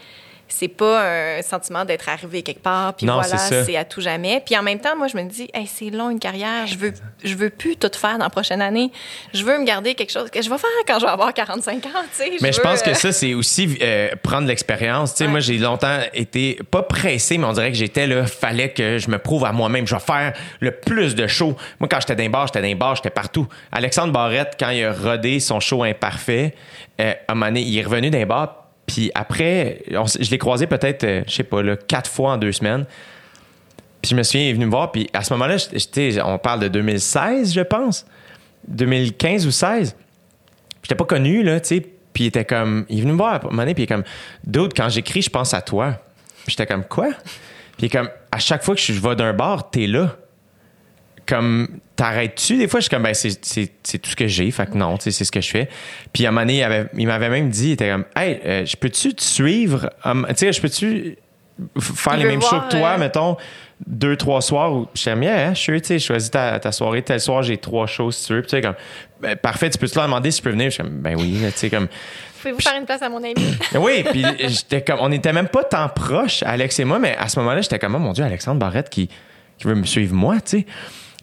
c'est 0.52 0.68
pas 0.68 1.36
un 1.38 1.42
sentiment 1.42 1.84
d'être 1.84 2.08
arrivé 2.08 2.42
quelque 2.42 2.62
part, 2.62 2.94
puis 2.94 3.06
voilà, 3.06 3.36
c'est 3.38 3.76
à 3.76 3.84
tout 3.84 4.00
jamais. 4.00 4.42
Puis 4.44 4.56
en 4.56 4.62
même 4.62 4.78
temps, 4.80 4.96
moi, 4.96 5.06
je 5.08 5.16
me 5.16 5.22
dis, 5.24 5.48
hey, 5.54 5.66
c'est 5.66 5.90
long 5.90 6.10
une 6.10 6.18
carrière, 6.18 6.66
je 6.66 6.76
veux, 6.76 6.92
je 7.24 7.34
veux 7.34 7.50
plus 7.50 7.76
tout 7.76 7.90
faire 7.96 8.18
dans 8.18 8.24
la 8.24 8.30
prochaine 8.30 8.62
année. 8.62 8.90
Je 9.34 9.44
veux 9.44 9.58
me 9.58 9.64
garder 9.64 9.94
quelque 9.94 10.10
chose 10.12 10.30
que 10.30 10.42
je 10.42 10.50
vais 10.50 10.58
faire 10.58 10.70
quand 10.86 10.98
je 10.98 11.04
vais 11.06 11.10
avoir 11.12 11.32
45 11.34 11.86
ans, 11.86 11.88
tu 12.10 12.24
sais. 12.24 12.30
Mais 12.40 12.52
je 12.52 12.56
veux, 12.58 12.62
pense 12.62 12.82
que 12.82 12.90
euh, 12.90 12.94
ça, 12.94 13.12
c'est 13.12 13.34
aussi 13.34 13.78
euh, 13.82 14.08
prendre 14.22 14.46
l'expérience. 14.48 15.12
Tu 15.12 15.18
sais, 15.18 15.24
Ouais. 15.24 15.30
moi, 15.30 15.40
j'ai 15.40 15.58
longtemps 15.58 15.98
été 16.14 16.58
pas 16.70 16.82
pressé, 16.82 17.38
mais 17.38 17.46
on 17.46 17.52
dirait 17.52 17.70
que 17.70 17.76
j'étais 17.78 18.06
là, 18.06 18.26
fallait 18.26 18.70
que 18.70 18.98
je 18.98 19.08
me 19.10 19.18
prouve 19.18 19.44
à 19.44 19.52
moi-même. 19.52 19.86
Je 19.86 19.94
vais 19.94 20.00
faire 20.00 20.32
le 20.60 20.72
plus 20.72 21.14
de 21.14 21.26
shows. 21.26 21.56
Moi, 21.78 21.88
quand 21.90 22.00
j'étais 22.00 22.16
dans 22.16 22.22
les 22.22 22.28
bars, 22.28 22.46
j'étais 22.46 22.60
dans 22.60 22.66
les 22.66 22.74
bars, 22.74 22.96
j'étais 22.96 23.10
partout. 23.10 23.46
Alexandre 23.72 24.12
Barrette, 24.12 24.56
quand 24.58 24.70
il 24.70 24.84
a 24.84 24.92
rodé 24.92 25.40
son 25.40 25.60
show 25.60 25.82
imparfait, 25.84 26.54
euh, 27.00 27.12
à 27.28 27.32
un 27.32 27.34
moment 27.34 27.46
donné, 27.46 27.62
il 27.62 27.78
est 27.78 27.82
revenu 27.82 28.10
dans 28.10 28.18
les 28.18 28.24
bars. 28.26 28.59
Puis 28.90 29.12
après, 29.14 29.84
je 29.88 30.30
l'ai 30.30 30.38
croisé 30.38 30.66
peut-être, 30.66 31.04
euh, 31.04 31.22
je 31.28 31.32
sais 31.32 31.44
pas, 31.44 31.62
là, 31.62 31.76
quatre 31.76 32.10
fois 32.10 32.32
en 32.32 32.36
deux 32.38 32.50
semaines. 32.50 32.86
Puis 34.02 34.10
je 34.10 34.16
me 34.16 34.24
souviens, 34.24 34.46
il 34.46 34.48
est 34.48 34.52
venu 34.54 34.66
me 34.66 34.70
voir. 34.70 34.90
Puis 34.90 35.08
à 35.12 35.22
ce 35.22 35.32
moment-là, 35.34 35.56
on 36.24 36.38
parle 36.38 36.58
de 36.58 36.68
2016, 36.68 37.52
je 37.52 37.60
pense. 37.60 38.04
2015 38.66 39.46
ou 39.46 39.52
16 39.52 39.94
j'étais 40.82 40.96
pas 40.96 41.04
connu, 41.04 41.44
là, 41.44 41.60
tu 41.60 41.68
sais. 41.68 41.86
Puis 42.12 42.24
il 42.24 42.26
était 42.26 42.44
comme, 42.44 42.84
il 42.88 42.98
est 42.98 43.02
venu 43.02 43.12
me 43.12 43.16
voir 43.18 43.34
à 43.34 43.36
un 43.36 43.42
moment 43.42 43.62
donné, 43.62 43.74
puis 43.74 43.82
il 43.82 43.84
est 43.84 43.94
comme, 43.94 44.02
d'autres, 44.42 44.74
quand 44.76 44.88
j'écris, 44.88 45.22
je 45.22 45.30
pense 45.30 45.54
à 45.54 45.62
toi. 45.62 46.00
J'étais 46.48 46.66
comme, 46.66 46.82
quoi? 46.84 47.10
Puis 47.12 47.82
il 47.82 47.84
est 47.84 47.90
comme, 47.90 48.10
à 48.32 48.40
chaque 48.40 48.64
fois 48.64 48.74
que 48.74 48.80
je 48.80 48.92
vais 48.92 49.14
d'un 49.14 49.32
bar, 49.32 49.70
t'es 49.70 49.86
là. 49.86 50.16
Comme, 51.30 51.68
t'arrêtes-tu? 51.94 52.56
Des 52.56 52.66
fois, 52.66 52.80
je 52.80 52.86
suis 52.86 52.90
comme, 52.90 53.04
ben, 53.04 53.14
c'est, 53.14 53.38
c'est, 53.44 53.70
c'est 53.84 53.98
tout 53.98 54.10
ce 54.10 54.16
que 54.16 54.26
j'ai. 54.26 54.50
Fait 54.50 54.68
que 54.68 54.76
non, 54.76 54.96
c'est 54.98 55.12
ce 55.12 55.30
que 55.30 55.40
je 55.40 55.48
fais. 55.48 55.68
Puis 56.12 56.26
à 56.26 56.28
un 56.28 56.32
moment 56.32 56.42
donné, 56.42 56.58
il, 56.58 56.62
avait- 56.64 56.86
il 56.98 57.06
m'avait 57.06 57.28
même 57.30 57.48
dit, 57.50 57.68
il 57.68 57.72
était 57.72 57.88
comme, 57.90 58.04
hey, 58.16 58.40
euh, 58.44 58.66
je 58.66 58.76
peux-tu 58.76 59.14
te 59.14 59.22
suivre? 59.22 59.90
Um, 60.04 60.26
tu 60.30 60.34
sais, 60.36 60.52
je 60.52 60.60
peux-tu 60.60 61.16
faire 61.80 62.14
Il 62.14 62.20
les 62.20 62.24
mêmes 62.24 62.40
voir, 62.40 62.50
shows 62.50 62.60
que 62.68 62.76
toi, 62.78 62.88
euh, 62.90 62.98
mettons, 62.98 63.36
deux, 63.86 64.16
trois 64.16 64.40
soirs 64.40 64.72
où 64.72 64.88
je 64.94 65.00
suis 65.02 65.10
comme, 65.10 65.22
yeah, 65.22 65.54
je 65.54 65.60
suis, 65.60 65.80
tu 65.80 65.86
sais, 65.88 65.98
choisis 66.00 66.30
ta, 66.32 66.58
ta 66.58 66.72
soirée, 66.72 67.02
tel 67.02 67.20
soir, 67.20 67.42
j'ai 67.44 67.58
trois 67.58 67.86
shows 67.86 68.10
si 68.10 68.26
tu 68.26 68.32
veux. 68.34 68.40
Puis 68.42 68.50
tu 68.50 68.56
sais, 68.56 68.62
comme, 68.62 68.74
ben, 69.20 69.36
parfait, 69.36 69.70
tu 69.70 69.78
peux 69.78 69.86
te 69.88 69.94
leur 69.94 70.06
demander 70.06 70.30
si 70.32 70.38
je 70.38 70.42
peux 70.42 70.50
venir? 70.50 70.66
Je 70.66 70.74
suis 70.74 70.82
comme, 70.82 71.00
ben 71.00 71.14
oui, 71.16 71.38
tu 71.44 71.50
sais, 71.54 71.70
comme, 71.70 71.86
Pouvez-vous 72.40 72.60
faire 72.60 72.76
une 72.76 72.86
place 72.86 73.02
à 73.02 73.08
mon 73.10 73.18
ami? 73.22 73.34
oui, 73.78 74.02
puis 74.10 74.24
j'étais 74.48 74.82
comme, 74.82 74.98
on 75.00 75.10
n'était 75.10 75.32
même 75.32 75.48
pas 75.48 75.62
tant 75.62 75.88
proches, 75.90 76.42
Alex 76.42 76.80
et 76.80 76.84
moi, 76.84 76.98
mais 76.98 77.14
à 77.16 77.28
ce 77.28 77.38
moment-là, 77.38 77.60
j'étais 77.60 77.78
comme, 77.78 77.94
oh 77.94 77.98
mon 77.98 78.12
Dieu, 78.14 78.24
Alexandre 78.24 78.58
Barrette 78.58 78.88
qui, 78.88 79.08
qui 79.58 79.66
veut 79.66 79.74
me 79.74 79.84
suivre 79.84 80.14
moi, 80.14 80.36
tu 80.40 80.60
sais. 80.60 80.66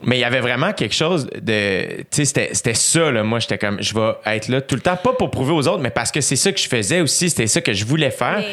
Mais 0.04 0.18
il 0.18 0.22
y 0.22 0.24
avait 0.24 0.42
vraiment 0.42 0.74
quelque 0.74 0.94
chose 0.94 1.28
de. 1.42 2.02
Tu 2.12 2.26
sais, 2.26 2.50
c'était- 2.54 2.74
ça, 2.76 3.12
là. 3.12 3.24
Moi, 3.24 3.40
j'étais 3.40 3.58
comme, 3.58 3.82
je 3.82 3.94
vais 3.96 4.12
être 4.28 4.48
là 4.50 4.62
tout 4.62 4.76
le 4.76 4.82
temps, 4.82 4.96
pas 4.96 5.14
pour 5.14 5.32
prouver 5.32 5.54
aux 5.54 5.68
autres, 5.68 5.82
mais 5.82 5.90
parce 5.90 6.12
que 6.12 6.22
c'est 6.22 6.36
ça 6.36 6.52
que 6.52 6.60
je 6.60 6.68
faisais 6.68 7.02
aussi, 7.02 7.30
c'était 7.30 7.48
ça 7.48 7.62
que 7.62 7.74
je 7.74 7.84
voulais 7.86 8.12
faire. 8.12 8.44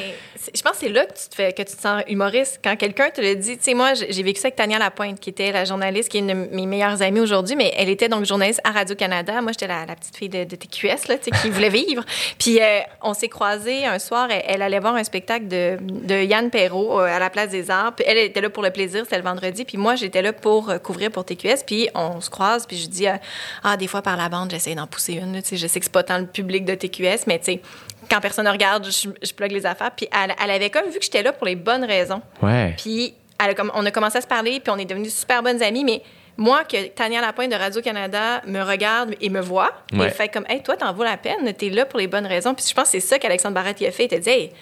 Je 0.55 0.63
pense 0.63 0.73
que 0.73 0.79
c'est 0.79 0.89
là 0.89 1.07
que 1.07 1.13
tu 1.13 1.29
te 1.29 1.35
fais 1.35 1.53
que 1.53 1.63
tu 1.63 1.77
te 1.77 1.81
sens 1.81 2.03
humoriste 2.09 2.61
quand 2.63 2.77
quelqu'un 2.77 3.11
te 3.11 3.21
le 3.21 3.35
dit. 3.37 3.57
Tu 3.57 3.65
sais 3.65 3.75
moi 3.75 3.95
j'ai 3.95 4.23
vécu 4.23 4.41
ça 4.41 4.49
avec 4.49 4.57
Tania 4.57 4.79
Lapointe 4.79 5.21
qui 5.21 5.31
était 5.31 5.53
la 5.53 5.65
journaliste 5.65 6.09
qui 6.09 6.19
est 6.19 6.21
une 6.21 6.27
de 6.29 6.35
mes 6.35 6.67
meilleures 6.67 7.01
amies 7.03 7.21
aujourd'hui 7.21 7.57
mais 7.57 7.73
elle 7.77 7.89
était 7.89 8.09
donc 8.09 8.25
journaliste 8.25 8.61
à 8.65 8.73
Radio 8.73 8.97
Canada. 8.97 9.41
Moi 9.41 9.53
j'étais 9.53 9.67
la, 9.69 9.87
la 9.87 9.97
petite 9.97 10.17
fille 10.17 10.29
de, 10.29 10.45
de 10.45 10.57
TQS 10.57 11.09
là, 11.09 11.19
tu 11.19 11.25
sais 11.25 11.31
qui 11.43 11.51
voulait 11.51 11.69
vivre. 11.69 12.05
Puis 12.39 12.61
euh, 12.61 12.81
on 13.03 13.15
s'est 13.15 13.29
croisés 13.29 13.87
un 13.87 13.99
soir 13.99 14.29
elle, 14.31 14.43
elle 14.47 14.63
allait 14.63 14.81
voir 14.81 14.95
un 14.95 15.05
spectacle 15.05 15.49
de, 15.49 15.79
de 15.81 16.23
Yann 16.23 16.51
Perrault 16.51 17.01
euh, 17.01 17.05
à 17.05 17.19
la 17.19 17.31
place 17.31 17.51
des 17.51 17.71
Arts. 17.71 17.95
Puis 17.95 18.05
elle 18.09 18.19
était 18.19 18.41
là 18.41 18.51
pour 18.51 18.63
le 18.63 18.71
plaisir, 18.71 19.05
c'était 19.05 19.19
le 19.19 19.25
vendredi 19.25 19.65
puis 19.65 19.79
moi 19.79 19.97
j'étais 19.97 20.23
là 20.23 20.33
pour 20.33 20.71
euh, 20.71 20.79
couvrir 20.79 21.11
pour 21.11 21.25
TQS 21.25 21.65
puis 21.67 21.89
on 21.95 22.21
se 22.21 22.31
croise 22.31 22.67
puis 22.67 22.77
je 22.77 22.89
dis 22.89 23.09
euh, 23.09 23.17
ah 23.63 23.77
des 23.77 23.87
fois 23.87 24.03
par 24.03 24.17
la 24.17 24.29
bande 24.29 24.51
j'essaie 24.51 24.75
d'en 24.75 24.87
pousser 24.87 25.15
une 25.15 25.35
là, 25.35 25.43
tu 25.43 25.51
sais 25.51 25.57
je 25.57 25.67
sais 25.67 25.79
que 25.79 25.87
c'est 25.87 25.93
pas 25.93 26.03
tant 26.03 26.19
le 26.19 26.27
public 26.27 26.65
de 26.65 26.75
TQS 26.75 27.27
mais 27.27 27.39
tu 27.39 27.45
sais 27.45 27.61
quand 28.11 28.21
personne 28.21 28.45
ne 28.47 28.51
regarde, 28.51 28.85
je, 28.87 29.09
je 29.23 29.33
plug 29.33 29.53
les 29.53 29.67
affaires. 29.67 29.91
Puis 29.91 30.09
elle, 30.13 30.35
elle 30.43 30.51
avait 30.51 30.71
comme 30.71 30.89
vu 30.89 30.99
que 30.99 31.05
j'étais 31.05 31.23
là 31.23 31.33
pour 31.33 31.47
les 31.47 31.57
bonnes 31.57 31.85
raisons. 31.85 32.23
Ouais. 32.43 32.75
Puis 32.77 33.15
elle 33.43 33.51
a 33.51 33.55
comme, 33.55 33.71
on 33.75 33.85
a 33.85 33.91
commencé 33.91 34.19
à 34.19 34.21
se 34.21 34.27
parler, 34.27 34.61
puis 34.61 34.73
on 34.73 34.79
est 34.79 34.85
devenus 34.85 35.15
super 35.15 35.43
bonnes 35.43 35.63
amies. 35.63 35.85
Mais 35.85 36.03
moi, 36.37 36.65
que 36.65 36.89
Tania 36.89 37.21
Lapointe 37.21 37.51
de 37.51 37.57
Radio-Canada 37.57 38.43
me 38.47 38.63
regarde 38.63 39.15
et 39.21 39.29
me 39.29 39.41
voit, 39.41 39.73
Ouais. 39.93 40.07
et 40.07 40.11
fait 40.11 40.29
comme, 40.29 40.45
hey, 40.49 40.63
toi, 40.63 40.77
t'en 40.77 40.93
vaut 40.93 41.05
la 41.05 41.17
peine, 41.17 41.53
t'es 41.55 41.69
là 41.71 41.85
pour 41.85 41.99
les 41.99 42.07
bonnes 42.07 42.27
raisons. 42.27 42.55
Puis 42.55 42.65
je 42.69 42.75
pense 42.75 42.85
que 42.85 42.91
c'est 42.91 43.01
ça 43.01 43.19
qu'Alexandre 43.19 43.55
Barrette 43.55 43.81
y 43.81 43.87
a 43.87 43.91
fait. 43.93 44.05
Il 44.05 44.09
t'a 44.09 44.19
dit, 44.19 44.29
hey, 44.31 44.53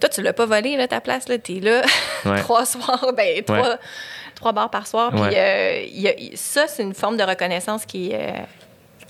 toi, 0.00 0.08
tu 0.08 0.20
l'as 0.22 0.32
pas 0.32 0.46
volé, 0.46 0.76
là, 0.76 0.88
ta 0.88 1.00
place, 1.00 1.28
là, 1.28 1.38
t'es 1.38 1.60
là 1.60 1.82
Ouais. 2.24 2.40
trois 2.40 2.64
soirs, 2.66 3.12
ben, 3.16 3.42
trois, 3.44 3.60
Ouais. 3.70 3.76
trois 4.34 4.52
bars 4.52 4.70
par 4.70 4.86
soir. 4.86 5.10
Puis 5.12 5.20
euh, 5.36 5.84
y 5.92 6.08
a- 6.08 6.36
ça, 6.36 6.66
c'est 6.66 6.82
une 6.82 6.94
forme 6.94 7.16
de 7.16 7.22
reconnaissance 7.24 7.84
qui, 7.86 8.10
euh, 8.12 8.30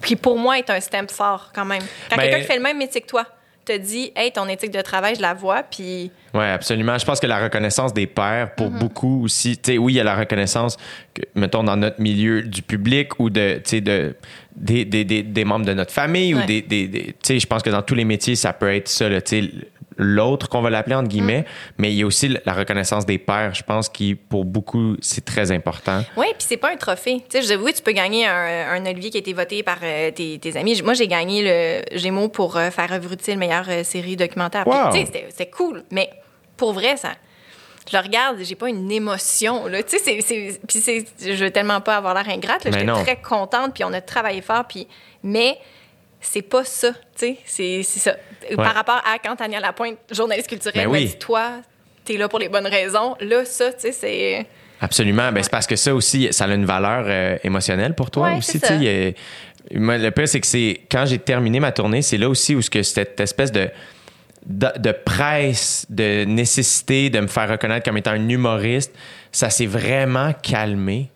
qui, 0.05 0.17
pour 0.17 0.37
moi, 0.39 0.59
est 0.59 0.69
un 0.69 0.81
stamp 0.81 1.07
fort 1.11 1.51
quand 1.55 1.65
même. 1.65 1.83
Quand 2.11 2.17
Ben- 2.17 2.31
quelqu'un 2.31 2.47
fait 2.47 2.57
le 2.57 2.63
même 2.63 2.77
métier 2.79 3.01
que 3.01 3.07
toi 3.07 3.25
te 3.65 3.77
dit, 3.77 4.13
hey, 4.17 4.33
ton 4.33 4.47
éthique 4.49 4.73
de 4.73 4.81
travail, 4.81 5.15
je 5.15 5.21
la 5.23 5.35
vois, 5.35 5.63
puis 5.63 6.11
Oui, 6.35 6.45
absolument. 6.45 6.99
Je 6.99 7.05
pense 7.05 7.21
que 7.21 7.27
la 7.27 7.43
reconnaissance 7.43 7.93
des 7.95 8.07
pairs, 8.07 8.55
pour 8.55 8.71
Mm-hmm. 8.71 8.79
beaucoup 8.79 9.25
aussi, 9.25 9.57
tu 9.59 9.73
sais, 9.73 9.79
oui, 9.79 9.93
il 9.93 9.97
y 9.97 10.01
a 10.01 10.05
la 10.05 10.17
reconnaissance, 10.17 10.77
que, 11.15 11.23
mettons, 11.35 11.63
dans 11.63 11.77
notre 11.77 12.01
milieu 12.01 12.43
du 12.43 12.63
public 12.63 13.19
ou 13.21 13.31
de, 13.31 13.55
tu 13.57 13.63
sais, 13.67 13.81
de, 13.81 14.17
des, 14.57 14.85
des, 14.85 15.05
des, 15.05 15.23
des 15.23 15.45
membres 15.45 15.67
de 15.67 15.75
notre 15.75 15.93
famille 15.93 16.35
ou 16.35 16.39
Ouais. 16.39 16.47
des, 16.47 16.63
des, 16.63 16.89
des- 16.89 17.05
tu 17.05 17.15
sais, 17.23 17.39
je 17.39 17.47
pense 17.47 17.63
que 17.63 17.71
dans 17.71 17.83
tous 17.83 17.95
les 17.95 18.05
métiers, 18.05 18.35
ça 18.37 18.53
peut 18.53 18.73
être 18.75 18.89
ça, 18.89 19.09
tu 19.21 19.43
sais, 19.43 19.51
l'autre 19.97 20.49
qu'on 20.49 20.61
va 20.63 20.71
l'appeler, 20.71 20.97
entre 20.97 21.09
guillemets, 21.09 21.41
Mm. 21.41 21.45
mais 21.79 21.93
il 21.93 21.97
y 21.99 22.03
a 22.03 22.07
aussi 22.07 22.37
la 22.45 22.53
reconnaissance 22.53 23.05
des 23.07 23.19
pairs, 23.19 23.55
je 23.55 23.63
pense, 23.63 23.89
qui, 23.89 24.15
pour 24.15 24.45
beaucoup, 24.45 24.97
c'est 25.01 25.25
très 25.25 25.51
important. 25.53 26.03
Oui, 26.17 26.27
puis 26.39 26.47
c'est 26.49 26.57
pas 26.57 26.71
un 26.73 26.77
trophée. 26.77 27.23
Tu 27.31 27.41
sais, 27.41 27.55
je 27.55 27.59
oui, 27.61 27.73
tu 27.73 27.83
peux 27.83 27.93
gagner 27.93 28.27
un, 28.27 28.71
un 28.73 28.87
Olivier 28.87 29.11
qui 29.11 29.17
a 29.19 29.21
été 29.21 29.33
voté 29.33 29.63
par 29.63 29.79
euh, 29.83 30.11
tes, 30.11 30.39
tes 30.39 30.57
amis. 30.57 30.81
Moi, 30.83 30.95
j'ai 30.95 31.09
gagné 31.09 31.43
le 31.93 31.99
Gémeaux 31.99 32.29
pour 32.29 32.57
euh, 32.57 32.71
faire 32.71 32.93
œuvre 32.93 33.13
utile, 33.13 33.39
meilleure 33.39 33.67
euh, 33.69 33.85
série 33.85 34.17
documentaire. 34.17 34.67
Wow. 34.67 34.93
tu 34.93 35.05
sais, 35.07 35.27
c'était 35.31 35.51
cool. 35.51 35.83
Mais 35.91 36.11
pour 36.57 36.73
vrai, 36.73 36.97
ça. 36.97 37.11
Je 37.91 37.97
le 37.97 38.03
regarde, 38.05 38.37
j'ai 38.43 38.55
pas 38.55 38.69
une 38.69 38.91
émotion. 38.93 39.67
Là. 39.67 39.83
Tu 39.83 39.99
sais, 39.99 39.99
c'est- 39.99 40.21
c'est- 40.21 40.61
puis 40.69 40.79
c'est- 40.79 41.05
je 41.37 41.45
veux 41.45 41.51
tellement 41.51 41.81
pas 41.81 41.97
avoir 41.97 42.15
l'air 42.15 42.29
ingrate. 42.29 42.63
J'étais 42.65 42.87
très 42.87 43.17
contente, 43.21 43.75
puis 43.75 43.83
on 43.83 43.93
a 43.93 44.01
travaillé 44.01 44.41
fort. 44.41 44.65
Puis, 44.69 44.87
mais 45.25 45.59
c'est 46.23 46.43
pas 46.43 46.65
ça. 46.65 46.93
Tu 47.19 47.37
sais, 47.45 47.83
c'est 47.83 47.83
ça. 47.83 48.17
Par 48.57 48.75
rapport 48.75 49.03
à 49.05 49.19
quand 49.23 49.37
Tania 49.37 49.61
Lapointe, 49.61 49.99
journaliste 50.11 50.49
culturelle, 50.49 50.87
Ben 50.87 50.91
oui. 50.91 51.07
dit 51.07 51.19
Toi, 51.19 51.61
t'es 52.05 52.17
là 52.17 52.29
pour 52.29 52.39
les 52.39 52.49
bonnes 52.49 52.67
raisons. 52.67 53.15
Là, 53.21 53.45
ça, 53.45 53.73
tu 53.73 53.81
sais, 53.81 53.93
c'est. 53.93 54.47
Absolument. 54.81 55.31
Ben, 55.31 55.43
C'est 55.43 55.51
parce 55.51 55.67
que 55.67 55.77
ça 55.77 55.95
aussi, 55.95 56.29
ça 56.33 56.47
a 56.47 56.55
une 56.55 56.65
valeur 56.65 57.05
euh, 57.07 57.37
émotionnelle 57.45 57.95
pour 57.95 58.11
toi 58.11 58.31
Ouais, 58.31 58.39
aussi. 58.39 58.59
tu 58.61 58.67
sais, 58.67 59.15
le 59.71 60.11
pire, 60.11 60.27
c'est 60.29 60.41
que 60.41 60.47
c'est 60.47 60.81
quand 60.91 61.05
j'ai 61.07 61.19
terminé 61.19 61.61
ma 61.61 61.71
tournée, 61.71 62.03
c'est 62.03 62.19
là 62.19 62.29
aussi 62.29 62.55
où 62.57 62.63
ce 62.63 62.69
que 62.71 62.83
cette 62.83 63.21
espèce 63.21 63.53
de, 63.53 63.69
de, 64.45 64.67
de 64.79 64.91
presse, 64.93 65.87
de 65.89 66.25
nécessité 66.25 67.11
de 67.11 67.21
me 67.21 67.29
faire 67.29 67.49
reconnaître 67.49 67.85
comme 67.85 67.97
étant 67.97 68.11
un 68.11 68.29
humoriste, 68.29 68.93
ça 69.31 69.51
s'est 69.51 69.67
vraiment 69.67 70.33
calmé. 70.43 71.11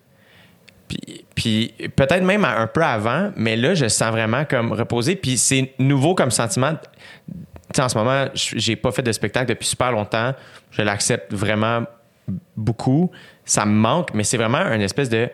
Puis, 1.35 1.73
peut-être 1.95 2.23
même 2.23 2.45
un 2.45 2.67
peu 2.67 2.83
avant, 2.83 3.31
mais 3.35 3.55
là, 3.55 3.73
je 3.73 3.87
sens 3.87 4.11
vraiment 4.11 4.45
comme 4.45 4.71
reposé. 4.71 5.15
Puis 5.15 5.37
c'est 5.37 5.73
nouveau 5.79 6.15
comme 6.15 6.31
sentiment. 6.31 6.73
Tu 6.75 7.33
sais, 7.75 7.81
en 7.81 7.89
ce 7.89 7.97
moment, 7.97 8.27
j'ai 8.33 8.75
pas 8.75 8.91
fait 8.91 9.03
de 9.03 9.11
spectacle 9.11 9.47
depuis 9.47 9.67
super 9.67 9.91
longtemps. 9.91 10.33
Je 10.71 10.81
l'accepte 10.81 11.33
vraiment 11.33 11.83
beaucoup. 12.55 13.11
Ça 13.45 13.65
me 13.65 13.73
manque, 13.73 14.13
mais 14.13 14.23
c'est 14.23 14.37
vraiment 14.37 14.59
une 14.71 14.81
espèce 14.81 15.09
de. 15.09 15.29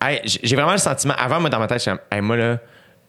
Hey, 0.00 0.20
j'ai 0.24 0.56
vraiment 0.56 0.72
le 0.72 0.78
sentiment. 0.78 1.14
Avant, 1.18 1.40
moi, 1.40 1.50
dans 1.50 1.58
ma 1.58 1.66
tête, 1.68 1.82
je 1.84 1.90
hey, 2.14 2.20
moi, 2.20 2.36
là, 2.36 2.58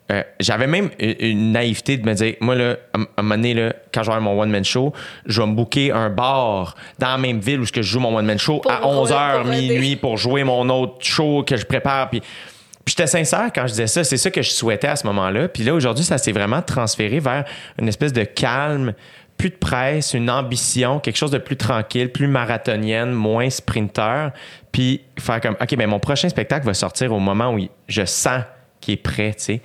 euh, 0.09 0.23
j'avais 0.39 0.67
même 0.67 0.89
une, 0.99 1.51
naïveté 1.51 1.97
de 1.97 2.07
me 2.07 2.13
dire, 2.13 2.35
moi, 2.39 2.55
là, 2.55 2.77
à 2.93 2.97
un 2.97 3.21
moment 3.21 3.35
donné, 3.35 3.53
là, 3.53 3.73
quand 3.93 4.03
j'aurai 4.03 4.21
mon 4.21 4.39
one-man 4.39 4.63
show, 4.63 4.93
je 5.25 5.41
vais 5.41 5.47
me 5.47 5.53
booker 5.53 5.91
un 5.91 6.09
bar 6.09 6.75
dans 6.97 7.09
la 7.09 7.17
même 7.17 7.39
ville 7.39 7.59
où 7.59 7.65
je 7.65 7.81
joue 7.81 7.99
mon 7.99 8.15
one-man 8.15 8.39
show 8.39 8.61
à 8.69 8.81
11h, 8.81 9.49
minuit, 9.49 9.97
pour 9.97 10.17
jouer 10.17 10.43
mon 10.43 10.69
autre 10.69 11.05
show 11.05 11.43
que 11.43 11.57
je 11.57 11.65
prépare. 11.65 12.09
Puis, 12.09 12.21
puis 12.21 12.95
j'étais 12.97 13.07
sincère 13.07 13.51
quand 13.53 13.63
je 13.63 13.71
disais 13.71 13.87
ça. 13.87 14.03
C'est 14.05 14.15
ça 14.15 14.31
que 14.31 14.41
je 14.41 14.49
souhaitais 14.49 14.87
à 14.87 14.95
ce 14.95 15.05
moment-là. 15.07 15.49
Puis 15.49 15.63
là, 15.63 15.73
aujourd'hui, 15.73 16.05
ça 16.05 16.17
s'est 16.17 16.31
vraiment 16.31 16.61
transféré 16.61 17.19
vers 17.19 17.43
une 17.77 17.89
espèce 17.89 18.13
de 18.13 18.23
calme, 18.23 18.93
plus 19.37 19.49
de 19.49 19.55
presse, 19.55 20.13
une 20.13 20.29
ambition, 20.29 21.01
quelque 21.01 21.17
chose 21.17 21.31
de 21.31 21.37
plus 21.37 21.57
tranquille, 21.57 22.09
plus 22.13 22.27
marathonienne, 22.27 23.11
moins 23.11 23.49
sprinter. 23.49 24.31
Puis 24.71 25.01
faire 25.19 25.41
comme, 25.41 25.57
OK, 25.59 25.75
ben 25.75 25.87
mon 25.87 25.99
prochain 25.99 26.29
spectacle 26.29 26.65
va 26.65 26.73
sortir 26.73 27.11
au 27.11 27.19
moment 27.19 27.53
où 27.53 27.59
je 27.89 28.05
sens 28.05 28.43
qu'il 28.79 28.93
est 28.93 28.97
prêt, 28.97 29.33
tu 29.37 29.43
sais. 29.43 29.61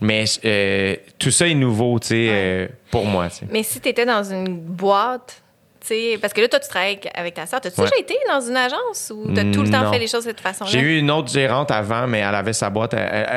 Mais 0.00 0.24
euh, 0.44 0.96
tout 1.18 1.30
ça 1.30 1.48
est 1.48 1.54
nouveau, 1.54 1.98
tu 1.98 2.08
sais, 2.08 2.26
euh, 2.28 2.68
pour 2.90 3.06
moi. 3.06 3.28
Mais 3.50 3.62
si 3.62 3.80
tu 3.80 3.88
étais 3.88 4.06
dans 4.06 4.24
une 4.24 4.58
boîte, 4.58 5.40
tu 5.80 5.88
sais, 5.88 6.18
parce 6.20 6.32
que 6.32 6.40
là, 6.40 6.48
toi, 6.48 6.58
tu 6.58 6.68
travailles 6.68 6.98
avec 7.14 7.34
ta 7.34 7.44
soeur. 7.44 7.60
T'as-tu 7.60 7.78
déjà 7.78 7.96
été 7.98 8.14
dans 8.26 8.40
une 8.40 8.56
agence 8.56 9.12
ou 9.14 9.30
t'as 9.34 9.44
tout 9.52 9.62
le 9.62 9.70
temps 9.70 9.92
fait 9.92 9.98
les 9.98 10.06
choses 10.06 10.24
de 10.24 10.30
cette 10.30 10.40
façon-là? 10.40 10.70
J'ai 10.70 10.80
eu 10.80 10.98
une 10.98 11.10
autre 11.10 11.30
gérante 11.30 11.70
avant, 11.70 12.06
mais 12.06 12.20
elle 12.20 12.34
avait 12.34 12.54
sa 12.54 12.70
boîte. 12.70 12.94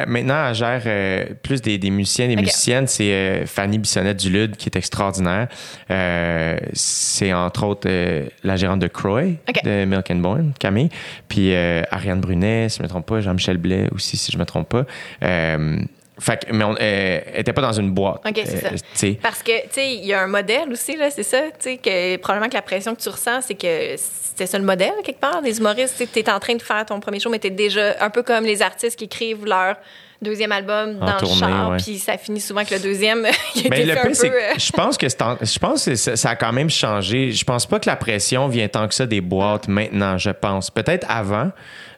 maintenant, 0.08 0.48
elle 0.48 0.56
gère 0.56 0.82
euh, 0.86 1.26
plus 1.44 1.62
des, 1.62 1.78
musiciens, 1.90 2.28
des 2.28 2.38
musiciennes. 2.38 2.88
C'est 2.88 3.46
Fanny 3.46 3.78
Bissonnette 3.78 4.18
Dulude 4.18 4.56
qui 4.56 4.70
est 4.70 4.78
extraordinaire. 4.78 5.50
c'est 6.74 7.34
entre 7.34 7.66
autres 7.66 7.90
la 8.44 8.56
gérante 8.56 8.80
de 8.80 8.88
Croy, 8.88 9.38
de 9.64 9.86
Milk 9.86 10.10
and 10.10 10.16
Bone, 10.16 10.54
Camille. 10.58 10.90
Puis 11.28 11.54
Ariane 11.54 12.22
Brunet, 12.22 12.70
si 12.70 12.78
je 12.78 12.84
ne 12.84 12.88
me 12.88 12.90
trompe 12.90 13.08
pas, 13.08 13.20
Jean-Michel 13.20 13.58
Blais 13.58 13.90
aussi, 13.94 14.16
si 14.16 14.32
je 14.32 14.38
ne 14.38 14.42
me 14.42 14.46
trompe 14.46 14.70
pas. 14.70 14.86
Fait 16.20 16.46
que, 16.46 16.52
mais 16.52 16.64
on 16.64 16.74
n'était 16.74 17.54
pas 17.54 17.62
dans 17.62 17.74
une 17.74 17.92
boîte. 17.92 18.22
OK, 18.28 18.42
c'est 18.44 18.58
ça. 18.58 18.70
Euh, 19.08 19.14
Parce 19.22 19.44
que, 19.44 19.62
tu 19.64 19.68
sais, 19.72 19.94
il 19.94 20.06
y 20.06 20.14
a 20.14 20.22
un 20.22 20.28
modèle 20.28 20.72
aussi, 20.72 20.96
là, 20.96 21.12
c'est 21.12 21.24
ça, 21.24 21.42
tu 21.60 21.70
sais, 21.72 21.78
que 21.78 22.18
probablement 22.18 22.50
que 22.50 22.56
la 22.56 22.62
pression 22.62 22.96
que 22.96 23.02
tu 23.02 23.10
ressens, 23.10 23.42
c'est 23.42 23.56
que 23.56 23.96
c'est 23.98 24.46
ça 24.46 24.58
le 24.58 24.64
modèle, 24.66 24.94
quelque 25.04 25.20
part, 25.20 25.42
des 25.42 25.58
humoristes. 25.60 26.04
Tu 26.12 26.20
es 26.20 26.30
en 26.30 26.40
train 26.40 26.56
de 26.56 26.62
faire 26.62 26.86
ton 26.86 27.00
premier 27.00 27.20
show, 27.20 27.30
mais 27.30 27.40
tu 27.40 27.48
es 27.48 27.52
déjà 27.52 27.96
un 28.04 28.10
peu 28.10 28.24
comme 28.24 28.46
les 28.46 28.62
artistes 28.62 28.98
qui 28.98 29.06
écrivent 29.06 29.46
leur 29.46 29.76
deuxième 30.22 30.52
album 30.52 30.98
dans 31.00 31.18
le 31.20 31.28
char, 31.28 31.78
puis 31.78 32.00
ça 32.00 32.18
finit 32.18 32.40
souvent 32.40 32.64
que 32.64 32.74
le 32.74 32.80
deuxième, 32.80 33.26
il 33.56 33.70
Mais 33.70 33.86
le 33.86 33.96
peu, 34.02 34.14
c'est 34.14 34.32
euh, 34.32 34.54
je 34.58 34.72
pense 34.72 34.98
que 34.98 35.08
je 35.08 35.60
pense 35.60 35.86
que 35.86 35.96
ça, 35.96 36.30
a 36.30 36.36
quand 36.36 36.52
même 36.52 36.70
changé. 36.70 37.32
Je 37.32 37.46
pense 37.46 37.66
pas 37.66 37.80
que 37.80 37.90
la 37.90 37.96
pression 37.96 38.48
vient 38.48 38.68
tant 38.68 38.88
que 38.88 38.96
ça 38.96 39.06
des 39.06 39.22
boîtes 39.22 39.68
maintenant, 39.68 40.18
je 40.18 40.32
pense. 40.32 40.72
Peut-être 40.72 41.06
avant, 41.10 41.52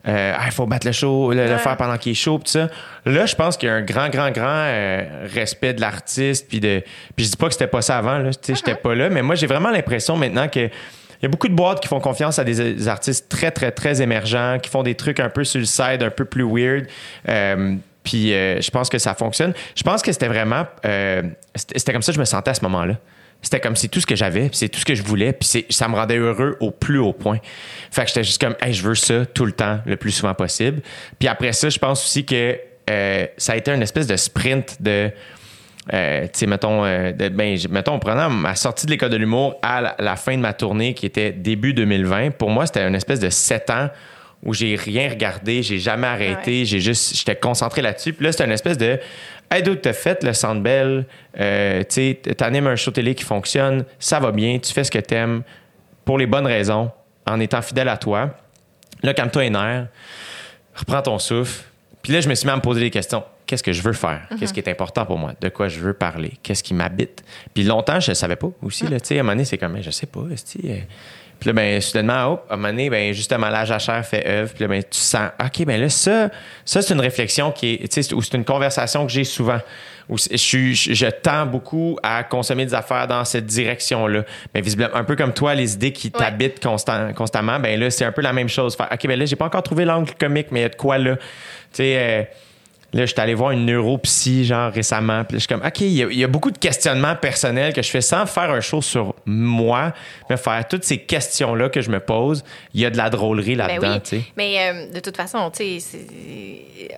euh, 0.07 0.33
il 0.45 0.51
faut 0.51 0.65
battre 0.65 0.87
le 0.87 0.93
show, 0.93 1.31
le, 1.31 1.57
faire 1.57 1.77
pendant 1.77 1.97
qu'il 1.97 2.11
est 2.11 2.15
chaud, 2.15 2.37
tout 2.37 2.51
ça. 2.51 2.69
Là, 3.05 3.25
je 3.25 3.35
pense 3.35 3.57
qu'il 3.57 3.67
y 3.67 3.71
a 3.71 3.75
un 3.75 3.81
grand, 3.81 4.09
grand, 4.09 4.31
grand 4.31 4.65
euh, 4.65 5.27
respect 5.33 5.73
de 5.73 5.81
l'artiste, 5.81 6.47
puis 6.49 6.59
de, 6.59 6.83
puis 7.15 7.25
je 7.25 7.31
dis 7.31 7.37
pas 7.37 7.47
que 7.47 7.53
c'était 7.53 7.67
pas 7.67 7.81
ça 7.81 7.97
avant, 7.97 8.17
là, 8.17 8.31
tu 8.33 8.37
sais, 8.41 8.55
j'étais 8.55 8.73
uh-huh. 8.73 8.81
pas 8.81 8.95
là, 8.95 9.09
mais 9.09 9.21
moi 9.21 9.35
j'ai 9.35 9.47
vraiment 9.47 9.71
l'impression 9.71 10.15
maintenant 10.15 10.47
que 10.47 10.69
il 11.21 11.23
y 11.23 11.25
a 11.25 11.29
beaucoup 11.29 11.49
de 11.49 11.53
boîtes 11.53 11.81
qui 11.81 11.87
font 11.89 11.99
confiance 11.99 12.39
à 12.39 12.45
des, 12.45 12.87
artistes 12.87 13.27
très, 13.27 13.51
très, 13.51 13.71
très 13.71 14.01
émergents, 14.01 14.57
qui 14.61 14.69
font 14.69 14.83
des 14.83 14.95
trucs 14.95 15.19
un 15.19 15.27
peu 15.27 15.43
sur 15.43 15.59
le 15.59 15.65
side, 15.65 16.01
un 16.01 16.09
peu 16.09 16.23
plus 16.23 16.45
weird. 16.45 16.87
Euh, 17.27 17.75
puis 18.09 18.29
je 18.31 18.71
pense 18.71 18.89
que 18.89 18.97
ça 18.97 19.13
fonctionne. 19.13 19.53
Je 19.75 19.83
pense 19.83 20.01
que 20.01 20.11
c'était 20.11 20.27
vraiment. 20.27 20.65
c'était 21.55 21.93
comme 21.93 22.01
ça 22.01 22.11
que 22.11 22.15
je 22.15 22.19
me 22.19 22.25
sentais 22.25 22.51
à 22.51 22.55
ce 22.55 22.63
moment-là. 22.63 22.95
C'était 23.41 23.59
comme 23.59 23.75
c'est 23.75 23.87
tout 23.87 24.01
ce 24.01 24.05
que 24.05 24.15
j'avais, 24.15 24.49
c'est 24.51 24.67
tout 24.67 24.79
ce 24.79 24.85
que 24.85 24.95
je 24.95 25.03
voulais, 25.03 25.31
puis 25.31 25.65
ça 25.69 25.87
me 25.87 25.95
rendait 25.95 26.17
heureux 26.17 26.57
au 26.59 26.71
plus 26.71 26.99
haut 26.99 27.13
point. 27.13 27.39
Fait 27.89 28.01
que 28.01 28.09
j'étais 28.09 28.23
juste 28.23 28.41
comme, 28.41 28.55
hey, 28.61 28.73
je 28.73 28.83
veux 28.83 28.95
ça 28.95 29.25
tout 29.25 29.45
le 29.45 29.53
temps, 29.53 29.79
le 29.85 29.95
plus 29.95 30.11
souvent 30.11 30.33
possible. 30.33 30.81
Puis 31.19 31.29
après 31.29 31.53
ça, 31.53 31.69
je 31.69 31.79
pense 31.79 32.03
aussi 32.03 32.25
que 32.25 32.59
euh, 32.89 33.25
ça 33.37 33.53
a 33.53 33.55
été 33.55 33.71
une 33.71 33.81
espèce 33.81 34.07
de 34.07 34.17
sprint 34.17 34.81
de, 34.81 35.11
euh, 35.93 36.23
tu 36.23 36.29
sais, 36.33 36.47
mettons, 36.47 36.83
euh, 36.83 37.13
ben, 37.13 37.57
mettons, 37.69 37.93
en 37.93 37.99
prenant 37.99 38.29
ma 38.29 38.55
sortie 38.55 38.85
de 38.85 38.91
l'école 38.91 39.09
de 39.09 39.17
l'humour 39.17 39.55
à 39.61 39.95
la, 39.97 40.15
fin 40.17 40.35
de 40.35 40.41
ma 40.41 40.51
tournée 40.51 40.93
qui 40.93 41.05
était 41.05 41.31
début 41.31 41.73
2020, 41.73 42.31
pour 42.31 42.49
moi, 42.49 42.65
c'était 42.65 42.85
une 42.85 42.95
espèce 42.95 43.21
de 43.21 43.29
sept 43.29 43.69
ans 43.69 43.89
où 44.43 44.53
j'ai 44.53 44.75
rien 44.75 45.09
regardé, 45.09 45.63
j'ai 45.63 45.79
jamais 45.79 46.07
arrêté, 46.07 46.65
j'ai 46.65 46.79
juste, 46.79 47.15
j'étais 47.15 47.35
concentré 47.35 47.81
là-dessus. 47.81 48.13
Puis 48.13 48.25
là, 48.25 48.31
c'était 48.31 48.45
une 48.45 48.51
espèce 48.51 48.77
de, 48.77 48.99
Hey, 49.51 49.63
tu 49.63 49.75
t'as 49.77 49.93
fait 49.93 50.23
le 50.23 50.33
Centre 50.33 50.61
Bell, 50.61 51.05
euh, 51.39 51.83
tu 51.89 52.17
animes 52.39 52.67
un 52.67 52.75
show 52.75 52.91
télé 52.91 53.15
qui 53.15 53.23
fonctionne, 53.23 53.83
ça 53.97 54.19
va 54.19 54.31
bien, 54.31 54.59
tu 54.59 54.71
fais 54.71 54.83
ce 54.83 54.91
que 54.91 54.99
t'aimes 54.99 55.41
pour 56.05 56.19
les 56.19 56.27
bonnes 56.27 56.45
raisons, 56.45 56.91
en 57.25 57.39
étant 57.39 57.61
fidèle 57.61 57.89
à 57.89 57.97
toi. 57.97 58.29
Là, 59.01 59.13
calme-toi 59.13 59.43
les 59.43 59.49
nerfs, 59.49 59.87
reprends 60.75 61.01
ton 61.01 61.17
souffle. 61.17 61.63
Puis 62.03 62.13
là, 62.13 62.21
je 62.21 62.29
me 62.29 62.35
suis 62.35 62.45
mis 62.45 62.51
à 62.51 62.55
me 62.57 62.61
poser 62.61 62.81
des 62.81 62.91
questions. 62.91 63.23
Qu'est-ce 63.47 63.63
que 63.63 63.73
je 63.73 63.81
veux 63.81 63.93
faire? 63.93 64.21
Mm-hmm. 64.29 64.39
Qu'est-ce 64.39 64.53
qui 64.53 64.59
est 64.59 64.69
important 64.69 65.05
pour 65.05 65.17
moi? 65.17 65.33
De 65.41 65.49
quoi 65.49 65.67
je 65.67 65.79
veux 65.79 65.93
parler? 65.93 66.33
Qu'est-ce 66.43 66.63
qui 66.63 66.75
m'habite? 66.75 67.23
Puis 67.51 67.63
longtemps, 67.63 67.99
je 67.99 68.11
ne 68.11 68.15
savais 68.15 68.35
pas 68.35 68.49
aussi. 68.61 68.85
Là, 68.85 68.97
à 68.97 69.13
un 69.13 69.17
moment 69.17 69.31
donné, 69.31 69.45
c'est 69.45 69.57
comme, 69.57 69.81
je 69.81 69.89
sais 69.89 70.05
pas. 70.05 70.21
Puis 71.39 71.47
là, 71.47 71.53
ben, 71.53 71.79
soudainement, 71.79 72.33
hop, 72.33 72.45
à 72.49 72.53
un 72.53 72.57
moment 72.57 72.69
donné, 72.69 72.89
ben, 72.89 73.13
justement, 73.13 73.49
l'âge 73.49 73.71
à 73.71 73.79
chair 73.79 74.05
fait 74.05 74.27
œuvre. 74.27 74.53
Puis 74.53 74.63
là, 74.63 74.67
ben, 74.67 74.83
tu 74.83 74.99
sens, 74.99 75.29
OK, 75.43 75.65
ben 75.65 75.79
là, 75.79 75.89
ça, 75.89 76.29
ça 76.65 76.81
c'est 76.81 76.93
une 76.93 76.99
réflexion 76.99 77.51
qui 77.51 77.75
est, 77.75 77.91
tu 77.91 78.03
sais, 78.03 78.13
ou 78.13 78.21
c'est 78.21 78.35
une 78.35 78.43
conversation 78.43 79.05
que 79.05 79.11
j'ai 79.11 79.23
souvent. 79.23 79.59
Où 80.09 80.17
je, 80.17 80.73
je, 80.73 81.05
tends 81.05 81.45
beaucoup 81.45 81.97
à 82.01 82.23
consommer 82.23 82.65
des 82.65 82.73
affaires 82.73 83.07
dans 83.07 83.23
cette 83.25 83.45
direction-là. 83.45 84.23
Mais 84.55 84.61
visiblement, 84.61 84.95
un 84.95 85.03
peu 85.03 85.15
comme 85.15 85.33
toi, 85.33 85.53
les 85.53 85.75
idées 85.75 85.93
qui 85.93 86.09
t'habitent 86.09 86.61
constant, 86.63 87.13
constamment, 87.13 87.59
ben 87.59 87.79
là, 87.79 87.91
c'est 87.91 88.05
un 88.05 88.11
peu 88.11 88.23
la 88.23 88.33
même 88.33 88.49
chose. 88.49 88.75
Faire, 88.75 88.89
OK, 88.91 89.07
ben 89.07 89.19
là, 89.19 89.25
j'ai 89.25 89.35
pas 89.35 89.45
encore 89.45 89.61
trouvé 89.61 89.85
l'angle 89.85 90.11
comique, 90.19 90.47
mais 90.49 90.61
il 90.61 90.63
y 90.63 90.65
a 90.65 90.69
de 90.69 90.75
quoi 90.75 90.97
là? 90.97 91.15
Tu 91.15 91.23
sais, 91.73 91.95
euh, 91.95 92.23
Là, 92.93 93.05
je 93.05 93.11
suis 93.11 93.21
allé 93.21 93.35
voir 93.35 93.51
une 93.51 93.65
neuropsy, 93.65 94.45
genre, 94.45 94.71
récemment. 94.71 95.23
Puis 95.23 95.37
je 95.37 95.39
suis 95.39 95.47
comme, 95.47 95.65
OK, 95.65 95.81
il 95.81 95.93
y, 95.93 96.23
a, 96.23 96.27
beaucoup 96.27 96.49
de 96.49 96.57
questionnements 96.57 97.15
personnels 97.15 97.73
que 97.73 97.81
je 97.81 97.89
fais 97.89 98.01
sans 98.01 98.25
faire 98.25 98.49
un 98.49 98.61
show 98.61 98.81
sur 98.81 99.13
moi, 99.25 99.93
mais 100.29 100.37
faire 100.37 100.67
toutes 100.67 100.83
ces 100.83 100.97
questions-là 100.97 101.69
que 101.69 101.81
je 101.81 101.91
me 101.91 101.99
pose. 101.99 102.43
Il 102.73 102.81
y 102.81 102.85
a 102.85 102.89
de 102.89 102.97
la 102.97 103.09
drôlerie 103.09 103.55
ben 103.55 103.67
là-dedans, 103.67 103.99
tu 103.99 104.17
sais. 104.17 104.21
Mais 104.37 104.57
euh, 104.59 104.91
de 104.91 104.99
toute 104.99 105.17
façon, 105.17 105.51
tu 105.51 105.79
sais, 105.79 105.99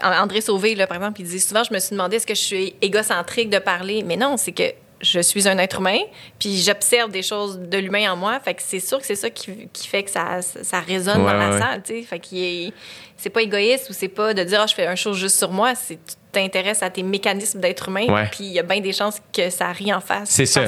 André 0.02 0.40
Sauvé, 0.42 0.76
là, 0.76 0.88
par 0.88 0.98
exemple, 0.98 1.20
il 1.22 1.28
dit 1.28 1.40
souvent, 1.40 1.64
je 1.64 1.74
me 1.74 1.80
suis 1.80 1.92
demandé 1.92 2.18
est-ce 2.18 2.28
que 2.28 2.36
je 2.36 2.42
suis 2.42 2.74
égocentrique 2.82 3.50
de 3.50 3.60
parler? 3.60 4.04
Mais 4.06 4.16
non, 4.16 4.38
c'est 4.38 4.54
que 4.54 4.64
je 5.02 5.20
suis 5.20 5.48
un 5.48 5.58
être 5.58 5.80
humain, 5.80 6.00
puis 6.40 6.58
j'observe 6.58 7.12
des 7.12 7.22
choses 7.22 7.60
de 7.60 7.78
l'humain 7.78 8.12
en 8.12 8.16
moi. 8.16 8.40
Fait 8.40 8.54
que 8.54 8.62
c'est 8.62 8.80
sûr 8.80 9.00
que 9.00 9.06
c'est 9.06 9.16
ça 9.16 9.30
qui, 9.30 9.70
fait 9.88 10.04
que 10.04 10.12
ça, 10.12 10.42
ça 10.42 10.80
résonne 10.80 11.24
dans 11.24 11.34
la 11.34 11.60
salle, 11.60 11.84
tu 11.84 11.94
sais. 11.94 12.04
Fait 12.04 12.20
qu'il 12.20 12.74
c'est 13.18 13.30
pas 13.30 13.42
égoïste 13.44 13.90
ou 13.90 13.94
c'est 13.94 14.08
pas 14.08 14.34
de 14.34 14.44
dire, 14.44 14.62
ah, 14.62 14.68
je 14.68 14.74
fais 14.74 14.88
un 14.88 14.96
chose 14.96 15.18
juste 15.18 15.38
sur 15.38 15.52
moi. 15.52 15.76
C'est 15.76 15.96
tu 15.96 16.16
t'intéresses 16.32 16.82
à 16.82 16.90
tes 16.90 17.04
mécanismes 17.04 17.60
d'être 17.60 17.90
humain, 17.90 18.06
puis 18.32 18.46
il 18.46 18.54
y 18.54 18.60
a 18.60 18.64
bien 18.64 18.80
des 18.80 18.94
chances 18.94 19.22
que 19.34 19.50
ça 19.50 19.72
rit 19.72 19.94
en 19.94 20.00
face. 20.00 20.30
C'est 20.30 20.46
ça. 20.46 20.64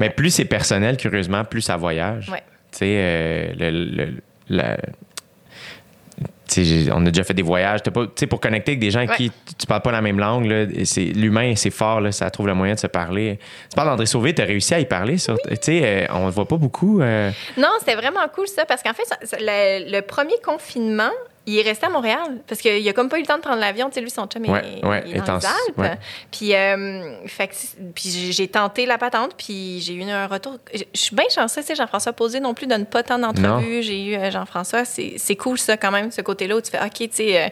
Mais 0.00 0.10
plus 0.10 0.30
c'est 0.30 0.44
personnel, 0.44 0.96
curieusement, 0.96 1.44
plus 1.44 1.62
ça 1.62 1.76
voyage. 1.76 2.28
Ouais. 2.28 2.42
Tu 2.70 2.78
sais, 2.78 2.94
euh, 2.96 3.52
le, 3.58 4.14
le, 4.48 4.76
on 6.92 7.06
a 7.06 7.10
déjà 7.10 7.24
fait 7.24 7.34
des 7.34 7.42
voyages. 7.42 7.82
Pas, 7.82 8.06
pour 8.28 8.40
connecter 8.40 8.72
avec 8.72 8.80
des 8.80 8.90
gens 8.90 9.06
qui 9.06 9.30
tu 9.58 9.66
parles 9.66 9.82
pas 9.82 9.92
la 9.92 10.00
même 10.00 10.18
langue, 10.18 10.46
l'humain, 11.14 11.54
c'est 11.56 11.70
fort, 11.70 12.00
là, 12.00 12.12
ça 12.12 12.30
trouve 12.30 12.46
le 12.46 12.54
moyen 12.54 12.74
de 12.74 12.78
se 12.78 12.86
parler. 12.86 13.38
Tu 13.70 13.76
parles 13.76 13.88
d'André 13.88 14.06
Sauvé, 14.06 14.34
tu 14.34 14.42
as 14.42 14.46
réussi 14.46 14.74
à 14.74 14.80
y 14.80 14.86
parler. 14.86 15.18
Sur, 15.18 15.36
euh, 15.36 16.06
on 16.10 16.26
ne 16.26 16.30
voit 16.30 16.48
pas 16.48 16.56
beaucoup. 16.56 17.00
Euh. 17.00 17.30
Non, 17.56 17.68
c'était 17.78 17.94
vraiment 17.94 18.20
cool 18.34 18.48
ça, 18.48 18.64
parce 18.64 18.82
qu'en 18.82 18.92
fait, 18.92 19.04
le, 19.40 20.00
premier 20.00 20.34
confinement, 20.44 21.10
il 21.46 21.58
est 21.58 21.62
resté 21.62 21.86
à 21.86 21.88
Montréal 21.88 22.40
parce 22.46 22.60
qu'il 22.60 22.88
a 22.88 22.92
comme 22.92 23.08
pas 23.08 23.18
eu 23.18 23.22
le 23.22 23.26
temps 23.26 23.36
de 23.36 23.42
prendre 23.42 23.58
l'avion. 23.58 23.88
Tu 23.88 23.94
sais, 23.94 24.00
lui, 24.00 24.10
son 24.10 24.26
chum 24.26 24.44
est, 24.44 24.80
dans 24.80 24.90
les 24.92 25.18
Alpes. 25.18 25.98
Puis, 26.30 26.54
euh, 26.54 27.16
puis 27.94 28.30
j'ai 28.30 28.48
tenté 28.48 28.86
la 28.86 28.98
patente, 28.98 29.34
puis 29.36 29.80
j'ai 29.80 29.94
eu 29.94 30.04
un 30.04 30.26
retour. 30.26 30.58
Je 30.72 30.84
suis 30.94 31.16
bien 31.16 31.24
chanceuse, 31.34 31.64
tu 31.64 31.68
sais, 31.68 31.74
Jean-François 31.74 32.12
Posé 32.12 32.38
non 32.38 32.54
plus 32.54 32.66
donne 32.66 32.86
pas 32.86 33.02
tant 33.02 33.18
d'entrevues. 33.18 33.82
J'ai 33.82 34.04
eu 34.04 34.14
euh, 34.14 34.30
Jean-François. 34.30 34.84
C'est 34.84 35.36
cool, 35.36 35.58
ça, 35.58 35.76
quand 35.76 35.90
même, 35.90 36.10
ce 36.10 36.20
côté-là 36.20 36.56
où 36.56 36.60
tu 36.60 36.70
fais, 36.70 36.84
OK, 36.84 36.92
tu 36.92 37.08
sais. 37.12 37.42
Euh, 37.42 37.48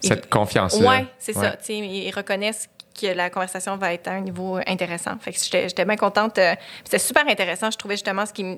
Cette 0.00 0.28
confiance-là. 0.28 0.88
Oui, 0.88 1.06
c'est 1.18 1.32
ça. 1.32 1.50
Tu 1.52 1.64
sais, 1.64 1.78
ils 1.78 2.12
reconnaissent 2.12 2.68
que 2.98 3.06
la 3.08 3.30
conversation 3.30 3.76
va 3.76 3.92
être 3.92 4.08
à 4.08 4.12
un 4.12 4.20
niveau 4.20 4.58
intéressant. 4.66 5.12
Fait 5.20 5.32
que 5.32 5.38
j'étais 5.38 5.84
bien 5.84 5.96
contente. 5.96 6.38
Euh, 6.38 6.54
c'était 6.84 6.98
super 6.98 7.26
intéressant. 7.26 7.70
Je 7.70 7.76
trouvais 7.76 7.96
justement 7.96 8.24
ce 8.26 8.32
qu'il 8.32 8.46
me, 8.46 8.56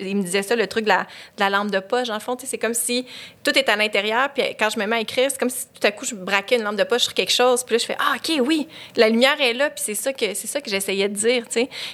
il 0.00 0.16
me 0.16 0.22
disait 0.22 0.42
ça, 0.42 0.56
le 0.56 0.66
truc 0.66 0.84
de 0.84 0.88
la, 0.88 1.00
de 1.36 1.40
la 1.40 1.50
lampe 1.50 1.70
de 1.70 1.80
poche. 1.80 2.10
En 2.10 2.20
fond, 2.20 2.36
c'est 2.42 2.58
comme 2.58 2.74
si 2.74 3.06
tout 3.42 3.56
est 3.58 3.68
à 3.68 3.76
l'intérieur. 3.76 4.30
Puis 4.32 4.44
quand 4.58 4.70
je 4.70 4.78
me 4.78 4.86
mets 4.86 4.96
à 4.96 5.00
écrire, 5.00 5.30
c'est 5.30 5.38
comme 5.38 5.50
si 5.50 5.66
tout 5.66 5.86
à 5.86 5.90
coup 5.90 6.04
je 6.04 6.14
braquais 6.14 6.56
une 6.56 6.62
lampe 6.62 6.76
de 6.76 6.84
poche 6.84 7.02
sur 7.02 7.14
quelque 7.14 7.32
chose. 7.32 7.64
Puis 7.64 7.74
là, 7.74 7.78
je 7.78 7.86
fais 7.86 7.96
ah 7.98 8.14
ok 8.16 8.40
oui, 8.46 8.68
la 8.96 9.08
lumière 9.08 9.40
est 9.40 9.54
là. 9.54 9.70
Puis 9.70 9.82
c'est 9.84 9.94
ça 9.94 10.12
que 10.12 10.34
c'est 10.34 10.46
ça 10.46 10.60
que 10.60 10.70
j'essayais 10.70 11.08
de 11.08 11.14
dire. 11.14 11.44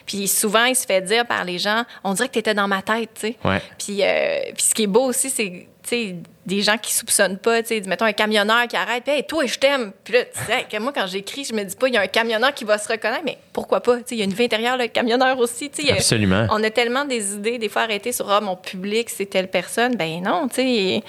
Puis 0.07 0.29
souvent, 0.29 0.65
il 0.65 0.77
se 0.77 0.87
fait 0.87 1.01
dire 1.01 1.27
par 1.27 1.45
les 1.45 1.59
gens, 1.59 1.85
on 2.05 2.15
dirait 2.15 2.29
que 2.29 2.35
tu 2.35 2.39
étais 2.41 2.55
dans 2.55 2.69
ma 2.69 2.83
tête. 2.83 3.27
Ouais. 3.45 3.63
Puis, 3.79 4.03
euh, 4.03 4.53
puis 4.55 4.63
ce 4.63 4.75
qui 4.75 4.85
est 4.85 4.89
beau 4.89 5.05
aussi, 5.05 5.31
c'est 5.31 5.67
sais, 5.89 6.17
des 6.47 6.63
gens 6.63 6.79
qui 6.79 6.95
soupçonnent 6.95 7.39
pas, 7.39 7.63
tu 7.63 7.69
sais, 7.69 7.81
mettons 7.87 8.05
un 8.05 8.13
camionneur 8.13 8.67
qui 8.69 8.77
arrête, 8.77 9.05
puis 9.05 9.13
hey, 9.15 9.27
toi, 9.27 9.45
je 9.47 9.59
t'aime. 9.59 9.93
Puis 10.05 10.15
là, 10.15 10.25
tu 10.25 10.39
sais, 10.45 10.65
que 10.71 10.79
moi, 10.83 10.93
quand 10.95 11.07
j'écris, 11.07 11.45
je 11.45 11.53
me 11.55 11.63
dis 11.65 11.77
pas, 11.77 11.89
il 11.89 11.95
y 11.95 11.97
a 11.97 12.01
un 12.03 12.07
camionneur 12.07 12.55
qui 12.55 12.65
va 12.65 12.79
se 12.79 12.89
reconnaître, 12.91 13.23
mais 13.25 13.39
pourquoi 13.53 13.81
pas? 13.83 13.97
Tu 13.99 14.03
sais, 14.07 14.15
il 14.15 14.19
y 14.19 14.23
a 14.23 14.25
une 14.25 14.33
vie 14.33 14.45
intérieure, 14.45 14.77
le 14.77 14.87
camionneur 14.89 15.39
aussi, 15.39 15.71
tu 15.71 15.83
sais. 15.83 15.91
a- 15.93 15.97
Absolument. 15.97 16.47
On 16.51 16.63
a 16.63 16.71
tellement 16.71 17.05
des 17.05 17.35
idées, 17.35 17.59
des 17.59 17.69
fois 17.69 17.83
arrêtées 17.83 18.13
sur, 18.13 18.31
ah, 18.31 18.41
mon 18.41 18.57
public, 18.57 19.11
c'est 19.11 19.27
telle 19.27 19.49
personne. 19.49 19.97
Ben 19.97 20.23
non, 20.23 20.49
tu 20.49 20.57
sais. 20.57 21.03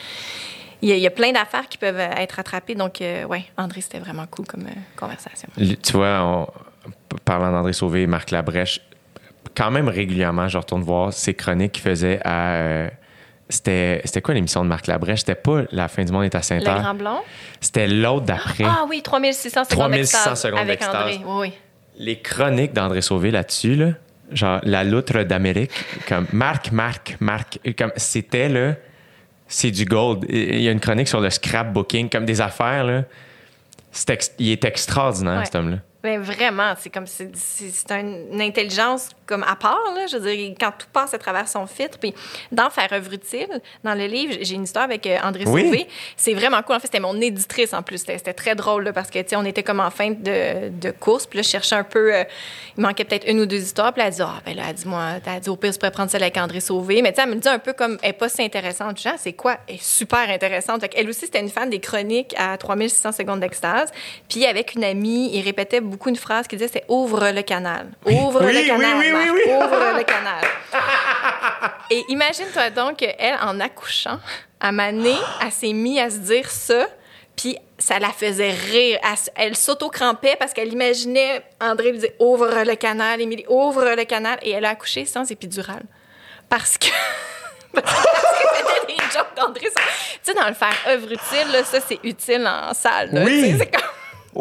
Il 0.81 0.87
y, 0.87 0.91
a- 0.93 0.95
il 0.95 1.01
y 1.01 1.07
a 1.07 1.11
plein 1.11 1.31
d'affaires 1.33 1.67
qui 1.67 1.77
peuvent 1.77 1.99
être 1.99 2.39
attrapées. 2.39 2.73
Donc, 2.75 3.01
euh, 3.01 3.25
ouais, 3.25 3.43
André, 3.57 3.81
c'était 3.81 3.99
vraiment 3.99 4.25
cool 4.27 4.45
comme 4.47 4.61
euh, 4.63 4.71
conversation. 4.95 5.49
Tu 5.57 5.91
vois, 5.93 6.21
on- 6.23 6.47
parlant 7.25 7.51
d'André 7.51 7.73
Sauvé 7.73 8.03
et 8.03 8.07
Marc 8.07 8.31
Labrèche, 8.31 8.79
quand 9.57 9.71
même 9.71 9.89
régulièrement, 9.89 10.47
je 10.47 10.57
retourne 10.57 10.81
voir 10.83 11.11
ces 11.11 11.33
chroniques 11.33 11.73
qu'il 11.73 11.83
faisait 11.83 12.19
à. 12.23 12.53
euh, 12.53 12.89
c'était, 13.49 14.01
c'était 14.05 14.21
quoi 14.21 14.33
l'émission 14.33 14.63
de 14.63 14.69
Marc 14.69 14.87
Labrèche? 14.87 15.19
C'était 15.19 15.35
pas 15.35 15.63
La 15.71 15.87
fin 15.87 16.03
du 16.03 16.11
monde 16.11 16.23
est 16.25 16.35
à 16.35 16.39
Le 16.39 16.43
Saint-Heure. 16.43 16.81
Grand 16.81 16.93
Blond. 16.93 17.19
C'était 17.59 17.87
l'autre 17.87 18.25
d'après. 18.25 18.63
Ah 18.65 18.85
oui, 18.87 19.01
3600 19.01 19.63
secondes 19.65 19.79
3600 19.79 19.95
d'extase 19.97 20.41
secondes 20.41 20.59
avec. 20.59 20.83
André. 20.83 21.19
Oui. 21.25 21.53
Les 21.97 22.19
chroniques 22.21 22.73
d'André 22.73 23.01
Sauvé 23.01 23.31
là-dessus, 23.31 23.75
là, 23.75 23.87
genre 24.31 24.59
La 24.63 24.83
loutre 24.83 25.23
d'Amérique, 25.23 25.71
comme 26.07 26.27
Marc, 26.31 26.71
Marc, 26.71 27.17
Marc, 27.19 27.59
comme 27.77 27.91
c'était 27.97 28.47
là, 28.49 28.75
c'est 29.47 29.71
du 29.71 29.83
gold. 29.85 30.25
Il 30.29 30.61
y 30.61 30.67
a 30.69 30.71
une 30.71 30.79
chronique 30.79 31.07
sur 31.07 31.19
le 31.19 31.29
scrapbooking, 31.29 32.09
comme 32.09 32.25
des 32.25 32.39
affaires, 32.41 32.83
là. 32.83 33.03
C'est 33.91 34.11
ex- 34.11 34.31
il 34.37 34.51
est 34.51 34.63
extraordinaire, 34.65 35.39
Ouais. 35.39 35.45
cet 35.45 35.55
homme-là. 35.55 35.77
Ben 36.01 36.21
vraiment, 36.21 36.73
c'est 36.79 36.89
comme 36.89 37.07
c'est 37.07 37.29
c'est- 37.35 37.71
c'est 37.71 37.91
un- 37.91 37.99
une 38.31 38.41
intelligence 38.41 39.09
comme 39.25 39.43
à 39.43 39.55
part 39.57 39.77
là, 39.93 40.07
je 40.07 40.15
veux 40.15 40.31
dire 40.33 40.55
quand 40.57 40.71
tout 40.77 40.87
passe 40.93 41.13
à 41.13 41.17
travers 41.17 41.47
son 41.47 41.67
filtre 41.67 41.97
puis 41.99 42.13
dans 42.53 42.69
faire 42.69 42.87
œuvre 42.93 43.11
utile, 43.13 43.49
dans 43.83 43.93
le 43.93 44.05
livre, 44.05 44.37
j'ai 44.41 44.55
une 44.55 44.63
histoire 44.63 44.85
avec 44.85 45.05
euh, 45.05 45.17
André 45.21 45.43
Oui. 45.45 45.65
Sauvé, 45.65 45.87
c'est 46.15 46.33
vraiment 46.33 46.61
cool. 46.63 46.77
En 46.77 46.79
fait, 46.79 46.87
c'était 46.87 47.01
mon 47.01 47.19
éditrice 47.19 47.73
en 47.73 47.83
plus, 47.83 47.97
c'était 47.97 48.17
c'était 48.17 48.33
très 48.33 48.55
drôle 48.55 48.85
là, 48.85 48.93
parce 48.93 49.09
que 49.09 49.19
tu 49.19 49.27
sais 49.29 49.35
on 49.35 49.43
était 49.43 49.61
comme 49.61 49.81
en 49.81 49.91
fin 49.91 50.11
de, 50.11 50.69
de 50.69 50.91
course, 50.91 51.25
puis 51.27 51.37
là 51.37 51.43
je 51.43 51.49
cherchais 51.49 51.75
un 51.75 51.83
peu 51.83 52.15
euh, 52.15 52.23
il 52.77 52.81
manquait 52.81 53.03
peut-être 53.03 53.27
une 53.29 53.41
ou 53.41 53.45
deux 53.45 53.61
histoires, 53.61 53.91
puis 53.91 54.01
là, 54.01 54.07
elle 54.07 54.13
dit 54.13 54.21
ah 54.21 54.39
ben 54.45 54.55
là 54.55 54.63
elle 54.69 54.75
dit 54.75 54.87
moi, 54.87 55.05
elle 55.25 55.41
dit 55.41 55.49
au 55.49 55.57
pire 55.57 55.73
je 55.73 55.77
pourrais 55.79 55.91
prendre 55.91 56.09
celle 56.09 56.23
avec 56.23 56.37
André 56.37 56.61
Sauvé, 56.61 57.01
mais 57.01 57.11
tu 57.11 57.17
sais 57.17 57.23
elle 57.23 57.35
me 57.35 57.41
dit 57.41 57.49
un 57.49 57.59
peu 57.59 57.73
comme 57.73 57.97
elle 58.01 58.11
est 58.11 58.13
pas 58.13 58.29
si 58.29 58.41
intéressante, 58.41 58.95
dis, 58.95 59.03
Ah, 59.07 59.15
c'est 59.17 59.33
quoi? 59.33 59.57
Elle 59.67 59.75
est 59.75 59.83
super 59.83 60.29
intéressante. 60.29 60.85
Elle 60.95 61.09
aussi 61.09 61.25
c'était 61.25 61.41
une 61.41 61.49
fan 61.49 61.69
des 61.69 61.79
chroniques 61.81 62.33
à 62.37 62.57
3600 62.57 63.11
secondes 63.11 63.41
d'extase, 63.41 63.91
puis 64.29 64.45
avec 64.45 64.75
une 64.75 64.85
amie, 64.85 65.29
il 65.35 65.41
répétait 65.43 65.81
beaucoup 65.89 66.09
une 66.09 66.15
phrase 66.15 66.47
qui 66.47 66.55
disait 66.55 66.69
c'est 66.71 66.85
ouvre 66.87 67.29
le 67.31 67.41
canal. 67.41 67.91
Ouvre 68.05 68.43
Oui, 68.45 68.53
le 68.53 68.67
canal. 68.67 68.97
oui, 68.97 69.11
oui, 69.13 69.29
oui. 69.33 69.41
Ouvre 69.53 69.97
le 69.97 70.03
canal. 70.03 70.41
Et 71.91 72.03
imagine-toi 72.09 72.69
donc 72.69 72.97
qu'elle, 72.97 73.37
en 73.41 73.59
accouchant, 73.59 74.19
à 74.59 74.71
Mané, 74.71 75.15
elle 75.41 75.51
s'est 75.51 75.73
mise 75.73 75.99
à 75.99 76.09
se 76.09 76.17
dire 76.17 76.49
ça, 76.49 76.85
puis 77.35 77.57
ça 77.77 77.97
la 77.99 78.09
faisait 78.09 78.51
rire. 78.51 78.99
Elle, 79.03 79.17
elle 79.47 79.55
s'auto-crampait 79.55 80.35
parce 80.37 80.53
qu'elle 80.53 80.71
imaginait 80.71 81.41
André 81.61 81.91
lui 81.91 81.99
dire 81.99 82.11
Ouvre 82.19 82.63
le 82.65 82.75
canal, 82.75 83.21
Émilie, 83.21 83.45
ouvre 83.49 83.95
le 83.95 84.03
canal. 84.05 84.37
Et 84.41 84.51
elle 84.51 84.65
a 84.65 84.69
accouché 84.71 85.05
sans 85.05 85.29
épidural. 85.31 85.81
Parce 86.49 86.77
que. 86.77 86.87
Parce 87.71 87.85
que 88.03 88.09
c'était 88.87 88.87
des 88.87 88.99
jokes 89.13 89.35
d'André. 89.37 89.67
Tu 89.67 89.71
sais, 90.23 90.33
dans 90.33 90.47
le 90.47 90.55
faire 90.55 90.73
œuvre 90.87 91.05
utile, 91.11 91.51
là, 91.53 91.63
ça, 91.63 91.79
c'est 91.79 91.99
utile 92.03 92.45
en 92.47 92.73
salle. 92.73 93.11
là. 93.13 93.21
Oui. 93.23 93.55
C'est 93.59 93.67
comme. 93.69 93.81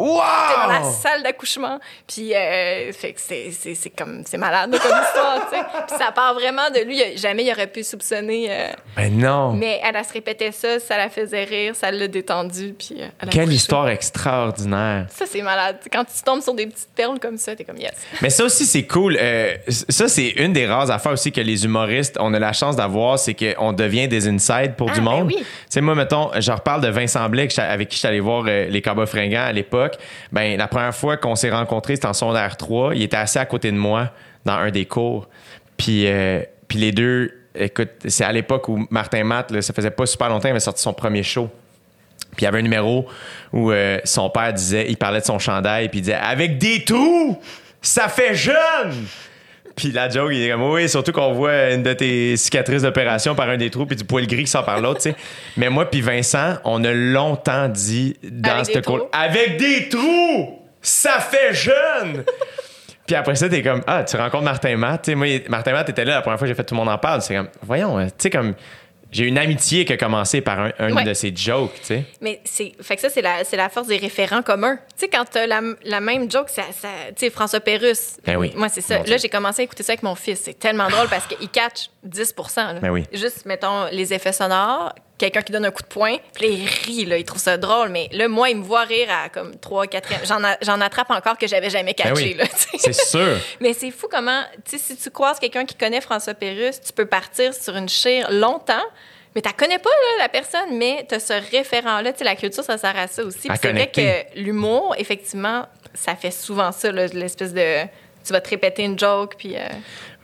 T'es 0.05 0.67
dans 0.67 0.71
la 0.73 0.79
Wow! 0.81 0.91
salle 0.91 1.23
d'accouchement. 1.23 1.79
Puis, 2.07 2.33
euh, 2.33 2.91
fait 2.93 3.13
que 3.13 3.19
c'est, 3.21 3.89
comme, 3.97 4.23
c'est 4.25 4.37
malade 4.37 4.71
comme 4.71 4.79
histoire, 5.03 5.47
tu 5.51 5.57
sais. 5.57 5.63
Puis 5.87 5.97
ça 5.97 6.11
part 6.11 6.33
vraiment 6.33 6.69
de 6.73 6.79
lui. 6.85 7.17
Jamais 7.17 7.43
il 7.43 7.51
aurait 7.51 7.67
pu 7.67 7.83
soupçonner. 7.83 8.47
euh, 8.49 8.67
Ben 8.95 9.15
non! 9.17 9.53
mais 9.53 9.79
elle, 9.83 9.95
elle 9.95 10.05
se 10.05 10.13
répétait 10.13 10.51
ça, 10.51 10.79
ça 10.79 10.97
la 10.97 11.09
faisait 11.09 11.43
rire, 11.43 11.75
ça 11.75 11.91
l'a 11.91 12.07
détendu. 12.07 12.73
Puis, 12.77 12.95
euh, 13.01 13.07
elle 13.21 13.29
Quelle 13.29 13.51
histoire 13.51 13.89
extraordinaire! 13.89 15.05
Ça, 15.09 15.25
c'est 15.25 15.41
malade. 15.41 15.77
Quand 15.91 16.03
tu 16.05 16.21
tombes 16.23 16.41
sur 16.41 16.53
des 16.53 16.67
petites 16.67 16.89
perles 16.95 17.19
comme 17.19 17.37
ça, 17.37 17.55
t'es 17.55 17.63
comme 17.63 17.77
yes. 17.77 17.93
Mais 18.21 18.29
ça 18.29 18.43
aussi, 18.45 18.65
c'est 18.65 18.83
cool. 18.85 19.17
Euh, 19.19 19.55
ça, 19.67 20.07
c'est 20.07 20.29
une 20.29 20.53
des 20.53 20.65
rares 20.67 20.91
affaires 20.91 21.11
aussi 21.13 21.31
que 21.31 21.41
les 21.41 21.65
humoristes, 21.65 22.17
on 22.19 22.33
a 22.33 22.39
la 22.39 22.53
chance 22.53 22.75
d'avoir, 22.75 23.19
c'est 23.19 23.33
qu'on 23.33 23.73
devient 23.73 24.07
des 24.07 24.27
insides 24.27 24.75
pour 24.75 24.89
Ah, 24.91 24.93
du 24.93 25.01
ben 25.01 25.05
monde. 25.11 25.27
oui. 25.27 25.35
Tu 25.39 25.45
sais, 25.69 25.81
moi, 25.81 25.95
mettons, 25.95 26.29
je 26.39 26.51
reparle 26.51 26.81
de 26.81 26.87
Vincent 26.89 27.27
Blais, 27.29 27.47
avec 27.59 27.89
qui 27.89 27.95
je 27.95 27.99
suis 27.99 28.07
allé 28.07 28.19
voir 28.19 28.43
euh, 28.47 28.65
les 28.65 28.81
Cowboys 28.81 29.07
fringants 29.07 29.45
à 29.45 29.51
l'époque. 29.51 29.88
Ben, 30.31 30.57
la 30.57 30.67
première 30.67 30.95
fois 30.95 31.17
qu'on 31.17 31.35
s'est 31.35 31.51
rencontrés, 31.51 31.95
c'était 31.95 32.07
en 32.07 32.13
secondaire 32.13 32.57
3. 32.57 32.95
Il 32.95 33.03
était 33.03 33.17
assis 33.17 33.39
à 33.39 33.45
côté 33.45 33.71
de 33.71 33.77
moi 33.77 34.11
dans 34.45 34.53
un 34.53 34.71
des 34.71 34.85
cours. 34.85 35.27
Puis, 35.77 36.07
euh, 36.07 36.41
puis 36.67 36.79
les 36.79 36.91
deux, 36.91 37.31
écoute, 37.55 37.89
c'est 38.07 38.23
à 38.23 38.31
l'époque 38.31 38.67
où 38.67 38.85
Martin 38.89 39.23
Matt, 39.23 39.51
là, 39.51 39.61
ça 39.61 39.73
faisait 39.73 39.91
pas 39.91 40.05
super 40.05 40.29
longtemps, 40.29 40.47
il 40.47 40.51
avait 40.51 40.59
sorti 40.59 40.81
son 40.81 40.93
premier 40.93 41.23
show. 41.23 41.49
Puis 42.31 42.41
il 42.41 42.43
y 42.43 42.47
avait 42.47 42.59
un 42.59 42.63
numéro 42.63 43.07
où 43.51 43.71
euh, 43.71 43.99
son 44.03 44.29
père 44.29 44.53
disait, 44.53 44.85
il 44.89 44.97
parlait 44.97 45.21
de 45.21 45.25
son 45.25 45.39
chandail, 45.39 45.89
puis 45.89 45.99
il 45.99 46.01
disait 46.03 46.13
Avec 46.13 46.57
des 46.57 46.83
trous, 46.83 47.39
ça 47.81 48.07
fait 48.07 48.35
jeune! 48.35 49.05
Puis 49.79 49.93
la 49.93 50.09
joke, 50.09 50.31
il 50.33 50.43
est 50.43 50.51
comme 50.51 50.63
Oui, 50.63 50.89
surtout 50.89 51.13
qu'on 51.13 51.31
voit 51.31 51.71
une 51.71 51.83
de 51.83 51.93
tes 51.93 52.35
cicatrices 52.35 52.81
d'opération 52.81 53.33
par 53.33 53.47
un 53.47 53.55
des 53.55 53.69
trous, 53.69 53.85
puis 53.85 53.95
du 53.95 54.03
poil 54.03 54.27
gris 54.27 54.43
qui 54.43 54.51
sort 54.51 54.65
par 54.65 54.81
l'autre, 54.81 54.99
tu 54.99 55.11
sais. 55.11 55.15
Mais 55.55 55.69
moi, 55.69 55.89
puis 55.89 56.01
Vincent, 56.01 56.55
on 56.65 56.83
a 56.83 56.91
longtemps 56.91 57.69
dit 57.69 58.17
dans 58.21 58.65
ce 58.65 58.79
cours. 58.79 59.07
Avec 59.13 59.55
des 59.55 59.87
trous, 59.87 60.59
ça 60.81 61.19
fait 61.19 61.53
jeune! 61.53 62.25
Puis 63.07 63.15
après 63.15 63.35
ça, 63.35 63.47
t'es 63.47 63.63
comme, 63.63 63.81
ah, 63.87 64.03
tu 64.03 64.17
rencontres 64.17 64.43
Martin 64.43 64.75
Matt. 64.75 65.03
Tu 65.05 65.11
sais, 65.11 65.15
moi, 65.15 65.27
Martin 65.47 65.71
Matt 65.71 65.87
était 65.89 66.03
là 66.03 66.15
la 66.15 66.21
première 66.21 66.37
fois 66.37 66.45
que 66.45 66.51
j'ai 66.53 66.55
fait 66.55 66.63
Tout 66.65 66.75
le 66.75 66.79
monde 66.79 66.89
en 66.89 66.97
parle. 66.97 67.21
C'est 67.21 67.35
comme, 67.35 67.47
voyons, 67.63 67.97
euh, 67.97 68.05
tu 68.05 68.11
sais, 68.19 68.29
comme, 68.29 68.53
j'ai 69.11 69.25
une 69.25 69.37
amitié 69.37 69.85
qui 69.85 69.93
a 69.93 69.97
commencé 69.97 70.41
par 70.41 70.59
un, 70.59 70.71
un 70.79 70.91
Ouais. 70.93 71.03
de 71.03 71.13
ses 71.13 71.35
jokes, 71.35 71.73
tu 71.81 71.85
sais. 71.85 72.03
Mais 72.21 72.39
c'est, 72.43 72.73
fait 72.81 72.95
que 72.95 73.01
ça, 73.01 73.09
c'est 73.09 73.21
la, 73.21 73.43
c'est 73.43 73.57
la 73.57 73.69
force 73.69 73.87
des 73.87 73.97
référents 73.97 74.41
communs. 74.41 74.75
Tu 74.97 75.05
sais, 75.05 75.07
quand 75.07 75.25
t'as 75.29 75.47
la, 75.47 75.61
la 75.83 75.99
même 75.99 76.29
joke, 76.29 76.49
ça, 76.49 76.63
ça- 76.79 76.87
tu 77.09 77.13
sais, 77.17 77.29
François 77.29 77.59
Pérusse. 77.59 78.17
Ben 78.25 78.37
oui. 78.37 78.51
Moi, 78.55 78.69
c'est 78.69 78.81
ça. 78.81 79.01
Là, 79.03 79.17
j'ai 79.17 79.29
commencé 79.29 79.61
à 79.61 79.65
écouter 79.65 79.83
ça 79.83 79.93
avec 79.93 80.03
mon 80.03 80.15
fils. 80.15 80.41
C'est 80.43 80.57
tellement 80.59 80.87
drôle 80.89 81.07
parce 81.09 81.25
qu'il 81.27 81.49
catch 81.49 81.89
10 82.03 82.35
là. 82.57 82.73
Ben 82.81 82.89
oui. 82.91 83.05
Juste, 83.13 83.45
mettons, 83.45 83.85
les 83.91 84.13
effets 84.13 84.31
sonores, 84.33 84.93
quelqu'un 85.19 85.41
qui 85.41 85.51
donne 85.51 85.65
un 85.65 85.71
coup 85.71 85.83
de 85.83 85.87
poing, 85.87 86.15
puis 86.33 86.47
là, 86.47 86.53
il 86.53 86.65
rit, 86.65 87.05
là, 87.05 87.17
il 87.17 87.23
trouve 87.23 87.41
ça 87.41 87.57
drôle. 87.57 87.89
Mais 87.89 88.09
là, 88.11 88.27
moi, 88.27 88.49
il 88.49 88.57
me 88.57 88.63
voit 88.63 88.83
rire 88.83 89.09
à 89.11 89.29
comme 89.29 89.55
3, 89.59 89.85
4 89.85 90.09
J'en, 90.61 90.81
attrape 90.81 91.11
encore 91.11 91.37
que 91.37 91.45
j'avais 91.45 91.69
jamais 91.69 91.93
Ben 91.95 92.13
catché, 92.13 92.35
oui. 92.39 92.77
C'est 92.79 92.93
sûr. 92.93 93.37
Mais 93.59 93.73
c'est 93.73 93.91
fou 93.91 94.07
comment, 94.09 94.41
tu 94.65 94.77
sais, 94.77 94.95
si 94.95 94.97
tu 94.97 95.11
croises 95.11 95.39
quelqu'un 95.39 95.65
qui 95.65 95.75
connaît 95.75 96.01
François 96.01 96.33
Pérusse, 96.33 96.81
tu 96.81 96.93
peux 96.93 97.05
partir 97.05 97.53
sur 97.53 97.75
une 97.75 97.89
chire 97.89 98.31
longtemps, 98.31 98.85
mais 99.35 99.41
tu 99.41 99.53
connais 99.53 99.77
pas 99.77 99.89
là, 99.89 100.23
la 100.23 100.29
personne, 100.29 100.75
mais 100.75 101.05
tu 101.07 101.15
as 101.15 101.19
ce 101.19 101.33
référent-là. 101.51 102.13
Tu 102.13 102.19
sais, 102.19 102.23
la 102.23 102.35
culture, 102.35 102.63
ça 102.63 102.77
sert 102.79 102.97
à 102.97 103.07
ça 103.07 103.23
aussi. 103.23 103.47
C'est 103.61 103.71
vrai 103.71 103.91
que 103.91 104.39
l'humour, 104.39 104.95
effectivement, 104.97 105.67
ça 105.93 106.15
fait 106.15 106.31
souvent 106.31 106.71
ça, 106.71 106.91
l'espèce 106.91 107.53
de. 107.53 107.83
Tu 108.25 108.33
vas 108.33 108.41
te 108.41 108.49
répéter 108.49 108.83
une 108.83 108.97
joke, 108.97 109.35
puis. 109.37 109.55
euh, 109.55 109.67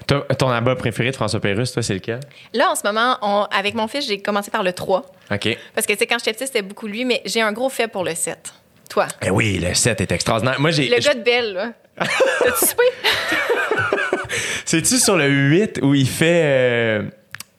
Ton, 0.08 0.50
abat 0.50 0.75
préféré 0.75 1.09
de 1.11 1.16
François 1.16 1.40
Pérusse, 1.40 1.72
toi, 1.72 1.82
c'est 1.82 1.93
lequel? 1.95 2.19
Là, 2.53 2.69
en 2.69 2.75
ce 2.75 2.82
moment, 2.85 3.17
on- 3.22 3.43
avec 3.56 3.74
mon 3.74 3.88
fils, 3.88 4.06
j'ai 4.08 4.19
commencé 4.22 4.51
par 4.51 4.61
le 4.64 4.72
3. 4.74 5.03
OK. 5.32 5.58
Parce 5.74 5.88
que, 5.88 5.93
tu 5.93 6.00
sais, 6.00 6.06
quand 6.08 6.17
j'étais 6.19 6.34
petite, 6.34 6.48
c'était 6.48 6.61
beaucoup 6.61 6.88
lui, 6.88 7.06
mais 7.06 7.22
j'ai 7.25 7.42
un 7.42 7.51
gros 7.51 7.69
fait 7.69 7.88
pour 7.88 8.03
le 8.03 8.14
7. 8.14 8.53
Toi? 8.90 9.08
Eh 9.25 9.32
oui, 9.32 9.58
le 9.58 9.74
7 9.74 10.01
est 10.01 10.11
extraordinaire. 10.11 10.59
Moi, 10.59 10.69
j'ai. 10.72 10.88
Le 10.88 11.00
gars 11.00 11.14
de 11.16 11.22
Belle, 11.24 11.53
là. 11.53 11.72
T'as-tu 11.98 12.66
soupé? 12.67 12.84
C'est-tu 14.66 14.98
sur 14.98 15.16
le 15.17 15.27
8 15.27 15.80
où 15.82 15.93
il 15.95 16.08
fait 16.09 16.42
euh, 16.43 17.03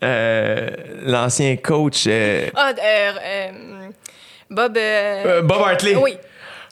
euh, 0.05 0.70
l'ancien 1.05 1.57
coach 1.57 2.05
euh, 2.07 2.49
Ah, 2.55 2.73
euh, 2.78 3.50
Bob. 4.50 4.78
Bob 5.44 5.62
Hartley? 5.62 5.97
Oui. 5.97 6.16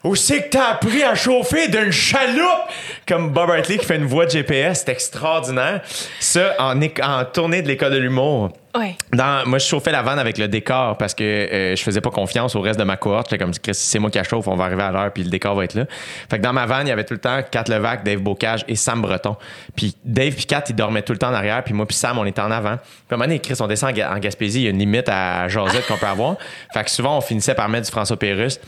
Où 0.04 0.14
c'est 0.14 0.44
que 0.44 0.50
t'as 0.50 0.72
appris 0.72 1.02
à 1.02 1.14
chauffer 1.14 1.68
d'une 1.68 1.90
chaloupe? 1.90 2.68
Comme 3.08 3.30
Bob 3.30 3.50
Hartley 3.50 3.78
qui 3.78 3.86
fait 3.86 3.96
une 3.96 4.04
voix 4.04 4.26
de 4.26 4.30
GPS, 4.30 4.82
c'est 4.84 4.92
extraordinaire. 4.92 5.80
Ça, 6.20 6.54
en, 6.58 6.80
en 6.80 7.24
tournée 7.24 7.62
de 7.62 7.68
l'école 7.68 7.92
de 7.92 7.98
l'humour. 7.98 8.50
Ouais. 8.76 8.96
Dans, 9.12 9.46
moi, 9.48 9.58
je 9.58 9.66
chauffais 9.66 9.92
la 9.92 10.02
vanne 10.02 10.18
avec 10.18 10.36
le 10.36 10.48
décor 10.48 10.96
parce 10.98 11.14
que 11.14 11.22
euh, 11.22 11.76
je 11.76 11.82
faisais 11.82 12.00
pas 12.00 12.10
confiance 12.10 12.56
au 12.56 12.60
reste 12.60 12.78
de 12.78 12.84
ma 12.84 12.96
cohorte. 12.96 13.28
J'étais 13.30 13.42
comme, 13.42 13.52
c'est 13.72 13.98
moi 14.00 14.10
qui 14.10 14.18
la 14.18 14.24
chauffe, 14.24 14.48
on 14.48 14.56
va 14.56 14.64
arriver 14.64 14.82
à 14.82 14.90
l'heure, 14.90 15.12
puis 15.12 15.22
le 15.22 15.30
décor 15.30 15.54
va 15.54 15.64
être 15.64 15.74
là. 15.74 15.84
Fait 16.28 16.38
que 16.38 16.42
dans 16.42 16.52
ma 16.52 16.66
vanne, 16.66 16.86
il 16.86 16.90
y 16.90 16.92
avait 16.92 17.04
tout 17.04 17.14
le 17.14 17.20
temps 17.20 17.38
Kat 17.48 17.64
Levac, 17.68 18.02
Dave 18.04 18.18
Bocage 18.18 18.64
et 18.66 18.74
Sam 18.74 19.00
Breton. 19.00 19.36
Puis 19.76 19.94
Dave 20.04 20.32
puis 20.34 20.44
Kat, 20.46 20.64
ils 20.68 20.74
dormaient 20.74 21.02
tout 21.02 21.12
le 21.12 21.18
temps 21.18 21.28
en 21.30 21.34
arrière, 21.34 21.62
puis 21.62 21.72
moi 21.72 21.86
puis 21.86 21.96
Sam, 21.96 22.18
on 22.18 22.24
était 22.26 22.40
en 22.42 22.50
avant. 22.50 22.76
Puis 22.78 22.88
à 23.10 23.14
un 23.14 23.16
moment 23.16 23.26
donné, 23.28 23.38
Chris, 23.38 23.54
on 23.60 23.66
descend 23.68 23.90
en, 23.90 23.92
Ga- 23.94 24.12
en 24.12 24.18
Gaspésie, 24.18 24.62
il 24.62 24.64
y 24.64 24.66
a 24.66 24.70
une 24.70 24.78
limite 24.80 25.08
à 25.08 25.46
jasette 25.48 25.86
qu'on 25.86 25.96
peut 25.96 26.06
avoir. 26.06 26.36
Fait 26.72 26.82
que 26.82 26.90
souvent, 26.90 27.16
on 27.16 27.20
finissait 27.20 27.54
par 27.54 27.68
mettre 27.68 27.86
du 27.86 27.92
François 27.92 28.18
Pérusse. 28.18 28.60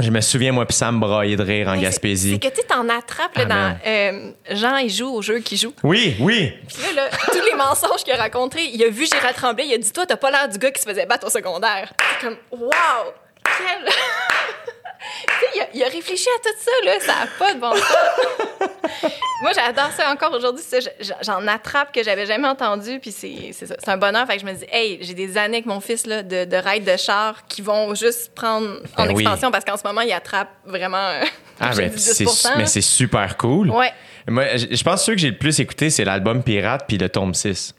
Je 0.00 0.10
me 0.10 0.20
souviens, 0.20 0.50
moi 0.50 0.66
puis 0.66 0.76
Sam 0.76 0.98
brailler 0.98 1.36
de 1.36 1.42
rire 1.44 1.68
en 1.68 1.76
Gaspésie. 1.80 2.32
C'est 2.42 2.50
que 2.50 2.54
tu 2.60 2.66
t'en 2.66 2.88
attrapes 2.88 3.36
là, 3.36 3.42
Ah, 3.42 3.44
dans. 3.44 3.78
euh, 3.86 4.30
Jean, 4.50 4.76
il 4.78 4.90
joue 4.90 5.08
au 5.08 5.22
jeu 5.22 5.38
qu'il 5.38 5.56
joue. 5.56 5.72
Oui, 5.84 6.16
oui. 6.18 6.52
Puis 6.66 6.78
là, 6.96 7.04
là, 7.04 7.16
tous 7.32 7.44
les 7.44 7.54
mensonges 7.56 8.02
qu'il 8.02 8.12
a 8.12 8.16
racontés, 8.16 8.70
il 8.72 8.82
a 8.82 8.88
vu 8.88 9.06
Gérard 9.06 9.34
Tremblay, 9.34 9.66
il 9.68 9.74
a 9.74 9.78
dit 9.78 9.92
Toi, 9.92 10.04
t'as 10.04 10.16
pas 10.16 10.30
l'air 10.32 10.48
du 10.48 10.58
gars 10.58 10.72
qui 10.72 10.82
se 10.82 10.88
faisait 10.88 11.06
battre 11.06 11.26
au 11.26 11.30
secondaire. 11.30 11.92
C'est 12.20 12.26
comme 12.26 12.36
Waouh! 12.50 13.12
Quel. 13.44 13.92
Il 15.54 15.60
a, 15.60 15.66
il 15.74 15.82
a 15.82 15.86
réfléchi 15.88 16.26
à 16.36 16.40
tout 16.42 16.54
ça, 16.58 16.70
là. 16.84 17.00
Ça 17.00 17.12
n'a 17.24 17.26
pas 17.38 17.54
de 17.54 17.60
bon 17.60 17.72
sens. 17.74 19.12
Moi, 19.42 19.52
j'adore 19.54 19.90
ça 19.96 20.10
encore 20.10 20.32
aujourd'hui. 20.32 20.62
J'en 21.22 21.46
attrape 21.46 21.92
que 21.92 22.02
j'avais 22.02 22.26
jamais 22.26 22.48
entendu, 22.48 22.98
puis 23.00 23.12
c'est 23.12 23.52
un 23.86 23.96
bonheur. 23.96 24.26
Fait 24.26 24.34
que 24.36 24.40
je 24.40 24.46
me 24.46 24.52
dis, 24.52 24.64
hey, 24.70 24.98
j'ai 25.02 25.14
des 25.14 25.36
années 25.36 25.58
avec 25.58 25.66
mon 25.66 25.80
fils 25.80 26.06
là, 26.06 26.22
de, 26.22 26.44
de 26.44 26.56
ride 26.56 26.84
de 26.84 26.96
char 26.96 27.46
qui 27.46 27.62
vont 27.62 27.94
juste 27.94 28.34
prendre 28.34 28.80
en 28.96 29.06
Ben 29.06 29.12
oui. 29.14 29.22
expansion 29.22 29.50
parce 29.50 29.64
qu'en 29.64 29.76
ce 29.76 29.84
moment, 29.84 30.00
il 30.00 30.12
attrape 30.12 30.48
vraiment. 30.64 30.96
euh, 30.98 31.24
Ah, 31.60 31.72
j'ai 31.72 31.82
mais 31.88 31.92
c'est 31.96 32.24
10%, 32.24 32.48
mais 32.56 32.62
là. 32.62 32.66
c'est 32.66 32.80
super 32.80 33.36
cool. 33.36 33.70
Ouais. 33.70 33.92
Moi, 34.28 34.56
je 34.56 34.66
je 34.70 34.82
pense 34.82 35.00
que 35.00 35.04
ceux 35.06 35.12
que 35.12 35.20
j'ai 35.20 35.30
le 35.30 35.38
plus 35.38 35.60
écouté, 35.60 35.90
c'est 35.90 36.04
l'album 36.04 36.42
Pirate 36.42 36.84
puis 36.88 36.96
le 36.98 37.08
tome 37.08 37.34
6. 37.34 37.74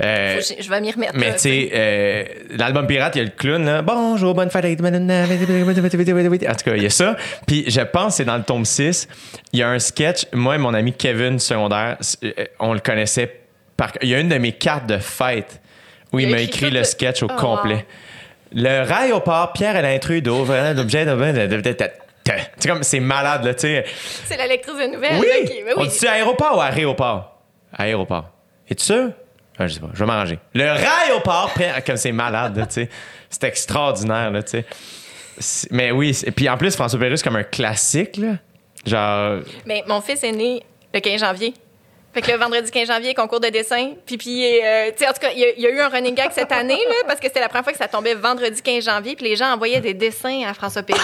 Euh, 0.00 0.40
Faut 0.40 0.54
je- 0.62 0.68
vais 0.70 0.80
m'y 0.80 0.92
remettre. 0.92 1.12
mais 1.16 1.28
là, 1.28 1.32
tu 1.34 1.40
sais, 1.40 1.70
euh, 1.74 2.24
l'album 2.56 2.86
Pirate, 2.86 3.16
il 3.16 3.18
y 3.18 3.20
a 3.22 3.24
le 3.24 3.30
clown, 3.30 3.64
là. 3.64 3.82
Bonjour, 3.82 4.32
bonne 4.34 4.48
fête. 4.50 4.64
En 4.64 6.54
tout 6.54 6.64
cas, 6.64 6.76
il 6.76 6.82
y 6.82 6.86
a 6.86 6.90
ça. 6.90 7.16
Puis 7.46 7.64
je 7.68 7.80
pense 7.80 8.12
que 8.12 8.16
c'est 8.18 8.24
dans 8.24 8.36
le 8.36 8.44
tome 8.44 8.64
6. 8.64 9.08
Il 9.52 9.58
y 9.58 9.62
a 9.62 9.68
un 9.68 9.78
sketch. 9.78 10.26
Moi 10.32 10.54
et 10.54 10.58
mon 10.58 10.72
ami 10.74 10.92
Kevin 10.92 11.38
secondaire, 11.38 11.96
c- 12.00 12.16
euh, 12.22 12.44
on 12.60 12.74
le 12.74 12.80
connaissait 12.80 13.40
par 13.76 13.92
Il 14.02 14.08
y 14.08 14.14
a 14.14 14.20
une 14.20 14.28
de 14.28 14.38
mes 14.38 14.52
cartes 14.52 14.86
de 14.86 14.98
fête 14.98 15.60
où 16.12 16.18
il, 16.20 16.28
Il 16.28 16.30
m'a 16.34 16.40
écrit 16.42 16.66
écrit 16.66 16.70
le 16.70 16.84
sketch 16.84 17.22
au 17.22 17.26
Oh, 17.30 17.36
complet. 17.36 17.74
wow. 17.74 17.80
Le 18.54 18.82
rail 18.82 19.12
au 19.12 19.20
port, 19.20 19.52
Pierre 19.52 19.76
et 19.76 19.82
l'intrus 19.82 20.22
d'ouvrir 20.22 20.74
l'objet 20.74 21.04
de. 21.04 21.62
C'est 22.58 22.68
comme, 22.68 22.82
c'est 22.82 23.00
malade, 23.00 23.44
là, 23.44 23.54
tu 23.54 23.60
sais. 23.62 23.84
C'est 24.26 24.36
la 24.36 24.46
lectrice 24.46 24.74
de 24.76 24.94
nouvelles. 24.94 25.18
Oui! 25.20 25.26
mais 25.64 25.72
On 25.76 25.82
oui. 25.82 25.88
dit 25.88 26.06
aéroport 26.06 26.56
ou 26.58 26.60
aéroport? 26.60 27.40
Aéroport. 27.76 28.30
Es-tu 28.68 28.84
sûr? 28.84 29.10
Ah, 29.58 29.66
je 29.66 29.74
sais 29.74 29.80
pas, 29.80 29.88
je 29.92 29.98
vais 29.98 30.06
m'arranger. 30.06 30.38
Le 30.54 30.64
aéroport, 30.68 31.52
comme 31.86 31.96
c'est 31.96 32.12
malade, 32.12 32.64
tu 32.68 32.74
sais. 32.74 32.88
C'est 33.30 33.44
extraordinaire, 33.44 34.30
là, 34.30 34.42
tu 34.42 34.62
sais. 35.38 35.68
Mais 35.70 35.90
oui, 35.90 36.14
c'est- 36.14 36.30
puis 36.30 36.48
en 36.48 36.56
plus, 36.56 36.74
François 36.74 36.98
Pérus, 36.98 37.22
comme 37.22 37.36
un 37.36 37.44
classique, 37.44 38.16
là. 38.16 38.34
Genre, 38.86 39.40
Mais 39.66 39.82
mon 39.86 40.00
fils 40.00 40.22
est 40.22 40.32
né 40.32 40.62
le 40.94 41.00
15 41.00 41.20
janvier. 41.20 41.54
Fait 42.14 42.22
que 42.22 42.30
le 42.30 42.38
vendredi 42.38 42.70
15 42.70 42.88
janvier, 42.88 43.12
concours 43.14 43.38
de 43.40 43.48
dessin. 43.48 43.92
Puis, 44.06 44.16
puis 44.16 44.60
euh, 44.64 44.90
tu 44.92 44.98
sais, 45.04 45.08
en 45.08 45.12
tout 45.12 45.20
cas, 45.20 45.30
il 45.34 45.38
y, 45.40 45.66
a- 45.66 45.70
eu 45.70 45.80
un 45.80 45.88
running 45.88 46.14
gag 46.14 46.30
cette 46.32 46.50
année, 46.52 46.78
là, 46.88 46.94
parce 47.06 47.20
que 47.20 47.26
c'était 47.26 47.40
la 47.40 47.48
première 47.48 47.64
fois 47.64 47.72
que 47.72 47.78
ça 47.78 47.86
tombait 47.88 48.14
vendredi 48.14 48.62
15 48.62 48.84
janvier. 48.84 49.14
Puis 49.14 49.26
les 49.26 49.36
gens 49.36 49.52
envoyaient 49.52 49.80
des 49.80 49.94
dessins 49.94 50.42
à 50.48 50.54
François 50.54 50.82
Pérus 50.82 51.02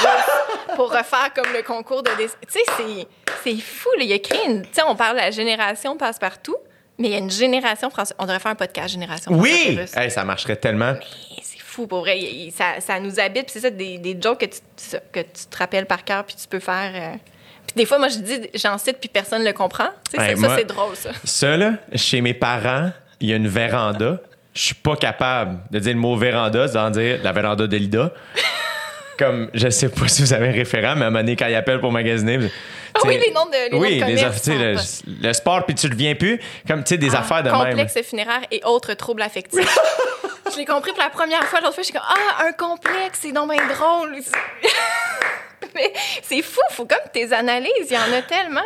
pour 0.76 0.90
refaire 0.90 1.30
comme 1.34 1.52
le 1.52 1.62
concours 1.62 2.02
de 2.02 2.10
dessin. 2.16 2.36
Tu 2.50 2.58
sais, 2.58 2.64
c'est, 2.76 3.06
c'est 3.44 3.60
fou, 3.60 3.90
là. 3.98 4.04
Il 4.04 4.12
a 4.14 4.18
créé 4.18 4.40
une. 4.46 4.62
Tu 4.62 4.68
sais, 4.72 4.82
on 4.88 4.96
parle 4.96 5.16
de 5.16 5.20
la 5.22 5.30
génération 5.30 5.96
passe-partout, 5.96 6.56
mais 6.98 7.08
il 7.08 7.12
y 7.12 7.14
a 7.14 7.18
une 7.18 7.30
génération 7.30 7.90
François. 7.90 8.16
On 8.18 8.24
devrait 8.24 8.38
faire 8.40 8.52
un 8.52 8.56
podcast 8.56 8.88
Génération 8.92 9.32
oui! 9.32 9.78
Hey, 9.96 10.10
ça 10.10 10.24
marcherait 10.24 10.56
tellement. 10.56 10.94
C'est 11.42 11.58
fou, 11.60 11.86
pour 11.86 12.00
vrai. 12.00 12.18
Il- 12.18 12.46
il- 12.46 12.52
ça, 12.52 12.80
ça 12.80 13.00
nous 13.00 13.18
habite. 13.20 13.50
C'est 13.50 13.60
ça, 13.60 13.70
des, 13.70 13.98
des 13.98 14.16
jokes 14.20 14.40
que 14.40 14.46
tu, 14.46 14.96
que 15.12 15.20
tu 15.20 15.46
te 15.50 15.56
rappelles 15.56 15.86
par 15.86 16.04
cœur, 16.04 16.24
puis 16.24 16.36
tu 16.40 16.46
peux 16.48 16.60
faire. 16.60 16.92
euh. 16.94 17.16
Puis 17.66 17.74
des 17.76 17.86
fois, 17.86 17.98
moi, 17.98 18.08
je 18.08 18.18
dis, 18.18 18.40
j'en 18.54 18.76
cite, 18.78 18.98
puis 19.00 19.08
personne 19.08 19.40
ne 19.42 19.46
le 19.46 19.52
comprend. 19.54 19.88
Ouais, 20.18 20.36
ça, 20.36 20.56
c'est 20.58 20.64
drôle, 20.66 20.94
ça. 20.96 21.10
Ça, 21.24 21.56
là, 21.56 21.72
chez 21.94 22.20
mes 22.20 22.34
parents, 22.34 22.90
il 23.20 23.30
y 23.30 23.32
a 23.32 23.36
une 23.36 23.48
véranda. 23.48 24.20
Je 24.52 24.60
suis 24.60 24.74
pas 24.74 24.94
capable 24.96 25.58
de 25.70 25.78
dire 25.80 25.94
le 25.94 25.98
mot 25.98 26.14
véranda 26.16 26.68
sans 26.68 26.90
dire 26.90 27.18
la 27.24 27.32
véranda 27.32 27.66
de 27.66 27.76
Lida. 27.76 28.12
Comme, 29.18 29.50
je 29.54 29.68
sais 29.68 29.88
pas 29.88 30.08
si 30.08 30.22
vous 30.22 30.32
avez 30.32 30.48
un 30.48 30.52
référent, 30.52 30.94
mais 30.96 31.04
à 31.04 31.08
un 31.08 31.10
moment 31.10 31.20
donné, 31.20 31.36
quand 31.36 31.46
ils 31.46 31.54
appellent 31.54 31.80
pour 31.80 31.92
magasiner. 31.92 32.38
Ah 32.96 33.00
oui, 33.04 33.18
les 33.26 33.32
noms 33.32 33.46
de- 33.46 33.70
les 33.72 33.76
oui, 33.78 33.98
noms 34.00 34.06
de 34.06 34.12
les 34.12 34.16
commerce 34.16 34.36
aff- 34.36 34.40
t'sais, 34.40 34.56
le, 34.56 34.76
le 35.28 35.32
sport, 35.32 35.64
puis 35.66 35.74
tu 35.74 35.88
le 35.88 35.96
viens 35.96 36.14
plus. 36.14 36.40
Comme, 36.66 36.84
tu 36.84 36.90
sais, 36.90 36.98
des 36.98 37.14
Ah, 37.14 37.20
affaires 37.20 37.42
de 37.42 37.50
même. 37.50 37.58
complexe 37.70 37.98
funéraire 38.08 38.40
et 38.50 38.60
autres 38.64 38.94
troubles 38.94 39.22
affectifs. 39.22 39.78
je 40.52 40.56
l'ai 40.58 40.64
compris 40.64 40.92
pour 40.92 41.02
la 41.02 41.10
première 41.10 41.42
fois. 41.44 41.60
L'autre 41.60 41.74
fois, 41.74 41.82
je 41.82 41.86
suis 41.86 41.92
comme 41.92 42.02
Ah, 42.08 42.44
un 42.46 42.52
complexe, 42.52 43.18
c'est 43.22 43.32
donc 43.32 43.50
bien 43.50 43.66
drôle. 43.66 44.16
Mais 45.74 45.92
c'est 46.22 46.42
fou, 46.42 46.60
faut 46.70 46.84
comme 46.86 46.98
tes 47.12 47.32
analyses, 47.32 47.70
il 47.90 47.94
y 47.94 47.98
en 47.98 48.16
a 48.16 48.22
tellement. 48.22 48.60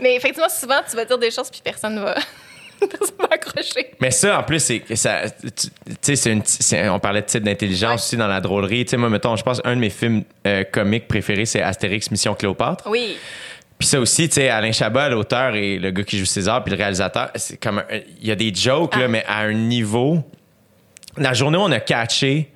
Mais 0.00 0.16
effectivement, 0.16 0.48
souvent, 0.48 0.80
tu 0.88 0.96
vas 0.96 1.04
dire 1.04 1.18
des 1.18 1.30
choses 1.30 1.50
puis 1.50 1.60
personne 1.62 1.94
ne 1.94 2.00
va, 2.00 2.14
personne. 3.44 3.82
Mais 4.00 4.10
ça, 4.10 4.38
en 4.38 4.42
plus, 4.42 4.60
c'est 4.60 4.82
ça. 4.96 5.22
Tu 6.02 6.16
sais, 6.16 6.88
on 6.88 6.98
parlait 6.98 7.22
de 7.22 7.26
type 7.26 7.42
d'intelligence 7.44 7.88
Ouais. 7.90 7.94
aussi 7.96 8.16
dans 8.16 8.26
la 8.28 8.40
drôlerie. 8.40 8.84
Tu 8.84 8.90
sais, 8.90 8.96
moi, 8.96 9.08
mettons, 9.10 9.36
je 9.36 9.42
pense 9.42 9.60
un 9.64 9.74
de 9.76 9.80
mes 9.80 9.90
films 9.90 10.22
euh, 10.46 10.64
comiques 10.64 11.08
préférés, 11.08 11.44
c'est 11.46 11.62
Astérix 11.62 12.10
Mission 12.10 12.34
Cléopâtre. 12.34 12.84
Oui. 12.88 13.16
Puis 13.78 13.86
ça 13.88 14.00
aussi, 14.00 14.28
tu 14.28 14.34
sais, 14.36 14.48
Alain 14.48 14.72
Chabat, 14.72 15.08
l'auteur 15.08 15.54
et 15.54 15.78
le 15.78 15.90
gars 15.92 16.02
qui 16.02 16.18
joue 16.18 16.24
César, 16.24 16.64
puis 16.64 16.72
le 16.72 16.78
réalisateur, 16.78 17.30
c'est 17.36 17.58
comme. 17.60 17.82
Il 18.20 18.26
y 18.26 18.32
a 18.32 18.34
des 18.34 18.52
jokes, 18.54 18.96
là, 18.96 19.02
Ah. 19.04 19.08
mais 19.08 19.24
à 19.26 19.40
un 19.42 19.52
niveau. 19.52 20.22
La 21.16 21.32
journée 21.32 21.58
on 21.58 21.70
a 21.72 21.80
catché, 21.80 22.48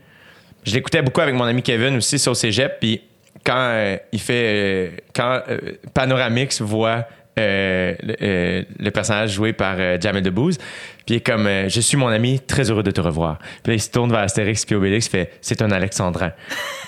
je 0.65 0.75
l'écoutais 0.75 1.02
beaucoup 1.02 1.20
avec 1.20 1.34
mon 1.34 1.44
ami 1.44 1.62
Kevin 1.62 1.97
aussi, 1.97 2.18
ça 2.18 2.31
au 2.31 2.34
cégep, 2.34 2.78
puis 2.81 3.01
quand 3.44 3.57
euh, 3.57 3.97
il 4.12 4.20
fait. 4.20 4.44
euh, 4.47 4.91
quand 5.15 5.41
euh, 5.49 5.59
Panoramix 5.94 6.60
voit. 6.60 7.05
Euh, 7.38 7.94
le, 8.02 8.16
euh, 8.20 8.62
le 8.78 8.90
personnage 8.90 9.30
joué 9.30 9.52
par 9.52 9.76
euh, 9.78 9.96
Jamel 9.98 10.22
Debbouze 10.22 10.58
puis 10.58 10.66
il 11.08 11.16
est 11.16 11.20
comme 11.20 11.48
je 11.66 11.80
suis 11.80 11.96
mon 11.96 12.08
ami 12.08 12.40
très 12.40 12.70
heureux 12.70 12.82
de 12.82 12.90
te 12.90 13.00
revoir 13.00 13.38
puis 13.62 13.72
là 13.72 13.74
il 13.74 13.80
se 13.80 13.90
tourne 13.90 14.10
vers 14.10 14.20
Astérix 14.20 14.66
puis 14.66 14.74
Obélix 14.74 15.08
fait 15.08 15.32
c'est 15.40 15.62
un 15.62 15.70
Alexandrin 15.70 16.32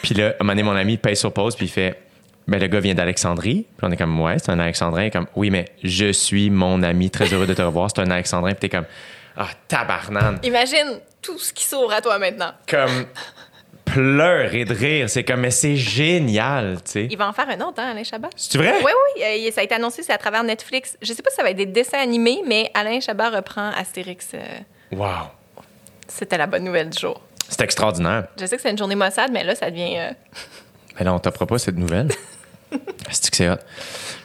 puis 0.02 0.14
là 0.14 0.26
à 0.26 0.28
un 0.28 0.44
moment 0.44 0.52
donné 0.52 0.62
mon 0.62 0.76
ami 0.76 0.98
paye 0.98 1.16
sur 1.16 1.32
pause 1.32 1.56
puis 1.56 1.64
il 1.64 1.70
fait 1.70 1.98
ben, 2.46 2.60
le 2.60 2.66
gars 2.66 2.80
vient 2.80 2.94
d'Alexandrie. 2.94 3.66
Puis 3.76 3.86
on 3.86 3.90
est 3.90 3.96
comme, 3.96 4.20
ouais, 4.20 4.38
c'est 4.38 4.50
un 4.50 4.58
Alexandrin. 4.58 5.08
Comme, 5.08 5.26
oui, 5.34 5.48
mais 5.48 5.64
je 5.82 6.12
suis 6.12 6.50
mon 6.50 6.82
ami, 6.82 7.10
très 7.10 7.32
heureux 7.32 7.46
de 7.46 7.54
te 7.54 7.62
revoir. 7.62 7.88
C'est 7.90 8.02
un 8.02 8.10
Alexandrin. 8.10 8.50
Puis 8.50 8.68
t'es 8.68 8.68
comme, 8.68 8.84
ah, 9.36 9.48
tabarnane. 9.66 10.40
Imagine 10.42 11.00
tout 11.22 11.38
ce 11.38 11.52
qui 11.52 11.64
s'ouvre 11.64 11.92
à 11.92 12.00
toi 12.00 12.18
maintenant. 12.18 12.52
Comme, 12.68 13.06
pleurer 13.94 14.64
de 14.64 14.74
rire. 14.74 15.08
C'est 15.08 15.24
comme, 15.24 15.40
mais 15.40 15.50
c'est 15.50 15.76
génial, 15.76 16.76
tu 16.84 16.90
sais. 16.90 17.08
Il 17.10 17.16
va 17.16 17.28
en 17.28 17.32
faire 17.32 17.48
un 17.48 17.60
autre, 17.60 17.74
hein, 17.80 17.90
Alain 17.92 18.04
Chabat? 18.04 18.30
C'est 18.36 18.58
vrai? 18.58 18.74
Oui, 18.84 18.90
oui, 19.16 19.22
euh, 19.22 19.50
ça 19.52 19.60
a 19.60 19.64
été 19.64 19.74
annoncé, 19.74 20.02
c'est 20.02 20.12
à 20.12 20.18
travers 20.18 20.42
Netflix. 20.44 20.96
Je 21.00 21.12
sais 21.12 21.22
pas 21.22 21.30
si 21.30 21.36
ça 21.36 21.42
va 21.42 21.50
être 21.50 21.56
des 21.56 21.66
dessins 21.66 21.98
animés, 21.98 22.42
mais 22.46 22.70
Alain 22.74 23.00
Chabat 23.00 23.30
reprend 23.30 23.70
Astérix. 23.70 24.28
euh, 24.34 24.38
Wow. 24.92 25.28
C'était 26.08 26.36
la 26.38 26.46
bonne 26.46 26.64
nouvelle 26.64 26.90
du 26.90 26.98
jour. 26.98 27.20
C'est 27.48 27.60
extraordinaire. 27.62 28.26
Je 28.40 28.46
sais 28.46 28.56
que 28.56 28.62
c'est 28.62 28.70
une 28.70 28.78
journée 28.78 28.94
maussade, 28.94 29.30
mais 29.32 29.44
là, 29.44 29.54
ça 29.54 29.70
devient. 29.70 29.96
euh, 29.98 30.10
Mais 30.98 31.04
là, 31.04 31.12
on 31.14 31.18
t'offre 31.18 31.44
pas 31.44 31.58
cette 31.58 31.76
nouvelle. 31.76 32.08
C'est 33.10 33.30
que 33.30 33.36
c'est 33.36 33.48
hot. 33.48 33.56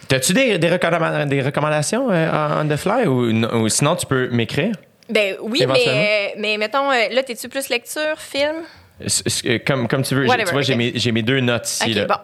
T'as-tu 0.08 0.34
des, 0.34 0.58
des, 0.58 0.70
recommanda- 0.70 1.26
des 1.28 1.42
recommandations 1.44 2.10
euh, 2.10 2.62
on 2.64 2.68
the 2.68 2.76
fly 2.78 3.06
ou, 3.06 3.30
ou 3.58 3.70
sinon 3.70 3.96
tu 3.96 4.06
peux 4.08 4.28
m'écrire? 4.30 4.72
Ben 5.10 5.36
oui, 5.42 5.64
mais, 5.68 5.84
euh, 5.88 6.28
mais 6.38 6.58
mettons, 6.58 6.90
euh, 6.92 7.10
là, 7.12 7.22
t'es-tu 7.24 7.48
plus 7.50 7.70
lecture, 7.70 8.18
film? 8.18 8.56
Euh, 9.02 9.60
Comme, 9.66 9.88
comme 9.88 10.04
tu 10.04 10.16
veux. 10.16 10.26
Whatever, 10.26 10.46
tu 10.46 10.52
vois, 10.54 10.62
j'ai 10.62 10.76
mes, 10.76 10.92
j'ai 10.96 11.12
mes 11.12 11.22
deux 11.22 11.40
notes 11.40 11.68
ici. 11.70 11.90
OK, 11.92 11.96
là. 11.96 12.06
bon. 12.06 12.16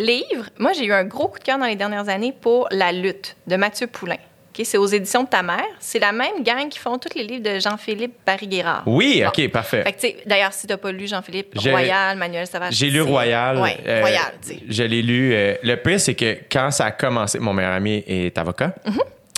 Livre, 0.00 0.46
moi, 0.58 0.72
j'ai 0.72 0.86
eu 0.86 0.92
un 0.92 1.04
gros 1.04 1.28
coup 1.28 1.38
de 1.38 1.44
cœur 1.44 1.58
dans 1.58 1.66
les 1.66 1.76
dernières 1.76 2.08
années 2.08 2.32
pour 2.38 2.68
La 2.70 2.92
lutte 2.92 3.36
de 3.46 3.56
Mathieu 3.56 3.86
Poulain. 3.86 4.16
C'est 4.64 4.76
aux 4.76 4.86
éditions 4.86 5.22
de 5.24 5.28
ta 5.30 5.42
mère. 5.42 5.64
C'est 5.80 5.98
la 5.98 6.12
même 6.12 6.42
gang 6.42 6.68
qui 6.68 6.78
font 6.78 6.98
tous 6.98 7.16
les 7.16 7.24
livres 7.24 7.42
de 7.42 7.58
Jean-Philippe 7.58 8.16
Barry-Guérard. 8.26 8.82
Oui, 8.84 9.22
Bon. 9.24 9.28
OK, 9.28 9.50
parfait. 9.50 9.82
Fait 9.82 9.92
que, 9.92 10.00
tu 10.00 10.06
sais, 10.08 10.16
d'ailleurs, 10.26 10.52
si 10.52 10.66
t'as 10.66 10.76
pas 10.76 10.92
lu 10.92 11.06
Jean-Philippe 11.08 11.54
J'ai- 11.58 11.70
Royal, 11.70 12.18
Manuel 12.18 12.46
Savage. 12.46 12.74
J'ai 12.74 12.90
lu 12.90 13.00
Royal. 13.00 13.58
Ouais, 13.58 13.78
euh, 13.86 14.00
Royal, 14.00 14.32
tu. 14.46 14.56
Je 14.68 14.82
l'ai 14.82 15.00
lu. 15.00 15.32
euh, 15.32 15.54
le 15.62 15.74
pire, 15.76 15.98
c'est 15.98 16.14
que 16.14 16.36
quand 16.52 16.70
ça 16.70 16.84
a 16.84 16.90
commencé, 16.90 17.38
mon 17.38 17.54
meilleur 17.54 17.72
ami 17.72 18.04
est 18.06 18.36
avocat. 18.36 18.74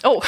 Oh! 0.05 0.21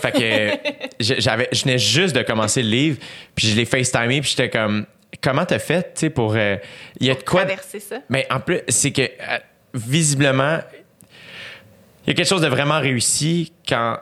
Fait 0.00 0.12
que 0.12 0.18
euh, 0.22 0.56
j'avais, 1.00 1.48
je 1.50 1.62
venais 1.64 1.78
juste 1.78 2.14
de 2.14 2.22
commencer 2.22 2.62
le 2.62 2.68
livre, 2.70 2.98
puis 3.34 3.48
je 3.48 3.56
l'ai 3.56 3.64
FaceTimé, 3.64 4.20
puis 4.20 4.30
j'étais 4.30 4.48
comme, 4.50 4.86
comment 5.22 5.44
t'as 5.44 5.58
fait, 5.58 5.94
tu 5.94 6.00
sais, 6.00 6.10
pour. 6.10 6.34
euh, 6.36 6.56
Il 7.00 7.06
y 7.06 7.10
a 7.10 7.14
de 7.14 7.22
quoi. 7.22 7.44
Traverser 7.44 7.80
ça? 7.80 7.96
Mais 8.08 8.26
en 8.30 8.40
plus, 8.40 8.60
c'est 8.68 8.92
que 8.92 9.02
euh, 9.02 9.38
visiblement, 9.74 10.58
il 12.06 12.10
y 12.10 12.10
a 12.12 12.14
quelque 12.14 12.28
chose 12.28 12.42
de 12.42 12.48
vraiment 12.48 12.78
réussi 12.80 13.52
quand 13.68 13.98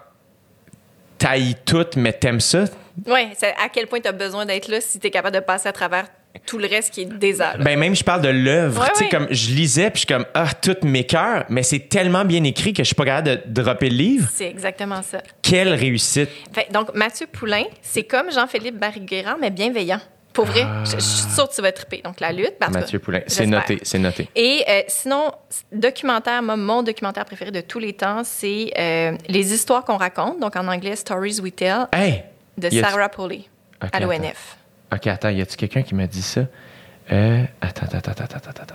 t'haïs 1.18 1.56
tout, 1.64 1.86
mais 1.96 2.12
t'aimes 2.12 2.40
ça. 2.40 2.64
Oui, 3.06 3.28
à 3.62 3.68
quel 3.68 3.86
point 3.86 4.00
tu 4.00 4.08
as 4.08 4.12
besoin 4.12 4.46
d'être 4.46 4.68
là 4.68 4.80
si 4.80 4.98
tu 4.98 5.06
es 5.06 5.10
capable 5.10 5.34
de 5.36 5.40
passer 5.40 5.68
à 5.68 5.72
travers 5.72 6.06
tout 6.46 6.58
le 6.58 6.66
reste 6.66 6.92
qui 6.92 7.02
est 7.02 7.04
désert. 7.06 7.56
Ben 7.60 7.78
même 7.78 7.96
je 7.96 8.04
parle 8.04 8.20
de 8.20 8.28
l'œuvre, 8.28 8.82
Ouais, 8.82 8.88
tu 8.92 8.98
sais 8.98 9.04
ouais. 9.04 9.10
comme 9.10 9.26
je 9.30 9.54
lisais 9.54 9.90
puis 9.90 10.02
je 10.02 10.06
suis 10.06 10.06
comme 10.06 10.26
ah 10.34 10.52
toutes 10.52 10.84
mes 10.84 11.04
cœurs, 11.04 11.46
mais 11.48 11.62
c'est 11.62 11.88
tellement 11.88 12.24
bien 12.26 12.44
écrit 12.44 12.74
que 12.74 12.82
je 12.82 12.88
suis 12.88 12.94
pas 12.94 13.06
capable 13.06 13.28
de 13.28 13.62
dropper 13.62 13.88
le 13.88 13.96
livre. 13.96 14.28
C'est 14.32 14.48
exactement 14.48 15.00
ça. 15.02 15.22
Quelle 15.40 15.72
réussite. 15.72 16.28
Fait, 16.52 16.70
donc, 16.70 16.94
Mathieu 16.94 17.26
Poulain, 17.26 17.64
c'est 17.80 18.04
comme 18.04 18.30
Jean-Philippe 18.30 18.78
Barry-Guérard, 18.78 19.38
mais 19.40 19.50
bienveillant. 19.50 20.00
Pour 20.36 20.44
vrai, 20.44 20.66
je, 20.84 20.92
je 20.92 21.00
suis 21.00 21.30
sûre 21.30 21.48
que 21.48 21.54
tu 21.54 21.62
vas 21.62 21.72
triper. 21.72 22.02
Donc, 22.04 22.20
la 22.20 22.30
lutte, 22.30 22.56
parce 22.60 22.70
que- 22.70 22.76
Ah. 22.76 22.80
Mathieu 22.82 22.98
Poulain, 23.00 23.20
c'est 23.26 23.46
noté, 23.46 23.80
c'est 23.82 23.98
noté. 23.98 24.28
Et 24.36 24.62
euh, 24.68 24.82
sinon, 24.86 25.32
documentaire, 25.72 26.42
moi, 26.42 26.56
mon 26.56 26.82
documentaire 26.82 27.24
préféré 27.24 27.50
de 27.50 27.62
tous 27.62 27.78
les 27.78 27.94
temps, 27.94 28.22
c'est 28.22 28.70
euh, 28.78 29.16
Les 29.28 29.52
histoires 29.52 29.84
qu'on 29.84 29.96
raconte, 29.96 30.38
donc 30.38 30.54
en 30.54 30.68
anglais 30.68 30.94
Stories 30.94 31.40
We 31.42 31.52
Tell, 31.54 31.86
Hey. 31.92 32.22
de 32.58 32.70
Sarah 32.70 33.08
Polley 33.08 33.44
Ok, 33.82 33.90
à 33.92 33.98
l'ONF. 34.00 34.56
OK, 34.92 35.06
attends, 35.08 35.30
y 35.30 35.40
a-tu 35.40 35.56
quelqu'un 35.56 35.82
qui 35.82 35.94
m'a 35.94 36.06
dit 36.06 36.22
ça? 36.22 36.42
Euh, 37.12 37.42
attends, 37.60 37.86
attends, 37.86 37.98
attends, 38.10 38.24
attends, 38.24 38.36
attends, 38.50 38.62
attends, 38.62 38.74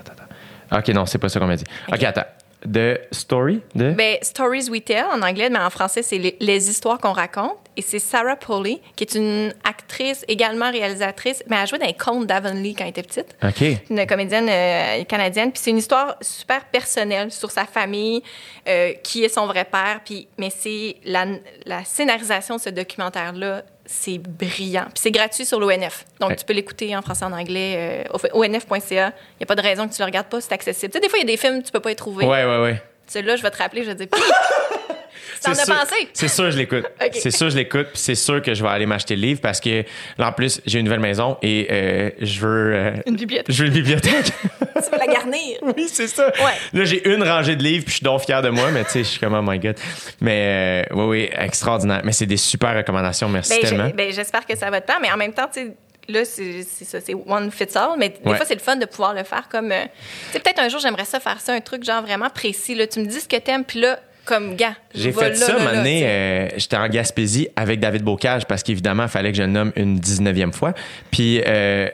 attends. 0.69 0.77
OK, 0.79 0.87
non, 0.95 1.05
c'est 1.05 1.17
pas 1.19 1.29
ça 1.29 1.39
qu'on 1.39 1.47
m'a 1.47 1.55
dit. 1.55 1.63
OK, 1.87 1.93
Ok. 1.95 2.03
attends. 2.03 2.25
De 2.65 2.99
Story 3.11 3.61
de. 3.75 3.91
Ben, 3.91 4.17
Stories 4.21 4.69
We 4.69 4.83
Tell 4.83 5.05
en 5.05 5.21
anglais, 5.21 5.49
mais 5.49 5.59
en 5.59 5.69
français, 5.69 6.03
c'est 6.03 6.17
les, 6.17 6.37
les 6.39 6.69
histoires 6.69 6.99
qu'on 6.99 7.13
raconte. 7.13 7.57
Et 7.77 7.81
c'est 7.81 7.99
Sarah 7.99 8.35
Polley, 8.35 8.81
qui 8.95 9.05
est 9.05 9.15
une 9.15 9.53
actrice, 9.63 10.25
également 10.27 10.69
réalisatrice, 10.69 11.41
mais 11.47 11.55
elle 11.55 11.61
a 11.63 11.65
joué 11.65 11.79
dans 11.79 11.85
les 11.85 11.93
contes 11.93 12.27
d'Avonlea 12.27 12.73
quand 12.77 12.83
elle 12.83 12.89
était 12.89 13.03
petite. 13.03 13.35
OK. 13.41 13.63
Une 13.89 14.05
comédienne 14.05 14.49
euh, 14.49 15.03
canadienne. 15.05 15.51
Puis 15.51 15.61
c'est 15.63 15.71
une 15.71 15.77
histoire 15.77 16.17
super 16.19 16.65
personnelle 16.65 17.31
sur 17.31 17.49
sa 17.49 17.65
famille, 17.65 18.21
euh, 18.67 18.91
qui 19.03 19.23
est 19.23 19.29
son 19.29 19.45
vrai 19.45 19.63
père. 19.63 20.01
Puis, 20.03 20.27
mais 20.37 20.49
c'est 20.49 20.97
la, 21.05 21.25
la 21.65 21.85
scénarisation 21.85 22.57
de 22.57 22.61
ce 22.61 22.69
documentaire-là, 22.69 23.63
c'est 23.91 24.17
brillant. 24.17 24.85
Puis 24.85 24.95
c'est 25.01 25.11
gratuit 25.11 25.45
sur 25.45 25.59
l'ONF. 25.59 26.05
Donc, 26.19 26.29
Ouais. 26.31 26.35
tu 26.35 26.45
peux 26.45 26.53
l'écouter 26.53 26.95
en 26.95 27.01
français, 27.01 27.25
en 27.25 27.33
anglais, 27.33 28.05
euh, 28.11 28.17
onf.ca. 28.33 28.79
Il 28.89 29.37
n'y 29.39 29.43
a 29.43 29.45
pas 29.45 29.55
de 29.55 29.61
raison 29.61 29.87
que 29.87 29.93
tu 29.93 29.99
le 30.01 30.05
regardes 30.05 30.27
pas, 30.27 30.39
c'est 30.41 30.53
accessible. 30.53 30.91
Tu 30.93 30.97
sais, 30.97 31.01
des 31.01 31.09
fois, 31.09 31.19
il 31.19 31.23
y 31.23 31.25
a 31.25 31.33
des 31.33 31.37
films, 31.37 31.61
tu 31.61 31.71
peux 31.71 31.79
pas 31.79 31.91
y 31.91 31.95
trouver. 31.95 32.25
Ouais, 32.25 32.45
ouais, 32.45 32.61
ouais. 32.61 32.81
Celui-là, 33.07 33.35
je 33.35 33.41
vais 33.43 33.51
te 33.51 33.57
rappeler, 33.57 33.83
je 33.83 33.87
vais 33.87 33.93
te 33.95 33.99
dire, 34.03 34.07
Puis, 34.11 34.21
t'en 35.43 35.53
C'est 35.53 35.61
as 35.61 35.65
sûr- 35.65 35.75
pensé? 35.75 35.95
C'est 36.13 36.27
sûr, 36.27 36.51
je 36.51 36.57
l'écoute. 36.57 36.85
C'est 37.13 37.31
sûr, 37.31 37.49
je 37.49 37.57
l'écoute. 37.57 37.87
Puis 37.93 38.01
c'est 38.01 38.15
sûr 38.15 38.41
que 38.41 38.53
je 38.53 38.61
vais 38.63 38.69
aller 38.69 38.85
m'acheter 38.85 39.15
le 39.15 39.21
livre 39.21 39.41
parce 39.41 39.59
que, 39.59 39.83
là, 40.17 40.29
en 40.29 40.31
plus, 40.31 40.61
j'ai 40.65 40.79
une 40.79 40.85
nouvelle 40.85 40.99
maison 40.99 41.37
et 41.41 41.67
euh, 41.71 42.09
je 42.21 42.39
veux. 42.39 42.73
euh, 42.75 42.91
Une 43.05 43.15
bibliothèque. 43.15 43.53
je 43.53 43.61
veux 43.63 43.67
une 43.67 43.73
bibliothèque. 43.73 44.25
tu 44.59 44.91
veux 44.91 44.97
la 44.99 45.07
garnir. 45.07 45.57
oui, 45.75 45.87
c'est 45.91 46.07
ça. 46.07 46.27
Ouais. 46.27 46.53
Là, 46.73 46.85
j'ai 46.85 47.07
une 47.09 47.23
rangée 47.23 47.55
de 47.55 47.63
livres 47.63 47.83
puis 47.85 47.91
je 47.91 47.97
suis 47.97 48.03
donc 48.03 48.21
fier 48.21 48.41
de 48.41 48.49
moi, 48.49 48.69
mais 48.71 48.83
tu 48.85 48.91
sais, 48.91 48.99
je 48.99 49.09
suis 49.09 49.19
comme, 49.19 49.33
oh 49.33 49.41
my 49.43 49.59
god. 49.59 49.75
Mais 50.21 50.85
euh, 50.91 50.95
oui, 50.95 51.05
oui, 51.05 51.29
extraordinaire. 51.37 52.01
Mais 52.03 52.11
c'est 52.13 52.25
des 52.27 52.37
super 52.37 52.75
recommandations. 52.75 53.27
Merci 53.29 53.59
Ben, 53.61 53.67
tellement. 53.69 53.89
ben, 53.93 54.11
j'espère 54.13 54.45
que 54.45 54.55
ça 54.57 54.69
va 54.69 54.79
te 54.79 54.85
plaire, 54.85 54.99
mais 55.01 55.11
en 55.11 55.17
même 55.17 55.33
temps, 55.33 55.49
tu 55.53 55.59
sais, 55.61 55.73
là, 56.11 56.25
c'est 56.25 56.63
ça, 56.63 56.99
c'est 57.01 57.13
one 57.13 57.51
fits 57.51 57.75
all, 57.75 57.91
mais 57.97 58.09
des 58.09 58.29
Ouais. 58.29 58.35
fois, 58.37 58.45
c'est 58.45 58.53
le 58.55 58.59
fun 58.61 58.75
de 58.75 58.85
pouvoir 58.85 59.13
le 59.13 59.23
faire 59.23 59.47
comme. 59.49 59.71
euh, 59.71 59.83
tu 59.83 60.33
sais, 60.33 60.39
peut-être 60.39 60.59
un 60.59 60.69
jour, 60.69 60.79
j'aimerais 60.79 61.05
ça 61.05 61.19
faire 61.19 61.39
ça, 61.41 61.53
un 61.53 61.61
truc 61.61 61.83
genre 61.83 62.01
vraiment 62.01 62.29
précis. 62.29 62.75
Là. 62.75 62.87
Tu 62.87 62.99
me 62.99 63.05
dis 63.05 63.19
ce 63.19 63.27
que 63.27 63.37
t'aimes, 63.37 63.63
puis 63.65 63.79
là, 63.81 63.99
comme 64.25 64.55
gars, 64.55 64.75
J'ai 64.93 65.11
fait 65.11 65.29
là, 65.29 65.35
ça, 65.35 65.53
là, 65.57 65.69
un 65.71 65.83
là, 65.83 65.89
euh, 65.89 66.47
j'étais 66.55 66.77
en 66.77 66.87
Gaspésie 66.87 67.47
avec 67.55 67.79
David 67.79 68.03
Bocage 68.03 68.45
parce 68.45 68.61
qu'évidemment, 68.61 69.03
il 69.03 69.09
fallait 69.09 69.31
que 69.31 69.37
je 69.37 69.41
le 69.43 69.49
nomme 69.49 69.71
une 69.75 69.99
19e 69.99 70.51
fois. 70.53 70.73
Puis, 71.09 71.41
euh, 71.47 71.89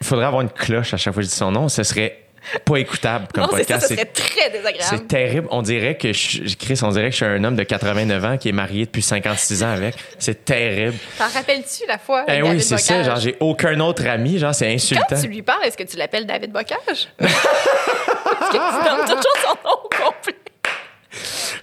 il 0.00 0.06
faudrait 0.06 0.26
avoir 0.26 0.42
une 0.42 0.50
cloche 0.50 0.92
à 0.92 0.96
chaque 0.98 1.14
fois 1.14 1.22
que 1.22 1.26
je 1.26 1.30
dis 1.30 1.36
son 1.38 1.50
nom. 1.52 1.68
Ce 1.68 1.82
serait 1.82 2.21
pas 2.64 2.76
écoutable 2.76 3.28
comme 3.32 3.44
non, 3.44 3.50
c'est 3.52 3.58
podcast. 3.58 3.88
serait 3.88 4.04
très 4.06 4.50
désagréable. 4.50 4.84
C'est 4.90 5.08
terrible. 5.08 5.48
On 5.50 5.62
dirait 5.62 5.96
que 5.96 6.12
je, 6.12 6.54
Chris, 6.56 6.78
on 6.82 6.90
dirait 6.90 7.06
que 7.06 7.12
je 7.12 7.16
suis 7.16 7.24
un 7.24 7.42
homme 7.44 7.56
de 7.56 7.62
89 7.62 8.24
ans 8.24 8.36
qui 8.38 8.48
est 8.48 8.52
marié 8.52 8.86
depuis 8.86 9.02
56 9.02 9.62
ans 9.62 9.72
avec. 9.72 9.94
C'est 10.18 10.44
terrible. 10.44 10.96
T'en 11.18 11.28
rappelles-tu 11.28 11.86
la 11.86 11.98
fois? 11.98 12.24
Eh 12.28 12.42
oui, 12.42 12.60
c'est 12.60 12.78
ça. 12.78 13.02
Genre, 13.02 13.16
j'ai 13.16 13.36
aucun 13.40 13.78
autre 13.80 14.06
ami. 14.06 14.38
Genre, 14.38 14.54
c'est 14.54 14.72
insultant. 14.72 15.04
Quand 15.08 15.20
tu 15.20 15.28
lui 15.28 15.42
parles, 15.42 15.64
est-ce 15.64 15.76
que 15.76 15.82
tu 15.84 15.96
l'appelles 15.96 16.26
David 16.26 16.52
Bocage? 16.52 17.08
Est-ce 17.20 18.50
que 18.50 18.78
tu 18.78 18.88
donnes 18.88 19.06
toujours 19.06 19.36
son 19.42 19.68
nom? 19.68 19.81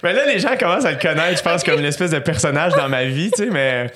Mais 0.02 0.12
là, 0.12 0.26
les 0.26 0.38
gens 0.38 0.56
commencent 0.56 0.84
à 0.84 0.92
le 0.92 0.98
connaître, 0.98 1.38
je 1.38 1.42
pense, 1.42 1.62
comme 1.62 1.78
une 1.78 1.84
espèce 1.84 2.10
de 2.10 2.18
personnage 2.18 2.72
dans 2.74 2.88
ma 2.88 3.04
vie, 3.04 3.30
tu 3.30 3.44
sais, 3.44 3.50
mais, 3.50 3.86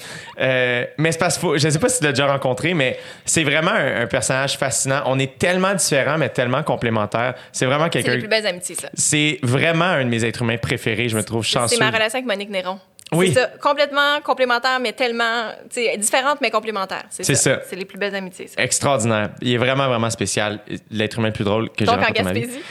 euh, 0.40 0.84
mais 0.98 1.12
c'est 1.12 1.18
parce 1.18 1.38
faut, 1.38 1.56
je 1.56 1.68
sais 1.68 1.78
pas 1.78 1.88
si 1.88 1.98
tu 1.98 2.04
l'as 2.04 2.12
déjà 2.12 2.26
rencontré, 2.26 2.74
mais 2.74 2.98
c'est 3.24 3.44
vraiment 3.44 3.70
un, 3.72 4.02
un 4.02 4.06
personnage 4.06 4.56
fascinant. 4.58 5.02
On 5.06 5.18
est 5.18 5.38
tellement 5.38 5.74
différents, 5.74 6.18
mais 6.18 6.28
tellement 6.28 6.62
complémentaires. 6.62 7.34
C'est 7.52 7.66
vraiment 7.66 7.88
C'est 7.92 7.98
les 7.98 8.04
quelqu'un, 8.04 8.20
plus 8.20 8.28
belles 8.28 8.46
amitiés, 8.46 8.74
ça. 8.74 8.88
c'est 8.94 9.38
vraiment 9.42 9.84
un 9.84 10.04
de 10.04 10.10
mes 10.10 10.24
êtres 10.24 10.42
humains 10.42 10.58
préférés, 10.58 11.08
je 11.08 11.16
me 11.16 11.22
trouve 11.22 11.44
chanceux. 11.44 11.76
C'est 11.76 11.82
ma 11.82 11.90
relation 11.90 12.18
avec 12.18 12.26
Monique 12.26 12.50
Néron. 12.50 12.78
Oui. 13.14 13.28
C'est 13.28 13.40
ça, 13.40 13.46
complètement 13.60 14.20
complémentaire, 14.22 14.78
mais 14.80 14.92
tellement, 14.92 15.52
différente, 15.98 16.40
mais 16.40 16.50
complémentaire. 16.50 17.04
C'est 17.10 17.34
ça. 17.34 17.60
C'est 17.68 17.76
les 17.76 17.84
plus 17.84 17.98
belles 17.98 18.14
amitiés, 18.14 18.48
ça. 18.48 18.62
Extraordinaire. 18.62 19.30
Il 19.40 19.52
est 19.52 19.58
vraiment, 19.58 19.88
vraiment 19.88 20.10
spécial. 20.10 20.60
L'être 20.90 21.18
humain 21.18 21.28
le 21.28 21.34
plus 21.34 21.44
drôle 21.44 21.70
que 21.70 21.84
j'ai 21.84 21.90
en 21.90 21.94
rencontré 21.94 22.22
dans 22.22 22.24
ma 22.24 22.32
vie. 22.32 22.40
Gaspésie. 22.42 22.62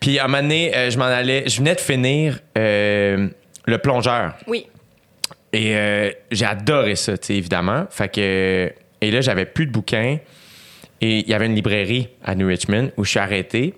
Puis, 0.00 0.18
à 0.18 0.24
un 0.24 0.28
moment 0.28 0.42
donné, 0.42 0.74
euh, 0.74 0.90
je 0.90 0.98
m'en 0.98 1.04
allais, 1.04 1.44
je 1.46 1.58
venais 1.58 1.74
de 1.74 1.80
finir 1.80 2.40
euh, 2.56 3.28
Le 3.66 3.78
Plongeur. 3.78 4.34
Oui. 4.46 4.66
Et 5.52 5.76
euh, 5.76 6.10
j'ai 6.30 6.46
adoré 6.46 6.96
ça, 6.96 7.18
tu 7.18 7.26
sais, 7.26 7.34
évidemment. 7.34 7.86
Fait 7.90 8.08
que. 8.08 8.72
Et 9.02 9.10
là, 9.10 9.20
j'avais 9.20 9.46
plus 9.46 9.66
de 9.66 9.72
bouquins. 9.72 10.18
Et 11.00 11.18
il 11.18 11.28
y 11.28 11.34
avait 11.34 11.46
une 11.46 11.54
librairie 11.54 12.08
à 12.24 12.34
New 12.34 12.46
Richmond 12.46 12.90
où 12.96 13.04
je 13.04 13.10
suis 13.10 13.18
arrêté. 13.18 13.74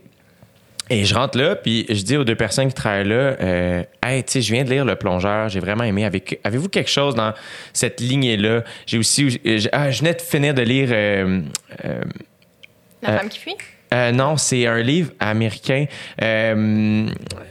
Et 0.94 1.06
je 1.06 1.14
rentre 1.14 1.38
là, 1.38 1.56
puis 1.56 1.86
je 1.88 2.02
dis 2.02 2.18
aux 2.18 2.24
deux 2.24 2.34
personnes 2.34 2.68
qui 2.68 2.74
travaillent 2.74 3.08
là, 3.08 3.14
euh, 3.40 3.82
hey, 4.04 4.22
tu 4.24 4.32
sais, 4.32 4.42
je 4.42 4.52
viens 4.52 4.62
de 4.62 4.68
lire 4.68 4.84
Le 4.84 4.94
Plongeur, 4.94 5.48
j'ai 5.48 5.58
vraiment 5.60 5.84
aimé. 5.84 6.04
Avec, 6.04 6.38
avez-vous 6.44 6.68
quelque 6.68 6.90
chose 6.90 7.14
dans 7.14 7.32
cette 7.72 7.98
lignée-là? 8.00 8.62
J'ai 8.84 8.98
aussi. 8.98 9.40
euh, 9.46 9.56
j'ai- 9.58 9.70
ah, 9.72 9.90
je 9.90 10.00
venais 10.00 10.12
de 10.12 10.20
finir 10.20 10.52
de 10.52 10.60
lire. 10.60 10.88
euh, 10.92 11.40
euh, 11.86 12.00
La 13.00 13.18
femme 13.20 13.28
qui 13.30 13.38
fuit? 13.38 13.56
non, 14.12 14.36
c'est 14.36 14.66
un 14.66 14.80
livre 14.82 15.12
américain, 15.18 15.86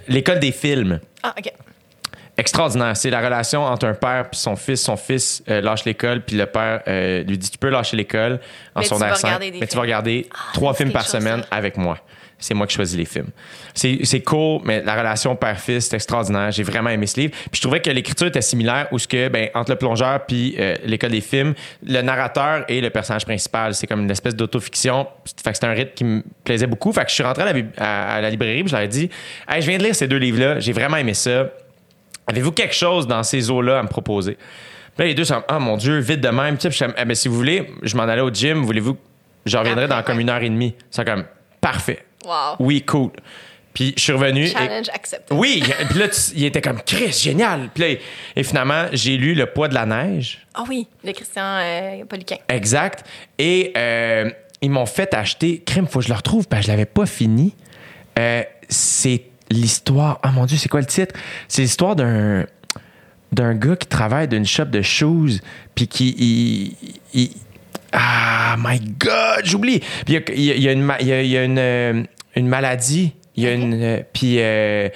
L'école 0.07 0.39
des 0.39 0.51
films. 0.51 0.99
Ah, 1.23 1.33
OK. 1.37 1.51
Extraordinaire. 2.37 2.95
C'est 2.95 3.09
la 3.09 3.21
relation 3.21 3.63
entre 3.63 3.85
un 3.87 3.93
père 3.93 4.25
et 4.31 4.35
son 4.35 4.55
fils. 4.55 4.81
Son 4.83 4.97
fils 4.97 5.43
euh, 5.49 5.61
lâche 5.61 5.83
l'école, 5.85 6.21
puis 6.21 6.35
le 6.37 6.45
père 6.45 6.81
euh, 6.87 7.23
lui 7.23 7.37
dit 7.37 7.49
Tu 7.49 7.57
peux 7.57 7.69
lâcher 7.69 7.97
l'école 7.97 8.39
en 8.75 8.79
Mais 8.79 8.83
tu 8.83 8.87
secondaire 8.89 9.09
vas 9.09 9.15
5, 9.15 9.27
regarder 9.27 9.51
des 9.51 9.59
mais 9.59 9.67
tu 9.67 9.75
vas 9.75 9.81
regarder 9.81 10.27
Ah, 10.31 10.37
trois 10.53 10.73
films 10.73 10.91
par 10.91 11.07
semaine 11.07 11.41
ça. 11.41 11.47
avec 11.51 11.77
moi. 11.77 11.97
C'est 12.41 12.53
moi 12.53 12.67
qui 12.67 12.75
choisis 12.75 12.97
les 12.97 13.05
films. 13.05 13.29
C'est 13.73 13.99
c'est 14.03 14.19
cool, 14.21 14.59
mais 14.65 14.81
la 14.83 14.95
relation 14.97 15.35
père-fils, 15.37 15.85
c'est 15.87 15.95
extraordinaire. 15.95 16.51
J'ai 16.51 16.63
vraiment 16.63 16.89
aimé 16.89 17.07
ce 17.07 17.19
livre. 17.21 17.31
Puis 17.33 17.51
je 17.57 17.61
trouvais 17.61 17.79
que 17.79 17.89
l'écriture 17.89 18.27
était 18.27 18.41
similaire 18.41 18.87
où 18.91 18.99
ce 18.99 19.07
que, 19.07 19.29
ben, 19.29 19.47
entre 19.53 19.71
le 19.71 19.77
plongeur 19.77 20.25
puis 20.25 20.55
euh, 20.59 20.75
l'école 20.83 21.11
des 21.11 21.21
films, 21.21 21.53
le 21.87 22.01
narrateur 22.01 22.65
et 22.67 22.81
le 22.81 22.89
personnage 22.89 23.23
principal, 23.25 23.73
c'est 23.73 23.87
comme 23.87 24.01
une 24.01 24.11
espèce 24.11 24.35
d'autofiction. 24.35 25.07
Fait 25.41 25.51
que 25.51 25.55
c'était 25.55 25.67
un 25.67 25.71
rythme 25.73 25.91
qui 25.95 26.03
me 26.03 26.23
plaisait 26.43 26.67
beaucoup. 26.67 26.91
Fait 26.91 27.03
que 27.03 27.09
je 27.09 27.13
suis 27.13 27.23
rentré 27.23 27.43
à 27.43 27.45
la, 27.45 27.53
bib- 27.53 27.71
à- 27.77 28.15
à 28.15 28.21
la 28.21 28.29
librairie 28.29 28.63
puis 28.63 28.69
je 28.71 28.75
leur 28.75 28.83
ai 28.83 28.87
dit 28.89 29.09
Hey, 29.47 29.61
je 29.61 29.67
viens 29.69 29.77
de 29.77 29.83
lire 29.83 29.95
ces 29.95 30.07
deux 30.07 30.17
livres-là. 30.17 30.59
J'ai 30.59 30.73
vraiment 30.73 30.97
aimé 30.97 31.13
ça. 31.13 31.45
Avez-vous 32.27 32.51
quelque 32.51 32.75
chose 32.75 33.07
dans 33.07 33.23
ces 33.23 33.49
eaux-là 33.51 33.79
à 33.79 33.83
me 33.83 33.87
proposer? 33.87 34.33
Puis 34.95 34.99
là, 34.99 35.05
les 35.05 35.13
deux 35.13 35.23
sont 35.25 35.43
Ah 35.47 35.59
mon 35.59 35.77
Dieu, 35.77 35.99
vite 35.99 36.21
de 36.21 36.29
même. 36.29 36.57
Puis 36.57 36.69
je 36.71 36.85
ben, 36.85 37.15
si 37.15 37.27
vous 37.27 37.35
voulez, 37.35 37.69
je 37.83 37.95
m'en 37.95 38.03
allais 38.03 38.21
au 38.21 38.29
gym. 38.31 38.63
Voulez-vous 38.63 38.95
que 38.95 38.99
je 39.45 39.57
reviendrai 39.57 39.87
dans 39.87 40.01
comme 40.03 40.19
une 40.19 40.29
heure 40.29 40.41
et 40.41 40.49
demie? 40.49 40.75
C'est 40.89 41.05
comme 41.05 41.23
Parfait. 41.61 41.99
Wow. 42.25 42.55
Oui, 42.59 42.83
cool. 42.83 43.11
Puis 43.73 43.93
je 43.95 44.01
suis 44.01 44.11
revenu. 44.11 44.43
et- 44.43 44.47
Challenge 44.49 44.89
accepted. 44.93 45.37
oui, 45.37 45.63
puis 45.89 45.99
là, 45.99 46.09
tu- 46.09 46.19
il 46.35 46.43
était 46.45 46.61
comme 46.61 46.81
Chris, 46.85 47.13
génial. 47.13 47.69
Puis 47.73 47.83
là, 47.83 47.99
et 48.35 48.43
finalement, 48.43 48.85
j'ai 48.91 49.15
lu 49.17 49.33
Le 49.33 49.45
poids 49.45 49.69
de 49.69 49.73
la 49.73 49.85
neige. 49.85 50.45
Ah 50.53 50.63
oui, 50.67 50.87
de 51.05 51.11
Christian 51.13 51.43
euh, 51.45 52.03
Poliquin. 52.05 52.35
Exact. 52.49 53.05
Et 53.39 53.71
euh, 53.77 54.29
ils 54.61 54.69
m'ont 54.69 54.85
fait 54.85 55.13
acheter. 55.13 55.59
Crème, 55.65 55.87
faut 55.87 55.99
que 55.99 56.05
je 56.05 56.09
le 56.09 56.15
retrouve, 56.15 56.47
parce 56.49 56.61
que 56.61 56.67
je 56.67 56.71
l'avais 56.71 56.85
pas 56.85 57.05
fini. 57.05 57.55
Euh, 58.19 58.43
c'est 58.67 59.23
l'histoire. 59.49 60.19
Ah 60.21 60.31
mon 60.31 60.45
Dieu, 60.45 60.57
c'est 60.57 60.69
quoi 60.69 60.81
le 60.81 60.85
titre? 60.85 61.15
C'est 61.47 61.61
l'histoire 61.61 61.95
d'un 61.95 62.45
d'un 63.31 63.53
gars 63.55 63.77
qui 63.77 63.87
travaille 63.87 64.27
d'une 64.27 64.45
shop 64.45 64.65
de 64.65 64.81
shoes, 64.81 65.39
puis 65.75 65.87
qui. 65.87 66.09
il- 66.19 66.75
il- 67.13 67.31
ah, 67.93 68.55
my 68.59 68.79
God, 68.79 69.41
j'oublie. 69.45 69.79
Puis 70.05 70.15
il 70.35 70.43
y 70.43 70.51
a, 70.51 70.55
y 70.55 70.61
y 70.63 70.67
une, 70.71 70.93
y 71.01 71.11
a- 71.11 71.21
y 71.23 71.37
a 71.37 71.43
une, 71.43 71.59
euh, 71.59 72.03
une 72.35 72.47
maladie. 72.47 73.13
Il 73.35 73.43
y 73.43 73.47
a 73.47 73.53
une. 73.53 73.81
euh, 73.81 73.99
puis. 74.13 74.35
euh, 74.39 74.89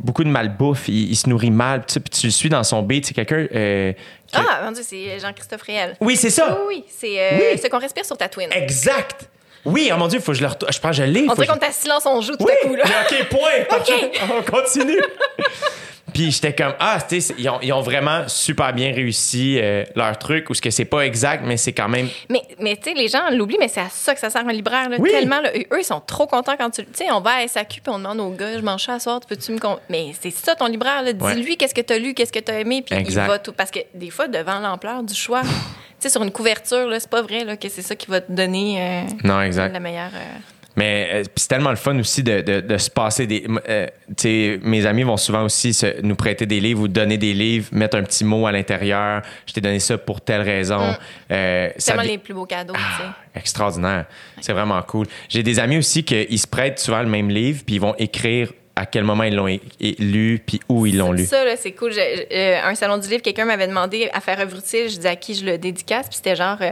beaucoup 0.00 0.24
de 0.24 0.28
malbouffe, 0.30 0.88
il, 0.88 1.10
il 1.12 1.14
se 1.16 1.28
nourrit 1.28 1.52
mal, 1.52 1.84
puis 1.84 2.00
tu 2.10 2.26
le 2.26 2.32
suis 2.32 2.48
dans 2.48 2.64
son 2.64 2.82
beat, 2.82 3.06
c'est 3.06 3.14
quelqu'un 3.14 3.46
Ah, 4.32 4.62
mon 4.64 4.72
Dieu, 4.72 4.82
c'est 4.84 5.20
Jean-Christophe 5.20 5.62
Réel. 5.62 5.94
Oui, 6.00 6.16
c'est 6.16 6.30
ça. 6.30 6.58
Oui, 6.66 6.78
oui, 6.78 6.84
c'est 6.88 7.52
Oui. 7.52 7.60
ce 7.62 7.68
qu'on 7.68 7.78
respire 7.78 8.04
sur 8.04 8.16
ta 8.18 8.28
twin. 8.28 8.48
Exact. 8.50 9.28
Oui, 9.64 9.90
oh 9.94 9.96
mon 9.96 10.08
Dieu, 10.08 10.18
il 10.18 10.22
faut 10.24 10.32
que 10.32 10.38
je 10.38 10.42
le 10.42 10.48
retourne. 10.48 10.72
Je 10.72 10.80
que 10.80 10.92
je 10.92 11.04
l'ai. 11.04 11.26
On 11.30 11.34
dirait 11.34 11.46
qu'on 11.46 11.56
t'a 11.56 11.70
silence, 11.70 12.04
on 12.04 12.20
joue 12.20 12.32
tout 12.36 12.44
Oui, 12.44 12.50
à 12.64 12.66
coup, 12.66 12.74
là. 12.74 12.82
OK, 12.84 13.28
point. 13.28 13.60
OK. 13.78 14.20
On 14.36 14.42
continue. 14.50 14.98
Puis 16.12 16.30
j'étais 16.30 16.54
comme, 16.54 16.74
ah, 16.78 16.98
tu 17.08 17.20
sais, 17.20 17.34
ils 17.38 17.48
ont, 17.48 17.58
ils 17.62 17.72
ont 17.72 17.80
vraiment 17.80 18.28
super 18.28 18.72
bien 18.72 18.92
réussi 18.92 19.58
euh, 19.60 19.84
leur 19.96 20.18
truc, 20.18 20.50
ou 20.50 20.54
ce 20.54 20.60
que 20.62 20.70
c'est 20.70 20.84
pas 20.84 21.00
exact, 21.06 21.42
mais 21.46 21.56
c'est 21.56 21.72
quand 21.72 21.88
même. 21.88 22.08
Mais, 22.28 22.42
mais 22.60 22.76
tu 22.76 22.90
sais, 22.90 22.94
les 22.94 23.08
gens 23.08 23.30
l'oublient, 23.30 23.56
mais 23.58 23.68
c'est 23.68 23.80
à 23.80 23.88
ça 23.88 24.14
que 24.14 24.20
ça 24.20 24.30
sert 24.30 24.46
un 24.46 24.52
libraire. 24.52 24.88
Là, 24.88 24.96
Oui. 24.98 25.10
Tellement, 25.10 25.40
là, 25.40 25.50
eux, 25.56 25.80
ils 25.80 25.84
sont 25.84 26.00
trop 26.00 26.26
contents 26.26 26.56
quand 26.58 26.70
tu. 26.70 26.82
Tu 26.84 26.90
sais, 26.94 27.10
on 27.10 27.20
va 27.20 27.36
à 27.36 27.48
SAQ 27.48 27.80
puis 27.80 27.92
on 27.92 27.98
demande 27.98 28.20
au 28.20 28.30
gars, 28.30 28.56
je 28.58 28.62
mange 28.62 28.82
ça 28.84 28.94
à 28.94 28.98
soir, 29.00 29.20
peux-tu 29.26 29.52
me. 29.52 29.58
con- 29.58 29.78
Mais 29.88 30.12
c'est 30.20 30.30
ça 30.30 30.54
ton 30.54 30.66
libraire. 30.66 31.02
Ouais. 31.04 31.34
Dis-lui 31.34 31.56
qu'est-ce 31.56 31.74
que 31.74 31.80
tu 31.80 31.92
as 31.92 31.98
lu, 31.98 32.14
qu'est-ce 32.14 32.32
que 32.32 32.38
tu 32.40 32.50
as 32.52 32.60
aimé, 32.60 32.82
puis 32.82 32.96
il 32.98 33.14
va 33.14 33.38
tout. 33.38 33.52
Parce 33.52 33.70
que 33.70 33.80
des 33.94 34.10
fois, 34.10 34.28
devant 34.28 34.58
l'ampleur 34.58 35.02
du 35.02 35.14
choix, 35.14 35.42
tu 35.42 35.48
sais, 35.98 36.08
sur 36.08 36.22
une 36.22 36.30
couverture, 36.32 36.86
là, 36.88 37.00
c'est 37.00 37.10
pas 37.10 37.22
vrai 37.22 37.44
là, 37.44 37.56
que 37.56 37.68
c'est 37.68 37.82
ça 37.82 37.94
qui 37.96 38.10
va 38.10 38.20
te 38.20 38.30
donner 38.32 38.76
euh, 38.80 39.02
Non, 39.24 39.40
exact. 39.40 39.72
la 39.72 39.80
meilleure. 39.80 40.10
euh, 40.14 40.38
Mais 40.76 41.08
euh, 41.12 41.22
c'est 41.36 41.48
tellement 41.48 41.70
le 41.70 41.76
fun 41.76 41.98
aussi 41.98 42.22
de, 42.22 42.40
de- 42.40 42.60
de 42.60 42.76
se 42.78 42.88
passer 42.90 43.26
des. 43.26 43.46
euh, 43.68 43.86
mes 44.62 44.86
amis 44.86 45.02
vont 45.02 45.16
souvent 45.16 45.42
aussi 45.44 45.74
se- 45.74 46.00
nous 46.02 46.14
prêter 46.16 46.46
des 46.46 46.60
livres 46.60 46.82
ou 46.82 46.88
donner 46.88 47.18
des 47.18 47.34
livres, 47.34 47.68
mettre 47.72 47.96
un 47.96 48.02
petit 48.02 48.24
mot 48.24 48.46
à 48.46 48.52
l'intérieur. 48.52 49.22
Je 49.46 49.52
t'ai 49.52 49.60
donné 49.60 49.80
ça 49.80 49.98
pour 49.98 50.20
telle 50.20 50.40
raison. 50.42 50.78
Mm. 50.92 50.96
Euh, 51.32 51.68
C'est 51.76 52.00
vi- 52.00 52.08
les 52.08 52.18
plus 52.18 52.32
beaux 52.34 52.46
cadeaux. 52.46 52.74
Ah, 52.76 53.14
extraordinaire. 53.34 54.06
C'est 54.40 54.52
vraiment 54.54 54.80
cool. 54.82 55.06
J'ai 55.28 55.42
des 55.42 55.58
amis 55.58 55.76
aussi 55.78 56.04
qui 56.04 56.38
se 56.38 56.46
prêtent 56.46 56.78
souvent 56.78 57.02
le 57.02 57.08
même 57.08 57.28
livre, 57.28 57.62
puis 57.66 57.74
ils 57.76 57.80
vont 57.80 57.94
écrire 57.98 58.52
à 58.74 58.86
quel 58.86 59.04
moment 59.04 59.24
ils 59.24 59.34
l'ont 59.34 59.54
lu, 59.98 60.42
puis 60.46 60.58
où 60.70 60.86
ils 60.86 60.96
l'ont 60.96 61.12
lu. 61.12 61.26
Ça, 61.26 61.44
là, 61.44 61.56
c'est 61.58 61.72
cool. 61.72 61.92
Euh, 61.98 62.60
un 62.64 62.74
salon 62.74 62.96
du 62.96 63.06
livre, 63.08 63.20
quelqu'un 63.20 63.44
m'avait 63.44 63.66
demandé 63.68 64.08
à 64.14 64.20
faire 64.22 64.40
œuvre 64.40 64.56
utile. 64.56 64.88
Je 64.88 64.96
dis 64.98 65.06
à 65.06 65.14
qui 65.16 65.34
je 65.34 65.44
le 65.44 65.58
dédicace. 65.58 66.06
Puis 66.08 66.16
c'était 66.16 66.34
genre 66.36 66.56
euh, 66.62 66.70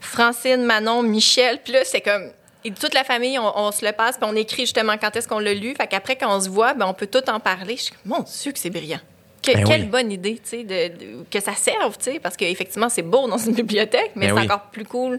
Francine, 0.00 0.62
Manon, 0.64 1.02
Michel. 1.02 1.58
Puis 1.64 1.72
là, 1.72 1.80
c'est 1.84 2.00
comme. 2.00 2.30
Et 2.64 2.70
toute 2.72 2.94
la 2.94 3.04
famille, 3.04 3.38
on, 3.38 3.58
on 3.58 3.72
se 3.72 3.84
le 3.84 3.92
passe, 3.92 4.18
puis 4.18 4.28
on 4.30 4.36
écrit 4.36 4.62
justement 4.62 4.96
quand 5.00 5.14
est-ce 5.16 5.26
qu'on 5.28 5.38
l'a 5.38 5.54
lu. 5.54 5.74
Fait 5.74 5.86
qu'après, 5.86 6.16
quand 6.16 6.34
on 6.36 6.40
se 6.40 6.48
voit, 6.50 6.74
ben, 6.74 6.86
on 6.86 6.94
peut 6.94 7.06
tout 7.06 7.28
en 7.30 7.40
parler. 7.40 7.76
Je 7.76 7.82
suis 7.84 7.94
mon 8.04 8.20
Dieu, 8.20 8.52
que 8.52 8.58
c'est 8.58 8.70
brillant. 8.70 9.00
Que- 9.42 9.52
Ben 9.54 9.64
quelle 9.64 9.80
oui. 9.82 9.86
bonne 9.86 10.12
idée, 10.12 10.34
tu 10.34 10.40
sais, 10.50 10.64
de, 10.64 10.88
de- 10.98 11.24
que 11.30 11.40
ça 11.40 11.54
serve, 11.54 11.96
tu 11.96 12.12
sais, 12.12 12.18
parce 12.20 12.36
qu'effectivement, 12.36 12.90
c'est 12.90 13.00
beau 13.02 13.26
dans 13.26 13.38
une 13.38 13.54
bibliothèque, 13.62 14.12
mais 14.14 14.26
Ben 14.26 14.34
c'est 14.34 14.40
oui. 14.40 14.44
encore 14.46 14.62
plus 14.70 14.84
cool. 14.84 15.18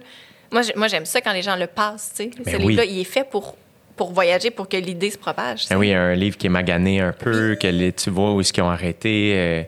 Moi, 0.52 0.61
j'ai- 0.61 0.74
moi, 0.76 0.88
j'aime 0.88 1.06
ça 1.06 1.22
quand 1.22 1.34
les 1.34 1.42
gens 1.42 1.56
le 1.56 1.66
passent, 1.68 2.11
tu 2.16 2.24
sais. 2.26 2.30
Ben 2.38 2.52
Ce 2.52 2.58
oui. 2.58 2.68
livre-là, 2.68 2.86
il 2.86 3.00
est 3.00 3.03
fait 3.06 3.24
pour, 3.28 3.56
pour 3.95 4.11
voyager, 4.14 4.52
pour 4.52 4.70
que 4.70 4.78
l'idée 4.78 5.10
se 5.10 5.18
propage. 5.18 5.66
Ah 5.72 5.78
oui, 5.80 5.92
un 5.94 6.14
livre 6.14 6.38
qui 6.38 6.45
est 6.45 6.50
magané 6.52 7.02
un 7.02 7.14
peu, 7.14 7.56
que 7.60 7.68
les- 7.68 7.94
tu 7.94 8.11
vois 8.11 8.32
où 8.34 8.42
est-ce 8.42 8.53
qu'ils 8.53 8.61
ont 8.64 8.70
arrêté. 8.70 9.34
euh, 9.36 9.64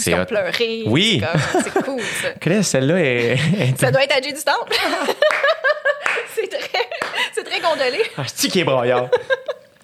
c'est 0.00 0.14
hot. 0.14 0.24
pleuré. 0.26 0.82
Oui. 0.86 1.22
C'est 1.62 1.72
comme- 1.72 1.82
cool, 1.96 2.02
ça. 2.02 2.62
Celle-là? 2.62 2.96
Est... 3.00 3.36
Ça 3.78 3.90
doit 3.90 4.04
être 4.04 4.16
à 4.16 4.20
Jay 4.20 4.32
du 4.32 4.42
Temple. 4.42 4.72
c'est 6.34 6.48
très, 6.48 6.88
c'est 7.34 7.44
très 7.44 7.60
condolé. 7.60 8.02
Ah, 8.16 8.22
c'est 8.26 8.48
qui 8.48 8.60
est 8.60 8.64
broyard. 8.64 9.08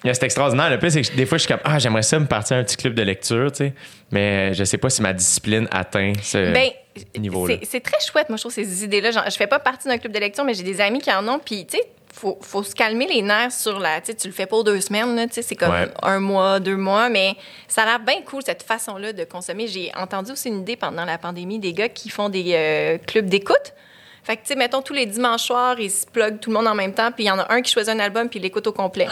C'est 0.03 0.21
extraordinaire. 0.23 0.69
Le 0.69 0.77
plus, 0.77 0.91
c'est 0.91 1.01
que 1.01 1.15
des 1.15 1.25
fois, 1.25 1.39
je 1.39 1.45
suis 1.45 1.51
comme, 1.51 1.61
ah, 1.63 1.79
j'aimerais 1.79 2.03
ça 2.03 2.19
me 2.19 2.27
partir 2.27 2.57
à 2.57 2.59
un 2.59 2.63
petit 2.63 2.77
club 2.77 2.93
de 2.93 3.01
lecture, 3.01 3.51
tu 3.51 3.57
sais. 3.57 3.73
Mais 4.11 4.53
je 4.53 4.63
sais 4.63 4.77
pas 4.77 4.91
si 4.91 5.01
ma 5.01 5.13
discipline 5.13 5.67
atteint 5.71 6.13
ce 6.21 6.53
Ben, 6.53 6.69
niveau-là. 7.17 7.55
c'est- 7.61 7.65
c'est 7.65 7.79
très 7.79 7.97
chouette, 7.99 8.29
moi, 8.29 8.37
je 8.37 8.43
trouve, 8.43 8.53
ces 8.53 8.83
idées-là. 8.83 9.09
Genre, 9.09 9.23
je 9.27 9.35
fais 9.35 9.47
pas 9.47 9.57
partie 9.57 9.87
d'un 9.87 9.97
club 9.97 10.11
de 10.13 10.19
lecture, 10.19 10.43
mais 10.43 10.53
j'ai 10.53 10.61
des 10.61 10.79
amis 10.79 10.99
qui 11.01 11.11
en 11.11 11.27
ont. 11.27 11.39
Puis, 11.39 11.65
tu 11.65 11.77
sais, 11.77 11.83
faut, 12.15 12.37
faut 12.41 12.63
se 12.63 12.73
calmer 12.73 13.07
les 13.07 13.21
nerfs 13.21 13.51
sur 13.51 13.77
la. 13.79 13.99
Tu 14.01 14.15
tu 14.15 14.27
le 14.27 14.33
fais 14.33 14.45
pas 14.45 14.55
aux 14.55 14.63
deux 14.63 14.79
semaines, 14.79 15.15
là, 15.15 15.27
tu 15.27 15.33
sais, 15.33 15.41
c'est 15.41 15.55
comme 15.55 15.71
Ouais. 15.71 15.89
un 16.01 16.19
mois, 16.19 16.59
deux 16.59 16.77
mois, 16.77 17.09
mais 17.09 17.35
ça 17.67 17.83
a 17.83 17.85
l'air 17.85 17.99
bien 17.99 18.21
cool, 18.25 18.41
cette 18.43 18.63
façon-là 18.63 19.11
de 19.13 19.23
consommer. 19.25 19.67
J'ai 19.67 19.91
entendu 19.97 20.31
aussi 20.31 20.47
une 20.47 20.61
idée 20.61 20.77
pendant 20.77 21.03
la 21.05 21.17
pandémie 21.17 21.59
des 21.59 21.73
gars 21.73 21.89
qui 21.89 22.09
font 22.09 22.29
des 22.29 22.53
euh, 22.53 22.97
clubs 23.05 23.25
d'écoute. 23.27 23.73
Fait 24.25 24.37
que, 24.37 24.41
tu 24.41 24.47
sais, 24.47 24.55
mettons, 24.55 24.81
tous 24.81 24.93
les 24.93 25.05
dimanches 25.05 25.43
soirs, 25.43 25.79
ils 25.79 25.91
se 25.91 26.05
pluguent 26.07 26.39
tout 26.39 26.49
le 26.49 26.55
monde 26.55 26.67
en 26.67 26.73
même 26.73 26.93
temps, 26.93 27.11
puis 27.11 27.25
il 27.25 27.27
y 27.27 27.31
en 27.31 27.37
a 27.37 27.45
un 27.53 27.61
qui 27.61 27.71
choisit 27.71 27.93
un 27.93 27.99
album, 27.99 28.27
puis 28.27 28.39
il 28.39 28.41
l'écoute 28.41 28.65
au 28.65 28.71
complet. 28.71 29.05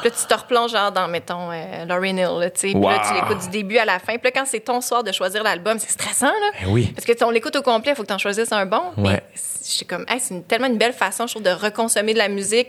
Puis 0.00 0.10
là, 0.10 0.16
tu 0.20 0.26
te 0.26 0.34
replonges, 0.34 0.72
genre, 0.72 0.90
dans, 0.90 1.06
mettons, 1.06 1.50
euh, 1.52 1.84
Lauryn 1.86 2.16
Hill, 2.16 2.50
tu 2.54 2.60
sais. 2.60 2.72
Puis 2.72 2.80
là, 2.82 3.00
tu 3.06 3.14
l'écoutes 3.14 3.44
du 3.44 3.50
début 3.50 3.78
à 3.78 3.84
la 3.84 4.00
fin. 4.00 4.14
Puis 4.18 4.24
là, 4.24 4.30
quand 4.34 4.44
c'est 4.46 4.60
ton 4.60 4.80
soir 4.80 5.04
de 5.04 5.12
choisir 5.12 5.42
l'album, 5.44 5.78
c'est 5.78 5.90
stressant, 5.90 6.26
là. 6.26 6.50
Ben 6.60 6.68
oui. 6.70 6.92
Parce 6.94 7.04
que 7.06 7.24
on 7.24 7.30
l'écoute 7.30 7.54
au 7.56 7.62
complet, 7.62 7.92
il 7.92 7.94
faut 7.94 8.02
que 8.02 8.08
tu 8.08 8.14
en 8.14 8.18
choisisses 8.18 8.50
un 8.52 8.66
bon. 8.66 8.82
Ouais. 8.96 9.12
Mais 9.12 9.22
suis 9.62 9.86
comme, 9.86 10.04
Hey, 10.08 10.18
c'est 10.18 10.46
tellement 10.48 10.66
une 10.66 10.78
belle 10.78 10.92
façon, 10.92 11.26
je 11.28 11.34
trouve, 11.34 11.44
de 11.44 11.50
reconsommer 11.50 12.12
de 12.14 12.18
la 12.18 12.28
musique, 12.28 12.68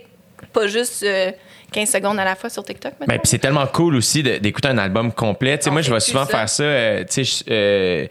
pas 0.54 0.68
juste 0.68 1.04
euh, 1.04 1.32
15 1.72 1.90
secondes 1.90 2.20
à 2.20 2.24
la 2.26 2.36
fois 2.36 2.50
sur 2.50 2.64
TikTok. 2.64 2.94
mettons. 3.00 3.12
Ben, 3.12 3.20
puis 3.20 3.28
c'est 3.30 3.40
tellement 3.40 3.66
cool 3.68 3.96
aussi 3.96 4.22
d'écouter 4.24 4.68
un 4.70 4.78
album 4.78 5.12
complet. 5.12 5.58
Tu 5.58 5.64
sais, 5.66 5.70
On 5.70 5.74
moi, 5.74 5.82
je 5.82 5.92
vais 5.94 6.00
souvent 6.00 6.26
ça. 6.26 6.32
faire 6.32 6.50
ça. 6.50 6.64
euh, 6.64 7.04
tu 7.10 7.26
sais, 7.26 8.10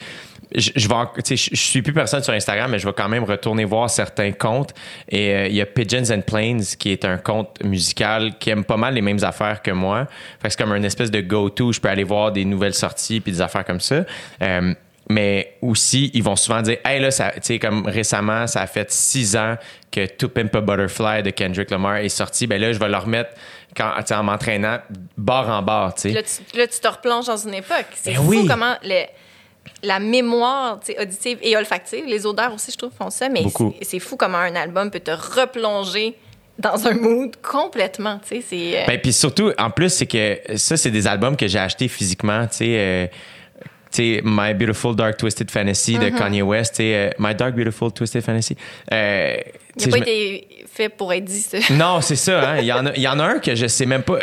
je- 0.55 0.61
je, 0.61 0.71
je 0.77 0.89
vais 0.89 0.95
en- 0.95 1.07
tu 1.07 1.21
sais, 1.25 1.37
je, 1.37 1.51
je 1.53 1.61
suis 1.61 1.83
plus 1.83 1.93
personne 1.93 2.23
sur 2.23 2.33
Instagram, 2.33 2.71
mais 2.71 2.79
je 2.79 2.87
vais 2.87 2.93
quand 2.95 3.09
même 3.09 3.25
retourner 3.25 3.65
voir 3.65 3.89
certains 3.91 4.33
comptes. 4.33 4.75
Et 5.09 5.33
euh, 5.35 5.47
il 5.49 5.55
y 5.55 5.61
a 5.61 5.67
Pigeons 5.67 6.11
and 6.13 6.23
Planes, 6.23 6.63
qui 6.79 6.91
est 6.93 7.05
un 7.05 7.19
compte 7.19 7.63
musical 7.65 8.39
qui 8.39 8.51
aime 8.51 8.65
pas 8.65 8.77
mal 8.77 8.95
les 8.95 9.03
mêmes 9.03 9.23
affaires 9.23 9.63
que 9.63 9.71
moi. 9.71 10.07
Fait 10.41 10.49
que 10.49 10.55
c'est 10.55 10.59
comme 10.63 10.73
un 10.73 10.83
espèce 10.83 11.11
de 11.11 11.21
go-to. 11.21 11.73
Je 11.73 11.81
peux 11.81 11.89
aller 11.89 12.05
voir 12.05 12.33
des 12.33 12.45
nouvelles 12.45 12.75
sorties 12.75 13.21
puis 13.21 13.33
des 13.33 13.41
affaires 13.41 13.65
comme 13.65 13.81
ça. 13.81 14.05
Euh, 14.43 14.75
mais 15.11 15.55
aussi, 15.63 16.11
ils 16.13 16.23
vont 16.23 16.37
souvent 16.37 16.61
dire, 16.61 16.77
hey 16.85 17.01
là, 17.01 17.09
tu 17.11 17.23
sais, 17.41 17.59
comme 17.59 17.87
récemment, 17.87 18.47
ça 18.47 18.61
a 18.61 18.67
fait 18.67 18.91
six 18.93 19.37
ans 19.37 19.57
que 19.91 20.05
To 20.05 20.29
Pimp 20.29 20.55
a 20.55 20.61
Butterfly 20.61 21.23
de 21.23 21.31
Kendrick 21.31 21.71
Lamar 21.71 21.97
est 21.97 22.11
sorti. 22.11 22.47
Ben 22.47 22.61
là, 22.61 22.73
je 22.75 22.79
vais 22.79 22.89
le 22.91 22.97
remettre 22.99 23.31
quand, 23.75 23.91
en 24.11 24.23
m'entraînant 24.23 24.79
barre 25.17 25.49
en 25.49 25.63
barre. 25.63 25.95
Là, 26.05 26.23
tu, 26.23 26.59
là, 26.59 26.67
tu 26.67 26.79
te 26.79 26.89
replonges 26.89 27.25
dans 27.27 27.39
une 27.39 27.55
époque. 27.55 27.87
C'est 27.95 28.11
Ben 28.13 28.17
fou 28.19 28.29
oui. 28.29 28.47
comment 28.47 28.75
le- 28.83 29.07
la 29.83 29.99
mémoire 29.99 30.81
auditive 31.01 31.39
et 31.43 31.57
olfactive, 31.57 32.05
les 32.07 32.27
odeurs 32.27 32.55
aussi, 32.55 32.73
je 32.73 32.77
trouve, 32.77 32.93
font 32.97 33.11
ça, 33.11 33.29
mais 33.29 33.45
c'est- 33.83 33.99
fou 33.99 34.17
comment 34.17 34.39
un 34.39 34.55
album 34.57 34.91
peut 34.91 35.01
te 35.01 35.11
replonger 35.11 36.15
dans 36.59 36.87
un 36.89 36.95
mood 36.95 37.35
complètement. 37.43 38.19
Tu 38.29 38.37
sais, 38.37 38.45
c'est. 38.49 38.81
euh, 38.83 38.87
Ben, 38.87 38.99
puis 39.01 39.13
surtout, 39.13 39.53
en 39.59 39.71
plus, 39.71 39.91
c'est 39.91 40.07
que 40.07 40.39
ça, 40.57 40.77
c'est 40.77 40.91
des 40.91 41.07
albums 41.07 41.37
que 41.37 41.47
j'ai 41.47 41.59
achetés 41.59 41.89
physiquement, 41.89 42.47
tu 42.49 42.57
sais. 42.57 42.65
euh, 42.79 43.07
tu 43.91 44.17
sais, 44.17 44.21
My 44.25 44.53
Beautiful 44.55 44.95
Dark 44.95 45.17
Twisted 45.17 45.51
Fantasy 45.51 45.97
Mm-hmm. 45.97 46.11
de 46.13 46.19
Kanye 46.19 46.43
West, 46.43 46.73
tu 46.75 46.83
sais, 46.83 46.95
euh, 46.95 47.11
My 47.19 47.35
Dark 47.35 47.55
Beautiful 47.55 47.91
Twisted 47.93 48.23
Fantasy. 48.23 48.57
Euh, 48.93 49.37
il 49.81 49.85
n'a 49.89 49.91
pas 49.93 49.99
été 50.03 50.49
fait 50.71 50.89
pour 50.91 51.13
être 51.13 51.25
dit, 51.25 51.41
ça. 51.41 51.59
Non, 51.71 52.01
c'est 52.01 52.17
ça. 52.17 52.51
Hein? 52.51 52.57
Il, 52.59 52.67
y 52.67 52.73
en 52.73 52.85
a, 52.87 52.93
il 52.97 53.01
y 53.03 53.09
en 53.09 53.19
a 53.21 53.25
un 53.25 53.39
que 53.39 53.55
je 53.55 53.67
sais 53.69 53.87
même 53.87 54.03
pas. 54.03 54.19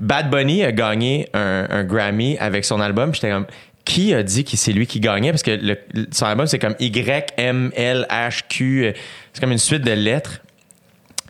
Bad 0.00 0.30
Bunny 0.30 0.62
a 0.64 0.70
gagné 0.72 1.28
un, 1.34 1.66
un 1.68 1.84
Grammy 1.84 2.38
avec 2.38 2.64
son 2.64 2.80
album. 2.80 3.12
J'étais 3.14 3.30
comme, 3.30 3.46
qui 3.86 4.12
a 4.12 4.22
dit 4.22 4.44
que 4.44 4.56
c'est 4.58 4.72
lui 4.72 4.86
qui 4.86 5.00
gagnait? 5.00 5.30
Parce 5.30 5.42
que 5.42 5.52
le- 5.52 5.78
son 6.12 6.26
album, 6.26 6.46
c'est 6.46 6.58
comme 6.58 6.74
Y, 6.78 7.32
M, 7.38 7.70
L, 7.74 8.06
H, 8.10 8.42
Q. 8.48 8.84
euh, 8.84 8.92
C'est 9.32 9.40
comme 9.40 9.52
une 9.52 9.58
suite 9.58 9.82
de 9.82 9.92
lettres. 9.92 10.40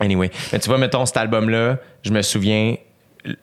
Anyway. 0.01 0.29
Mais 0.51 0.59
tu 0.59 0.67
vois, 0.67 0.77
mettons, 0.77 1.05
cet 1.05 1.15
album-là, 1.17 1.77
je 2.03 2.11
me 2.11 2.21
souviens, 2.21 2.75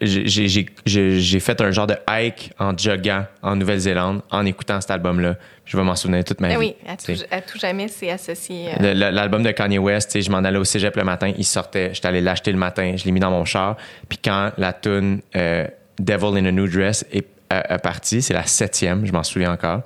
j'ai- 0.00 1.40
fait 1.40 1.60
un 1.60 1.70
genre 1.70 1.86
de 1.86 1.96
hike 2.08 2.52
en 2.58 2.76
joggant 2.76 3.26
en 3.42 3.56
Nouvelle-Zélande 3.56 4.22
en 4.30 4.46
écoutant 4.46 4.80
cet 4.80 4.90
album-là. 4.90 5.36
Je 5.64 5.76
vais 5.76 5.82
m'en 5.82 5.96
souvenir 5.96 6.24
toute 6.24 6.40
ma 6.40 6.48
Ah 6.48 6.50
vie. 6.52 6.56
oui, 6.58 6.74
à 6.86 6.96
tout, 6.96 7.14
sais. 7.14 7.26
à 7.30 7.40
tout 7.40 7.58
jamais, 7.58 7.88
c'est 7.88 8.10
associé. 8.10 8.68
euh, 8.80 8.94
L'album 8.94 9.42
de 9.42 9.50
Kanye 9.50 9.78
West, 9.78 10.20
je 10.20 10.30
m'en 10.30 10.38
allais 10.38 10.58
au 10.58 10.64
cégep 10.64 10.94
le 10.96 11.04
matin, 11.04 11.32
il 11.36 11.44
sortait, 11.44 11.90
j'étais 11.94 12.08
allé 12.08 12.20
l'acheter 12.20 12.52
le 12.52 12.58
matin, 12.58 12.94
je 12.96 13.04
l'ai 13.04 13.12
mis 13.12 13.20
dans 13.20 13.30
mon 13.30 13.44
char. 13.44 13.76
Puis 14.08 14.18
quand 14.22 14.52
la 14.58 14.72
tune 14.72 15.20
euh, 15.36 15.66
Devil 15.98 16.38
in 16.38 16.46
a 16.46 16.52
New 16.52 16.68
Dress 16.68 17.04
est, 17.12 17.26
est 17.60 17.78
partie, 17.78 18.22
c'est 18.22 18.34
la 18.34 18.44
septième, 18.46 19.06
je 19.06 19.12
m'en 19.12 19.22
souviens 19.22 19.52
encore. 19.52 19.82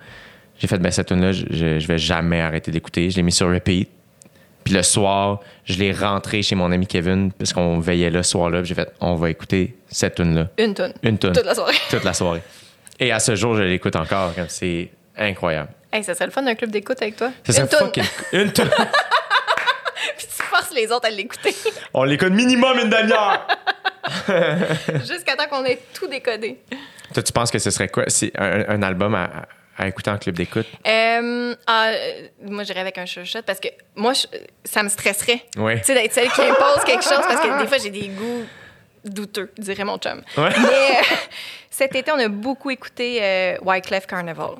J'ai 0.58 0.66
fait, 0.66 0.78
ben 0.78 0.90
cette 0.90 1.08
tune-là, 1.08 1.32
je, 1.32 1.44
je, 1.78 1.86
vais 1.86 1.98
jamais 1.98 2.40
arrêter 2.40 2.70
d'écouter. 2.70 3.10
Je 3.10 3.16
l'ai 3.16 3.22
mis 3.22 3.32
sur 3.32 3.48
repeat. 3.52 3.88
Puis 4.64 4.74
le 4.74 4.82
soir, 4.82 5.40
je 5.64 5.78
l'ai 5.78 5.92
rentré 5.92 6.42
chez 6.42 6.54
mon 6.56 6.72
ami 6.72 6.86
Kevin, 6.86 7.32
puisqu'on 7.32 7.78
veillait 7.78 8.10
là 8.10 8.22
ce 8.22 8.32
soir-là. 8.32 8.58
puis 8.60 8.68
J'ai 8.68 8.74
fait, 8.74 8.92
on 9.00 9.14
va 9.14 9.30
écouter 9.30 9.76
cette 9.88 10.16
tune-là. 10.16 10.48
Une 10.58 10.74
tonne. 10.74 10.92
Une 11.02 11.16
tune. 11.18 11.32
Toute 11.32 11.44
la 11.44 11.54
soirée. 11.54 11.74
Toute 11.90 12.04
la 12.04 12.12
soirée. 12.12 12.42
Et 12.98 13.12
à 13.12 13.20
ce 13.20 13.36
jour, 13.36 13.54
je 13.56 13.62
l'écoute 13.62 13.94
encore. 13.96 14.34
comme 14.34 14.48
C'est 14.48 14.90
incroyable. 15.16 15.70
Hey, 15.92 16.02
ça 16.04 16.14
serait 16.14 16.26
le 16.26 16.32
fun 16.32 16.42
d'un 16.42 16.54
club 16.54 16.70
d'écoute 16.70 17.00
avec 17.00 17.16
toi. 17.16 17.30
Ça 17.46 17.52
serait 17.52 17.62
Une 17.62 17.86
fucking- 17.86 18.04
Une 18.32 18.52
tune. 18.52 18.68
Puis 20.18 20.26
tu 20.26 20.42
forces 20.42 20.74
les 20.74 20.90
autres 20.90 21.06
à 21.06 21.10
l'écouter 21.10 21.54
On 21.94 22.02
l'écoute 22.04 22.32
minimum 22.32 22.78
une 22.78 22.90
demi-heure. 22.90 23.46
jusqu'à 25.06 25.36
temps 25.36 25.46
qu'on 25.48 25.64
ait 25.64 25.78
tout 25.94 26.08
décodé. 26.08 26.58
Toi, 27.14 27.22
tu 27.22 27.32
penses 27.32 27.50
que 27.50 27.58
ce 27.58 27.70
serait 27.70 27.88
quoi? 27.88 28.04
C'est 28.08 28.32
un, 28.38 28.64
un 28.68 28.82
album 28.82 29.14
à, 29.14 29.46
à 29.76 29.88
écouter 29.88 30.10
en 30.10 30.18
club 30.18 30.34
d'écoute? 30.36 30.66
Euh, 30.86 31.54
ah, 31.66 31.86
euh, 31.88 32.26
moi, 32.42 32.64
j'irais 32.64 32.80
avec 32.80 32.98
un 32.98 33.06
chuchote 33.06 33.44
parce 33.44 33.60
que 33.60 33.68
moi, 33.96 34.12
je- 34.12 34.26
ça 34.64 34.82
me 34.82 34.88
stresserait. 34.88 35.42
Oui. 35.56 35.76
Tu 35.78 35.84
sais, 35.84 35.94
d'être 35.94 36.12
celle 36.12 36.30
qui 36.30 36.42
impose 36.42 36.84
quelque 36.84 37.04
chose 37.04 37.20
parce 37.28 37.40
que 37.40 37.60
des 37.62 37.66
fois, 37.66 37.78
j'ai 37.78 37.90
des 37.90 38.08
goûts 38.08 38.44
douteux, 39.04 39.50
dirait 39.56 39.84
mon 39.84 39.96
chum. 39.98 40.22
Ouais. 40.36 40.50
Mais 40.58 40.98
euh, 41.00 41.14
cet 41.70 41.94
été, 41.94 42.10
on 42.12 42.18
a 42.18 42.28
beaucoup 42.28 42.70
écouté 42.70 43.56
Wyclef 43.62 44.06
Carnival. 44.06 44.50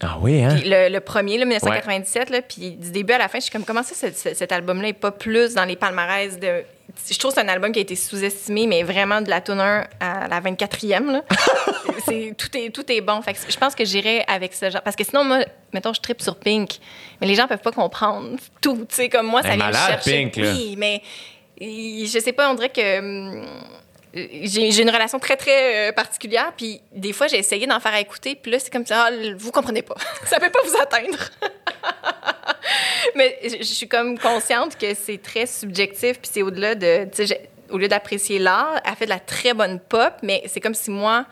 Ah 0.00 0.16
oui, 0.20 0.44
hein? 0.44 0.54
Puis 0.60 0.68
le, 0.68 0.88
le 0.90 1.00
premier, 1.00 1.38
là, 1.38 1.44
1997, 1.44 2.30
là, 2.30 2.40
puis 2.42 2.72
du 2.72 2.92
début 2.92 3.14
à 3.14 3.18
la 3.18 3.26
fin, 3.28 3.38
je 3.38 3.44
suis 3.44 3.50
comme, 3.52 3.64
comment 3.64 3.82
ça, 3.82 3.94
ce- 3.96 4.12
ce- 4.16 4.34
cet 4.34 4.52
album-là 4.52 4.88
n'est 4.88 4.92
pas 4.92 5.10
plus 5.10 5.54
dans 5.54 5.64
les 5.64 5.74
palmarès 5.74 6.38
de... 6.38 6.62
Je 7.10 7.18
trouve 7.18 7.32
que 7.32 7.40
c'est 7.40 7.46
un 7.46 7.48
album 7.48 7.72
qui 7.72 7.78
a 7.78 7.82
été 7.82 7.96
sous-estimé, 7.96 8.66
mais 8.66 8.82
vraiment 8.82 9.20
de 9.20 9.28
la 9.28 9.40
tune 9.40 9.60
1 9.60 9.86
à 10.00 10.28
la 10.28 10.40
24e. 10.40 11.10
Là. 11.10 11.22
c'est, 12.06 12.34
tout, 12.36 12.56
est, 12.56 12.70
tout 12.70 12.90
est 12.90 13.00
bon. 13.00 13.20
Fait 13.22 13.34
que 13.34 13.38
je 13.48 13.56
pense 13.56 13.74
que 13.74 13.84
j'irais 13.84 14.24
avec 14.26 14.54
ce 14.54 14.70
genre. 14.70 14.82
Parce 14.82 14.96
que 14.96 15.04
sinon, 15.04 15.24
moi, 15.24 15.40
mettons, 15.72 15.92
je 15.92 16.00
tripe 16.00 16.22
sur 16.22 16.36
Pink, 16.36 16.78
mais 17.20 17.26
les 17.26 17.34
gens 17.34 17.46
peuvent 17.46 17.60
pas 17.60 17.72
comprendre 17.72 18.36
tout. 18.60 18.86
Tu 18.88 18.94
sais, 18.94 19.08
comme 19.08 19.26
moi, 19.26 19.42
ça 19.42 19.48
est 19.48 19.56
vient 19.56 19.66
malade, 19.66 19.88
chercher. 19.88 20.22
Pink, 20.24 20.36
là. 20.36 20.52
Oui, 20.52 20.76
mais 20.78 21.02
je 21.60 22.18
sais 22.18 22.32
pas, 22.32 22.50
on 22.50 22.54
dirait 22.54 22.70
que... 22.70 23.42
hum, 24.14 24.22
j'ai 24.42 24.70
j'ai 24.70 24.82
une 24.82 24.90
relation 24.90 25.18
très, 25.18 25.36
très 25.36 25.88
euh, 25.88 25.92
particulière. 25.92 26.52
Puis 26.56 26.80
des 26.92 27.12
fois, 27.12 27.26
j'ai 27.26 27.38
essayé 27.38 27.66
d'en 27.66 27.80
faire 27.80 27.94
écouter. 27.96 28.34
Puis 28.40 28.50
là, 28.52 28.58
c'est 28.58 28.70
comme 28.72 28.86
ça, 28.86 29.06
ah, 29.08 29.10
vous 29.36 29.50
comprenez 29.52 29.82
pas. 29.82 29.94
ça 30.26 30.38
peut 30.40 30.50
pas 30.50 30.60
vous 30.64 30.76
atteindre. 30.80 31.18
Mais 33.14 33.38
je 33.42 33.62
suis 33.62 33.88
comme 33.88 34.18
consciente 34.18 34.76
que 34.76 34.94
c'est 34.94 35.18
très 35.22 35.46
subjectif. 35.46 36.20
Puis 36.20 36.30
c'est 36.32 36.42
au-delà 36.42 36.74
de. 36.74 37.04
tu 37.04 37.10
sais, 37.16 37.26
j'ai- 37.26 37.48
Au 37.70 37.78
lieu 37.78 37.88
d'apprécier 37.88 38.38
l'art, 38.38 38.80
elle 38.84 38.94
fait 38.94 39.04
de 39.06 39.10
la 39.10 39.18
très 39.20 39.54
bonne 39.54 39.78
pop. 39.80 40.14
Mais 40.22 40.42
c'est 40.46 40.60
comme 40.60 40.74
si 40.74 40.90
moi, 40.90 41.24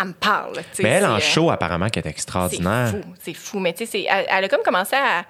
elle 0.00 0.08
me 0.08 0.12
parle. 0.12 0.54
Mais 0.80 0.88
elle, 0.88 1.02
c'est, 1.02 1.08
en 1.08 1.16
euh, 1.16 1.20
show, 1.20 1.50
apparemment, 1.50 1.88
qui 1.88 1.98
est 1.98 2.02
c'est 2.02 2.08
extraordinaire. 2.10 2.90
fou, 2.90 3.00
c'est 3.20 3.34
fou. 3.34 3.58
Mais 3.58 3.72
tu 3.72 3.78
sais, 3.84 3.86
c'est- 3.86 4.06
elle, 4.08 4.26
elle 4.28 4.44
a 4.44 4.48
comme 4.48 4.62
commencé 4.62 4.96
à, 4.96 5.24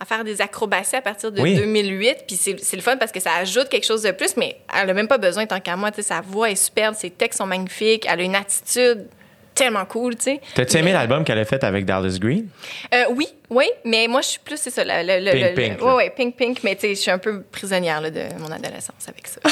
à 0.00 0.04
faire 0.06 0.24
des 0.24 0.40
acrobaties 0.40 0.96
à 0.96 1.02
partir 1.02 1.30
de 1.30 1.40
Oui. 1.40 1.54
2008. 1.56 2.24
Puis 2.26 2.36
c'est 2.36 2.76
le 2.76 2.82
fun 2.82 2.96
parce 2.96 3.12
que 3.12 3.20
ça 3.20 3.34
ajoute 3.34 3.68
quelque 3.68 3.86
chose 3.86 4.02
de 4.02 4.10
plus, 4.12 4.36
mais 4.36 4.56
elle 4.74 4.88
a 4.90 4.94
même 4.94 5.08
pas 5.08 5.18
besoin 5.18 5.46
tant 5.46 5.60
qu'à 5.60 5.76
moi. 5.76 5.90
Sa 6.00 6.20
voix 6.22 6.50
est 6.50 6.56
superbe, 6.56 6.94
ses 6.94 7.10
textes 7.10 7.38
sont 7.38 7.46
magnifiques, 7.46 8.06
elle 8.10 8.20
a 8.20 8.22
une 8.22 8.34
attitude 8.34 9.06
tellement 9.54 9.84
cool, 9.84 10.16
tu 10.16 10.22
sais. 10.22 10.40
T'as-tu 10.54 10.78
aimé 10.78 10.92
l'album 10.92 11.22
qu'elle 11.22 11.38
a 11.38 11.44
fait 11.44 11.62
avec 11.64 11.84
Dallas 11.84 12.16
Green? 12.18 12.48
Euh, 12.94 13.04
oui, 13.10 13.28
oui, 13.50 13.66
mais 13.84 14.06
moi, 14.08 14.22
je 14.22 14.28
suis 14.28 14.38
plus, 14.38 14.56
c'est 14.56 14.70
ça, 14.70 14.82
le, 14.84 14.90
Pink, 15.32 15.42
le- 15.50 15.54
pink, 15.54 15.78
le- 15.80 15.84
ouais, 15.86 15.94
ouais, 15.94 16.10
pink, 16.16 16.36
pink, 16.36 16.58
mais 16.64 16.76
tu 16.76 16.82
sais, 16.82 16.88
je 16.94 17.00
suis 17.00 17.10
un 17.10 17.18
peu 17.18 17.42
prisonnière 17.42 18.00
là, 18.00 18.08
de 18.10 18.22
mon 18.38 18.50
adolescence 18.50 19.06
avec 19.06 19.26
ça. 19.26 19.40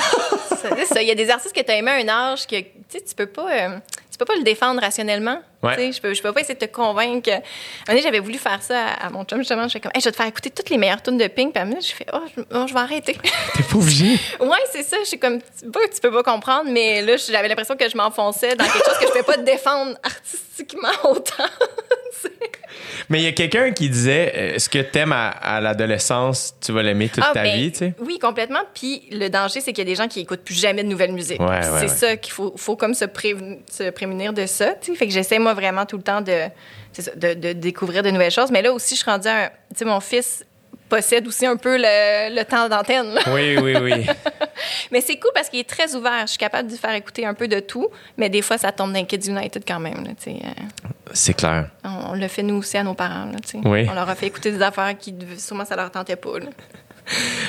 C'est 0.62 0.86
ça. 0.86 1.02
Il 1.02 1.09
y 1.09 1.10
a 1.10 1.15
des 1.15 1.28
artistes 1.28 1.55
que 1.55 1.60
tu 1.60 1.70
as 1.70 1.77
aimé 1.77 1.91
à 1.91 1.94
un 1.97 2.09
âge 2.09 2.47
que, 2.47 2.57
tu 2.59 2.65
sais, 2.89 3.02
tu 3.02 3.15
peux 3.15 3.27
pas, 3.27 3.51
euh, 3.52 3.77
tu 4.19 4.25
peux 4.25 4.33
pas 4.33 4.37
le 4.37 4.43
défendre 4.43 4.81
rationnellement. 4.81 5.41
Ouais. 5.63 5.93
Je 5.93 6.01
peux, 6.01 6.13
je 6.13 6.21
peux 6.21 6.33
pas 6.33 6.41
essayer 6.41 6.55
de 6.55 6.67
te 6.67 6.73
convaincre. 6.73 7.31
Un 7.31 7.93
moment 7.93 8.03
j'avais 8.03 8.19
voulu 8.19 8.37
faire 8.37 8.61
ça 8.63 8.85
à, 8.87 9.07
à 9.07 9.11
mon 9.11 9.25
chum, 9.25 9.39
justement. 9.39 9.69
Je 9.69 9.75
fais 9.75 9.81
comme, 9.81 9.93
Hey, 9.95 10.01
je 10.01 10.07
vais 10.07 10.11
te 10.11 10.17
faire 10.17 10.27
écouter 10.27 10.51
toutes 10.51 10.71
les 10.71 10.77
meilleures 10.77 11.01
tunes 11.01 11.19
de 11.19 11.29
Pink. 11.29 11.53
Puis 11.53 11.61
à 11.61 11.63
un 11.63 11.67
moment 11.67 11.77
donné, 11.77 11.87
je 11.89 11.95
fais, 11.95 12.07
oh, 12.13 12.19
je, 12.37 12.43
oh, 12.53 12.65
je 12.67 12.75
vais 12.75 12.81
arrêter. 12.81 13.17
T'es 13.55 13.63
pas 13.63 13.77
obligé. 13.77 14.19
ouais, 14.41 14.59
c'est 14.73 14.83
ça. 14.83 14.97
Je 15.03 15.07
suis 15.09 15.21
comme, 15.21 15.41
que 15.41 15.95
tu 15.95 16.01
peux 16.03 16.11
pas 16.11 16.25
comprendre, 16.25 16.69
mais 16.69 17.01
là, 17.03 17.17
j'avais 17.17 17.47
l'impression 17.47 17.77
que 17.77 17.89
je 17.89 17.97
m'enfonçais 17.97 18.57
dans 18.57 18.65
quelque 18.65 18.85
chose 18.85 18.99
que 18.99 19.05
je 19.05 19.11
pouvais 19.11 19.23
pas 19.23 19.37
défendre 19.37 19.97
artistiquement 20.03 20.89
autant. 21.05 21.45
Mais 23.09 23.21
il 23.21 23.25
y 23.25 23.29
a 23.29 23.33
quelqu'un 23.33 23.73
qui 23.73 23.89
disait 23.89 24.33
euh, 24.37 24.59
ce 24.59 24.69
que 24.69 24.79
t'aimes 24.79 25.13
à, 25.13 25.29
à 25.29 25.61
l'adolescence, 25.61 26.55
tu 26.61 26.73
vas 26.73 26.83
l'aimer 26.83 27.09
toute 27.09 27.25
Ah, 27.27 27.33
ta 27.35 27.43
ben, 27.43 27.57
vie, 27.57 27.73
tu 27.73 27.79
sais. 27.79 27.95
Oui, 28.01 28.19
complètement. 28.19 28.61
Puis 28.75 29.03
le 29.11 29.29
danger, 29.29 29.61
c'est 29.61 29.73
qu'il 29.73 29.79
y 29.87 29.87
a 29.87 29.91
des 29.91 29.97
gens 29.97 30.09
qui 30.09 30.21
écoutent 30.21 30.43
plus 30.45 30.59
jamais 30.59 30.83
de 30.83 30.89
nouvelles 30.89 31.13
musiques. 31.13 31.41
Ouais, 31.41 31.47
ouais, 31.49 31.63
c'est 31.63 31.81
ouais. 31.83 31.89
ça 31.89 32.17
qu'il 32.17 32.33
faut, 32.33 32.55
faut 32.57 32.77
comme 32.77 32.95
se, 32.95 33.05
préven- 33.05 33.59
se 33.71 33.91
prémunir 33.91 34.33
de 34.33 34.47
ça. 34.47 34.75
tu 34.81 34.93
sais. 34.93 34.99
Fait 34.99 35.07
que 35.07 35.13
j'essaie, 35.13 35.39
moi, 35.39 35.55
vraiment 35.55 35.87
tout 35.87 35.97
le 35.97 36.03
temps 36.03 36.21
de, 36.21 36.43
ça, 36.93 37.11
de, 37.15 37.35
de 37.35 37.53
découvrir 37.53 38.03
de 38.03 38.11
nouvelles 38.11 38.31
choses. 38.33 38.51
Mais 38.51 38.63
là 38.63 38.73
aussi, 38.73 38.95
je 38.95 39.01
suis 39.03 39.11
rendue 39.11 39.29
à 39.29 39.45
un. 39.45 39.49
Tu 39.49 39.79
sais, 39.79 39.85
mon 39.85 40.01
fils 40.01 40.45
possède 40.89 41.26
aussi 41.26 41.47
un 41.47 41.57
peu 41.57 41.76
le, 41.76 42.34
le 42.34 42.44
temps 42.44 42.68
d'antenne. 42.68 43.18
Oui, 43.28 43.57
oui, 43.58 43.76
oui. 43.81 44.07
Mais 44.91 45.00
c'est 45.00 45.18
cool 45.18 45.31
parce 45.34 45.49
qu'il 45.49 45.60
est 45.60 45.68
très 45.68 45.94
ouvert. 45.94 46.23
Je 46.23 46.31
suis 46.31 46.39
capable 46.39 46.68
de 46.68 46.73
lui 46.73 46.78
faire 46.78 46.94
écouter 46.94 47.25
un 47.26 47.34
peu 47.34 47.47
de 47.49 47.60
tout. 47.60 47.89
Mais 48.17 48.28
des 48.28 48.42
fois, 48.42 48.58
ça 48.58 48.73
tombe 48.73 48.92
dans 48.92 49.05
Kids 49.05 49.28
United 49.31 49.62
quand 49.67 49.81
même. 49.81 50.05
là. 50.05 50.10
Euh, 50.26 50.33
C'est 51.12 51.34
clair. 51.34 51.68
on, 51.84 52.10
on 52.10 52.15
le 52.15 52.26
fait 52.28 52.42
nous 52.42 52.57
aussi 52.57 52.76
à 52.76 52.83
nos 52.83 52.94
parents. 52.94 53.26
là. 53.26 53.39
Oui. 53.65 53.86
On 53.91 53.94
leur 53.94 54.08
a 54.08 54.15
fait 54.15 54.26
écouter 54.26 54.50
des 54.50 54.62
affaires 54.62 54.97
qui 54.99 55.15
sûrement 55.36 55.65
ça 55.65 55.76
leur 55.76 55.91
tentait 55.91 56.17
pas. 56.17 56.39
là. 56.39 56.47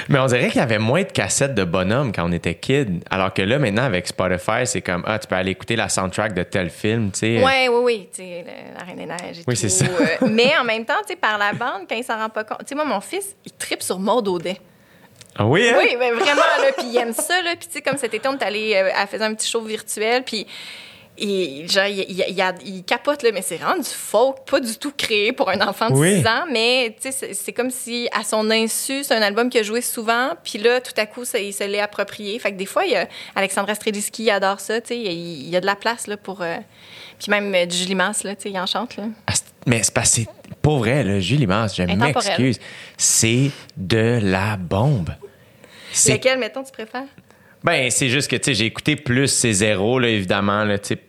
Mais 0.08 0.20
on 0.20 0.26
dirait 0.26 0.48
qu'il 0.48 0.60
y 0.60 0.64
avait 0.64 0.80
moins 0.80 1.04
de 1.04 1.12
cassettes 1.12 1.56
de 1.56 1.64
bonhomme 1.64 2.12
quand 2.12 2.28
on 2.28 2.32
était 2.32 2.56
kid. 2.56 3.04
Alors 3.10 3.34
que 3.34 3.42
là, 3.42 3.60
maintenant, 3.60 3.84
avec 3.84 4.08
Spotify, 4.08 4.66
c'est 4.66 4.82
comme, 4.82 5.04
ah, 5.06 5.20
tu 5.20 5.28
peux 5.28 5.36
aller 5.36 5.52
écouter 5.52 5.76
la 5.76 5.90
soundtrack 5.90 6.34
de 6.34 6.44
tel 6.44 6.70
film, 6.70 7.12
tu 7.12 7.20
sais. 7.20 7.44
Oui, 7.44 7.68
oui, 7.70 7.82
oui. 7.84 8.10
Tu 8.14 8.22
sais, 8.22 8.46
la 8.78 8.84
Reine 8.84 8.98
des 8.98 9.06
Neiges 9.06 9.40
et 9.40 9.44
Oui, 9.48 9.56
c'est 9.56 9.70
ça. 9.70 9.86
Euh, 9.86 10.28
mais 10.30 10.52
en 10.60 10.64
même 10.64 10.86
temps, 10.86 10.94
tu 11.02 11.14
sais, 11.14 11.16
par 11.16 11.38
la 11.38 11.54
bande, 11.54 11.84
quand 11.90 11.96
il 11.96 12.04
s'en 12.04 12.18
rend 12.18 12.30
pas 12.30 12.44
compte. 12.44 12.60
Tu 12.60 12.68
sais, 12.68 12.76
moi, 12.76 12.86
mon 12.86 13.02
fils, 13.02 13.36
il 13.46 13.52
tripe 13.52 13.84
sur 13.84 14.00
Maud 14.00 14.28
Audet. 14.28 14.58
Ah 15.36 15.46
oui, 15.46 15.70
hein? 15.70 15.76
Oui, 15.78 15.96
mais 15.98 16.12
vraiment, 16.12 16.42
là. 16.62 16.72
Puis 16.78 16.88
il 16.88 16.98
aime 16.98 17.14
ça, 17.14 17.42
là. 17.42 17.56
Puis 17.58 17.68
tu 17.68 17.74
sais, 17.76 17.82
comme 17.82 17.98
cet 17.98 18.14
été, 18.14 18.28
on 18.28 18.38
est 18.38 18.44
allé, 18.44 18.74
euh, 18.76 18.90
elle 19.00 19.08
faisait 19.08 19.24
un 19.24 19.34
petit 19.34 19.50
show 19.50 19.62
virtuel. 19.62 20.24
Puis. 20.24 20.46
Et 21.22 21.68
genre, 21.68 21.86
il, 21.86 22.00
il- 22.10 22.26
il 22.30 22.42
a- 22.42 22.54
il 22.66 22.84
capote, 22.84 23.24
là, 23.24 23.32
mais 23.34 23.42
c'est 23.42 23.58
vraiment 23.58 23.78
du 23.78 23.84
folk, 23.90 24.38
pas 24.50 24.60
du 24.60 24.78
tout 24.78 24.92
créé 24.96 25.32
pour 25.34 25.50
un 25.50 25.60
enfant 25.68 25.90
de 25.90 25.96
Oui. 25.96 26.20
6 26.22 26.28
ans. 26.28 26.46
Mais, 26.52 26.96
tu 27.02 27.12
sais, 27.12 27.34
c'est- 27.34 27.52
comme 27.54 27.70
si, 27.72 28.08
à 28.18 28.24
son 28.24 28.50
insu, 28.50 29.04
c'est 29.04 29.14
un 29.16 29.22
album 29.22 29.50
qu'il 29.50 29.60
a 29.60 29.64
joué 29.64 29.82
souvent. 29.82 30.30
Puis 30.44 30.60
là, 30.60 30.80
tout 30.82 30.94
à 30.98 31.06
coup, 31.06 31.26
ça, 31.26 31.40
il 31.40 31.54
se 31.54 31.64
l'est 31.64 31.80
approprié. 31.82 32.40
Fait 32.40 32.52
que 32.52 32.58
des 32.58 32.66
fois, 32.66 32.86
il 32.86 32.92
y 32.92 32.96
a 32.96 33.08
Alexandra 33.36 33.76
Streliski, 33.76 34.24
il 34.24 34.30
adore 34.32 34.60
ça, 34.60 34.80
tu 34.82 34.90
sais. 34.90 34.98
Il, 34.98 35.10
il 35.12 35.50
y 35.50 35.56
a 35.56 35.62
de 35.62 35.66
la 35.66 35.76
place, 35.76 36.08
là, 36.08 36.18
pour. 36.18 36.42
euh, 36.42 36.58
puis 37.20 37.30
même 37.32 37.54
euh, 37.54 37.66
du 37.66 37.76
Julie 37.76 37.96
Masse, 37.96 38.24
là, 38.24 38.36
tu 38.36 38.44
sais, 38.44 38.50
il 38.52 38.58
en 38.60 38.66
chante, 38.66 38.96
là. 38.96 39.04
Ah, 39.28 39.34
Mais 39.68 39.82
c'est 39.84 40.06
c'est 40.06 40.28
pas 40.62 40.78
vrai, 40.78 41.04
là, 41.04 41.20
Julie 41.20 41.48
Mars, 41.48 41.76
je 41.76 41.84
m'excuse. 41.84 42.60
C'est 42.98 43.52
de 43.78 44.20
la 44.22 44.56
bombe. 44.58 45.10
C'est 45.92 46.14
Lequel, 46.14 46.38
mettons, 46.40 46.64
tu 46.64 46.72
préfères? 46.72 47.04
Ben, 47.64 47.90
c'est 47.92 48.08
juste 48.08 48.30
que, 48.32 48.36
tu 48.38 48.44
sais, 48.46 48.54
j'ai 48.54 48.66
écouté 48.66 48.96
plus 48.96 49.28
ces 49.28 49.52
zéros, 49.52 50.00
là, 50.00 50.08
évidemment, 50.08 50.64
là, 50.64 50.80
tu 50.80 50.90
sais. 50.90 51.00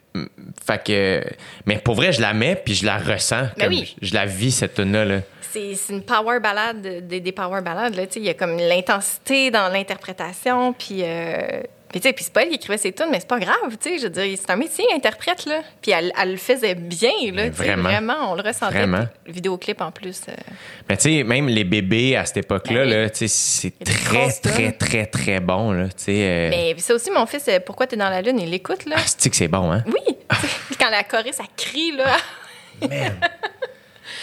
Fait 0.65 0.83
que. 0.83 1.25
Mais 1.67 1.79
pour 1.79 1.95
vrai, 1.95 2.13
je 2.13 2.21
la 2.21 2.33
mets, 2.33 2.57
puis 2.57 2.75
je 2.75 2.85
la 2.85 2.99
ressens. 2.99 3.49
Ben 3.57 3.65
comme 3.65 3.75
oui. 3.75 3.97
Je 4.03 4.15
la 4.15 4.27
vis, 4.27 4.53
cette 4.53 4.75
tune-là, 4.75 5.05
là. 5.05 5.21
C'est 5.53 5.75
c'est 5.75 5.93
une 5.93 6.03
power 6.03 6.39
ballade, 6.41 7.07
des, 7.07 7.21
des 7.21 7.33
power 7.33 7.61
ballades. 7.61 7.95
Là, 7.97 8.07
tu 8.07 8.15
sais, 8.15 8.21
il 8.21 8.27
y 8.27 8.29
a 8.29 8.35
comme 8.35 8.57
l'intensité 8.57 9.51
dans 9.51 9.69
l'interprétation. 9.73 10.73
Puis, 10.73 11.03
euh, 11.03 11.63
puis, 11.91 12.01
tu 12.01 12.09
sais, 12.09 12.13
puis 12.13 12.25
c'est 12.25 12.33
pas 12.33 12.43
elle 12.43 12.49
qui 12.51 12.55
écrivait 12.55 12.79
ses 12.79 12.93
tunes, 12.93 13.09
mais 13.11 13.19
c'est 13.21 13.29
pas 13.29 13.39
grave. 13.41 13.77
tu 13.81 13.91
sais, 13.91 13.99
Je 13.99 14.05
veux 14.05 14.11
dire, 14.11 14.39
c'est 14.41 14.51
un 14.51 14.57
métier, 14.57 14.85
interprète. 14.95 15.45
Là. 15.47 15.61
Puis 15.83 15.91
elle, 15.91 16.13
elle 16.21 16.33
le 16.33 16.37
faisait 16.37 16.75
bien. 16.75 17.11
Là, 17.33 17.51
vraiment. 17.51 17.83
vraiment, 17.83 18.33
on 18.33 18.35
le 18.37 18.43
ressentait. 18.43 18.79
Vraiment. 18.79 19.07
Le 19.27 19.33
vidéoclip 19.33 19.81
en 19.81 19.91
plus. 19.91 20.23
euh, 20.29 20.33
Mais 20.89 20.97
tu 20.97 21.03
sais, 21.19 21.23
même 21.25 21.49
les 21.49 21.65
bébés 21.65 22.17
à 22.17 22.25
cette 22.25 22.39
époque-là, 22.39 22.85
Ben 22.85 22.89
là, 23.03 23.11
tu 23.11 23.27
sais, 23.27 23.29
c'est 23.29 23.85
très, 23.85 24.31
très, 24.31 24.73
très, 24.73 25.07
très 25.07 25.41
bon, 25.41 25.73
là. 25.73 25.85
Tu 25.89 25.93
sais. 25.97 26.13
euh, 26.23 26.51
Mais 26.51 26.75
ça 26.79 26.95
aussi, 26.95 27.11
mon 27.11 27.27
fils, 27.27 27.47
euh, 27.49 27.59
Pourquoi 27.65 27.87
t'es 27.87 27.97
dans 27.97 28.09
la 28.11 28.23
lune, 28.23 28.39
il 28.41 28.51
l'écoute. 28.51 28.85
là. 28.87 28.97
Ah, 28.99 29.03
c'est 29.05 29.29
que 29.31 29.37
c'est 29.37 29.49
bon, 29.49 29.73
hein? 29.73 29.83
Oui. 29.87 30.17
Puis 30.69 30.77
quand 30.81 30.91
la 30.91 31.03
choré, 31.05 31.33
ça 31.33 31.45
crie. 31.57 31.93
là. 31.97 32.17
Man. 32.89 33.19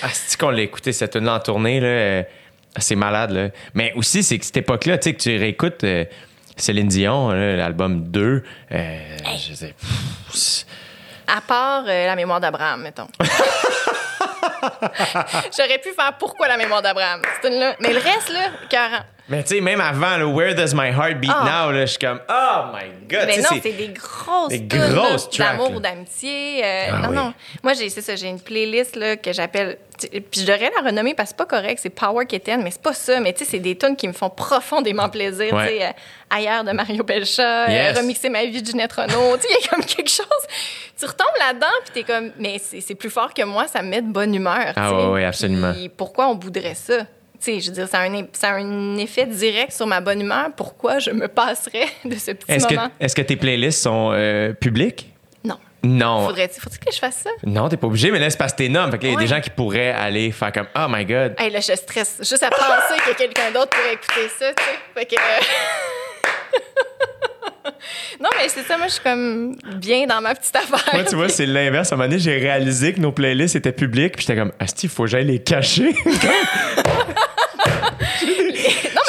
Ah, 0.01 0.07
c'est 0.13 0.39
qu'on 0.39 0.49
l'a 0.51 0.61
écouté 0.61 0.93
cette 0.93 1.11
tune-là 1.11 1.35
en 1.35 1.39
tournée, 1.39 1.79
là. 1.79 2.23
c'est 2.77 2.95
malade, 2.95 3.31
là. 3.31 3.49
Mais 3.73 3.91
aussi, 3.95 4.23
c'est 4.23 4.37
que 4.37 4.45
cette 4.45 4.57
époque-là, 4.57 4.97
tu 4.97 5.09
sais, 5.09 5.13
que 5.15 5.21
tu 5.21 5.37
réécoutes 5.37 5.83
euh, 5.83 6.05
Céline 6.57 6.87
Dion, 6.87 7.29
l'album 7.31 8.03
2, 8.03 8.43
euh, 8.71 9.17
je 9.37 9.53
sais. 9.53 9.73
pff, 10.31 10.65
À 11.27 11.41
part 11.41 11.83
euh, 11.87 12.05
la 12.07 12.15
mémoire 12.15 12.39
d'Abraham, 12.39 12.81
mettons. 12.81 13.07
J'aurais 15.57 15.79
pu 15.79 15.89
faire 15.93 16.13
Pourquoi 16.19 16.47
la 16.47 16.57
mémoire 16.57 16.81
d'Abraham. 16.81 17.21
Mais 17.43 17.93
le 17.93 17.99
reste, 17.99 18.29
là, 18.29 18.49
cœur. 18.69 19.03
Mais 19.29 19.43
tu 19.43 19.55
sais, 19.55 19.61
même 19.61 19.81
avant, 19.81 20.15
là, 20.15 20.25
Where 20.25 20.55
Does 20.55 20.73
My 20.73 20.87
Heart 20.87 21.19
Beat 21.19 21.29
Ah. 21.35 21.65
Now, 21.65 21.71
là, 21.73 21.81
je 21.81 21.87
suis 21.91 21.99
comme, 21.99 22.21
oh 22.29 22.61
my 22.73 22.87
God! 23.09 23.25
Mais 23.27 23.37
non, 23.39 23.59
c'est- 23.61 23.73
des 23.73 23.89
grosses 23.89 24.47
des 24.47 24.61
grosses 24.61 25.29
d'amour 25.37 25.81
d'amitié. 25.81 26.63
euh, 26.63 26.87
Ah 26.93 26.97
non, 26.99 27.09
oui. 27.09 27.15
non. 27.17 27.33
Moi, 27.61 27.73
j'ai, 27.73 27.89
c'est 27.89 28.01
ça, 28.01 28.15
j'ai 28.15 28.27
une 28.29 28.39
playlist 28.39 28.95
là, 28.95 29.17
que 29.17 29.33
j'appelle. 29.33 29.79
Puis 29.99 30.41
je 30.41 30.45
devrais 30.45 30.71
la 30.73 30.81
renommer 30.89 31.13
parce 31.13 31.31
que 31.31 31.35
c'est 31.37 31.45
pas 31.45 31.57
correct, 31.57 31.79
c'est 31.81 31.89
Power 31.89 32.25
Kitten, 32.25 32.61
mais 32.63 32.71
c'est 32.71 32.81
pas 32.81 32.93
ça. 32.93 33.19
Mais 33.19 33.33
tu 33.33 33.43
sais, 33.43 33.51
c'est 33.51 33.59
des 33.59 33.77
tunes 33.77 33.97
qui 33.97 34.07
me 34.07 34.13
font 34.13 34.29
profondément 34.29 35.09
plaisir. 35.09 35.53
Ouais. 35.53 35.67
Tu 35.73 35.77
sais, 35.79 35.85
euh, 35.87 35.91
Ailleurs 36.29 36.63
de 36.63 36.71
Mario 36.71 37.03
Belcha, 37.03 37.67
euh. 37.67 37.93
Remixer 37.97 38.29
ma 38.29 38.45
vie 38.45 38.61
de 38.61 38.65
Ginette 38.65 38.93
Renault. 38.93 39.35
tu 39.37 39.41
sais, 39.41 39.47
il 39.59 39.63
y 39.63 39.67
a 39.67 39.69
comme 39.71 39.83
quelque 39.83 40.09
chose. 40.11 40.25
Tu 40.99 41.05
retombes 41.05 41.27
là-dedans, 41.39 41.67
puis 41.83 41.93
t'es 41.93 42.03
comme, 42.03 42.31
mais 42.39 42.59
c'est, 42.59 42.95
plus 42.95 43.09
fort 43.11 43.33
que 43.33 43.43
moi, 43.43 43.67
ça 43.67 43.81
me 43.83 43.89
met 43.89 44.01
de 44.01 44.11
bonne 44.11 44.33
humeur. 44.33 44.73
Ah 44.75 44.93
ouais, 44.95 45.05
ouais, 45.07 45.25
absolument. 45.25 45.71
Puis 45.73 45.89
pourquoi 45.89 46.27
on 46.27 46.35
voudrait 46.37 46.73
ça? 46.75 46.99
Tu 46.99 47.07
sais, 47.39 47.59
je 47.59 47.67
veux 47.67 47.73
dire, 47.75 47.87
ça 47.87 47.99
a, 47.99 48.09
un, 48.09 48.23
ça 48.33 48.49
a 48.49 48.53
un 48.55 48.97
effet 48.97 49.27
direct 49.27 49.71
sur 49.71 49.85
ma 49.85 50.01
bonne 50.01 50.21
humeur. 50.21 50.47
Pourquoi 50.57 50.97
je 50.97 51.11
me 51.11 51.27
passerais 51.27 51.85
de 52.05 52.15
ce 52.15 52.31
petit 52.31 52.51
Est-ce 52.51 52.65
que, 52.65 52.73
moment? 52.73 52.89
est-ce 52.99 53.15
que 53.15 53.21
tes 53.21 53.35
playlists 53.35 53.83
sont 53.83 54.09
euh, 54.13 54.53
publiques? 54.53 55.13
Non. 55.43 55.57
Non. 55.83 56.25
Faudrait, 56.25 56.47
faudrait 56.47 56.79
que 56.79 56.91
je 56.91 56.97
fasse 56.97 57.17
ça? 57.17 57.29
Non, 57.45 57.69
t'es 57.69 57.77
pas 57.77 57.85
obligé, 57.85 58.09
mais 58.09 58.17
là, 58.17 58.31
c'est 58.31 58.37
parce 58.39 58.53
que 58.53 58.57
t'es 58.57 58.69
nomme. 58.69 58.89
Fait 58.89 58.97
qu'il 58.97 59.11
y 59.11 59.15
a 59.15 59.19
des 59.19 59.27
gens 59.27 59.39
qui 59.39 59.51
pourraient 59.51 59.91
aller 59.91 60.31
faire 60.31 60.51
comme, 60.51 60.65
oh 60.75 60.87
my 60.89 61.05
God. 61.05 61.35
Hey, 61.37 61.51
là, 61.51 61.59
je 61.59 61.73
stresse. 61.75 62.17
Juste 62.21 62.41
à 62.41 62.49
penser 62.49 62.99
que 63.05 63.15
quelqu'un 63.15 63.51
d'autre 63.51 63.69
pourrait 63.69 63.93
écouter 63.93 64.29
ça, 64.39 64.51
tu 64.55 64.63
sais. 64.63 64.71
Fait 64.95 65.05
que. 65.05 65.15
euh, 65.15 65.43
non, 68.21 68.29
mais 68.37 68.49
c'est 68.49 68.63
ça, 68.63 68.77
moi, 68.77 68.87
je 68.87 68.93
suis 68.93 69.03
comme 69.03 69.55
bien 69.75 70.05
dans 70.05 70.21
ma 70.21 70.35
petite 70.35 70.55
affaire. 70.55 70.93
Moi, 70.93 71.03
tu 71.03 71.15
vois, 71.15 71.29
c'est 71.29 71.45
l'inverse. 71.45 71.91
À 71.91 71.95
un 71.95 71.97
moment 71.97 72.09
donné, 72.09 72.19
j'ai 72.19 72.37
réalisé 72.37 72.93
que 72.93 72.99
nos 72.99 73.11
playlists 73.11 73.55
étaient 73.55 73.71
publiques, 73.71 74.15
puis 74.15 74.25
j'étais 74.27 74.39
comme, 74.39 74.51
Asti, 74.59 74.87
il 74.87 74.89
faut 74.89 75.03
que 75.03 75.09
j'aille 75.09 75.25
les 75.25 75.39
cacher. 75.39 75.95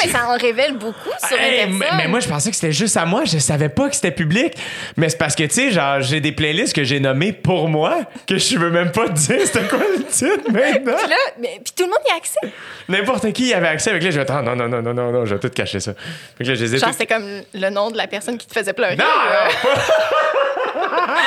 mais 0.03 0.11
ça 0.11 0.27
en 0.29 0.37
révèle 0.37 0.77
beaucoup 0.77 1.09
sur 1.27 1.37
Hey, 1.39 1.65
une 1.65 1.73
mais, 1.73 1.79
personne. 1.79 1.97
mais 1.97 2.07
moi, 2.07 2.19
je 2.19 2.27
pensais 2.27 2.49
que 2.49 2.55
c'était 2.55 2.71
juste 2.71 2.97
à 2.97 3.05
moi. 3.05 3.23
Je 3.25 3.37
savais 3.37 3.69
pas 3.69 3.89
que 3.89 3.95
c'était 3.95 4.11
public. 4.11 4.53
Mais 4.97 5.09
c'est 5.09 5.17
parce 5.17 5.35
que, 5.35 5.43
tu 5.43 5.49
sais, 5.53 5.71
genre, 5.71 6.01
j'ai 6.01 6.19
des 6.21 6.31
playlists 6.31 6.73
que 6.75 6.83
j'ai 6.83 6.99
nommées 6.99 7.33
pour 7.33 7.69
moi, 7.69 7.99
que 8.27 8.37
je 8.37 8.57
veux 8.57 8.69
même 8.69 8.91
pas 8.91 9.07
te 9.07 9.13
dire 9.13 9.39
c'était 9.45 9.67
quoi 9.67 9.79
le 9.79 10.03
titre 10.05 10.51
maintenant. 10.51 10.95
Puis 10.97 11.09
là, 11.09 11.15
mais, 11.39 11.59
puis 11.63 11.73
tout 11.75 11.83
le 11.83 11.89
monde 11.89 11.99
y 12.07 12.11
a 12.11 12.15
accès. 12.15 12.39
N'importe 12.87 13.31
qui 13.33 13.47
y 13.47 13.53
avait 13.53 13.67
accès 13.67 13.89
avec 13.91 14.03
là, 14.03 14.09
je 14.11 14.15
vais 14.15 14.21
attends, 14.21 14.41
non, 14.43 14.55
non, 14.55 14.67
non, 14.67 14.81
non, 14.81 14.93
non, 14.93 15.11
non, 15.11 15.25
je 15.25 15.35
vais 15.35 15.39
tout 15.39 15.49
cacher 15.49 15.79
ça. 15.79 15.93
Fait 16.37 16.43
que 16.43 16.49
là, 16.49 16.55
je 16.55 16.65
Genre, 16.65 16.89
toutes- 16.89 16.97
c'est 16.97 17.05
comme 17.07 17.41
le 17.53 17.69
nom 17.69 17.91
de 17.91 17.97
la 17.97 18.07
personne 18.07 18.37
qui 18.37 18.47
te 18.47 18.53
faisait 18.53 18.73
pleurer. 18.73 18.95
Non, 18.95 19.05
non, 19.05 19.71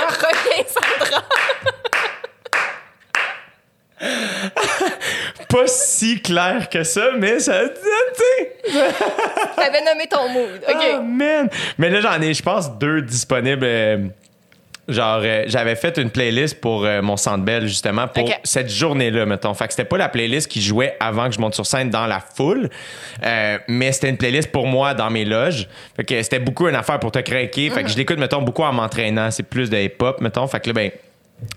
Reviens, 0.09 0.65
Sandra. 0.68 1.23
pas 5.53 5.67
si 5.67 6.21
clair 6.21 6.69
que 6.71 6.83
ça, 6.83 7.11
mais 7.19 7.39
ça, 7.41 7.63
tu. 7.69 8.73
T'avais 9.57 9.83
nommé 9.85 10.07
ton 10.11 10.29
mood. 10.29 10.61
OK. 10.69 10.85
Oh 10.97 11.03
man! 11.03 11.49
Mais 11.79 11.91
là, 11.91 12.01
j'en 12.01 12.21
ai, 12.21 12.33
je 12.35 12.43
pense, 12.43 12.77
deux 12.79 13.03
disponibles. 13.03 13.65
euh, 13.65 13.99
genre, 14.89 15.21
euh, 15.23 15.45
j'avais 15.47 15.77
fait 15.77 15.97
une 15.99 16.11
playlist 16.11 16.61
pour 16.61 16.85
euh, 16.85 17.03
mon 17.03 17.17
Centre 17.17 17.45
Bell, 17.45 17.67
justement, 17.67 18.09
pour 18.09 18.29
cette 18.45 18.71
journée-là, 18.71 19.27
mettons. 19.27 19.55
Fait 19.55 19.67
que 19.67 19.73
c'était 19.73 19.85
pas 19.85 19.99
la 19.99 20.09
playlist 20.09 20.49
qui 20.51 20.61
jouait 20.61 20.97
avant 20.99 21.29
que 21.29 21.35
je 21.35 21.41
monte 21.41 21.55
sur 21.55 21.67
scène 21.67 21.91
dans 21.91 22.07
la 22.07 22.21
foule, 22.21 22.69
mais 23.69 23.93
c'était 23.93 24.09
une 24.09 24.17
playlist 24.17 24.51
pour 24.51 24.67
moi 24.67 24.95
dans 24.95 25.11
mes 25.11 25.25
loges. 25.25 25.69
Fait 25.97 26.05
que 26.05 26.23
c'était 26.23 26.41
beaucoup 26.41 26.69
une 26.69 26.75
affaire 26.77 26.99
pour 26.99 27.13
te 27.13 27.21
craquer. 27.21 27.71
Fait 27.71 27.83
que 27.83 27.89
je 27.91 27.97
l'écoute, 27.97 28.19
mettons, 28.19 28.43
beaucoup 28.43 28.65
en 28.65 28.73
m'entraînant. 28.73 29.31
C'est 29.31 29.45
plus 29.45 29.71
de 29.71 29.77
hip-hop, 29.77 30.21
mettons. 30.21 30.47
Fait 30.47 30.61
que 30.61 30.69
là, 30.69 30.73
ben 30.73 30.91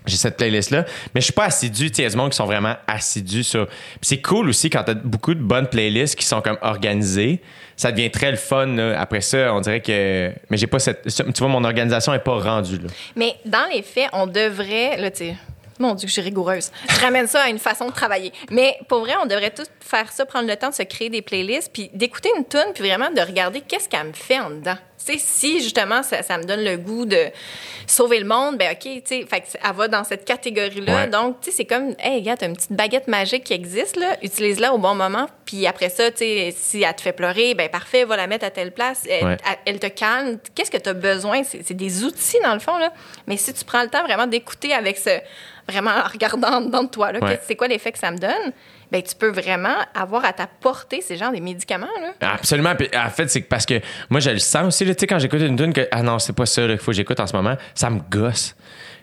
j'ai 0.06 0.16
cette 0.16 0.36
playlist 0.36 0.70
là 0.70 0.84
mais 1.14 1.20
je 1.20 1.26
suis 1.26 1.32
pas 1.32 1.44
assidu 1.44 1.90
tu 1.90 2.02
sais 2.02 2.08
du 2.08 2.16
monde 2.16 2.30
qui 2.30 2.36
sont 2.36 2.46
vraiment 2.46 2.74
assidus 2.86 3.44
sur 3.44 3.68
c'est 4.02 4.20
cool 4.20 4.48
aussi 4.48 4.70
quand 4.70 4.84
t'as 4.84 4.94
beaucoup 4.94 5.34
de 5.34 5.42
bonnes 5.42 5.68
playlists 5.68 6.16
qui 6.16 6.24
sont 6.24 6.40
comme 6.40 6.58
organisées 6.62 7.40
ça 7.76 7.92
devient 7.92 8.10
très 8.10 8.30
le 8.30 8.36
fun 8.36 8.78
après 8.78 9.20
ça 9.20 9.52
on 9.54 9.60
dirait 9.60 9.80
que 9.80 10.32
mais 10.50 10.56
j'ai 10.56 10.66
pas 10.66 10.78
cette 10.78 11.06
tu 11.06 11.38
vois 11.38 11.48
mon 11.48 11.64
organisation 11.64 12.14
est 12.14 12.20
pas 12.20 12.38
rendue 12.38 12.78
là 12.78 12.88
Mais 13.14 13.36
dans 13.44 13.66
les 13.72 13.82
faits, 13.82 14.08
on 14.12 14.26
devrait, 14.26 14.96
là, 14.96 15.10
tu 15.10 15.32
mon 15.78 15.94
Dieu, 15.94 16.08
je 16.08 16.12
suis 16.14 16.22
rigoureuse. 16.22 16.70
Je 16.88 17.00
ramène 17.00 17.26
ça 17.26 17.42
à 17.42 17.48
une 17.50 17.58
façon 17.58 17.88
de 17.88 17.92
travailler. 17.92 18.32
Mais 18.50 18.78
pour 18.88 19.00
vrai, 19.00 19.12
on 19.22 19.26
devrait 19.26 19.50
tous 19.50 19.66
faire 19.80 20.10
ça, 20.10 20.24
prendre 20.24 20.48
le 20.48 20.56
temps 20.56 20.70
de 20.70 20.74
se 20.74 20.82
créer 20.82 21.10
des 21.10 21.20
playlists, 21.20 21.70
puis 21.70 21.90
d'écouter 21.92 22.30
une 22.34 22.46
tune, 22.46 22.72
puis 22.74 22.88
vraiment 22.88 23.10
de 23.10 23.20
regarder 23.20 23.60
qu'est-ce 23.60 23.86
qu'elle 23.86 24.06
me 24.06 24.14
fait 24.14 24.40
en 24.40 24.48
dedans. 24.48 24.78
Sais, 25.12 25.18
si 25.18 25.62
justement 25.62 26.02
ça, 26.02 26.22
ça 26.22 26.38
me 26.38 26.44
donne 26.44 26.64
le 26.64 26.76
goût 26.76 27.04
de 27.06 27.26
sauver 27.86 28.18
le 28.20 28.26
monde, 28.26 28.56
ben 28.58 28.72
OK, 28.72 28.78
tu 28.80 29.00
sais, 29.04 29.26
fait 29.28 29.40
que 29.40 29.46
elle 29.64 29.74
va 29.76 29.88
dans 29.88 30.04
cette 30.04 30.24
catégorie-là. 30.24 30.94
Ouais. 30.94 31.06
Donc, 31.08 31.40
tu 31.40 31.50
sais, 31.50 31.56
c'est 31.58 31.64
comme, 31.64 31.94
hey, 31.98 32.22
gars, 32.22 32.36
t'as 32.36 32.46
une 32.46 32.56
petite 32.56 32.72
baguette 32.72 33.08
magique 33.08 33.44
qui 33.44 33.52
existe, 33.52 33.96
là, 33.96 34.16
utilise-la 34.22 34.72
au 34.72 34.78
bon 34.78 34.94
moment. 34.94 35.26
Puis 35.44 35.66
après 35.66 35.88
ça, 35.88 36.10
tu 36.10 36.18
sais, 36.18 36.54
si 36.56 36.82
elle 36.82 36.94
te 36.94 37.00
fait 37.02 37.12
pleurer, 37.12 37.54
ben 37.54 37.68
parfait, 37.68 38.04
va 38.04 38.16
la 38.16 38.26
mettre 38.26 38.44
à 38.44 38.50
telle 38.50 38.72
place. 38.72 39.02
Elle, 39.08 39.24
Ouais. 39.24 39.36
elle- 39.48 39.58
elle 39.74 39.78
te 39.78 39.86
calme. 39.86 40.38
Qu'est-ce 40.54 40.70
que 40.70 40.76
tu 40.78 40.88
as 40.88 40.94
besoin? 40.94 41.42
C'est 41.44 41.74
des 41.74 42.04
outils, 42.04 42.38
dans 42.42 42.54
le 42.54 42.60
fond, 42.60 42.76
là. 42.78 42.92
Mais 43.26 43.36
si 43.36 43.52
tu 43.54 43.64
prends 43.64 43.82
le 43.82 43.88
temps 43.88 44.02
vraiment 44.04 44.26
d'écouter 44.26 44.72
avec 44.72 44.96
ce. 44.98 45.10
Vraiment 45.68 45.90
en 45.90 46.04
regardant 46.08 46.60
dans 46.60 46.84
de 46.84 46.88
toi, 46.88 47.10
là, 47.10 47.18
Ouais. 47.20 47.36
que- 47.38 47.42
c'est 47.44 47.56
quoi 47.56 47.66
l'effet 47.66 47.90
que 47.90 47.98
ça 47.98 48.12
me 48.12 48.18
donne, 48.18 48.52
ben 48.92 49.02
tu 49.02 49.14
peux 49.16 49.30
vraiment 49.30 49.74
avoir 49.94 50.24
à 50.24 50.32
ta 50.32 50.46
portée 50.46 51.00
ces 51.00 51.16
genres 51.16 51.32
des 51.32 51.40
médicaments, 51.40 51.88
là. 52.00 52.12
Absolument. 52.32 52.74
Puis, 52.76 52.88
en 52.96 53.10
fait, 53.10 53.28
c'est 53.28 53.40
parce 53.40 53.66
que 53.66 53.80
moi, 54.10 54.20
je 54.20 54.30
le 54.30 54.38
sens 54.38 54.66
aussi, 54.66 54.84
tu 54.86 54.94
sais, 54.98 55.06
quand 55.06 55.18
j'écoute 55.18 55.40
une 55.40 55.56
tune 55.56 55.72
que, 55.72 55.88
ah 55.90 56.02
non, 56.02 56.18
c'est 56.18 56.32
pas 56.34 56.46
ça 56.46 56.62
qu'il 56.66 56.78
faut 56.78 56.92
que 56.92 56.96
j'écoute 56.96 57.18
en 57.20 57.26
ce 57.26 57.34
moment, 57.34 57.56
ça 57.74 57.90
me 57.90 58.00
gosse. 58.10 58.54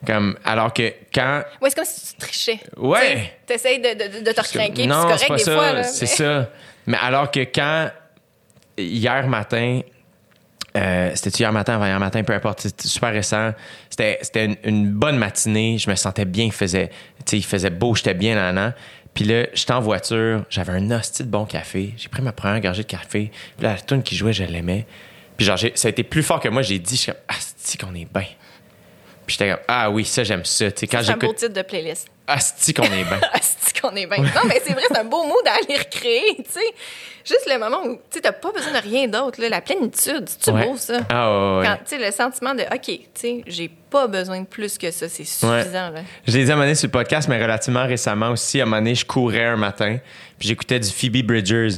Comme, 0.06 0.38
alors 0.44 0.74
que 0.74 0.92
quand. 1.14 1.44
Ouais, 1.62 1.70
c'est 1.70 1.76
comme 1.76 1.86
si 1.86 2.14
tu 2.14 2.20
trichais. 2.20 2.60
Ouais. 2.78 3.34
Tu 3.48 3.54
essayes 3.54 3.80
de, 3.80 3.90
de, 4.20 4.24
de 4.26 4.32
te 4.32 4.42
recrinquer, 4.42 4.86
non, 4.86 4.96
c'est 5.18 5.28
correct 5.28 5.28
pas 5.30 5.36
des 5.38 5.44
ça. 5.44 5.54
fois. 5.56 5.84
C'est 5.84 6.02
mais- 6.06 6.08
ça. 6.08 6.50
Mais 6.88 6.98
alors 7.02 7.32
que 7.32 7.40
quand, 7.42 7.90
hier 8.78 9.28
matin, 9.28 9.80
euh, 10.76 11.12
c'était 11.16 11.38
hier 11.40 11.52
matin, 11.54 11.76
avant 11.76 11.86
hier 11.86 12.00
matin, 12.00 12.24
peu 12.24 12.34
importe, 12.34 12.62
c'était 12.62 12.88
super 12.88 13.12
récent. 13.14 13.52
C'était, 13.90 14.20
une, 14.46 14.58
une 14.64 14.90
bonne 14.92 15.18
matinée. 15.18 15.78
Je 15.78 15.90
me 15.90 15.96
sentais 15.96 16.26
bien. 16.26 16.46
Il 16.46 16.52
faisait, 16.52 16.90
il 17.32 17.46
faisait 17.46 17.70
beau, 17.70 17.96
j'étais 17.96 18.14
bien 18.16 18.36
là, 18.36 18.52
là. 18.52 18.74
Puis 19.14 19.26
là, 19.26 19.46
j'étais 19.54 19.74
en 19.74 19.80
voiture, 19.80 20.44
j'avais 20.50 20.74
un 20.74 20.92
hostie 20.92 21.24
de 21.24 21.30
bon 21.30 21.46
café. 21.46 21.94
J'ai 21.98 22.10
pris 22.10 22.22
ma 22.22 22.32
première 22.32 22.60
gorgée 22.62 22.84
de 22.84 22.88
café. 22.88 23.32
Puis 23.58 23.64
là, 23.64 23.74
la 23.74 23.80
tune 23.80 24.02
qui 24.02 24.16
jouait, 24.16 24.34
je 24.34 24.44
l'aimais. 24.44 24.86
Puis 25.38 25.46
genre, 25.46 25.58
ça 25.58 25.88
a 25.88 25.90
été 25.90 26.04
plus 26.04 26.24
fort 26.24 26.40
que 26.40 26.50
moi. 26.50 26.62
J'ai 26.62 26.80
dit, 26.80 26.96
je 26.96 27.02
suis 27.02 27.12
comme, 27.12 27.22
asti 27.28 27.78
qu'on 27.78 27.94
est 27.94 28.12
bien? 28.12 28.26
J'étais 29.34 29.50
comme, 29.50 29.60
ah 29.68 29.90
oui, 29.90 30.06
ça, 30.06 30.24
j'aime 30.24 30.46
ça. 30.46 30.66
Quand 30.66 31.02
C'est 31.04 31.12
un 31.12 31.18
beau 31.18 31.34
titre 31.34 31.54
de 31.54 31.62
playlist. 31.64 32.08
asti 32.28 32.74
qu'on 32.74 32.84
est 32.84 33.04
bien. 33.04 33.20
Asti 33.34 33.74
qu'on 33.82 33.96
est 33.96 34.06
bien. 34.06 34.18
Non, 34.18 34.42
mais 34.48 34.62
c'est 34.64 34.74
vrai, 34.74 34.84
c'est 34.88 34.98
un 34.98 35.04
beau 35.06 35.24
mot 35.24 35.42
d'aller 35.44 35.80
recréer, 35.80 36.36
tu 36.38 36.44
sais. 36.52 36.60
Juste 37.26 37.48
le 37.52 37.58
moment 37.58 37.82
où, 37.86 38.00
tu 38.12 38.20
t'as 38.22 38.32
pas 38.34 38.52
besoin 38.52 38.74
de 38.74 38.78
rien 38.88 39.08
d'autre, 39.08 39.42
là. 39.42 39.50
La 39.50 39.62
plénitude, 39.62 40.28
c'est 40.28 40.52
Ouais. 40.52 40.66
beau, 40.66 40.78
ça? 40.78 41.00
Ah 41.10 41.32
ouais, 41.32 41.58
ouais. 41.60 41.66
Quand, 41.66 41.76
tu 41.84 41.98
sais, 41.98 42.06
le 42.06 42.12
sentiment 42.12 42.54
de, 42.54 42.62
OK, 42.64 42.82
tu 42.86 43.00
sais, 43.16 43.44
j'ai 43.48 43.70
pas 43.90 44.08
besoin 44.08 44.42
de 44.42 44.46
plus 44.46 44.78
que 44.78 44.92
ça, 44.92 45.10
c'est 45.10 45.24
suffisant, 45.24 45.90
là. 45.90 46.02
Je 46.28 46.38
l'ai 46.38 46.44
dit 46.46 46.52
à 46.52 46.54
un 46.54 46.58
moment 46.58 46.66
donné 46.66 46.76
sur 46.76 46.88
le 46.88 46.92
podcast, 46.92 47.28
mais 47.28 47.42
relativement 47.42 47.88
récemment 47.88 48.30
aussi. 48.30 48.60
À 48.60 48.64
un 48.64 48.66
moment 48.68 48.78
donné, 48.78 48.94
je 48.96 49.06
courais 49.06 49.46
un 49.46 49.58
matin, 49.58 49.98
puis 50.38 50.48
j'écoutais 50.50 50.80
du 50.80 50.90
Phoebe 50.90 51.26
Bridgers. 51.26 51.70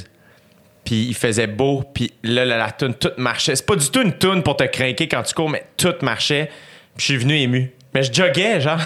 Puis 0.84 1.06
il 1.06 1.14
faisait 1.14 1.48
beau, 1.48 1.82
puis 1.94 2.12
là, 2.22 2.44
la, 2.44 2.58
la 2.58 2.70
toune, 2.70 2.94
tout 2.94 3.10
marchait. 3.16 3.56
C'est 3.56 3.66
pas 3.66 3.74
du 3.74 3.90
tout 3.90 4.02
une 4.02 4.12
toune 4.18 4.42
pour 4.44 4.56
te 4.56 4.62
craquer 4.64 5.08
quand 5.08 5.22
tu 5.22 5.34
cours, 5.34 5.48
mais 5.50 5.64
tout 5.76 5.94
marchait. 6.02 6.48
Je 6.96 7.04
suis 7.04 7.16
venu 7.16 7.36
ému. 7.38 7.72
Mais 7.94 8.02
je 8.02 8.12
joguais, 8.12 8.60
genre. 8.60 8.80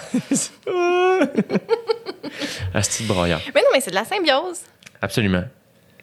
Un 2.74 2.82
style 2.82 3.06
broyant. 3.06 3.40
Mais 3.54 3.60
non, 3.62 3.68
mais 3.72 3.80
c'est 3.80 3.90
de 3.90 3.94
la 3.96 4.04
symbiose. 4.04 4.60
Absolument. 5.02 5.44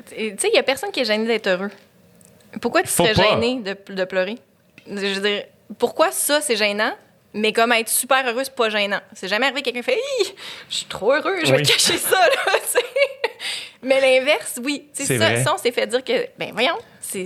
Tu 0.09 0.15
sais, 0.37 0.49
il 0.51 0.55
y 0.55 0.57
a 0.57 0.63
personne 0.63 0.91
qui 0.91 1.01
est 1.01 1.05
gêné 1.05 1.25
d'être 1.25 1.47
heureux. 1.47 1.71
Pourquoi 2.61 2.81
tu 2.81 2.87
Faut 2.89 3.03
serais 3.05 3.13
pas. 3.15 3.39
gêné 3.39 3.61
de, 3.61 3.93
de 3.93 4.03
pleurer? 4.05 4.37
Je 4.87 4.93
veux 5.19 5.21
dire, 5.21 5.43
pourquoi 5.77 6.11
ça, 6.11 6.41
c'est 6.41 6.55
gênant? 6.55 6.93
Mais 7.33 7.51
comme 7.53 7.71
être 7.73 7.89
super 7.89 8.25
heureux, 8.27 8.43
c'est 8.43 8.55
pas 8.55 8.69
gênant. 8.69 8.99
C'est 9.13 9.27
jamais 9.27 9.45
arrivé 9.45 9.61
que 9.61 9.65
quelqu'un 9.69 9.83
fait 9.83 9.97
Hi, 9.97 10.33
Je 10.69 10.75
suis 10.77 10.85
trop 10.85 11.13
heureux, 11.13 11.35
je 11.43 11.51
vais 11.51 11.57
Oui. 11.57 11.63
cacher 11.63 11.97
ça, 11.97 12.15
là. 12.19 12.53
tu 12.61 12.67
sais. 12.79 12.85
Mais 13.83 13.99
l'inverse, 14.01 14.59
oui. 14.63 14.87
C'est 14.93 15.05
ça, 15.05 15.15
vrai. 15.17 15.43
ça, 15.43 15.53
on 15.53 15.57
s'est 15.57 15.71
fait 15.71 15.85
dire 15.87 16.03
que, 16.03 16.27
ben 16.39 16.51
voyons, 16.53 16.77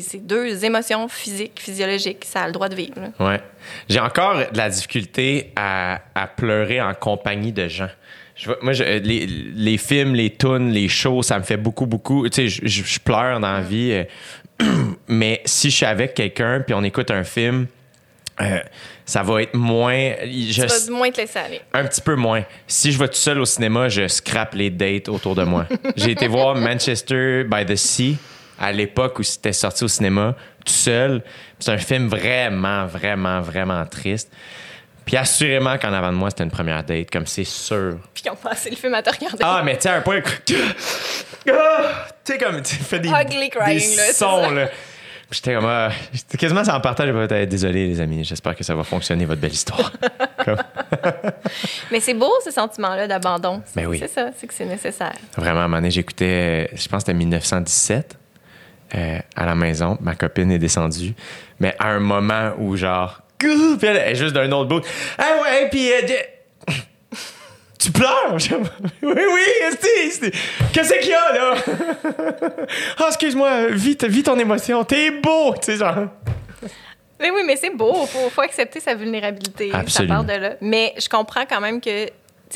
c'est 0.01 0.25
deux 0.25 0.63
émotions 0.65 1.07
physiques, 1.07 1.59
physiologiques. 1.59 2.23
Ça 2.25 2.41
a 2.43 2.47
le 2.47 2.53
droit 2.53 2.69
de 2.69 2.75
vivre. 2.75 2.93
là. 2.99 3.25
Ouais. 3.25 3.41
J'ai 3.89 3.99
encore 3.99 4.35
de 4.37 4.57
la 4.57 4.69
difficulté 4.69 5.51
à, 5.55 6.01
à 6.15 6.27
pleurer 6.27 6.79
en 6.81 6.93
compagnie 6.93 7.51
de 7.51 7.67
gens. 7.67 7.89
Je 8.35 8.49
moi, 8.61 8.73
je- 8.73 8.83
les, 8.83 9.25
les 9.27 9.77
films, 9.77 10.15
les 10.15 10.29
tunes, 10.35 10.71
les 10.71 10.87
shows, 10.87 11.21
ça 11.23 11.37
me 11.37 11.43
fait 11.43 11.57
beaucoup, 11.57 11.85
beaucoup. 11.85 12.27
Tu 12.29 12.49
sais, 12.49 12.61
je, 12.67 12.99
pleure 12.99 13.39
dans 13.39 13.51
la 13.53 13.61
vie. 13.61 13.91
euh, 13.91 14.03
mais 15.07 15.41
si 15.45 15.69
je 15.69 15.75
suis 15.77 15.85
avec 15.85 16.13
quelqu'un 16.13 16.61
puis 16.65 16.73
on 16.73 16.83
écoute 16.83 17.11
un 17.11 17.23
film, 17.23 17.67
euh, 18.39 18.59
ça 19.05 19.21
va 19.23 19.41
être 19.43 19.53
moins. 19.53 20.13
Je, 20.23 20.61
vas 20.61 20.91
moins 20.95 21.11
te 21.11 21.17
laisser 21.21 21.39
aller. 21.39 21.61
un 21.73 21.83
petit 21.85 22.01
peu 22.01 22.15
moins. 22.15 22.43
Si 22.67 22.91
je 22.91 22.97
vais 22.97 23.07
tout 23.07 23.13
seul 23.15 23.39
au 23.39 23.45
cinéma, 23.45 23.89
je 23.89 24.07
scrape 24.07 24.55
les 24.55 24.69
dates 24.69 25.09
autour 25.09 25.35
de 25.35 25.43
moi. 25.43 25.65
J'ai 25.95 26.11
été 26.11 26.27
voir 26.27 26.55
Manchester 26.55 27.43
by 27.43 27.65
the 27.65 27.75
Sea 27.75 28.15
à 28.61 28.71
l'époque 28.71 29.17
où 29.17 29.23
c'était 29.23 29.53
sorti 29.53 29.83
au 29.83 29.87
cinéma, 29.87 30.35
tout 30.63 30.71
seul. 30.71 31.23
C'est 31.59 31.71
un 31.71 31.77
film 31.79 32.07
vraiment, 32.07 32.85
vraiment, 32.85 33.41
vraiment 33.41 33.83
triste. 33.87 34.31
Puis 35.03 35.17
assurément 35.17 35.79
qu'en 35.79 35.91
avant 35.91 36.11
de 36.11 36.17
moi, 36.17 36.29
c'était 36.29 36.43
une 36.43 36.51
première 36.51 36.83
date, 36.83 37.09
comme 37.09 37.25
c'est 37.25 37.43
sûr. 37.43 37.97
Puis 38.13 38.23
ils 38.23 38.29
ont 38.29 38.35
passé 38.35 38.69
le 38.69 38.75
film 38.75 38.93
à 38.93 39.01
te 39.01 39.09
regarder. 39.09 39.39
Ah, 39.41 39.63
mais 39.65 39.75
tu 39.77 39.81
sais, 39.81 39.89
à 39.89 39.95
un 39.95 40.01
point. 40.01 40.21
Ah! 41.49 42.07
Tu 42.23 42.33
sais, 42.33 42.37
comme 42.37 42.61
tu 42.61 42.75
fais 42.75 42.99
des, 42.99 43.09
Ugly 43.09 43.49
crying, 43.49 43.79
des 43.79 43.95
là, 43.95 44.13
sons, 44.13 44.51
là. 44.51 44.69
J'étais 45.31 45.55
comme. 45.55 45.67
j'étais 46.13 46.37
quasiment 46.37 46.63
sans 46.63 46.79
partage. 46.81 47.11
Pas 47.11 47.23
été 47.23 47.45
désolé, 47.47 47.87
les 47.87 47.99
amis. 47.99 48.23
J'espère 48.23 48.55
que 48.55 48.63
ça 48.63 48.75
va 48.75 48.83
fonctionner, 48.83 49.25
votre 49.25 49.41
belle 49.41 49.53
histoire. 49.53 49.91
Mais 51.91 51.99
c'est 51.99 52.13
beau, 52.13 52.31
ce 52.45 52.51
sentiment-là 52.51 53.07
d'abandon. 53.07 53.63
Ben 53.75 53.87
oui. 53.87 53.97
C'est 53.97 54.09
ça, 54.09 54.29
c'est 54.37 54.45
que 54.45 54.53
c'est 54.53 54.65
nécessaire. 54.65 55.15
Vraiment, 55.35 55.61
à 55.61 55.63
un 55.63 55.67
moment 55.67 55.77
donné, 55.77 55.89
j'écoutais, 55.89 56.69
je 56.75 56.87
pense 56.87 57.03
que 57.03 57.07
c'était 57.07 57.13
1917 57.13 58.17
euh, 58.95 59.19
à 59.35 59.45
la 59.45 59.55
maison. 59.55 59.97
Ma 60.01 60.15
copine 60.15 60.51
est 60.51 60.59
descendue. 60.59 61.13
Mais 61.59 61.75
à 61.79 61.89
un 61.89 61.99
moment 61.99 62.51
où, 62.57 62.75
genre, 62.75 63.21
puis 63.37 63.49
elle 63.87 63.97
est 63.97 64.15
juste 64.15 64.33
d'un 64.33 64.51
autre 64.51 64.69
bout. 64.69 64.85
Ah 65.17 65.41
ouais, 65.41 65.69
puis. 65.69 65.91
euh, 65.91 66.01
tu 67.79 67.91
pleures? 67.91 68.37
Oui, 69.01 69.13
oui. 69.15 69.41
Qu'est-ce 70.71 70.93
qu'il 70.99 71.09
y 71.09 71.13
a, 71.13 71.33
là? 71.33 71.55
Ah, 72.99 73.05
excuse-moi, 73.07 73.67
vis, 73.69 73.97
vis 74.03 74.23
ton 74.23 74.37
émotion. 74.37 74.83
T'es 74.83 75.09
beau, 75.09 75.53
tu 75.55 75.71
sais, 75.71 75.77
genre. 75.77 76.07
Mais 77.19 77.31
oui, 77.31 77.41
mais 77.45 77.55
c'est 77.55 77.71
beau. 77.75 78.05
Faut, 78.05 78.29
faut 78.29 78.41
accepter 78.41 78.79
sa 78.79 78.93
vulnérabilité. 78.93 79.71
Absolument. 79.73 80.13
Ça 80.21 80.23
part 80.23 80.35
de 80.35 80.41
là. 80.41 80.53
Mais 80.61 80.93
je 80.99 81.09
comprends 81.09 81.45
quand 81.49 81.61
même 81.61 81.81
que. 81.81 82.07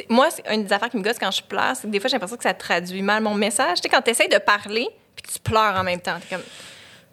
Moi, 0.10 0.28
c'est 0.30 0.44
une 0.54 0.66
des 0.66 0.74
affaires 0.74 0.90
qui 0.90 0.98
me 0.98 1.04
gosse 1.04 1.18
quand 1.20 1.32
je 1.32 1.42
pleure, 1.42 1.74
c'est 1.76 1.84
que 1.88 1.92
des 1.92 2.00
fois, 2.02 2.10
j'ai 2.10 2.16
l'impression 2.16 2.36
que 2.36 2.44
ça 2.44 2.54
traduit 2.54 3.02
mal 3.02 3.24
mon 3.24 3.34
message. 3.34 3.78
Tu 3.78 3.84
sais, 3.84 3.90
quand 3.90 4.02
tu 4.02 4.12
essaies 4.12 4.28
de 4.28 4.38
parler, 4.38 4.90
tu 5.32 5.40
pleures 5.40 5.76
en 5.76 5.84
même 5.84 6.00
temps, 6.02 6.18
t'es 6.20 6.36
comme. 6.36 6.44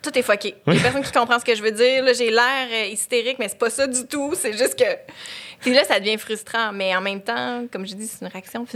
Tout 0.02 0.18
est 0.18 0.23
fucké. 0.23 0.57
Il 0.66 0.74
y 0.74 0.78
a 0.78 0.81
personne 0.82 1.02
qui 1.05 1.12
comprend 1.12 1.39
ce 1.39 1.44
que 1.44 1.55
je 1.55 1.62
veux 1.62 1.70
dire. 1.70 2.02
Là, 2.02 2.12
j'ai 2.12 2.28
l'air 2.31 2.66
euh, 2.73 2.86
hystérique, 2.86 3.36
mais 3.39 3.47
c'est 3.49 3.58
pas 3.58 3.70
ça 3.70 3.86
du 3.86 4.05
tout. 4.08 4.32
C'est 4.36 4.52
juste 4.52 4.76
que. 4.76 4.84
Puis 5.60 5.73
là, 5.73 5.84
ça 5.84 6.00
devient 6.00 6.18
frustrant. 6.18 6.73
Mais 6.73 6.94
en 6.97 7.00
même 7.00 7.20
temps, 7.23 7.65
comme 7.73 7.86
je 7.86 7.94
dis, 7.94 8.08
c'est 8.08 8.20
une 8.24 8.31
réaction 8.32 8.66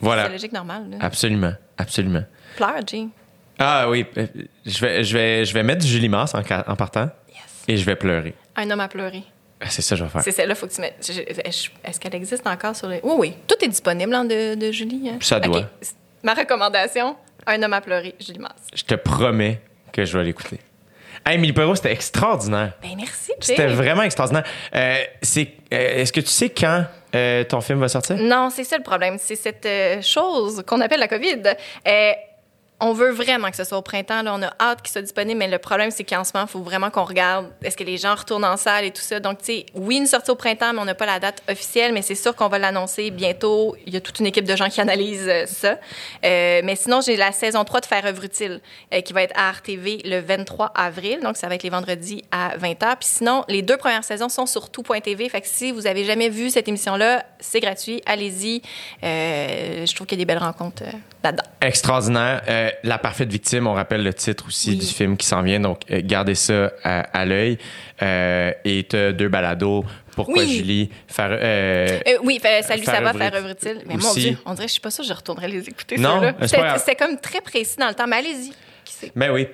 Voilà. 0.00 0.22
physiologique 0.22 0.52
normale. 0.52 0.88
là. 0.90 0.96
Absolument, 1.00 1.52
absolument. 1.78 2.22
Pleure, 2.56 2.86
Jay. 2.86 3.06
Ah 3.58 3.90
oui, 3.90 4.06
euh, 4.18 4.26
je 4.64 4.78
vais, 4.80 5.02
je 5.02 5.12
vais, 5.18 5.44
je 5.44 5.52
vais 5.52 5.64
mettre 5.64 5.80
du 5.82 5.88
Julie 5.88 6.08
Mars 6.08 6.32
en, 6.34 6.76
partant 6.76 7.10
Yes. 7.28 7.38
et 7.66 7.76
je 7.76 7.84
vais 7.84 7.96
pleurer. 7.96 8.34
Un 8.54 8.70
homme 8.70 8.78
à 8.78 8.86
pleurer. 8.86 9.24
Ah, 9.60 9.66
C'est 9.68 9.82
ça 9.82 9.96
que 9.96 9.98
je 9.98 10.04
vais 10.04 10.10
faire. 10.10 10.22
C'est 10.22 10.30
celle-là, 10.30 10.54
faut 10.54 10.68
que 10.68 10.74
tu 10.74 10.80
mettes. 10.80 11.10
Est-ce 11.44 11.98
qu'elle 11.98 12.14
existe 12.14 12.46
encore 12.46 12.76
sur 12.76 12.86
les. 12.86 13.00
Oui, 13.02 13.14
oui. 13.18 13.34
Tout 13.48 13.56
est 13.60 13.66
disponible 13.68 14.14
hein, 14.14 14.24
de, 14.24 14.54
de 14.54 14.70
Julie. 14.70 15.10
hein? 15.10 15.18
Ça 15.20 15.40
doit. 15.40 15.62
Ma 16.22 16.34
recommandation 16.34 17.16
Un 17.50 17.62
homme 17.62 17.72
à 17.72 17.80
pleurer, 17.80 18.14
Julie 18.20 18.40
Masse. 18.40 18.52
Je 18.74 18.82
te 18.84 18.94
promets 18.94 19.62
que 19.90 20.04
je 20.04 20.18
vais 20.18 20.22
l'écouter. 20.22 20.60
Hey, 21.24 21.36
Émilie 21.36 21.54
Perrault, 21.54 21.76
c'était 21.76 21.92
extraordinaire. 21.92 22.74
Ben, 22.82 22.90
merci, 22.94 23.32
Jay. 23.40 23.54
C'était 23.54 23.66
vraiment 23.68 24.02
extraordinaire. 24.02 24.44
Euh, 24.74 24.96
c'est, 25.22 25.54
euh, 25.72 26.00
est-ce 26.02 26.12
que 26.12 26.20
tu 26.20 26.28
sais 26.28 26.50
quand 26.50 26.84
euh, 27.14 27.44
ton 27.44 27.62
film 27.62 27.80
va 27.80 27.88
sortir? 27.88 28.16
Non, 28.18 28.50
c'est 28.50 28.64
ça 28.64 28.76
le 28.76 28.82
problème. 28.82 29.16
C'est 29.18 29.34
cette 29.34 29.64
euh, 29.64 30.02
chose 30.02 30.62
qu'on 30.66 30.82
appelle 30.82 31.00
la 31.00 31.08
COVID. 31.08 31.42
On 32.80 32.92
veut 32.92 33.10
vraiment 33.10 33.50
que 33.50 33.56
ce 33.56 33.64
soit 33.64 33.78
au 33.78 33.82
printemps. 33.82 34.22
Là, 34.22 34.34
on 34.34 34.42
a 34.42 34.52
hâte 34.60 34.82
qu'il 34.82 34.92
soit 34.92 35.02
disponible, 35.02 35.38
mais 35.38 35.48
le 35.48 35.58
problème, 35.58 35.90
c'est 35.90 36.04
qu'en 36.04 36.22
ce 36.22 36.32
moment, 36.32 36.46
il 36.48 36.52
faut 36.52 36.62
vraiment 36.62 36.90
qu'on 36.90 37.04
regarde 37.04 37.50
est-ce 37.62 37.76
que 37.76 37.82
les 37.82 37.96
gens 37.96 38.14
retournent 38.14 38.44
en 38.44 38.56
salle 38.56 38.84
et 38.84 38.92
tout 38.92 39.02
ça. 39.02 39.18
Donc, 39.18 39.38
tu 39.38 39.46
sais, 39.46 39.66
oui, 39.74 39.96
une 39.96 40.06
sortie 40.06 40.30
au 40.30 40.36
printemps, 40.36 40.72
mais 40.72 40.80
on 40.80 40.84
n'a 40.84 40.94
pas 40.94 41.06
la 41.06 41.18
date 41.18 41.42
officielle, 41.48 41.92
mais 41.92 42.02
c'est 42.02 42.14
sûr 42.14 42.36
qu'on 42.36 42.48
va 42.48 42.58
l'annoncer 42.58 43.10
bientôt. 43.10 43.74
Il 43.86 43.94
y 43.94 43.96
a 43.96 44.00
toute 44.00 44.20
une 44.20 44.26
équipe 44.26 44.44
de 44.44 44.54
gens 44.54 44.68
qui 44.68 44.80
analysent 44.80 45.28
euh, 45.28 45.46
ça. 45.46 45.78
Euh, 46.24 46.60
mais 46.62 46.76
sinon, 46.76 47.00
j'ai 47.00 47.16
la 47.16 47.32
saison 47.32 47.64
3 47.64 47.80
de 47.80 47.86
Faire 47.86 48.06
œuvre 48.06 48.22
utile 48.22 48.60
euh, 48.94 49.00
qui 49.00 49.12
va 49.12 49.22
être 49.22 49.36
à 49.36 49.50
RTV 49.50 50.02
le 50.04 50.20
23 50.20 50.72
avril. 50.74 51.20
Donc, 51.22 51.36
ça 51.36 51.48
va 51.48 51.56
être 51.56 51.64
les 51.64 51.70
vendredis 51.70 52.22
à 52.30 52.56
20h. 52.58 52.96
Puis 53.00 53.08
sinon, 53.08 53.44
les 53.48 53.62
deux 53.62 53.76
premières 53.76 54.04
saisons 54.04 54.28
sont 54.28 54.46
sur 54.46 54.70
tout.tv. 54.70 55.28
Fait 55.28 55.40
que 55.40 55.48
si 55.48 55.72
vous 55.72 55.86
avez 55.86 56.04
jamais 56.04 56.28
vu 56.28 56.50
cette 56.50 56.68
émission-là, 56.68 57.24
c'est 57.40 57.60
gratuit. 57.60 58.02
Allez-y. 58.06 58.62
Euh, 59.02 59.86
je 59.86 59.94
trouve 59.94 60.06
qu'il 60.06 60.18
y 60.18 60.20
a 60.20 60.24
des 60.24 60.26
belles 60.26 60.42
rencontres 60.42 60.82
euh, 60.82 60.92
là-dedans. 61.24 61.42
Extraordinaire. 61.60 62.42
Euh, 62.48 62.70
La 62.84 62.98
parfaite 62.98 63.30
victime, 63.30 63.66
on 63.66 63.74
rappelle 63.74 64.02
le 64.02 64.14
titre 64.14 64.46
aussi 64.48 64.70
Oui. 64.70 64.76
du 64.78 64.86
film 64.86 65.16
qui 65.16 65.26
s'en 65.26 65.42
vient, 65.42 65.60
donc 65.60 65.80
euh, 65.90 66.00
gardez 66.04 66.34
ça 66.34 66.70
à, 66.84 67.00
à 67.18 67.24
l'œil. 67.24 67.58
Euh, 68.02 68.52
et 68.64 68.82
deux 68.84 69.28
balados. 69.28 69.84
Pourquoi 70.14 70.42
Oui. 70.42 70.56
Julie? 70.56 70.90
Faire, 71.06 71.28
euh, 71.30 71.98
oui, 72.24 72.40
salut, 72.62 72.84
ça 72.84 73.00
va, 73.00 73.12
faire 73.12 73.34
œuvre 73.34 73.50
utile. 73.50 73.82
Mais 73.86 73.94
mon 73.94 74.10
Aussi. 74.10 74.20
Dieu, 74.20 74.38
on 74.46 74.54
dirait, 74.54 74.66
je 74.68 74.72
suis 74.72 74.80
pas 74.80 74.90
sûre, 74.90 75.04
je 75.04 75.12
retournerai 75.12 75.48
les 75.48 75.68
écouter. 75.68 75.96
Non, 75.98 76.20
C'était 76.76 76.96
comme 76.96 77.18
très 77.18 77.40
précis 77.40 77.76
dans 77.78 77.88
le 77.88 77.94
temps, 77.94 78.06
mais 78.06 78.16
allez-y. 78.16 78.52
Sait? 78.84 79.12
Ben 79.14 79.30
oui. 79.30 79.46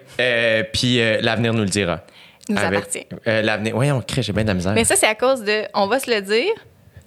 Puis 0.72 0.98
l'avenir 1.20 1.52
nous 1.52 1.62
le 1.64 1.68
dira. 1.68 2.00
Nous 2.48 2.58
avec- 2.58 2.78
appartient. 2.80 3.06
euh, 3.26 3.40
L'avenir. 3.42 3.74
Oui, 3.76 3.90
on 3.90 4.00
crée, 4.02 4.22
j'ai 4.22 4.32
bien 4.32 4.42
de 4.42 4.48
la 4.48 4.54
misère. 4.54 4.72
Mais 4.74 4.84
ça, 4.84 4.96
c'est 4.96 5.06
à 5.06 5.14
cause 5.14 5.42
de. 5.42 5.62
On 5.72 5.86
va 5.86 5.98
se 5.98 6.10
le 6.10 6.20
dire, 6.20 6.52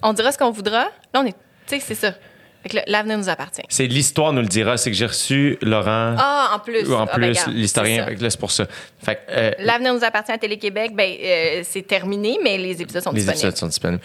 on 0.02 0.12
dira 0.12 0.32
ce 0.32 0.38
qu'on 0.38 0.50
voudra. 0.50 0.84
Là, 1.14 1.20
on 1.20 1.24
est. 1.26 1.32
Tu 1.66 1.78
sais, 1.78 1.80
c'est 1.80 1.94
ça. 1.94 2.14
L'avenir 2.86 3.16
nous 3.18 3.28
appartient. 3.28 3.62
C'est 3.68 3.86
l'histoire 3.86 4.32
nous 4.32 4.42
le 4.42 4.46
dira. 4.48 4.76
C'est 4.76 4.90
que 4.90 4.96
j'ai 4.96 5.06
reçu 5.06 5.56
Laurent. 5.62 6.16
Ah, 6.18 6.52
en 6.54 6.58
plus. 6.58 6.88
ou 6.88 6.94
en 6.94 7.02
Ah, 7.02 7.06
ben, 7.06 7.12
plus, 7.14 7.28
regarde, 7.28 7.52
l'historien. 7.54 8.06
c'est 8.18 8.38
pour 8.40 8.50
ça. 8.50 8.66
Euh, 9.30 9.50
L'avenir 9.60 9.94
nous 9.94 10.04
appartient 10.04 10.32
à 10.32 10.38
Télé-Québec, 10.38 10.92
ben, 10.94 11.10
euh, 11.22 11.60
c'est 11.64 11.86
terminé, 11.86 12.38
mais 12.42 12.58
les 12.58 12.82
épisodes 12.82 13.02
sont 13.02 13.10
les 13.10 13.16
disponibles. 13.20 13.38
épisodes 13.46 13.56
sont 13.56 13.66
disponibles. 13.68 14.02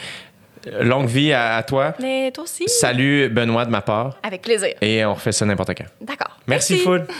Longue 0.79 1.07
vie 1.07 1.33
à, 1.33 1.57
à 1.57 1.63
toi. 1.63 1.93
Mais 1.99 2.31
toi 2.31 2.45
aussi. 2.45 2.63
Salut, 2.67 3.27
Benoît, 3.27 3.65
de 3.65 3.69
ma 3.71 3.81
part. 3.81 4.17
Avec 4.23 4.41
plaisir. 4.43 4.69
Et 4.79 5.03
on 5.03 5.13
refait 5.13 5.33
ça 5.33 5.45
n'importe 5.45 5.73
quand. 5.77 5.83
D'accord. 5.99 6.39
Merci, 6.47 6.77
Food. 6.77 7.05